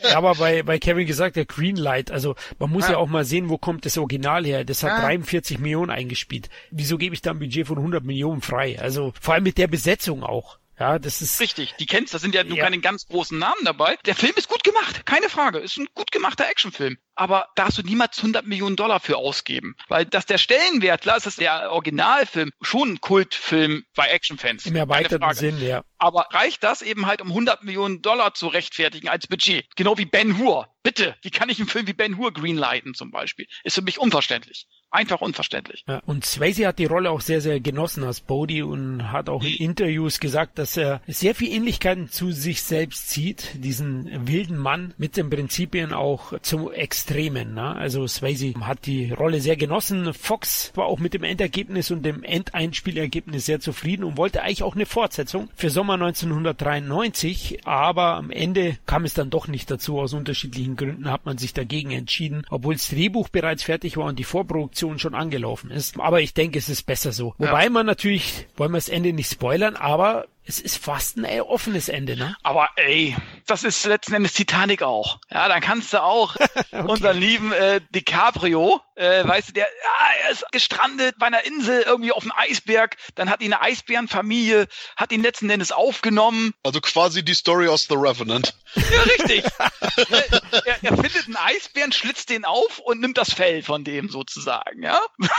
Ja, 0.04 0.18
aber 0.18 0.36
bei, 0.36 0.62
bei 0.64 0.78
Kevin 0.78 1.08
gesagt, 1.08 1.36
der 1.38 1.46
Greenlight, 1.46 2.12
also 2.12 2.36
man 2.60 2.70
muss 2.70 2.86
ja. 2.86 2.92
Ja. 2.92 2.98
auch 2.98 3.08
mal 3.08 3.24
sehen, 3.26 3.50
wo 3.50 3.58
kommt 3.58 3.86
das 3.86 3.98
Original 3.98 4.46
her. 4.46 4.66
Das 4.66 4.84
hat 4.84 4.90
Ja. 4.92 5.00
43 5.06 5.58
Millionen 5.60 5.90
eingespielt. 5.90 6.50
Wieso 6.72 6.98
gebe 6.98 7.16
ich 7.16 7.22
da 7.22 7.32
ein 7.32 7.40
Budget 7.40 7.68
von 7.68 7.78
100 7.78 8.04
Millionen 8.04 8.42
frei? 8.42 8.78
Also 8.80 9.14
vor 9.22 9.34
allem 9.36 9.44
mit 9.44 9.58
der 9.58 9.68
Besetzung 9.68 10.24
auch. 10.24 10.59
Ja, 10.80 10.98
das 10.98 11.22
ist 11.22 11.40
Richtig, 11.42 11.76
die 11.78 11.86
kennst, 11.86 12.14
das 12.14 12.22
sind 12.22 12.34
ja, 12.34 12.44
nur 12.44 12.58
Ja. 12.58 12.64
keine 12.64 12.80
ganz 12.80 13.06
großen 13.06 13.38
Namen 13.38 13.66
dabei. 13.66 13.98
Der 14.06 14.16
Film 14.16 14.34
ist 14.38 14.48
gut 14.48 14.64
gemacht, 14.64 15.06
keine 15.06 15.30
Frage. 15.30 15.60
Ist 15.60 15.78
ein 15.78 15.88
gut 15.94 16.12
gemachter 16.12 16.50
Actionfilm. 16.50 16.98
Aber 17.20 17.50
da 17.56 17.66
hast 17.66 17.78
du 17.78 17.82
niemals 17.82 18.18
100 18.18 18.48
Millionen 18.48 18.78
Dollar 18.78 19.02
für 19.02 19.18
ausgeben. 19.18 19.76
Weil 19.90 20.06
das 20.06 20.26
der 20.26 20.38
Stellenwert, 20.38 21.02
klar 21.02 21.18
ist 21.18 21.26
das 21.26 21.36
der 21.36 21.70
Originalfilm, 21.70 22.52
schon 22.62 22.94
ein 22.94 23.02
Kultfilm 23.02 23.84
bei 23.94 24.08
Actionfans. 24.08 24.66
Im 24.66 24.78
erweiterten 24.78 25.34
Sinn, 25.34 25.62
ja. 25.62 25.84
Aber 25.98 26.28
reicht 26.32 26.64
das 26.64 26.82
eben 26.82 27.08
halt, 27.08 27.22
um 27.22 27.28
100 27.28 27.66
Millionen 27.66 28.02
Dollar 28.02 28.36
zu 28.36 28.48
rechtfertigen 28.48 29.10
als 29.10 29.28
Budget? 29.28 29.66
Genau 29.76 29.98
wie 29.98 30.06
Ben 30.06 30.38
Hur. 30.38 30.70
Bitte, 30.82 31.18
wie 31.22 31.30
kann 31.30 31.50
ich 31.50 31.60
einen 31.60 31.68
Film 31.68 31.88
wie 31.88 31.94
Ben 31.94 32.18
Hur 32.18 32.32
greenlighten 32.32 32.94
zum 32.94 33.12
Beispiel? 33.12 33.48
Ist 33.66 33.76
für 33.76 33.82
mich 33.82 34.00
unverständlich. 34.00 34.66
Einfach 34.92 35.22
unverständlich. 35.22 35.84
Ja, 35.88 36.02
und 36.06 36.26
Swayze 36.26 36.66
hat 36.66 36.80
die 36.80 36.86
Rolle 36.86 37.12
auch 37.12 37.22
sehr, 37.22 37.42
sehr 37.42 37.60
genossen 37.60 38.04
als 38.04 38.22
Bodhi 38.22 38.64
und 38.64 39.12
hat 39.12 39.30
auch 39.30 39.44
in 39.44 39.54
Interviews 39.54 40.20
gesagt, 40.20 40.58
dass 40.58 40.78
er 40.78 41.02
sehr 41.06 41.36
viel 41.36 41.50
Ähnlichkeiten 41.50 42.10
zu 42.10 42.32
sich 42.32 42.64
selbst 42.64 43.10
zieht, 43.10 43.64
diesen 43.64 44.28
wilden 44.28 44.58
Mann 44.58 44.96
mit 44.98 45.16
den 45.16 45.30
Prinzipien 45.30 45.94
auch 45.94 46.40
zum 46.42 46.72
Extremen. 47.10 47.54
Ne? 47.54 47.76
Also 47.76 48.08
Swayze 48.08 48.54
hat 48.62 48.86
die 48.86 49.12
Rolle 49.12 49.42
sehr 49.42 49.58
genossen. 49.58 50.14
Fox 50.14 50.72
war 50.76 50.86
auch 50.86 51.00
mit 51.00 51.14
dem 51.14 51.24
Endergebnis 51.24 51.92
und 51.92 52.04
dem 52.04 52.24
Endeinspielergebnis 52.24 53.46
sehr 53.46 53.60
zufrieden 53.60 54.04
und 54.04 54.18
wollte 54.18 54.42
eigentlich 54.42 54.64
auch 54.64 54.76
eine 54.76 54.86
Fortsetzung 54.86 55.50
für 55.56 55.70
Sommer 55.70 55.96
1993, 55.96 57.66
aber 57.66 58.16
am 58.16 58.32
Ende 58.32 58.78
kam 58.86 59.06
es 59.06 59.14
dann 59.14 59.30
doch 59.30 59.48
nicht 59.48 59.70
dazu. 59.72 60.00
Aus 60.00 60.14
unterschiedlichen 60.14 60.76
Gründen 60.76 61.12
hat 61.12 61.26
man 61.26 61.38
sich 61.38 61.54
dagegen 61.54 61.92
entschieden, 61.92 62.44
obwohl 62.50 62.76
das 62.76 62.90
Drehbuch 62.90 63.30
bereits 63.30 63.64
fertig 63.64 63.98
war 63.98 64.06
und 64.06 64.20
die 64.20 64.24
Vorproduktion 64.24 64.60
Produktion 64.60 65.00
schon 65.00 65.16
angelaufen 65.16 65.72
ist. 65.72 66.00
Aber 66.00 66.22
ich 66.22 66.34
denke, 66.34 66.60
es 66.60 66.70
ist 66.70 66.86
besser 66.86 67.12
so. 67.12 67.34
Wobei 67.38 67.66
ja. 67.66 67.70
man 67.70 67.86
natürlich, 67.86 68.48
wollen 68.58 68.72
wir 68.72 68.78
das 68.78 68.90
Ende 68.90 69.14
nicht 69.14 69.32
spoilern, 69.32 69.76
aber 69.76 70.28
es 70.50 70.60
ist 70.60 70.84
fast 70.84 71.16
ein 71.16 71.26
ey, 71.26 71.42
offenes 71.42 71.90
Ende, 71.90 72.18
ne? 72.18 72.36
Aber 72.42 72.70
ey, 72.76 73.16
das 73.46 73.64
ist 73.64 73.86
letzten 73.86 74.16
Endes 74.16 74.34
Titanic 74.34 74.82
auch. 74.82 75.20
Ja, 75.30 75.48
dann 75.48 75.62
kannst 75.62 75.94
du 75.94 76.02
auch 76.02 76.36
okay. 76.72 76.82
unseren 76.88 77.18
lieben 77.20 77.52
äh, 77.52 77.82
DiCaprio, 77.92 78.82
äh, 78.96 79.28
weißt 79.28 79.50
du, 79.50 79.54
der 79.54 79.68
ja, 79.68 80.26
er 80.26 80.32
ist 80.32 80.46
gestrandet 80.52 81.18
bei 81.20 81.28
einer 81.28 81.46
Insel 81.46 81.84
irgendwie 81.84 82.12
auf 82.12 82.24
dem 82.24 82.34
Eisberg, 82.36 82.98
dann 83.14 83.30
hat 83.30 83.42
ihn 83.42 83.54
eine 83.54 83.62
Eisbärenfamilie, 83.62 84.68
hat 84.98 85.12
ihn 85.12 85.22
letzten 85.22 85.52
Endes 85.52 85.72
aufgenommen. 85.72 86.56
Also 86.64 86.82
quasi 86.82 87.24
die 87.24 87.36
Story 87.36 87.68
aus 87.68 87.86
The 87.88 87.96
Revenant. 87.96 88.56
Ja, 88.74 89.02
richtig. 89.04 89.44
er, 90.66 90.84
er 90.84 90.98
findet 90.98 91.26
einen 91.28 91.38
Eisbären, 91.38 91.92
schlitzt 91.92 92.32
den 92.32 92.44
auf 92.44 92.80
und 92.80 93.02
nimmt 93.02 93.20
das 93.20 93.34
Fell 93.34 93.62
von 93.62 93.84
dem 93.84 94.10
sozusagen, 94.10 94.82
ja? 94.82 95.00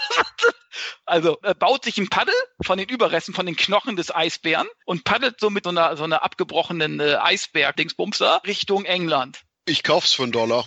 also 1.04 1.38
er 1.42 1.54
baut 1.54 1.84
sich 1.84 1.98
ein 1.98 2.08
Paddel 2.08 2.34
von 2.62 2.78
den 2.78 2.88
Überresten, 2.88 3.34
von 3.34 3.46
den 3.46 3.56
Knochen 3.56 3.96
des 3.96 4.14
Eisbären 4.14 4.68
und 4.84 5.04
paddelt 5.04 5.40
so 5.40 5.50
mit 5.50 5.64
so 5.64 5.70
einer, 5.70 5.96
so 5.96 6.04
einer 6.04 6.22
abgebrochenen 6.22 7.00
äh, 7.00 7.16
Eisberg-Dingsbumser 7.20 8.42
Richtung 8.46 8.84
England. 8.84 9.42
Ich 9.66 9.82
kauf's 9.82 10.12
für 10.12 10.24
einen 10.24 10.32
Dollar. 10.32 10.64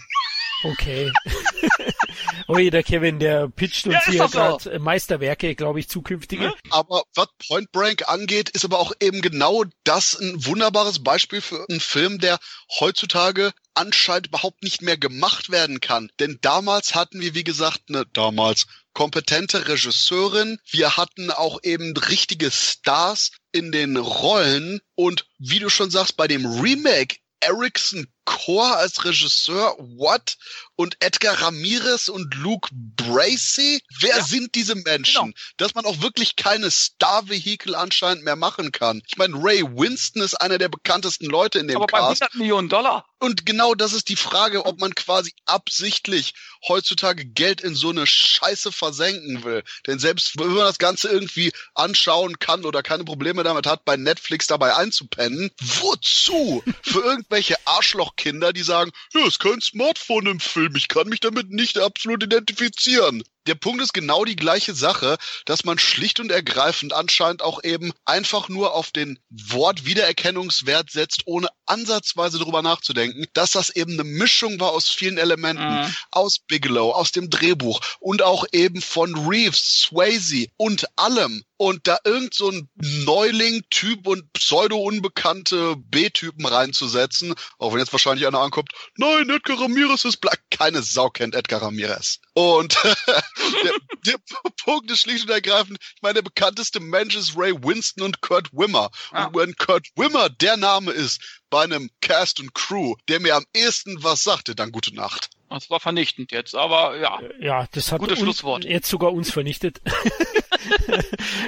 Okay. 0.64 1.12
Ui, 2.48 2.70
der 2.70 2.84
Kevin, 2.84 3.20
der 3.20 3.48
pitcht 3.50 3.86
uns 3.88 3.96
ja, 4.06 4.12
hier 4.12 4.28
gerade 4.28 4.64
so. 4.64 4.80
Meisterwerke, 4.80 5.56
glaube 5.56 5.80
ich, 5.80 5.90
zukünftige. 5.90 6.54
Aber 6.70 7.04
was 7.14 7.28
Point 7.48 7.72
Break 7.72 8.08
angeht, 8.08 8.50
ist 8.50 8.66
aber 8.66 8.80
auch 8.80 8.94
eben 9.00 9.22
genau 9.22 9.64
das 9.84 10.20
ein 10.20 10.46
wunderbares 10.46 11.04
Beispiel 11.04 11.42
für 11.42 11.66
einen 11.70 11.80
Film, 11.80 12.20
der 12.20 12.40
heutzutage 12.80 13.52
anscheinend 13.74 14.28
überhaupt 14.28 14.64
nicht 14.64 14.82
mehr 14.82 14.98
gemacht 14.98 15.50
werden 15.52 15.82
kann. 15.82 16.10
Denn 16.20 16.40
damals 16.42 16.96
hatten 16.96 17.20
wir, 17.20 17.36
wie 17.36 17.44
gesagt, 17.44 17.84
eine 17.90 18.06
damals 18.14 18.68
kompetente 18.96 19.68
Regisseurin. 19.68 20.58
Wir 20.72 20.98
hatten 20.98 21.30
auch 21.30 21.60
eben 21.62 21.96
richtige 21.96 22.50
Stars 22.50 23.30
in 23.52 23.72
den 23.72 23.98
Rollen. 23.98 24.82
Und 24.96 25.28
wie 25.38 25.60
du 25.60 25.70
schon 25.70 25.92
sagst, 25.92 26.18
bei 26.18 26.28
dem 26.28 26.46
Remake 26.46 27.18
Erickson 27.42 28.08
Core 28.26 28.76
als 28.76 29.06
Regisseur, 29.06 29.76
what? 29.78 30.38
Und 30.76 30.98
Edgar 31.00 31.42
Ramirez 31.42 32.10
und 32.10 32.34
Luke 32.36 32.70
Bracey? 32.72 33.82
Wer 34.00 34.18
ja. 34.18 34.24
sind 34.24 34.56
diese 34.56 34.76
Menschen? 34.76 35.26
Genau. 35.26 35.38
Dass 35.58 35.76
man 35.76 35.86
auch 35.86 36.02
wirklich 36.02 36.36
keine 36.36 36.70
Star-Vehikel 36.70 37.76
anscheinend 37.76 38.26
mehr 38.26 38.36
machen 38.36 38.72
kann. 38.72 39.02
Ich 39.08 39.18
meine, 39.18 39.36
Ray 39.38 39.64
Winston 39.64 40.22
ist 40.22 40.36
einer 40.36 40.58
der 40.58 40.70
bekanntesten 40.70 41.28
Leute 41.28 41.60
in 41.60 41.68
dem 41.68 41.78
Aber 41.78 41.88
Cast. 41.88 42.20
bei 42.20 42.26
100 42.26 42.36
Millionen 42.36 42.70
Dollar. 42.70 43.06
Und 43.20 43.46
genau 43.46 43.74
das 43.74 43.94
ist 43.94 44.10
die 44.10 44.18
Frage, 44.18 44.66
ob 44.66 44.80
man 44.80 44.94
quasi 44.94 45.34
absichtlich 45.46 46.34
heutzutage 46.68 47.26
Geld 47.26 47.62
in 47.62 47.74
so 47.74 47.90
eine 47.90 48.06
Scheiße 48.06 48.72
versenken 48.72 49.44
will. 49.44 49.64
Denn 49.88 50.00
selbst 50.00 50.38
wenn 50.38 50.50
man 50.50 50.66
das 50.66 50.78
Ganze 50.78 51.08
irgendwie 51.08 51.52
anschauen 51.74 52.38
kann 52.40 52.66
oder 52.66 52.84
keine 52.84 53.06
Probleme 53.06 53.44
damit 53.44 53.68
hat, 53.68 53.86
bei 53.86 53.98
Netflix 53.98 54.48
dabei 54.48 54.76
einzupennen, 54.76 55.50
wozu? 55.60 56.64
Für 56.84 57.02
irgendwelche 57.02 57.56
Arschloch 57.66 58.15
Kinder, 58.16 58.54
die 58.54 58.64
sagen, 58.64 58.92
ja, 59.14 59.26
ist 59.28 59.40
kein 59.40 59.62
Smartphone 59.62 60.28
im 60.28 60.40
Film, 60.40 60.76
ich 60.76 60.88
kann 60.88 61.10
mich 61.10 61.20
damit 61.20 61.50
nicht 61.50 61.78
absolut 61.78 62.24
identifizieren 62.24 63.24
der 63.48 63.56
Punkt 63.56 63.82
ist 63.82 63.94
genau 63.94 64.26
die 64.26 64.36
gleiche 64.36 64.74
Sache, 64.74 65.18
dass 65.46 65.64
man 65.64 65.78
schlicht 65.80 66.20
und 66.20 66.32
ergreifend 66.32 66.94
anscheinend 66.94 67.42
auch 67.42 67.64
eben 67.64 67.94
einfach 68.06 68.50
nur 68.50 68.74
auf 68.74 68.92
den 68.92 69.20
Wort 69.30 69.86
Wiedererkennungswert 69.86 70.92
setzt, 70.92 71.24
ohne 71.26 71.48
ansatzweise 71.66 72.40
darüber 72.40 72.62
nachzudenken, 72.62 73.26
dass 73.34 73.52
das 73.52 73.70
eben 73.70 73.94
eine 73.94 74.04
Mischung 74.04 74.60
war 74.60 74.72
aus 74.72 74.90
vielen 74.90 75.18
Elementen, 75.18 75.64
mhm. 75.64 75.96
aus 76.12 76.40
Bigelow, 76.40 76.92
aus 76.92 77.12
dem 77.12 77.30
Drehbuch 77.30 77.82
und 78.00 78.22
auch 78.22 78.46
eben 78.52 78.82
von 78.82 79.28
Reeves, 79.28 79.88
Swayze 79.90 80.48
und 80.58 80.86
allem. 80.98 81.44
Und 81.58 81.88
da 81.88 81.98
irgend 82.04 82.34
so 82.34 82.50
ein 82.50 82.70
Neuling-Typ 82.76 84.08
und 84.08 84.34
pseudo-unbekannte 84.34 85.78
B-Typen 85.78 86.46
reinzusetzen, 86.46 87.34
auch 87.60 87.72
wenn 87.72 87.80
jetzt 87.80 87.94
wahrscheinlich 87.94 88.28
einer 88.28 88.42
ankommt, 88.42 88.72
nein, 88.98 89.30
Edgar 89.30 89.62
Ramirez 89.62 90.04
ist 90.04 90.18
black. 90.18 90.42
Keine 90.52 90.84
Sau 90.84 91.10
kennt 91.10 91.34
Edgar 91.34 91.62
Ramirez. 91.62 92.20
Und 92.34 92.78
der, 93.64 93.74
der, 94.06 94.16
Punkt 94.64 94.90
ist 94.92 95.02
schlicht 95.02 95.26
und 95.26 95.32
ergreifend, 95.32 95.78
ich 95.96 96.02
meine, 96.02 96.16
der 96.16 96.22
bekannteste 96.22 96.80
Mensch 96.80 97.16
ist 97.16 97.38
Ray 97.38 97.54
Winston 97.54 98.04
und 98.04 98.22
Kurt 98.22 98.50
Wimmer. 98.52 98.90
Ah. 99.12 99.26
Und 99.26 99.36
wenn 99.36 99.56
Kurt 99.56 99.88
Wimmer 99.96 100.30
der 100.30 100.58
Name 100.58 100.92
ist 100.92 101.42
bei 101.50 101.64
einem 101.64 101.90
Cast 102.02 102.40
und 102.40 102.54
Crew, 102.54 102.96
der 103.08 103.20
mir 103.20 103.36
am 103.36 103.46
ehesten 103.54 104.04
was 104.04 104.24
sagte, 104.24 104.56
dann 104.56 104.72
gute 104.72 104.94
Nacht. 104.96 105.30
Das 105.50 105.70
war 105.70 105.80
vernichtend 105.80 106.32
jetzt, 106.32 106.56
aber 106.56 106.98
ja. 106.98 107.20
Ja, 107.40 107.68
das 107.72 107.92
hat 107.92 108.00
gutes 108.00 108.20
Schlusswort. 108.20 108.66
Jetzt 108.66 108.90
sogar 108.90 109.14
uns 109.14 109.32
vernichtet. 109.32 109.82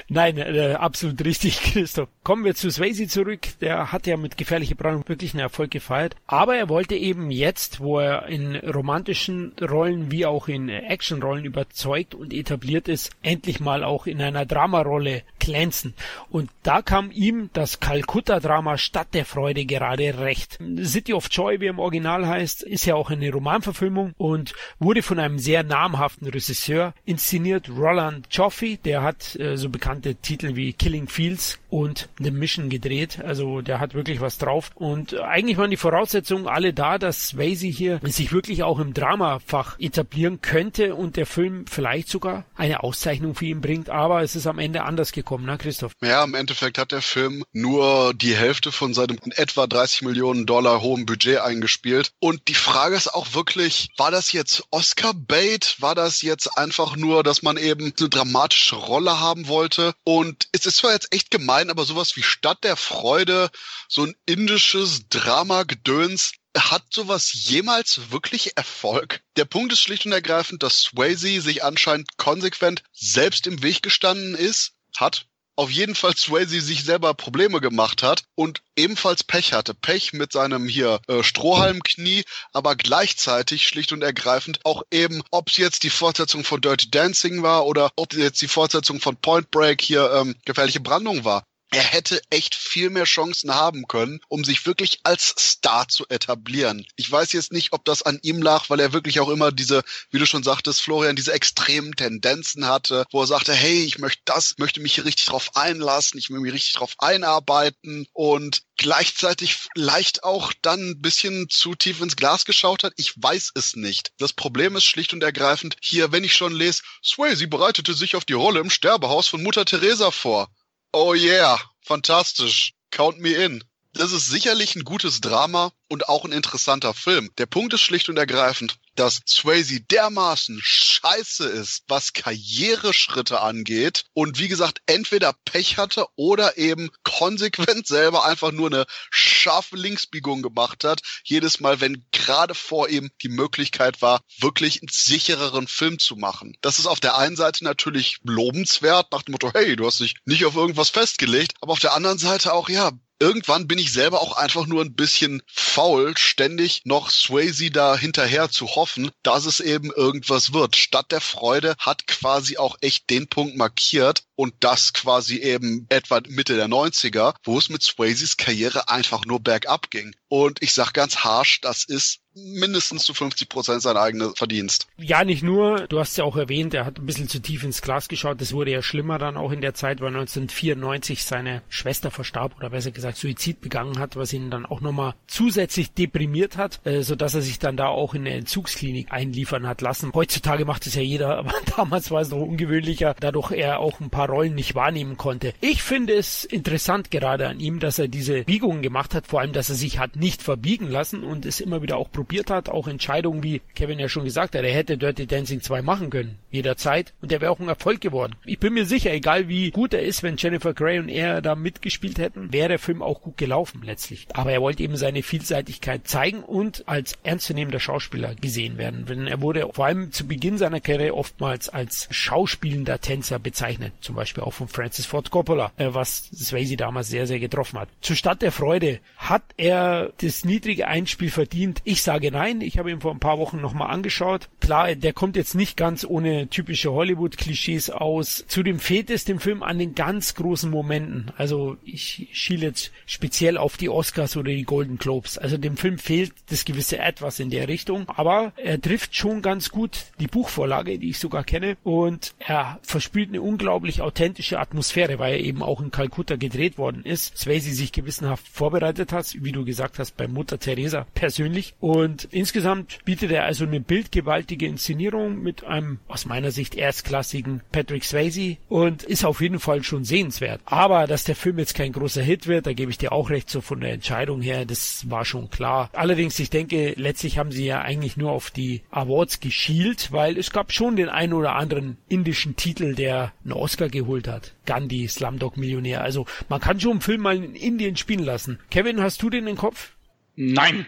Nein, 0.10 0.38
äh, 0.38 0.76
absolut 0.78 1.24
richtig, 1.24 1.62
Christoph. 1.74 2.10
Kommen 2.24 2.46
wir 2.46 2.56
zu 2.56 2.70
Swayze 2.72 3.08
zurück. 3.08 3.48
Der 3.62 3.92
hat 3.92 4.08
ja 4.08 4.18
mit 4.18 4.38
Gefährliche 4.38 4.76
Brandung 4.76 5.08
wirklich 5.08 5.34
einen 5.34 5.42
Erfolg 5.42 5.72
gefeiert. 5.72 6.16
Aber 6.28 6.56
er 6.56 6.70
wollte 6.70 6.96
eben 6.96 7.32
jetzt, 7.32 7.80
wo 7.80 8.00
er 8.00 8.28
in 8.28 8.56
romantischen 8.56 9.54
Rollen 9.62 10.12
wie 10.12 10.26
auch 10.26 10.48
in 10.48 10.70
Actionrollen 10.70 11.46
überzeugt 11.46 12.16
und 12.16 12.34
etabliert 12.34 12.88
ist, 12.88 13.12
endlich 13.22 13.60
mal 13.60 13.84
auch 13.84 14.08
in 14.08 14.22
einer 14.22 14.46
Dramarolle 14.46 15.24
glänzen. 15.40 15.94
Und 16.30 16.50
da 16.64 16.82
kam 16.82 17.12
ihm 17.12 17.50
das 17.54 17.80
Kalkutta-Drama 17.80 18.78
Stadt 18.78 19.14
der 19.14 19.26
Freude 19.26 19.66
gerade 19.66 20.20
recht. 20.20 20.60
City 20.84 21.14
of 21.14 21.28
Joy, 21.32 21.62
wie 21.62 21.68
im 21.68 21.80
Original 21.80 22.28
heißt, 22.28 22.64
ist 22.64 22.86
ja 22.86 22.96
auch 22.96 23.10
eine 23.10 23.32
Romanverfilmung 23.32 24.14
und 24.18 24.54
wurde 24.80 25.02
von 25.02 25.20
einem 25.20 25.40
sehr 25.40 25.64
namhaften 25.64 26.28
Regisseur 26.28 26.94
inszeniert, 27.06 27.70
Roland 27.70 28.28
Joffe, 28.32 28.78
der 28.84 29.04
hat 29.08 29.40
äh, 29.40 29.58
so 29.58 29.70
bekannte 29.70 30.16
Titel 30.16 30.56
wie 30.56 30.74
Killing 30.74 31.08
Fields 31.08 31.60
und 31.78 32.10
The 32.18 32.32
Mission 32.32 32.70
gedreht. 32.70 33.20
Also 33.24 33.62
der 33.62 33.80
hat 33.80 33.94
wirklich 33.94 34.20
was 34.20 34.40
drauf. 34.40 34.72
Und 34.74 35.14
eigentlich 35.14 35.58
waren 35.58 35.70
die 35.70 35.78
Voraussetzungen 35.78 36.48
alle 36.48 36.74
da, 36.74 36.98
dass 36.98 37.28
Swayze 37.28 37.68
hier 37.68 38.00
sich 38.04 38.32
wirklich 38.32 38.64
auch 38.64 38.80
im 38.80 38.96
Dramafach 38.96 39.78
etablieren 39.80 40.42
könnte 40.42 40.96
und 40.96 41.18
der 41.18 41.28
Film 41.28 41.66
vielleicht 41.68 42.10
sogar 42.10 42.46
eine 42.56 42.82
Auszeichnung 42.82 43.36
für 43.36 43.46
ihn 43.46 43.62
bringt. 43.62 43.92
Aber 43.92 44.24
es 44.24 44.36
ist 44.36 44.48
am 44.48 44.58
Ende 44.58 44.86
anders 44.86 45.12
gekommen, 45.12 45.46
ne, 45.46 45.60
Christoph? 45.60 45.92
Ja, 46.02 46.24
im 46.24 46.34
Endeffekt 46.34 46.80
hat 46.80 46.92
der 46.92 47.04
Film 47.04 47.44
nur 47.54 48.16
die 48.16 48.36
Hälfte 48.36 48.72
von 48.72 48.96
seinem 48.96 49.20
etwa 49.36 49.68
30 49.68 50.02
Millionen 50.02 50.48
Dollar 50.48 50.82
hohen 50.82 51.06
Budget 51.06 51.42
eingespielt. 51.42 52.10
Und 52.20 52.48
die 52.48 52.56
Frage 52.56 52.96
ist 52.96 53.14
auch 53.14 53.36
wirklich, 53.36 53.90
war 53.98 54.10
das 54.10 54.32
jetzt 54.32 54.64
Oscar-Bait? 54.72 55.76
War 55.80 55.94
das 55.94 56.24
jetzt 56.24 56.58
einfach 56.58 56.96
nur, 56.96 57.22
dass 57.22 57.44
man 57.44 57.58
eben 57.58 57.94
eine 58.00 58.10
dramatische 58.10 58.78
Rolle 58.78 59.20
haben 59.20 59.48
wollte? 59.48 59.94
Und 60.04 60.48
es 60.54 60.66
ist 60.66 60.78
zwar 60.78 60.94
jetzt 60.94 61.14
echt 61.14 61.30
gemein, 61.30 61.67
aber 61.70 61.86
sowas 61.86 62.16
wie 62.16 62.24
Stadt 62.24 62.64
der 62.64 62.76
Freude, 62.76 63.50
so 63.88 64.04
ein 64.04 64.16
indisches 64.26 65.08
Drama-Gedöns, 65.10 66.34
hat 66.58 66.84
sowas 66.92 67.32
jemals 67.34 68.12
wirklich 68.12 68.58
Erfolg? 68.58 69.22
Der 69.36 69.46
Punkt 69.46 69.72
ist 69.74 69.82
schlicht 69.82 70.06
und 70.06 70.12
ergreifend, 70.12 70.64
dass 70.64 70.82
Swayze 70.82 71.42
sich 71.42 71.64
anscheinend 71.64 72.18
konsequent 72.18 72.84
selbst 72.94 73.48
im 73.48 73.62
Weg 73.62 73.84
gestanden 73.84 74.36
ist, 74.36 74.74
hat, 74.96 75.28
auf 75.58 75.72
jeden 75.72 75.96
Fall 75.96 76.16
Swayze 76.16 76.62
sich 76.62 76.84
selber 76.84 77.14
Probleme 77.16 77.60
gemacht 77.60 78.04
hat 78.04 78.24
und 78.36 78.62
ebenfalls 78.76 79.24
Pech 79.24 79.54
hatte. 79.54 79.74
Pech 79.74 80.14
mit 80.14 80.32
seinem 80.32 80.68
hier 80.68 81.02
äh, 81.08 81.24
Strohhalmknie, 81.24 82.24
aber 82.54 82.76
gleichzeitig 82.76 83.68
schlicht 83.68 83.92
und 83.92 84.04
ergreifend 84.04 84.60
auch 84.66 84.84
eben, 84.92 85.24
ob 85.32 85.50
es 85.50 85.58
jetzt 85.58 85.82
die 85.82 85.90
Fortsetzung 85.90 86.44
von 86.44 86.62
Dirty 86.62 86.92
Dancing 86.92 87.42
war 87.42 87.66
oder 87.66 87.90
ob 87.96 88.14
jetzt 88.14 88.42
die 88.42 88.48
Fortsetzung 88.48 89.02
von 89.02 89.18
Point 89.18 89.50
Break 89.50 89.82
hier 89.82 90.12
ähm, 90.14 90.36
gefährliche 90.46 90.80
Brandung 90.80 91.26
war 91.26 91.44
er 91.72 91.84
hätte 91.84 92.22
echt 92.30 92.56
viel 92.56 92.90
mehr 92.90 93.04
Chancen 93.04 93.54
haben 93.54 93.88
können, 93.88 94.20
um 94.30 94.44
sich 94.44 94.66
wirklich 94.66 95.00
als 95.04 95.36
Star 95.38 95.88
zu 95.88 96.06
etablieren. 96.08 96.86
Ich 96.96 97.12
weiß 97.12 97.34
jetzt 97.34 97.52
nicht, 97.52 97.74
ob 97.74 97.84
das 97.84 98.04
an 98.04 98.20
ihm 98.22 98.42
lag, 98.42 98.70
weil 98.70 98.80
er 98.80 98.94
wirklich 98.94 99.20
auch 99.20 99.30
immer 99.30 99.52
diese, 99.52 99.84
wie 100.10 100.20
du 100.20 100.26
schon 100.26 100.44
sagtest, 100.44 100.82
Florian, 100.82 101.16
diese 101.16 101.34
extremen 101.34 101.94
Tendenzen 101.94 102.68
hatte, 102.68 103.06
wo 103.12 103.22
er 103.22 103.28
sagte, 103.28 103.54
hey, 103.54 103.84
ich 103.84 104.00
möchte 104.00 104.22
das, 104.26 104.56
möchte 104.58 104.80
mich 104.80 104.96
hier 104.96 105.06
richtig 105.06 105.26
drauf 105.26 105.56
einlassen, 105.56 106.18
ich 106.18 106.30
will 106.30 106.40
mich 106.40 106.54
richtig 106.54 106.74
drauf 106.74 106.96
einarbeiten 107.00 108.08
und 108.14 108.64
gleichzeitig 108.78 109.56
vielleicht 109.56 110.24
auch 110.24 110.54
dann 110.62 110.92
ein 110.92 111.02
bisschen 111.02 111.50
zu 111.50 111.76
tief 111.76 112.00
ins 112.00 112.16
Glas 112.16 112.46
geschaut 112.46 112.84
hat. 112.84 112.94
Ich 112.96 113.14
weiß 113.18 113.52
es 113.56 113.76
nicht. 113.76 114.12
Das 114.20 114.34
Problem 114.34 114.76
ist 114.76 114.86
schlicht 114.86 115.14
und 115.14 115.24
ergreifend 115.24 115.76
hier, 115.82 116.12
wenn 116.12 116.24
ich 116.24 116.34
schon 116.34 116.54
lese, 116.54 116.84
Swayze 117.04 117.48
bereitete 117.48 117.94
sich 117.94 118.16
auf 118.16 118.24
die 118.24 118.34
Rolle 118.34 118.60
im 118.60 118.70
Sterbehaus 118.70 119.28
von 119.28 119.44
Mutter 119.44 119.66
Teresa 119.66 120.12
vor. 120.12 120.48
Oh 120.94 121.14
yeah, 121.14 121.60
fantastisch. 121.82 122.74
Count 122.92 123.20
me 123.20 123.32
in. 123.34 123.64
Das 123.94 124.12
ist 124.12 124.28
sicherlich 124.28 124.76
ein 124.76 124.84
gutes 124.84 125.22
Drama 125.22 125.72
und 125.90 126.08
auch 126.08 126.24
ein 126.24 126.32
interessanter 126.32 126.94
Film. 126.94 127.30
Der 127.38 127.46
Punkt 127.46 127.74
ist 127.74 127.82
schlicht 127.82 128.10
und 128.10 128.18
ergreifend, 128.18 128.78
dass 128.98 129.22
Swayze 129.28 129.82
dermaßen 129.82 130.60
scheiße 130.62 131.48
ist, 131.48 131.84
was 131.88 132.14
Karriereschritte 132.14 133.42
angeht 133.42 134.06
und 134.14 134.40
wie 134.40 134.48
gesagt 134.48 134.82
entweder 134.86 135.34
Pech 135.46 135.78
hatte 135.78 136.08
oder 136.16 136.58
eben 136.58 136.90
konsequent 137.04 137.88
selber 137.88 138.26
einfach 138.26 138.52
nur 138.52 138.68
eine 138.68 138.86
scharfe 139.10 139.78
Linksbiegung 139.78 140.42
gemacht 140.42 140.84
hat, 140.84 141.02
jedes 141.24 141.60
Mal, 141.60 141.80
wenn 141.80 142.06
gerade 142.12 142.56
vor 142.56 142.90
ihm 142.90 143.10
die 143.22 143.30
Möglichkeit 143.30 144.02
war, 144.02 144.22
wirklich 144.40 144.82
einen 144.82 144.90
sichereren 144.92 145.68
Film 145.68 146.00
zu 146.00 146.16
machen. 146.16 146.58
Das 146.62 146.80
ist 146.80 146.88
auf 146.88 147.00
der 147.00 147.18
einen 147.18 147.36
Seite 147.36 147.64
natürlich 147.64 148.20
lobenswert, 148.24 149.12
nach 149.12 149.22
dem 149.22 149.34
Motto, 149.34 149.52
hey, 149.54 149.76
du 149.76 149.86
hast 149.86 150.00
dich 150.00 150.16
nicht 150.26 150.46
auf 150.46 150.56
irgendwas 150.56 150.90
festgelegt, 150.90 151.54
aber 151.62 151.74
auf 151.74 151.80
der 151.80 151.94
anderen 151.94 152.18
Seite 152.18 152.54
auch, 152.54 152.70
ja, 152.70 152.92
irgendwann 153.20 153.68
bin 153.68 153.80
ich 153.80 153.92
selber 153.92 154.22
auch 154.22 154.38
einfach 154.38 154.68
nur 154.68 154.84
ein 154.84 154.94
bisschen 154.94 155.42
faul, 155.48 156.18
ständig 156.18 156.82
noch 156.86 157.10
Swayze 157.10 157.72
da 157.72 157.98
hinterher 157.98 158.50
zu 158.50 158.68
hoffen, 158.68 159.12
dass 159.24 159.46
es 159.46 159.60
eben 159.60 159.92
irgendwas 159.92 160.54
wird. 160.54 160.76
Statt 160.76 161.12
der 161.12 161.22
Freude 161.22 161.76
hat 161.80 162.08
quasi 162.08 162.58
auch 162.58 162.78
echt 162.82 163.10
den 163.10 163.28
Punkt 163.28 163.58
markiert 163.58 164.24
und 164.36 164.54
das 164.60 164.94
quasi 164.94 165.38
eben 165.38 165.88
etwa 165.90 166.22
Mitte 166.28 166.56
der 166.56 166.68
90er, 166.68 167.36
wo 167.44 167.58
es 167.58 167.70
mit 167.70 167.82
Swayzes 167.82 168.38
Karriere 168.38 168.90
einfach 168.90 169.26
nur 169.26 169.40
bergab 169.40 169.90
ging. 169.90 170.16
Und 170.28 170.62
ich 170.62 170.74
sag 170.74 170.94
ganz 170.94 171.18
harsh, 171.18 171.62
das 171.62 171.84
ist 171.84 172.20
mindestens 172.38 173.04
zu 173.04 173.14
50 173.14 173.50
Prozent 173.50 173.82
sein 173.82 173.98
eigener 173.98 174.34
Verdienst. 174.36 174.88
Ja, 174.98 175.24
nicht 175.24 175.44
nur. 175.44 175.88
Du 175.88 176.00
hast 176.00 176.18
ja 176.18 176.24
auch 176.24 176.38
erwähnt, 176.38 176.74
er 176.74 176.86
hat 176.86 177.00
ein 177.00 177.06
bisschen 177.06 177.28
zu 177.28 177.40
tief 177.40 177.64
ins 177.64 177.82
Glas 177.82 178.08
geschaut. 178.08 178.42
Das 178.42 178.54
wurde 178.54 178.72
ja 178.72 178.82
schlimmer 178.82 179.18
dann 179.18 179.38
auch 179.38 179.52
in 179.52 179.62
der 179.62 179.74
Zeit, 179.74 180.02
weil 180.02 180.10
1994 180.10 181.24
seine 181.24 181.62
Schwester 181.70 182.12
verstarb 182.12 182.56
oder 182.58 182.70
besser 182.70 182.92
gesagt 182.92 183.18
Suizid 183.18 183.62
begangen 183.62 184.00
hat, 184.00 184.16
was 184.16 184.34
ihn 184.34 184.52
dann 184.52 184.66
auch 184.66 184.82
nochmal 184.82 185.16
zusätzlich 185.28 185.92
deprimiert 185.92 186.58
hat, 186.58 186.80
äh, 186.86 187.02
so 187.02 187.16
dass 187.16 187.34
er 187.34 187.42
sich 187.42 187.60
dann 187.60 187.78
da 187.78 187.88
auch 187.88 188.14
in 188.14 188.22
eine 188.22 188.36
Entzugsklinik 188.36 189.12
einliefern 189.12 189.68
hat 189.68 189.82
lassen. 189.82 190.12
Heutzutage 190.14 190.66
macht 190.66 190.86
es 190.88 190.96
ja 190.96 191.02
jeder, 191.02 191.38
aber 191.38 191.54
damals 191.76 192.12
war 192.12 192.22
es 192.22 192.30
noch 192.30 192.40
ungewöhnlicher, 192.40 193.16
dadurch 193.20 193.52
er 193.52 193.80
auch 193.80 194.00
ein 194.00 194.10
paar 194.10 194.30
Rollen 194.30 194.56
nicht 194.56 194.76
wahrnehmen 194.76 195.18
konnte. 195.18 195.54
Ich 195.62 195.82
finde 195.82 196.14
es 196.14 196.44
interessant 196.44 197.12
gerade 197.12 197.48
an 197.48 197.60
ihm, 197.60 197.80
dass 197.80 198.00
er 198.00 198.08
diese 198.08 198.44
Biegungen 198.44 198.82
gemacht 198.82 199.16
hat, 199.16 199.28
vor 199.28 199.42
allem, 199.42 199.54
dass 199.54 199.70
er 199.70 199.76
sich 199.76 200.00
hat 200.00 200.16
nicht 200.16 200.44
verbiegen 200.44 200.90
lassen 200.90 201.24
und 201.24 201.46
es 201.46 201.60
immer 201.60 201.82
wieder 201.82 201.98
auch 201.98 202.12
probiert 202.12 202.27
hat, 202.50 202.70
auch 202.70 202.88
Entscheidungen, 202.88 203.44
wie 203.44 203.62
Kevin 203.76 204.00
ja 204.00 204.10
schon 204.10 204.24
gesagt 204.24 204.56
hat, 204.56 204.64
er 204.64 204.74
hätte 204.74 204.98
Dirty 204.98 205.28
Dancing 205.28 205.62
2 205.62 205.82
machen 205.82 206.10
können, 206.10 206.38
jederzeit, 206.52 207.14
und 207.22 207.32
der 207.32 207.42
wäre 207.42 207.52
auch 207.52 207.60
ein 207.60 207.68
Erfolg 207.68 208.02
geworden. 208.02 208.36
Ich 208.46 208.60
bin 208.60 208.74
mir 208.74 208.86
sicher, 208.86 209.12
egal 209.12 209.48
wie 209.48 209.72
gut 209.72 209.94
er 209.94 210.04
ist, 210.04 210.24
wenn 210.24 210.38
Jennifer 210.38 210.74
Grey 210.74 211.00
und 211.00 211.10
er 211.10 211.42
da 211.42 211.56
mitgespielt 211.56 212.20
hätten, 212.20 212.54
wäre 212.54 212.70
der 212.70 212.80
Film 212.80 213.02
auch 213.02 213.22
gut 213.22 213.38
gelaufen 213.38 213.82
letztlich. 213.84 214.28
Aber 214.34 214.52
er 214.52 214.62
wollte 214.62 214.84
eben 214.84 214.98
seine 214.98 215.24
Vielseitigkeit 215.24 216.08
zeigen 216.08 216.44
und 216.44 216.88
als 216.88 217.18
ernstzunehmender 217.24 217.80
Schauspieler 217.80 218.36
gesehen 218.36 218.78
werden. 218.78 219.06
Denn 219.06 219.28
er 219.28 219.42
wurde 219.42 219.70
vor 219.74 219.86
allem 219.86 220.12
zu 220.12 220.28
Beginn 220.28 220.58
seiner 220.58 220.80
Karriere 220.80 221.16
oftmals 221.16 221.70
als 221.70 222.08
schauspielender 222.12 223.00
Tänzer 223.00 223.40
bezeichnet, 223.40 223.94
zum 224.02 224.16
Beispiel 224.16 224.44
auch 224.44 224.54
von 224.54 224.68
Francis 224.68 225.06
Ford 225.06 225.32
Coppola, 225.32 225.72
äh, 225.78 225.90
was 225.92 226.30
Swayze 226.34 226.78
damals 226.78 227.10
sehr, 227.10 227.28
sehr 227.28 227.40
getroffen 227.40 227.80
hat. 227.80 227.90
Zur 228.02 228.16
Stadt 228.16 228.42
der 228.42 228.52
Freude 228.52 229.00
hat 229.18 229.44
er 229.58 230.12
das 230.22 230.46
niedrige 230.46 230.88
Einspiel 230.88 231.30
verdient. 231.30 231.82
Ich 231.84 232.02
sage 232.08 232.32
nein. 232.32 232.62
Ich 232.62 232.78
habe 232.78 232.90
ihn 232.90 233.02
vor 233.02 233.12
ein 233.12 233.20
paar 233.20 233.38
Wochen 233.38 233.60
nochmal 233.60 233.90
angeschaut. 233.90 234.48
Klar, 234.62 234.96
der 234.96 235.12
kommt 235.12 235.36
jetzt 235.36 235.56
nicht 235.56 235.76
ganz 235.76 236.06
ohne 236.06 236.48
typische 236.48 236.94
Hollywood-Klischees 236.94 237.90
aus. 237.90 238.46
Zudem 238.48 238.80
fehlt 238.80 239.10
es 239.10 239.26
dem 239.26 239.42
Film 239.42 239.62
an 239.62 239.78
den 239.78 239.94
ganz 239.94 240.34
großen 240.36 240.72
Momenten. 240.72 241.34
Also 241.36 241.76
ich 241.84 242.30
schiele 242.32 242.68
jetzt 242.68 242.94
speziell 243.06 243.58
auf 243.58 243.76
die 243.76 243.90
Oscars 243.90 244.38
oder 244.38 244.52
die 244.52 244.64
Golden 244.64 244.98
Globes. 244.98 245.38
Also 245.38 245.58
dem 245.58 245.76
Film 245.76 245.98
fehlt 245.98 246.32
das 246.50 246.64
gewisse 246.64 246.98
Etwas 246.98 247.42
in 247.42 247.50
der 247.50 247.68
Richtung. 247.68 248.08
Aber 248.08 248.54
er 248.56 248.80
trifft 248.80 249.14
schon 249.14 249.42
ganz 249.42 249.70
gut 249.70 250.06
die 250.22 250.28
Buchvorlage, 250.28 251.00
die 251.00 251.10
ich 251.10 251.20
sogar 251.20 251.44
kenne. 251.44 251.76
Und 251.84 252.36
er 252.40 252.80
verspielt 252.84 253.32
eine 253.32 253.42
unglaublich 253.42 254.02
authentische 254.02 254.60
Atmosphäre, 254.60 255.20
weil 255.20 255.34
er 255.34 255.42
eben 255.42 255.62
auch 255.62 255.82
in 255.82 255.92
Kalkutta 255.92 256.38
gedreht 256.38 256.78
worden 256.78 257.04
ist. 257.04 257.38
Swayze 257.38 257.74
sich 257.74 257.92
gewissenhaft 257.92 258.48
vorbereitet 258.48 259.12
hat, 259.12 259.36
wie 259.44 259.52
du 259.52 259.66
gesagt 259.66 260.00
hast, 260.00 260.16
bei 260.16 260.30
Mutter 260.30 260.58
Teresa 260.58 261.06
persönlich. 261.14 261.76
Und 261.82 261.97
insgesamt 262.04 263.00
bietet 263.06 263.32
er 263.32 263.46
also 263.46 263.66
eine 263.66 263.80
bildgewaltige 263.80 264.66
Inszenierung 264.66 265.42
mit 265.42 265.64
einem 265.64 266.00
aus 266.08 266.26
meiner 266.26 266.52
Sicht 266.52 266.76
erstklassigen 266.76 267.62
Patrick 267.72 268.04
Swayze 268.04 268.58
und 268.70 269.04
ist 269.04 269.26
auf 269.26 269.42
jeden 269.42 269.60
Fall 269.60 269.84
schon 269.84 270.04
sehenswert. 270.04 270.62
Aber 270.66 271.08
dass 271.08 271.24
der 271.24 271.36
Film 271.36 271.60
jetzt 271.60 271.76
kein 271.76 271.92
großer 271.92 272.22
Hit 272.22 272.48
wird, 272.48 272.68
da 272.68 272.74
gebe 272.74 272.92
ich 272.92 272.98
dir 272.98 273.12
auch 273.12 273.30
recht, 273.30 273.50
so 273.50 273.62
von 273.62 273.80
der 273.80 273.94
Entscheidung 273.94 274.42
her, 274.42 274.66
das 274.66 275.10
war 275.10 275.26
schon 275.26 275.50
klar. 275.50 275.90
Allerdings, 275.94 276.40
ich 276.40 276.50
denke, 276.50 276.94
letztlich 276.98 277.38
haben 277.38 277.52
sie 277.52 277.66
ja 277.66 277.82
eigentlich 277.82 278.18
nur 278.18 278.32
auf 278.32 278.52
die 278.52 278.82
Awards 278.92 279.40
geschielt, 279.40 280.12
weil 280.12 280.38
es 280.38 280.52
gab 280.52 280.72
schon 280.72 280.96
den 280.96 281.10
einen 281.10 281.34
oder 281.34 281.56
anderen 281.56 281.98
indischen 282.10 282.56
Titel, 282.56 282.96
der 282.96 283.34
einen 283.44 283.54
Oscar 283.54 283.90
geholt 283.90 284.28
hat. 284.28 284.54
Gandhi, 284.66 285.08
Slumdog 285.08 285.58
Millionär. 285.58 286.02
Also 286.02 286.26
man 286.50 286.62
kann 286.62 286.80
schon 286.80 286.92
einen 286.92 287.02
Film 287.02 287.22
mal 287.22 287.38
in 287.38 287.56
Indien 287.56 287.96
spielen 287.96 288.24
lassen. 288.24 288.60
Kevin, 288.70 289.02
hast 289.02 289.22
du 289.22 289.30
den 289.30 289.48
im 289.48 289.58
Kopf? 289.58 289.94
Nein. 290.36 290.86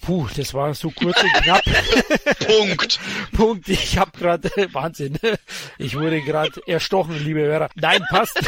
Puh, 0.00 0.26
das 0.36 0.54
war 0.54 0.72
so 0.74 0.90
kurz 0.90 1.22
und 1.22 1.32
knapp. 1.42 1.62
Punkt. 2.46 3.00
Punkt. 3.32 3.68
Ich 3.68 3.98
habe 3.98 4.12
gerade 4.16 4.50
Wahnsinn. 4.72 5.18
Ich 5.78 5.96
wurde 5.96 6.22
gerade 6.22 6.60
erstochen, 6.66 7.22
liebe 7.22 7.40
Hörer. 7.40 7.68
Nein, 7.74 8.02
passt. 8.08 8.40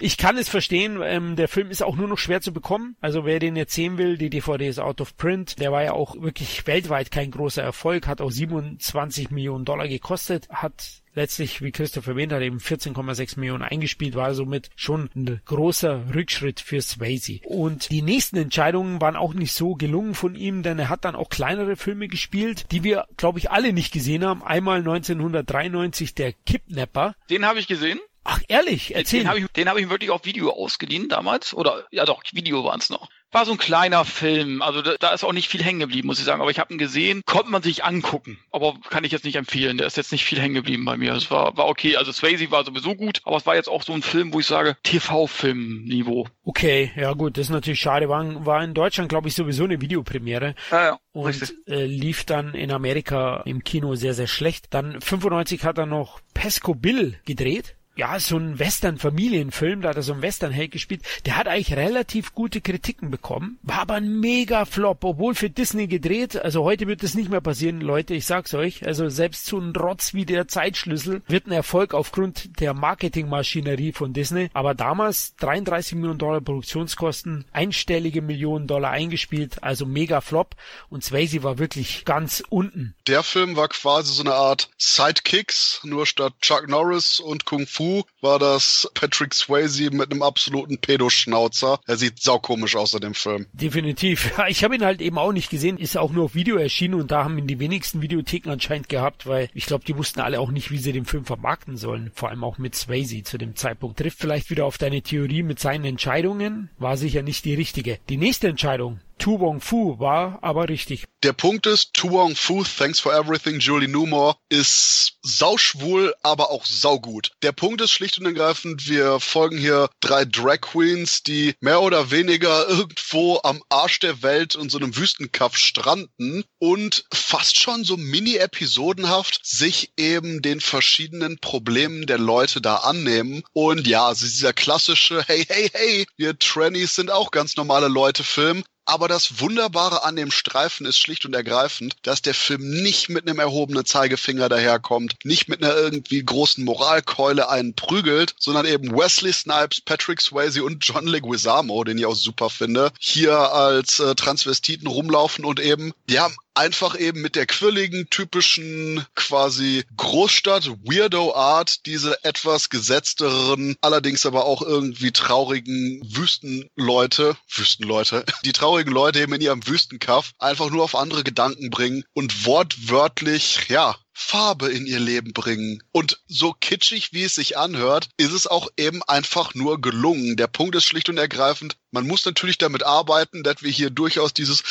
Ich 0.00 0.16
kann 0.16 0.38
es 0.38 0.48
verstehen. 0.48 1.00
Ähm, 1.02 1.36
der 1.36 1.48
Film 1.48 1.70
ist 1.70 1.82
auch 1.82 1.96
nur 1.96 2.08
noch 2.08 2.18
schwer 2.18 2.40
zu 2.40 2.52
bekommen. 2.52 2.96
Also 3.00 3.24
wer 3.24 3.38
den 3.38 3.56
jetzt 3.56 3.74
sehen 3.74 3.98
will, 3.98 4.16
die 4.16 4.30
DVD 4.30 4.68
ist 4.68 4.78
out 4.78 5.00
of 5.00 5.16
print. 5.16 5.58
Der 5.60 5.72
war 5.72 5.82
ja 5.82 5.92
auch 5.92 6.20
wirklich 6.20 6.66
weltweit 6.66 7.10
kein 7.10 7.30
großer 7.30 7.62
Erfolg, 7.62 8.06
hat 8.06 8.20
auch 8.20 8.30
27 8.30 9.30
Millionen 9.30 9.64
Dollar 9.64 9.88
gekostet, 9.88 10.48
hat 10.48 11.01
letztlich, 11.14 11.62
wie 11.62 11.72
Christoph 11.72 12.06
erwähnt 12.06 12.32
hat, 12.32 12.42
eben 12.42 12.58
14,6 12.58 13.38
Millionen 13.38 13.62
eingespielt, 13.62 14.14
war 14.14 14.34
somit 14.34 14.70
schon 14.76 15.10
ein 15.14 15.40
großer 15.44 16.14
Rückschritt 16.14 16.60
für 16.60 16.80
Swayze. 16.80 17.40
Und 17.44 17.90
die 17.90 18.02
nächsten 18.02 18.36
Entscheidungen 18.36 19.00
waren 19.00 19.16
auch 19.16 19.34
nicht 19.34 19.52
so 19.52 19.74
gelungen 19.74 20.14
von 20.14 20.34
ihm, 20.34 20.62
denn 20.62 20.78
er 20.78 20.88
hat 20.88 21.04
dann 21.04 21.16
auch 21.16 21.28
kleinere 21.28 21.76
Filme 21.76 22.08
gespielt, 22.08 22.66
die 22.72 22.84
wir, 22.84 23.06
glaube 23.16 23.38
ich, 23.38 23.50
alle 23.50 23.72
nicht 23.72 23.92
gesehen 23.92 24.24
haben. 24.24 24.42
Einmal 24.42 24.78
1993 24.78 26.14
der 26.14 26.32
Kidnapper. 26.32 27.14
Den 27.30 27.46
habe 27.46 27.58
ich 27.58 27.66
gesehen. 27.66 28.00
Ach, 28.24 28.40
ehrlich, 28.48 28.94
erzähl. 28.94 29.20
Den 29.20 29.28
habe 29.28 29.38
ich, 29.40 29.46
den 29.48 29.68
hab 29.68 29.76
ich 29.78 29.90
wirklich 29.90 30.10
auf 30.10 30.24
Video 30.24 30.50
ausgeliehen 30.50 31.08
damals. 31.08 31.54
Oder, 31.54 31.86
ja 31.90 32.04
doch, 32.04 32.22
Video 32.32 32.64
waren 32.64 32.78
es 32.78 32.88
noch. 32.88 33.08
War 33.32 33.46
so 33.46 33.52
ein 33.52 33.58
kleiner 33.58 34.04
Film, 34.04 34.60
also 34.60 34.82
da, 34.82 34.94
da 35.00 35.14
ist 35.14 35.24
auch 35.24 35.32
nicht 35.32 35.48
viel 35.48 35.62
hängen 35.62 35.80
geblieben, 35.80 36.06
muss 36.06 36.18
ich 36.18 36.24
sagen. 36.26 36.42
Aber 36.42 36.50
ich 36.50 36.58
habe 36.58 36.72
ihn 36.72 36.78
gesehen, 36.78 37.22
konnte 37.24 37.50
man 37.50 37.62
sich 37.62 37.82
angucken. 37.82 38.38
Aber 38.50 38.74
kann 38.90 39.04
ich 39.04 39.12
jetzt 39.12 39.24
nicht 39.24 39.36
empfehlen. 39.36 39.78
Der 39.78 39.86
ist 39.86 39.96
jetzt 39.96 40.12
nicht 40.12 40.24
viel 40.24 40.38
hängen 40.38 40.54
geblieben 40.54 40.84
bei 40.84 40.98
mir. 40.98 41.14
Es 41.14 41.30
war, 41.30 41.56
war 41.56 41.66
okay. 41.66 41.96
Also 41.96 42.12
Swayze 42.12 42.50
war 42.50 42.64
sowieso 42.64 42.94
gut, 42.94 43.22
aber 43.24 43.38
es 43.38 43.46
war 43.46 43.54
jetzt 43.54 43.68
auch 43.68 43.82
so 43.82 43.94
ein 43.94 44.02
Film, 44.02 44.34
wo 44.34 44.40
ich 44.40 44.46
sage, 44.46 44.76
TV-Film-Niveau. 44.82 46.28
Okay, 46.44 46.92
ja 46.94 47.14
gut, 47.14 47.38
das 47.38 47.46
ist 47.46 47.50
natürlich 47.50 47.80
schade. 47.80 48.10
War, 48.10 48.44
war 48.44 48.62
in 48.62 48.74
Deutschland, 48.74 49.08
glaube 49.08 49.28
ich, 49.28 49.34
sowieso 49.34 49.64
eine 49.64 49.80
Videopremiere. 49.80 50.54
Ja, 50.70 50.84
ja. 50.84 50.98
Und 51.12 51.54
äh, 51.66 51.86
lief 51.86 52.24
dann 52.24 52.54
in 52.54 52.70
Amerika 52.70 53.42
im 53.46 53.64
Kino 53.64 53.94
sehr, 53.94 54.12
sehr 54.12 54.26
schlecht. 54.26 54.74
Dann 54.74 55.00
95 55.00 55.64
hat 55.64 55.78
er 55.78 55.86
noch 55.86 56.20
Pesco 56.34 56.74
Bill 56.74 57.18
gedreht 57.24 57.76
ja, 57.94 58.18
so 58.18 58.38
ein 58.38 58.58
Western-Familienfilm, 58.58 59.82
da 59.82 59.90
hat 59.90 59.96
er 59.96 60.02
so 60.02 60.14
ein 60.14 60.22
Western-Held 60.22 60.70
gespielt, 60.70 61.02
der 61.26 61.36
hat 61.36 61.46
eigentlich 61.46 61.76
relativ 61.76 62.34
gute 62.34 62.62
Kritiken 62.62 63.10
bekommen, 63.10 63.58
war 63.62 63.80
aber 63.80 63.94
ein 63.94 64.18
mega 64.20 64.64
Flop, 64.64 65.04
obwohl 65.04 65.34
für 65.34 65.50
Disney 65.50 65.86
gedreht, 65.86 66.36
also 66.42 66.64
heute 66.64 66.86
wird 66.86 67.02
das 67.02 67.14
nicht 67.14 67.30
mehr 67.30 67.42
passieren, 67.42 67.80
Leute, 67.80 68.14
ich 68.14 68.24
sag's 68.24 68.54
euch, 68.54 68.86
also 68.86 69.08
selbst 69.10 69.44
so 69.44 69.58
ein 69.58 69.76
Rotz 69.76 70.14
wie 70.14 70.24
der 70.24 70.48
Zeitschlüssel 70.48 71.22
wird 71.28 71.46
ein 71.46 71.52
Erfolg 71.52 71.92
aufgrund 71.92 72.60
der 72.60 72.72
Marketingmaschinerie 72.72 73.92
von 73.92 74.14
Disney, 74.14 74.48
aber 74.54 74.74
damals 74.74 75.36
33 75.36 75.96
Millionen 75.96 76.18
Dollar 76.18 76.40
Produktionskosten, 76.40 77.44
einstellige 77.52 78.22
Millionen 78.22 78.66
Dollar 78.66 78.90
eingespielt, 78.90 79.62
also 79.62 79.84
mega 79.84 80.22
Flop 80.22 80.56
und 80.88 81.04
Swayze 81.04 81.42
war 81.42 81.58
wirklich 81.58 82.06
ganz 82.06 82.42
unten. 82.48 82.94
Der 83.06 83.22
Film 83.22 83.56
war 83.56 83.68
quasi 83.68 84.14
so 84.14 84.22
eine 84.22 84.34
Art 84.34 84.70
Sidekicks, 84.78 85.80
nur 85.84 86.06
statt 86.06 86.32
Chuck 86.40 86.68
Norris 86.68 87.20
und 87.20 87.44
Kung 87.44 87.66
Fu 87.66 87.81
Fu 87.82 88.02
war 88.20 88.38
das 88.38 88.88
Patrick 88.94 89.34
Swayze 89.34 89.90
mit 89.90 90.12
einem 90.12 90.22
absoluten 90.22 90.78
Pedoschnauzer. 90.78 91.80
Er 91.86 91.96
sieht 91.96 92.20
saukomisch 92.20 92.76
aus 92.76 92.94
in 92.94 93.00
dem 93.00 93.14
Film. 93.14 93.46
Definitiv. 93.52 94.30
Ja, 94.42 94.48
ich 94.48 94.64
habe 94.64 94.74
ihn 94.74 94.84
halt 94.84 95.02
eben 95.02 95.18
auch 95.18 95.32
nicht 95.32 95.50
gesehen, 95.50 95.76
ist 95.76 95.96
auch 95.96 96.10
nur 96.10 96.24
auf 96.24 96.34
Video 96.34 96.56
erschienen 96.56 96.94
und 96.94 97.10
da 97.10 97.24
haben 97.24 97.36
ihn 97.38 97.46
die 97.46 97.58
wenigsten 97.58 98.00
Videotheken 98.00 98.50
anscheinend 98.50 98.88
gehabt, 98.88 99.26
weil 99.26 99.50
ich 99.52 99.66
glaube, 99.66 99.84
die 99.84 99.96
wussten 99.96 100.20
alle 100.20 100.40
auch 100.40 100.50
nicht, 100.50 100.70
wie 100.70 100.78
sie 100.78 100.92
den 100.92 101.04
Film 101.04 101.24
vermarkten 101.24 101.76
sollen. 101.76 102.10
Vor 102.14 102.30
allem 102.30 102.44
auch 102.44 102.56
mit 102.58 102.74
Swayze 102.74 103.22
zu 103.24 103.36
dem 103.36 103.54
Zeitpunkt. 103.54 103.98
Trifft 103.98 104.18
vielleicht 104.18 104.48
wieder 104.50 104.64
auf 104.64 104.78
deine 104.78 105.02
Theorie 105.02 105.42
mit 105.42 105.60
seinen 105.60 105.84
Entscheidungen, 105.84 106.70
war 106.78 106.96
sicher 106.96 107.22
nicht 107.22 107.44
die 107.44 107.54
richtige. 107.54 107.98
Die 108.08 108.16
nächste 108.16 108.48
Entscheidung, 108.48 109.00
Tu 109.22 109.38
Wong 109.38 109.60
Fu 109.60 110.00
war 110.00 110.40
aber 110.42 110.68
richtig. 110.68 111.04
Der 111.22 111.32
Punkt 111.32 111.68
ist, 111.68 111.94
Tu 111.94 112.10
Wong 112.10 112.34
Fu, 112.34 112.64
Thanks 112.64 112.98
for 112.98 113.14
Everything, 113.14 113.60
Julie 113.60 113.86
Newmore, 113.86 114.34
ist 114.48 115.18
sauschwul, 115.22 116.12
aber 116.24 116.50
auch 116.50 116.66
saugut. 116.66 117.30
Der 117.42 117.52
Punkt 117.52 117.80
ist 117.80 117.92
schlicht 117.92 118.18
und 118.18 118.26
ergreifend, 118.26 118.88
wir 118.88 119.20
folgen 119.20 119.56
hier 119.56 119.88
drei 120.00 120.24
Drag 120.24 120.60
Queens, 120.62 121.22
die 121.22 121.54
mehr 121.60 121.82
oder 121.82 122.10
weniger 122.10 122.68
irgendwo 122.68 123.38
am 123.44 123.62
Arsch 123.68 124.00
der 124.00 124.24
Welt 124.24 124.56
in 124.56 124.68
so 124.68 124.78
einem 124.78 124.96
Wüstenkaff 124.96 125.56
stranden 125.56 126.42
und 126.58 127.04
fast 127.14 127.60
schon 127.60 127.84
so 127.84 127.96
mini-episodenhaft 127.96 129.46
sich 129.46 129.92
eben 129.96 130.42
den 130.42 130.60
verschiedenen 130.60 131.38
Problemen 131.38 132.06
der 132.06 132.18
Leute 132.18 132.60
da 132.60 132.78
annehmen. 132.78 133.44
Und 133.52 133.86
ja, 133.86 134.12
dieser 134.12 134.52
klassische, 134.52 135.22
hey, 135.28 135.44
hey, 135.48 135.70
hey, 135.72 136.06
wir 136.16 136.36
Trannies 136.40 136.96
sind 136.96 137.12
auch 137.12 137.30
ganz 137.30 137.54
normale 137.54 137.86
Leute 137.86 138.24
Film. 138.24 138.64
Aber 138.92 139.08
das 139.08 139.40
Wunderbare 139.40 140.04
an 140.04 140.16
dem 140.16 140.30
Streifen 140.30 140.84
ist 140.84 140.98
schlicht 140.98 141.24
und 141.24 141.32
ergreifend, 141.32 141.94
dass 142.02 142.20
der 142.20 142.34
Film 142.34 142.82
nicht 142.82 143.08
mit 143.08 143.26
einem 143.26 143.38
erhobenen 143.38 143.86
Zeigefinger 143.86 144.50
daherkommt, 144.50 145.14
nicht 145.24 145.48
mit 145.48 145.64
einer 145.64 145.74
irgendwie 145.74 146.22
großen 146.22 146.62
Moralkeule 146.62 147.48
einen 147.48 147.72
prügelt, 147.72 148.34
sondern 148.38 148.66
eben 148.66 148.94
Wesley 148.94 149.32
Snipes, 149.32 149.80
Patrick 149.80 150.20
Swayze 150.20 150.62
und 150.62 150.86
John 150.86 151.06
Leguizamo, 151.06 151.82
den 151.84 151.96
ich 151.96 152.04
auch 152.04 152.14
super 152.14 152.50
finde, 152.50 152.92
hier 152.98 153.38
als 153.38 153.98
äh, 153.98 154.14
Transvestiten 154.14 154.86
rumlaufen 154.86 155.46
und 155.46 155.58
eben, 155.58 155.94
ja, 156.06 156.30
einfach 156.54 156.98
eben 156.98 157.20
mit 157.20 157.36
der 157.36 157.46
quirligen, 157.46 158.08
typischen 158.10 159.04
quasi 159.14 159.84
Großstadt-Weirdo-Art 159.96 161.86
diese 161.86 162.22
etwas 162.24 162.68
gesetzteren, 162.68 163.76
allerdings 163.80 164.26
aber 164.26 164.44
auch 164.44 164.62
irgendwie 164.62 165.12
traurigen 165.12 166.02
Wüstenleute, 166.04 167.36
Wüstenleute, 167.48 168.24
die 168.44 168.52
traurigen 168.52 168.92
Leute 168.92 169.20
eben 169.20 169.34
in 169.34 169.40
ihrem 169.40 169.66
Wüstenkaff 169.66 170.32
einfach 170.38 170.70
nur 170.70 170.84
auf 170.84 170.94
andere 170.94 171.24
Gedanken 171.24 171.70
bringen 171.70 172.04
und 172.12 172.46
wortwörtlich, 172.46 173.68
ja, 173.68 173.96
Farbe 174.12 174.68
in 174.70 174.86
ihr 174.86 175.00
Leben 175.00 175.32
bringen. 175.32 175.82
Und 175.92 176.20
so 176.26 176.52
kitschig, 176.52 177.12
wie 177.12 177.24
es 177.24 177.34
sich 177.34 177.56
anhört, 177.56 178.08
ist 178.16 178.32
es 178.32 178.46
auch 178.46 178.68
eben 178.76 179.02
einfach 179.04 179.54
nur 179.54 179.80
gelungen. 179.80 180.36
Der 180.36 180.46
Punkt 180.46 180.74
ist 180.74 180.84
schlicht 180.84 181.08
und 181.08 181.18
ergreifend, 181.18 181.76
man 181.90 182.06
muss 182.06 182.24
natürlich 182.24 182.58
damit 182.58 182.84
arbeiten, 182.84 183.42
dass 183.42 183.62
wir 183.62 183.70
hier 183.70 183.90
durchaus 183.90 184.32
dieses 184.32 184.62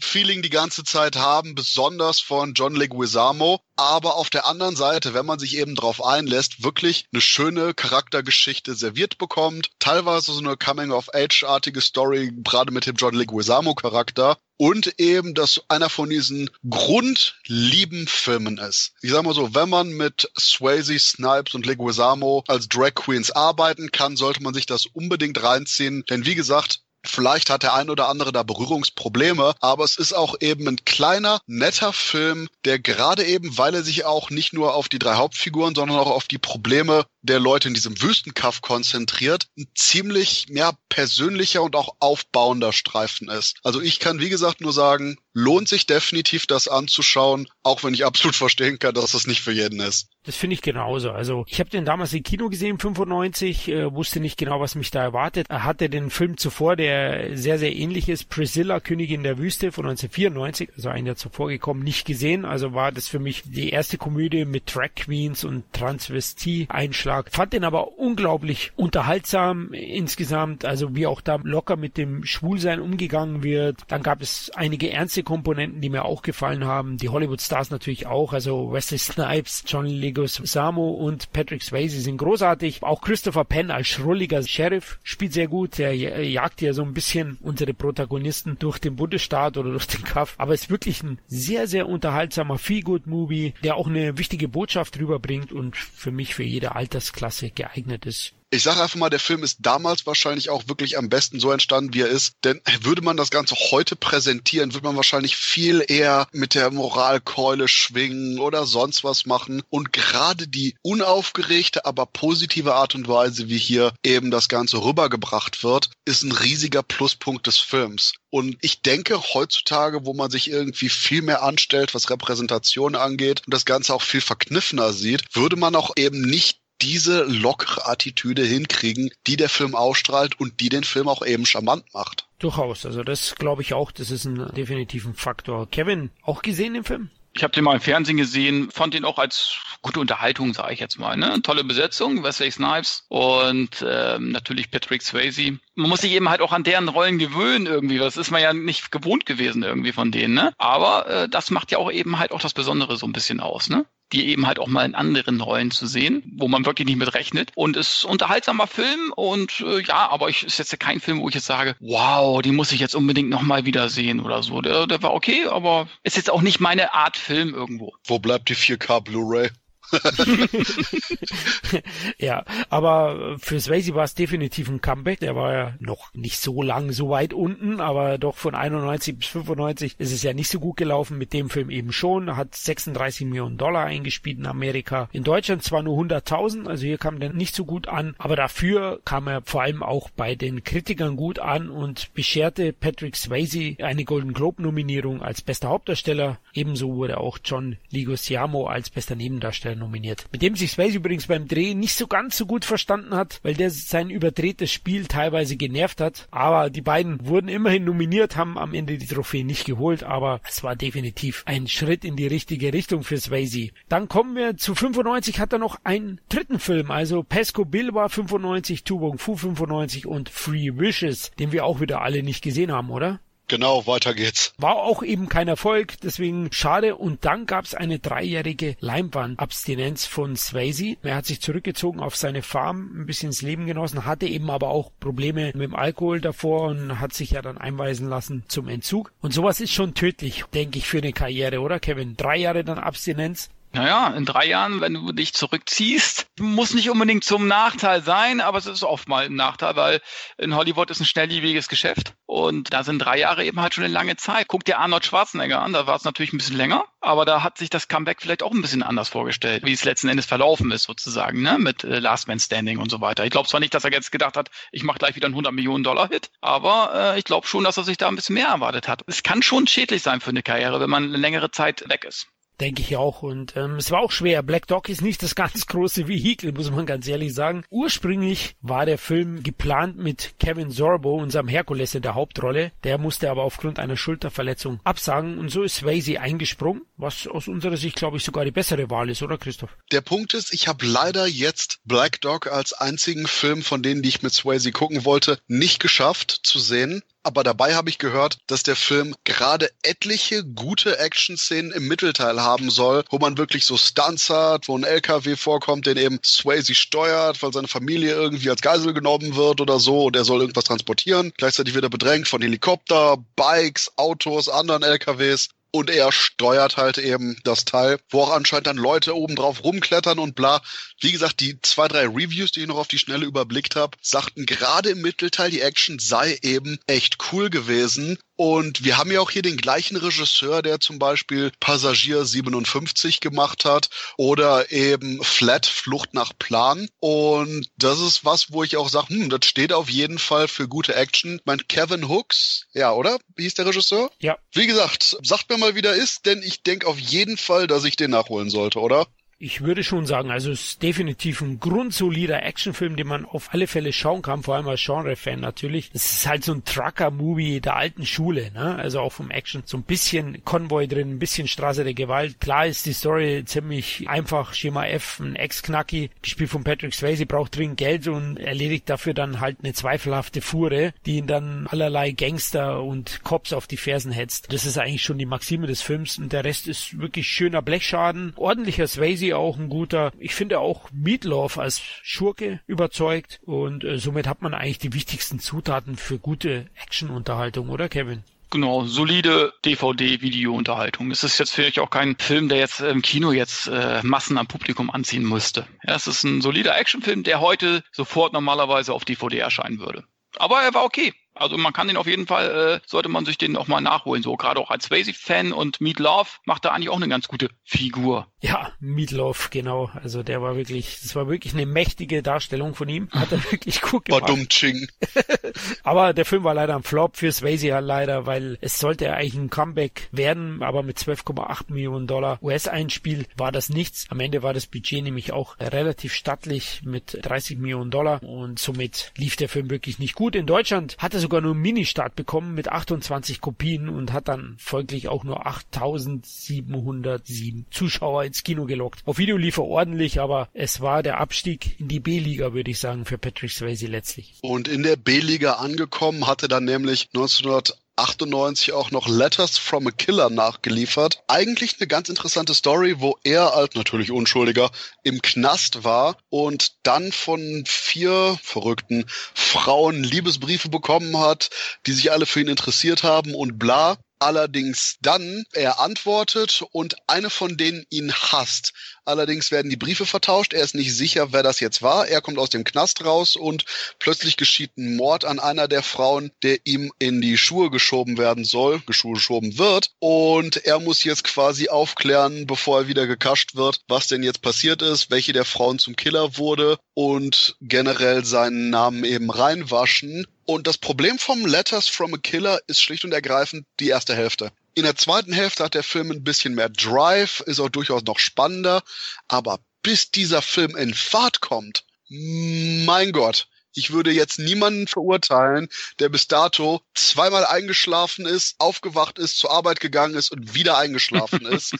Feeling 0.00 0.42
die 0.42 0.50
ganze 0.50 0.82
Zeit 0.84 1.16
haben, 1.16 1.54
besonders 1.54 2.20
von 2.20 2.54
John 2.54 2.74
Leguizamo. 2.74 3.60
Aber 3.76 4.16
auf 4.16 4.30
der 4.30 4.46
anderen 4.46 4.74
Seite, 4.74 5.14
wenn 5.14 5.26
man 5.26 5.38
sich 5.38 5.56
eben 5.56 5.74
drauf 5.74 6.04
einlässt, 6.04 6.64
wirklich 6.64 7.06
eine 7.12 7.20
schöne 7.20 7.74
Charaktergeschichte 7.74 8.74
serviert 8.74 9.18
bekommt, 9.18 9.70
teilweise 9.78 10.32
so 10.32 10.40
eine 10.40 10.56
Coming-of-Age-artige 10.56 11.80
Story, 11.80 12.32
gerade 12.42 12.72
mit 12.72 12.86
dem 12.86 12.96
John 12.96 13.14
Leguizamo-Charakter, 13.14 14.38
und 14.56 14.98
eben, 14.98 15.34
dass 15.34 15.62
einer 15.68 15.90
von 15.90 16.10
diesen 16.10 16.50
grundlieben 16.68 18.06
Filmen 18.06 18.58
ist. 18.58 18.92
Ich 19.02 19.10
sag 19.10 19.24
mal 19.24 19.34
so, 19.34 19.54
wenn 19.54 19.68
man 19.68 19.88
mit 19.90 20.30
Swayze, 20.38 20.98
Snipes 20.98 21.54
und 21.54 21.66
Leguizamo 21.66 22.44
als 22.48 22.68
Drag 22.68 22.94
Queens 22.94 23.30
arbeiten 23.30 23.90
kann, 23.90 24.16
sollte 24.16 24.42
man 24.42 24.54
sich 24.54 24.66
das 24.66 24.86
unbedingt 24.86 25.42
reinziehen, 25.42 26.04
denn 26.08 26.24
wie 26.26 26.34
gesagt, 26.34 26.80
Vielleicht 27.08 27.50
hat 27.50 27.62
der 27.62 27.74
ein 27.74 27.90
oder 27.90 28.08
andere 28.08 28.32
da 28.32 28.42
Berührungsprobleme, 28.42 29.54
aber 29.60 29.84
es 29.84 29.96
ist 29.96 30.12
auch 30.12 30.36
eben 30.40 30.68
ein 30.68 30.84
kleiner, 30.84 31.40
netter 31.46 31.92
Film, 31.92 32.48
der 32.64 32.78
gerade 32.78 33.24
eben, 33.24 33.56
weil 33.58 33.74
er 33.74 33.82
sich 33.82 34.04
auch 34.04 34.30
nicht 34.30 34.52
nur 34.52 34.74
auf 34.74 34.88
die 34.88 34.98
drei 34.98 35.14
Hauptfiguren, 35.14 35.74
sondern 35.74 35.98
auch 35.98 36.10
auf 36.10 36.26
die 36.26 36.38
Probleme 36.38 37.06
der 37.22 37.40
Leute 37.40 37.68
in 37.68 37.74
diesem 37.74 38.00
Wüstenkaff 38.00 38.62
konzentriert, 38.62 39.48
ein 39.58 39.66
ziemlich 39.74 40.46
ja, 40.48 40.72
persönlicher 40.88 41.62
und 41.62 41.76
auch 41.76 41.96
aufbauender 41.98 42.72
Streifen 42.72 43.28
ist. 43.28 43.56
Also 43.62 43.80
ich 43.80 43.98
kann, 43.98 44.20
wie 44.20 44.28
gesagt, 44.28 44.60
nur 44.60 44.72
sagen, 44.72 45.18
lohnt 45.32 45.68
sich 45.68 45.86
definitiv 45.86 46.46
das 46.46 46.68
anzuschauen, 46.68 47.48
auch 47.62 47.82
wenn 47.84 47.94
ich 47.94 48.04
absolut 48.04 48.36
verstehen 48.36 48.78
kann, 48.78 48.94
dass 48.94 49.12
das 49.12 49.26
nicht 49.26 49.42
für 49.42 49.52
jeden 49.52 49.80
ist. 49.80 50.08
Das 50.26 50.34
finde 50.34 50.54
ich 50.54 50.62
genauso. 50.62 51.12
Also 51.12 51.44
ich 51.48 51.60
habe 51.60 51.70
den 51.70 51.84
damals 51.84 52.12
im 52.12 52.24
Kino 52.24 52.48
gesehen, 52.48 52.78
95, 52.80 53.68
äh, 53.68 53.94
wusste 53.94 54.18
nicht 54.18 54.36
genau, 54.36 54.60
was 54.60 54.74
mich 54.74 54.90
da 54.90 55.00
erwartet. 55.00 55.46
Er 55.48 55.62
hatte 55.62 55.88
den 55.88 56.10
Film 56.10 56.36
zuvor, 56.36 56.74
der 56.74 57.36
sehr, 57.36 57.60
sehr 57.60 57.74
ähnlich 57.74 58.08
ist, 58.08 58.28
Priscilla, 58.28 58.80
Königin 58.80 59.22
der 59.22 59.38
Wüste 59.38 59.70
von 59.70 59.86
1994, 59.86 60.70
also 60.76 60.88
ein 60.88 61.06
Jahr 61.06 61.14
zuvor 61.14 61.48
gekommen, 61.48 61.84
nicht 61.84 62.06
gesehen. 62.06 62.44
Also 62.44 62.74
war 62.74 62.90
das 62.90 63.06
für 63.06 63.20
mich 63.20 63.44
die 63.44 63.70
erste 63.70 63.98
Komödie 63.98 64.44
mit 64.44 64.74
Drag 64.74 64.96
Queens 64.96 65.44
und 65.44 65.72
Transvestie-Einschlag. 65.72 67.30
Fand 67.30 67.52
den 67.52 67.62
aber 67.62 67.96
unglaublich 67.96 68.72
unterhaltsam 68.74 69.72
insgesamt, 69.72 70.64
also 70.64 70.96
wie 70.96 71.06
auch 71.06 71.20
da 71.20 71.38
locker 71.40 71.76
mit 71.76 71.96
dem 71.96 72.24
Schwulsein 72.24 72.80
umgegangen 72.80 73.44
wird. 73.44 73.82
Dann 73.86 74.02
gab 74.02 74.22
es 74.22 74.50
einige 74.56 74.90
ernste 74.90 75.22
Komponenten, 75.22 75.80
die 75.80 75.88
mir 75.88 76.04
auch 76.04 76.22
gefallen 76.22 76.64
haben. 76.64 76.96
Die 76.96 77.10
Hollywood-Stars 77.10 77.70
natürlich 77.70 78.08
auch, 78.08 78.32
also 78.32 78.72
Wesley 78.72 78.98
Snipes, 78.98 79.62
John 79.68 79.86
Lee 80.16 80.26
Samo 80.26 80.90
und 80.90 81.32
Patrick 81.32 81.62
Swayze 81.62 82.00
sind 82.00 82.16
großartig. 82.16 82.82
Auch 82.82 83.02
Christopher 83.02 83.44
Penn 83.44 83.70
als 83.70 83.88
schrulliger 83.88 84.42
Sheriff 84.42 84.98
spielt 85.02 85.32
sehr 85.32 85.48
gut. 85.48 85.78
Der 85.78 85.94
jagt 85.94 86.62
ja 86.62 86.72
so 86.72 86.82
ein 86.82 86.94
bisschen 86.94 87.38
unsere 87.42 87.74
Protagonisten 87.74 88.58
durch 88.58 88.78
den 88.78 88.96
Bundesstaat 88.96 89.56
oder 89.56 89.70
durch 89.76 89.86
den 89.86 90.04
Kaff. 90.04 90.34
Aber 90.38 90.54
es 90.54 90.62
ist 90.62 90.70
wirklich 90.70 91.02
ein 91.02 91.18
sehr, 91.26 91.66
sehr 91.66 91.88
unterhaltsamer 91.88 92.58
Feel-Good-Movie, 92.58 93.54
der 93.62 93.76
auch 93.76 93.88
eine 93.88 94.18
wichtige 94.18 94.48
Botschaft 94.48 94.98
rüberbringt 94.98 95.52
und 95.52 95.76
für 95.76 96.10
mich 96.10 96.34
für 96.34 96.44
jede 96.44 96.74
Altersklasse 96.74 97.50
geeignet 97.50 98.06
ist 98.06 98.35
ich 98.50 98.62
sage 98.62 98.80
einfach 98.80 98.96
mal, 98.96 99.10
der 99.10 99.18
Film 99.18 99.42
ist 99.42 99.58
damals 99.60 100.06
wahrscheinlich 100.06 100.50
auch 100.50 100.68
wirklich 100.68 100.96
am 100.98 101.08
besten 101.08 101.40
so 101.40 101.50
entstanden, 101.50 101.94
wie 101.94 102.02
er 102.02 102.08
ist. 102.08 102.34
Denn 102.44 102.60
würde 102.82 103.02
man 103.02 103.16
das 103.16 103.30
Ganze 103.30 103.56
heute 103.56 103.96
präsentieren, 103.96 104.72
würde 104.72 104.86
man 104.86 104.96
wahrscheinlich 104.96 105.36
viel 105.36 105.84
eher 105.86 106.28
mit 106.32 106.54
der 106.54 106.70
Moralkeule 106.70 107.66
schwingen 107.66 108.38
oder 108.38 108.64
sonst 108.66 109.02
was 109.02 109.26
machen. 109.26 109.62
Und 109.68 109.92
gerade 109.92 110.46
die 110.46 110.76
unaufgeregte, 110.82 111.86
aber 111.86 112.06
positive 112.06 112.74
Art 112.74 112.94
und 112.94 113.08
Weise, 113.08 113.48
wie 113.48 113.58
hier 113.58 113.92
eben 114.04 114.30
das 114.30 114.48
Ganze 114.48 114.82
rübergebracht 114.82 115.64
wird, 115.64 115.90
ist 116.04 116.22
ein 116.22 116.32
riesiger 116.32 116.84
Pluspunkt 116.84 117.46
des 117.48 117.58
Films. 117.58 118.12
Und 118.30 118.58
ich 118.60 118.82
denke, 118.82 119.20
heutzutage, 119.34 120.04
wo 120.04 120.12
man 120.12 120.30
sich 120.30 120.50
irgendwie 120.50 120.88
viel 120.88 121.22
mehr 121.22 121.42
anstellt, 121.42 121.94
was 121.94 122.10
Repräsentation 122.10 122.94
angeht 122.94 123.42
und 123.46 123.54
das 123.54 123.64
Ganze 123.64 123.94
auch 123.94 124.02
viel 124.02 124.20
verkniffener 124.20 124.92
sieht, 124.92 125.24
würde 125.32 125.56
man 125.56 125.74
auch 125.74 125.92
eben 125.96 126.20
nicht 126.20 126.60
diese 126.80 127.24
lockere 127.24 127.86
Attitüde 127.86 128.44
hinkriegen, 128.44 129.10
die 129.26 129.36
der 129.36 129.48
Film 129.48 129.74
ausstrahlt 129.74 130.38
und 130.38 130.60
die 130.60 130.68
den 130.68 130.84
Film 130.84 131.08
auch 131.08 131.24
eben 131.24 131.46
charmant 131.46 131.84
macht. 131.94 132.26
Durchaus, 132.38 132.84
also 132.84 133.02
das 133.02 133.34
glaube 133.36 133.62
ich 133.62 133.72
auch, 133.72 133.92
das 133.92 134.10
ist 134.10 134.24
ein 134.24 134.52
definitiven 134.54 135.14
Faktor. 135.14 135.70
Kevin, 135.70 136.10
auch 136.22 136.42
gesehen 136.42 136.74
im 136.74 136.84
Film? 136.84 137.10
Ich 137.36 137.42
habe 137.42 137.52
den 137.52 137.64
mal 137.64 137.74
im 137.74 137.82
Fernsehen 137.82 138.16
gesehen, 138.16 138.70
fand 138.70 138.94
ihn 138.94 139.04
auch 139.04 139.18
als 139.18 139.58
gute 139.82 140.00
Unterhaltung, 140.00 140.54
sage 140.54 140.72
ich 140.72 140.80
jetzt 140.80 140.98
mal. 140.98 141.18
Ne? 141.18 141.42
Tolle 141.42 141.64
Besetzung, 141.64 142.22
Wesley 142.22 142.50
Snipes 142.50 143.04
und 143.08 143.84
ähm, 143.86 144.32
natürlich 144.32 144.70
Patrick 144.70 145.02
Swayze. 145.02 145.58
Man 145.74 145.90
muss 145.90 146.00
sich 146.00 146.12
eben 146.12 146.30
halt 146.30 146.40
auch 146.40 146.52
an 146.52 146.64
deren 146.64 146.88
Rollen 146.88 147.18
gewöhnen 147.18 147.66
irgendwie. 147.66 147.98
Das 147.98 148.16
ist 148.16 148.30
man 148.30 148.40
ja 148.40 148.54
nicht 148.54 148.90
gewohnt 148.90 149.26
gewesen 149.26 149.62
irgendwie 149.62 149.92
von 149.92 150.12
denen. 150.12 150.32
Ne? 150.32 150.54
Aber 150.56 151.06
äh, 151.08 151.28
das 151.28 151.50
macht 151.50 151.70
ja 151.72 151.78
auch 151.78 151.92
eben 151.92 152.18
halt 152.18 152.32
auch 152.32 152.40
das 152.40 152.54
Besondere 152.54 152.96
so 152.96 153.06
ein 153.06 153.12
bisschen 153.12 153.40
aus. 153.40 153.68
Ne? 153.68 153.84
Die 154.12 154.28
eben 154.28 154.46
halt 154.46 154.58
auch 154.58 154.68
mal 154.68 154.84
in 154.84 154.94
anderen 154.94 155.40
Rollen 155.40 155.70
zu 155.70 155.86
sehen, 155.86 156.22
wo 156.36 156.48
man 156.48 156.64
wirklich 156.64 156.86
nicht 156.86 156.98
mit 156.98 157.14
rechnet. 157.14 157.50
Und 157.54 157.76
es 157.76 157.98
ist 157.98 158.04
unterhaltsamer 158.04 158.66
Film 158.66 159.12
und 159.14 159.60
äh, 159.60 159.82
ja, 159.82 160.08
aber 160.10 160.28
ich 160.28 160.44
ist 160.44 160.58
jetzt 160.58 160.78
kein 160.78 161.00
Film, 161.00 161.20
wo 161.20 161.28
ich 161.28 161.34
jetzt 161.34 161.46
sage, 161.46 161.76
wow, 161.80 162.40
die 162.42 162.52
muss 162.52 162.72
ich 162.72 162.80
jetzt 162.80 162.94
unbedingt 162.94 163.28
nochmal 163.28 163.64
wieder 163.64 163.88
sehen 163.88 164.20
oder 164.20 164.42
so. 164.42 164.60
Der, 164.60 164.86
der 164.86 165.02
war 165.02 165.14
okay, 165.14 165.46
aber 165.46 165.88
ist 166.02 166.16
jetzt 166.16 166.30
auch 166.30 166.42
nicht 166.42 166.60
meine 166.60 166.94
Art 166.94 167.16
Film 167.16 167.54
irgendwo. 167.54 167.94
Wo 168.04 168.18
bleibt 168.18 168.48
die 168.48 168.56
4K 168.56 169.00
Blu-ray? 169.00 169.50
ja, 172.18 172.44
aber 172.68 173.36
für 173.38 173.60
Swayze 173.60 173.94
war 173.94 174.04
es 174.04 174.14
definitiv 174.14 174.68
ein 174.68 174.80
Comeback. 174.80 175.20
Der 175.20 175.36
war 175.36 175.52
ja 175.52 175.74
noch 175.78 176.12
nicht 176.14 176.38
so 176.38 176.62
lang 176.62 176.92
so 176.92 177.10
weit 177.10 177.32
unten, 177.32 177.80
aber 177.80 178.18
doch 178.18 178.36
von 178.36 178.54
91 178.54 179.18
bis 179.18 179.28
95 179.28 179.96
ist 179.98 180.12
es 180.12 180.22
ja 180.22 180.32
nicht 180.32 180.48
so 180.48 180.60
gut 180.60 180.76
gelaufen. 180.76 181.18
Mit 181.18 181.32
dem 181.32 181.50
Film 181.50 181.70
eben 181.70 181.92
schon. 181.92 182.36
Hat 182.36 182.54
36 182.54 183.26
Millionen 183.26 183.56
Dollar 183.56 183.86
eingespielt 183.86 184.38
in 184.38 184.46
Amerika. 184.46 185.08
In 185.12 185.24
Deutschland 185.24 185.62
zwar 185.62 185.82
nur 185.82 185.98
100.000, 185.98 186.66
also 186.66 186.84
hier 186.84 186.98
kam 186.98 187.20
der 187.20 187.32
nicht 187.32 187.54
so 187.54 187.64
gut 187.64 187.88
an, 187.88 188.14
aber 188.18 188.36
dafür 188.36 189.00
kam 189.04 189.28
er 189.28 189.42
vor 189.42 189.62
allem 189.62 189.82
auch 189.82 190.10
bei 190.10 190.34
den 190.34 190.64
Kritikern 190.64 191.16
gut 191.16 191.38
an 191.38 191.70
und 191.70 192.12
bescherte 192.14 192.72
Patrick 192.72 193.16
Swayze 193.16 193.76
eine 193.82 194.04
Golden 194.04 194.32
Globe 194.32 194.62
Nominierung 194.62 195.22
als 195.22 195.42
bester 195.42 195.68
Hauptdarsteller. 195.68 196.38
Ebenso 196.52 196.94
wurde 196.94 197.18
auch 197.18 197.38
John 197.44 197.76
Leguizamo 197.90 198.66
als 198.66 198.90
bester 198.90 199.14
Nebendarsteller 199.14 199.75
nominiert. 199.78 200.26
Mit 200.32 200.42
dem 200.42 200.56
sich 200.56 200.72
Swayze 200.72 200.96
übrigens 200.96 201.26
beim 201.26 201.48
Dreh 201.48 201.74
nicht 201.74 201.94
so 201.94 202.06
ganz 202.06 202.36
so 202.36 202.46
gut 202.46 202.64
verstanden 202.64 203.14
hat, 203.14 203.40
weil 203.42 203.54
der 203.54 203.70
sein 203.70 204.10
überdrehtes 204.10 204.72
Spiel 204.72 205.06
teilweise 205.06 205.56
genervt 205.56 206.00
hat. 206.00 206.28
Aber 206.30 206.70
die 206.70 206.82
beiden 206.82 207.26
wurden 207.26 207.48
immerhin 207.48 207.84
nominiert, 207.84 208.36
haben 208.36 208.58
am 208.58 208.74
Ende 208.74 208.98
die 208.98 209.06
Trophäe 209.06 209.44
nicht 209.44 209.64
geholt, 209.64 210.02
aber 210.02 210.40
es 210.46 210.62
war 210.62 210.76
definitiv 210.76 211.42
ein 211.46 211.66
Schritt 211.66 212.04
in 212.04 212.16
die 212.16 212.26
richtige 212.26 212.72
Richtung 212.72 213.02
für 213.02 213.18
Swayze. 213.18 213.70
Dann 213.88 214.08
kommen 214.08 214.36
wir 214.36 214.56
zu 214.56 214.74
95 214.74 215.38
hat 215.38 215.52
er 215.52 215.58
noch 215.58 215.78
einen 215.84 216.20
dritten 216.28 216.58
Film, 216.58 216.90
also 216.90 217.22
Pesco 217.22 217.64
Bill 217.64 217.94
war 217.94 218.08
95, 218.08 218.84
Tubong 218.84 219.18
Fu 219.18 219.36
95 219.36 220.06
und 220.06 220.28
Free 220.28 220.70
Wishes, 220.76 221.30
den 221.38 221.52
wir 221.52 221.64
auch 221.64 221.80
wieder 221.80 222.02
alle 222.02 222.22
nicht 222.22 222.42
gesehen 222.42 222.72
haben, 222.72 222.90
oder? 222.90 223.20
Genau, 223.48 223.86
weiter 223.86 224.12
geht's. 224.12 224.54
War 224.58 224.76
auch 224.76 225.04
eben 225.04 225.28
kein 225.28 225.46
Erfolg, 225.46 226.00
deswegen 226.02 226.50
schade. 226.50 226.96
Und 226.96 227.24
dann 227.24 227.46
gab's 227.46 227.74
eine 227.74 228.00
dreijährige 228.00 228.76
Leinwandabstinenz 228.80 230.04
von 230.04 230.34
Swayze. 230.34 230.96
Er 231.02 231.14
hat 231.14 231.26
sich 231.26 231.40
zurückgezogen 231.40 232.00
auf 232.00 232.16
seine 232.16 232.42
Farm, 232.42 233.02
ein 233.02 233.06
bisschen 233.06 233.28
ins 233.28 233.42
Leben 233.42 233.66
genossen, 233.66 234.04
hatte 234.04 234.26
eben 234.26 234.50
aber 234.50 234.68
auch 234.68 234.90
Probleme 234.98 235.52
mit 235.54 235.62
dem 235.62 235.76
Alkohol 235.76 236.20
davor 236.20 236.68
und 236.68 236.98
hat 236.98 237.12
sich 237.12 237.30
ja 237.30 237.42
dann 237.42 237.56
einweisen 237.56 238.08
lassen 238.08 238.42
zum 238.48 238.68
Entzug. 238.68 239.12
Und 239.20 239.32
sowas 239.32 239.60
ist 239.60 239.72
schon 239.72 239.94
tödlich, 239.94 240.44
denke 240.52 240.78
ich, 240.78 240.88
für 240.88 240.98
eine 240.98 241.12
Karriere, 241.12 241.60
oder 241.60 241.78
Kevin? 241.78 242.16
Drei 242.16 242.38
Jahre 242.38 242.64
dann 242.64 242.78
Abstinenz. 242.78 243.48
Naja, 243.76 244.08
in 244.16 244.24
drei 244.24 244.46
Jahren, 244.46 244.80
wenn 244.80 244.94
du 244.94 245.12
dich 245.12 245.34
zurückziehst, 245.34 246.28
muss 246.40 246.72
nicht 246.72 246.88
unbedingt 246.88 247.24
zum 247.24 247.46
Nachteil 247.46 248.02
sein, 248.02 248.40
aber 248.40 248.56
es 248.56 248.64
ist 248.64 248.82
oft 248.82 249.06
mal 249.06 249.26
ein 249.26 249.34
Nachteil, 249.34 249.76
weil 249.76 250.00
in 250.38 250.54
Hollywood 250.54 250.90
ist 250.90 251.00
ein 251.00 251.04
schnelllebiges 251.04 251.68
Geschäft 251.68 252.14
und 252.24 252.72
da 252.72 252.84
sind 252.84 253.00
drei 253.00 253.18
Jahre 253.18 253.44
eben 253.44 253.60
halt 253.60 253.74
schon 253.74 253.84
eine 253.84 253.92
lange 253.92 254.16
Zeit. 254.16 254.48
Guck 254.48 254.64
dir 254.64 254.78
Arnold 254.78 255.04
Schwarzenegger 255.04 255.60
an, 255.60 255.74
da 255.74 255.86
war 255.86 255.94
es 255.94 256.04
natürlich 256.04 256.32
ein 256.32 256.38
bisschen 256.38 256.56
länger, 256.56 256.86
aber 257.02 257.26
da 257.26 257.42
hat 257.42 257.58
sich 257.58 257.68
das 257.68 257.86
Comeback 257.86 258.22
vielleicht 258.22 258.42
auch 258.42 258.52
ein 258.52 258.62
bisschen 258.62 258.82
anders 258.82 259.10
vorgestellt, 259.10 259.62
wie 259.66 259.74
es 259.74 259.84
letzten 259.84 260.08
Endes 260.08 260.24
verlaufen 260.24 260.70
ist 260.70 260.84
sozusagen, 260.84 261.42
ne, 261.42 261.58
mit 261.58 261.84
äh, 261.84 261.98
Last 261.98 262.28
Man 262.28 262.40
Standing 262.40 262.78
und 262.78 262.90
so 262.90 263.02
weiter. 263.02 263.24
Ich 263.24 263.30
glaube 263.30 263.46
zwar 263.46 263.60
nicht, 263.60 263.74
dass 263.74 263.84
er 263.84 263.92
jetzt 263.92 264.10
gedacht 264.10 264.38
hat, 264.38 264.48
ich 264.72 264.84
mache 264.84 265.00
gleich 265.00 265.16
wieder 265.16 265.26
einen 265.26 265.34
100 265.34 265.52
Millionen 265.52 265.84
Dollar 265.84 266.08
Hit, 266.08 266.30
aber 266.40 266.92
äh, 266.94 267.18
ich 267.18 267.26
glaube 267.26 267.46
schon, 267.46 267.64
dass 267.64 267.76
er 267.76 267.84
sich 267.84 267.98
da 267.98 268.08
ein 268.08 268.16
bisschen 268.16 268.36
mehr 268.36 268.48
erwartet 268.48 268.88
hat. 268.88 269.02
Es 269.06 269.22
kann 269.22 269.42
schon 269.42 269.66
schädlich 269.66 270.00
sein 270.00 270.22
für 270.22 270.30
eine 270.30 270.42
Karriere, 270.42 270.80
wenn 270.80 270.88
man 270.88 271.04
eine 271.04 271.18
längere 271.18 271.50
Zeit 271.50 271.86
weg 271.90 272.04
ist. 272.04 272.28
Denke 272.60 272.82
ich 272.82 272.96
auch. 272.96 273.22
Und 273.22 273.56
ähm, 273.56 273.76
es 273.76 273.90
war 273.90 274.00
auch 274.00 274.12
schwer. 274.12 274.42
Black 274.42 274.66
Dog 274.66 274.88
ist 274.88 275.02
nicht 275.02 275.22
das 275.22 275.34
ganz 275.36 275.66
große 275.66 276.08
Vehikel, 276.08 276.52
muss 276.52 276.70
man 276.70 276.86
ganz 276.86 277.06
ehrlich 277.06 277.34
sagen. 277.34 277.64
Ursprünglich 277.70 278.56
war 278.60 278.86
der 278.86 278.98
Film 278.98 279.42
geplant 279.42 279.98
mit 279.98 280.34
Kevin 280.38 280.70
Sorbo, 280.70 281.16
unserem 281.16 281.48
Herkules 281.48 281.94
in 281.94 282.02
der 282.02 282.14
Hauptrolle. 282.14 282.72
Der 282.84 282.98
musste 282.98 283.30
aber 283.30 283.42
aufgrund 283.42 283.78
einer 283.78 283.96
Schulterverletzung 283.96 284.80
absagen 284.84 285.38
und 285.38 285.50
so 285.50 285.62
ist 285.62 285.76
Swayze 285.76 286.20
eingesprungen, 286.20 286.82
was 286.96 287.26
aus 287.26 287.48
unserer 287.48 287.76
Sicht, 287.76 287.96
glaube 287.96 288.16
ich, 288.16 288.24
sogar 288.24 288.44
die 288.44 288.50
bessere 288.50 288.90
Wahl 288.90 289.10
ist, 289.10 289.22
oder 289.22 289.38
Christoph? 289.38 289.76
Der 289.92 290.00
Punkt 290.00 290.34
ist, 290.34 290.52
ich 290.52 290.68
habe 290.68 290.86
leider 290.86 291.26
jetzt 291.26 291.80
Black 291.84 292.20
Dog 292.20 292.46
als 292.46 292.72
einzigen 292.72 293.26
Film 293.26 293.62
von 293.62 293.82
denen, 293.82 294.02
die 294.02 294.08
ich 294.08 294.22
mit 294.22 294.32
Swayze 294.32 294.72
gucken 294.72 295.04
wollte, 295.04 295.38
nicht 295.46 295.80
geschafft 295.80 296.40
zu 296.42 296.58
sehen 296.58 297.02
aber 297.26 297.42
dabei 297.42 297.74
habe 297.74 297.90
ich 297.90 297.98
gehört, 297.98 298.38
dass 298.46 298.62
der 298.62 298.76
Film 298.76 299.16
gerade 299.24 299.68
etliche 299.82 300.44
gute 300.44 301.00
Action-Szenen 301.00 301.72
im 301.72 301.88
Mittelteil 301.88 302.40
haben 302.40 302.70
soll, 302.70 303.02
wo 303.10 303.18
man 303.18 303.36
wirklich 303.36 303.66
so 303.66 303.76
Stunts 303.76 304.30
hat, 304.30 304.68
wo 304.68 304.78
ein 304.78 304.84
LKW 304.84 305.34
vorkommt, 305.34 305.86
den 305.86 305.96
eben 305.96 306.20
Swayze 306.24 306.76
steuert, 306.76 307.42
weil 307.42 307.52
seine 307.52 307.66
Familie 307.66 308.12
irgendwie 308.12 308.48
als 308.48 308.62
Geisel 308.62 308.94
genommen 308.94 309.34
wird 309.34 309.60
oder 309.60 309.80
so 309.80 310.04
und 310.04 310.14
er 310.14 310.24
soll 310.24 310.40
irgendwas 310.40 310.64
transportieren. 310.64 311.32
Gleichzeitig 311.36 311.74
wird 311.74 311.84
er 311.84 311.90
bedrängt 311.90 312.28
von 312.28 312.40
Helikopter, 312.42 313.16
Bikes, 313.34 313.90
Autos, 313.96 314.48
anderen 314.48 314.84
LKWs 314.84 315.48
und 315.76 315.90
er 315.90 316.10
steuert 316.10 316.76
halt 316.76 316.98
eben 316.98 317.38
das 317.44 317.64
Teil, 317.64 317.98
wo 318.10 318.22
auch 318.22 318.30
anscheinend 318.32 318.66
dann 318.66 318.76
Leute 318.76 319.14
oben 319.14 319.36
drauf 319.36 319.62
rumklettern 319.62 320.18
und 320.18 320.34
bla. 320.34 320.62
Wie 321.00 321.12
gesagt, 321.12 321.40
die 321.40 321.60
zwei, 321.60 321.86
drei 321.88 322.06
Reviews, 322.06 322.52
die 322.52 322.60
ich 322.60 322.66
noch 322.66 322.78
auf 322.78 322.88
die 322.88 322.98
Schnelle 322.98 323.26
überblickt 323.26 323.76
habe, 323.76 323.96
sagten 324.00 324.46
gerade 324.46 324.90
im 324.90 325.02
Mittelteil, 325.02 325.50
die 325.50 325.60
Action 325.60 325.98
sei 325.98 326.38
eben 326.42 326.78
echt 326.86 327.18
cool 327.32 327.50
gewesen. 327.50 328.18
Und 328.36 328.84
wir 328.84 328.98
haben 328.98 329.10
ja 329.10 329.20
auch 329.20 329.30
hier 329.30 329.42
den 329.42 329.56
gleichen 329.56 329.96
Regisseur, 329.96 330.62
der 330.62 330.78
zum 330.78 330.98
Beispiel 330.98 331.50
Passagier 331.58 332.24
57 332.24 333.20
gemacht 333.20 333.64
hat 333.64 333.88
oder 334.16 334.70
eben 334.70 335.22
Flat 335.22 335.66
Flucht 335.66 336.12
nach 336.14 336.32
Plan. 336.38 336.88
Und 337.00 337.68
das 337.76 337.98
ist 338.00 338.24
was, 338.24 338.52
wo 338.52 338.62
ich 338.62 338.76
auch 338.76 338.90
sage, 338.90 339.08
hm, 339.08 339.30
das 339.30 339.46
steht 339.46 339.72
auf 339.72 339.88
jeden 339.88 340.18
Fall 340.18 340.48
für 340.48 340.68
gute 340.68 340.94
Action. 340.94 341.40
Mein 341.44 341.66
Kevin 341.66 342.08
Hooks, 342.08 342.66
ja, 342.72 342.92
oder? 342.92 343.18
Wie 343.34 343.44
hieß 343.44 343.54
der 343.54 343.66
Regisseur? 343.66 344.10
Ja. 344.20 344.36
Wie 344.52 344.66
gesagt, 344.66 345.16
sagt 345.22 345.48
mir 345.48 345.58
mal, 345.58 345.74
wie 345.74 345.82
der 345.82 345.94
ist, 345.94 346.26
denn 346.26 346.42
ich 346.42 346.62
denke 346.62 346.86
auf 346.86 346.98
jeden 346.98 347.38
Fall, 347.38 347.66
dass 347.66 347.84
ich 347.84 347.96
den 347.96 348.10
nachholen 348.10 348.50
sollte, 348.50 348.80
oder? 348.80 349.06
Ich 349.38 349.60
würde 349.60 349.84
schon 349.84 350.06
sagen, 350.06 350.30
also 350.30 350.50
es 350.50 350.62
ist 350.62 350.82
definitiv 350.82 351.42
ein 351.42 351.60
grundsolider 351.60 352.42
Actionfilm, 352.42 352.96
den 352.96 353.06
man 353.06 353.26
auf 353.26 353.52
alle 353.52 353.66
Fälle 353.66 353.92
schauen 353.92 354.22
kann, 354.22 354.42
vor 354.42 354.54
allem 354.54 354.66
als 354.66 354.82
Genre-Fan 354.82 355.40
natürlich. 355.40 355.90
Es 355.92 356.10
ist 356.10 356.26
halt 356.26 356.42
so 356.42 356.54
ein 356.54 356.64
Trucker-Movie 356.64 357.60
der 357.60 357.76
alten 357.76 358.06
Schule, 358.06 358.50
ne? 358.52 358.76
Also 358.76 359.00
auch 359.00 359.12
vom 359.12 359.30
Action. 359.30 359.62
So 359.66 359.76
ein 359.76 359.82
bisschen 359.82 360.42
Konvoi 360.46 360.86
drin, 360.86 361.10
ein 361.10 361.18
bisschen 361.18 361.48
Straße 361.48 361.84
der 361.84 361.92
Gewalt. 361.92 362.40
Klar 362.40 362.66
ist 362.66 362.86
die 362.86 362.94
Story 362.94 363.42
ziemlich 363.44 364.08
einfach. 364.08 364.54
Schema 364.54 364.86
F, 364.86 365.20
ein 365.20 365.36
Ex-Knacki, 365.36 366.08
gespielt 366.22 366.48
von 366.48 366.64
Patrick 366.64 366.94
Swayze, 366.94 367.26
braucht 367.26 367.56
dringend 367.56 367.76
Geld 367.76 368.08
und 368.08 368.38
erledigt 368.38 368.88
dafür 368.88 369.12
dann 369.12 369.40
halt 369.40 369.58
eine 369.62 369.74
zweifelhafte 369.74 370.40
Fuhre, 370.40 370.94
die 371.04 371.18
ihn 371.18 371.26
dann 371.26 371.66
allerlei 371.66 372.12
Gangster 372.12 372.82
und 372.82 373.22
Cops 373.22 373.52
auf 373.52 373.66
die 373.66 373.76
Fersen 373.76 374.12
hetzt. 374.12 374.50
Das 374.50 374.64
ist 374.64 374.78
eigentlich 374.78 375.02
schon 375.02 375.18
die 375.18 375.26
Maxime 375.26 375.66
des 375.66 375.82
Films 375.82 376.16
und 376.16 376.32
der 376.32 376.44
Rest 376.44 376.68
ist 376.68 376.98
wirklich 376.98 377.28
schöner 377.28 377.60
Blechschaden, 377.60 378.32
ordentlicher 378.36 378.86
Swayze 378.86 379.25
Scorsese 379.26 379.36
auch 379.36 379.58
ein 379.58 379.68
guter. 379.68 380.12
Ich 380.18 380.34
finde 380.34 380.60
auch 380.60 380.88
Meatloaf 380.92 381.58
als 381.58 381.80
Schurke 382.02 382.60
überzeugt 382.66 383.40
und 383.44 383.84
äh, 383.84 383.98
somit 383.98 384.26
hat 384.26 384.42
man 384.42 384.54
eigentlich 384.54 384.78
die 384.78 384.92
wichtigsten 384.92 385.38
Zutaten 385.38 385.96
für 385.96 386.18
gute 386.18 386.66
Actionunterhaltung, 386.82 387.68
oder 387.70 387.88
Kevin? 387.88 388.22
Genau, 388.50 388.84
solide 388.84 389.52
DVD-Videounterhaltung. 389.64 391.10
Es 391.10 391.24
ist 391.24 391.38
jetzt 391.38 391.52
vielleicht 391.52 391.80
auch 391.80 391.90
kein 391.90 392.16
Film, 392.16 392.48
der 392.48 392.58
jetzt 392.58 392.80
im 392.80 393.02
Kino 393.02 393.32
jetzt 393.32 393.66
äh, 393.66 394.00
Massen 394.04 394.38
am 394.38 394.46
Publikum 394.46 394.90
anziehen 394.90 395.24
müsste. 395.24 395.66
Ja, 395.84 395.96
es 395.96 396.06
ist 396.06 396.22
ein 396.22 396.40
solider 396.40 396.78
Actionfilm, 396.78 397.24
der 397.24 397.40
heute 397.40 397.82
sofort 397.90 398.32
normalerweise 398.32 398.94
auf 398.94 399.04
DVD 399.04 399.38
erscheinen 399.38 399.80
würde. 399.80 400.04
Aber 400.36 400.62
er 400.62 400.74
war 400.74 400.84
okay. 400.84 401.12
Also 401.36 401.56
man 401.56 401.72
kann 401.72 401.88
den 401.88 401.96
auf 401.96 402.06
jeden 402.06 402.26
Fall, 402.26 402.80
äh, 402.82 402.86
sollte 402.86 403.08
man 403.08 403.24
sich 403.24 403.38
den 403.38 403.56
auch 403.56 403.68
mal 403.68 403.80
nachholen. 403.80 404.22
So 404.22 404.36
gerade 404.36 404.60
auch 404.60 404.70
als 404.70 404.86
Swayze-Fan 404.86 405.52
und 405.52 405.80
Meat 405.80 405.98
Love 405.98 406.28
macht 406.44 406.64
da 406.64 406.70
eigentlich 406.70 406.88
auch 406.88 406.96
eine 406.96 407.08
ganz 407.08 407.28
gute 407.28 407.50
Figur. 407.64 408.26
Ja, 408.40 408.72
Meat 408.80 409.10
Love, 409.10 409.48
genau. 409.50 409.90
Also 410.02 410.22
der 410.22 410.42
war 410.42 410.56
wirklich, 410.56 411.00
das 411.02 411.14
war 411.14 411.28
wirklich 411.28 411.54
eine 411.54 411.66
mächtige 411.66 412.22
Darstellung 412.22 412.74
von 412.74 412.88
ihm. 412.88 413.08
Hat 413.12 413.32
er 413.32 413.42
wirklich 413.50 413.80
gut 413.80 414.06
gemacht. 414.06 414.22
Badum 414.22 414.48
Ching. 414.48 414.88
aber 415.82 416.12
der 416.12 416.24
Film 416.24 416.44
war 416.44 416.54
leider 416.54 416.76
ein 416.76 416.82
Flop 416.82 417.16
für 417.16 417.32
Swayze 417.32 417.68
ja 417.68 417.78
leider, 417.80 418.26
weil 418.26 418.58
es 418.60 418.78
sollte 418.78 419.12
eigentlich 419.12 419.34
ein 419.34 419.50
Comeback 419.50 420.08
werden, 420.12 420.62
aber 420.62 420.82
mit 420.82 420.98
12,8 420.98 421.72
Millionen 421.72 422.06
Dollar 422.06 422.38
US-Einspiel 422.42 423.26
war 423.36 423.52
das 423.52 423.68
nichts. 423.68 424.06
Am 424.10 424.20
Ende 424.20 424.42
war 424.42 424.54
das 424.54 424.66
Budget 424.66 425.02
nämlich 425.04 425.32
auch 425.32 425.58
relativ 425.58 426.14
stattlich 426.14 426.82
mit 426.84 427.18
30 427.22 427.58
Millionen 427.58 427.90
Dollar 427.90 428.22
und 428.22 428.58
somit 428.58 429.12
lief 429.16 429.36
der 429.36 429.48
Film 429.48 429.70
wirklich 429.70 429.98
nicht 429.98 430.14
gut. 430.14 430.36
In 430.36 430.46
Deutschland 430.46 430.96
hat 430.98 431.14
er 431.14 431.20
sogar 431.26 431.40
nur 431.40 431.54
einen 431.54 431.62
Mini-Start 431.62 432.14
bekommen 432.14 432.54
mit 432.54 432.68
28 432.68 433.40
Kopien 433.40 433.88
und 433.88 434.12
hat 434.12 434.28
dann 434.28 434.54
folglich 434.60 435.08
auch 435.08 435.24
nur 435.24 435.44
8707 435.44 437.66
Zuschauer 437.72 438.22
ins 438.22 438.44
Kino 438.44 438.64
gelockt. 438.64 439.02
Auf 439.06 439.18
Video 439.18 439.36
lief 439.36 439.56
er 439.56 439.64
ordentlich, 439.64 440.20
aber 440.20 440.48
es 440.52 440.80
war 440.80 441.02
der 441.02 441.18
Abstieg 441.18 441.80
in 441.80 441.88
die 441.88 441.98
B-Liga, 441.98 442.54
würde 442.54 442.70
ich 442.70 442.78
sagen, 442.78 443.06
für 443.06 443.18
Patrick 443.18 443.50
Swayze 443.50 443.88
letztlich. 443.88 444.34
Und 444.40 444.68
in 444.68 444.84
der 444.84 444.94
B-Liga 444.94 445.54
angekommen 445.54 446.28
hatte 446.28 446.46
dann 446.46 446.64
nämlich 446.64 447.08
1900 447.12 447.76
98 447.96 448.72
auch 448.72 448.90
noch 448.90 449.08
Letters 449.08 449.56
from 449.56 449.86
a 449.86 449.90
Killer 449.90 450.28
nachgeliefert. 450.28 451.22
Eigentlich 451.28 451.76
eine 451.78 451.86
ganz 451.86 452.08
interessante 452.10 452.54
Story, 452.54 452.96
wo 452.98 453.16
er 453.24 453.54
als 453.54 453.74
natürlich 453.74 454.10
Unschuldiger 454.10 454.70
im 455.02 455.22
Knast 455.22 455.82
war 455.82 456.18
und 456.28 456.72
dann 456.82 457.10
von 457.10 457.64
vier 457.66 458.38
verrückten 458.42 459.06
Frauen 459.34 460.04
Liebesbriefe 460.04 460.68
bekommen 460.68 461.18
hat, 461.18 461.50
die 461.86 461.92
sich 461.92 462.12
alle 462.12 462.26
für 462.26 462.40
ihn 462.40 462.48
interessiert 462.48 463.02
haben 463.02 463.34
und 463.34 463.58
bla 463.58 463.96
allerdings 464.18 464.96
dann 465.00 465.44
er 465.52 465.80
antwortet 465.80 466.64
und 466.72 466.96
eine 467.06 467.30
von 467.30 467.56
denen 467.56 467.84
ihn 467.90 468.12
hasst. 468.12 468.72
Allerdings 469.04 469.50
werden 469.50 469.70
die 469.70 469.76
Briefe 469.76 470.04
vertauscht. 470.04 470.52
Er 470.52 470.64
ist 470.64 470.74
nicht 470.74 470.94
sicher, 470.94 471.32
wer 471.32 471.42
das 471.42 471.60
jetzt 471.60 471.80
war. 471.82 472.08
Er 472.08 472.20
kommt 472.20 472.38
aus 472.38 472.50
dem 472.50 472.64
Knast 472.64 473.04
raus 473.04 473.36
und 473.36 473.64
plötzlich 473.98 474.36
geschieht 474.36 474.76
ein 474.76 474.96
Mord 474.96 475.24
an 475.24 475.38
einer 475.38 475.68
der 475.68 475.82
Frauen, 475.82 476.32
der 476.42 476.58
ihm 476.64 476.92
in 476.98 477.20
die 477.20 477.38
Schuhe 477.38 477.70
geschoben 477.70 478.18
werden 478.18 478.44
soll, 478.44 478.80
geschoben 478.80 479.58
wird. 479.58 479.92
Und 480.00 480.56
er 480.64 480.80
muss 480.80 481.04
jetzt 481.04 481.24
quasi 481.24 481.68
aufklären, 481.68 482.46
bevor 482.46 482.80
er 482.80 482.88
wieder 482.88 483.06
gekascht 483.06 483.54
wird, 483.54 483.80
was 483.86 484.08
denn 484.08 484.22
jetzt 484.22 484.42
passiert 484.42 484.82
ist, 484.82 485.10
welche 485.10 485.32
der 485.32 485.44
Frauen 485.44 485.78
zum 485.78 485.94
Killer 485.94 486.36
wurde 486.36 486.78
und 486.96 487.56
generell 487.60 488.24
seinen 488.24 488.70
Namen 488.70 489.04
eben 489.04 489.30
reinwaschen. 489.30 490.26
Und 490.46 490.66
das 490.66 490.78
Problem 490.78 491.18
vom 491.18 491.44
Letters 491.44 491.88
from 491.88 492.14
a 492.14 492.16
Killer 492.16 492.58
ist 492.68 492.80
schlicht 492.80 493.04
und 493.04 493.12
ergreifend 493.12 493.66
die 493.80 493.88
erste 493.88 494.16
Hälfte. 494.16 494.50
In 494.74 494.84
der 494.84 494.96
zweiten 494.96 495.34
Hälfte 495.34 495.62
hat 495.62 495.74
der 495.74 495.82
Film 495.82 496.10
ein 496.10 496.24
bisschen 496.24 496.54
mehr 496.54 496.70
Drive, 496.70 497.40
ist 497.40 497.60
auch 497.60 497.68
durchaus 497.68 498.02
noch 498.04 498.18
spannender, 498.18 498.82
aber 499.28 499.58
bis 499.82 500.10
dieser 500.10 500.40
Film 500.40 500.74
in 500.74 500.94
Fahrt 500.94 501.42
kommt, 501.42 501.84
mein 502.08 503.12
Gott, 503.12 503.46
ich 503.76 503.92
würde 503.92 504.10
jetzt 504.10 504.38
niemanden 504.38 504.86
verurteilen, 504.86 505.68
der 505.98 506.08
bis 506.08 506.28
dato 506.28 506.80
zweimal 506.94 507.44
eingeschlafen 507.46 508.26
ist, 508.26 508.54
aufgewacht 508.58 509.18
ist, 509.18 509.38
zur 509.38 509.50
Arbeit 509.50 509.80
gegangen 509.80 510.14
ist 510.14 510.30
und 510.32 510.54
wieder 510.54 510.78
eingeschlafen 510.78 511.46
ist. 511.46 511.74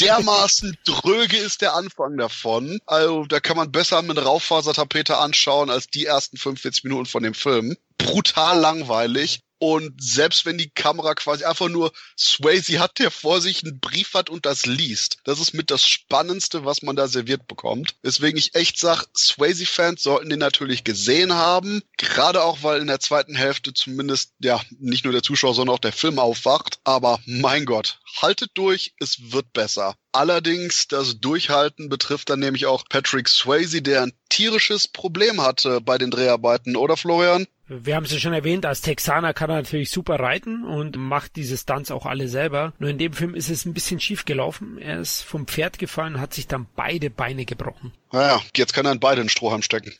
Dermaßen 0.00 0.76
dröge 0.84 1.36
ist 1.36 1.62
der 1.62 1.74
Anfang 1.74 2.16
davon. 2.16 2.78
Also 2.86 3.24
da 3.26 3.40
kann 3.40 3.56
man 3.56 3.72
besser 3.72 4.02
mit 4.02 4.24
Raufasertapete 4.24 5.18
anschauen 5.18 5.70
als 5.70 5.88
die 5.88 6.06
ersten 6.06 6.36
45 6.36 6.84
Minuten 6.84 7.06
von 7.06 7.22
dem 7.22 7.34
Film. 7.34 7.76
Brutal 7.98 8.58
langweilig. 8.58 9.40
Und 9.58 9.94
selbst 9.98 10.44
wenn 10.44 10.58
die 10.58 10.70
Kamera 10.70 11.14
quasi 11.14 11.44
einfach 11.44 11.68
nur 11.68 11.92
Swayze 12.18 12.78
hat, 12.78 12.98
der 12.98 13.10
vor 13.10 13.40
sich 13.40 13.64
einen 13.64 13.80
Brief 13.80 14.14
hat 14.14 14.28
und 14.28 14.44
das 14.44 14.66
liest. 14.66 15.18
Das 15.24 15.40
ist 15.40 15.54
mit 15.54 15.70
das 15.70 15.86
Spannendste, 15.86 16.64
was 16.64 16.82
man 16.82 16.96
da 16.96 17.08
serviert 17.08 17.46
bekommt. 17.46 17.94
Deswegen 18.04 18.36
ich 18.36 18.54
echt 18.54 18.78
sag, 18.78 19.06
Swayze-Fans 19.16 20.02
sollten 20.02 20.28
den 20.28 20.38
natürlich 20.38 20.84
gesehen 20.84 21.32
haben. 21.32 21.82
Gerade 21.96 22.42
auch, 22.42 22.62
weil 22.62 22.80
in 22.80 22.86
der 22.86 23.00
zweiten 23.00 23.34
Hälfte 23.34 23.72
zumindest, 23.72 24.32
ja, 24.40 24.60
nicht 24.78 25.04
nur 25.04 25.12
der 25.12 25.22
Zuschauer, 25.22 25.54
sondern 25.54 25.74
auch 25.74 25.80
der 25.80 25.92
Film 25.92 26.18
aufwacht. 26.18 26.78
Aber 26.84 27.18
mein 27.24 27.64
Gott, 27.64 27.98
haltet 28.20 28.50
durch, 28.54 28.94
es 29.00 29.32
wird 29.32 29.52
besser. 29.52 29.96
Allerdings, 30.12 30.88
das 30.88 31.20
Durchhalten 31.20 31.88
betrifft 31.88 32.30
dann 32.30 32.40
nämlich 32.40 32.66
auch 32.66 32.84
Patrick 32.88 33.28
Swayze, 33.28 33.82
der 33.82 34.02
ein 34.02 34.12
tierisches 34.30 34.88
Problem 34.88 35.42
hatte 35.42 35.80
bei 35.80 35.98
den 35.98 36.10
Dreharbeiten, 36.10 36.76
oder 36.76 36.96
Florian? 36.96 37.46
Wir 37.68 37.96
haben 37.96 38.04
es 38.04 38.12
ja 38.12 38.18
schon 38.18 38.32
erwähnt, 38.32 38.64
als 38.64 38.80
Texaner 38.80 39.34
kann 39.34 39.50
er 39.50 39.56
natürlich 39.56 39.90
super 39.90 40.20
reiten 40.20 40.64
und 40.64 40.96
macht 40.96 41.34
diese 41.34 41.56
Stunts 41.56 41.90
auch 41.90 42.06
alle 42.06 42.28
selber. 42.28 42.72
Nur 42.78 42.90
in 42.90 42.98
dem 42.98 43.12
Film 43.12 43.34
ist 43.34 43.50
es 43.50 43.64
ein 43.64 43.74
bisschen 43.74 43.98
schief 43.98 44.24
gelaufen. 44.24 44.78
Er 44.78 45.00
ist 45.00 45.22
vom 45.22 45.48
Pferd 45.48 45.78
gefallen, 45.78 46.20
hat 46.20 46.32
sich 46.32 46.46
dann 46.46 46.66
beide 46.76 47.10
Beine 47.10 47.44
gebrochen. 47.44 47.92
Naja, 48.12 48.40
jetzt 48.56 48.72
kann 48.72 48.86
er 48.86 48.92
in 48.92 49.00
beide 49.00 49.20
in 49.20 49.28
Strohhalm 49.28 49.62
stecken. 49.62 49.92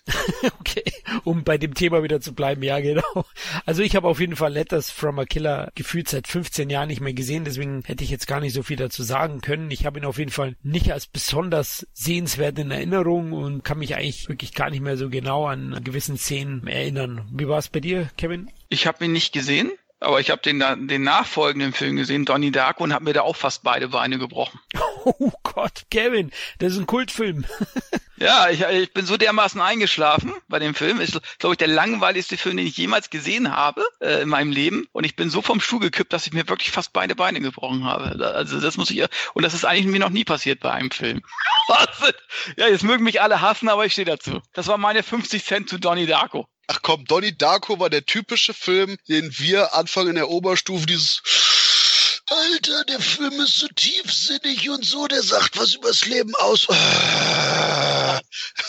okay, 0.60 0.84
um 1.24 1.42
bei 1.42 1.58
dem 1.58 1.74
Thema 1.74 2.04
wieder 2.04 2.20
zu 2.20 2.34
bleiben, 2.34 2.62
ja 2.62 2.78
genau. 2.80 3.26
Also 3.66 3.82
ich 3.82 3.96
habe 3.96 4.06
auf 4.06 4.20
jeden 4.20 4.36
Fall 4.36 4.52
Letters 4.52 4.90
from 4.90 5.18
a 5.18 5.24
Killer 5.24 5.72
gefühlt 5.74 6.08
seit 6.08 6.28
15 6.28 6.70
Jahren 6.70 6.88
nicht 6.88 7.00
mehr 7.00 7.12
gesehen, 7.12 7.44
deswegen 7.44 7.82
hätte 7.84 8.04
ich 8.04 8.10
jetzt 8.10 8.28
gar 8.28 8.40
nicht 8.40 8.54
so 8.54 8.62
viel 8.62 8.76
dazu 8.76 9.02
sagen 9.02 9.40
können. 9.40 9.70
Ich 9.72 9.84
habe 9.84 9.98
ihn 9.98 10.04
auf 10.04 10.18
jeden 10.18 10.30
Fall 10.30 10.54
nicht 10.62 10.92
als 10.92 11.06
besonders 11.06 11.86
sehenswert 11.92 12.58
in 12.58 12.70
Erinnerung 12.70 13.32
und 13.32 13.64
kann 13.64 13.80
mich 13.80 13.96
eigentlich 13.96 14.28
wirklich 14.28 14.54
gar 14.54 14.70
nicht 14.70 14.82
mehr 14.82 14.96
so 14.96 15.10
genau 15.10 15.46
an 15.46 15.80
gewissen 15.82 16.16
Szenen 16.16 16.66
erinnern. 16.68 17.28
Wie 17.32 17.48
war 17.48 17.55
es 17.58 17.68
bei 17.68 17.80
dir, 17.80 18.10
Kevin? 18.16 18.50
Ich 18.68 18.86
habe 18.86 19.04
ihn 19.04 19.12
nicht 19.12 19.32
gesehen. 19.32 19.72
Aber 19.98 20.20
ich 20.20 20.30
habe 20.30 20.42
den, 20.42 20.60
den 20.88 21.02
nachfolgenden 21.02 21.72
Film 21.72 21.96
gesehen, 21.96 22.26
Donnie 22.26 22.50
Darko, 22.50 22.84
und 22.84 22.92
habe 22.92 23.04
mir 23.04 23.14
da 23.14 23.22
auch 23.22 23.36
fast 23.36 23.62
beide 23.62 23.88
Beine 23.88 24.18
gebrochen. 24.18 24.60
Oh 25.08 25.30
Gott, 25.44 25.84
Kevin, 25.88 26.32
das 26.58 26.72
ist 26.72 26.80
ein 26.80 26.86
Kultfilm. 26.88 27.44
ja, 28.16 28.50
ich, 28.50 28.62
ich 28.62 28.92
bin 28.92 29.06
so 29.06 29.16
dermaßen 29.16 29.60
eingeschlafen 29.60 30.34
bei 30.48 30.58
dem 30.58 30.74
Film. 30.74 31.00
Ist, 31.00 31.20
glaube 31.38 31.54
ich, 31.54 31.58
der 31.58 31.68
langweiligste 31.68 32.36
Film, 32.36 32.56
den 32.56 32.66
ich 32.66 32.76
jemals 32.76 33.08
gesehen 33.08 33.54
habe 33.54 33.86
äh, 34.00 34.22
in 34.22 34.28
meinem 34.28 34.50
Leben. 34.50 34.88
Und 34.90 35.04
ich 35.04 35.14
bin 35.14 35.30
so 35.30 35.42
vom 35.42 35.60
Stuhl 35.60 35.78
gekippt, 35.78 36.12
dass 36.12 36.26
ich 36.26 36.32
mir 36.32 36.48
wirklich 36.48 36.72
fast 36.72 36.92
beide 36.92 37.14
Beine 37.14 37.40
gebrochen 37.40 37.84
habe. 37.84 38.34
Also 38.34 38.58
das 38.58 38.76
muss 38.76 38.90
ich, 38.90 39.00
und 39.34 39.44
das 39.44 39.54
ist 39.54 39.64
eigentlich 39.64 39.86
mir 39.86 40.00
noch 40.00 40.10
nie 40.10 40.24
passiert 40.24 40.58
bei 40.58 40.72
einem 40.72 40.90
Film. 40.90 41.22
ja, 42.56 42.66
jetzt 42.66 42.82
mögen 42.82 43.04
mich 43.04 43.22
alle 43.22 43.40
hassen, 43.40 43.68
aber 43.68 43.86
ich 43.86 43.92
stehe 43.92 44.06
dazu. 44.06 44.42
Das 44.54 44.66
war 44.66 44.76
meine 44.76 45.04
50 45.04 45.44
Cent 45.44 45.68
zu 45.68 45.78
Donnie 45.78 46.06
Darko. 46.06 46.48
Ach 46.68 46.80
komm, 46.82 47.04
Donnie 47.04 47.36
Darko 47.36 47.78
war 47.78 47.90
der 47.90 48.04
typische 48.04 48.52
Film, 48.52 48.96
den 49.08 49.38
wir 49.38 49.74
Anfang 49.74 50.08
in 50.08 50.16
der 50.16 50.28
Oberstufe 50.28 50.86
dieses 50.86 51.22
Alter, 52.28 52.84
der 52.84 53.00
Film 53.00 53.40
ist 53.40 53.58
so 53.58 53.68
tiefsinnig 53.68 54.68
und 54.68 54.84
so, 54.84 55.06
der 55.06 55.22
sagt 55.22 55.56
was 55.58 55.74
übers 55.74 56.06
Leben 56.06 56.34
aus. 56.36 56.66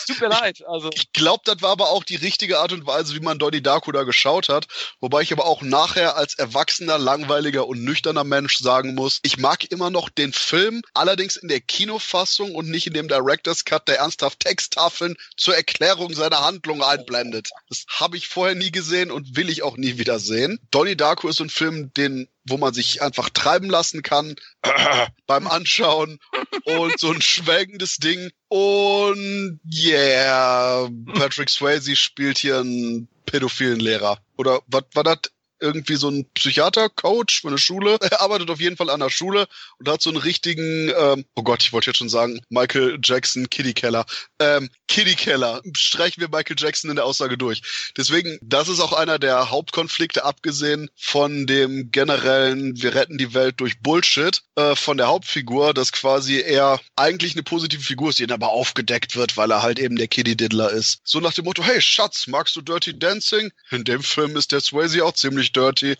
Tut 0.06 0.20
mir 0.20 0.28
leid. 0.28 0.62
Also. 0.66 0.90
Ich 0.94 1.12
glaube, 1.12 1.42
das 1.44 1.60
war 1.60 1.70
aber 1.70 1.90
auch 1.90 2.04
die 2.04 2.16
richtige 2.16 2.60
Art 2.60 2.72
und 2.72 2.86
Weise, 2.86 3.14
wie 3.14 3.20
man 3.20 3.38
Donnie 3.38 3.60
Darko 3.60 3.90
da 3.92 4.04
geschaut 4.04 4.48
hat. 4.48 4.66
Wobei 5.00 5.22
ich 5.22 5.32
aber 5.32 5.46
auch 5.46 5.62
nachher 5.62 6.16
als 6.16 6.34
erwachsener, 6.34 6.98
langweiliger 6.98 7.66
und 7.66 7.82
nüchterner 7.82 8.24
Mensch 8.24 8.58
sagen 8.58 8.94
muss, 8.94 9.18
ich 9.22 9.38
mag 9.38 9.70
immer 9.70 9.90
noch 9.90 10.08
den 10.08 10.32
Film, 10.32 10.82
allerdings 10.94 11.36
in 11.36 11.48
der 11.48 11.60
Kinofassung 11.60 12.54
und 12.54 12.68
nicht 12.70 12.86
in 12.86 12.94
dem 12.94 13.08
Director's 13.08 13.64
Cut, 13.64 13.88
der 13.88 13.98
ernsthaft 13.98 14.40
Texttafeln 14.40 15.16
zur 15.36 15.56
Erklärung 15.56 16.14
seiner 16.14 16.42
Handlung 16.42 16.82
einblendet. 16.82 17.50
Das 17.68 17.84
habe 17.88 18.16
ich 18.16 18.28
vorher 18.28 18.54
nie 18.54 18.70
gesehen 18.70 19.10
und 19.10 19.36
will 19.36 19.50
ich 19.50 19.62
auch 19.62 19.76
nie 19.76 19.98
wieder 19.98 20.20
sehen. 20.20 20.60
Donnie 20.70 20.96
Darko 20.96 21.28
ist 21.28 21.36
so 21.36 21.44
ein 21.44 21.50
Film, 21.50 21.92
den 21.94 22.28
wo 22.48 22.56
man 22.56 22.74
sich 22.74 23.02
einfach 23.02 23.30
treiben 23.30 23.70
lassen 23.70 24.02
kann 24.02 24.36
beim 25.26 25.46
Anschauen 25.46 26.18
und 26.64 26.98
so 26.98 27.10
ein 27.10 27.22
schwelgendes 27.22 27.96
Ding. 27.96 28.30
Und 28.48 29.60
yeah, 29.72 30.88
Patrick 31.14 31.50
Swayze 31.50 31.96
spielt 31.96 32.38
hier 32.38 32.60
einen 32.60 33.08
pädophilen 33.26 33.80
Lehrer. 33.80 34.18
Oder 34.36 34.60
was 34.66 34.84
war 34.94 35.04
das? 35.04 35.18
Irgendwie 35.60 35.96
so 35.96 36.08
ein 36.08 36.26
Psychiater-Coach 36.34 37.40
für 37.40 37.48
eine 37.48 37.58
Schule. 37.58 37.98
Er 38.08 38.22
arbeitet 38.22 38.50
auf 38.50 38.60
jeden 38.60 38.76
Fall 38.76 38.90
an 38.90 39.00
der 39.00 39.10
Schule 39.10 39.46
und 39.78 39.88
hat 39.88 40.00
so 40.00 40.10
einen 40.10 40.18
richtigen, 40.18 40.90
ähm, 40.98 41.24
oh 41.34 41.42
Gott, 41.42 41.62
ich 41.62 41.72
wollte 41.72 41.90
jetzt 41.90 41.98
schon 41.98 42.08
sagen, 42.08 42.40
Michael 42.48 42.98
Jackson, 43.02 43.50
Kitty 43.50 43.74
Keller. 43.74 44.06
Ähm, 44.38 44.70
Kitty 44.88 45.14
Keller. 45.14 45.60
Streichen 45.76 46.20
wir 46.20 46.28
Michael 46.28 46.56
Jackson 46.58 46.90
in 46.90 46.96
der 46.96 47.04
Aussage 47.04 47.36
durch. 47.36 47.62
Deswegen, 47.96 48.38
das 48.40 48.68
ist 48.68 48.80
auch 48.80 48.92
einer 48.92 49.18
der 49.18 49.50
Hauptkonflikte, 49.50 50.24
abgesehen 50.24 50.90
von 50.96 51.46
dem 51.46 51.90
generellen, 51.90 52.80
wir 52.80 52.94
retten 52.94 53.18
die 53.18 53.34
Welt 53.34 53.60
durch 53.60 53.80
Bullshit, 53.80 54.42
äh, 54.56 54.74
von 54.74 54.96
der 54.96 55.08
Hauptfigur, 55.08 55.74
dass 55.74 55.92
quasi 55.92 56.40
er 56.40 56.80
eigentlich 56.96 57.34
eine 57.34 57.42
positive 57.42 57.82
Figur 57.82 58.10
ist, 58.10 58.18
die 58.18 58.30
aber 58.30 58.48
aufgedeckt 58.48 59.16
wird, 59.16 59.36
weil 59.36 59.50
er 59.50 59.62
halt 59.62 59.78
eben 59.78 59.96
der 59.96 60.08
Kitty 60.08 60.36
Diddler 60.36 60.70
ist. 60.70 61.00
So 61.04 61.20
nach 61.20 61.34
dem 61.34 61.44
Motto, 61.44 61.62
hey 61.62 61.80
Schatz, 61.80 62.26
magst 62.26 62.56
du 62.56 62.60
Dirty 62.60 62.98
Dancing? 62.98 63.50
In 63.70 63.84
dem 63.84 64.02
Film 64.02 64.36
ist 64.36 64.52
der 64.52 64.60
Swayze 64.60 65.04
auch 65.04 65.12
ziemlich 65.12 65.47
ziemlich 65.48 65.52
dirty. 65.52 65.96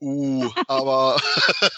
Uh, 0.00 0.50
aber 0.68 1.20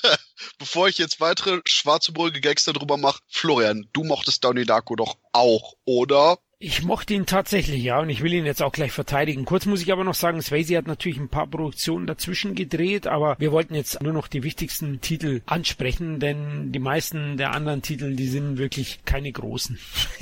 bevor 0.59 0.89
ich 0.89 0.99
jetzt 0.99 1.21
weitere 1.21 1.61
schwarze 1.65 2.13
Brügge 2.13 2.41
Gags 2.41 2.65
darüber 2.65 2.99
mache, 2.99 3.21
Florian, 3.29 3.89
du 3.95 4.05
mochtest 4.05 4.45
Donnie 4.45 4.67
Darko 4.67 4.95
doch 4.95 5.17
auch, 5.33 5.75
oder? 5.87 6.39
Ich 6.63 6.83
mochte 6.83 7.15
ihn 7.15 7.25
tatsächlich, 7.25 7.83
ja, 7.83 8.01
und 8.01 8.11
ich 8.11 8.23
will 8.23 8.35
ihn 8.35 8.45
jetzt 8.45 8.63
auch 8.63 8.73
gleich 8.73 8.93
verteidigen. 8.93 9.47
Kurz 9.47 9.65
muss 9.65 9.81
ich 9.81 9.91
aber 9.93 10.05
noch 10.05 10.15
sagen, 10.15 10.43
Swayze 10.43 10.77
hat 10.77 10.87
natürlich 10.87 11.19
ein 11.19 11.31
paar 11.31 11.47
Produktionen 11.47 12.07
dazwischen 12.07 12.55
gedreht, 12.55 13.07
aber 13.07 13.37
wir 13.39 13.51
wollten 13.51 13.75
jetzt 13.75 14.03
nur 14.03 14.13
noch 14.13 14.29
die 14.29 14.43
wichtigsten 14.43 15.01
Titel 15.01 15.41
ansprechen, 15.47 16.21
denn 16.21 16.71
die 16.71 16.79
meisten 16.79 17.39
der 17.39 17.55
anderen 17.55 17.81
Titel, 17.81 18.15
die 18.15 18.27
sind 18.27 18.59
wirklich 18.59 19.01
keine 19.07 19.33
großen. 19.33 19.79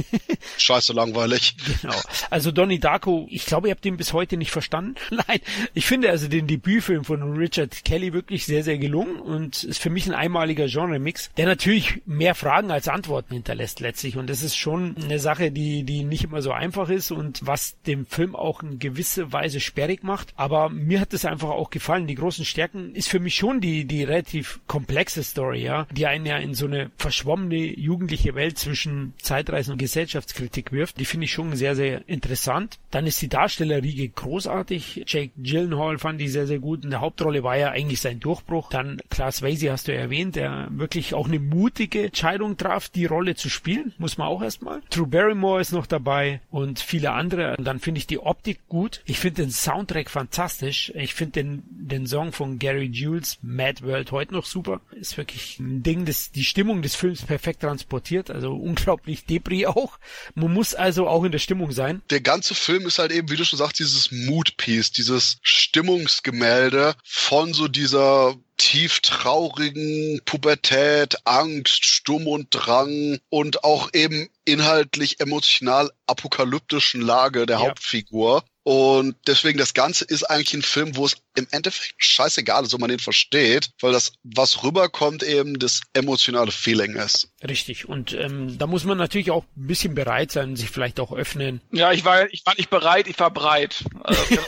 Scheiße 0.58 0.92
langweilig. 0.92 1.56
Genau. 1.82 2.00
Also 2.30 2.52
Donnie 2.52 2.78
Darko, 2.78 3.26
ich 3.28 3.44
glaube, 3.44 3.66
ihr 3.66 3.72
habt 3.72 3.84
ihn 3.84 3.96
bis 3.96 4.12
heute 4.12 4.36
nicht 4.36 4.52
verstanden. 4.52 4.94
Nein, 5.10 5.40
ich 5.74 5.86
finde 5.86 6.08
also 6.08 6.28
den 6.28 6.46
Debütfilm 6.46 7.02
von 7.02 7.36
Richard 7.36 7.84
Kelly 7.84 8.12
wirklich 8.12 8.46
sehr, 8.46 8.62
sehr 8.62 8.78
gelungen 8.78 9.18
und 9.18 9.64
ist 9.64 9.82
für 9.82 9.90
mich 9.90 10.06
ein 10.06 10.14
einmaliger 10.14 10.68
Genre-Mix, 10.68 11.30
der 11.36 11.46
natürlich 11.46 12.00
mehr 12.06 12.36
Fragen 12.36 12.70
als 12.70 12.86
Antworten 12.86 13.34
hinterlässt 13.34 13.80
letztlich 13.80 14.16
und 14.16 14.30
das 14.30 14.44
ist 14.44 14.54
schon 14.54 14.94
eine 15.02 15.18
Sache, 15.18 15.50
die, 15.50 15.82
die 15.82 16.04
nicht 16.04 16.27
immer 16.28 16.42
so 16.42 16.52
einfach 16.52 16.88
ist 16.88 17.10
und 17.10 17.46
was 17.46 17.80
dem 17.82 18.06
Film 18.06 18.36
auch 18.36 18.62
in 18.62 18.78
gewisse 18.78 19.32
Weise 19.32 19.60
sperrig 19.60 20.02
macht. 20.02 20.32
Aber 20.36 20.68
mir 20.68 21.00
hat 21.00 21.14
es 21.14 21.24
einfach 21.24 21.50
auch 21.50 21.70
gefallen. 21.70 22.06
Die 22.06 22.14
großen 22.14 22.44
Stärken 22.44 22.94
ist 22.94 23.08
für 23.08 23.20
mich 23.20 23.34
schon 23.34 23.60
die, 23.60 23.84
die 23.84 24.04
relativ 24.04 24.60
komplexe 24.66 25.22
Story, 25.22 25.62
ja, 25.62 25.86
die 25.90 26.06
einen 26.06 26.26
ja 26.26 26.36
in 26.36 26.54
so 26.54 26.66
eine 26.66 26.90
verschwommene 26.96 27.56
jugendliche 27.56 28.34
Welt 28.34 28.58
zwischen 28.58 29.14
Zeitreisen 29.18 29.72
und 29.72 29.78
Gesellschaftskritik 29.78 30.72
wirft. 30.72 31.00
Die 31.00 31.04
finde 31.04 31.24
ich 31.24 31.32
schon 31.32 31.56
sehr, 31.56 31.74
sehr 31.74 32.08
interessant. 32.08 32.78
Dann 32.90 33.06
ist 33.06 33.20
die 33.22 33.28
Darstellerriege 33.28 34.08
großartig. 34.08 35.04
Jake 35.06 35.32
Gyllenhaal 35.36 35.98
fand 35.98 36.20
ich 36.20 36.32
sehr, 36.32 36.46
sehr 36.46 36.58
gut. 36.58 36.84
In 36.84 36.90
der 36.90 37.00
Hauptrolle 37.00 37.42
war 37.42 37.56
ja 37.56 37.70
eigentlich 37.70 38.00
sein 38.00 38.20
Durchbruch. 38.20 38.70
Dann 38.70 39.00
Klaas 39.10 39.42
Weise 39.42 39.72
hast 39.72 39.88
du 39.88 39.94
erwähnt, 39.94 40.36
der 40.36 40.68
wirklich 40.70 41.14
auch 41.14 41.26
eine 41.26 41.38
mutige 41.38 42.06
Entscheidung 42.06 42.56
traf, 42.56 42.88
die 42.88 43.06
Rolle 43.06 43.34
zu 43.34 43.48
spielen. 43.48 43.94
Muss 43.98 44.18
man 44.18 44.28
auch 44.28 44.42
erstmal. 44.42 44.80
Drew 44.90 45.06
Barrymore 45.06 45.60
ist 45.60 45.72
noch 45.72 45.86
dabei 45.86 46.17
dabei 46.18 46.40
und 46.50 46.80
viele 46.80 47.12
andere. 47.12 47.56
Und 47.56 47.64
dann 47.64 47.80
finde 47.80 47.98
ich 47.98 48.06
die 48.06 48.18
Optik 48.18 48.66
gut. 48.68 49.02
Ich 49.04 49.18
finde 49.18 49.42
den 49.42 49.50
Soundtrack 49.50 50.10
fantastisch. 50.10 50.92
Ich 50.94 51.14
finde 51.14 51.32
den, 51.32 51.62
den 51.68 52.06
Song 52.06 52.32
von 52.32 52.58
Gary 52.58 52.86
Jules, 52.86 53.38
Mad 53.42 53.82
World, 53.82 54.12
heute 54.12 54.34
noch 54.34 54.46
super. 54.46 54.80
Ist 54.92 55.16
wirklich 55.16 55.58
ein 55.58 55.82
Ding, 55.82 56.04
das 56.04 56.30
die 56.30 56.44
Stimmung 56.44 56.82
des 56.82 56.94
Films 56.94 57.22
perfekt 57.22 57.60
transportiert. 57.60 58.30
Also 58.30 58.52
unglaublich 58.54 59.24
Debris 59.24 59.66
auch. 59.66 59.98
Man 60.34 60.52
muss 60.52 60.74
also 60.74 61.08
auch 61.08 61.24
in 61.24 61.32
der 61.32 61.38
Stimmung 61.38 61.72
sein. 61.72 62.02
Der 62.10 62.20
ganze 62.20 62.54
Film 62.54 62.86
ist 62.86 62.98
halt 62.98 63.12
eben, 63.12 63.30
wie 63.30 63.36
du 63.36 63.44
schon 63.44 63.58
sagst, 63.58 63.78
dieses 63.78 64.10
Mood-Piece, 64.10 64.92
dieses 64.92 65.38
Stimmungsgemälde 65.42 66.94
von 67.04 67.52
so 67.52 67.68
dieser 67.68 68.36
tief 68.58 69.00
traurigen 69.00 70.20
Pubertät, 70.24 71.16
Angst, 71.24 71.86
Sturm 71.86 72.26
und 72.26 72.48
Drang 72.50 73.18
und 73.30 73.64
auch 73.64 73.90
eben 73.94 74.28
inhaltlich 74.48 75.20
emotional 75.20 75.90
apokalyptischen 76.06 77.00
Lage 77.00 77.46
der 77.46 77.58
Ja. 77.58 77.62
Hauptfigur. 77.62 78.44
Und 78.64 79.16
deswegen, 79.26 79.56
das 79.58 79.72
Ganze 79.72 80.04
ist 80.04 80.24
eigentlich 80.24 80.52
ein 80.52 80.60
Film, 80.62 80.94
wo 80.94 81.06
es 81.06 81.16
im 81.36 81.46
Endeffekt 81.52 81.94
scheißegal 81.96 82.64
ist, 82.64 82.74
ob 82.74 82.80
man 82.80 82.90
den 82.90 82.98
versteht, 82.98 83.70
weil 83.80 83.92
das, 83.92 84.12
was 84.24 84.62
rüberkommt, 84.62 85.22
eben 85.22 85.58
das 85.58 85.80
emotionale 85.94 86.52
Feeling 86.52 86.94
ist. 86.96 87.30
Richtig. 87.48 87.88
Und 87.88 88.12
ähm, 88.12 88.58
da 88.58 88.66
muss 88.66 88.84
man 88.84 88.98
natürlich 88.98 89.30
auch 89.30 89.44
ein 89.56 89.66
bisschen 89.68 89.94
bereit 89.94 90.32
sein, 90.32 90.54
sich 90.54 90.68
vielleicht 90.68 91.00
auch 91.00 91.12
öffnen. 91.12 91.62
Ja, 91.72 91.92
ich 91.92 92.04
war, 92.04 92.28
ich 92.30 92.44
war 92.44 92.54
nicht 92.56 92.68
bereit, 92.68 93.08
ich 93.08 93.18
war 93.18 93.30
breit. 93.30 93.84
Also, 94.02 94.22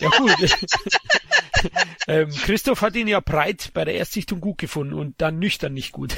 Ja 0.00 0.08
gut. 0.08 0.32
ähm, 2.08 2.30
Christoph 2.30 2.80
hat 2.80 2.96
ihn 2.96 3.08
ja 3.08 3.20
breit 3.20 3.70
bei 3.74 3.84
der 3.84 3.94
Erstsichtung 3.94 4.40
gut 4.40 4.58
gefunden 4.58 4.94
und 4.94 5.20
dann 5.20 5.38
nüchtern 5.38 5.74
nicht 5.74 5.92
gut. 5.92 6.16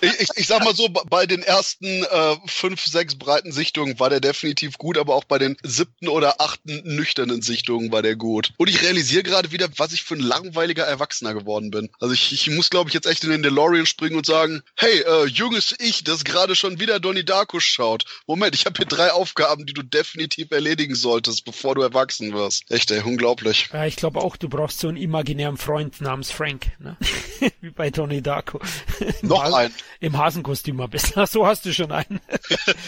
Ich, 0.00 0.20
ich, 0.20 0.28
ich 0.36 0.46
sag 0.46 0.64
mal 0.64 0.74
so, 0.74 0.88
bei 0.88 1.26
den 1.26 1.42
ersten 1.42 1.93
äh, 2.02 2.36
fünf, 2.46 2.84
sechs 2.84 3.14
breiten 3.14 3.52
Sichtungen 3.52 3.98
war 4.00 4.10
der 4.10 4.20
definitiv 4.20 4.78
gut, 4.78 4.98
aber 4.98 5.14
auch 5.14 5.24
bei 5.24 5.38
den 5.38 5.56
siebten 5.62 6.08
oder 6.08 6.40
achten 6.40 6.82
nüchternen 6.84 7.42
Sichtungen 7.42 7.92
war 7.92 8.02
der 8.02 8.16
gut. 8.16 8.52
Und 8.56 8.68
ich 8.68 8.82
realisiere 8.82 9.22
gerade 9.22 9.52
wieder, 9.52 9.68
was 9.76 9.92
ich 9.92 10.02
für 10.02 10.14
ein 10.14 10.20
langweiliger 10.20 10.84
Erwachsener 10.84 11.34
geworden 11.34 11.70
bin. 11.70 11.90
Also 12.00 12.14
ich, 12.14 12.32
ich 12.32 12.50
muss, 12.50 12.70
glaube 12.70 12.88
ich, 12.88 12.94
jetzt 12.94 13.06
echt 13.06 13.24
in 13.24 13.30
den 13.30 13.42
DeLorean 13.42 13.86
springen 13.86 14.16
und 14.16 14.26
sagen, 14.26 14.62
hey, 14.76 15.00
äh, 15.00 15.26
junges 15.26 15.74
Ich, 15.78 16.04
das 16.04 16.24
gerade 16.24 16.54
schon 16.54 16.80
wieder 16.80 17.00
Donnie 17.00 17.24
Darko 17.24 17.60
schaut. 17.60 18.04
Moment, 18.26 18.54
ich 18.54 18.66
habe 18.66 18.76
hier 18.76 18.86
drei 18.86 19.12
Aufgaben, 19.12 19.66
die 19.66 19.72
du 19.72 19.82
definitiv 19.82 20.50
erledigen 20.50 20.94
solltest, 20.94 21.44
bevor 21.44 21.74
du 21.74 21.82
erwachsen 21.82 22.32
wirst. 22.32 22.70
Echt, 22.70 22.90
ey, 22.90 23.02
unglaublich. 23.02 23.68
ja, 23.72 23.86
ich 23.86 23.96
glaube 23.96 24.20
auch, 24.20 24.36
du 24.36 24.48
brauchst 24.48 24.80
so 24.80 24.88
einen 24.88 24.96
imaginären 24.96 25.56
Freund 25.56 26.00
namens 26.00 26.30
Frank. 26.30 26.66
Ne? 26.78 26.96
Wie 27.60 27.70
bei 27.70 27.90
Tony 27.90 28.22
Darko. 28.22 28.60
Noch 29.22 29.52
ein. 29.52 29.72
Im 30.00 30.16
Hasenkostüm 30.18 30.80
am 30.80 30.90
besten. 30.90 31.18
Ach, 31.18 31.28
so 31.28 31.46
hast 31.46 31.64
du 31.64 31.72
schon 31.72 31.83
einen. 31.92 32.20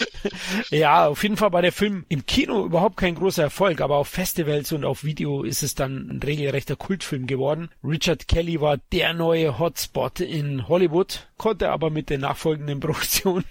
ja, 0.69 1.07
auf 1.07 1.23
jeden 1.23 1.37
Fall 1.37 1.53
war 1.53 1.61
der 1.61 1.71
Film 1.71 2.05
im 2.09 2.25
Kino 2.25 2.65
überhaupt 2.65 2.97
kein 2.97 3.15
großer 3.15 3.43
Erfolg, 3.43 3.81
aber 3.81 3.97
auf 3.97 4.07
Festivals 4.07 4.71
und 4.71 4.85
auf 4.85 5.03
Video 5.03 5.43
ist 5.43 5.63
es 5.63 5.75
dann 5.75 6.09
ein 6.09 6.21
regelrechter 6.23 6.75
Kultfilm 6.75 7.27
geworden. 7.27 7.69
Richard 7.83 8.27
Kelly 8.27 8.61
war 8.61 8.77
der 8.91 9.13
neue 9.13 9.59
Hotspot 9.59 10.19
in 10.19 10.67
Hollywood, 10.67 11.27
konnte 11.37 11.69
aber 11.69 11.89
mit 11.89 12.09
der 12.09 12.17
nachfolgenden 12.17 12.79
Produktion 12.81 13.43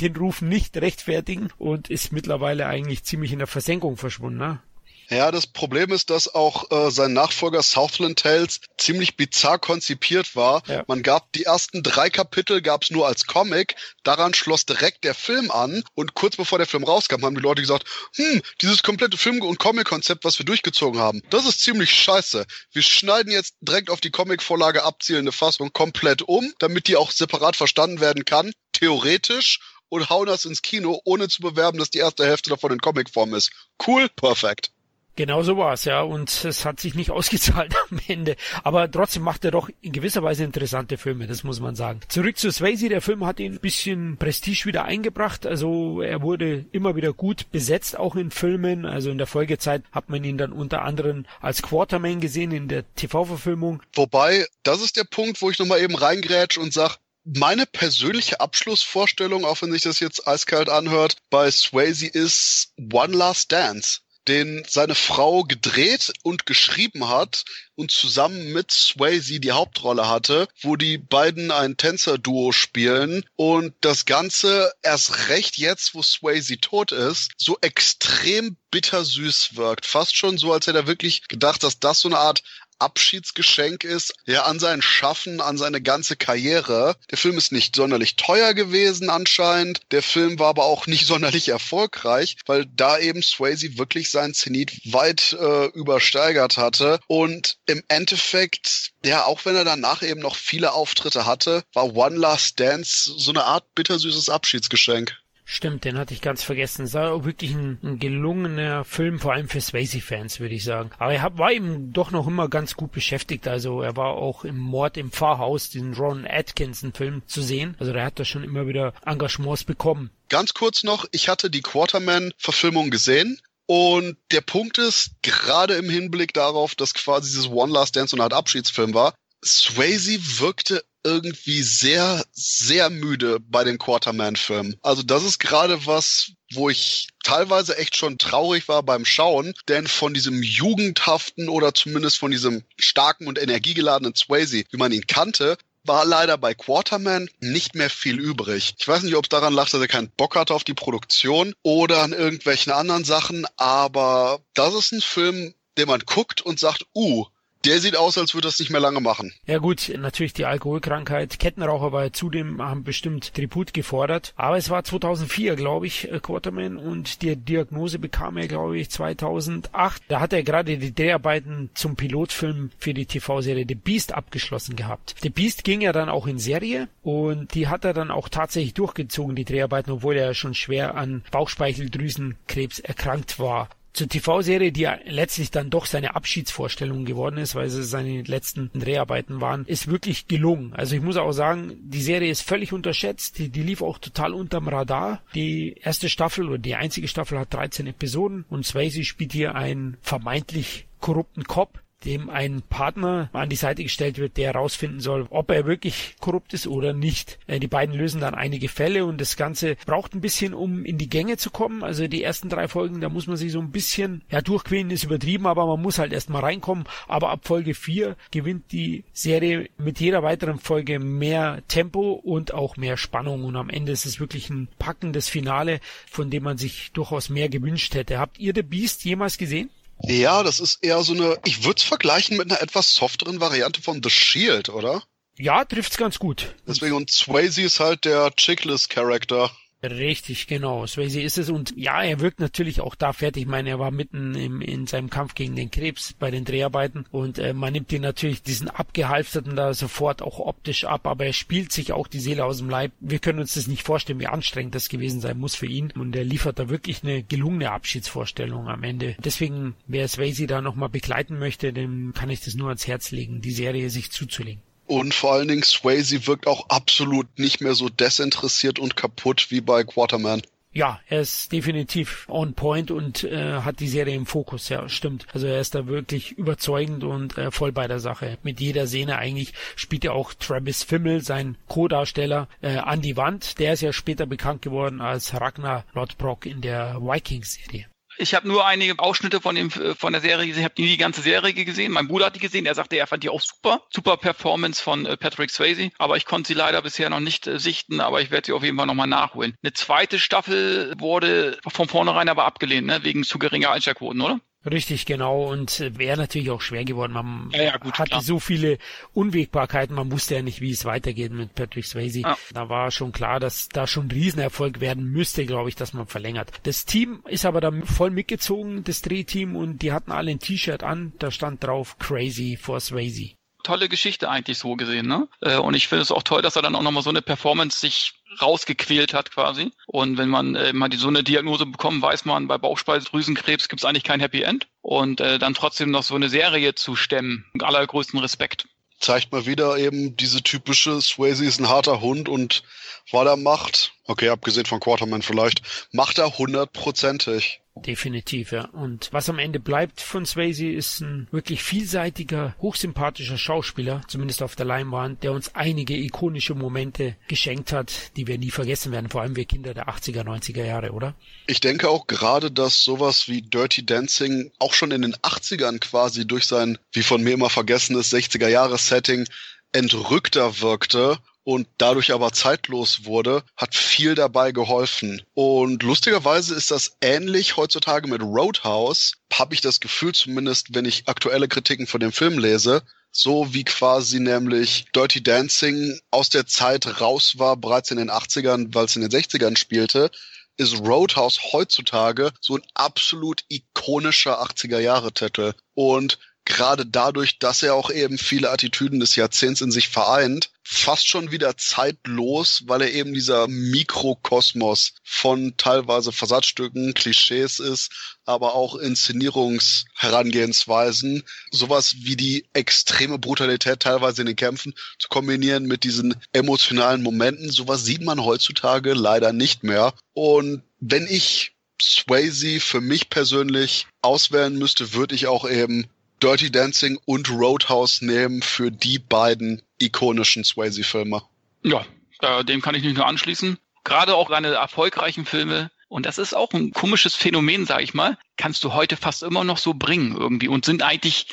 den 0.00 0.16
Ruf 0.16 0.42
nicht 0.42 0.76
rechtfertigen 0.76 1.48
und 1.58 1.90
ist 1.90 2.12
mittlerweile 2.12 2.66
eigentlich 2.66 3.04
ziemlich 3.04 3.32
in 3.32 3.38
der 3.38 3.48
Versenkung 3.48 3.96
verschwunden. 3.96 4.38
Ne? 4.38 4.60
Ja, 5.08 5.30
das 5.30 5.46
Problem 5.46 5.92
ist, 5.92 6.10
dass 6.10 6.34
auch 6.34 6.70
äh, 6.70 6.90
sein 6.90 7.12
Nachfolger 7.12 7.62
Southland 7.62 8.18
Tales 8.18 8.60
ziemlich 8.78 9.16
bizarr 9.16 9.58
konzipiert 9.58 10.36
war. 10.36 10.62
Ja. 10.66 10.84
Man 10.86 11.02
gab 11.02 11.32
die 11.32 11.44
ersten 11.44 11.82
drei 11.82 12.10
Kapitel 12.10 12.62
gab's 12.62 12.90
nur 12.90 13.06
als 13.06 13.26
Comic, 13.26 13.76
daran 14.02 14.34
schloss 14.34 14.66
direkt 14.66 15.04
der 15.04 15.14
Film 15.14 15.50
an 15.50 15.84
und 15.94 16.14
kurz 16.14 16.36
bevor 16.36 16.58
der 16.58 16.66
Film 16.66 16.84
rauskam, 16.84 17.24
haben 17.24 17.34
die 17.34 17.42
Leute 17.42 17.62
gesagt, 17.62 17.86
hm, 18.16 18.42
dieses 18.60 18.82
komplette 18.82 19.16
Film- 19.16 19.42
und 19.42 19.58
Comic-Konzept, 19.58 20.24
was 20.24 20.38
wir 20.38 20.46
durchgezogen 20.46 21.00
haben, 21.00 21.22
das 21.30 21.46
ist 21.46 21.60
ziemlich 21.60 21.90
scheiße. 21.90 22.46
Wir 22.72 22.82
schneiden 22.82 23.32
jetzt 23.32 23.56
direkt 23.60 23.90
auf 23.90 24.00
die 24.00 24.10
Comic-Vorlage 24.10 24.84
abzielende 24.84 25.32
Fassung 25.32 25.72
komplett 25.72 26.22
um, 26.22 26.52
damit 26.58 26.88
die 26.88 26.96
auch 26.96 27.10
separat 27.10 27.56
verstanden 27.56 28.00
werden 28.00 28.24
kann, 28.24 28.52
theoretisch, 28.72 29.60
und 29.88 30.10
hauen 30.10 30.26
das 30.26 30.44
ins 30.44 30.62
Kino, 30.62 31.00
ohne 31.04 31.28
zu 31.28 31.40
bewerben, 31.40 31.78
dass 31.78 31.90
die 31.90 31.98
erste 31.98 32.26
Hälfte 32.26 32.50
davon 32.50 32.72
in 32.72 32.80
Comicform 32.80 33.34
ist. 33.34 33.52
Cool, 33.86 34.08
perfekt. 34.08 34.72
Genau 35.16 35.42
so 35.42 35.56
war's, 35.56 35.84
ja. 35.84 36.02
Und 36.02 36.44
es 36.44 36.64
hat 36.64 36.80
sich 36.80 36.94
nicht 36.94 37.10
ausgezahlt 37.12 37.74
am 37.90 38.00
Ende. 38.08 38.36
Aber 38.62 38.90
trotzdem 38.90 39.22
macht 39.22 39.44
er 39.44 39.50
doch 39.50 39.70
in 39.80 39.92
gewisser 39.92 40.22
Weise 40.22 40.44
interessante 40.44 40.98
Filme, 40.98 41.26
das 41.26 41.44
muss 41.44 41.60
man 41.60 41.74
sagen. 41.74 42.00
Zurück 42.08 42.36
zu 42.36 42.50
Swayze, 42.50 42.88
der 42.88 43.00
Film 43.00 43.24
hat 43.24 43.40
ihn 43.40 43.54
ein 43.54 43.60
bisschen 43.60 44.16
Prestige 44.16 44.66
wieder 44.66 44.84
eingebracht. 44.84 45.46
Also 45.46 46.00
er 46.00 46.22
wurde 46.22 46.64
immer 46.72 46.96
wieder 46.96 47.12
gut 47.12 47.50
besetzt, 47.52 47.98
auch 47.98 48.16
in 48.16 48.30
Filmen. 48.30 48.86
Also 48.86 49.10
in 49.10 49.18
der 49.18 49.26
Folgezeit 49.26 49.82
hat 49.92 50.08
man 50.08 50.24
ihn 50.24 50.38
dann 50.38 50.52
unter 50.52 50.82
anderem 50.82 51.26
als 51.40 51.62
Quarterman 51.62 52.20
gesehen 52.20 52.52
in 52.52 52.68
der 52.68 52.84
TV-Verfilmung. 52.94 53.82
Wobei, 53.94 54.46
das 54.62 54.82
ist 54.82 54.96
der 54.96 55.04
Punkt, 55.04 55.40
wo 55.42 55.50
ich 55.50 55.58
nochmal 55.58 55.80
eben 55.80 55.94
reingrätsch 55.94 56.58
und 56.58 56.72
sag, 56.72 56.98
meine 57.24 57.64
persönliche 57.64 58.40
Abschlussvorstellung, 58.40 59.44
auch 59.46 59.62
wenn 59.62 59.72
sich 59.72 59.82
das 59.82 59.98
jetzt 59.98 60.28
eiskalt 60.28 60.68
anhört, 60.68 61.16
bei 61.30 61.50
Swayze 61.50 62.06
ist 62.06 62.74
One 62.92 63.16
Last 63.16 63.50
Dance, 63.50 64.00
den 64.28 64.64
seine 64.68 64.94
Frau 64.94 65.42
gedreht 65.42 66.12
und 66.22 66.46
geschrieben 66.46 67.08
hat 67.08 67.44
und 67.76 67.90
zusammen 67.90 68.52
mit 68.52 68.70
Swayze 68.70 69.40
die 69.40 69.52
Hauptrolle 69.52 70.08
hatte, 70.08 70.48
wo 70.62 70.76
die 70.76 70.98
beiden 70.98 71.50
ein 71.50 71.76
Tänzer-Duo 71.76 72.52
spielen 72.52 73.24
und 73.36 73.74
das 73.80 74.06
Ganze 74.06 74.72
erst 74.82 75.28
recht 75.28 75.56
jetzt, 75.56 75.94
wo 75.94 76.02
Swayze 76.02 76.58
tot 76.58 76.92
ist, 76.92 77.32
so 77.36 77.58
extrem 77.60 78.56
bittersüß 78.70 79.56
wirkt. 79.56 79.86
Fast 79.86 80.16
schon 80.16 80.38
so, 80.38 80.52
als 80.52 80.66
hätte 80.66 80.78
er 80.78 80.86
wirklich 80.86 81.28
gedacht, 81.28 81.62
dass 81.62 81.78
das 81.78 82.00
so 82.00 82.08
eine 82.08 82.18
Art 82.18 82.42
Abschiedsgeschenk 82.78 83.84
ist, 83.84 84.14
ja, 84.26 84.44
an 84.44 84.58
sein 84.58 84.82
Schaffen, 84.82 85.40
an 85.40 85.56
seine 85.56 85.80
ganze 85.80 86.16
Karriere. 86.16 86.96
Der 87.10 87.18
Film 87.18 87.38
ist 87.38 87.52
nicht 87.52 87.76
sonderlich 87.76 88.16
teuer 88.16 88.54
gewesen 88.54 89.10
anscheinend. 89.10 89.80
Der 89.90 90.02
Film 90.02 90.38
war 90.38 90.48
aber 90.48 90.64
auch 90.64 90.86
nicht 90.86 91.06
sonderlich 91.14 91.48
erfolgreich, 91.48 92.36
weil 92.46 92.66
da 92.66 92.98
eben 92.98 93.22
Swayze 93.22 93.78
wirklich 93.78 94.10
seinen 94.10 94.34
Zenit 94.34 94.80
weit 94.92 95.32
äh, 95.32 95.66
übersteigert 95.66 96.56
hatte. 96.56 97.00
Und 97.06 97.56
im 97.66 97.82
Endeffekt, 97.88 98.92
ja, 99.04 99.24
auch 99.24 99.44
wenn 99.44 99.56
er 99.56 99.64
danach 99.64 100.02
eben 100.02 100.20
noch 100.20 100.36
viele 100.36 100.72
Auftritte 100.72 101.26
hatte, 101.26 101.62
war 101.72 101.94
One 101.94 102.16
Last 102.16 102.60
Dance 102.60 103.12
so 103.16 103.30
eine 103.30 103.44
Art 103.44 103.74
bittersüßes 103.74 104.28
Abschiedsgeschenk. 104.28 105.16
Stimmt, 105.46 105.84
den 105.84 105.98
hatte 105.98 106.14
ich 106.14 106.22
ganz 106.22 106.42
vergessen. 106.42 106.86
Es 106.86 106.94
war 106.94 107.12
auch 107.12 107.24
wirklich 107.24 107.52
ein, 107.52 107.78
ein 107.82 107.98
gelungener 107.98 108.84
Film, 108.84 109.18
vor 109.18 109.34
allem 109.34 109.48
für 109.48 109.60
Swayze-Fans, 109.60 110.40
würde 110.40 110.54
ich 110.54 110.64
sagen. 110.64 110.90
Aber 110.98 111.12
er 111.12 111.20
hat, 111.20 111.36
war 111.36 111.52
eben 111.52 111.92
doch 111.92 112.10
noch 112.10 112.26
immer 112.26 112.48
ganz 112.48 112.74
gut 112.74 112.92
beschäftigt. 112.92 113.46
Also 113.46 113.82
er 113.82 113.94
war 113.94 114.14
auch 114.14 114.44
im 114.44 114.56
Mord 114.56 114.96
im 114.96 115.12
Pfarrhaus, 115.12 115.68
diesen 115.68 115.92
Ron 115.94 116.26
Atkinson-Film 116.26 117.22
zu 117.26 117.42
sehen. 117.42 117.76
Also 117.78 117.92
der 117.92 118.04
hat 118.04 118.18
da 118.18 118.24
schon 118.24 118.42
immer 118.42 118.66
wieder 118.66 118.94
Engagements 119.04 119.64
bekommen. 119.64 120.10
Ganz 120.30 120.54
kurz 120.54 120.82
noch, 120.82 121.04
ich 121.12 121.28
hatte 121.28 121.50
die 121.50 121.62
Quarterman-Verfilmung 121.62 122.90
gesehen. 122.90 123.38
Und 123.66 124.16
der 124.30 124.40
Punkt 124.40 124.78
ist, 124.78 125.12
gerade 125.22 125.74
im 125.74 125.88
Hinblick 125.88 126.32
darauf, 126.32 126.74
dass 126.74 126.94
quasi 126.94 127.30
dieses 127.30 127.48
One 127.48 127.72
Last 127.72 127.96
Dance 127.96 128.10
so 128.10 128.16
eine 128.16 128.24
Art 128.24 128.34
Abschiedsfilm 128.34 128.94
war, 128.94 129.14
Swayze 129.44 130.18
wirkte 130.40 130.82
irgendwie 131.04 131.62
sehr, 131.62 132.24
sehr 132.32 132.90
müde 132.90 133.38
bei 133.40 133.62
den 133.62 133.78
Quarterman-Filmen. 133.78 134.76
Also 134.82 135.02
das 135.02 135.22
ist 135.22 135.38
gerade 135.38 135.86
was, 135.86 136.32
wo 136.52 136.70
ich 136.70 137.08
teilweise 137.22 137.76
echt 137.76 137.96
schon 137.96 138.18
traurig 138.18 138.68
war 138.68 138.82
beim 138.82 139.04
Schauen, 139.04 139.54
denn 139.68 139.86
von 139.86 140.14
diesem 140.14 140.42
jugendhaften 140.42 141.48
oder 141.48 141.74
zumindest 141.74 142.18
von 142.18 142.30
diesem 142.30 142.64
starken 142.78 143.26
und 143.26 143.40
energiegeladenen 143.40 144.14
Swayze, 144.14 144.64
wie 144.70 144.76
man 144.76 144.92
ihn 144.92 145.06
kannte, 145.06 145.58
war 145.84 146.04
leider 146.04 146.38
bei 146.38 146.54
Quarterman 146.54 147.28
nicht 147.40 147.74
mehr 147.74 147.90
viel 147.90 148.18
übrig. 148.18 148.74
Ich 148.78 148.88
weiß 148.88 149.02
nicht, 149.02 149.16
ob 149.16 149.26
es 149.26 149.28
daran 149.28 149.52
lag, 149.52 149.68
dass 149.68 149.80
er 149.80 149.88
keinen 149.88 150.10
Bock 150.16 150.34
hatte 150.34 150.54
auf 150.54 150.64
die 150.64 150.74
Produktion 150.74 151.54
oder 151.62 152.02
an 152.02 152.12
irgendwelchen 152.12 152.72
anderen 152.72 153.04
Sachen, 153.04 153.46
aber 153.56 154.40
das 154.54 154.74
ist 154.74 154.92
ein 154.92 155.02
Film, 155.02 155.54
den 155.76 155.88
man 155.88 156.00
guckt 156.00 156.40
und 156.40 156.58
sagt, 156.58 156.86
uh, 156.94 157.26
der 157.64 157.80
sieht 157.80 157.96
aus, 157.96 158.18
als 158.18 158.34
würde 158.34 158.48
das 158.48 158.58
nicht 158.58 158.70
mehr 158.70 158.80
lange 158.80 159.00
machen. 159.00 159.32
Ja 159.46 159.58
gut, 159.58 159.92
natürlich 159.98 160.32
die 160.32 160.44
Alkoholkrankheit. 160.44 161.38
Kettenraucher 161.38 161.92
war 161.92 162.04
ja 162.04 162.12
zudem, 162.12 162.62
haben 162.62 162.84
bestimmt 162.84 163.34
Tribut 163.34 163.74
gefordert. 163.74 164.32
Aber 164.36 164.56
es 164.56 164.70
war 164.70 164.84
2004, 164.84 165.56
glaube 165.56 165.86
ich, 165.86 166.10
äh, 166.10 166.20
Quarterman 166.20 166.76
und 166.76 167.22
die 167.22 167.36
Diagnose 167.36 167.98
bekam 167.98 168.36
er, 168.36 168.48
glaube 168.48 168.78
ich, 168.78 168.90
2008. 168.90 170.02
Da 170.08 170.20
hat 170.20 170.32
er 170.32 170.42
gerade 170.42 170.78
die 170.78 170.94
Dreharbeiten 170.94 171.70
zum 171.74 171.96
Pilotfilm 171.96 172.70
für 172.78 172.94
die 172.94 173.06
TV-Serie 173.06 173.64
The 173.66 173.74
Beast 173.74 174.12
abgeschlossen 174.12 174.76
gehabt. 174.76 175.14
The 175.22 175.30
Beast 175.30 175.64
ging 175.64 175.80
ja 175.80 175.92
dann 175.92 176.08
auch 176.08 176.26
in 176.26 176.38
Serie 176.38 176.88
und 177.02 177.54
die 177.54 177.68
hat 177.68 177.84
er 177.84 177.94
dann 177.94 178.10
auch 178.10 178.28
tatsächlich 178.28 178.74
durchgezogen, 178.74 179.36
die 179.36 179.44
Dreharbeiten, 179.44 179.92
obwohl 179.92 180.16
er 180.16 180.34
schon 180.34 180.54
schwer 180.54 180.94
an 180.94 181.22
Bauchspeicheldrüsenkrebs 181.30 182.80
erkrankt 182.80 183.38
war 183.38 183.68
zur 183.94 184.08
TV-Serie, 184.08 184.72
die 184.72 184.82
ja 184.82 184.98
letztlich 185.06 185.50
dann 185.50 185.70
doch 185.70 185.86
seine 185.86 186.16
Abschiedsvorstellung 186.16 187.04
geworden 187.04 187.38
ist, 187.38 187.54
weil 187.54 187.66
es 187.66 187.90
seine 187.90 188.22
letzten 188.22 188.70
Dreharbeiten 188.74 189.40
waren, 189.40 189.64
ist 189.66 189.86
wirklich 189.86 190.26
gelungen. 190.26 190.74
Also 190.74 190.96
ich 190.96 191.02
muss 191.02 191.16
auch 191.16 191.32
sagen, 191.32 191.76
die 191.80 192.02
Serie 192.02 192.30
ist 192.30 192.42
völlig 192.42 192.72
unterschätzt. 192.72 193.38
Die, 193.38 193.48
die 193.48 193.62
lief 193.62 193.82
auch 193.82 193.98
total 193.98 194.34
unterm 194.34 194.68
Radar. 194.68 195.22
Die 195.34 195.76
erste 195.80 196.08
Staffel 196.08 196.48
oder 196.48 196.58
die 196.58 196.74
einzige 196.74 197.08
Staffel 197.08 197.38
hat 197.38 197.54
13 197.54 197.86
Episoden 197.86 198.44
und 198.50 198.66
Swayze 198.66 199.04
spielt 199.04 199.32
hier 199.32 199.54
einen 199.54 199.96
vermeintlich 200.02 200.86
korrupten 201.00 201.44
Cop, 201.44 201.80
dem 202.04 202.30
ein 202.30 202.62
Partner 202.62 203.30
an 203.32 203.48
die 203.48 203.56
Seite 203.56 203.82
gestellt 203.82 204.18
wird, 204.18 204.36
der 204.36 204.52
herausfinden 204.52 205.00
soll, 205.00 205.26
ob 205.30 205.50
er 205.50 205.66
wirklich 205.66 206.16
korrupt 206.20 206.54
ist 206.54 206.66
oder 206.66 206.92
nicht. 206.92 207.38
Äh, 207.46 207.60
die 207.60 207.66
beiden 207.66 207.94
lösen 207.94 208.20
dann 208.20 208.34
einige 208.34 208.68
Fälle 208.68 209.04
und 209.06 209.20
das 209.20 209.36
Ganze 209.36 209.76
braucht 209.86 210.14
ein 210.14 210.20
bisschen, 210.20 210.54
um 210.54 210.84
in 210.84 210.98
die 210.98 211.08
Gänge 211.08 211.36
zu 211.36 211.50
kommen. 211.50 211.82
Also 211.82 212.06
die 212.06 212.22
ersten 212.22 212.48
drei 212.48 212.68
Folgen, 212.68 213.00
da 213.00 213.08
muss 213.08 213.26
man 213.26 213.36
sich 213.36 213.52
so 213.52 213.60
ein 213.60 213.70
bisschen, 213.70 214.22
ja, 214.30 214.40
durchquälen 214.40 214.90
ist 214.90 215.04
übertrieben, 215.04 215.46
aber 215.46 215.66
man 215.66 215.80
muss 215.80 215.98
halt 215.98 216.12
erstmal 216.12 216.42
reinkommen. 216.42 216.84
Aber 217.08 217.30
ab 217.30 217.40
Folge 217.44 217.74
4 217.74 218.16
gewinnt 218.30 218.72
die 218.72 219.04
Serie 219.12 219.68
mit 219.78 220.00
jeder 220.00 220.22
weiteren 220.22 220.58
Folge 220.58 220.98
mehr 220.98 221.62
Tempo 221.68 222.12
und 222.12 222.54
auch 222.54 222.76
mehr 222.76 222.96
Spannung 222.96 223.44
und 223.44 223.56
am 223.56 223.70
Ende 223.70 223.92
ist 223.92 224.06
es 224.06 224.20
wirklich 224.20 224.50
ein 224.50 224.68
packendes 224.78 225.28
Finale, 225.28 225.80
von 226.10 226.30
dem 226.30 226.42
man 226.42 226.58
sich 226.58 226.92
durchaus 226.92 227.28
mehr 227.28 227.48
gewünscht 227.48 227.94
hätte. 227.94 228.18
Habt 228.18 228.38
ihr 228.38 228.52
The 228.54 228.62
Beast 228.62 229.04
jemals 229.04 229.38
gesehen? 229.38 229.70
Ja, 230.02 230.42
das 230.42 230.60
ist 230.60 230.82
eher 230.82 231.02
so 231.02 231.12
eine, 231.12 231.38
ich 231.44 231.64
würde 231.64 231.78
es 231.78 231.82
vergleichen 231.82 232.36
mit 232.36 232.50
einer 232.50 232.60
etwas 232.60 232.94
softeren 232.94 233.40
Variante 233.40 233.80
von 233.80 234.02
The 234.02 234.10
Shield, 234.10 234.68
oder? 234.68 235.02
Ja, 235.36 235.64
trifft's 235.64 235.96
ganz 235.96 236.18
gut. 236.18 236.54
Deswegen, 236.66 236.94
und 236.94 237.10
Swayze 237.10 237.62
ist 237.62 237.80
halt 237.80 238.04
der 238.04 238.30
Chickless-Charakter. 238.36 239.50
Richtig, 239.90 240.46
genau. 240.46 240.86
Swayze 240.86 241.20
ist 241.20 241.38
es. 241.38 241.50
Und 241.50 241.74
ja, 241.76 242.02
er 242.02 242.20
wirkt 242.20 242.40
natürlich 242.40 242.80
auch 242.80 242.94
da 242.94 243.12
fertig. 243.12 243.42
Ich 243.42 243.48
meine, 243.48 243.70
er 243.70 243.78
war 243.78 243.90
mitten 243.90 244.34
im, 244.34 244.60
in 244.60 244.86
seinem 244.86 245.10
Kampf 245.10 245.34
gegen 245.34 245.56
den 245.56 245.70
Krebs 245.70 246.12
bei 246.12 246.30
den 246.30 246.44
Dreharbeiten. 246.44 247.06
Und 247.10 247.38
äh, 247.38 247.52
man 247.52 247.72
nimmt 247.72 247.92
ihn 247.92 248.02
natürlich 248.02 248.42
diesen 248.42 248.68
abgehalfterten 248.68 249.56
da 249.56 249.74
sofort 249.74 250.22
auch 250.22 250.38
optisch 250.38 250.84
ab. 250.84 251.06
Aber 251.06 251.26
er 251.26 251.32
spielt 251.32 251.72
sich 251.72 251.92
auch 251.92 252.08
die 252.08 252.20
Seele 252.20 252.44
aus 252.44 252.58
dem 252.58 252.70
Leib. 252.70 252.92
Wir 253.00 253.18
können 253.18 253.38
uns 253.38 253.54
das 253.54 253.66
nicht 253.66 253.82
vorstellen, 253.82 254.20
wie 254.20 254.26
anstrengend 254.26 254.74
das 254.74 254.88
gewesen 254.88 255.20
sein 255.20 255.38
muss 255.38 255.54
für 255.54 255.66
ihn. 255.66 255.92
Und 255.92 256.16
er 256.16 256.24
liefert 256.24 256.58
da 256.58 256.68
wirklich 256.68 257.02
eine 257.02 257.22
gelungene 257.22 257.70
Abschiedsvorstellung 257.70 258.68
am 258.68 258.82
Ende. 258.82 259.16
Deswegen, 259.22 259.74
wer 259.86 260.08
Swayze 260.08 260.46
da 260.46 260.60
nochmal 260.60 260.88
begleiten 260.88 261.38
möchte, 261.38 261.72
dem 261.72 262.12
kann 262.14 262.30
ich 262.30 262.40
das 262.40 262.54
nur 262.54 262.68
ans 262.68 262.86
Herz 262.86 263.10
legen, 263.10 263.40
die 263.40 263.52
Serie 263.52 263.90
sich 263.90 264.10
zuzulegen. 264.10 264.62
Und 264.86 265.14
vor 265.14 265.32
allen 265.32 265.48
Dingen 265.48 265.62
Swayze 265.62 266.26
wirkt 266.26 266.46
auch 266.46 266.68
absolut 266.68 267.26
nicht 267.38 267.60
mehr 267.60 267.74
so 267.74 267.88
desinteressiert 267.88 268.78
und 268.78 268.96
kaputt 268.96 269.46
wie 269.50 269.60
bei 269.60 269.84
Quarterman. 269.84 270.42
Ja, 270.74 271.00
er 271.08 271.20
ist 271.20 271.52
definitiv 271.52 272.26
on 272.28 272.54
point 272.54 272.90
und 272.90 273.22
äh, 273.22 273.60
hat 273.60 273.78
die 273.78 273.86
Serie 273.86 274.16
im 274.16 274.26
Fokus, 274.26 274.68
ja, 274.68 274.88
stimmt. 274.88 275.24
Also 275.32 275.46
er 275.46 275.60
ist 275.60 275.76
da 275.76 275.86
wirklich 275.86 276.32
überzeugend 276.32 277.04
und 277.04 277.38
äh, 277.38 277.52
voll 277.52 277.70
bei 277.70 277.86
der 277.86 278.00
Sache. 278.00 278.38
Mit 278.42 278.58
jeder 278.58 278.88
Szene 278.88 279.16
eigentlich 279.16 279.52
spielt 279.76 280.04
er 280.04 280.14
auch 280.14 280.34
Travis 280.34 280.82
Fimmel, 280.82 281.22
sein 281.22 281.56
Co-Darsteller, 281.68 282.48
äh, 282.60 282.78
an 282.78 283.02
die 283.02 283.16
Wand. 283.16 283.60
Der 283.60 283.74
ist 283.74 283.82
ja 283.82 283.92
später 283.92 284.26
bekannt 284.26 284.62
geworden 284.62 285.00
als 285.00 285.40
Ragnar 285.40 285.84
Lodbrok 285.94 286.44
in 286.44 286.60
der 286.60 286.96
Vikings-Serie. 287.00 287.86
Ich 288.18 288.34
habe 288.34 288.46
nur 288.46 288.66
einige 288.66 288.98
Ausschnitte 288.98 289.40
von 289.40 289.54
dem 289.54 289.70
von 289.70 290.12
der 290.12 290.20
Serie 290.20 290.46
gesehen. 290.46 290.60
Ich 290.60 290.64
habe 290.64 290.80
nie 290.80 290.88
die 290.88 290.96
ganze 290.96 291.20
Serie 291.20 291.52
gesehen. 291.52 291.92
Mein 291.92 292.08
Bruder 292.08 292.26
hat 292.26 292.36
die 292.36 292.40
gesehen. 292.40 292.66
Er 292.66 292.74
sagte, 292.74 292.96
er 292.96 293.06
fand 293.06 293.24
die 293.24 293.28
auch 293.28 293.40
super. 293.40 293.82
Super 293.90 294.16
Performance 294.16 294.82
von 294.82 295.06
äh, 295.06 295.16
Patrick 295.16 295.50
Swayze. 295.50 295.90
Aber 295.98 296.16
ich 296.16 296.24
konnte 296.24 296.48
sie 296.48 296.54
leider 296.54 296.80
bisher 296.82 297.10
noch 297.10 297.20
nicht 297.20 297.46
äh, 297.46 297.58
sichten. 297.58 298.00
Aber 298.00 298.20
ich 298.20 298.30
werde 298.30 298.46
sie 298.46 298.52
auf 298.52 298.62
jeden 298.62 298.76
Fall 298.76 298.86
nochmal 298.86 299.06
nachholen. 299.06 299.56
Eine 299.62 299.72
zweite 299.72 300.18
Staffel 300.18 300.94
wurde 300.98 301.58
von 301.66 301.88
vornherein 301.88 302.28
aber 302.28 302.44
abgelehnt, 302.44 302.86
ne? 302.86 303.02
wegen 303.02 303.24
zu 303.24 303.38
geringer 303.38 303.70
Einschaltquoten, 303.70 304.20
oder? 304.20 304.40
Richtig, 304.64 305.06
genau. 305.06 305.44
Und 305.50 305.80
wäre 305.98 306.16
natürlich 306.16 306.50
auch 306.50 306.60
schwer 306.60 306.84
geworden. 306.84 307.12
Man 307.12 307.50
ja, 307.52 307.62
ja, 307.64 307.76
gut, 307.76 307.98
hatte 307.98 308.10
klar. 308.10 308.22
so 308.22 308.38
viele 308.40 308.78
Unwägbarkeiten. 309.12 309.94
Man 309.94 310.10
wusste 310.10 310.36
ja 310.36 310.42
nicht, 310.42 310.60
wie 310.60 310.70
es 310.70 310.84
weitergeht 310.84 311.32
mit 311.32 311.54
Patrick 311.54 311.84
Swayze. 311.84 312.20
Ja. 312.20 312.36
Da 312.52 312.68
war 312.68 312.90
schon 312.90 313.12
klar, 313.12 313.40
dass 313.40 313.68
da 313.68 313.86
schon 313.86 314.06
ein 314.06 314.10
Riesenerfolg 314.10 314.80
werden 314.80 315.04
müsste, 315.04 315.46
glaube 315.46 315.68
ich, 315.68 315.76
dass 315.76 315.92
man 315.92 316.06
verlängert. 316.06 316.50
Das 316.64 316.84
Team 316.84 317.22
ist 317.28 317.44
aber 317.44 317.60
da 317.60 317.72
voll 317.84 318.10
mitgezogen, 318.10 318.84
das 318.84 319.02
Drehteam, 319.02 319.56
und 319.56 319.82
die 319.82 319.92
hatten 319.92 320.12
alle 320.12 320.30
ein 320.30 320.40
T-Shirt 320.40 320.82
an. 320.82 321.12
Da 321.18 321.30
stand 321.30 321.62
drauf 321.64 321.98
Crazy 321.98 322.56
for 322.60 322.80
Swayze. 322.80 323.30
tolle 323.62 323.88
Geschichte 323.88 324.28
eigentlich 324.28 324.58
so 324.58 324.76
gesehen, 324.76 325.06
ne? 325.06 325.26
Äh, 325.40 325.56
Und 325.56 325.74
ich 325.74 325.88
finde 325.88 326.02
es 326.02 326.10
auch 326.10 326.22
toll, 326.22 326.42
dass 326.42 326.56
er 326.56 326.62
dann 326.62 326.74
auch 326.74 326.82
nochmal 326.82 327.02
so 327.02 327.10
eine 327.10 327.22
Performance 327.22 327.78
sich 327.80 328.12
rausgequält 328.40 329.14
hat 329.14 329.30
quasi. 329.30 329.72
Und 329.86 330.18
wenn 330.18 330.28
man 330.28 330.54
äh, 330.54 330.72
mal 330.72 330.88
die, 330.88 330.96
so 330.96 331.08
eine 331.08 331.22
Diagnose 331.22 331.66
bekommt, 331.66 332.02
weiß 332.02 332.24
man, 332.24 332.48
bei 332.48 332.58
Bauchspeicheldrüsenkrebs 332.58 333.68
gibt 333.68 333.80
es 333.80 333.84
eigentlich 333.84 334.04
kein 334.04 334.20
Happy 334.20 334.42
End. 334.42 334.66
Und 334.82 335.20
äh, 335.20 335.38
dann 335.38 335.54
trotzdem 335.54 335.90
noch 335.90 336.02
so 336.02 336.14
eine 336.14 336.28
Serie 336.28 336.74
zu 336.74 336.96
stemmen, 336.96 337.46
mit 337.52 337.62
allergrößten 337.62 338.18
Respekt. 338.18 338.66
Zeigt 339.00 339.32
mal 339.32 339.46
wieder 339.46 339.76
eben 339.76 340.16
diese 340.16 340.42
typische 340.42 341.00
Swayze 341.00 341.44
ist 341.44 341.60
ein 341.60 341.68
harter 341.68 342.00
Hund 342.00 342.28
und 342.28 342.62
weil 343.10 343.26
er 343.26 343.36
macht, 343.36 343.92
okay, 344.06 344.28
abgesehen 344.30 344.66
von 344.66 344.80
Quarterman 344.80 345.22
vielleicht, 345.22 345.62
macht 345.92 346.18
er 346.18 346.38
hundertprozentig. 346.38 347.60
Definitiv, 347.76 348.52
ja. 348.52 348.66
Und 348.66 349.08
was 349.10 349.28
am 349.28 349.40
Ende 349.40 349.58
bleibt 349.58 350.00
von 350.00 350.24
Swayze 350.24 350.68
ist 350.68 351.00
ein 351.00 351.26
wirklich 351.32 351.64
vielseitiger, 351.64 352.54
hochsympathischer 352.60 353.36
Schauspieler, 353.36 354.02
zumindest 354.06 354.44
auf 354.44 354.54
der 354.54 354.64
Leinwand, 354.64 355.24
der 355.24 355.32
uns 355.32 355.56
einige 355.56 355.96
ikonische 355.96 356.54
Momente 356.54 357.16
geschenkt 357.26 357.72
hat, 357.72 358.16
die 358.16 358.28
wir 358.28 358.38
nie 358.38 358.52
vergessen 358.52 358.92
werden, 358.92 359.08
vor 359.08 359.22
allem 359.22 359.34
wir 359.34 359.44
Kinder 359.44 359.74
der 359.74 359.88
80er, 359.88 360.22
90er 360.22 360.64
Jahre, 360.64 360.92
oder? 360.92 361.14
Ich 361.48 361.60
denke 361.60 361.88
auch 361.90 362.06
gerade, 362.06 362.52
dass 362.52 362.84
sowas 362.84 363.28
wie 363.28 363.42
Dirty 363.42 363.84
Dancing 363.84 364.52
auch 364.60 364.72
schon 364.72 364.92
in 364.92 365.02
den 365.02 365.16
80ern 365.16 365.80
quasi 365.80 366.28
durch 366.28 366.46
sein, 366.46 366.78
wie 366.92 367.02
von 367.02 367.24
mir 367.24 367.34
immer 367.34 367.50
vergessenes 367.50 368.12
60er-Jahres-Setting 368.12 369.26
entrückter 369.72 370.60
wirkte 370.60 371.18
und 371.44 371.68
dadurch 371.78 372.12
aber 372.12 372.32
zeitlos 372.32 373.04
wurde, 373.04 373.44
hat 373.56 373.74
viel 373.74 374.14
dabei 374.14 374.50
geholfen. 374.50 375.22
Und 375.34 375.82
lustigerweise 375.82 376.54
ist 376.54 376.70
das 376.70 376.96
ähnlich 377.00 377.56
heutzutage 377.56 378.08
mit 378.08 378.22
Roadhouse, 378.22 379.12
habe 379.32 379.54
ich 379.54 379.60
das 379.60 379.80
Gefühl 379.80 380.12
zumindest, 380.14 380.74
wenn 380.74 380.86
ich 380.86 381.06
aktuelle 381.06 381.48
Kritiken 381.48 381.86
von 381.86 382.00
dem 382.00 382.12
Film 382.12 382.38
lese, 382.38 382.82
so 383.12 383.52
wie 383.52 383.64
quasi 383.64 384.18
nämlich 384.18 384.86
Dirty 384.94 385.22
Dancing 385.22 386.00
aus 386.10 386.30
der 386.30 386.46
Zeit 386.46 387.00
raus 387.00 387.38
war, 387.38 387.56
bereits 387.56 387.90
in 387.90 387.98
den 387.98 388.10
80ern, 388.10 388.74
weil 388.74 388.86
es 388.86 388.96
in 388.96 389.02
den 389.02 389.10
60ern 389.10 389.56
spielte, 389.56 390.10
ist 390.56 390.80
Roadhouse 390.80 391.52
heutzutage 391.52 392.32
so 392.40 392.56
ein 392.56 392.62
absolut 392.74 393.44
ikonischer 393.48 394.40
80er-Jahre-Titel. 394.42 395.52
Und 395.74 396.18
gerade 396.44 396.86
dadurch, 396.86 397.38
dass 397.38 397.62
er 397.62 397.74
auch 397.74 397.90
eben 397.90 398.18
viele 398.18 398.50
Attitüden 398.50 399.00
des 399.00 399.16
Jahrzehnts 399.16 399.60
in 399.60 399.70
sich 399.70 399.88
vereint, 399.88 400.50
fast 400.62 401.08
schon 401.08 401.30
wieder 401.30 401.56
zeitlos, 401.56 402.64
weil 402.66 402.82
er 402.82 402.92
eben 402.92 403.14
dieser 403.14 403.48
Mikrokosmos 403.48 404.92
von 405.02 405.56
teilweise 405.56 406.12
Versatzstücken, 406.12 406.92
Klischees 406.94 407.60
ist, 407.60 407.90
aber 408.24 408.54
auch 408.54 408.76
Inszenierungsherangehensweisen, 408.76 411.22
sowas 411.50 411.94
wie 411.98 412.16
die 412.16 412.46
extreme 412.52 413.18
Brutalität 413.18 413.80
teilweise 413.80 414.22
in 414.22 414.26
den 414.26 414.36
Kämpfen 414.36 414.74
zu 414.98 415.08
kombinieren 415.08 415.64
mit 415.64 415.84
diesen 415.84 416.14
emotionalen 416.32 417.02
Momenten, 417.02 417.50
sowas 417.50 417.84
sieht 417.84 418.02
man 418.02 418.24
heutzutage 418.24 418.94
leider 418.94 419.32
nicht 419.32 419.64
mehr. 419.64 419.94
Und 420.12 420.62
wenn 420.80 421.06
ich 421.06 421.52
Swayze 421.82 422.60
für 422.60 422.80
mich 422.80 423.10
persönlich 423.10 423.86
auswählen 424.00 424.56
müsste, 424.56 424.94
würde 424.94 425.14
ich 425.14 425.26
auch 425.26 425.46
eben 425.48 425.86
Dirty 426.24 426.50
Dancing 426.50 426.98
und 427.04 427.30
Roadhouse 427.30 428.00
nehmen 428.00 428.40
für 428.40 428.70
die 428.70 428.98
beiden 428.98 429.60
ikonischen 429.78 430.42
Swayze-Filme. 430.42 431.20
Ja, 431.62 431.84
äh, 432.22 432.42
dem 432.42 432.62
kann 432.62 432.74
ich 432.74 432.82
mich 432.82 432.94
nur 432.94 433.06
anschließen. 433.06 433.58
Gerade 433.84 434.14
auch 434.14 434.30
seine 434.30 434.54
erfolgreichen 434.54 435.26
Filme. 435.26 435.70
Und 435.88 436.06
das 436.06 436.16
ist 436.16 436.32
auch 436.32 436.54
ein 436.54 436.70
komisches 436.70 437.14
Phänomen, 437.14 437.66
sage 437.66 437.82
ich 437.82 437.92
mal. 437.92 438.16
Kannst 438.36 438.64
du 438.64 438.72
heute 438.72 438.96
fast 438.96 439.22
immer 439.22 439.44
noch 439.44 439.58
so 439.58 439.74
bringen 439.74 440.16
irgendwie 440.16 440.48
und 440.48 440.64
sind 440.64 440.82
eigentlich 440.82 441.26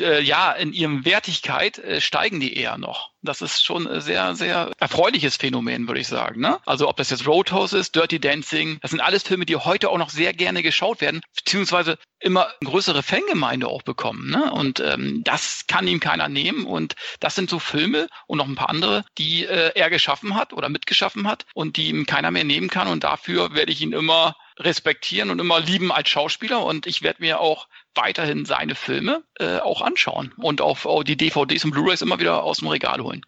äh, 0.00 0.22
ja 0.22 0.52
in 0.52 0.72
ihrem 0.72 1.04
Wertigkeit 1.04 1.78
äh, 1.78 2.00
steigen 2.00 2.40
die 2.40 2.56
eher 2.56 2.78
noch. 2.78 3.10
Das 3.22 3.40
ist 3.42 3.64
schon 3.64 3.86
ein 3.86 4.00
sehr 4.00 4.34
sehr 4.34 4.70
erfreuliches 4.78 5.36
Phänomen, 5.36 5.86
würde 5.88 6.00
ich 6.00 6.08
sagen. 6.08 6.40
Ne? 6.40 6.58
Also 6.66 6.88
ob 6.88 6.96
das 6.96 7.10
jetzt 7.10 7.26
Roadhouse 7.26 7.72
ist, 7.72 7.94
Dirty 7.94 8.20
Dancing, 8.20 8.78
das 8.82 8.90
sind 8.90 9.00
alles 9.00 9.22
Filme, 9.22 9.46
die 9.46 9.56
heute 9.56 9.90
auch 9.90 9.98
noch 9.98 10.10
sehr 10.10 10.32
gerne 10.32 10.62
geschaut 10.62 11.00
werden, 11.00 11.22
beziehungsweise 11.36 11.98
immer 12.24 12.48
größere 12.64 13.02
Fangemeinde 13.02 13.68
auch 13.68 13.82
bekommen. 13.82 14.30
Ne? 14.30 14.50
Und 14.52 14.80
ähm, 14.80 15.22
das 15.24 15.66
kann 15.66 15.86
ihm 15.86 16.00
keiner 16.00 16.28
nehmen. 16.28 16.64
Und 16.64 16.94
das 17.20 17.34
sind 17.34 17.50
so 17.50 17.58
Filme 17.58 18.08
und 18.26 18.38
noch 18.38 18.48
ein 18.48 18.54
paar 18.54 18.70
andere, 18.70 19.04
die 19.18 19.44
äh, 19.44 19.72
er 19.74 19.90
geschaffen 19.90 20.34
hat 20.34 20.52
oder 20.52 20.68
mitgeschaffen 20.68 21.28
hat 21.28 21.44
und 21.54 21.76
die 21.76 21.88
ihm 21.88 22.06
keiner 22.06 22.30
mehr 22.30 22.44
nehmen 22.44 22.68
kann. 22.68 22.88
Und 22.88 23.04
dafür 23.04 23.54
werde 23.54 23.72
ich 23.72 23.80
ihn 23.82 23.92
immer 23.92 24.36
respektieren 24.58 25.30
und 25.30 25.40
immer 25.40 25.60
lieben 25.60 25.92
als 25.92 26.08
Schauspieler. 26.08 26.64
Und 26.64 26.86
ich 26.86 27.02
werde 27.02 27.22
mir 27.22 27.40
auch 27.40 27.68
weiterhin 27.94 28.44
seine 28.44 28.74
Filme 28.74 29.22
äh, 29.38 29.58
auch 29.58 29.82
anschauen 29.82 30.32
und 30.36 30.60
auf, 30.60 30.86
auf 30.86 31.04
die 31.04 31.16
DVDs 31.16 31.64
und 31.64 31.72
Blu-rays 31.72 32.02
immer 32.02 32.20
wieder 32.20 32.42
aus 32.42 32.58
dem 32.58 32.68
Regal 32.68 33.00
holen. 33.00 33.24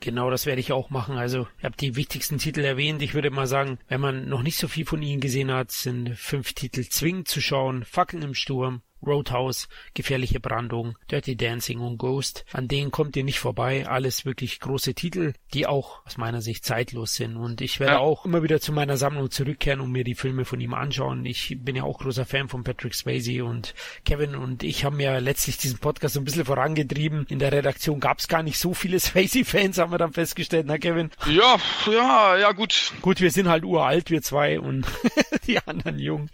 Genau, 0.00 0.30
das 0.30 0.46
werde 0.46 0.60
ich 0.60 0.70
auch 0.70 0.90
machen. 0.90 1.18
Also, 1.18 1.48
ich 1.58 1.64
habe 1.64 1.76
die 1.76 1.96
wichtigsten 1.96 2.38
Titel 2.38 2.60
erwähnt. 2.60 3.02
Ich 3.02 3.14
würde 3.14 3.30
mal 3.30 3.48
sagen, 3.48 3.80
wenn 3.88 4.00
man 4.00 4.28
noch 4.28 4.42
nicht 4.42 4.56
so 4.56 4.68
viel 4.68 4.86
von 4.86 5.02
ihnen 5.02 5.20
gesehen 5.20 5.52
hat, 5.52 5.72
sind 5.72 6.16
fünf 6.16 6.52
Titel 6.52 6.84
zwingend 6.84 7.26
zu 7.26 7.40
schauen. 7.40 7.84
Fackeln 7.84 8.22
im 8.22 8.34
Sturm, 8.34 8.82
Roadhouse, 9.04 9.68
Gefährliche 9.94 10.40
Brandung, 10.40 10.96
Dirty 11.10 11.36
Dancing 11.36 11.80
und 11.80 11.98
Ghost. 11.98 12.44
An 12.52 12.68
denen 12.68 12.90
kommt 12.90 13.16
ihr 13.16 13.24
nicht 13.24 13.38
vorbei. 13.38 13.86
Alles 13.86 14.24
wirklich 14.24 14.60
große 14.60 14.94
Titel, 14.94 15.32
die 15.54 15.66
auch 15.66 16.04
aus 16.06 16.16
meiner 16.16 16.40
Sicht 16.40 16.64
zeitlos 16.64 17.14
sind. 17.14 17.36
Und 17.36 17.60
ich 17.60 17.80
werde 17.80 17.94
ja. 17.94 17.98
auch 17.98 18.24
immer 18.24 18.42
wieder 18.42 18.60
zu 18.60 18.72
meiner 18.72 18.96
Sammlung 18.96 19.30
zurückkehren 19.30 19.80
und 19.80 19.92
mir 19.92 20.04
die 20.04 20.14
Filme 20.14 20.44
von 20.44 20.60
ihm 20.60 20.74
anschauen. 20.74 21.24
Ich 21.24 21.56
bin 21.60 21.76
ja 21.76 21.84
auch 21.84 21.98
großer 21.98 22.24
Fan 22.24 22.48
von 22.48 22.64
Patrick 22.64 22.94
Swayze 22.94 23.44
und 23.44 23.74
Kevin 24.04 24.34
und 24.34 24.62
ich 24.62 24.84
haben 24.84 25.00
ja 25.00 25.18
letztlich 25.18 25.58
diesen 25.58 25.78
Podcast 25.78 26.14
so 26.14 26.20
ein 26.20 26.24
bisschen 26.24 26.44
vorangetrieben. 26.44 27.26
In 27.28 27.38
der 27.38 27.52
Redaktion 27.52 28.00
gab 28.00 28.18
es 28.18 28.28
gar 28.28 28.42
nicht 28.42 28.58
so 28.58 28.74
viele 28.74 29.00
Swayze-Fans, 29.00 29.78
haben 29.78 29.92
wir 29.92 29.98
dann 29.98 30.12
festgestellt, 30.12 30.66
na 30.66 30.78
Kevin? 30.78 31.10
Ja, 31.26 31.56
ja, 31.86 32.36
ja 32.36 32.52
gut. 32.52 32.92
Gut, 33.00 33.20
wir 33.20 33.30
sind 33.30 33.48
halt 33.48 33.64
uralt, 33.64 34.10
wir 34.10 34.22
zwei 34.22 34.60
und 34.60 34.86
die 35.46 35.58
anderen 35.66 35.98
jung. 35.98 36.28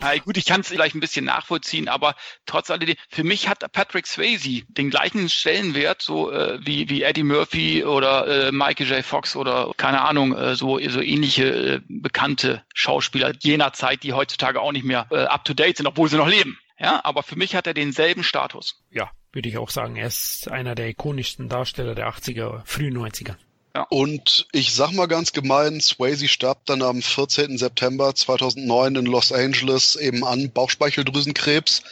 ja, 0.00 0.16
gut, 0.18 0.36
ich 0.36 0.46
kann 0.46 0.60
es 0.60 0.68
vielleicht 0.68 0.94
ein 0.94 1.00
bisschen 1.00 1.24
nachvollziehen, 1.24 1.79
aber 1.88 2.14
trotz 2.46 2.70
alledem, 2.70 2.96
für 3.08 3.24
mich 3.24 3.48
hat 3.48 3.70
Patrick 3.72 4.06
Swayze 4.06 4.62
den 4.68 4.90
gleichen 4.90 5.28
Stellenwert, 5.28 6.02
so 6.02 6.30
äh, 6.30 6.58
wie, 6.64 6.88
wie 6.88 7.02
Eddie 7.02 7.22
Murphy 7.22 7.84
oder 7.84 8.48
äh, 8.48 8.52
Michael 8.52 8.88
J. 8.88 9.04
Fox 9.04 9.36
oder 9.36 9.72
keine 9.76 10.02
Ahnung, 10.02 10.36
äh, 10.36 10.54
so, 10.54 10.78
so 10.88 11.00
ähnliche 11.00 11.76
äh, 11.76 11.80
bekannte 11.88 12.64
Schauspieler 12.74 13.32
jener 13.40 13.72
Zeit, 13.72 14.02
die 14.02 14.12
heutzutage 14.12 14.60
auch 14.60 14.72
nicht 14.72 14.84
mehr 14.84 15.06
äh, 15.10 15.24
up 15.24 15.44
to 15.44 15.54
date 15.54 15.76
sind, 15.76 15.86
obwohl 15.86 16.08
sie 16.08 16.16
noch 16.16 16.28
leben. 16.28 16.58
Ja, 16.78 17.00
aber 17.04 17.22
für 17.22 17.36
mich 17.36 17.54
hat 17.54 17.66
er 17.66 17.74
denselben 17.74 18.24
Status. 18.24 18.82
Ja, 18.90 19.10
würde 19.32 19.48
ich 19.48 19.58
auch 19.58 19.70
sagen. 19.70 19.96
Er 19.96 20.06
ist 20.06 20.48
einer 20.50 20.74
der 20.74 20.88
ikonischsten 20.88 21.48
Darsteller 21.48 21.94
der 21.94 22.08
80er, 22.08 22.62
frühen 22.64 22.96
90er. 22.96 23.36
Ja. 23.74 23.86
Und 23.90 24.48
ich 24.52 24.74
sag 24.74 24.92
mal 24.92 25.06
ganz 25.06 25.32
gemein, 25.32 25.80
Swayze 25.80 26.28
starb 26.28 26.64
dann 26.66 26.82
am 26.82 27.02
14. 27.02 27.56
September 27.56 28.14
2009 28.14 28.96
in 28.96 29.06
Los 29.06 29.32
Angeles 29.32 29.96
eben 29.96 30.24
an 30.24 30.50
Bauchspeicheldrüsenkrebs. 30.50 31.82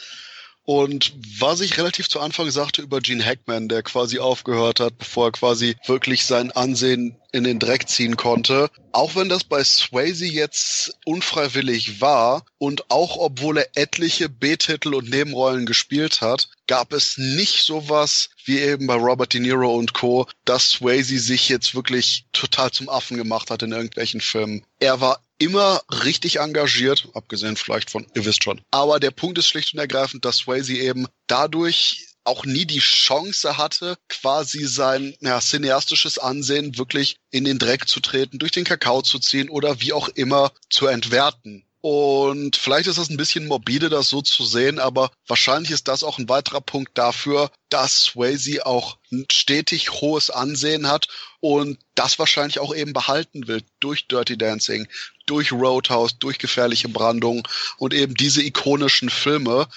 Und 0.69 1.13
was 1.39 1.61
ich 1.61 1.79
relativ 1.79 2.09
zu 2.09 2.19
Anfang 2.19 2.51
sagte 2.51 2.83
über 2.83 3.01
Gene 3.01 3.25
Hackman, 3.25 3.69
der 3.69 3.81
quasi 3.81 4.19
aufgehört 4.19 4.79
hat, 4.79 4.99
bevor 4.99 5.29
er 5.29 5.31
quasi 5.31 5.75
wirklich 5.87 6.25
sein 6.25 6.51
Ansehen 6.51 7.17
in 7.31 7.43
den 7.43 7.57
Dreck 7.57 7.89
ziehen 7.89 8.17
konnte. 8.17 8.69
Auch 8.91 9.15
wenn 9.15 9.29
das 9.29 9.43
bei 9.43 9.63
Swayze 9.63 10.27
jetzt 10.27 10.95
unfreiwillig 11.05 12.01
war 12.01 12.45
und 12.59 12.91
auch 12.91 13.17
obwohl 13.17 13.57
er 13.57 13.69
etliche 13.73 14.29
B-Titel 14.29 14.93
und 14.93 15.09
Nebenrollen 15.09 15.65
gespielt 15.65 16.21
hat, 16.21 16.49
gab 16.67 16.93
es 16.93 17.17
nicht 17.17 17.63
sowas 17.63 18.29
wie 18.45 18.59
eben 18.59 18.85
bei 18.85 18.93
Robert 18.93 19.33
De 19.33 19.41
Niro 19.41 19.73
und 19.73 19.93
Co., 19.95 20.27
dass 20.45 20.69
Swayze 20.69 21.17
sich 21.17 21.49
jetzt 21.49 21.73
wirklich 21.73 22.25
total 22.31 22.69
zum 22.69 22.89
Affen 22.89 23.17
gemacht 23.17 23.49
hat 23.49 23.63
in 23.63 23.71
irgendwelchen 23.71 24.21
Filmen. 24.21 24.63
Er 24.79 25.01
war 25.01 25.19
immer 25.39 25.81
richtig 26.03 26.39
engagiert, 26.39 27.07
abgesehen 27.13 27.55
vielleicht 27.55 27.89
von, 27.89 28.05
ihr 28.13 28.25
wisst 28.25 28.43
schon. 28.43 28.61
Aber 28.71 28.99
der 28.99 29.11
Punkt 29.11 29.37
ist 29.37 29.47
schlicht 29.47 29.73
und 29.73 29.79
ergreifend, 29.79 30.25
dass 30.25 30.37
Swayze 30.37 30.73
eben 30.73 31.07
dadurch 31.27 32.05
auch 32.25 32.45
nie 32.45 32.65
die 32.65 32.79
Chance 32.79 33.57
hatte, 33.57 33.97
quasi 34.07 34.65
sein 34.65 35.15
ja, 35.21 35.39
cineastisches 35.39 36.19
Ansehen 36.19 36.77
wirklich 36.77 37.17
in 37.31 37.43
den 37.43 37.57
Dreck 37.57 37.87
zu 37.87 38.01
treten, 38.01 38.37
durch 38.37 38.51
den 38.51 38.65
Kakao 38.65 39.01
zu 39.01 39.17
ziehen 39.17 39.49
oder 39.49 39.81
wie 39.81 39.93
auch 39.93 40.09
immer 40.09 40.51
zu 40.69 40.85
entwerten. 40.87 41.65
Und 41.81 42.57
vielleicht 42.57 42.87
ist 42.87 42.97
das 42.97 43.09
ein 43.09 43.15
bisschen 43.15 43.47
morbide, 43.47 43.89
das 43.89 44.09
so 44.09 44.21
zu 44.21 44.43
sehen, 44.43 44.79
aber 44.79 45.11
wahrscheinlich 45.27 45.71
ist 45.71 45.87
das 45.87 46.03
auch 46.03 46.17
ein 46.17 46.27
weiterer 46.27 46.59
Punkt 46.59 46.97
dafür, 46.97 47.51
dass 47.69 48.03
Swayze 48.03 48.65
auch 48.65 48.97
ein 49.11 49.25
stetig 49.31 49.91
hohes 49.91 50.29
Ansehen 50.29 50.87
hat 50.87 51.07
und 51.39 51.79
das 51.95 52.19
wahrscheinlich 52.19 52.59
auch 52.59 52.75
eben 52.75 52.91
behalten 52.91 53.47
will 53.47 53.63
durch 53.79 54.07
Dirty 54.07 54.37
Dancing, 54.37 54.89
durch 55.25 55.53
Roadhouse, 55.53 56.19
durch 56.19 56.37
gefährliche 56.37 56.89
Brandung 56.89 57.47
und 57.77 57.93
eben 57.93 58.13
diese 58.13 58.41
ikonischen 58.43 59.09
Filme 59.09 59.69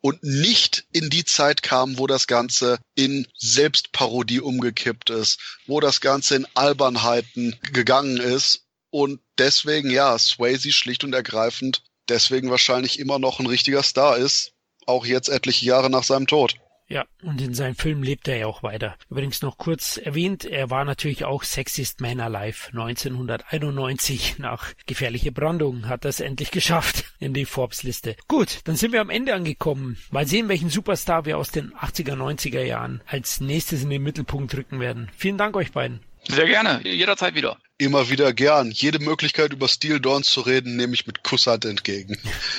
und 0.00 0.22
nicht 0.22 0.84
in 0.92 1.10
die 1.10 1.24
Zeit 1.24 1.64
kam, 1.64 1.98
wo 1.98 2.06
das 2.06 2.28
Ganze 2.28 2.78
in 2.94 3.26
Selbstparodie 3.36 4.40
umgekippt 4.40 5.10
ist, 5.10 5.40
wo 5.66 5.80
das 5.80 6.00
Ganze 6.00 6.36
in 6.36 6.46
Albernheiten 6.54 7.56
gegangen 7.72 8.18
ist 8.18 8.66
und 8.90 9.20
deswegen, 9.38 9.90
ja, 9.90 10.18
Swayze 10.18 10.72
schlicht 10.72 11.04
und 11.04 11.14
ergreifend 11.14 11.82
deswegen 12.08 12.50
wahrscheinlich 12.50 12.98
immer 12.98 13.18
noch 13.18 13.40
ein 13.40 13.46
richtiger 13.46 13.82
Star 13.82 14.16
ist, 14.16 14.52
auch 14.86 15.06
jetzt 15.06 15.28
etliche 15.28 15.66
Jahre 15.66 15.90
nach 15.90 16.04
seinem 16.04 16.26
Tod. 16.26 16.56
Ja, 16.90 17.04
und 17.22 17.38
in 17.42 17.52
seinem 17.52 17.74
Film 17.74 18.02
lebt 18.02 18.28
er 18.28 18.38
ja 18.38 18.46
auch 18.46 18.62
weiter. 18.62 18.96
Übrigens 19.10 19.42
noch 19.42 19.58
kurz 19.58 19.98
erwähnt, 19.98 20.46
er 20.46 20.70
war 20.70 20.86
natürlich 20.86 21.26
auch 21.26 21.42
Sexiest 21.42 22.00
Man 22.00 22.18
Alive 22.18 22.68
1991. 22.68 24.38
Nach 24.38 24.72
gefährliche 24.86 25.30
Brandung 25.30 25.86
hat 25.86 26.06
er 26.06 26.08
es 26.08 26.20
endlich 26.20 26.50
geschafft 26.50 27.04
in 27.18 27.34
die 27.34 27.44
Forbes-Liste. 27.44 28.16
Gut, 28.26 28.60
dann 28.64 28.76
sind 28.76 28.92
wir 28.92 29.02
am 29.02 29.10
Ende 29.10 29.34
angekommen. 29.34 29.98
Mal 30.10 30.26
sehen, 30.26 30.48
welchen 30.48 30.70
Superstar 30.70 31.26
wir 31.26 31.36
aus 31.36 31.50
den 31.50 31.74
80er, 31.74 32.14
90er 32.14 32.62
Jahren 32.62 33.02
als 33.06 33.40
nächstes 33.40 33.82
in 33.82 33.90
den 33.90 34.02
Mittelpunkt 34.02 34.54
rücken 34.54 34.80
werden. 34.80 35.10
Vielen 35.14 35.36
Dank 35.36 35.56
euch 35.56 35.72
beiden. 35.72 36.00
Sehr 36.26 36.46
gerne, 36.46 36.80
jederzeit 36.84 37.34
wieder. 37.34 37.58
Immer 37.80 38.10
wieder 38.10 38.32
gern. 38.32 38.72
Jede 38.72 38.98
Möglichkeit 38.98 39.52
über 39.52 39.68
Steel 39.68 40.00
Dawn 40.00 40.24
zu 40.24 40.40
reden, 40.40 40.74
nehme 40.74 40.94
ich 40.94 41.06
mit 41.06 41.22
Kusshand 41.22 41.64
entgegen. 41.64 42.18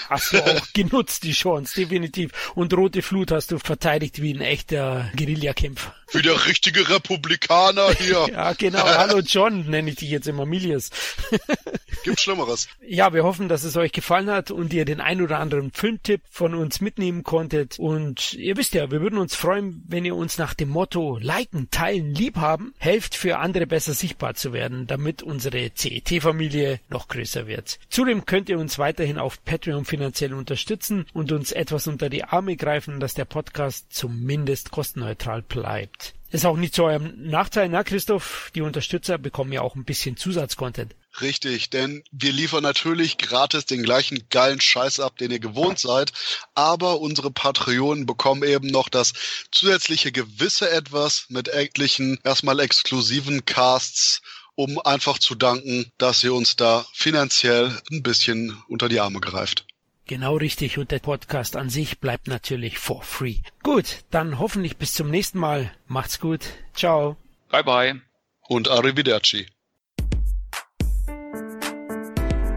Hast 0.10 0.32
du 0.32 0.38
auch 0.42 0.68
genutzt, 0.74 1.24
die 1.24 1.34
Chance, 1.34 1.76
definitiv. 1.76 2.32
Und 2.56 2.74
Rote 2.74 3.02
Flut 3.02 3.32
hast 3.32 3.52
du 3.52 3.60
verteidigt 3.60 4.22
wie 4.22 4.34
ein 4.34 4.40
echter 4.40 5.12
Guerillakämpfer. 5.18 5.94
Wie 6.14 6.22
der 6.22 6.46
richtige 6.46 6.90
Republikaner 6.90 7.92
hier. 7.92 8.28
ja, 8.32 8.54
genau. 8.54 8.82
Hallo 8.84 9.20
John, 9.20 9.70
nenne 9.70 9.90
ich 9.90 9.98
dich 9.98 10.10
jetzt 10.10 10.28
immer 10.28 10.46
Milius. 10.46 10.90
Gibt 12.04 12.22
Schlimmeres. 12.22 12.70
Ja, 12.88 13.14
wir 13.14 13.24
hoffen, 13.24 13.50
dass 13.50 13.64
es 13.64 13.76
euch 13.76 13.92
gefallen 13.92 14.30
hat 14.30 14.52
und 14.52 14.74
ihr 14.74 14.86
den 14.86 15.02
ein 15.02 15.22
oder 15.22 15.40
anderen 15.40 15.72
Filmtipp 15.72 16.22
von 16.30 16.56
uns 16.56 16.80
mitnehmen 16.80 17.24
konntet. 17.24 17.78
Und 17.78 18.34
ihr 18.34 18.56
wisst 18.56 18.74
ja, 18.74 18.90
wir 18.90 19.02
würden 19.02 19.20
uns 19.20 19.36
freuen, 19.36 19.84
wenn 19.88 20.06
ihr 20.06 20.16
uns 20.16 20.38
nach 20.38 20.54
dem 20.54 20.70
Motto 20.70 21.18
liken, 21.18 21.70
teilen, 21.72 22.16
liebhaben, 22.16 22.74
helft 22.78 23.16
für 23.16 23.40
andere 23.40 23.68
besser 23.68 23.94
sichtbar 23.94 24.34
zu 24.36 24.54
werden, 24.54 24.88
damit 24.88 25.09
unsere 25.24 25.74
CET-Familie 25.74 26.80
noch 26.90 27.08
größer 27.08 27.48
wird. 27.48 27.80
Zudem 27.90 28.26
könnt 28.26 28.50
ihr 28.50 28.60
uns 28.60 28.80
weiterhin 28.80 29.18
auf 29.18 29.44
Patreon 29.44 29.86
finanziell 29.86 30.34
unterstützen 30.34 31.06
und 31.14 31.32
uns 31.32 31.52
etwas 31.52 31.88
unter 31.88 32.10
die 32.10 32.24
Arme 32.24 32.56
greifen, 32.56 33.00
dass 33.00 33.14
der 33.14 33.26
Podcast 33.26 33.88
zumindest 33.90 34.72
kostenneutral 34.72 35.42
bleibt. 35.42 36.14
Ist 36.32 36.46
auch 36.46 36.58
nicht 36.58 36.76
zu 36.76 36.84
eurem 36.84 37.14
Nachteil, 37.18 37.70
na 37.70 37.84
Christoph? 37.84 38.52
Die 38.54 38.62
Unterstützer 38.62 39.18
bekommen 39.18 39.52
ja 39.52 39.62
auch 39.62 39.76
ein 39.76 39.84
bisschen 39.84 40.16
Zusatzcontent. 40.16 40.94
Richtig, 41.22 41.72
denn 41.72 42.04
wir 42.12 42.32
liefern 42.32 42.62
natürlich 42.62 43.18
gratis 43.18 43.66
den 43.66 43.82
gleichen 43.82 44.30
geilen 44.30 44.62
Scheiß 44.62 45.00
ab, 45.00 45.18
den 45.18 45.32
ihr 45.32 45.40
gewohnt 45.40 45.80
seid, 45.80 46.14
aber 46.54 47.02
unsere 47.02 47.32
Patreonen 47.32 48.06
bekommen 48.06 48.44
eben 48.44 48.68
noch 48.68 48.90
das 48.90 49.14
zusätzliche 49.52 50.12
gewisse 50.12 50.70
etwas 50.70 51.26
mit 51.30 51.48
etlichen 51.48 52.20
erstmal 52.24 52.60
exklusiven 52.60 53.44
Casts, 53.44 54.22
um 54.60 54.78
einfach 54.78 55.20
zu 55.20 55.36
danken, 55.36 55.90
dass 55.98 56.22
ihr 56.22 56.34
uns 56.34 56.58
da 56.58 56.86
finanziell 56.92 57.72
ein 57.94 58.04
bisschen 58.04 58.62
unter 58.68 58.90
die 58.90 59.00
Arme 59.00 59.22
greift. 59.22 59.66
Genau 60.06 60.36
richtig 60.36 60.78
und 60.78 60.92
der 60.92 61.00
Podcast 61.00 61.56
an 61.56 61.70
sich 61.70 62.02
bleibt 62.02 62.28
natürlich 62.28 62.78
for 62.78 63.02
free. 63.02 63.38
Gut, 63.64 64.04
dann 64.12 64.38
hoffentlich 64.38 64.76
bis 64.76 64.94
zum 64.96 65.10
nächsten 65.10 65.40
Mal. 65.40 65.72
Macht's 65.88 66.20
gut. 66.20 66.42
Ciao. 66.74 67.16
Bye 67.50 67.64
bye. 67.64 68.02
Und 68.50 68.68
arrivederci. 68.68 69.48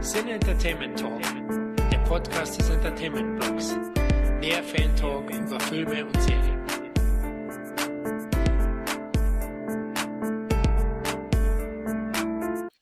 Sin 0.01 0.27
Entertainment 0.27 0.99
Talk, 0.99 1.23
der 1.93 1.99
Podcast 1.99 2.59
des 2.59 2.69
Entertainment 2.69 3.39
Blogs. 3.39 3.77
Mehr 4.41 4.65
Fan 4.65 4.97
Talk 4.97 5.31
über 5.31 5.61
Filme 5.61 6.05
und 6.05 6.21
Serien. 6.21 6.62